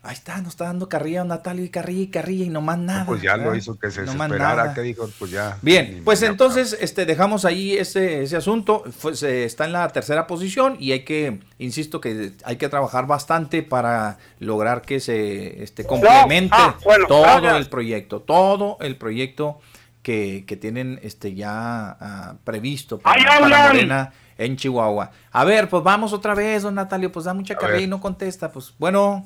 Ahí 0.07 0.13
está, 0.13 0.37
nos 0.37 0.51
está 0.51 0.63
dando 0.63 0.87
carrilla 0.87 1.25
Natalia 1.25 1.65
y 1.65 1.69
carrilla 1.69 2.01
y 2.03 2.07
carrilla 2.07 2.45
y 2.45 2.49
no 2.49 2.61
más 2.61 2.77
nada. 2.77 3.05
Pues 3.05 3.21
ya 3.21 3.35
lo 3.35 3.53
hizo 3.53 3.77
que 3.77 3.91
se 3.91 4.03
No 4.03 4.13
desesperara, 4.13 4.73
que 4.73 4.79
dijo, 4.79 5.09
pues 5.19 5.31
ya. 5.31 5.57
Bien, 5.61 6.01
pues 6.05 6.21
entonces 6.21 6.77
este, 6.79 7.05
dejamos 7.05 7.43
ahí 7.43 7.73
ese, 7.73 8.23
ese 8.23 8.37
asunto. 8.37 8.85
Pues, 9.01 9.21
eh, 9.23 9.43
está 9.43 9.65
en 9.65 9.73
la 9.73 9.89
tercera 9.89 10.25
posición 10.25 10.77
y 10.79 10.93
hay 10.93 11.03
que, 11.03 11.41
insisto, 11.57 11.99
que 11.99 12.31
hay 12.45 12.55
que 12.55 12.69
trabajar 12.69 13.05
bastante 13.05 13.63
para 13.63 14.17
lograr 14.39 14.81
que 14.81 15.01
se 15.01 15.61
este, 15.61 15.83
complemente 15.83 16.55
ah, 16.57 16.77
bueno, 16.85 17.05
todo 17.07 17.23
gracias. 17.23 17.57
el 17.57 17.67
proyecto, 17.67 18.21
todo 18.21 18.77
el 18.79 18.95
proyecto 18.95 19.59
que, 20.03 20.45
que 20.47 20.55
tienen 20.55 21.01
este, 21.03 21.35
ya 21.35 21.97
ah, 21.99 22.35
previsto 22.45 22.97
para, 22.97 23.19
¡Ahí 23.19 23.41
para! 23.41 23.67
Morena 23.67 24.13
en 24.37 24.55
Chihuahua. 24.55 25.11
A 25.31 25.43
ver, 25.43 25.67
pues 25.67 25.83
vamos 25.83 26.13
otra 26.13 26.33
vez, 26.33 26.63
don 26.63 26.75
Natalio, 26.75 27.11
pues 27.11 27.25
da 27.25 27.33
mucha 27.33 27.55
carrilla 27.55 27.83
y 27.83 27.87
no 27.87 27.99
contesta. 27.99 28.51
Pues 28.51 28.73
bueno, 28.79 29.25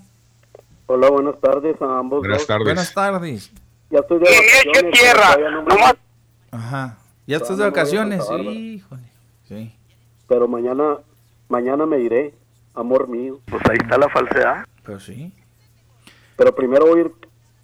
Hola, 0.93 1.09
buenas 1.09 1.39
tardes 1.39 1.81
a 1.81 1.99
ambos. 1.99 2.19
Buenas 2.19 2.39
dos. 2.39 2.47
tardes. 2.47 2.65
buenas 2.65 2.93
tardes. 2.93 3.51
Ya 3.91 3.99
estoy 3.99 4.19
de 4.19 4.26
¿Qué 4.26 4.34
vacaciones, 4.35 4.99
tierra? 4.99 5.51
no 5.51 5.61
me- 5.63 5.97
Ajá. 6.51 6.97
¿Ya 7.26 7.38
estás 7.38 7.57
de 7.57 7.63
no 7.63 7.69
vacaciones? 7.72 8.30
¿verdad? 8.30 8.51
Híjole. 8.51 9.01
Sí. 9.47 9.73
Pero 10.27 10.49
mañana, 10.49 10.97
mañana 11.47 11.85
me 11.85 11.99
iré, 12.01 12.34
amor 12.76 13.07
mío. 13.07 13.39
Pues 13.45 13.63
ahí 13.69 13.77
está 13.81 13.97
la 13.97 14.09
falsedad. 14.09 14.65
Pero 14.84 14.99
sí. 14.99 15.31
Pero 16.35 16.53
primero 16.53 16.85
voy 16.88 16.99
a 16.99 17.01
ir 17.03 17.11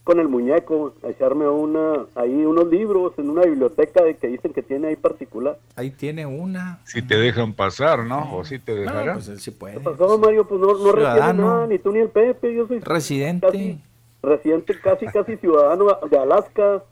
con 0.07 0.21
el 0.21 0.29
muñeco 0.29 0.93
a 1.03 1.09
echarme 1.09 1.49
una, 1.49 2.05
ahí 2.15 2.31
unos 2.45 2.67
libros 2.69 3.11
en 3.17 3.29
una 3.29 3.41
biblioteca 3.41 4.01
de 4.05 4.15
que 4.15 4.27
dicen 4.27 4.53
que 4.53 4.63
tiene 4.63 4.87
ahí 4.87 4.95
particular. 4.95 5.57
Ahí 5.75 5.91
tiene 5.91 6.25
una. 6.25 6.79
Si 6.85 7.01
te 7.01 7.17
dejan 7.17 7.51
pasar, 7.51 8.05
¿no? 8.05 8.33
O 8.37 8.45
si 8.45 8.57
te 8.57 8.73
No, 8.73 8.81
dejarán. 8.83 9.15
pues 9.15 9.27
él 9.27 9.37
sí 9.41 9.51
puede. 9.51 9.73
¿Qué 9.73 9.79
pasó, 9.81 10.17
Mario? 10.17 10.47
Pues 10.47 10.61
no, 10.61 10.67
no 10.67 10.91
Ciudadano. 10.93 11.45
nada, 11.45 11.67
ni 11.67 11.77
tú 11.77 11.91
ni 11.91 11.99
el 11.99 12.07
Pepe, 12.07 12.55
yo 12.55 12.65
soy 12.67 12.79
Residente. 12.79 13.47
casi, 13.47 13.81
residente, 14.23 14.79
casi, 14.81 15.05
casi 15.07 15.35
ciudadano 15.35 15.87
de 16.09 16.17
Alaska. 16.17 16.83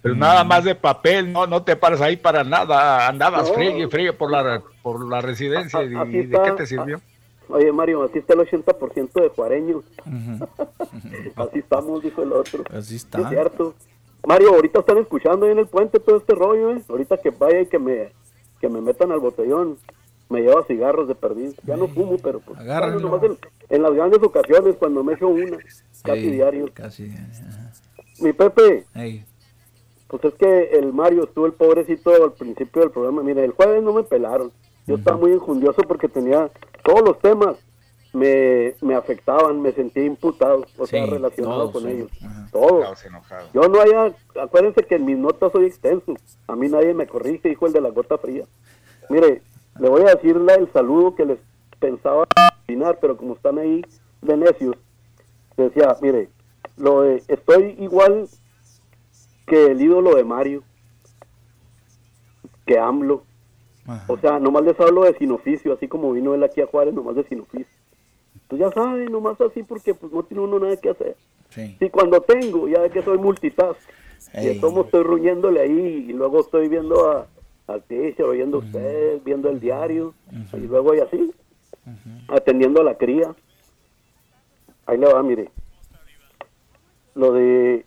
Pero 0.00 0.14
nada 0.14 0.44
más 0.44 0.62
de 0.62 0.76
papel, 0.76 1.32
no, 1.32 1.48
no 1.48 1.64
te 1.64 1.74
paras 1.74 2.00
ahí 2.00 2.16
para 2.16 2.44
nada. 2.44 3.08
Andabas 3.08 3.48
No. 3.48 3.54
friegue, 3.54 3.88
friegue 3.88 4.12
por 4.12 4.30
la, 4.30 4.62
por 4.80 5.04
la 5.08 5.20
residencia. 5.20 5.80
A- 5.80 5.84
¿Y 6.06 6.26
de 6.26 6.40
qué 6.44 6.52
te 6.52 6.66
sirvió? 6.66 7.00
Oye, 7.48 7.72
Mario, 7.72 8.02
así 8.04 8.18
está 8.18 8.34
el 8.34 8.40
80% 8.40 9.12
de 9.22 9.28
juareños. 9.30 9.84
Así 11.36 11.58
estamos, 11.60 12.02
dijo 12.02 12.22
el 12.22 12.32
otro. 12.32 12.64
Así 12.70 12.90
Sí, 12.90 12.96
está. 12.96 13.20
Es 13.22 13.28
cierto. 13.28 13.74
Mario, 14.26 14.54
ahorita 14.54 14.80
están 14.80 14.98
escuchando 14.98 15.46
ahí 15.46 15.52
en 15.52 15.58
el 15.60 15.66
puente 15.66 15.98
todo 16.00 16.16
este 16.16 16.34
rollo, 16.34 16.72
¿eh? 16.72 16.82
Ahorita 16.88 17.16
que 17.18 17.30
vaya 17.30 17.60
y 17.60 17.66
que 17.66 17.78
me, 17.78 18.12
que 18.60 18.68
me 18.68 18.80
metan 18.80 19.12
al 19.12 19.20
botellón, 19.20 19.78
me 20.28 20.40
lleva 20.42 20.64
cigarros 20.64 21.08
de 21.08 21.14
perdiz. 21.14 21.54
Ya 21.64 21.76
no 21.76 21.88
fumo, 21.88 22.16
pero 22.22 22.40
pues. 22.40 22.58
Nomás 23.00 23.22
en, 23.22 23.38
en 23.70 23.82
las 23.82 23.94
grandes 23.94 24.22
ocasiones, 24.22 24.76
cuando 24.76 25.02
me 25.04 25.14
echo 25.14 25.28
una, 25.28 25.56
casi 26.02 26.20
Sí, 26.20 26.30
diario. 26.30 26.66
Casi 26.74 27.04
diario. 27.04 27.26
ajá. 27.48 27.72
Mi 28.20 28.32
Pepe, 28.32 28.84
pues 30.08 30.24
es 30.24 30.34
que 30.34 30.70
el 30.78 30.92
Mario 30.92 31.24
estuvo 31.24 31.46
el 31.46 31.52
pobrecito 31.52 32.10
al 32.24 32.32
principio 32.32 32.82
del 32.82 32.90
programa. 32.90 33.22
Mira, 33.22 33.44
el 33.44 33.52
jueves 33.52 33.82
no 33.82 33.92
me 33.92 34.02
pelaron. 34.02 34.50
Yo 34.88 34.94
estaba 34.96 35.16
muy 35.18 35.32
enjundioso 35.32 35.82
porque 35.82 36.08
tenía 36.08 36.50
todos 36.82 37.02
los 37.02 37.18
temas 37.20 37.56
me, 38.14 38.74
me 38.80 38.94
afectaban, 38.94 39.60
me 39.60 39.70
sentía 39.72 40.02
imputado, 40.04 40.64
o 40.78 40.86
sea, 40.86 41.04
Sí, 41.04 41.10
relacionado 41.10 41.58
todos, 41.68 41.72
con 41.72 41.82
sí. 41.82 41.88
ellos. 41.90 42.10
Ajá. 42.24 42.48
Todo. 42.50 42.78
Estabas 42.78 43.04
enojado. 43.04 43.48
Yo 43.52 43.68
no 43.68 43.80
haya, 43.80 44.14
acuérdense 44.42 44.82
que 44.84 44.94
en 44.94 45.04
mis 45.04 45.18
notas 45.18 45.52
soy 45.52 45.66
extenso. 45.66 46.14
A 46.46 46.56
mí 46.56 46.68
nadie 46.68 46.94
me 46.94 47.06
corrige, 47.06 47.50
dijo 47.50 47.66
el 47.66 47.74
de 47.74 47.82
la 47.82 47.90
gota 47.90 48.16
fría. 48.16 48.44
Mire, 49.10 49.42
le 49.78 49.88
voy 49.90 50.02
a 50.02 50.14
decir 50.14 50.36
la- 50.36 50.54
el 50.54 50.72
saludo 50.72 51.14
que 51.14 51.26
les 51.26 51.38
pensaba 51.78 52.26
opinar, 52.64 52.98
pero 53.00 53.16
como 53.18 53.34
están 53.34 53.58
ahí 53.58 53.84
de 54.22 54.36
necios, 54.38 54.74
decía, 55.56 55.94
mire, 56.00 56.30
lo 56.78 57.02
de, 57.02 57.22
estoy 57.28 57.76
igual 57.78 58.26
que 59.46 59.66
el 59.66 59.80
ídolo 59.82 60.14
de 60.16 60.24
Mario, 60.24 60.62
que 62.66 62.78
AMLO. 62.78 63.22
Ajá. 63.88 64.04
O 64.06 64.18
sea, 64.18 64.38
nomás 64.38 64.64
les 64.64 64.78
hablo 64.78 65.02
de 65.02 65.14
sin 65.18 65.32
oficio, 65.32 65.72
así 65.72 65.88
como 65.88 66.12
vino 66.12 66.34
él 66.34 66.44
aquí 66.44 66.60
a 66.60 66.66
Juárez, 66.66 66.94
nomás 66.94 67.16
de 67.16 67.24
sin 67.24 67.40
oficio. 67.40 67.66
Pues 68.46 68.60
ya 68.60 68.70
saben, 68.70 69.10
nomás 69.10 69.40
así 69.40 69.62
porque 69.62 69.94
pues 69.94 70.12
no 70.12 70.22
tiene 70.22 70.44
uno 70.44 70.58
nada 70.58 70.76
que 70.76 70.90
hacer. 70.90 71.16
Sí. 71.50 71.76
Sí, 71.78 71.90
cuando 71.90 72.20
tengo, 72.20 72.68
ya 72.68 72.88
que 72.88 73.02
soy 73.02 73.18
multitask. 73.18 73.80
Y 74.34 74.48
Ey. 74.48 74.60
como 74.60 74.82
estoy 74.82 75.02
ruñéndole 75.02 75.60
ahí 75.60 76.06
y 76.08 76.12
luego 76.12 76.40
estoy 76.40 76.68
viendo 76.68 77.10
a, 77.10 77.26
al 77.66 77.82
teacher, 77.82 78.24
oyendo 78.24 78.58
a 78.58 78.60
usted, 78.60 79.20
viendo 79.24 79.48
el 79.48 79.60
diario, 79.60 80.14
y 80.52 80.56
luego 80.58 80.94
y 80.94 81.00
así, 81.00 81.30
atendiendo 82.28 82.80
a 82.80 82.84
la 82.84 82.96
cría. 82.96 83.34
Ahí 84.86 84.98
le 84.98 85.12
va, 85.12 85.22
mire. 85.22 85.50
Lo 87.14 87.32
de 87.32 87.84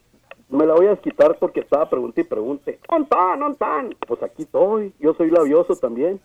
me 0.52 0.65
la 0.65 0.73
voy 0.76 0.88
a 0.88 0.95
quitar 0.98 1.38
porque 1.40 1.61
estaba 1.61 1.90
pregunte 1.90 2.22
y 2.22 2.23
pregunte. 2.26 2.80
¿Dónde 2.90 3.53
están? 3.53 3.95
Pues 4.07 4.22
aquí 4.22 4.44
estoy. 4.44 4.94
Yo 4.99 5.14
soy 5.14 5.32
labioso 5.32 5.76
también. 5.76 6.19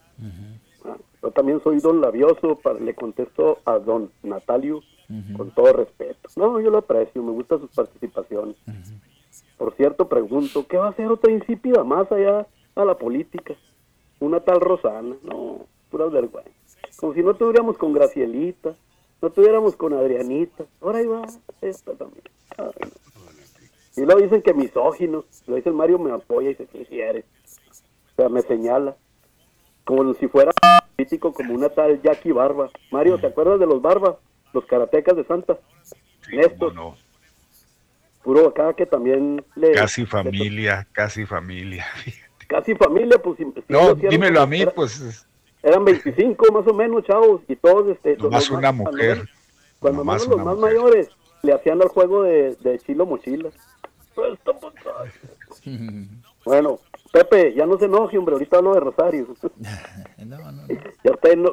Ah, 0.84 0.96
Yo 1.22 1.30
también 1.30 1.60
soy 1.62 1.78
don 1.78 2.00
labioso. 2.00 2.56
Para, 2.56 2.78
le 2.78 2.94
contesto 2.94 3.58
a 3.64 3.78
don 3.78 4.10
Natalio 4.22 4.80
con 5.36 5.50
todo 5.52 5.72
respeto. 5.72 6.28
No, 6.36 6.60
yo 6.60 6.70
lo 6.70 6.78
aprecio. 6.78 7.22
Me 7.22 7.30
gustan 7.32 7.60
sus 7.60 7.70
participaciones. 7.70 8.56
Por 9.56 9.74
cierto, 9.74 10.08
pregunto, 10.08 10.66
¿qué 10.66 10.76
va 10.76 10.86
a 10.86 10.90
hacer 10.90 11.10
otra 11.10 11.30
insípida 11.32 11.84
más 11.84 12.10
allá 12.10 12.46
a 12.74 12.84
la 12.84 12.98
política? 12.98 13.54
Una 14.20 14.40
tal 14.40 14.60
Rosana. 14.60 15.16
No, 15.22 15.66
pura 15.90 16.06
vergüenza. 16.06 16.50
Como 16.98 17.14
si 17.14 17.22
no 17.22 17.34
tuviéramos 17.34 17.78
con 17.78 17.92
Gracielita, 17.92 18.74
no 19.22 19.30
tuviéramos 19.30 19.76
con 19.76 19.92
Adrianita. 19.92 20.64
Ahora 20.80 20.98
ahí 20.98 21.06
va, 21.06 21.22
esta 21.60 21.92
también. 21.92 22.24
Ay, 22.58 22.66
no. 22.80 23.05
Y 23.96 24.02
luego 24.02 24.20
dicen 24.20 24.42
que 24.42 24.52
misógino. 24.54 25.24
Lo 25.46 25.56
dice 25.56 25.70
el 25.70 25.74
Mario, 25.74 25.98
me 25.98 26.12
apoya 26.12 26.50
y 26.50 26.54
se 26.54 26.66
quiere. 26.66 27.24
O 28.12 28.16
sea, 28.16 28.28
me 28.28 28.42
señala. 28.42 28.96
Como 29.84 30.12
si 30.14 30.26
fuera 30.28 30.52
político, 30.96 31.32
como 31.32 31.54
una 31.54 31.68
tal 31.68 32.00
Jackie 32.02 32.32
Barba. 32.32 32.70
Mario, 32.90 33.18
¿te 33.18 33.28
acuerdas 33.28 33.58
de 33.60 33.66
los 33.66 33.80
Barba? 33.80 34.18
Los 34.52 34.64
karatecas 34.66 35.16
de 35.16 35.24
Santa. 35.24 35.58
Néstor. 36.32 36.74
no. 36.74 36.96
Puro 38.22 38.48
acá 38.48 38.74
que 38.74 38.86
también 38.86 39.44
le... 39.54 39.70
Casi 39.72 40.00
le- 40.00 40.06
familia, 40.08 40.86
casi 40.90 41.24
familia. 41.24 41.86
casi 42.48 42.74
familia, 42.74 43.18
pues... 43.22 43.38
si- 43.38 43.46
No, 43.68 43.94
dímelo 43.94 44.40
a 44.40 44.46
mí, 44.48 44.62
era- 44.62 44.72
pues 44.72 45.24
Eran 45.62 45.84
25 45.84 46.52
más 46.52 46.66
o 46.66 46.74
menos, 46.74 47.04
chavos, 47.04 47.42
y 47.46 47.54
todos, 47.54 47.86
este... 47.88 48.16
más- 48.28 48.50
una 48.50 48.72
mujer. 48.72 49.28
Cuando 49.78 50.04
menos 50.04 50.26
los 50.26 50.38
más 50.38 50.56
mujer. 50.56 50.74
mayores 50.74 51.08
le 51.42 51.52
hacían 51.52 51.80
al 51.80 51.86
juego 51.88 52.24
de, 52.24 52.56
de 52.56 52.78
Chilo 52.80 53.06
Mochilas. 53.06 53.54
Suelta. 54.16 54.52
Bueno, 56.44 56.78
Pepe, 57.12 57.54
ya 57.54 57.66
no 57.66 57.76
se 57.76 57.86
enoje, 57.86 58.16
hombre, 58.18 58.34
ahorita 58.34 58.58
hablo 58.58 58.74
de 58.74 58.80
Rosario. 58.80 59.26
Ya 61.04 61.10
está, 61.12 61.30
en- 61.30 61.44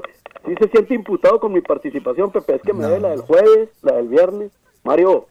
sí 0.45 0.55
se 0.59 0.67
siente 0.69 0.93
imputado 0.93 1.39
con 1.39 1.51
mi 1.53 1.61
participación, 1.61 2.31
Pepe, 2.31 2.55
es 2.55 2.61
que 2.61 2.73
me 2.73 2.85
debe 2.85 2.99
la 2.99 3.09
del 3.09 3.21
jueves, 3.21 3.69
la 3.81 3.93
del 3.93 4.07
viernes. 4.07 4.51
Mario, 4.83 5.27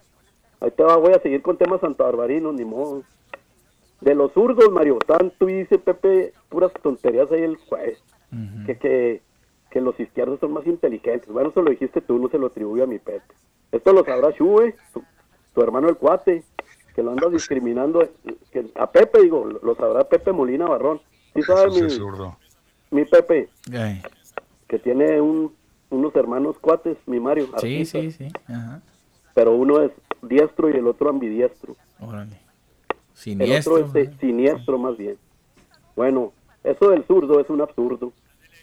ahí 0.60 0.70
te 0.72 0.82
va, 0.82 0.96
voy 0.96 1.12
a 1.12 1.20
seguir 1.20 1.42
con 1.42 1.56
temas 1.58 1.80
Santa 1.80 2.04
Barbarinos, 2.04 2.54
ni 2.54 2.64
modo. 2.64 3.02
De 4.00 4.14
los 4.16 4.32
zurdos, 4.32 4.70
Mario, 4.72 4.98
tanto 5.06 5.46
dice 5.46 5.78
Pepe, 5.78 6.32
puras 6.48 6.72
tonterías 6.82 7.30
ahí 7.30 7.42
el 7.42 7.56
jueves. 7.56 7.98
que, 8.66 8.76
que, 8.78 9.22
que 9.70 9.80
los 9.80 9.98
izquierdos 10.00 10.40
son 10.40 10.52
más 10.54 10.66
inteligentes. 10.66 11.28
Bueno, 11.28 11.50
eso 11.50 11.62
lo 11.62 11.70
dijiste 11.70 12.00
tú, 12.00 12.18
no 12.18 12.28
se 12.28 12.38
lo 12.38 12.48
atribuyo 12.48 12.82
a 12.84 12.86
mi 12.88 12.98
Pepe. 12.98 13.32
Esto 13.70 13.92
lo 13.92 14.04
sabrá 14.04 14.30
Shue, 14.30 14.74
tu, 14.92 15.04
tu 15.54 15.62
hermano 15.62 15.88
el 15.88 15.96
cuate, 15.96 16.42
que 16.94 17.02
lo 17.02 17.10
andas 17.10 17.32
discriminando. 17.32 18.08
Que, 18.50 18.66
a 18.74 18.90
Pepe, 18.90 19.22
digo, 19.22 19.44
lo, 19.44 19.60
lo 19.62 19.74
sabrá 19.74 20.04
Pepe 20.04 20.32
Molina 20.32 20.66
Barrón. 20.66 21.00
Sí 21.34 21.40
mi, 21.80 21.90
zurdo. 21.90 22.36
mi 22.90 23.04
Pepe, 23.04 23.48
Ay, 23.72 24.02
que 24.68 24.78
tiene 24.78 25.20
un, 25.20 25.54
unos 25.90 26.14
hermanos 26.14 26.58
cuates, 26.58 26.96
mi 27.06 27.20
Mario. 27.20 27.48
Sí, 27.58 27.84
sí, 27.86 28.10
sí. 28.10 28.28
Ajá. 28.46 28.82
Pero 29.34 29.54
uno 29.54 29.82
es 29.82 29.92
diestro 30.20 30.68
y 30.68 30.74
el 30.74 30.86
otro 30.86 31.08
ambidiestro. 31.08 31.74
Órale. 32.00 32.36
El 32.36 32.96
Siniestro. 33.14 33.74
otro 33.74 34.00
es 34.00 34.10
siniestro 34.18 34.78
más 34.78 34.96
bien. 34.96 35.16
Bueno, 35.96 36.32
eso 36.64 36.90
del 36.90 37.04
zurdo 37.04 37.40
es 37.40 37.48
un 37.50 37.60
absurdo. 37.60 38.12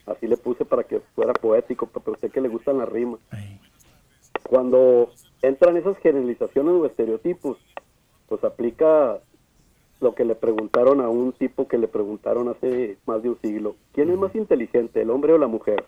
Así 0.05 0.27
le 0.27 0.37
puse 0.37 0.65
para 0.65 0.83
que 0.83 0.99
fuera 1.15 1.33
poético, 1.33 1.85
para 1.85 2.11
usted 2.11 2.31
que 2.31 2.41
le 2.41 2.49
gustan 2.49 2.77
las 2.79 2.89
rimas. 2.89 3.19
Cuando 4.43 5.11
entran 5.41 5.77
esas 5.77 5.97
generalizaciones 5.99 6.73
o 6.73 6.85
estereotipos, 6.85 7.57
pues 8.29 8.43
aplica 8.43 9.19
lo 9.99 10.15
que 10.15 10.23
le 10.23 10.35
preguntaron 10.35 11.01
a 11.01 11.09
un 11.09 11.33
tipo 11.33 11.67
que 11.67 11.77
le 11.77 11.87
preguntaron 11.87 12.47
hace 12.47 12.97
más 13.05 13.21
de 13.21 13.29
un 13.29 13.41
siglo. 13.41 13.75
¿Quién 13.93 14.09
es 14.09 14.17
más 14.17 14.33
inteligente, 14.35 15.01
el 15.01 15.09
hombre 15.09 15.33
o 15.33 15.37
la 15.37 15.47
mujer? 15.47 15.83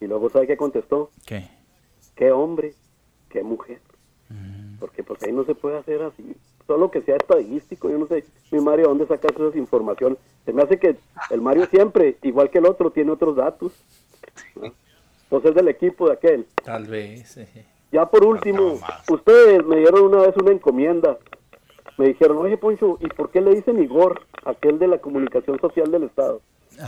Y 0.00 0.06
luego, 0.06 0.30
¿sabe 0.30 0.46
qué 0.46 0.56
contestó? 0.56 1.10
¿Qué? 1.26 1.46
¿Qué 2.14 2.32
hombre? 2.32 2.72
¿Qué 3.28 3.42
mujer? 3.42 3.80
Porque 4.80 5.02
pues 5.02 5.22
ahí 5.22 5.32
no 5.32 5.44
se 5.44 5.54
puede 5.54 5.78
hacer 5.78 6.02
así. 6.02 6.34
Solo 6.66 6.90
que 6.90 7.00
sea 7.02 7.16
estadístico, 7.16 7.88
yo 7.90 7.98
no 7.98 8.06
sé, 8.06 8.24
mi 8.50 8.60
Mario, 8.60 8.88
¿dónde 8.88 9.06
sacas 9.06 9.32
esas 9.32 9.54
información? 9.56 10.18
Se 10.44 10.52
me 10.52 10.62
hace 10.62 10.78
que 10.78 10.96
el 11.30 11.40
Mario 11.40 11.66
siempre, 11.66 12.16
igual 12.22 12.50
que 12.50 12.58
el 12.58 12.66
otro, 12.66 12.90
tiene 12.90 13.12
otros 13.12 13.36
datos. 13.36 13.72
¿no? 14.60 14.72
Pues 15.28 15.44
es 15.44 15.54
del 15.54 15.68
equipo 15.68 16.06
de 16.08 16.14
aquel. 16.14 16.46
Tal 16.64 16.86
vez. 16.86 17.36
eh. 17.36 17.64
Ya 17.92 18.06
por 18.06 18.24
último, 18.24 18.78
ustedes 19.10 19.64
me 19.64 19.76
dieron 19.76 20.02
una 20.02 20.18
vez 20.18 20.36
una 20.36 20.52
encomienda. 20.52 21.18
Me 21.98 22.08
dijeron, 22.08 22.38
oye 22.38 22.56
Poncho, 22.56 22.98
¿y 23.00 23.08
por 23.08 23.30
qué 23.30 23.40
le 23.40 23.54
dicen 23.54 23.82
Igor, 23.82 24.20
aquel 24.44 24.78
de 24.78 24.88
la 24.88 24.98
comunicación 24.98 25.58
social 25.60 25.90
del 25.90 26.04
Estado? 26.04 26.40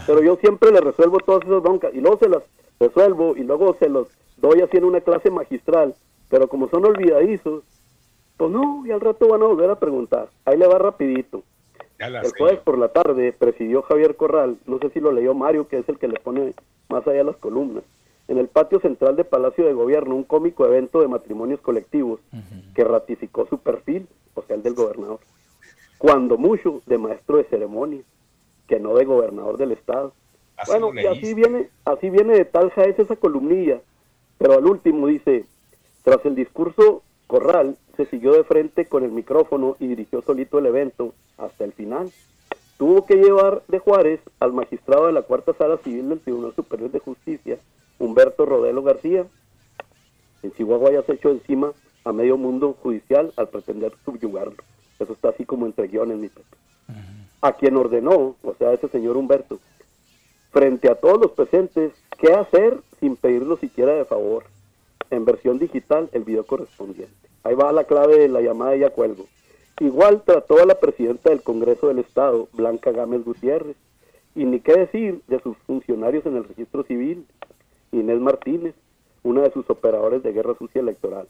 Pero 0.07 0.23
yo 0.23 0.37
siempre 0.37 0.71
le 0.71 0.81
resuelvo 0.81 1.19
todas 1.19 1.45
esas 1.45 1.63
broncas 1.63 1.95
y 1.95 2.01
luego 2.01 2.19
se 2.19 2.29
las 2.29 2.43
resuelvo 2.79 3.35
y 3.37 3.43
luego 3.43 3.75
se 3.79 3.89
los 3.89 4.09
doy 4.37 4.61
así 4.61 4.77
en 4.77 4.85
una 4.85 5.01
clase 5.01 5.31
magistral. 5.31 5.95
Pero 6.29 6.49
como 6.49 6.69
son 6.69 6.85
olvidadizos, 6.85 7.65
pues 8.37 8.51
no, 8.51 8.85
y 8.87 8.91
al 8.91 9.01
rato 9.01 9.29
van 9.29 9.43
a 9.43 9.47
volver 9.47 9.71
a 9.71 9.79
preguntar. 9.79 10.29
Ahí 10.45 10.59
le 10.59 10.67
va 10.67 10.79
rapidito. 10.79 11.43
El 11.99 12.31
jueves 12.39 12.61
por 12.61 12.79
la 12.79 12.89
tarde 12.89 13.33
presidió 13.33 13.83
Javier 13.83 14.15
Corral, 14.15 14.57
no 14.67 14.79
sé 14.79 14.91
si 14.91 15.01
lo 15.01 15.11
leyó 15.11 15.35
Mario, 15.35 15.67
que 15.67 15.79
es 15.79 15.89
el 15.89 15.99
que 15.99 16.07
le 16.07 16.21
pone 16.21 16.55
más 16.89 17.07
allá 17.09 17.25
las 17.25 17.37
columnas, 17.37 17.83
en 18.29 18.39
el 18.39 18.49
patio 18.49 18.79
central 18.81 19.17
de 19.17 19.25
Palacio 19.25 19.65
de 19.65 19.73
Gobierno, 19.73 20.15
un 20.15 20.23
cómico 20.23 20.67
evento 20.67 21.01
de 21.01 21.09
matrimonios 21.09 21.61
colectivos 21.61 22.21
que 22.75 22.85
ratificó 22.85 23.47
su 23.47 23.59
perfil, 23.59 24.07
o 24.35 24.43
sea, 24.43 24.57
el 24.57 24.63
del 24.63 24.75
gobernador. 24.75 25.21
Cuando 25.97 26.37
mucho 26.37 26.83
de 26.87 26.99
maestro 26.99 27.39
de 27.39 27.45
ceremonia, 27.45 28.03
que 28.69 28.79
no 28.79 28.95
de 28.95 29.07
gobernador 29.07 29.57
del 29.57 29.73
estado. 29.73 30.13
Así 30.57 30.71
bueno, 30.71 31.01
y 31.01 31.07
así 31.07 31.35
viene, 31.35 31.71
así 31.85 32.11
viene 32.11 32.35
de 32.35 32.45
tal 32.45 32.71
jaez 32.71 32.99
esa 32.99 33.17
columnilla, 33.17 33.81
pero 34.37 34.55
al 34.55 34.67
último 34.67 35.07
dice, 35.07 35.47
tras 36.05 36.25
el 36.27 36.35
discurso 36.35 37.03
Corral 37.27 37.77
se 37.97 38.07
siguió 38.07 38.33
de 38.33 38.45
frente 38.45 38.87
con 38.87 39.05
el 39.05 39.11
micrófono 39.11 39.77
y 39.81 39.87
dirigió 39.87 40.23
solito 40.23 40.59
el 40.59 40.67
evento 40.67 41.15
hasta 41.37 41.65
el 41.65 41.73
final. 41.73 42.11
Tuvo 42.77 43.07
que 43.07 43.17
llevar 43.17 43.63
de 43.69 43.79
Juárez 43.79 44.21
al 44.39 44.53
magistrado 44.53 45.07
de 45.07 45.13
la 45.13 45.23
Cuarta 45.23 45.53
Sala 45.55 45.79
Civil 45.79 46.11
del 46.11 46.21
Tribunal 46.21 46.55
Superior 46.55 46.91
de 46.91 47.01
Justicia, 47.01 47.59
Humberto 47.99 48.47
Rodelo 48.47 48.83
García. 48.83 49.27
En 50.43 50.53
Chihuahua 50.53 50.93
ya 50.93 51.03
se 51.03 51.15
echó 51.15 51.31
encima 51.31 51.73
a 52.05 52.13
medio 52.13 52.37
mundo 52.37 52.77
judicial 52.83 53.33
al 53.37 53.49
pretender 53.49 53.93
subyugarlo. 54.05 54.63
Eso 54.99 55.13
está 55.13 55.31
así 55.31 55.45
como 55.45 55.67
entre 55.67 55.89
guiones, 55.89 56.19
mi 56.19 56.29
Pepe. 56.29 56.57
A 57.41 57.53
quien 57.53 57.77
ordenó, 57.77 58.37
o 58.43 58.55
sea, 58.59 58.73
ese 58.73 58.89
señor 58.89 59.17
Humberto, 59.17 59.61
frente 60.51 60.91
a 60.91 60.97
todos 60.97 61.21
los 61.21 61.33
presentes, 61.33 61.93
qué 62.19 62.33
hacer 62.33 62.81
sin 62.99 63.17
pedirlo 63.17 63.57
siquiera 63.57 63.93
de 63.93 64.05
favor. 64.05 64.45
En 65.11 65.25
versión 65.25 65.59
digital, 65.59 66.09
el 66.13 66.25
video 66.25 66.45
correspondiente. 66.45 67.15
Ahí 67.45 67.55
va 67.55 67.73
la 67.73 67.85
clave 67.85 68.19
de 68.19 68.29
la 68.29 68.41
llamada 68.41 68.77
y 68.77 68.81
ya 68.81 68.91
cuelgo. 68.91 69.27
Igual 69.81 70.23
trató 70.25 70.61
a 70.61 70.67
la 70.67 70.81
presidenta 70.81 71.31
del 71.31 71.43
Congreso 71.43 71.89
del 71.89 72.01
Estado, 72.01 72.49
Blanca 72.53 72.91
Gámez 72.91 73.25
Gutiérrez. 73.25 73.77
Y 74.35 74.45
ni 74.45 74.61
qué 74.61 74.77
decir 74.77 75.21
de 75.29 75.41
sus 75.41 75.57
funcionarios 75.59 76.27
en 76.27 76.37
el 76.37 76.45
registro 76.45 76.83
civil, 76.83 77.27
Inés 77.93 78.21
Martínez, 78.21 78.75
una 79.23 79.43
de 79.43 79.53
sus 79.53 79.69
operadores 79.71 80.23
de 80.23 80.33
guerra 80.33 80.55
sucia 80.59 80.81
electoral. 80.81 81.29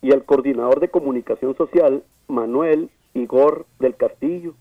Y 0.00 0.10
el 0.10 0.24
coordinador 0.24 0.80
de 0.80 0.88
comunicación 0.88 1.56
social, 1.56 2.02
Manuel 2.28 2.90
Igor 3.14 3.66
del 3.78 3.96
Castillo. 3.96 4.54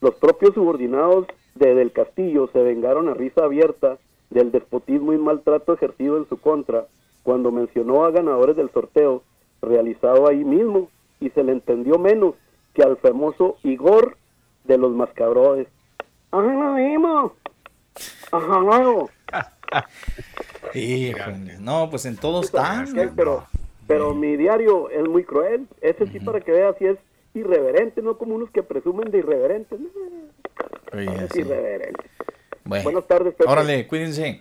Los 0.00 0.14
propios 0.14 0.54
subordinados 0.54 1.26
de 1.54 1.74
Del 1.74 1.92
Castillo 1.92 2.48
se 2.52 2.62
vengaron 2.62 3.08
a 3.08 3.14
risa 3.14 3.44
abierta 3.44 3.98
del 4.30 4.52
despotismo 4.52 5.12
y 5.12 5.18
maltrato 5.18 5.74
ejercido 5.74 6.16
en 6.16 6.28
su 6.28 6.38
contra 6.38 6.86
cuando 7.22 7.50
mencionó 7.50 8.04
a 8.04 8.10
ganadores 8.10 8.56
del 8.56 8.70
sorteo 8.70 9.22
realizado 9.60 10.28
ahí 10.28 10.44
mismo 10.44 10.88
y 11.20 11.30
se 11.30 11.44
le 11.44 11.52
entendió 11.52 11.98
menos 11.98 12.34
que 12.72 12.82
al 12.82 12.96
famoso 12.96 13.56
Igor 13.62 14.16
de 14.64 14.78
los 14.78 14.92
mascabrodes. 14.92 15.68
¡Ajá, 16.30 16.74
vimos! 16.76 17.32
¡Ajá, 18.30 18.60
luego! 18.60 19.10
Híjole, 20.74 21.58
No, 21.58 21.90
pues 21.90 22.06
en 22.06 22.16
todo 22.16 22.42
está. 22.42 22.86
Sí, 22.86 22.96
pero, 23.16 23.46
pero 23.86 24.14
mi 24.14 24.36
diario 24.36 24.90
es 24.90 25.08
muy 25.08 25.24
cruel. 25.24 25.66
Ese 25.80 26.06
sí 26.06 26.20
para 26.20 26.40
que 26.40 26.52
veas 26.52 26.76
si 26.78 26.86
es 26.86 26.98
irreverente, 27.34 28.02
no 28.02 28.18
como 28.18 28.34
unos 28.34 28.50
que 28.50 28.62
presumen 28.62 29.10
de 29.10 29.18
irreverentes. 29.18 29.78
Oye, 30.92 31.24
es 31.24 31.32
sí. 31.32 31.40
irreverente. 31.40 32.04
Bueno. 32.64 32.84
Buenas 32.84 33.06
tardes, 33.06 33.34
Pepe. 33.34 33.50
Órale, 33.50 33.86
cuídense. 33.86 34.38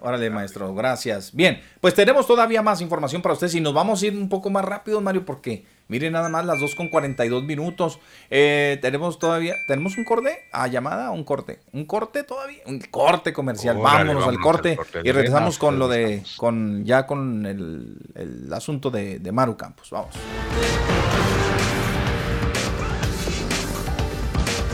Órale, 0.00 0.30
maestro, 0.30 0.74
gracias. 0.74 1.34
Bien, 1.34 1.60
pues 1.80 1.94
tenemos 1.94 2.26
todavía 2.26 2.60
más 2.60 2.80
información 2.80 3.22
para 3.22 3.34
ustedes 3.34 3.54
y 3.54 3.60
nos 3.60 3.72
vamos 3.72 4.02
a 4.02 4.06
ir 4.06 4.16
un 4.16 4.28
poco 4.28 4.50
más 4.50 4.64
rápido, 4.64 5.00
Mario, 5.00 5.24
porque 5.24 5.64
miren 5.92 6.14
nada 6.14 6.30
más 6.30 6.46
las 6.46 6.58
2 6.58 6.74
con 6.74 6.88
42 6.88 7.44
minutos. 7.44 8.00
Eh, 8.30 8.78
tenemos 8.80 9.18
todavía, 9.18 9.56
¿tenemos 9.66 9.98
un 9.98 10.04
corte? 10.04 10.38
¿A 10.50 10.66
llamada? 10.66 11.10
¿Un 11.10 11.22
corte? 11.22 11.60
¿Un 11.72 11.84
corte 11.84 12.24
todavía? 12.24 12.62
Un 12.66 12.80
corte 12.80 13.32
comercial. 13.34 13.76
Órale, 13.76 14.08
vámonos, 14.08 14.26
al 14.26 14.40
corte, 14.40 14.70
al 14.70 14.76
corte. 14.78 15.00
y 15.04 15.12
regresamos 15.12 15.58
con 15.58 15.78
lo 15.78 15.88
de, 15.88 16.22
con 16.38 16.84
ya 16.86 17.06
con 17.06 17.44
el, 17.44 17.98
el 18.14 18.52
asunto 18.52 18.90
de, 18.90 19.18
de 19.18 19.32
Maru 19.32 19.56
Campos. 19.56 19.90
Vamos. 19.90 20.14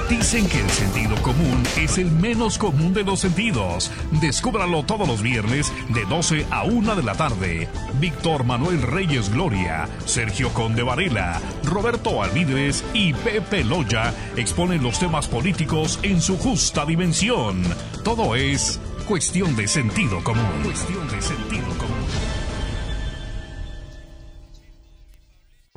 Dicen 0.09 0.49
que 0.49 0.61
el 0.61 0.71
sentido 0.71 1.15
común 1.23 1.63
es 1.77 1.99
el 1.99 2.11
menos 2.11 2.57
común 2.57 2.95
de 2.95 3.05
los 3.05 3.21
sentidos. 3.21 3.91
Descúbralo 4.23 4.83
todos 4.83 5.07
los 5.07 5.21
viernes 5.21 5.71
de 5.91 6.07
12 6.07 6.47
a 6.51 6.65
1 6.65 6.97
de 6.97 7.03
la 7.03 7.15
tarde. 7.15 7.69
Víctor 8.01 8.45
Manuel 8.45 8.81
Reyes 8.81 9.31
Gloria, 9.31 9.87
Sergio 10.07 10.49
Conde 10.55 10.83
Varela, 10.83 11.41
Roberto 11.65 12.23
Alvidres 12.23 12.85
y 12.95 13.13
Pepe 13.13 13.65
Loya 13.65 14.15
exponen 14.37 14.83
los 14.83 14.99
temas 14.99 15.27
políticos 15.29 15.99
en 16.03 16.23
su 16.23 16.39
justa 16.39 16.87
dimensión. 16.87 17.63
Todo 18.03 18.35
es 18.35 18.81
cuestión 19.07 19.57
de 19.57 19.69
sentido 19.69 20.25
común. 20.25 20.63
Cuestión 20.65 21.07
de 21.09 21.21
sentido 21.21 21.69
común. 21.77 21.88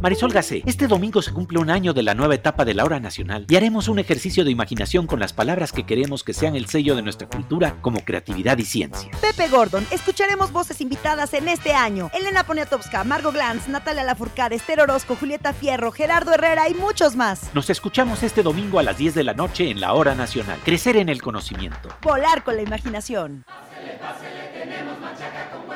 Marisol 0.02 0.32
Gacé, 0.32 0.64
este 0.66 0.88
domingo 0.88 1.22
se 1.22 1.32
cumple 1.32 1.60
un 1.60 1.70
año 1.70 1.94
de 1.94 2.02
la 2.02 2.16
nueva 2.16 2.34
etapa 2.34 2.66
de 2.66 2.74
la 2.74 2.84
hora 2.86 3.00
nacional 3.00 3.46
y 3.48 3.56
haremos 3.56 3.88
un 3.88 4.00
ejercicio 4.00 4.44
de 4.44 4.50
imaginación 4.50 5.06
con 5.06 5.20
las 5.20 5.32
palabras 5.32 5.72
que 5.72 5.86
queremos 5.86 6.24
que 6.24 6.34
sean 6.34 6.56
el 6.56 6.66
sello 6.66 6.96
de 6.96 7.04
nuestra 7.04 7.28
cultura 7.28 7.76
como 7.82 8.04
creatividad 8.04 8.58
y 8.58 8.66
ciencia. 8.66 9.12
Pepe 9.22 9.48
Gordon, 9.48 9.86
escucharemos 9.92 10.52
voces 10.52 10.82
invitadas 10.82 11.36
en 11.36 11.48
este 11.48 11.74
año. 11.74 12.10
Elena 12.16 12.44
Poniatowska, 12.44 13.04
Margo 13.04 13.32
Glantz, 13.32 13.68
Natalia 13.68 14.04
Lafourcade, 14.04 14.56
Esther 14.56 14.82
Orozco, 14.82 15.16
Julieta 15.16 15.54
Fierro, 15.54 15.92
Gerardo 15.92 16.34
Herrera 16.34 16.68
y 16.68 16.74
muchos 16.74 17.16
más. 17.16 17.54
Nos 17.54 17.70
escuchamos 17.70 18.24
este 18.24 18.42
domingo 18.42 18.80
a 18.80 18.84
las 18.84 18.98
10 18.98 19.14
de 19.14 19.24
la 19.24 19.36
noche 19.36 19.70
en 19.70 19.80
la 19.80 19.94
hora 19.94 20.16
nacional. 20.16 20.58
Crecer 20.66 20.98
en 20.98 21.10
el 21.10 21.22
conocimiento. 21.22 21.90
Volar 22.02 22.44
con 22.44 22.56
la 22.56 22.64
imaginación. 22.64 23.46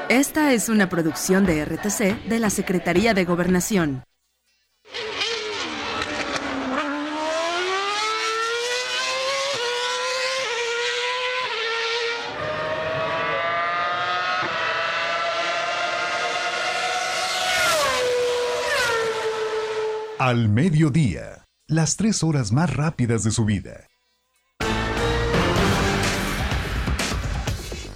Esta 0.10 0.54
es 0.54 0.70
una 0.70 0.90
producción 0.90 1.46
de 1.46 1.66
RTC 1.66 2.28
de 2.28 2.40
la 2.40 2.50
Secretaría 2.50 3.14
de 3.14 3.26
Gobernación. 3.26 4.05
Al 20.18 20.50
mediodía, 20.50 21.46
las 21.68 21.98
tres 21.98 22.24
horas 22.24 22.52
más 22.52 22.76
rápidas 22.76 23.24
de 23.24 23.32
su 23.32 23.46
vida. 23.46 23.88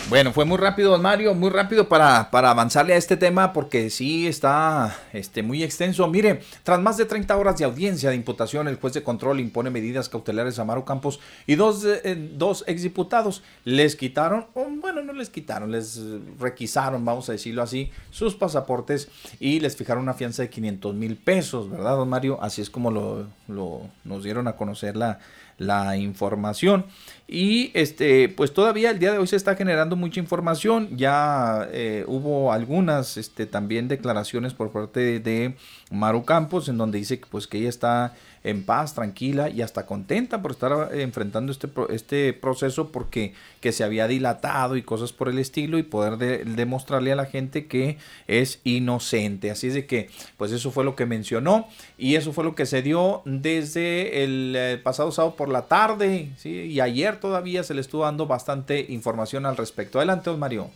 Bueno, 0.10 0.34
fue 0.34 0.44
muy 0.44 0.58
rápido, 0.58 0.90
don 0.90 1.04
Mario, 1.04 1.36
muy 1.36 1.52
rápido 1.52 1.88
para, 1.88 2.32
para 2.32 2.50
avanzarle 2.50 2.96
a 2.96 2.98
este 2.98 3.16
tema 3.16 3.54
porque 3.54 3.92
sí 3.92 4.28
está 4.28 4.98
este, 5.14 5.44
muy 5.44 5.62
extenso. 5.62 6.08
Mire, 6.08 6.42
tras 6.64 6.82
más 6.82 6.98
de 6.98 7.06
30 7.06 7.38
horas 7.38 7.60
de 7.60 7.66
audiencia 7.66 8.10
de 8.10 8.16
imputación, 8.16 8.68
el 8.68 8.78
juez 8.78 8.94
de 8.94 9.04
control 9.04 9.40
impone 9.40 9.70
medidas 9.70 10.10
cautelares 10.10 10.58
a 10.58 10.66
Maru 10.66 10.84
Campos 10.84 11.20
y 11.46 11.54
dos, 11.54 11.86
eh, 11.86 12.32
dos 12.34 12.64
exdiputados. 12.66 13.44
Les 13.66 13.96
quitaron, 13.96 14.48
o 14.56 14.66
bueno, 14.68 15.04
no 15.04 15.14
les 15.14 15.30
quitaron, 15.30 15.72
les 15.72 16.02
requisaron, 16.40 17.06
vamos 17.06 17.30
a 17.30 17.34
decirlo 17.34 17.62
así, 17.62 17.92
sus 18.10 18.34
pasaportes 18.34 19.10
y 19.40 19.60
les 19.60 19.78
fijaron 19.78 20.02
una 20.02 20.16
fianza 20.16 20.42
de 20.42 20.50
500 20.50 20.96
mil 20.96 21.18
pesos, 21.18 21.70
¿verdad, 21.70 21.98
don 21.98 22.10
Mario? 22.10 22.40
Así 22.42 22.64
es 22.64 22.72
como 22.72 22.90
lo, 22.90 23.28
lo 23.48 23.82
nos 24.06 24.24
dieron 24.24 24.48
a 24.48 24.54
conocer 24.54 24.98
la, 24.98 25.20
la 25.60 25.98
información. 25.98 26.86
Y 27.28 27.70
este, 27.76 28.30
pues 28.30 28.54
todavía 28.54 28.90
el 28.90 28.98
día 28.98 29.12
de 29.12 29.20
hoy 29.20 29.28
se 29.28 29.36
está 29.36 29.56
generando 29.56 29.96
mucha 30.00 30.20
información. 30.20 30.98
Ya 30.98 31.68
eh, 31.72 32.04
hubo 32.08 32.52
algunas 32.52 33.18
este, 33.18 33.46
también 33.46 33.88
declaraciones 33.88 34.54
por 34.54 34.72
parte 34.72 35.20
de 35.20 35.56
Maru 35.92 36.26
Campos 36.26 36.70
en 36.70 36.78
donde 36.78 36.98
dice 36.98 37.20
que, 37.20 37.28
pues, 37.28 37.46
que 37.46 37.60
ella 37.60 37.70
está 37.70 38.16
en 38.44 38.64
paz, 38.64 38.94
tranquila 38.94 39.50
y 39.50 39.62
hasta 39.62 39.86
contenta 39.86 40.42
por 40.42 40.52
estar 40.52 40.90
enfrentando 40.94 41.52
este, 41.52 41.70
este 41.90 42.34
proceso 42.34 42.92
porque 42.92 43.34
que 43.62 43.72
se 43.72 43.84
había 43.84 44.08
dilatado 44.08 44.78
y 44.78 44.82
cosas 44.82 45.12
por 45.12 45.30
el 45.30 45.40
estilo 45.40 45.78
y 45.78 45.84
poder 45.84 46.18
demostrarle 46.18 47.12
a 47.12 47.16
la 47.16 47.26
gente 47.26 47.68
que 47.68 47.98
es 48.28 48.60
inocente. 48.64 49.52
Así 49.52 49.68
es 49.68 49.74
de 49.74 49.86
que, 49.86 50.10
pues 50.38 50.52
eso 50.52 50.72
fue 50.72 50.84
lo 50.84 50.96
que 50.96 51.06
mencionó 51.06 51.68
y 51.98 52.16
eso 52.16 52.32
fue 52.34 52.44
lo 52.44 52.56
que 52.56 52.66
se 52.66 52.82
dio 52.82 53.22
desde 53.26 54.24
el, 54.24 54.54
eh, 54.56 54.80
pasado 54.82 55.12
sábado 55.12 55.36
por 55.36 55.50
la 55.50 55.64
tarde 55.64 56.30
¿sí? 56.38 56.50
y 56.50 56.80
ayer 56.80 57.20
todavía 57.20 57.64
se 57.64 57.74
le 57.74 57.82
estuvo 57.82 58.04
dando 58.04 58.26
bastante 58.26 58.86
información 58.90 59.46
al 59.46 59.58
respecto. 59.58 60.00
Adelante, 60.00 60.30
Mario. 60.32 60.70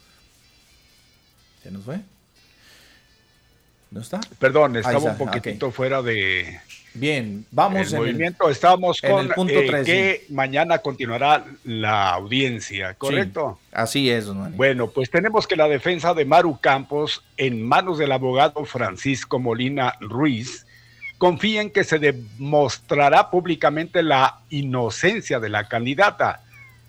¿Se 1.61 1.71
nos 1.71 1.83
fue? 1.83 2.01
¿No 3.91 4.01
está? 4.01 4.19
Perdón, 4.39 4.75
estaba 4.75 4.99
un 4.99 5.17
poquitito 5.17 5.71
fuera 5.71 6.01
de, 6.01 6.59
Bien, 6.95 7.45
vamos 7.51 7.87
el 7.87 7.93
en 7.93 7.99
movimiento. 7.99 8.49
Estamos 8.49 9.01
con 9.01 9.25
el 9.25 9.29
punto 9.29 9.53
eh, 9.53 9.83
que 9.83 10.25
mañana 10.29 10.77
continuará 10.77 11.43
la 11.63 12.11
audiencia, 12.11 12.93
¿correcto? 12.93 13.57
Sí, 13.59 13.69
así 13.73 14.09
es, 14.11 14.25
don 14.25 14.55
Bueno, 14.55 14.87
pues 14.87 15.09
tenemos 15.09 15.47
que 15.47 15.55
la 15.55 15.67
defensa 15.67 16.13
de 16.13 16.25
Maru 16.25 16.59
Campos, 16.61 17.23
en 17.37 17.63
manos 17.63 17.97
del 17.97 18.11
abogado 18.11 18.65
Francisco 18.65 19.39
Molina 19.39 19.95
Ruiz, 20.01 20.67
confía 21.17 21.61
en 21.61 21.71
que 21.71 21.83
se 21.83 21.97
demostrará 21.97 23.31
públicamente 23.31 24.03
la 24.03 24.41
inocencia 24.49 25.39
de 25.39 25.49
la 25.49 25.67
candidata. 25.67 26.41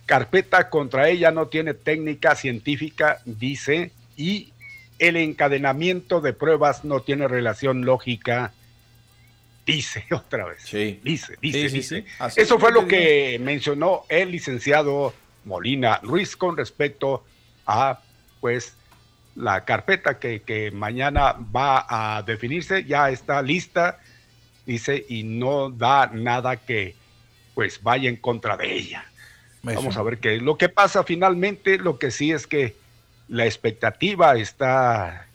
Carpeta 0.05 0.68
contra 0.68 1.09
ella 1.09 1.31
no 1.31 1.47
tiene 1.47 1.72
técnica 1.72 2.35
científica, 2.35 3.20
dice, 3.24 3.90
y 4.16 4.52
el 4.98 5.16
encadenamiento 5.16 6.20
de 6.20 6.35
pruebas 6.35 6.85
no 6.85 7.01
tiene 7.01 7.26
relación 7.26 7.86
lógica 7.86 8.52
dice 9.65 10.05
otra 10.12 10.47
vez. 10.47 10.62
Sí. 10.62 11.01
Dice, 11.03 11.36
dice, 11.41 11.69
dice. 11.69 12.05
Eso 12.36 12.59
fue 12.59 12.73
lo 12.73 12.86
que 12.86 13.39
mencionó 13.41 14.05
el 14.09 14.31
licenciado 14.31 15.15
Molina 15.45 16.01
Ruiz 16.03 16.36
con 16.36 16.57
respecto 16.57 17.24
a, 17.66 18.01
pues, 18.41 18.77
la 19.35 19.65
carpeta 19.65 20.19
que, 20.19 20.43
que 20.43 20.70
mañana 20.70 21.32
va 21.32 21.86
a 21.89 22.23
definirse. 22.23 22.84
Ya 22.84 23.10
está 23.10 23.43
lista, 23.43 23.99
dice, 24.67 25.05
y 25.09 25.23
no 25.25 25.70
da 25.70 26.07
nada 26.07 26.57
que, 26.57 26.94
pues, 27.55 27.83
vaya 27.83 28.09
en 28.09 28.17
contra 28.17 28.57
de 28.57 28.73
ella. 28.73 29.05
Vamos 29.62 29.97
a 29.97 30.02
ver 30.02 30.18
qué 30.18 30.36
lo 30.39 30.59
que 30.59 30.68
pasa 30.68 31.05
finalmente. 31.05 31.78
Lo 31.78 31.99
que 31.99 32.10
sí 32.10 32.33
es 32.33 32.47
que 32.47 32.76
la 33.28 33.47
expectativa 33.47 34.36
está, 34.36 35.26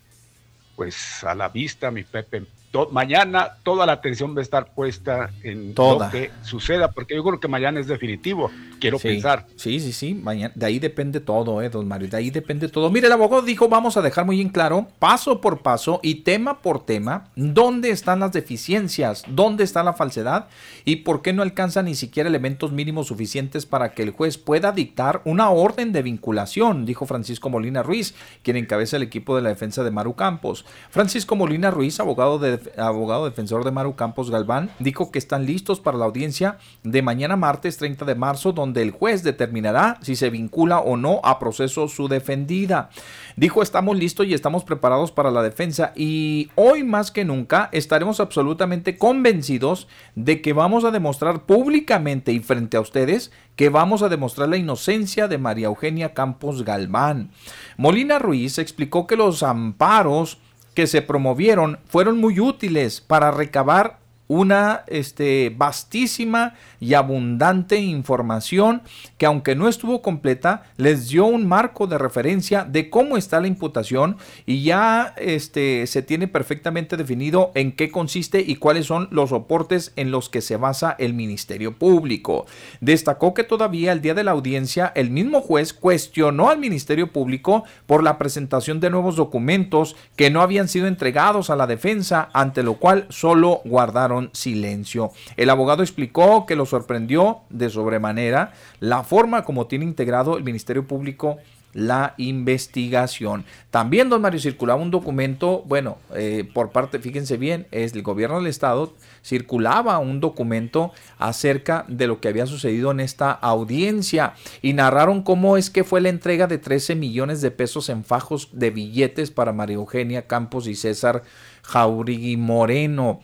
pues, 0.76 1.24
a 1.24 1.34
la 1.34 1.50
vista, 1.50 1.90
mi 1.90 2.04
Pepe 2.04 2.44
mañana 2.92 3.56
toda 3.64 3.86
la 3.86 3.94
atención 3.94 4.36
va 4.36 4.40
a 4.40 4.44
estar 4.44 4.74
puesta 4.74 5.30
en 5.44 5.74
lo 5.76 6.10
que 6.12 6.32
suceda, 6.44 6.92
porque 6.92 7.16
yo 7.16 7.24
creo 7.24 7.40
que 7.40 7.48
mañana 7.48 7.80
es 7.80 7.88
definitivo, 7.88 8.52
quiero 8.80 9.00
pensar. 9.00 9.46
Sí, 9.56 9.80
sí, 9.80 9.92
sí, 9.92 10.14
mañana, 10.14 10.54
de 10.56 10.66
ahí 10.66 10.80
depende 10.80 11.20
todo, 11.20 11.62
eh, 11.62 11.70
don 11.70 11.88
Mario, 11.88 12.10
de 12.10 12.18
ahí 12.18 12.30
depende 12.30 12.70
todo. 12.70 12.90
Mire, 12.92 13.08
el 13.08 13.14
abogado 13.14 13.42
dijo, 13.42 13.70
vamos 13.70 13.98
a 13.98 14.02
dejar 14.02 14.26
muy 14.26 14.40
en 14.42 14.50
claro, 14.50 14.88
paso 15.00 15.42
por 15.42 15.62
paso 15.62 16.00
y 16.04 16.16
tema 16.16 16.60
por 16.60 16.86
tema, 16.86 17.30
dónde 17.36 17.90
están 17.90 18.20
las 18.20 18.32
deficiencias, 18.32 19.24
dónde 19.28 19.64
está 19.64 19.84
la 19.84 19.94
falsedad 19.94 20.48
y 20.86 20.98
por 20.98 21.22
qué 21.22 21.34
no 21.34 21.42
alcanza 21.42 21.82
ni 21.82 21.96
siquiera 21.96 22.30
elementos 22.30 22.72
mínimos 22.72 23.08
suficientes 23.08 23.66
para 23.66 23.94
que 23.94 24.04
el 24.04 24.12
juez 24.12 24.38
pueda 24.38 24.72
dictar 24.72 25.22
una 25.26 25.50
orden 25.50 25.92
de 25.92 26.04
vinculación, 26.04 26.86
dijo 26.86 27.06
Francisco 27.06 27.50
Molina 27.50 27.84
Ruiz, 27.84 28.14
quien 28.44 28.58
encabeza 28.58 28.98
el 28.98 29.04
equipo 29.04 29.36
de 29.36 29.42
la 29.42 29.50
defensa 29.50 29.84
de 29.84 29.92
Maru 29.92 30.16
Campos. 30.16 30.66
Francisco 30.90 31.36
Molina 31.36 31.72
Ruiz, 31.72 32.00
abogado 32.00 32.40
de 32.40 32.52
abogado 32.78 33.26
defensor 33.26 33.64
de 33.64 33.72
Maru 33.72 33.96
Campos 33.96 34.32
Galván, 34.32 34.70
dijo 34.80 35.12
que 35.12 35.20
están 35.20 35.46
listos 35.46 35.80
para 35.80 35.98
la 35.98 36.06
audiencia 36.06 36.58
de 36.84 37.02
mañana 37.02 37.36
martes 37.36 37.78
30 37.78 38.06
de 38.06 38.16
marzo, 38.16 38.52
donde 38.52 38.82
el 38.82 38.92
juez 38.92 39.24
determinará 39.24 39.98
si 40.02 40.16
se 40.16 40.30
vincula 40.30 40.80
o 40.80 40.98
no 40.98 41.20
a 41.24 41.40
proceso 41.40 41.88
su 41.88 42.08
defendida. 42.08 42.90
Dijo, 43.36 43.62
estamos 43.62 43.98
listos 43.98 44.28
y 44.28 44.34
estamos 44.34 44.64
preparados 44.64 45.12
para 45.12 45.32
la 45.32 45.44
defensa 45.44 45.94
y 45.96 46.50
hoy 46.56 46.84
más 46.84 47.12
que 47.12 47.26
nunca 47.26 47.70
estaremos 47.72 48.20
absolutamente 48.20 48.98
convencidos 48.98 49.88
de 50.16 50.42
que 50.42 50.54
vamos 50.54 50.84
a 50.84 50.92
demostrar 50.92 51.46
públicamente 51.46 52.32
y 52.32 52.40
frente 52.40 52.78
a 52.78 52.82
ustedes 52.82 53.32
que 53.56 53.68
vamos 53.68 54.04
a 54.04 54.10
demostrar 54.10 54.48
la 54.48 54.56
inocencia 54.56 55.28
de 55.28 55.38
María 55.38 55.68
Eugenia 55.68 56.14
Campos 56.14 56.64
Galván. 56.64 57.32
Molina 57.76 58.18
Ruiz 58.18 58.58
explicó 58.58 59.06
que 59.06 59.18
los 59.18 59.44
amparos 59.44 60.40
que 60.80 60.88
se 60.88 61.02
promovieron 61.02 61.78
fueron 61.90 62.20
muy 62.20 62.40
útiles 62.40 63.02
para 63.02 63.32
recabar 63.32 64.00
una 64.30 64.84
este, 64.88 65.54
vastísima 65.58 66.54
y 66.80 66.94
abundante 66.94 67.78
información 67.78 68.84
que 69.18 69.26
aunque 69.26 69.56
no 69.56 69.68
estuvo 69.68 70.02
completa, 70.02 70.64
les 70.78 71.10
dio 71.10 71.26
un 71.26 71.48
marco 71.48 71.88
de 71.88 71.98
referencia 71.98 72.64
de 72.64 72.92
cómo 72.92 73.18
está 73.18 73.42
la 73.42 73.48
imputación 73.48 74.18
y 74.46 74.64
ya 74.64 75.16
este, 75.18 75.88
se 75.88 76.04
tiene 76.04 76.28
perfectamente 76.28 76.96
definido 76.96 77.52
en 77.56 77.72
qué 77.72 77.90
consiste 77.90 78.40
y 78.40 78.56
cuáles 78.56 78.86
son 78.86 79.08
los 79.12 79.32
soportes 79.32 79.94
en 79.96 80.12
los 80.12 80.30
que 80.30 80.42
se 80.42 80.58
basa 80.58 80.96
el 81.00 81.16
Ministerio 81.16 81.78
Público. 81.78 82.46
Destacó 82.82 83.34
que 83.34 83.44
todavía 83.44 83.92
el 83.92 84.02
día 84.02 84.14
de 84.14 84.24
la 84.24 84.32
audiencia 84.32 84.92
el 84.96 85.10
mismo 85.10 85.42
juez 85.42 85.74
cuestionó 85.74 86.50
al 86.50 86.60
Ministerio 86.60 87.12
Público 87.12 87.64
por 87.88 88.04
la 88.04 88.20
presentación 88.20 88.80
de 88.80 88.92
nuevos 88.92 89.16
documentos 89.16 89.96
que 90.16 90.30
no 90.30 90.42
habían 90.42 90.68
sido 90.68 90.86
entregados 90.86 91.50
a 91.50 91.56
la 91.56 91.66
defensa, 91.66 92.30
ante 92.34 92.62
lo 92.62 92.76
cual 92.76 93.08
solo 93.10 93.62
guardaron 93.66 94.19
silencio. 94.34 95.12
El 95.38 95.50
abogado 95.50 95.82
explicó 95.82 96.46
que 96.46 96.56
lo 96.56 96.66
sorprendió 96.66 97.40
de 97.50 97.70
sobremanera 97.70 98.54
la 98.80 99.04
forma 99.04 99.44
como 99.44 99.68
tiene 99.68 99.86
integrado 99.86 100.38
el 100.38 100.44
Ministerio 100.44 100.86
Público 100.86 101.38
la 101.74 102.16
investigación. 102.18 103.46
También, 103.70 104.10
don 104.10 104.22
Mario, 104.22 104.40
circulaba 104.40 104.82
un 104.82 104.92
documento, 104.92 105.64
bueno, 105.68 105.98
eh, 106.16 106.50
por 106.54 106.72
parte, 106.72 107.00
fíjense 107.00 107.38
bien, 107.38 107.68
es 107.72 107.94
el 107.94 108.02
gobierno 108.02 108.38
del 108.38 108.48
estado, 108.48 108.94
circulaba 109.24 110.00
un 110.00 110.20
documento 110.20 110.92
acerca 111.18 111.86
de 111.88 112.08
lo 112.08 112.20
que 112.20 112.30
había 112.30 112.48
sucedido 112.48 112.92
en 112.92 113.00
esta 113.00 113.32
audiencia 113.32 114.34
y 114.62 114.74
narraron 114.74 115.22
cómo 115.22 115.58
es 115.58 115.70
que 115.70 115.84
fue 115.84 116.02
la 116.02 116.10
entrega 116.10 116.48
de 116.48 116.58
13 116.58 116.96
millones 116.96 117.42
de 117.42 117.52
pesos 117.52 117.90
en 117.90 118.04
fajos 118.04 118.50
de 118.52 118.72
billetes 118.72 119.32
para 119.32 119.54
María 119.54 119.76
Eugenia 119.76 120.28
Campos 120.28 120.68
y 120.68 120.76
César 120.76 121.24
Jauregui 121.64 122.38
Moreno. 122.38 123.22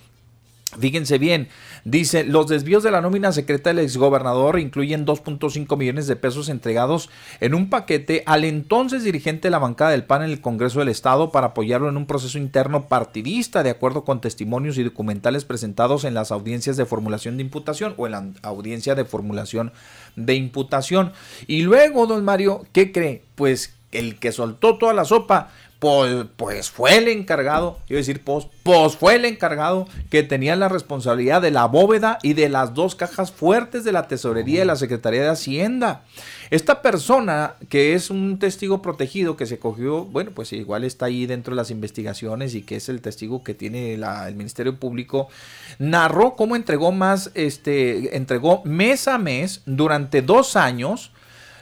Fíjense 0.79 1.17
bien, 1.17 1.47
dice, 1.85 2.23
los 2.23 2.47
desvíos 2.47 2.83
de 2.83 2.91
la 2.91 3.01
nómina 3.01 3.31
secreta 3.31 3.69
del 3.69 3.79
exgobernador 3.79 4.59
incluyen 4.59 5.05
2.5 5.05 5.77
millones 5.77 6.07
de 6.07 6.15
pesos 6.15 6.49
entregados 6.49 7.09
en 7.39 7.55
un 7.55 7.69
paquete 7.69 8.23
al 8.25 8.43
entonces 8.43 9.03
dirigente 9.03 9.47
de 9.47 9.51
la 9.51 9.59
bancada 9.59 9.91
del 9.91 10.03
PAN 10.03 10.23
en 10.23 10.31
el 10.31 10.41
Congreso 10.41 10.79
del 10.79 10.89
Estado 10.89 11.31
para 11.31 11.47
apoyarlo 11.47 11.87
en 11.87 11.97
un 11.97 12.05
proceso 12.05 12.37
interno 12.37 12.87
partidista, 12.87 13.63
de 13.63 13.69
acuerdo 13.69 14.03
con 14.03 14.19
testimonios 14.21 14.77
y 14.77 14.83
documentales 14.83 15.45
presentados 15.45 16.03
en 16.03 16.13
las 16.13 16.31
audiencias 16.31 16.77
de 16.77 16.85
formulación 16.85 17.37
de 17.37 17.43
imputación 17.43 17.93
o 17.97 18.05
en 18.05 18.11
la 18.11 18.25
audiencia 18.43 18.95
de 18.95 19.05
formulación 19.05 19.71
de 20.15 20.35
imputación. 20.35 21.13
Y 21.47 21.61
luego, 21.61 22.05
don 22.05 22.25
Mario, 22.25 22.65
¿qué 22.73 22.91
cree? 22.91 23.23
Pues 23.35 23.73
el 23.91 24.19
que 24.19 24.31
soltó 24.31 24.77
toda 24.77 24.93
la 24.93 25.05
sopa 25.05 25.51
pues, 25.85 26.25
pues, 26.35 26.71
fue 26.71 26.97
el 26.97 27.07
encargado, 27.09 27.77
quiero 27.85 27.99
decir, 27.99 28.23
pues, 28.23 28.47
pues 28.63 28.95
fue 28.95 29.17
el 29.17 29.25
encargado 29.25 29.87
que 30.09 30.23
tenía 30.23 30.55
la 30.55 30.67
responsabilidad 30.67 31.43
de 31.43 31.51
la 31.51 31.65
bóveda 31.65 32.17
y 32.23 32.33
de 32.33 32.49
las 32.49 32.73
dos 32.73 32.95
cajas 32.95 33.31
fuertes 33.31 33.83
de 33.83 33.91
la 33.91 34.07
tesorería 34.07 34.61
de 34.61 34.65
la 34.65 34.77
Secretaría 34.77 35.21
de 35.21 35.29
Hacienda. 35.29 36.01
Esta 36.49 36.81
persona, 36.81 37.53
que 37.69 37.93
es 37.93 38.09
un 38.09 38.39
testigo 38.39 38.81
protegido 38.81 39.37
que 39.37 39.45
se 39.45 39.59
cogió, 39.59 40.05
bueno, 40.05 40.31
pues 40.33 40.53
igual 40.53 40.85
está 40.85 41.05
ahí 41.05 41.27
dentro 41.27 41.53
de 41.53 41.57
las 41.57 41.69
investigaciones 41.69 42.55
y 42.55 42.63
que 42.63 42.77
es 42.77 42.89
el 42.89 43.01
testigo 43.01 43.43
que 43.43 43.53
tiene 43.53 43.93
el 43.93 44.35
Ministerio 44.35 44.79
Público, 44.79 45.27
narró 45.77 46.35
cómo 46.35 46.55
entregó 46.55 46.91
más, 46.91 47.29
este, 47.35 48.17
entregó 48.17 48.63
mes 48.65 49.07
a 49.07 49.19
mes 49.19 49.61
durante 49.67 50.23
dos 50.23 50.55
años 50.55 51.11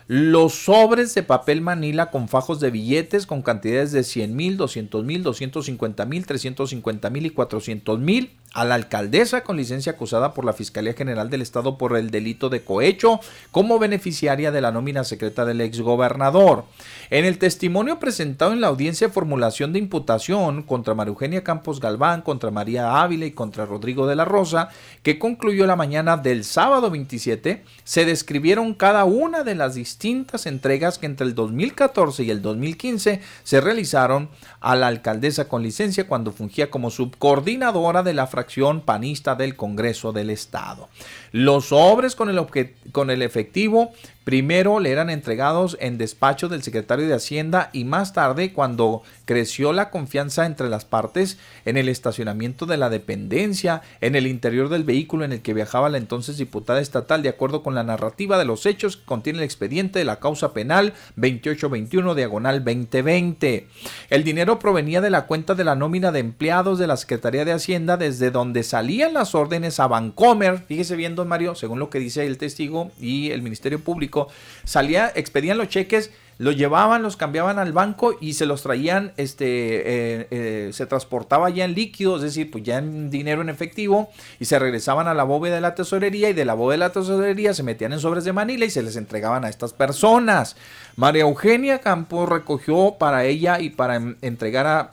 los 0.08 0.54
sobres 0.54 1.14
de 1.16 1.24
papel 1.24 1.62
manila 1.62 2.12
con 2.12 2.28
fajos 2.28 2.60
de 2.60 2.72
billetes 2.72 3.26
con 3.26 3.42
cantidades 3.42 3.92
de 3.92 4.04
100 4.04 4.36
mil, 4.36 4.58
200 4.58 5.04
mil, 5.06 5.24
250 5.24 6.06
mil, 6.06 6.26
350 6.26 7.10
mil 7.10 7.26
y 7.26 7.30
400 7.30 8.00
mil 8.00 8.32
a 8.54 8.64
la 8.64 8.76
alcaldesa 8.76 9.44
con 9.44 9.58
licencia 9.58 9.94
acusada 9.94 10.34
por 10.34 10.46
la 10.46 10.54
Fiscalía 10.54 10.94
General 10.94 11.30
del 11.30 11.42
Estado 11.42 11.78
por 11.78 11.98
el 11.98 12.12
delito 12.12 12.50
de 12.50 12.64
cohecho 12.64 13.20
como 13.52 13.80
beneficiaria 13.80 14.52
de 14.52 14.62
la 14.62 14.72
nómina 14.72 15.04
secreta 15.04 15.44
del 15.44 15.62
exgobernador. 15.62 16.66
En 17.10 17.26
el 17.26 17.40
testimonio 17.40 18.00
presentado 18.00 18.54
en 18.54 18.62
la 18.62 18.68
audiencia 18.68 19.08
de 19.08 19.14
formulación 19.14 19.74
de 19.74 19.80
imputación 19.80 20.62
contra 20.62 20.94
María 20.94 21.10
Eugenia 21.10 21.44
Campos 21.44 21.80
Galván, 21.80 22.22
contra 22.22 22.52
María 22.52 23.02
Ávila 23.02 23.26
y 23.26 23.32
contra 23.32 23.66
Rodrigo 23.66 24.08
de 24.08 24.16
la 24.16 24.26
Rosa, 24.26 24.70
que 25.02 25.18
concluyó 25.18 25.66
la 25.66 25.76
mañana 25.76 26.18
del 26.18 26.44
sábado 26.44 26.92
27, 26.92 27.64
se 27.84 28.06
describieron 28.06 28.76
cada 28.76 29.04
una 29.06 29.44
de 29.44 29.56
las 29.56 29.76
distintas 29.76 30.46
entregas 30.46 31.00
que 31.00 31.08
entre 31.08 31.26
el 31.26 31.36
2014 31.36 32.24
y 32.24 32.30
el 32.30 32.42
2015 32.42 33.20
se 33.44 33.62
realizaron 33.62 34.30
a 34.60 34.76
la 34.76 34.88
alcaldesa 34.88 35.48
con 35.48 35.64
licencia 35.64 36.08
cuando 36.08 36.32
fungía 36.32 36.70
como 36.70 36.90
subcoordinadora 36.90 38.04
de 38.04 38.14
la 38.14 38.28
fracción 38.28 38.43
panista 38.82 39.36
del 39.36 39.56
Congreso 39.56 40.12
del 40.12 40.30
Estado. 40.30 40.90
Los 41.34 41.70
sobres 41.70 42.16
con 42.16 42.30
el, 42.30 43.22
efectivo 43.24 43.92
primero 44.24 44.80
le 44.80 44.92
eran 44.92 45.10
entregados 45.10 45.76
en 45.82 45.98
despacho 45.98 46.48
del 46.48 46.62
secretario 46.62 47.08
de 47.08 47.16
Hacienda 47.16 47.72
y 47.74 47.86
más 47.86 48.14
tarde, 48.14 48.54
cuando 48.54 49.02
creció 49.26 49.74
la 49.74 49.90
confianza 49.90 50.46
entre 50.46 50.70
las 50.70 50.86
partes, 50.86 51.40
en 51.66 51.76
el 51.76 51.90
estacionamiento 51.90 52.68
de 52.68 52.78
la 52.78 52.92
dependencia, 52.92 53.82
en 54.00 54.16
el 54.16 54.28
interior 54.28 54.70
del 54.70 54.84
vehículo 54.84 55.26
en 55.26 55.34
el 55.34 55.42
que 55.42 55.56
viajaba 55.56 55.90
la 55.90 55.98
entonces 55.98 56.38
diputada 56.38 56.80
estatal, 56.80 57.24
de 57.24 57.30
acuerdo 57.30 57.64
con 57.64 57.74
la 57.74 57.84
narrativa 57.84 58.38
de 58.38 58.46
los 58.46 58.68
hechos 58.68 58.98
que 58.98 59.06
contiene 59.06 59.40
el 59.40 59.46
expediente 59.46 59.98
de 59.98 60.06
la 60.06 60.20
causa 60.20 60.54
penal 60.54 60.94
2821 61.16 62.14
diagonal 62.14 62.64
2020. 62.64 63.68
El 64.12 64.24
dinero 64.24 64.60
provenía 64.60 65.02
de 65.02 65.10
la 65.10 65.26
cuenta 65.26 65.56
de 65.56 65.64
la 65.64 65.76
nómina 65.76 66.12
de 66.12 66.20
empleados 66.20 66.78
de 66.78 66.86
la 66.86 66.96
Secretaría 66.96 67.44
de 67.44 67.54
Hacienda, 67.54 67.98
desde 67.98 68.30
donde 68.30 68.62
salían 68.62 69.16
las 69.16 69.34
órdenes 69.34 69.80
a 69.80 69.88
Bancomer, 69.88 70.60
fíjese 70.60 70.96
Mario, 71.26 71.56
según 71.56 71.80
lo 71.80 71.90
que 71.90 72.00
dice 72.00 72.26
el 72.26 72.38
testigo 72.38 72.92
y 73.00 73.32
el 73.32 73.42
Ministerio 73.42 73.80
Público, 73.80 74.28
salía, 74.64 75.12
expedían 75.16 75.58
los 75.58 75.70
cheques, 75.70 76.12
los 76.38 76.56
llevaban, 76.56 77.04
los 77.04 77.16
cambiaban 77.16 77.60
al 77.60 77.74
banco 77.74 78.16
y 78.20 78.34
se 78.34 78.46
los 78.46 78.64
traían, 78.64 79.14
este, 79.18 79.46
eh, 79.46 80.28
eh, 80.32 80.70
se 80.74 80.86
transportaba 80.86 81.50
ya 81.50 81.66
en 81.66 81.76
líquido, 81.76 82.16
es 82.16 82.24
decir, 82.24 82.50
pues 82.50 82.64
ya 82.64 82.80
en 82.80 83.10
dinero 83.10 83.42
en 83.42 83.50
efectivo 83.50 84.10
y 84.40 84.46
se 84.46 84.58
regresaban 84.58 85.08
a 85.08 85.14
la 85.14 85.24
bóveda 85.24 85.56
de 85.56 85.62
la 85.62 85.76
tesorería 85.76 86.30
y 86.30 86.34
de 86.34 86.46
la 86.46 86.56
bóveda 86.56 86.74
de 86.74 86.78
la 86.80 86.92
tesorería 86.92 87.54
se 87.54 87.64
metían 87.64 87.94
en 87.94 88.00
sobres 88.00 88.24
de 88.26 88.34
Manila 88.34 88.66
y 88.66 88.70
se 88.70 88.84
les 88.84 88.96
entregaban 88.96 89.46
a 89.46 89.50
estas 89.50 89.74
personas. 89.74 90.56
María 90.96 91.22
Eugenia 91.22 91.80
Campos 91.80 92.28
recogió 92.28 92.96
para 92.98 93.26
ella 93.26 93.60
y 93.60 93.70
para 93.70 94.02
entregar 94.22 94.66
a 94.66 94.92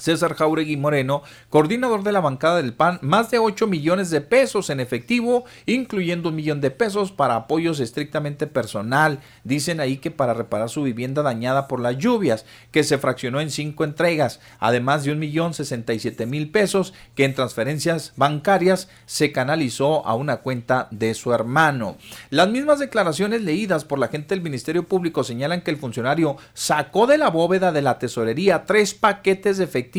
César 0.00 0.34
Jauregui 0.34 0.76
Moreno, 0.76 1.22
coordinador 1.50 2.02
de 2.02 2.12
la 2.12 2.20
bancada 2.20 2.56
del 2.56 2.72
PAN, 2.72 2.98
más 3.02 3.30
de 3.30 3.38
8 3.38 3.66
millones 3.66 4.10
de 4.10 4.20
pesos 4.20 4.70
en 4.70 4.80
efectivo, 4.80 5.44
incluyendo 5.66 6.30
un 6.30 6.36
millón 6.36 6.60
de 6.60 6.70
pesos 6.70 7.12
para 7.12 7.36
apoyos 7.36 7.80
estrictamente 7.80 8.46
personal. 8.46 9.20
Dicen 9.44 9.80
ahí 9.80 9.98
que 9.98 10.10
para 10.10 10.34
reparar 10.34 10.70
su 10.70 10.82
vivienda 10.82 11.22
dañada 11.22 11.68
por 11.68 11.80
las 11.80 11.98
lluvias, 11.98 12.46
que 12.70 12.82
se 12.82 12.98
fraccionó 12.98 13.40
en 13.40 13.50
cinco 13.50 13.84
entregas, 13.84 14.40
además 14.58 15.04
de 15.04 15.12
un 15.12 15.18
millón 15.18 15.52
sesenta 15.54 15.92
y 15.92 16.00
siete 16.00 16.26
mil 16.26 16.50
pesos 16.50 16.94
que 17.14 17.24
en 17.24 17.34
transferencias 17.34 18.14
bancarias 18.16 18.88
se 19.06 19.32
canalizó 19.32 20.06
a 20.06 20.14
una 20.14 20.38
cuenta 20.38 20.88
de 20.90 21.14
su 21.14 21.32
hermano. 21.34 21.96
Las 22.30 22.48
mismas 22.48 22.78
declaraciones 22.78 23.42
leídas 23.42 23.84
por 23.84 23.98
la 23.98 24.08
gente 24.08 24.34
del 24.34 24.42
Ministerio 24.42 24.86
Público 24.86 25.24
señalan 25.24 25.60
que 25.60 25.70
el 25.70 25.76
funcionario 25.76 26.36
sacó 26.54 27.06
de 27.06 27.18
la 27.18 27.28
bóveda 27.28 27.72
de 27.72 27.82
la 27.82 27.98
tesorería 27.98 28.64
tres 28.64 28.94
paquetes 28.94 29.58
de 29.58 29.64
efectivo 29.64 29.89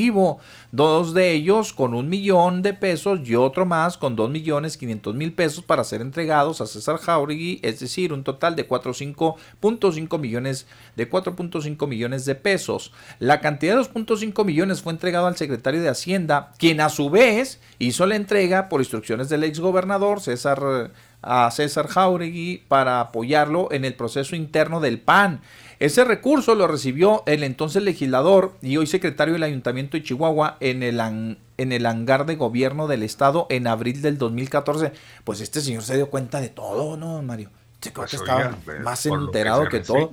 dos 0.72 1.14
de 1.14 1.32
ellos 1.32 1.74
con 1.74 1.94
un 1.94 2.10
millón 2.10 2.62
de 2.62 2.74
pesos 2.74 3.20
y 3.24 3.36
otro 3.36 3.66
más 3.66 3.98
con 3.98 4.16
dos 4.16 4.30
millones 4.30 4.78
quinientos 4.78 5.16
mil 5.16 5.34
pesos 5.34 5.64
para 5.64 5.84
ser 5.84 6.02
entregados 6.02 6.62
a 6.62 6.68
César 6.68 6.98
Jauregui, 6.98 7.60
es 7.64 7.80
decir, 7.80 8.14
un 8.14 8.24
total 8.24 8.56
de 8.56 8.68
4.5 8.68 10.20
millones 10.20 10.68
de 10.96 11.10
4.5 11.10 11.88
millones 11.88 12.26
de 12.26 12.36
pesos. 12.36 12.94
La 13.20 13.42
cantidad 13.42 13.76
de 13.76 13.82
2.5 13.82 14.46
millones 14.46 14.82
fue 14.82 14.94
entregado 14.94 15.28
al 15.28 15.38
secretario 15.38 15.82
de 15.82 15.90
Hacienda, 15.90 16.52
quien 16.58 16.82
a 16.82 16.90
su 16.90 17.10
vez 17.10 17.60
hizo 17.80 18.06
la 18.06 18.16
entrega 18.16 18.70
por 18.70 18.82
instrucciones 18.82 19.30
del 19.30 19.44
ex 19.44 19.60
gobernador 19.60 20.22
César 20.22 20.92
a 21.22 21.52
César 21.52 21.88
Jauregui 21.88 22.64
para 22.68 23.00
apoyarlo 23.00 23.72
en 23.72 23.86
el 23.86 23.94
proceso 23.94 24.36
interno 24.36 24.80
del 24.80 25.00
PAN. 25.00 25.42
Ese 25.82 26.04
recurso 26.04 26.54
lo 26.54 26.68
recibió 26.68 27.24
el 27.26 27.42
entonces 27.42 27.82
legislador 27.82 28.54
y 28.62 28.78
hoy 28.78 28.86
secretario 28.86 29.34
del 29.34 29.42
Ayuntamiento 29.42 29.98
de 29.98 30.04
Chihuahua 30.04 30.58
en 30.60 30.84
el, 30.84 31.00
en 31.00 31.72
el 31.72 31.86
hangar 31.88 32.28
de 32.28 32.36
gobierno 32.36 32.86
del 32.86 33.02
estado 33.02 33.48
en 33.50 33.66
abril 33.66 34.00
del 34.04 34.20
2014. 34.20 34.94
Pues 35.24 35.42
este 35.42 35.60
señor 35.60 35.82
se 35.82 35.96
dio 35.96 36.12
cuenta 36.12 36.40
de 36.40 36.50
todo, 36.50 36.98
¿no, 36.98 37.24
Mario? 37.24 37.50
Este 37.74 37.90
pues, 37.90 38.14
estaba 38.14 38.56
más 38.84 39.08
enterado 39.08 39.68
que, 39.70 39.80
todo. 39.80 40.12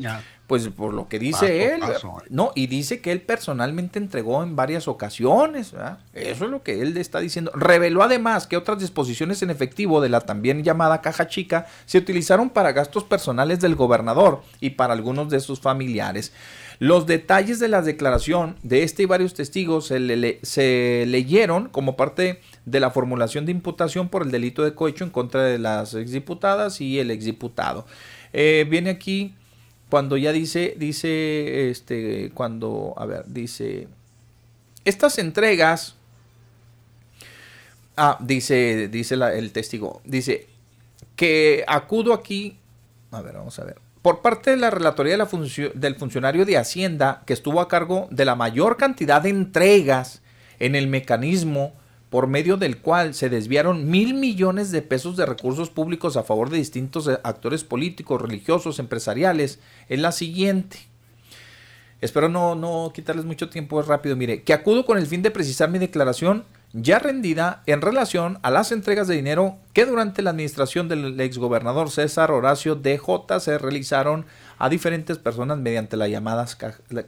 Pues 0.48 0.66
por 0.68 0.94
lo 0.94 1.08
que 1.08 1.18
dice 1.18 1.74
él. 1.74 1.82
No, 2.30 2.52
y 2.54 2.68
dice 2.68 3.02
que 3.02 3.12
él 3.12 3.20
personalmente 3.20 3.98
entregó 3.98 4.42
en 4.42 4.56
varias 4.56 4.88
ocasiones. 4.88 5.74
Eso 6.14 6.44
es 6.46 6.50
lo 6.50 6.62
que 6.62 6.80
él 6.80 6.96
está 6.96 7.20
diciendo. 7.20 7.52
Reveló 7.54 8.02
además 8.02 8.46
que 8.46 8.56
otras 8.56 8.78
disposiciones 8.78 9.42
en 9.42 9.50
efectivo 9.50 10.00
de 10.00 10.08
la 10.08 10.22
también 10.22 10.64
llamada 10.64 11.02
caja 11.02 11.28
chica 11.28 11.66
se 11.84 11.98
utilizaron 11.98 12.48
para 12.48 12.72
gastos 12.72 13.04
personales 13.04 13.60
del 13.60 13.74
gobernador 13.74 14.42
y 14.58 14.70
para 14.70 14.94
algunos 14.94 15.28
de 15.28 15.40
sus 15.40 15.60
familiares. 15.60 16.32
Los 16.78 17.06
detalles 17.06 17.58
de 17.58 17.68
la 17.68 17.82
declaración 17.82 18.56
de 18.62 18.84
este 18.84 19.02
y 19.02 19.06
varios 19.06 19.34
testigos 19.34 19.88
se, 19.88 20.38
se 20.42 21.04
leyeron 21.08 21.68
como 21.68 21.94
parte 21.94 22.40
de 22.64 22.80
la 22.80 22.90
formulación 22.90 23.44
de 23.44 23.52
imputación 23.52 24.08
por 24.08 24.22
el 24.22 24.30
delito 24.30 24.64
de 24.64 24.74
cohecho 24.74 25.04
en 25.04 25.10
contra 25.10 25.42
de 25.42 25.58
las 25.58 25.92
exdiputadas 25.92 26.80
y 26.80 27.00
el 27.00 27.10
exdiputado. 27.10 27.84
Eh, 28.32 28.66
viene 28.70 28.90
aquí 28.90 29.34
cuando 29.90 30.16
ya 30.16 30.32
dice, 30.32 30.74
dice, 30.76 31.70
este, 31.70 32.30
cuando, 32.34 32.94
a 32.96 33.06
ver, 33.06 33.24
dice, 33.26 33.88
estas 34.84 35.18
entregas, 35.18 35.94
ah, 37.96 38.18
dice, 38.20 38.88
dice 38.88 39.14
el 39.14 39.52
testigo, 39.52 40.02
dice, 40.04 40.46
que 41.16 41.64
acudo 41.66 42.12
aquí, 42.12 42.58
a 43.10 43.22
ver, 43.22 43.34
vamos 43.34 43.58
a 43.58 43.64
ver, 43.64 43.76
por 44.02 44.22
parte 44.22 44.50
de 44.50 44.56
la 44.56 44.70
relatoría 44.70 45.12
de 45.12 45.18
la 45.18 45.28
del 45.74 45.96
funcionario 45.96 46.44
de 46.44 46.58
Hacienda, 46.58 47.22
que 47.26 47.32
estuvo 47.32 47.60
a 47.60 47.68
cargo 47.68 48.08
de 48.10 48.24
la 48.24 48.34
mayor 48.34 48.76
cantidad 48.76 49.22
de 49.22 49.30
entregas 49.30 50.22
en 50.58 50.74
el 50.74 50.86
mecanismo 50.86 51.72
por 52.10 52.26
medio 52.26 52.56
del 52.56 52.78
cual 52.78 53.14
se 53.14 53.28
desviaron 53.28 53.90
mil 53.90 54.14
millones 54.14 54.70
de 54.70 54.82
pesos 54.82 55.16
de 55.16 55.26
recursos 55.26 55.70
públicos 55.70 56.16
a 56.16 56.22
favor 56.22 56.50
de 56.50 56.58
distintos 56.58 57.06
eh, 57.08 57.18
actores 57.22 57.64
políticos, 57.64 58.20
religiosos, 58.20 58.78
empresariales, 58.78 59.58
es 59.88 59.98
la 59.98 60.12
siguiente. 60.12 60.78
Espero 62.00 62.28
no, 62.28 62.54
no 62.54 62.92
quitarles 62.94 63.24
mucho 63.24 63.48
tiempo, 63.48 63.80
es 63.80 63.86
rápido. 63.86 64.14
Mire, 64.16 64.42
que 64.42 64.52
acudo 64.52 64.86
con 64.86 64.98
el 64.98 65.06
fin 65.06 65.22
de 65.22 65.30
precisar 65.30 65.68
mi 65.68 65.78
declaración 65.78 66.44
ya 66.72 66.98
rendida 66.98 67.62
en 67.66 67.80
relación 67.80 68.38
a 68.42 68.50
las 68.50 68.72
entregas 68.72 69.08
de 69.08 69.16
dinero 69.16 69.56
que 69.72 69.86
durante 69.86 70.20
la 70.20 70.30
administración 70.30 70.88
del 70.88 71.18
exgobernador 71.20 71.90
César 71.90 72.30
Horacio 72.30 72.74
DJ 72.74 73.40
se 73.40 73.56
realizaron 73.56 74.26
a 74.58 74.68
diferentes 74.68 75.18
personas 75.18 75.58
mediante 75.58 75.96
la 75.96 76.08
llamada 76.08 76.46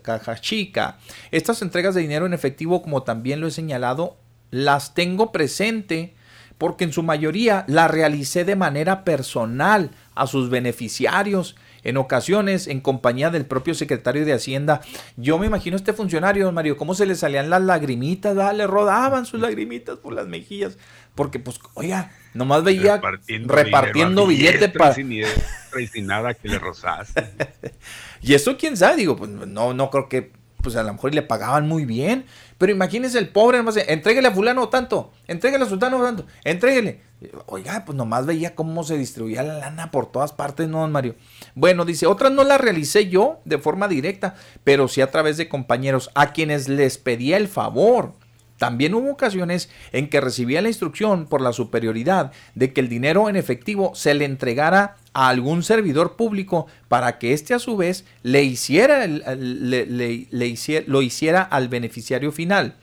caja 0.02 0.40
chica. 0.40 0.98
Estas 1.30 1.60
entregas 1.62 1.94
de 1.94 2.00
dinero 2.00 2.26
en 2.26 2.32
efectivo, 2.32 2.80
como 2.80 3.02
también 3.02 3.40
lo 3.40 3.48
he 3.48 3.50
señalado, 3.50 4.16
las 4.50 4.94
tengo 4.94 5.32
presente 5.32 6.14
porque 6.58 6.84
en 6.84 6.92
su 6.92 7.02
mayoría 7.02 7.64
la 7.68 7.88
realicé 7.88 8.44
de 8.44 8.54
manera 8.54 9.02
personal 9.02 9.92
a 10.14 10.26
sus 10.26 10.50
beneficiarios 10.50 11.56
en 11.82 11.96
ocasiones 11.96 12.66
en 12.66 12.80
compañía 12.80 13.30
del 13.30 13.46
propio 13.46 13.74
secretario 13.74 14.26
de 14.26 14.34
Hacienda. 14.34 14.82
Yo 15.16 15.38
me 15.38 15.46
imagino 15.46 15.76
a 15.76 15.78
este 15.78 15.92
funcionario, 15.94 16.44
don 16.44 16.54
Mario, 16.54 16.76
cómo 16.76 16.94
se 16.94 17.06
le 17.06 17.14
salían 17.14 17.50
las 17.50 17.62
lagrimitas, 17.62 18.54
le 18.54 18.66
rodaban 18.66 19.24
sus 19.26 19.40
lagrimitas 19.40 19.96
por 19.98 20.12
las 20.12 20.26
mejillas, 20.26 20.76
porque 21.14 21.38
pues, 21.38 21.58
oiga, 21.74 22.12
nomás 22.34 22.62
veía 22.62 22.96
repartiendo, 22.96 23.54
repartiendo 23.54 24.26
billetes 24.26 24.70
para... 24.70 24.94
Sin 25.92 26.06
nada 26.06 26.34
que 26.34 26.48
le 26.48 26.58
rozaste. 26.58 27.30
y 28.22 28.34
eso 28.34 28.56
quién 28.56 28.76
sabe, 28.76 28.96
digo, 28.96 29.16
pues 29.16 29.30
no, 29.30 29.72
no 29.72 29.90
creo 29.90 30.08
que, 30.08 30.32
pues 30.62 30.76
a 30.76 30.82
lo 30.82 30.92
mejor 30.92 31.14
le 31.14 31.22
pagaban 31.22 31.68
muy 31.68 31.84
bien, 31.84 32.26
pero 32.58 32.72
imagínese 32.72 33.18
el 33.18 33.28
pobre, 33.28 33.58
nomás, 33.58 33.76
entréguele 33.76 34.28
a 34.28 34.32
fulano 34.32 34.68
tanto, 34.68 35.12
entréguele 35.26 35.64
a 35.64 35.68
sultano 35.68 36.02
tanto, 36.02 36.26
entréguele. 36.44 37.00
Oiga, 37.47 37.84
pues 37.84 37.97
nomás 37.97 38.24
veía 38.24 38.55
cómo 38.55 38.82
se 38.82 38.97
distribuía 38.97 39.42
la 39.42 39.58
lana 39.58 39.90
por 39.90 40.10
todas 40.10 40.32
partes, 40.32 40.68
¿no, 40.68 40.80
don 40.80 40.92
Mario? 40.92 41.16
Bueno, 41.55 41.84
dice, 41.84 42.06
otras 42.06 42.32
no 42.32 42.44
las 42.44 42.60
realicé 42.60 43.08
yo 43.08 43.40
de 43.44 43.58
forma 43.58 43.89
directa, 43.89 44.36
pero 44.64 44.89
sí 44.89 45.02
a 45.02 45.10
través 45.10 45.36
de 45.36 45.48
compañeros 45.48 46.10
a 46.14 46.32
quienes 46.32 46.68
les 46.68 46.97
pedía 46.97 47.36
el 47.36 47.48
favor. 47.48 48.14
También 48.60 48.94
hubo 48.94 49.10
ocasiones 49.10 49.70
en 49.92 50.10
que 50.10 50.20
recibía 50.20 50.60
la 50.60 50.68
instrucción 50.68 51.26
por 51.26 51.40
la 51.40 51.55
superioridad 51.55 52.32
de 52.55 52.74
que 52.74 52.82
el 52.82 52.90
dinero 52.90 53.30
en 53.30 53.36
efectivo 53.36 53.92
se 53.94 54.12
le 54.12 54.26
entregara 54.26 54.97
a 55.12 55.28
algún 55.28 55.62
servidor 55.62 56.16
público 56.16 56.66
para 56.89 57.18
que 57.18 57.32
éste 57.32 57.55
a 57.55 57.58
su 57.58 57.76
vez 57.76 58.05
le 58.22 58.42
hiciera, 58.42 59.06
le, 59.06 60.47
hiciera, 60.47 60.84
lo 60.89 61.02
hiciera 61.02 61.42
al 61.42 61.68
beneficiario 61.68 62.32
final. 62.32 62.74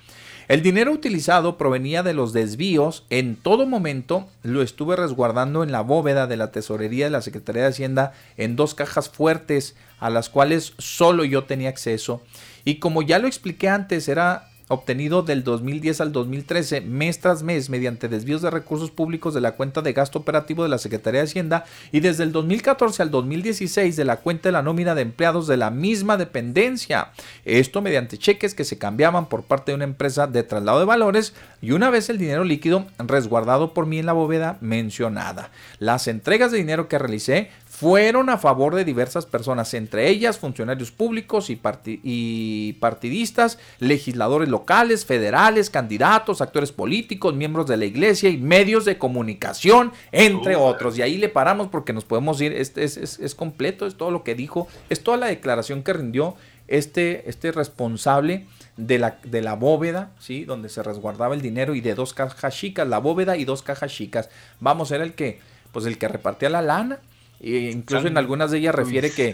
El 0.48 0.62
dinero 0.62 0.94
utilizado 0.94 1.58
provenía 1.58 2.04
de 2.04 2.14
los 2.14 2.32
desvíos. 2.32 3.06
En 3.10 3.36
todo 3.36 3.66
momento 3.66 4.30
lo 4.44 4.62
estuve 4.62 4.96
resguardando 4.96 5.62
en 5.62 5.74
la 5.74 5.82
bóveda 5.82 6.26
de 6.26 6.38
la 6.38 6.52
tesorería 6.52 7.06
de 7.06 7.12
la 7.12 7.22
Secretaría 7.22 7.64
de 7.64 7.70
Hacienda 7.70 8.14
en 8.38 8.56
dos 8.56 8.74
cajas 8.74 9.10
fuertes 9.10 9.76
a 10.00 10.10
las 10.10 10.30
cuales 10.30 10.74
solo 10.78 11.26
yo 11.26 11.44
tenía 11.44 11.68
acceso. 11.68 12.22
Y 12.64 12.76
como 12.76 13.02
ya 13.02 13.20
lo 13.20 13.28
expliqué 13.28 13.68
antes, 13.68 14.08
era 14.08 14.50
obtenido 14.70 15.22
del 15.22 15.44
2010 15.44 16.02
al 16.02 16.12
2013 16.12 16.82
mes 16.82 17.20
tras 17.20 17.44
mes 17.44 17.70
mediante 17.70 18.10
desvíos 18.10 18.42
de 18.42 18.52
recursos 18.52 18.92
públicos 18.92 19.34
de 19.34 19.42
la 19.42 19.54
cuenta 19.54 19.82
de 19.82 19.94
gasto 19.94 20.20
operativo 20.20 20.64
de 20.64 20.70
la 20.70 20.78
Secretaría 20.78 21.22
de 21.22 21.28
Hacienda 21.28 21.66
y 21.92 22.02
desde 22.02 22.24
el 22.24 22.32
2014 22.32 23.02
al 23.02 23.12
2016 23.12 23.96
de 23.96 24.06
la 24.06 24.18
cuenta 24.18 24.50
de 24.50 24.54
la 24.54 24.64
nómina 24.64 24.96
de 24.96 25.04
empleados 25.04 25.48
de 25.48 25.58
la 25.58 25.70
misma 25.70 26.18
dependencia. 26.18 27.12
Esto 27.46 27.82
mediante 27.82 28.18
cheques 28.18 28.54
que 28.54 28.66
se 28.66 28.78
cambiaban 28.78 29.30
por 29.30 29.44
parte 29.44 29.72
de 29.72 29.76
una 29.76 29.86
empresa 29.86 30.28
de 30.28 30.44
traslado 30.44 30.80
de 30.80 30.86
valores 30.86 31.34
y 31.62 31.72
una 31.72 31.90
vez 31.90 32.10
el 32.10 32.18
dinero 32.18 32.44
líquido 32.44 32.88
resguardado 33.00 33.74
por 33.74 33.86
mí 33.86 34.00
en 34.00 34.06
la 34.06 34.14
bóveda 34.14 34.58
mencionada. 34.60 35.52
Las 35.80 36.08
entregas 36.08 36.52
de 36.52 36.58
dinero 36.58 36.88
que 36.88 37.00
realicé 37.00 37.50
fueron 37.78 38.32
a 38.32 38.40
favor 38.40 38.74
de 38.74 38.84
diversas 38.84 39.28
personas, 39.28 39.72
entre 39.76 40.10
ellas 40.10 40.40
funcionarios 40.40 40.90
públicos 40.90 41.52
y, 41.52 42.74
partidistas, 42.80 43.60
legisladores 43.78 44.50
locales, 44.50 45.06
federales, 45.06 45.70
candidatos, 45.70 46.42
actores 46.42 46.72
políticos, 46.72 47.36
miembros 47.36 47.68
de 47.68 47.78
la 47.78 47.86
iglesia 47.86 48.32
y 48.32 48.38
medios 48.38 48.84
de 48.84 48.98
comunicación, 48.98 49.92
entre 50.12 50.56
otros. 50.56 50.98
Y 50.98 51.04
ahí 51.04 51.18
le 51.18 51.30
paramos 51.30 51.68
porque 51.68 51.94
nos 51.94 52.04
podemos 52.04 52.42
ir, 52.42 52.52
es, 52.52 52.76
es, 52.76 53.36
completo, 53.36 53.86
es 53.86 53.94
todo 53.94 54.10
lo 54.10 54.24
que 54.24 54.34
dijo, 54.34 54.68
es 54.90 55.04
toda 55.04 55.18
la 55.18 55.28
declaración 55.28 55.84
que 55.84 55.94
rindió 55.94 56.36
este, 56.68 57.30
este 57.30 57.52
responsable 57.52 58.48
de 58.76 58.98
la, 58.98 59.20
de 59.24 59.44
la 59.44 59.54
bóveda, 59.54 60.10
¿sí? 60.18 60.46
donde 60.46 60.70
se 60.70 60.82
resguardaba 60.82 61.36
el 61.36 61.44
dinero 61.44 61.76
y 61.76 61.82
de 61.82 61.94
dos 61.94 62.16
cajas 62.16 62.56
chicas, 62.56 62.88
la 62.88 62.98
bóveda 62.98 63.38
y 63.38 63.46
dos 63.46 63.62
cajas 63.62 63.94
chicas. 63.94 64.32
Vamos, 64.60 64.90
era 64.90 65.04
el 65.04 65.14
que, 65.14 65.40
pues 65.72 65.86
el 65.86 66.00
que 66.00 66.08
repartía 66.08 66.50
la 66.50 66.64
lana 66.64 66.98
e 67.40 67.72
incluso 67.72 68.08
en 68.08 68.18
algunas 68.18 68.52
de 68.52 68.58
ellas 68.58 68.74
refiere 68.74 69.12
que 69.12 69.34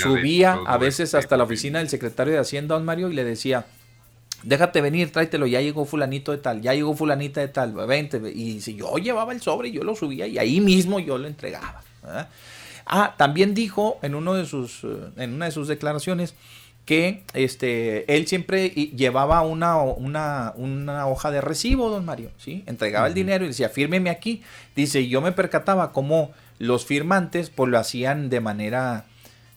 subía 0.00 0.58
a 0.66 0.78
veces 0.78 1.14
hasta 1.14 1.36
la 1.36 1.44
oficina 1.44 1.78
del 1.78 1.88
secretario 1.88 2.32
de 2.32 2.40
Hacienda, 2.40 2.74
don 2.74 2.84
Mario, 2.84 3.10
y 3.10 3.14
le 3.14 3.24
decía, 3.24 3.66
déjate 4.42 4.80
venir, 4.80 5.12
tráetelo, 5.12 5.46
ya 5.46 5.60
llegó 5.60 5.84
fulanito 5.84 6.32
de 6.32 6.38
tal, 6.38 6.62
ya 6.62 6.74
llegó 6.74 6.94
fulanita 6.94 7.40
de 7.40 7.48
tal, 7.48 7.72
vente. 7.72 8.20
Y 8.34 8.60
si 8.60 8.74
yo 8.74 8.96
llevaba 8.96 9.32
el 9.32 9.40
sobre, 9.40 9.70
yo 9.70 9.82
lo 9.82 9.94
subía 9.94 10.26
y 10.26 10.38
ahí 10.38 10.60
mismo 10.60 10.98
yo 10.98 11.18
lo 11.18 11.26
entregaba. 11.26 11.82
Ah, 12.86 13.14
también 13.16 13.54
dijo 13.54 13.98
en, 14.02 14.14
uno 14.14 14.34
de 14.34 14.44
sus, 14.44 14.82
eh, 14.84 14.88
en 15.16 15.34
una 15.34 15.46
de 15.46 15.52
sus 15.52 15.68
declaraciones 15.68 16.34
que 16.84 17.22
este, 17.32 18.12
él 18.12 18.26
siempre 18.26 18.70
llevaba 18.70 19.42
una, 19.42 19.80
una, 19.80 20.52
una, 20.56 21.06
hoja 21.06 21.30
de 21.30 21.40
recibo, 21.40 21.90
don 21.90 22.04
Mario, 22.04 22.30
¿sí? 22.38 22.64
Entregaba 22.66 23.06
el 23.06 23.14
dinero 23.14 23.44
y 23.44 23.48
decía, 23.48 23.68
fírmeme 23.68 24.10
aquí. 24.10 24.42
Dice, 24.74 25.06
yo 25.06 25.20
me 25.20 25.30
percataba 25.30 25.92
cómo 25.92 26.32
los 26.62 26.86
firmantes 26.86 27.50
pues 27.50 27.68
lo 27.68 27.76
hacían 27.76 28.30
de 28.30 28.38
manera 28.40 29.06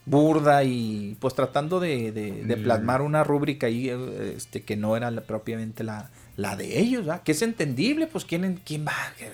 burda 0.08 0.64
y 0.64 1.16
pues 1.19 1.35
tratando 1.35 1.80
de, 1.80 2.11
de, 2.11 2.58
plasmar 2.58 3.03
una 3.03 3.24
rúbrica 3.24 3.67
ahí 3.67 3.90
este, 4.35 4.64
que 4.64 4.75
no 4.75 4.98
era 4.98 5.11
propiamente 5.22 5.84
la, 5.84 6.09
la 6.35 6.56
de 6.56 6.80
ellos, 6.80 7.06
¿verdad? 7.06 7.22
Que 7.22 7.34
es 7.34 7.43
entendible, 7.43 8.08
pues 8.08 8.25
quién, 8.25 8.59
quién 8.66 8.88
va, 8.88 8.93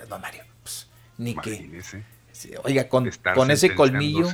don 0.10 0.20
Mario, 0.20 0.44
pues, 0.64 0.90
ni 1.18 1.34
que... 1.36 1.82
Oiga, 2.64 2.90
con, 2.90 3.10
con 3.36 3.52
ese 3.52 3.74
colmillo, 3.74 4.28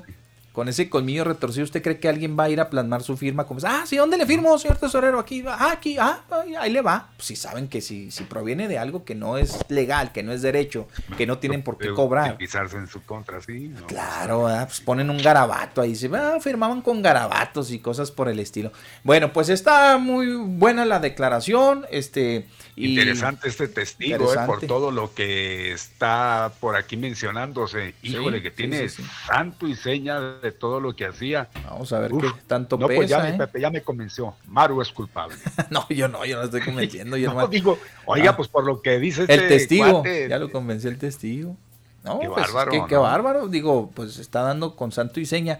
con 0.58 0.68
ese 0.68 0.90
colmillo 0.90 1.24
retorcido, 1.24 1.66
¿usted 1.66 1.84
cree 1.84 2.00
que 2.00 2.10
alguien 2.10 2.36
va 2.36 2.46
a 2.46 2.50
ir 2.50 2.60
a 2.60 2.68
plasmar 2.68 3.04
su 3.04 3.16
firma 3.16 3.46
como, 3.46 3.60
ah, 3.64 3.84
sí, 3.86 3.96
¿dónde 3.96 4.18
le 4.18 4.26
firmo, 4.26 4.58
señor 4.58 4.78
tesorero? 4.78 5.20
Aquí, 5.20 5.44
ah, 5.48 5.70
aquí, 5.72 6.00
ah, 6.00 6.24
ahí 6.60 6.72
le 6.72 6.82
va. 6.82 7.10
Pues 7.16 7.28
si 7.28 7.36
saben 7.36 7.68
que 7.68 7.80
si, 7.80 8.10
si 8.10 8.24
proviene 8.24 8.68
de 8.68 8.80
algo 8.80 9.06
que 9.06 9.14
no 9.14 9.38
es 9.38 9.60
legal, 9.70 10.12
que 10.12 10.24
no 10.24 10.32
es 10.32 10.42
derecho, 10.42 10.88
que 11.16 11.28
no 11.28 11.38
tienen 11.38 11.62
por 11.62 11.78
qué 11.78 11.94
cobrar. 11.94 12.40
en 12.40 12.88
su 12.88 13.04
contra, 13.04 13.40
sí. 13.40 13.72
Claro, 13.86 14.48
pues 14.66 14.82
ponen 14.82 15.12
un 15.12 15.20
garabato 15.20 15.80
ahí, 15.80 15.96
se 15.96 16.10
ah, 16.16 16.40
firmaban 16.42 16.82
con 16.82 17.04
garabatos 17.04 17.70
y 17.70 17.78
cosas 17.78 18.10
por 18.10 18.28
el 18.28 18.40
estilo. 18.40 18.72
Bueno, 19.04 19.32
pues 19.32 19.50
está 19.50 20.00
muy 20.00 20.34
buena 20.34 20.86
la 20.86 21.00
declaración, 21.00 21.86
este... 21.92 22.48
Interesante 22.76 23.48
este 23.48 23.68
testigo, 23.68 24.32
eh, 24.34 24.38
por 24.46 24.62
todo 24.62 24.92
lo 24.92 25.12
que 25.12 25.72
está 25.72 26.52
por 26.60 26.76
aquí 26.76 26.96
mencionándose. 26.96 27.96
Híjole, 28.04 28.44
que 28.44 28.52
tiene 28.52 28.88
santo 28.88 29.68
y 29.68 29.76
seña 29.76 30.20
de 30.20 30.47
todo 30.52 30.80
lo 30.80 30.96
que 30.96 31.06
hacía. 31.06 31.50
Vamos 31.66 31.92
a 31.94 32.00
ver 32.00 32.12
qué 32.12 32.28
tanto 32.48 32.78
no, 32.78 32.88
pesa. 32.88 32.98
Pues 32.98 33.10
ya, 33.10 33.68
¿eh? 33.68 33.72
Me 33.72 33.82
convenció. 33.82 34.36
Maru 34.46 34.82
es 34.82 34.92
culpable. 34.92 35.36
no, 35.70 35.88
yo 35.90 36.08
no, 36.08 36.26
yo 36.26 36.38
no 36.38 36.44
estoy 36.44 36.62
convenciendo. 36.62 37.18
Yo 37.18 37.34
no, 37.36 37.48
digo, 37.48 37.78
oiga, 38.06 38.32
ah. 38.32 38.36
pues 38.36 38.48
por 38.48 38.66
lo 38.66 38.82
que 38.82 39.00
dice 39.00 39.24
El 39.24 39.30
este 39.30 39.48
testigo, 39.48 40.04
ya 40.06 40.38
lo 40.40 40.52
convenció 40.52 40.90
el 40.90 40.98
testigo. 40.98 41.56
No, 42.04 42.20
qué 42.20 42.28
pues, 42.28 42.52
bárbaro. 42.54 42.88
Qué, 42.88 42.96
bárbaro, 42.96 43.48
digo, 43.48 43.92
pues 43.94 44.18
está 44.18 44.42
dando 44.42 44.76
con 44.76 44.92
santo 44.92 45.20
y 45.20 45.26
seña. 45.26 45.60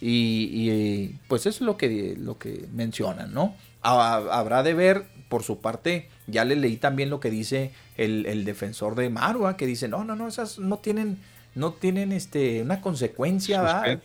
Y, 0.00 1.08
pues 1.26 1.42
eso 1.46 1.50
es 1.50 1.60
lo 1.60 1.76
que, 1.76 2.14
lo 2.16 2.38
que 2.38 2.68
mencionan, 2.72 3.34
¿no? 3.34 3.56
Habrá 3.82 4.62
de 4.62 4.74
ver, 4.74 5.06
por 5.28 5.42
su 5.42 5.60
parte, 5.60 6.08
ya 6.26 6.44
le 6.44 6.56
leí 6.56 6.76
también 6.76 7.10
lo 7.10 7.20
que 7.20 7.30
dice 7.30 7.72
el, 7.96 8.26
el 8.26 8.44
defensor 8.44 8.94
de 8.94 9.10
Marua, 9.10 9.56
que 9.56 9.66
dice, 9.66 9.88
no, 9.88 10.04
no, 10.04 10.14
no, 10.14 10.28
esas 10.28 10.58
no 10.58 10.78
tienen 10.78 11.18
no 11.58 11.72
tienen 11.72 12.12
este 12.12 12.62
una 12.62 12.80
consecuencia 12.80 14.00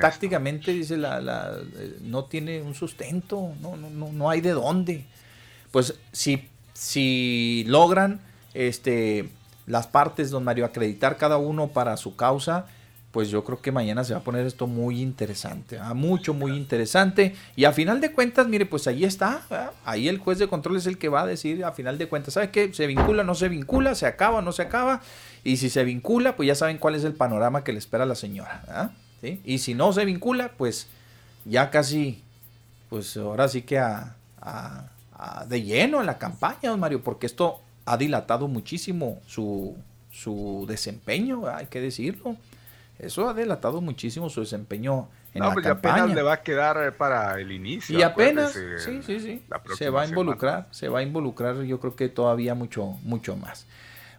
tácticamente 0.00 0.72
dice 0.72 0.96
la, 0.96 1.20
la, 1.20 1.58
eh, 1.78 1.98
no 2.02 2.26
tiene 2.26 2.60
un 2.60 2.74
sustento 2.74 3.52
no, 3.60 3.76
no, 3.76 3.88
no, 3.88 4.12
no 4.12 4.30
hay 4.30 4.40
de 4.40 4.50
dónde 4.50 5.04
pues 5.70 5.94
si 6.12 6.48
si 6.74 7.64
logran 7.66 8.20
este 8.52 9.30
las 9.66 9.86
partes 9.86 10.30
don 10.30 10.44
Mario 10.44 10.66
acreditar 10.66 11.16
cada 11.16 11.38
uno 11.38 11.68
para 11.68 11.96
su 11.96 12.14
causa 12.14 12.66
pues 13.10 13.30
yo 13.30 13.42
creo 13.42 13.60
que 13.60 13.72
mañana 13.72 14.04
se 14.04 14.12
va 14.12 14.20
a 14.20 14.22
poner 14.22 14.46
esto 14.46 14.66
muy 14.66 15.00
interesante, 15.00 15.80
mucho, 15.94 16.34
muy 16.34 16.52
interesante. 16.52 17.34
Y 17.56 17.64
a 17.64 17.72
final 17.72 18.00
de 18.00 18.12
cuentas, 18.12 18.46
mire, 18.48 18.66
pues 18.66 18.86
ahí 18.86 19.04
está, 19.04 19.72
ahí 19.84 20.08
el 20.08 20.18
juez 20.18 20.38
de 20.38 20.46
control 20.46 20.76
es 20.76 20.86
el 20.86 20.98
que 20.98 21.08
va 21.08 21.22
a 21.22 21.26
decir 21.26 21.64
a 21.64 21.72
final 21.72 21.96
de 21.96 22.06
cuentas, 22.06 22.34
¿sabe 22.34 22.50
qué? 22.50 22.72
¿Se 22.74 22.86
vincula, 22.86 23.24
no 23.24 23.34
se 23.34 23.48
vincula? 23.48 23.94
¿Se 23.94 24.06
acaba, 24.06 24.42
no 24.42 24.52
se 24.52 24.62
acaba? 24.62 25.00
Y 25.44 25.56
si 25.58 25.70
se 25.70 25.84
vincula, 25.84 26.36
pues 26.36 26.46
ya 26.46 26.54
saben 26.54 26.78
cuál 26.78 26.94
es 26.94 27.04
el 27.04 27.14
panorama 27.14 27.64
que 27.64 27.72
le 27.72 27.78
espera 27.78 28.04
a 28.04 28.06
la 28.06 28.14
señora. 28.14 28.92
Y 29.22 29.58
si 29.58 29.74
no 29.74 29.92
se 29.92 30.04
vincula, 30.04 30.52
pues 30.56 30.88
ya 31.44 31.70
casi, 31.70 32.22
pues 32.88 33.16
ahora 33.16 33.48
sí 33.48 33.62
que 33.62 33.78
a, 33.78 34.14
de 35.48 35.62
lleno 35.62 36.00
en 36.00 36.06
la 36.06 36.18
campaña, 36.18 36.70
don 36.70 36.80
Mario, 36.80 37.02
porque 37.02 37.26
esto 37.26 37.60
ha 37.86 37.96
dilatado 37.96 38.48
muchísimo 38.48 39.20
su, 39.26 39.76
su 40.12 40.64
desempeño, 40.68 41.46
hay 41.48 41.66
que 41.66 41.80
decirlo. 41.80 42.36
Eso 42.98 43.28
ha 43.28 43.34
dilatado 43.34 43.80
muchísimo 43.80 44.28
su 44.28 44.40
desempeño 44.40 45.08
en 45.32 45.40
no, 45.40 45.48
la 45.48 45.54
pues 45.54 45.66
campaña. 45.66 46.02
apenas 46.02 46.16
le 46.16 46.22
va 46.22 46.34
a 46.34 46.42
quedar 46.42 46.96
para 46.96 47.40
el 47.40 47.52
inicio. 47.52 47.98
Y 47.98 48.02
apenas, 48.02 48.52
sí, 48.52 49.02
sí, 49.04 49.20
sí. 49.20 49.42
Se 49.76 49.90
va 49.90 50.02
a 50.02 50.06
involucrar, 50.06 50.66
se 50.70 50.88
va 50.88 51.00
a 51.00 51.02
involucrar, 51.02 51.62
yo 51.62 51.78
creo 51.80 51.94
que 51.94 52.08
todavía 52.08 52.54
mucho, 52.54 52.98
mucho 53.02 53.36
más. 53.36 53.66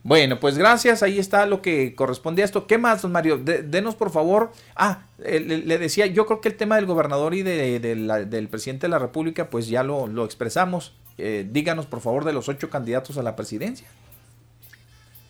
Bueno, 0.04 0.40
pues 0.40 0.58
gracias, 0.58 1.04
ahí 1.04 1.20
está 1.20 1.46
lo 1.46 1.62
que 1.62 1.94
corresponde 1.94 2.42
a 2.42 2.46
esto. 2.46 2.68
¿Qué 2.68 2.78
más, 2.78 3.02
don 3.02 3.12
Mario? 3.12 3.38
denos 3.38 3.96
por 3.96 4.12
favor. 4.12 4.52
Ah, 4.76 5.04
le, 5.18 5.78
decía, 5.78 6.06
yo 6.06 6.26
creo 6.26 6.40
que 6.40 6.50
el 6.50 6.56
tema 6.56 6.78
del 6.78 6.86
gobernador 6.86 7.34
y 7.34 7.44
de, 7.44 7.80
del 7.80 8.48
presidente 8.48 8.88
de 8.88 8.92
la 8.92 9.00
República, 9.00 9.50
pues 9.50 9.68
ya 9.68 9.84
lo, 9.84 10.08
lo 10.08 10.26
expresamos. 10.26 10.96
Eh, 11.18 11.46
díganos 11.50 11.86
por 11.86 12.00
favor 12.00 12.24
de 12.24 12.32
los 12.32 12.48
ocho 12.48 12.70
candidatos 12.70 13.18
a 13.18 13.24
la 13.24 13.36
presidencia. 13.36 13.88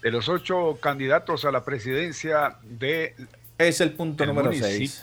De 0.03 0.11
los 0.11 0.30
ocho 0.30 0.77
candidatos 0.80 1.45
a 1.45 1.51
la 1.51 1.65
presidencia 1.65 2.57
de... 2.64 3.15
Es 3.57 3.81
el 3.81 3.93
punto 3.93 4.25
número 4.25 4.53
seis. 4.53 5.01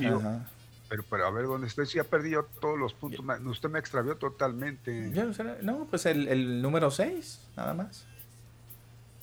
Pero, 0.88 1.04
pero 1.10 1.26
a 1.26 1.30
ver, 1.32 1.46
¿dónde 1.46 1.66
estoy? 1.66 1.86
Si 1.86 1.98
ha 1.98 2.04
perdido 2.04 2.46
todos 2.60 2.78
los 2.78 2.94
puntos. 2.94 3.24
Usted 3.44 3.68
me 3.68 3.80
extravió 3.80 4.16
totalmente. 4.16 5.10
no, 5.62 5.86
pues 5.90 6.06
el, 6.06 6.28
el 6.28 6.62
número 6.62 6.92
seis, 6.92 7.40
nada 7.56 7.74
más 7.74 8.06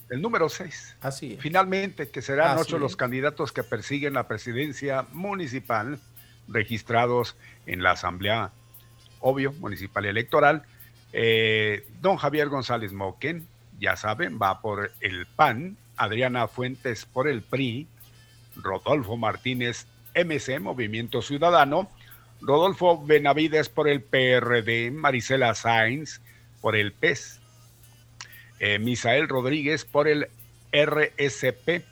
el 0.10 0.22
número 0.22 0.50
6. 0.50 0.98
Así 1.02 1.38
Finalmente, 1.40 2.10
que 2.10 2.22
serán 2.22 2.58
ocho 2.58 2.78
los 2.78 2.96
candidatos 2.96 3.52
que 3.52 3.64
persiguen 3.64 4.14
la 4.14 4.28
presidencia 4.28 5.06
municipal 5.12 6.00
registrados 6.48 7.36
en 7.66 7.84
la 7.84 7.92
Asamblea, 7.92 8.52
obvio, 9.20 9.54
municipal 9.54 10.06
electoral. 10.06 10.64
Eh, 11.14 11.88
don 12.02 12.18
Javier 12.18 12.50
González 12.50 12.92
Moquen, 12.92 13.48
ya 13.80 13.96
saben, 13.96 14.40
va 14.42 14.62
por 14.62 14.92
el 15.00 15.26
PAN, 15.26 15.78
Adriana 15.96 16.48
Fuentes 16.48 17.06
por 17.06 17.28
el 17.28 17.42
PRI, 17.42 17.88
Rodolfo 18.56 19.18
Martínez, 19.18 19.88
MC, 20.16 20.60
Movimiento 20.60 21.22
Ciudadano, 21.22 21.90
Rodolfo 22.42 23.04
Benavides 23.04 23.70
por 23.70 23.88
el 23.88 24.02
PRD, 24.02 24.92
Marisela 24.92 25.56
Sainz 25.56 26.22
por 26.62 26.76
el 26.76 26.92
PES, 26.94 27.40
eh, 28.66 28.80
Misael 28.80 29.28
Rodríguez 29.28 29.84
por 29.84 30.08
el 30.08 30.30
RSP. 30.72 31.84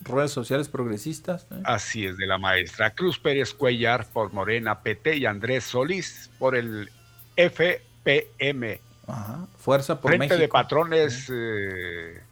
Redes 0.00 0.30
sociales 0.30 0.70
progresistas. 0.70 1.46
¿eh? 1.50 1.60
Así 1.64 2.06
es, 2.06 2.16
de 2.16 2.26
la 2.26 2.38
maestra. 2.38 2.94
Cruz 2.94 3.18
Pérez 3.18 3.52
Cuellar 3.52 4.06
por 4.06 4.32
Morena 4.32 4.80
PT 4.80 5.18
y 5.18 5.26
Andrés 5.26 5.64
Solís 5.64 6.30
por 6.38 6.56
el 6.56 6.90
FPM. 7.36 8.80
Fuerza 9.58 10.00
por 10.00 10.16
Frente 10.16 10.38
de 10.38 10.48
patrones. 10.48 11.30
Eh, 11.30 12.22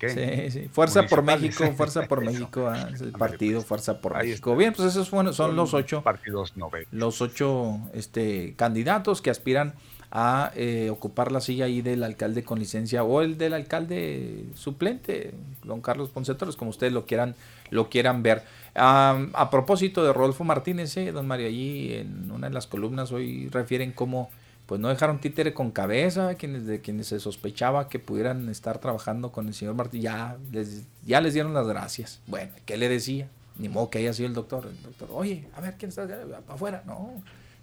sí, 0.00 0.50
sí. 0.50 0.68
Fuerza 0.72 1.02
por 1.02 1.22
México, 1.22 1.70
Fuerza 1.76 2.08
por 2.08 2.24
México, 2.24 2.68
ah, 2.68 2.88
el 2.98 3.12
partido 3.12 3.60
Fuerza 3.60 4.00
por 4.00 4.16
México. 4.16 4.56
Bien, 4.56 4.72
pues 4.72 4.88
esos 4.88 5.08
son, 5.08 5.56
los 5.56 5.74
ocho 5.74 6.02
partidos 6.02 6.54
Los 6.90 7.20
ocho 7.20 7.78
este, 7.92 8.54
candidatos 8.56 9.20
que 9.20 9.28
aspiran 9.28 9.74
a 10.10 10.50
eh, 10.56 10.90
ocupar 10.90 11.30
la 11.30 11.40
silla 11.40 11.66
ahí 11.66 11.82
del 11.82 12.02
alcalde 12.02 12.42
con 12.42 12.58
licencia 12.58 13.04
o 13.04 13.22
el 13.22 13.38
del 13.38 13.54
alcalde 13.54 14.46
suplente, 14.54 15.32
don 15.62 15.80
Carlos 15.80 16.10
Ponce 16.10 16.34
como 16.56 16.70
ustedes 16.70 16.92
lo 16.92 17.06
quieran, 17.06 17.34
lo 17.70 17.88
quieran 17.88 18.22
ver. 18.22 18.42
a 18.74 19.48
propósito 19.50 20.04
de 20.04 20.12
Rodolfo 20.12 20.42
Martínez, 20.44 20.96
eh, 20.96 21.12
don 21.12 21.26
Mario, 21.26 21.46
allí 21.46 21.94
en 21.94 22.30
una 22.30 22.48
de 22.48 22.54
las 22.54 22.66
columnas 22.66 23.12
hoy 23.12 23.48
refieren 23.48 23.92
cómo 23.92 24.30
pues 24.66 24.80
no 24.80 24.88
dejaron 24.88 25.18
títere 25.18 25.52
con 25.52 25.72
cabeza, 25.72 26.36
quienes 26.36 26.64
de 26.64 26.80
quienes 26.80 27.08
se 27.08 27.18
sospechaba 27.18 27.88
que 27.88 27.98
pudieran 27.98 28.48
estar 28.48 28.78
trabajando 28.78 29.32
con 29.32 29.48
el 29.48 29.54
señor 29.54 29.74
Martínez, 29.74 30.04
ya 30.04 30.36
les, 30.52 30.84
ya 31.04 31.20
les 31.20 31.34
dieron 31.34 31.52
las 31.52 31.66
gracias. 31.66 32.20
Bueno, 32.28 32.52
¿qué 32.66 32.76
le 32.76 32.88
decía? 32.88 33.28
Ni 33.58 33.68
modo 33.68 33.90
que 33.90 33.98
haya 33.98 34.12
sido 34.12 34.28
el 34.28 34.34
doctor. 34.34 34.68
El 34.68 34.80
doctor, 34.80 35.08
oye, 35.12 35.48
a 35.56 35.60
ver, 35.60 35.74
¿quién 35.76 35.88
está 35.88 36.06
afuera? 36.48 36.84
No, 36.86 37.10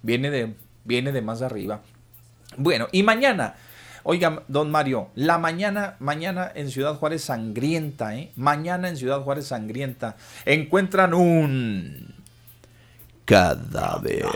viene 0.02 0.30
de, 0.30 0.54
viene 0.84 1.12
de 1.12 1.22
más 1.22 1.40
arriba. 1.40 1.80
Bueno, 2.58 2.88
y 2.90 3.04
mañana, 3.04 3.54
oiga, 4.02 4.42
don 4.48 4.70
Mario, 4.70 5.10
la 5.14 5.38
mañana, 5.38 5.94
mañana 6.00 6.50
en 6.52 6.72
Ciudad 6.72 6.96
Juárez 6.96 7.22
sangrienta, 7.22 8.16
¿eh? 8.16 8.32
Mañana 8.34 8.88
en 8.88 8.96
Ciudad 8.96 9.22
Juárez 9.22 9.46
sangrienta, 9.46 10.16
encuentran 10.44 11.14
un 11.14 12.14
cadáver. 13.24 14.26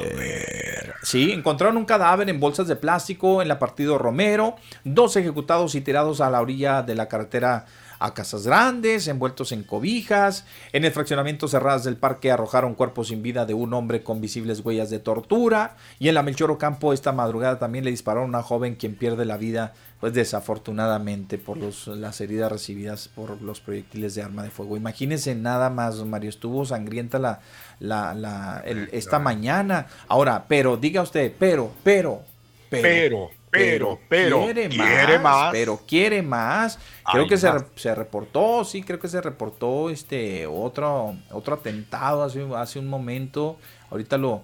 Sí, 1.02 1.32
encontraron 1.32 1.76
un 1.76 1.84
cadáver 1.84 2.28
en 2.30 2.38
bolsas 2.38 2.68
de 2.68 2.76
plástico 2.76 3.42
en 3.42 3.48
la 3.48 3.58
partido 3.58 3.98
Romero, 3.98 4.54
dos 4.84 5.16
ejecutados 5.16 5.74
y 5.74 5.80
tirados 5.80 6.20
a 6.20 6.30
la 6.30 6.40
orilla 6.40 6.82
de 6.82 6.94
la 6.94 7.08
carretera 7.08 7.66
a 8.02 8.14
casas 8.14 8.46
grandes, 8.46 9.06
envueltos 9.08 9.52
en 9.52 9.62
cobijas. 9.62 10.44
En 10.72 10.84
el 10.84 10.92
fraccionamiento 10.92 11.48
cerradas 11.48 11.84
del 11.84 11.96
parque 11.96 12.30
arrojaron 12.30 12.74
cuerpos 12.74 13.08
sin 13.08 13.22
vida 13.22 13.46
de 13.46 13.54
un 13.54 13.72
hombre 13.74 14.02
con 14.02 14.20
visibles 14.20 14.60
huellas 14.60 14.90
de 14.90 14.98
tortura. 14.98 15.76
Y 15.98 16.08
en 16.08 16.14
la 16.14 16.22
Melchor 16.22 16.50
Ocampo 16.50 16.92
esta 16.92 17.12
madrugada 17.12 17.58
también 17.58 17.84
le 17.84 17.90
dispararon 17.90 18.26
a 18.26 18.38
una 18.38 18.42
joven 18.42 18.74
quien 18.74 18.96
pierde 18.96 19.24
la 19.24 19.36
vida, 19.36 19.74
pues 20.00 20.12
desafortunadamente 20.14 21.38
por 21.38 21.56
los, 21.56 21.86
las 21.86 22.20
heridas 22.20 22.50
recibidas 22.50 23.08
por 23.08 23.40
los 23.40 23.60
proyectiles 23.60 24.14
de 24.14 24.22
arma 24.22 24.42
de 24.42 24.50
fuego. 24.50 24.76
Imagínense 24.76 25.34
nada 25.34 25.70
más, 25.70 25.96
Mario, 26.04 26.30
estuvo 26.30 26.64
sangrienta 26.66 27.18
la, 27.18 27.40
la, 27.78 28.14
la 28.14 28.62
esta 28.90 29.18
mañana. 29.18 29.86
Ahora, 30.08 30.46
pero 30.48 30.76
diga 30.76 31.02
usted, 31.02 31.32
pero, 31.38 31.70
pero, 31.84 32.22
pero 32.68 32.82
pero, 32.82 33.30
pero, 33.52 34.00
quiere, 34.08 35.18
más, 35.18 35.52
Pero 35.52 35.80
quiere 35.86 36.22
más. 36.22 36.78
Creo 37.12 37.26
que 37.26 37.36
se, 37.36 37.50
se, 37.76 37.94
reportó, 37.94 38.64
sí, 38.64 38.82
creo 38.82 38.98
que 38.98 39.08
se 39.08 39.20
reportó 39.20 39.90
este 39.90 40.46
otro, 40.46 41.16
otro 41.30 41.56
atentado 41.56 42.22
hace, 42.22 42.46
hace 42.56 42.78
un 42.78 42.88
momento. 42.88 43.58
Ahorita 43.90 44.16
lo, 44.16 44.40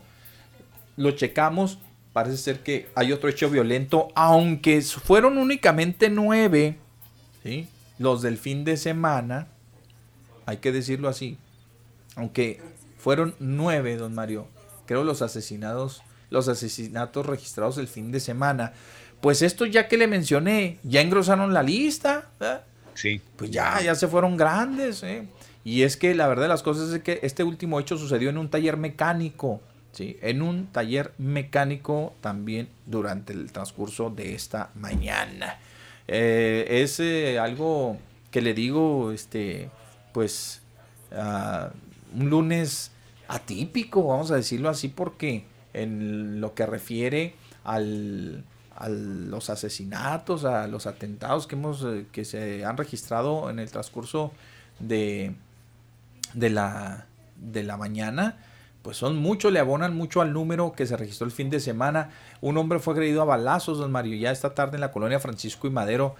lo 0.96 1.12
checamos. 1.12 1.78
Parece 2.12 2.36
ser 2.36 2.62
que 2.62 2.90
hay 2.94 3.12
otro 3.12 3.30
hecho 3.30 3.48
violento, 3.48 4.08
aunque 4.14 4.82
fueron 4.82 5.38
únicamente 5.38 6.10
nueve, 6.10 6.76
¿sí? 7.42 7.66
los 7.98 8.20
del 8.20 8.36
fin 8.36 8.64
de 8.64 8.76
semana. 8.76 9.48
Hay 10.44 10.58
que 10.58 10.70
decirlo 10.70 11.08
así. 11.08 11.38
Aunque 12.14 12.60
fueron 12.98 13.34
nueve, 13.38 13.96
don 13.96 14.14
Mario. 14.14 14.48
Creo 14.84 15.02
los 15.02 15.22
asesinados 15.22 16.02
los 16.30 16.48
asesinatos 16.48 17.26
registrados 17.26 17.78
el 17.78 17.88
fin 17.88 18.12
de 18.12 18.20
semana. 18.20 18.72
Pues 19.20 19.42
esto 19.42 19.66
ya 19.66 19.88
que 19.88 19.96
le 19.96 20.06
mencioné, 20.06 20.78
ya 20.82 21.00
engrosaron 21.00 21.52
la 21.52 21.62
lista. 21.62 22.30
Sí. 22.94 23.20
Pues 23.36 23.50
ya, 23.50 23.80
ya 23.80 23.94
se 23.94 24.08
fueron 24.08 24.36
grandes. 24.36 25.02
¿eh? 25.02 25.26
Y 25.64 25.82
es 25.82 25.96
que 25.96 26.14
la 26.14 26.28
verdad 26.28 26.44
de 26.44 26.48
las 26.48 26.62
cosas 26.62 26.92
es 26.92 27.02
que 27.02 27.20
este 27.22 27.42
último 27.42 27.80
hecho 27.80 27.96
sucedió 27.96 28.30
en 28.30 28.38
un 28.38 28.48
taller 28.48 28.76
mecánico. 28.76 29.60
¿sí? 29.92 30.18
En 30.22 30.42
un 30.42 30.68
taller 30.68 31.12
mecánico 31.18 32.14
también 32.20 32.68
durante 32.86 33.32
el 33.32 33.50
transcurso 33.50 34.10
de 34.10 34.34
esta 34.34 34.70
mañana. 34.74 35.58
Eh, 36.06 36.66
es 36.82 37.00
eh, 37.00 37.38
algo 37.38 37.98
que 38.30 38.40
le 38.40 38.54
digo, 38.54 39.12
este, 39.12 39.68
pues, 40.12 40.62
ah, 41.12 41.70
un 42.16 42.30
lunes 42.30 42.92
atípico, 43.26 44.06
vamos 44.06 44.30
a 44.30 44.36
decirlo 44.36 44.68
así, 44.68 44.88
porque 44.88 45.44
en 45.74 46.40
lo 46.40 46.54
que 46.54 46.66
refiere 46.66 47.34
al 47.64 48.44
a 48.78 48.88
los 48.88 49.50
asesinatos, 49.50 50.44
a 50.44 50.68
los 50.68 50.86
atentados 50.86 51.48
que 51.48 51.56
hemos 51.56 51.84
eh, 51.84 52.06
que 52.12 52.24
se 52.24 52.64
han 52.64 52.76
registrado 52.76 53.50
en 53.50 53.58
el 53.58 53.68
transcurso 53.70 54.32
de, 54.78 55.34
de, 56.34 56.50
la, 56.50 57.06
de 57.36 57.64
la 57.64 57.76
mañana, 57.76 58.36
pues 58.82 58.96
son 58.96 59.16
muchos, 59.16 59.52
le 59.52 59.58
abonan 59.58 59.96
mucho 59.96 60.20
al 60.20 60.32
número 60.32 60.72
que 60.72 60.86
se 60.86 60.96
registró 60.96 61.26
el 61.26 61.32
fin 61.32 61.50
de 61.50 61.58
semana. 61.58 62.10
Un 62.40 62.56
hombre 62.56 62.78
fue 62.78 62.94
agredido 62.94 63.20
a 63.22 63.24
balazos, 63.24 63.78
don 63.78 63.90
Mario, 63.90 64.16
ya 64.16 64.30
esta 64.30 64.54
tarde 64.54 64.76
en 64.76 64.80
la 64.80 64.92
colonia 64.92 65.18
Francisco 65.18 65.66
y 65.66 65.70
Madero, 65.70 66.14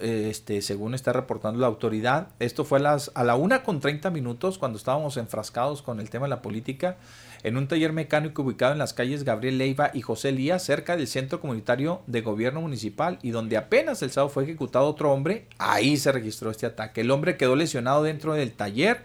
este, 0.00 0.62
según 0.62 0.94
está 0.94 1.12
reportando 1.12 1.58
la 1.58 1.66
autoridad. 1.66 2.28
Esto 2.38 2.64
fue 2.64 2.78
a, 2.78 2.82
las, 2.82 3.10
a 3.16 3.24
la 3.24 3.34
una 3.34 3.64
con 3.64 3.80
30 3.80 4.10
minutos, 4.10 4.58
cuando 4.58 4.78
estábamos 4.78 5.16
enfrascados 5.16 5.82
con 5.82 5.98
el 5.98 6.08
tema 6.08 6.26
de 6.26 6.30
la 6.30 6.40
política 6.40 6.96
en 7.42 7.56
un 7.56 7.68
taller 7.68 7.92
mecánico 7.92 8.42
ubicado 8.42 8.72
en 8.72 8.78
las 8.78 8.92
calles 8.92 9.24
Gabriel 9.24 9.58
Leiva 9.58 9.90
y 9.94 10.02
José 10.02 10.32
Lía, 10.32 10.58
cerca 10.58 10.96
del 10.96 11.06
centro 11.06 11.40
comunitario 11.40 12.02
de 12.06 12.20
gobierno 12.20 12.60
municipal, 12.60 13.18
y 13.22 13.30
donde 13.30 13.56
apenas 13.56 14.02
el 14.02 14.10
sábado 14.10 14.30
fue 14.30 14.44
ejecutado 14.44 14.86
otro 14.86 15.12
hombre, 15.12 15.46
ahí 15.58 15.96
se 15.96 16.12
registró 16.12 16.50
este 16.50 16.66
ataque. 16.66 17.00
El 17.00 17.10
hombre 17.10 17.36
quedó 17.36 17.56
lesionado 17.56 18.02
dentro 18.02 18.34
del 18.34 18.52
taller, 18.52 19.02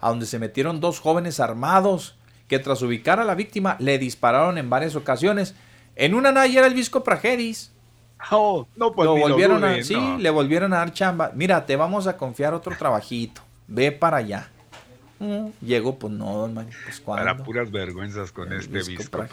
a 0.00 0.10
donde 0.10 0.26
se 0.26 0.38
metieron 0.38 0.80
dos 0.80 1.00
jóvenes 1.00 1.40
armados, 1.40 2.16
que 2.48 2.58
tras 2.58 2.82
ubicar 2.82 3.18
a 3.18 3.24
la 3.24 3.34
víctima 3.34 3.76
le 3.78 3.98
dispararon 3.98 4.58
en 4.58 4.68
varias 4.68 4.94
ocasiones. 4.94 5.54
En 5.96 6.14
una 6.14 6.32
nada 6.32 6.46
era 6.46 6.66
el 6.66 6.74
Visco 6.74 7.02
Prageris. 7.02 7.70
Oh, 8.30 8.68
no, 8.76 8.92
pues 8.92 9.04
lo 9.04 9.16
volvieron 9.16 9.64
a, 9.64 9.82
sí, 9.82 9.96
le 10.20 10.30
volvieron 10.30 10.72
a 10.72 10.76
dar 10.76 10.92
chamba. 10.92 11.32
Mira, 11.34 11.66
te 11.66 11.74
vamos 11.74 12.06
a 12.06 12.16
confiar 12.16 12.54
otro 12.54 12.76
trabajito. 12.76 13.42
Ve 13.66 13.90
para 13.90 14.18
allá. 14.18 14.48
Llegó, 15.60 15.98
pues 15.98 16.12
no, 16.12 16.32
don 16.38 16.54
Mario. 16.54 16.72
Pues, 16.84 17.00
Para 17.00 17.36
puras 17.36 17.70
vergüenzas 17.70 18.32
con 18.32 18.52
este 18.52 18.82
Visco 18.82 19.24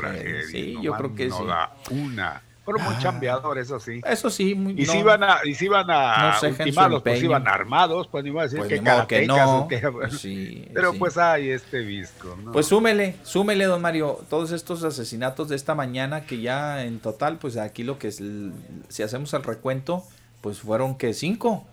Sí, 0.52 0.78
yo 0.82 0.94
creo 0.94 1.16
que 1.16 1.28
no 1.28 1.38
sí. 1.40 1.46
Da 1.46 1.72
una. 1.92 2.42
Fueron 2.66 2.84
muy 2.86 2.94
Ah. 2.98 3.00
chambeadores, 3.02 3.66
eso 3.66 3.80
sí. 3.80 4.00
Eso 4.06 4.30
sí, 4.30 4.54
muy- 4.54 4.74
Y 4.80 4.86
no. 4.86 4.92
si 4.92 5.00
iban 5.00 5.24
a, 5.24 5.38
y 5.44 5.56
si 5.56 5.66
iban 5.66 5.90
a 5.90 6.40
No 6.40 6.50
ultimarlos, 6.50 7.02
pues 7.02 7.24
iban 7.24 7.48
armados, 7.48 8.08
pues 8.08 8.24
ni 8.24 8.30
iba 8.30 8.42
a 8.42 8.44
decir 8.44 8.60
Pues 8.60 8.70
que 8.70 8.76
que 9.08 9.26
no. 9.26 9.68
que- 9.68 9.90
Pues 9.92 10.20
sí, 10.20 10.68
Pero 10.72 10.92
sí. 10.92 11.00
pues 11.00 11.18
hay 11.18 11.50
este 11.50 11.80
visco, 11.80 12.38
¿no? 12.44 12.52
Pues 12.52 12.68
súmele, 12.68 13.16
súmele, 13.24 13.66
don 13.66 13.82
Mario, 13.82 14.20
todos 14.30 14.52
estos 14.52 14.84
asesinatos 14.84 15.50
de 15.50 15.56
esta 15.56 15.74
mañana 15.74 16.26
que 16.28 16.42
ya 16.42 16.84
en 16.84 17.00
total, 17.00 17.40
pues 17.40 17.58
aquí 17.58 17.82
lo 17.84 17.98
que 17.98 18.10
es, 18.10 18.20
el- 18.20 18.54
si 18.88 19.02
hacemos 19.02 19.34
el 19.34 19.42
recuento, 19.42 20.04
pues 20.42 20.60
fueron 20.60 20.96
que 20.96 21.16
cinco. 21.16 21.66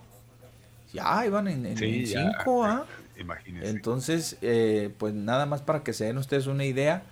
Ya 0.94 1.26
iban 1.26 1.46
en, 1.48 1.66
en- 1.66 1.76
Sí, 1.76 1.84
en 1.84 2.04
ya, 2.06 2.20
cinco, 2.38 2.64
¿ah? 2.64 2.86
Imagínense. 3.18 3.68
Entonces, 3.68 4.36
eh, 4.42 4.92
pues 4.98 5.14
nada 5.14 5.46
más 5.46 5.62
para 5.62 5.82
que 5.82 5.92
se 5.92 6.04
den 6.04 6.18
ustedes 6.18 6.46
una 6.46 6.64
idea 6.64 7.02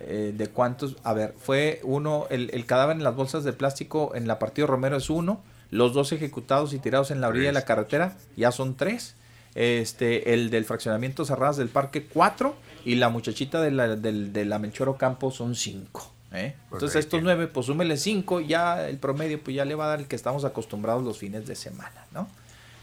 eh, 0.00 0.32
de 0.36 0.48
cuántos. 0.48 0.96
A 1.04 1.12
ver, 1.12 1.34
fue 1.38 1.80
uno, 1.82 2.26
el, 2.30 2.50
el 2.52 2.66
cadáver 2.66 2.96
en 2.96 3.04
las 3.04 3.14
bolsas 3.14 3.44
de 3.44 3.52
plástico 3.52 4.12
en 4.14 4.26
la 4.26 4.38
Partido 4.38 4.66
Romero 4.66 4.96
es 4.96 5.10
uno, 5.10 5.42
los 5.70 5.94
dos 5.94 6.12
ejecutados 6.12 6.72
y 6.74 6.78
tirados 6.78 7.10
en 7.10 7.20
la 7.20 7.28
orilla 7.28 7.46
de 7.46 7.52
la 7.52 7.64
carretera 7.64 8.16
ya 8.36 8.52
son 8.52 8.76
tres. 8.76 9.16
Este, 9.54 10.32
el 10.32 10.48
del 10.48 10.64
fraccionamiento 10.64 11.26
cerradas 11.26 11.58
del 11.58 11.68
parque 11.68 12.06
cuatro 12.06 12.56
y 12.86 12.94
la 12.94 13.10
muchachita 13.10 13.60
de 13.60 13.70
la, 13.70 13.96
del, 13.96 14.32
de 14.32 14.46
la 14.46 14.58
Melchoro 14.58 14.96
Campo 14.96 15.30
son 15.30 15.54
cinco. 15.54 16.10
¿eh? 16.32 16.56
Entonces 16.72 17.00
estos 17.04 17.22
nueve, 17.22 17.48
pues 17.48 17.66
súmele 17.66 17.98
cinco, 17.98 18.40
ya 18.40 18.88
el 18.88 18.96
promedio 18.96 19.44
pues 19.44 19.54
ya 19.54 19.66
le 19.66 19.74
va 19.74 19.84
a 19.84 19.88
dar 19.88 20.00
el 20.00 20.08
que 20.08 20.16
estamos 20.16 20.46
acostumbrados 20.46 21.04
los 21.04 21.18
fines 21.18 21.46
de 21.46 21.54
semana, 21.54 22.06
¿no? 22.12 22.28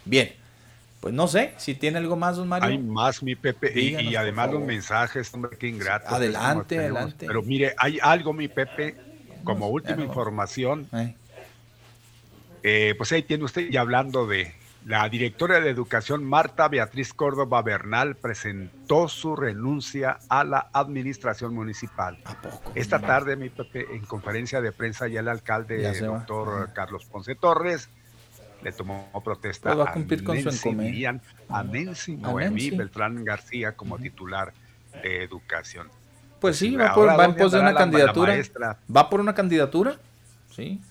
Bien, 0.05 0.31
pues 0.99 1.13
no 1.13 1.27
sé 1.27 1.53
si 1.57 1.75
tiene 1.75 1.97
algo 1.97 2.15
más, 2.15 2.37
don 2.37 2.47
Mario. 2.47 2.67
Hay 2.69 2.77
más, 2.77 3.23
mi 3.23 3.35
Pepe, 3.35 3.71
y- 3.71 3.85
Díganos, 3.85 4.03
y, 4.11 4.15
por 4.15 4.17
además 4.17 4.51
los 4.51 4.61
mensajes, 4.63 5.33
hombre, 5.33 5.57
qué 5.57 5.67
ingratos. 5.67 6.11
Adelante, 6.11 6.77
adelante. 6.79 7.25
Pero 7.27 7.41
mire, 7.41 7.73
hay 7.77 7.99
algo, 8.01 8.33
mi 8.33 8.47
Pepe, 8.47 8.95
como 9.43 9.69
última 9.69 9.97
ya 9.97 10.03
información. 10.03 10.87
Eh. 10.93 11.15
Eh, 12.63 12.95
pues 12.97 13.11
ahí 13.13 13.23
tiene 13.23 13.45
usted, 13.45 13.69
y 13.71 13.77
hablando 13.77 14.27
de 14.27 14.53
la 14.85 15.07
directora 15.07 15.61
de 15.61 15.69
Educación, 15.69 16.23
Marta 16.25 16.67
Beatriz 16.67 17.13
Córdoba 17.13 17.61
Bernal, 17.61 18.15
presentó 18.15 19.07
su 19.07 19.35
renuncia 19.35 20.19
a 20.29 20.43
la 20.43 20.69
administración 20.73 21.53
municipal. 21.53 22.17
Esta 22.75 22.99
tarde, 22.99 23.35
mi 23.35 23.49
Pepe, 23.49 23.85
en 23.93 24.05
conferencia 24.05 24.61
de 24.61 24.71
prensa, 24.71 25.07
ya 25.07 25.21
el 25.21 25.27
alcalde, 25.29 25.81
Ya 25.81 25.91
va. 26.09 26.17
doctor 26.17 26.73
Carlos 26.73 27.05
Ponce 27.05 27.35
Torres, 27.35 27.89
le 28.61 28.71
tomó 28.71 29.09
protesta 29.23 29.73
va 29.73 29.85
a 29.89 29.93
cumplir 29.93 30.23
con 30.23 30.37
su 30.39 30.45
Nancy. 30.45 30.71
Millán, 30.71 31.21
a 31.47 31.63
Nancy 31.63 32.13
A 32.15 32.17
Noemí 32.17 32.49
Nancy. 32.63 32.71
Beltrán 32.77 33.23
García 33.23 33.71
como 33.73 33.97
titular 33.97 34.53
de 35.01 35.23
Educación. 35.23 35.87
Pues 36.41 36.57
sí, 36.57 36.75
va, 36.75 36.93
por, 36.93 37.07
va 37.07 37.13
en 37.13 37.17
¿dónde 37.31 37.43
pos 37.43 37.51
de 37.51 37.57
una 37.59 37.67
la- 37.67 37.73
la 37.73 37.79
candidatura. 37.79 38.33
maestra? 38.33 38.77
¿Va 38.95 39.09
por 39.09 39.19
una 39.19 39.33
candidatura? 39.35 39.97
Sí. 40.55 40.81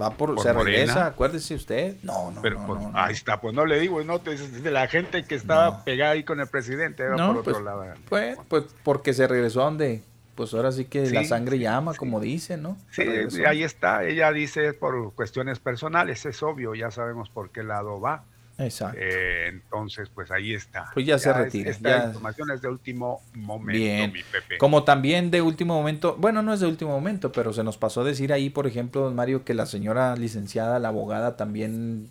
Va 0.00 0.10
por, 0.10 0.34
¿Por 0.36 0.44
se 0.44 0.52
Morena? 0.52 0.76
regresa, 0.78 1.06
acuérdese 1.06 1.54
usted. 1.56 1.96
No, 2.04 2.30
no, 2.30 2.40
Pero 2.40 2.60
no, 2.60 2.66
pues, 2.68 2.80
no, 2.82 2.90
no. 2.92 2.98
ahí 2.98 3.12
está, 3.12 3.40
pues 3.40 3.52
no 3.54 3.66
le 3.66 3.80
digo, 3.80 4.02
no, 4.04 4.18
de 4.20 4.70
la 4.70 4.86
gente 4.86 5.24
que 5.24 5.34
estaba 5.34 5.82
pegada 5.84 6.12
ahí 6.12 6.22
con 6.22 6.38
el 6.38 6.46
presidente, 6.46 7.04
va 7.08 7.16
No, 7.16 7.28
por 7.28 7.36
otro 7.38 7.52
pues, 7.54 7.64
lado. 7.64 7.84
Pues, 8.08 8.38
pues 8.48 8.64
porque 8.84 9.12
se 9.12 9.26
regresó 9.26 9.62
a 9.62 9.64
donde, 9.64 10.04
pues 10.38 10.54
ahora 10.54 10.70
sí 10.70 10.84
que 10.84 11.10
la 11.10 11.24
sangre 11.24 11.58
llama, 11.58 11.94
como 11.94 12.20
dicen, 12.20 12.62
¿no? 12.62 12.76
Sí, 12.92 13.02
ahí 13.44 13.64
está, 13.64 14.04
ella 14.04 14.30
dice 14.32 14.72
por 14.72 15.12
cuestiones 15.14 15.58
personales, 15.58 16.24
es 16.26 16.40
obvio, 16.44 16.76
ya 16.76 16.92
sabemos 16.92 17.28
por 17.28 17.50
qué 17.50 17.64
lado 17.64 18.00
va. 18.00 18.22
Exacto. 18.56 18.98
Eh, 19.00 19.48
entonces, 19.48 20.08
pues 20.14 20.30
ahí 20.30 20.54
está. 20.54 20.90
Pues 20.94 21.06
ya 21.06 21.18
se 21.18 21.30
es- 21.30 21.36
retira, 21.36 21.70
Esta 21.70 21.88
ya. 21.98 22.04
información 22.06 22.50
es 22.52 22.62
de 22.62 22.68
último 22.68 23.20
momento, 23.34 23.72
Bien. 23.78 24.12
mi 24.12 24.22
Pepe. 24.22 24.58
Como 24.58 24.84
también 24.84 25.30
de 25.32 25.42
último 25.42 25.74
momento, 25.74 26.14
bueno, 26.18 26.40
no 26.42 26.52
es 26.54 26.60
de 26.60 26.66
último 26.66 26.92
momento, 26.92 27.32
pero 27.32 27.52
se 27.52 27.64
nos 27.64 27.76
pasó 27.78 28.02
a 28.02 28.04
decir 28.04 28.32
ahí, 28.32 28.48
por 28.48 28.68
ejemplo, 28.68 29.02
don 29.02 29.16
Mario, 29.16 29.44
que 29.44 29.54
la 29.54 29.66
señora 29.66 30.14
licenciada, 30.16 30.78
la 30.78 30.88
abogada, 30.88 31.36
también 31.36 32.08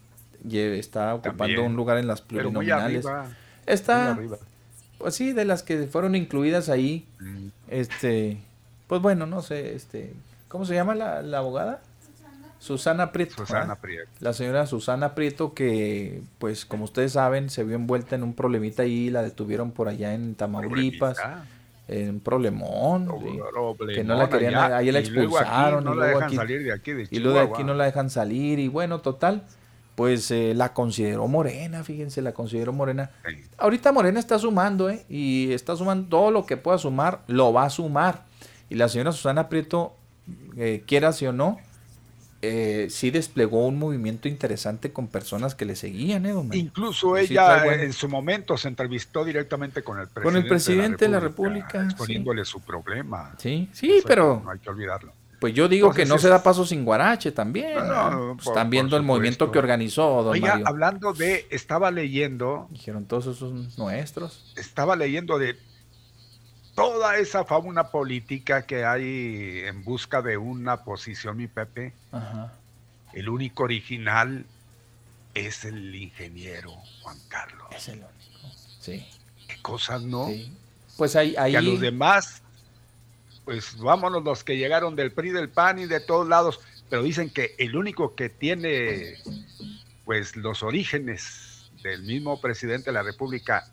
está 0.50 1.16
ocupando 1.16 1.38
También. 1.44 1.62
un 1.66 1.76
lugar 1.78 1.98
en 1.98 2.08
las 2.08 2.22
Pero 2.22 2.50
muy 2.52 2.66
plurinominales. 2.66 3.06
arriba, 3.06 3.26
Está, 3.66 4.04
muy 4.04 4.12
arriba. 4.26 4.38
Pues 4.98 5.16
sí, 5.16 5.34
de 5.34 5.46
las 5.46 5.64
que 5.64 5.88
fueron 5.88 6.16
incluidas 6.16 6.70
ahí, 6.70 7.06
Mm. 7.20 7.48
este, 7.70 8.38
pues 8.88 9.02
bueno, 9.02 9.26
no 9.26 9.42
sé, 9.42 9.76
este, 9.76 10.14
¿cómo 10.48 10.66
se 10.66 10.74
llama 10.76 10.96
la, 10.96 11.22
la 11.22 11.40
abogada? 11.40 11.82
Susana 12.60 13.12
Prieto. 13.12 13.36
Susana. 13.36 13.76
Prieto. 13.76 14.10
La 14.20 14.34
señora 14.34 14.66
Susana 14.66 15.14
Prieto 15.14 15.54
que, 15.54 16.22
pues 16.40 16.66
como 16.66 16.86
ustedes 16.86 17.12
saben, 17.14 17.50
se 17.52 17.64
vio 17.64 17.76
envuelta 17.76 18.16
en 18.16 18.24
un 18.24 18.34
problemita 18.34 18.82
ahí, 18.84 19.10
la 19.12 19.22
detuvieron 19.22 19.72
por 19.72 19.88
allá 19.88 20.14
en 20.16 20.34
Tamaulipas, 20.34 21.18
en 21.88 22.10
un 22.10 22.20
problemón, 22.20 23.08
sí, 23.22 23.94
que 23.94 24.04
no 24.04 24.16
la 24.16 24.28
querían, 24.28 24.56
allá, 24.56 24.78
ahí 24.78 24.92
la 24.92 25.00
y 25.02 25.10
luego 25.10 25.38
aquí 25.38 25.46
expulsaron, 25.46 25.84
no 25.86 25.94
y 25.94 25.98
la 25.98 26.02
luego 26.06 26.16
dejan 26.20 26.28
aquí, 26.30 26.36
salir 26.36 26.64
de 26.64 26.74
aquí, 26.74 26.92
de 26.94 27.08
y 27.12 27.20
luego 27.20 27.38
de 27.40 27.46
aquí 27.46 27.64
no 27.64 27.74
la 27.76 27.86
dejan 27.86 28.10
salir, 28.10 28.60
y 28.60 28.68
bueno, 28.68 29.00
total, 29.02 29.44
pues 29.98 30.30
eh, 30.30 30.54
la 30.56 30.74
consideró 30.74 31.28
Morena, 31.28 31.84
fíjense, 31.84 32.22
la 32.22 32.32
consideró 32.32 32.72
Morena. 32.72 33.10
Ahorita 33.58 33.92
Morena 33.92 34.20
está 34.20 34.38
sumando, 34.38 34.92
¿eh? 34.92 35.04
Y 35.10 35.52
está 35.54 35.76
sumando 35.76 36.08
todo 36.08 36.30
lo 36.30 36.46
que 36.46 36.56
pueda 36.56 36.78
sumar, 36.78 37.24
lo 37.26 37.52
va 37.52 37.64
a 37.64 37.72
sumar. 37.72 38.24
Y 38.70 38.76
la 38.76 38.90
señora 38.90 39.12
Susana 39.12 39.50
Prieto, 39.50 39.96
eh, 40.56 40.84
quiera 40.86 41.14
sí 41.14 41.26
o 41.26 41.34
no, 41.34 41.58
eh, 42.44 42.90
sí 42.92 43.10
desplegó 43.10 43.66
un 43.66 43.80
movimiento 43.80 44.28
interesante 44.28 44.94
con 44.94 45.08
personas 45.08 45.56
que 45.56 45.66
le 45.66 45.76
seguían, 45.76 46.28
¿eh, 46.28 46.32
don? 46.32 46.54
Incluso 46.54 47.16
Sí, 47.18 47.34
ella 47.34 47.66
en 47.74 47.92
su 47.92 48.08
momento 48.08 48.56
se 48.56 48.68
entrevistó 48.68 49.26
directamente 49.26 49.82
con 49.82 50.00
el 50.00 50.10
presidente, 50.10 50.24
Con 50.24 50.36
el 50.36 50.48
presidente 50.48 51.06
de 51.06 51.12
la 51.12 51.20
República, 51.20 51.82
sí. 51.82 51.88
exponiéndole 51.90 52.46
su 52.46 52.60
problema. 52.62 53.34
Sí, 53.40 53.68
sí, 53.74 54.04
pero 54.06 54.44
No 54.46 54.52
hay 54.52 54.60
que 54.60 54.70
olvidarlo. 54.70 55.17
Pues 55.40 55.54
yo 55.54 55.68
digo 55.68 55.94
que 55.94 56.06
no 56.06 56.18
se 56.18 56.30
da 56.30 56.42
paso 56.44 56.66
sin 56.66 56.84
guarache 56.86 57.32
también. 57.32 57.76
No, 57.76 57.84
¿no? 57.86 58.12
no, 58.12 58.34
Pues 58.36 58.46
por- 58.46 58.54
están 58.54 58.70
viendo 58.70 58.98
el 58.98 59.04
movimiento 59.04 59.52
que 59.52 59.60
organizó 59.60 60.24
don 60.24 60.34
Oiga, 60.34 60.50
Mario. 60.54 60.68
hablando 60.68 61.14
de, 61.14 61.48
estaba 61.52 61.92
leyendo, 61.92 62.68
Dijeron 62.72 63.06
todos 63.06 63.28
esos 63.28 63.78
nuestros. 63.78 64.52
estaba 64.58 64.96
leyendo 64.96 65.38
de 65.38 65.58
toda 66.76 67.18
esa 67.18 67.44
fauna 67.44 67.90
política 67.90 68.66
que 68.66 68.86
hay 68.86 69.64
en 69.66 69.84
busca 69.84 70.22
de 70.22 70.38
una 70.38 70.84
posición, 70.84 71.38
mi 71.38 71.48
Pepe. 71.48 71.94
Ajá. 72.12 72.54
El 73.14 73.30
único 73.30 73.64
original 73.64 74.46
es 75.34 75.66
el 75.66 75.94
ingeniero 75.96 76.72
Juan 77.02 77.18
Carlos. 77.30 77.68
Es 77.76 77.88
el 77.90 78.00
único. 78.00 78.56
Sí. 78.80 79.06
Qué 79.48 79.62
cosas, 79.62 80.02
¿no? 80.04 80.28
Pues 80.98 81.16
ahí, 81.16 81.36
ahí 81.38 81.52
Que 81.54 81.58
a 81.58 81.62
los 81.62 81.80
demás, 81.80 82.42
pues 83.48 83.78
vámonos 83.78 84.26
los 84.26 84.44
que 84.44 84.58
llegaron 84.58 84.98
del 84.98 85.14
PRI, 85.14 85.30
del 85.30 85.48
PAN 85.48 85.80
y 85.80 85.86
de 85.86 86.02
todos 86.02 86.28
lados, 86.28 86.60
pero 86.90 87.02
dicen 87.02 87.30
que 87.30 87.56
el 87.58 87.78
único 87.78 88.14
que 88.14 88.28
tiene 88.28 89.16
pues 90.04 90.36
los 90.36 90.64
orígenes 90.64 91.72
del 91.82 92.04
mismo 92.04 92.42
presidente 92.42 92.88
de 92.88 92.92
la 92.92 93.04
República, 93.04 93.66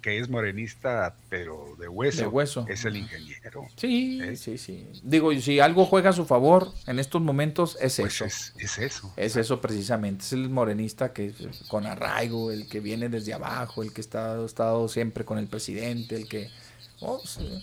que 0.00 0.18
es 0.18 0.28
morenista, 0.28 1.14
pero 1.28 1.76
de 1.78 1.86
hueso, 1.86 2.22
De 2.22 2.26
hueso. 2.26 2.66
es 2.68 2.84
el 2.84 2.96
ingeniero. 2.96 3.68
Sí, 3.76 4.20
sí, 4.34 4.58
sí. 4.58 4.88
Digo, 5.04 5.32
si 5.40 5.60
algo 5.60 5.86
juega 5.86 6.10
a 6.10 6.12
su 6.12 6.24
favor 6.24 6.72
en 6.88 6.98
estos 6.98 7.22
momentos 7.22 7.78
es 7.80 7.98
Pues 8.00 8.14
eso. 8.14 8.24
es, 8.24 8.54
es 8.58 8.78
eso. 8.78 9.12
Es 9.16 9.36
eso 9.36 9.60
precisamente, 9.60 10.24
es 10.24 10.32
el 10.32 10.50
morenista 10.50 11.12
que 11.12 11.26
es 11.26 11.36
con 11.68 11.86
arraigo, 11.86 12.50
el 12.50 12.68
que 12.68 12.80
viene 12.80 13.08
desde 13.08 13.34
abajo, 13.34 13.84
el 13.84 13.92
que 13.92 14.00
está 14.00 14.34
ha 14.34 14.44
estado 14.44 14.88
siempre 14.88 15.24
con 15.24 15.38
el 15.38 15.46
presidente, 15.46 16.16
el 16.16 16.28
que... 16.28 16.50
oh, 16.98 17.20
sí, 17.24 17.62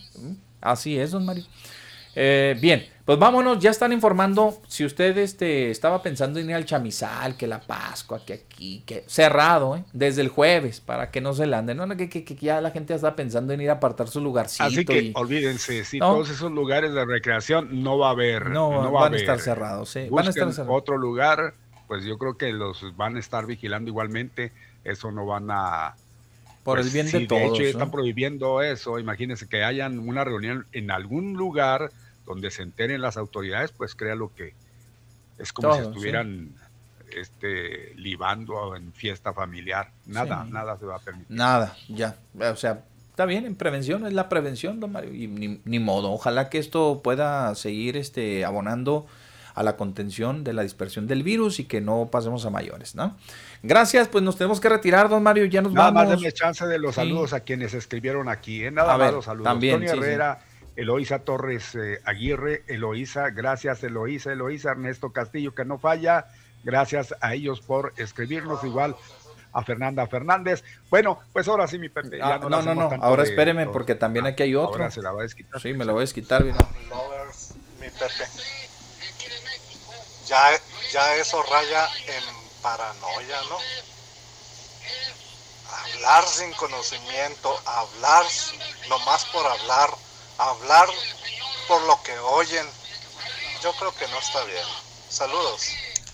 así 0.61 0.97
es, 0.99 1.11
don 1.11 1.25
Mario. 1.25 1.43
Eh, 2.15 2.57
bien, 2.59 2.85
pues 3.05 3.17
vámonos, 3.19 3.59
ya 3.59 3.69
están 3.69 3.93
informando, 3.93 4.59
si 4.67 4.83
usted 4.83 5.15
este, 5.19 5.69
estaba 5.69 6.01
pensando 6.01 6.39
en 6.39 6.49
ir 6.49 6.55
al 6.55 6.65
Chamizal, 6.65 7.37
que 7.37 7.47
la 7.47 7.59
Pascua, 7.61 8.19
que 8.25 8.33
aquí, 8.33 8.83
que 8.85 9.03
cerrado, 9.07 9.77
¿eh? 9.77 9.83
desde 9.93 10.21
el 10.23 10.27
jueves, 10.29 10.81
para 10.81 11.11
que 11.11 11.21
no 11.21 11.33
se 11.33 11.45
le 11.45 11.61
no, 11.61 11.85
no, 11.85 11.95
que, 11.95 12.09
que- 12.09 12.25
que 12.25 12.35
ya 12.35 12.61
la 12.61 12.71
gente 12.71 12.93
está 12.95 13.15
pensando 13.15 13.53
en 13.53 13.61
ir 13.61 13.69
a 13.69 13.73
apartar 13.73 14.07
su 14.07 14.19
lugarcito. 14.21 14.63
Así 14.63 14.83
que 14.85 15.01
y- 15.01 15.11
olvídense, 15.15 15.85
si 15.85 15.99
No. 15.99 16.13
todos 16.13 16.29
esos 16.31 16.51
lugares 16.51 16.93
de 16.93 17.05
recreación 17.05 17.83
no 17.83 17.97
va 17.99 18.07
a 18.09 18.11
haber. 18.11 18.49
No, 18.49 18.71
no 18.71 18.91
va 18.91 19.01
van 19.01 19.03
a 19.03 19.07
haber. 19.07 19.19
estar 19.21 19.39
cerrados, 19.39 19.89
sí, 19.91 20.07
van 20.09 20.25
a 20.25 20.29
estar 20.31 20.51
cerrados. 20.51 20.75
otro 20.81 20.97
lugar, 20.97 21.53
pues 21.87 22.03
yo 22.03 22.17
creo 22.17 22.37
que 22.37 22.51
los 22.51 22.83
van 22.97 23.15
a 23.15 23.19
estar 23.19 23.45
vigilando 23.45 23.89
igualmente. 23.89 24.51
Eso 24.83 25.11
no 25.11 25.25
van 25.25 25.49
a. 25.51 25.95
Por 26.63 26.77
pues, 26.77 26.87
el 26.87 26.93
bien 26.93 27.07
si 27.07 27.19
de 27.19 27.27
todos. 27.27 27.41
hecho 27.41 27.61
¿no? 27.63 27.67
están 27.67 27.91
prohibiendo 27.91 28.61
eso. 28.61 28.99
Imagínense 28.99 29.47
que 29.47 29.63
hayan 29.63 29.99
una 29.99 30.23
reunión 30.23 30.65
en 30.71 30.91
algún 30.91 31.33
lugar 31.33 31.91
donde 32.25 32.51
se 32.51 32.61
enteren 32.63 33.01
las 33.01 33.17
autoridades, 33.17 33.71
pues 33.71 33.95
créalo 33.95 34.31
que 34.35 34.53
es 35.37 35.53
como 35.53 35.73
si 35.73 35.81
sí. 35.81 35.87
estuvieran 35.87 36.49
este 37.15 37.93
libando 37.95 38.75
en 38.75 38.93
fiesta 38.93 39.33
familiar. 39.33 39.91
Nada, 40.05 40.43
Sí. 40.45 40.51
nada 40.51 40.77
se 40.77 40.85
va 40.85 40.97
a 40.97 40.99
permitir. 40.99 41.35
Nada, 41.35 41.75
ya. 41.87 42.17
O 42.39 42.55
sea, 42.55 42.83
está 43.09 43.25
bien, 43.25 43.45
en 43.45 43.55
prevención, 43.55 44.05
es 44.05 44.13
la 44.13 44.29
prevención, 44.29 44.79
don 44.79 44.91
Mario. 44.91 45.13
Y 45.13 45.27
ni, 45.27 45.61
ni 45.65 45.79
modo. 45.79 46.11
Ojalá 46.11 46.49
que 46.49 46.59
esto 46.59 47.01
pueda 47.03 47.55
seguir 47.55 47.97
este, 47.97 48.45
abonando 48.45 49.07
a 49.55 49.63
la 49.63 49.75
contención 49.75 50.43
de 50.43 50.53
la 50.53 50.61
dispersión 50.61 51.07
del 51.07 51.23
virus 51.23 51.59
y 51.59 51.65
que 51.65 51.81
no 51.81 52.09
pasemos 52.11 52.45
a 52.45 52.49
mayores, 52.49 52.95
¿no? 52.95 53.17
Gracias, 53.61 54.07
pues 54.07 54.23
nos 54.23 54.37
tenemos 54.37 54.59
que 54.59 54.69
retirar, 54.69 55.09
don 55.09 55.21
Mario. 55.21 55.45
Ya 55.45 55.61
nos 55.61 55.73
Nada 55.73 55.91
vamos. 55.91 56.09
más 56.11 56.19
denme 56.19 56.31
chance 56.31 56.65
de 56.65 56.79
los 56.79 56.95
Sí. 56.95 57.01
saludos 57.01 57.33
a 57.33 57.41
quienes 57.41 57.73
escribieron 57.73 58.29
aquí. 58.29 58.63
¿eh? 58.63 58.71
Nada 58.71 58.93
A 58.93 58.97
más 58.97 59.07
ver, 59.07 59.13
los 59.15 59.25
saludos. 59.25 59.45
también, 59.45 59.75
Tony 59.77 59.87
sí, 59.87 59.93
sí. 59.93 59.99
Herrera, 59.99 60.39
Eloísa 60.75 61.19
Torres 61.19 61.75
eh, 61.75 61.99
Aguirre, 62.05 62.63
Eloísa, 62.67 63.29
gracias 63.31 63.83
Eloísa, 63.83 64.31
Eloísa, 64.31 64.71
Ernesto 64.71 65.11
Castillo, 65.11 65.53
que 65.53 65.65
no 65.65 65.77
falla, 65.77 66.27
gracias 66.63 67.13
a 67.19 67.33
ellos 67.33 67.59
por 67.59 67.93
escribirnos 67.97 68.63
igual 68.63 68.95
a 69.51 69.63
Fernanda 69.63 70.07
Fernández. 70.07 70.63
Bueno, 70.89 71.19
pues 71.33 71.47
ahora 71.49 71.67
sí, 71.67 71.79
mi 71.79 71.89
Pepe. 71.89 72.19
Ah, 72.21 72.39
no, 72.41 72.49
no, 72.61 72.75
no, 72.75 72.89
ahora 73.01 73.23
espéreme, 73.23 73.65
porque 73.67 73.95
también 73.95 74.25
aquí 74.25 74.43
hay 74.43 74.55
otro. 74.55 74.75
Ahora 74.83 74.91
se 74.91 75.01
la 75.01 75.11
va 75.11 75.19
a 75.21 75.23
desquitar. 75.23 75.59
Sí, 75.59 75.73
me 75.73 75.83
la 75.83 75.91
voy 75.91 75.99
a 75.99 76.03
desquitar. 76.03 76.43
Mira. 76.45 76.55
mi 77.81 77.87
Pepe. 77.89 78.25
Ya, 80.27 80.37
ya 80.93 81.15
eso 81.15 81.41
raya 81.43 81.87
en 82.07 82.38
paranoia, 82.61 83.41
¿no? 83.43 83.57
Hablar 85.71 86.27
sin 86.27 86.51
conocimiento, 86.53 87.61
hablar 87.65 88.25
nomás 88.87 89.25
por 89.25 89.45
hablar, 89.45 89.93
hablar 90.37 90.89
por 91.67 91.81
lo 91.83 92.01
que 92.03 92.17
oyen, 92.19 92.67
yo 93.61 93.73
creo 93.73 93.93
que 93.95 94.07
no 94.07 94.19
está 94.19 94.43
bien. 94.45 94.65
Saludos. 95.09 95.61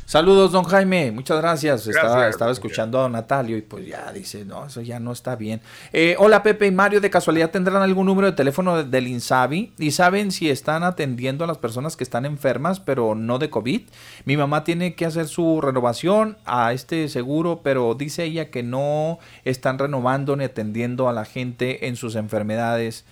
Saludos, 0.08 0.52
don 0.52 0.66
Jaime. 0.66 1.12
Muchas 1.12 1.42
gracias. 1.42 1.88
estaba, 1.88 2.28
estaba 2.28 2.52
escuchando 2.52 3.00
a 3.00 3.02
don 3.02 3.14
Natalio 3.14 3.58
y 3.58 3.64
pues 3.64 3.88
ya 3.88 4.12
dice, 4.14 4.46
no, 4.46 4.68
eso 4.68 4.82
ya 4.82 5.00
no 5.00 5.12
está 5.12 5.36
bien. 5.36 5.62
Eh, 5.94 6.16
hola, 6.20 6.44
Pepe 6.44 6.68
y 6.68 6.72
Mario. 6.72 7.02
¿De 7.02 7.10
casualidad 7.10 7.50
tendrán 7.50 7.82
algún 7.82 8.06
número 8.06 8.28
de 8.28 8.34
teléfono 8.34 8.84
del 8.84 9.08
INSABI? 9.08 9.74
¿Y 9.80 9.92
saben 9.92 10.32
si 10.32 10.52
están 10.52 10.84
atendiendo 10.84 11.44
a 11.44 11.48
las 11.48 11.58
personas 11.58 11.98
que 11.98 12.04
están 12.04 12.28
enfermas, 12.28 12.80
pero 12.80 13.16
no 13.16 13.40
de 13.40 13.50
COVID? 13.50 13.82
Mi 14.26 14.38
mamá 14.38 14.64
tiene 14.64 14.94
que 14.94 15.08
hacer 15.08 15.28
su 15.28 15.60
renovación 15.60 16.38
a 16.46 16.72
este 16.72 17.10
seguro, 17.10 17.62
pero 17.64 17.96
dice 17.96 18.26
ella 18.26 18.52
que 18.52 18.62
no 18.62 19.18
están 19.44 19.80
renovando 19.80 20.36
ni 20.36 20.44
atendiendo 20.44 21.10
a 21.10 21.14
la 21.14 21.26
gente 21.26 21.88
en 21.88 21.96
sus 21.96 22.16
enfermedades. 22.16 23.06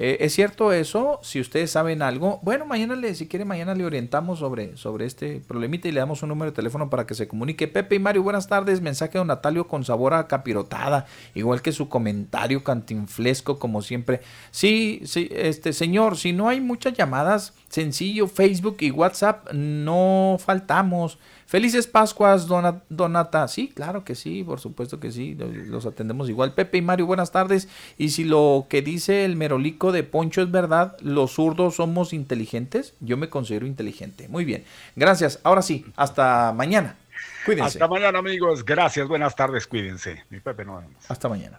Eh, 0.00 0.18
¿Es 0.20 0.32
cierto 0.32 0.72
eso? 0.72 1.18
Si 1.24 1.40
ustedes 1.40 1.72
saben 1.72 2.02
algo, 2.02 2.38
bueno, 2.44 2.64
mañana 2.64 2.94
le, 2.94 3.16
si 3.16 3.26
quiere, 3.26 3.44
mañana 3.44 3.74
le 3.74 3.84
orientamos 3.84 4.38
sobre, 4.38 4.76
sobre 4.76 5.06
este 5.06 5.40
problemita 5.40 5.88
y 5.88 5.92
le 5.92 5.98
damos 5.98 6.22
un 6.22 6.28
número 6.28 6.52
de 6.52 6.54
teléfono 6.54 6.88
para 6.88 7.04
que 7.04 7.16
se 7.16 7.26
comunique. 7.26 7.66
Pepe 7.66 7.96
y 7.96 7.98
Mario, 7.98 8.22
buenas 8.22 8.46
tardes. 8.46 8.80
Mensaje 8.80 9.14
de 9.14 9.18
don 9.18 9.26
Natalio 9.26 9.66
con 9.66 9.84
sabor 9.84 10.14
a 10.14 10.28
capirotada, 10.28 11.06
igual 11.34 11.62
que 11.62 11.72
su 11.72 11.88
comentario 11.88 12.62
cantinflesco, 12.62 13.58
como 13.58 13.82
siempre. 13.82 14.20
Sí, 14.52 15.02
sí, 15.04 15.28
este 15.32 15.72
señor, 15.72 16.16
si 16.16 16.32
no 16.32 16.48
hay 16.48 16.60
muchas 16.60 16.92
llamadas, 16.92 17.54
sencillo, 17.68 18.28
Facebook 18.28 18.76
y 18.78 18.92
WhatsApp, 18.92 19.52
no 19.52 20.36
faltamos. 20.38 21.18
Felices 21.48 21.86
Pascuas, 21.86 22.46
Donata. 22.46 23.48
Sí, 23.48 23.72
claro 23.74 24.04
que 24.04 24.14
sí, 24.14 24.44
por 24.44 24.60
supuesto 24.60 25.00
que 25.00 25.10
sí, 25.10 25.34
los 25.34 25.86
atendemos 25.86 26.28
igual. 26.28 26.52
Pepe 26.52 26.76
y 26.76 26.82
Mario, 26.82 27.06
buenas 27.06 27.32
tardes. 27.32 27.70
Y 27.96 28.10
si 28.10 28.24
lo 28.24 28.66
que 28.68 28.82
dice 28.82 29.24
el 29.24 29.34
merolico 29.34 29.90
de 29.90 30.02
Poncho 30.02 30.42
es 30.42 30.50
verdad, 30.50 30.98
los 31.00 31.32
zurdos 31.32 31.76
somos 31.76 32.12
inteligentes, 32.12 32.92
yo 33.00 33.16
me 33.16 33.30
considero 33.30 33.66
inteligente. 33.66 34.28
Muy 34.28 34.44
bien, 34.44 34.62
gracias. 34.94 35.40
Ahora 35.42 35.62
sí, 35.62 35.86
hasta 35.96 36.52
mañana. 36.52 36.96
Cuídense. 37.46 37.78
Hasta 37.78 37.88
mañana, 37.88 38.18
amigos. 38.18 38.62
Gracias, 38.62 39.08
buenas 39.08 39.34
tardes, 39.34 39.66
cuídense. 39.66 40.24
Mi 40.28 40.40
Pepe, 40.40 40.66
no 40.66 40.82
Hasta 41.08 41.30
mañana. 41.30 41.58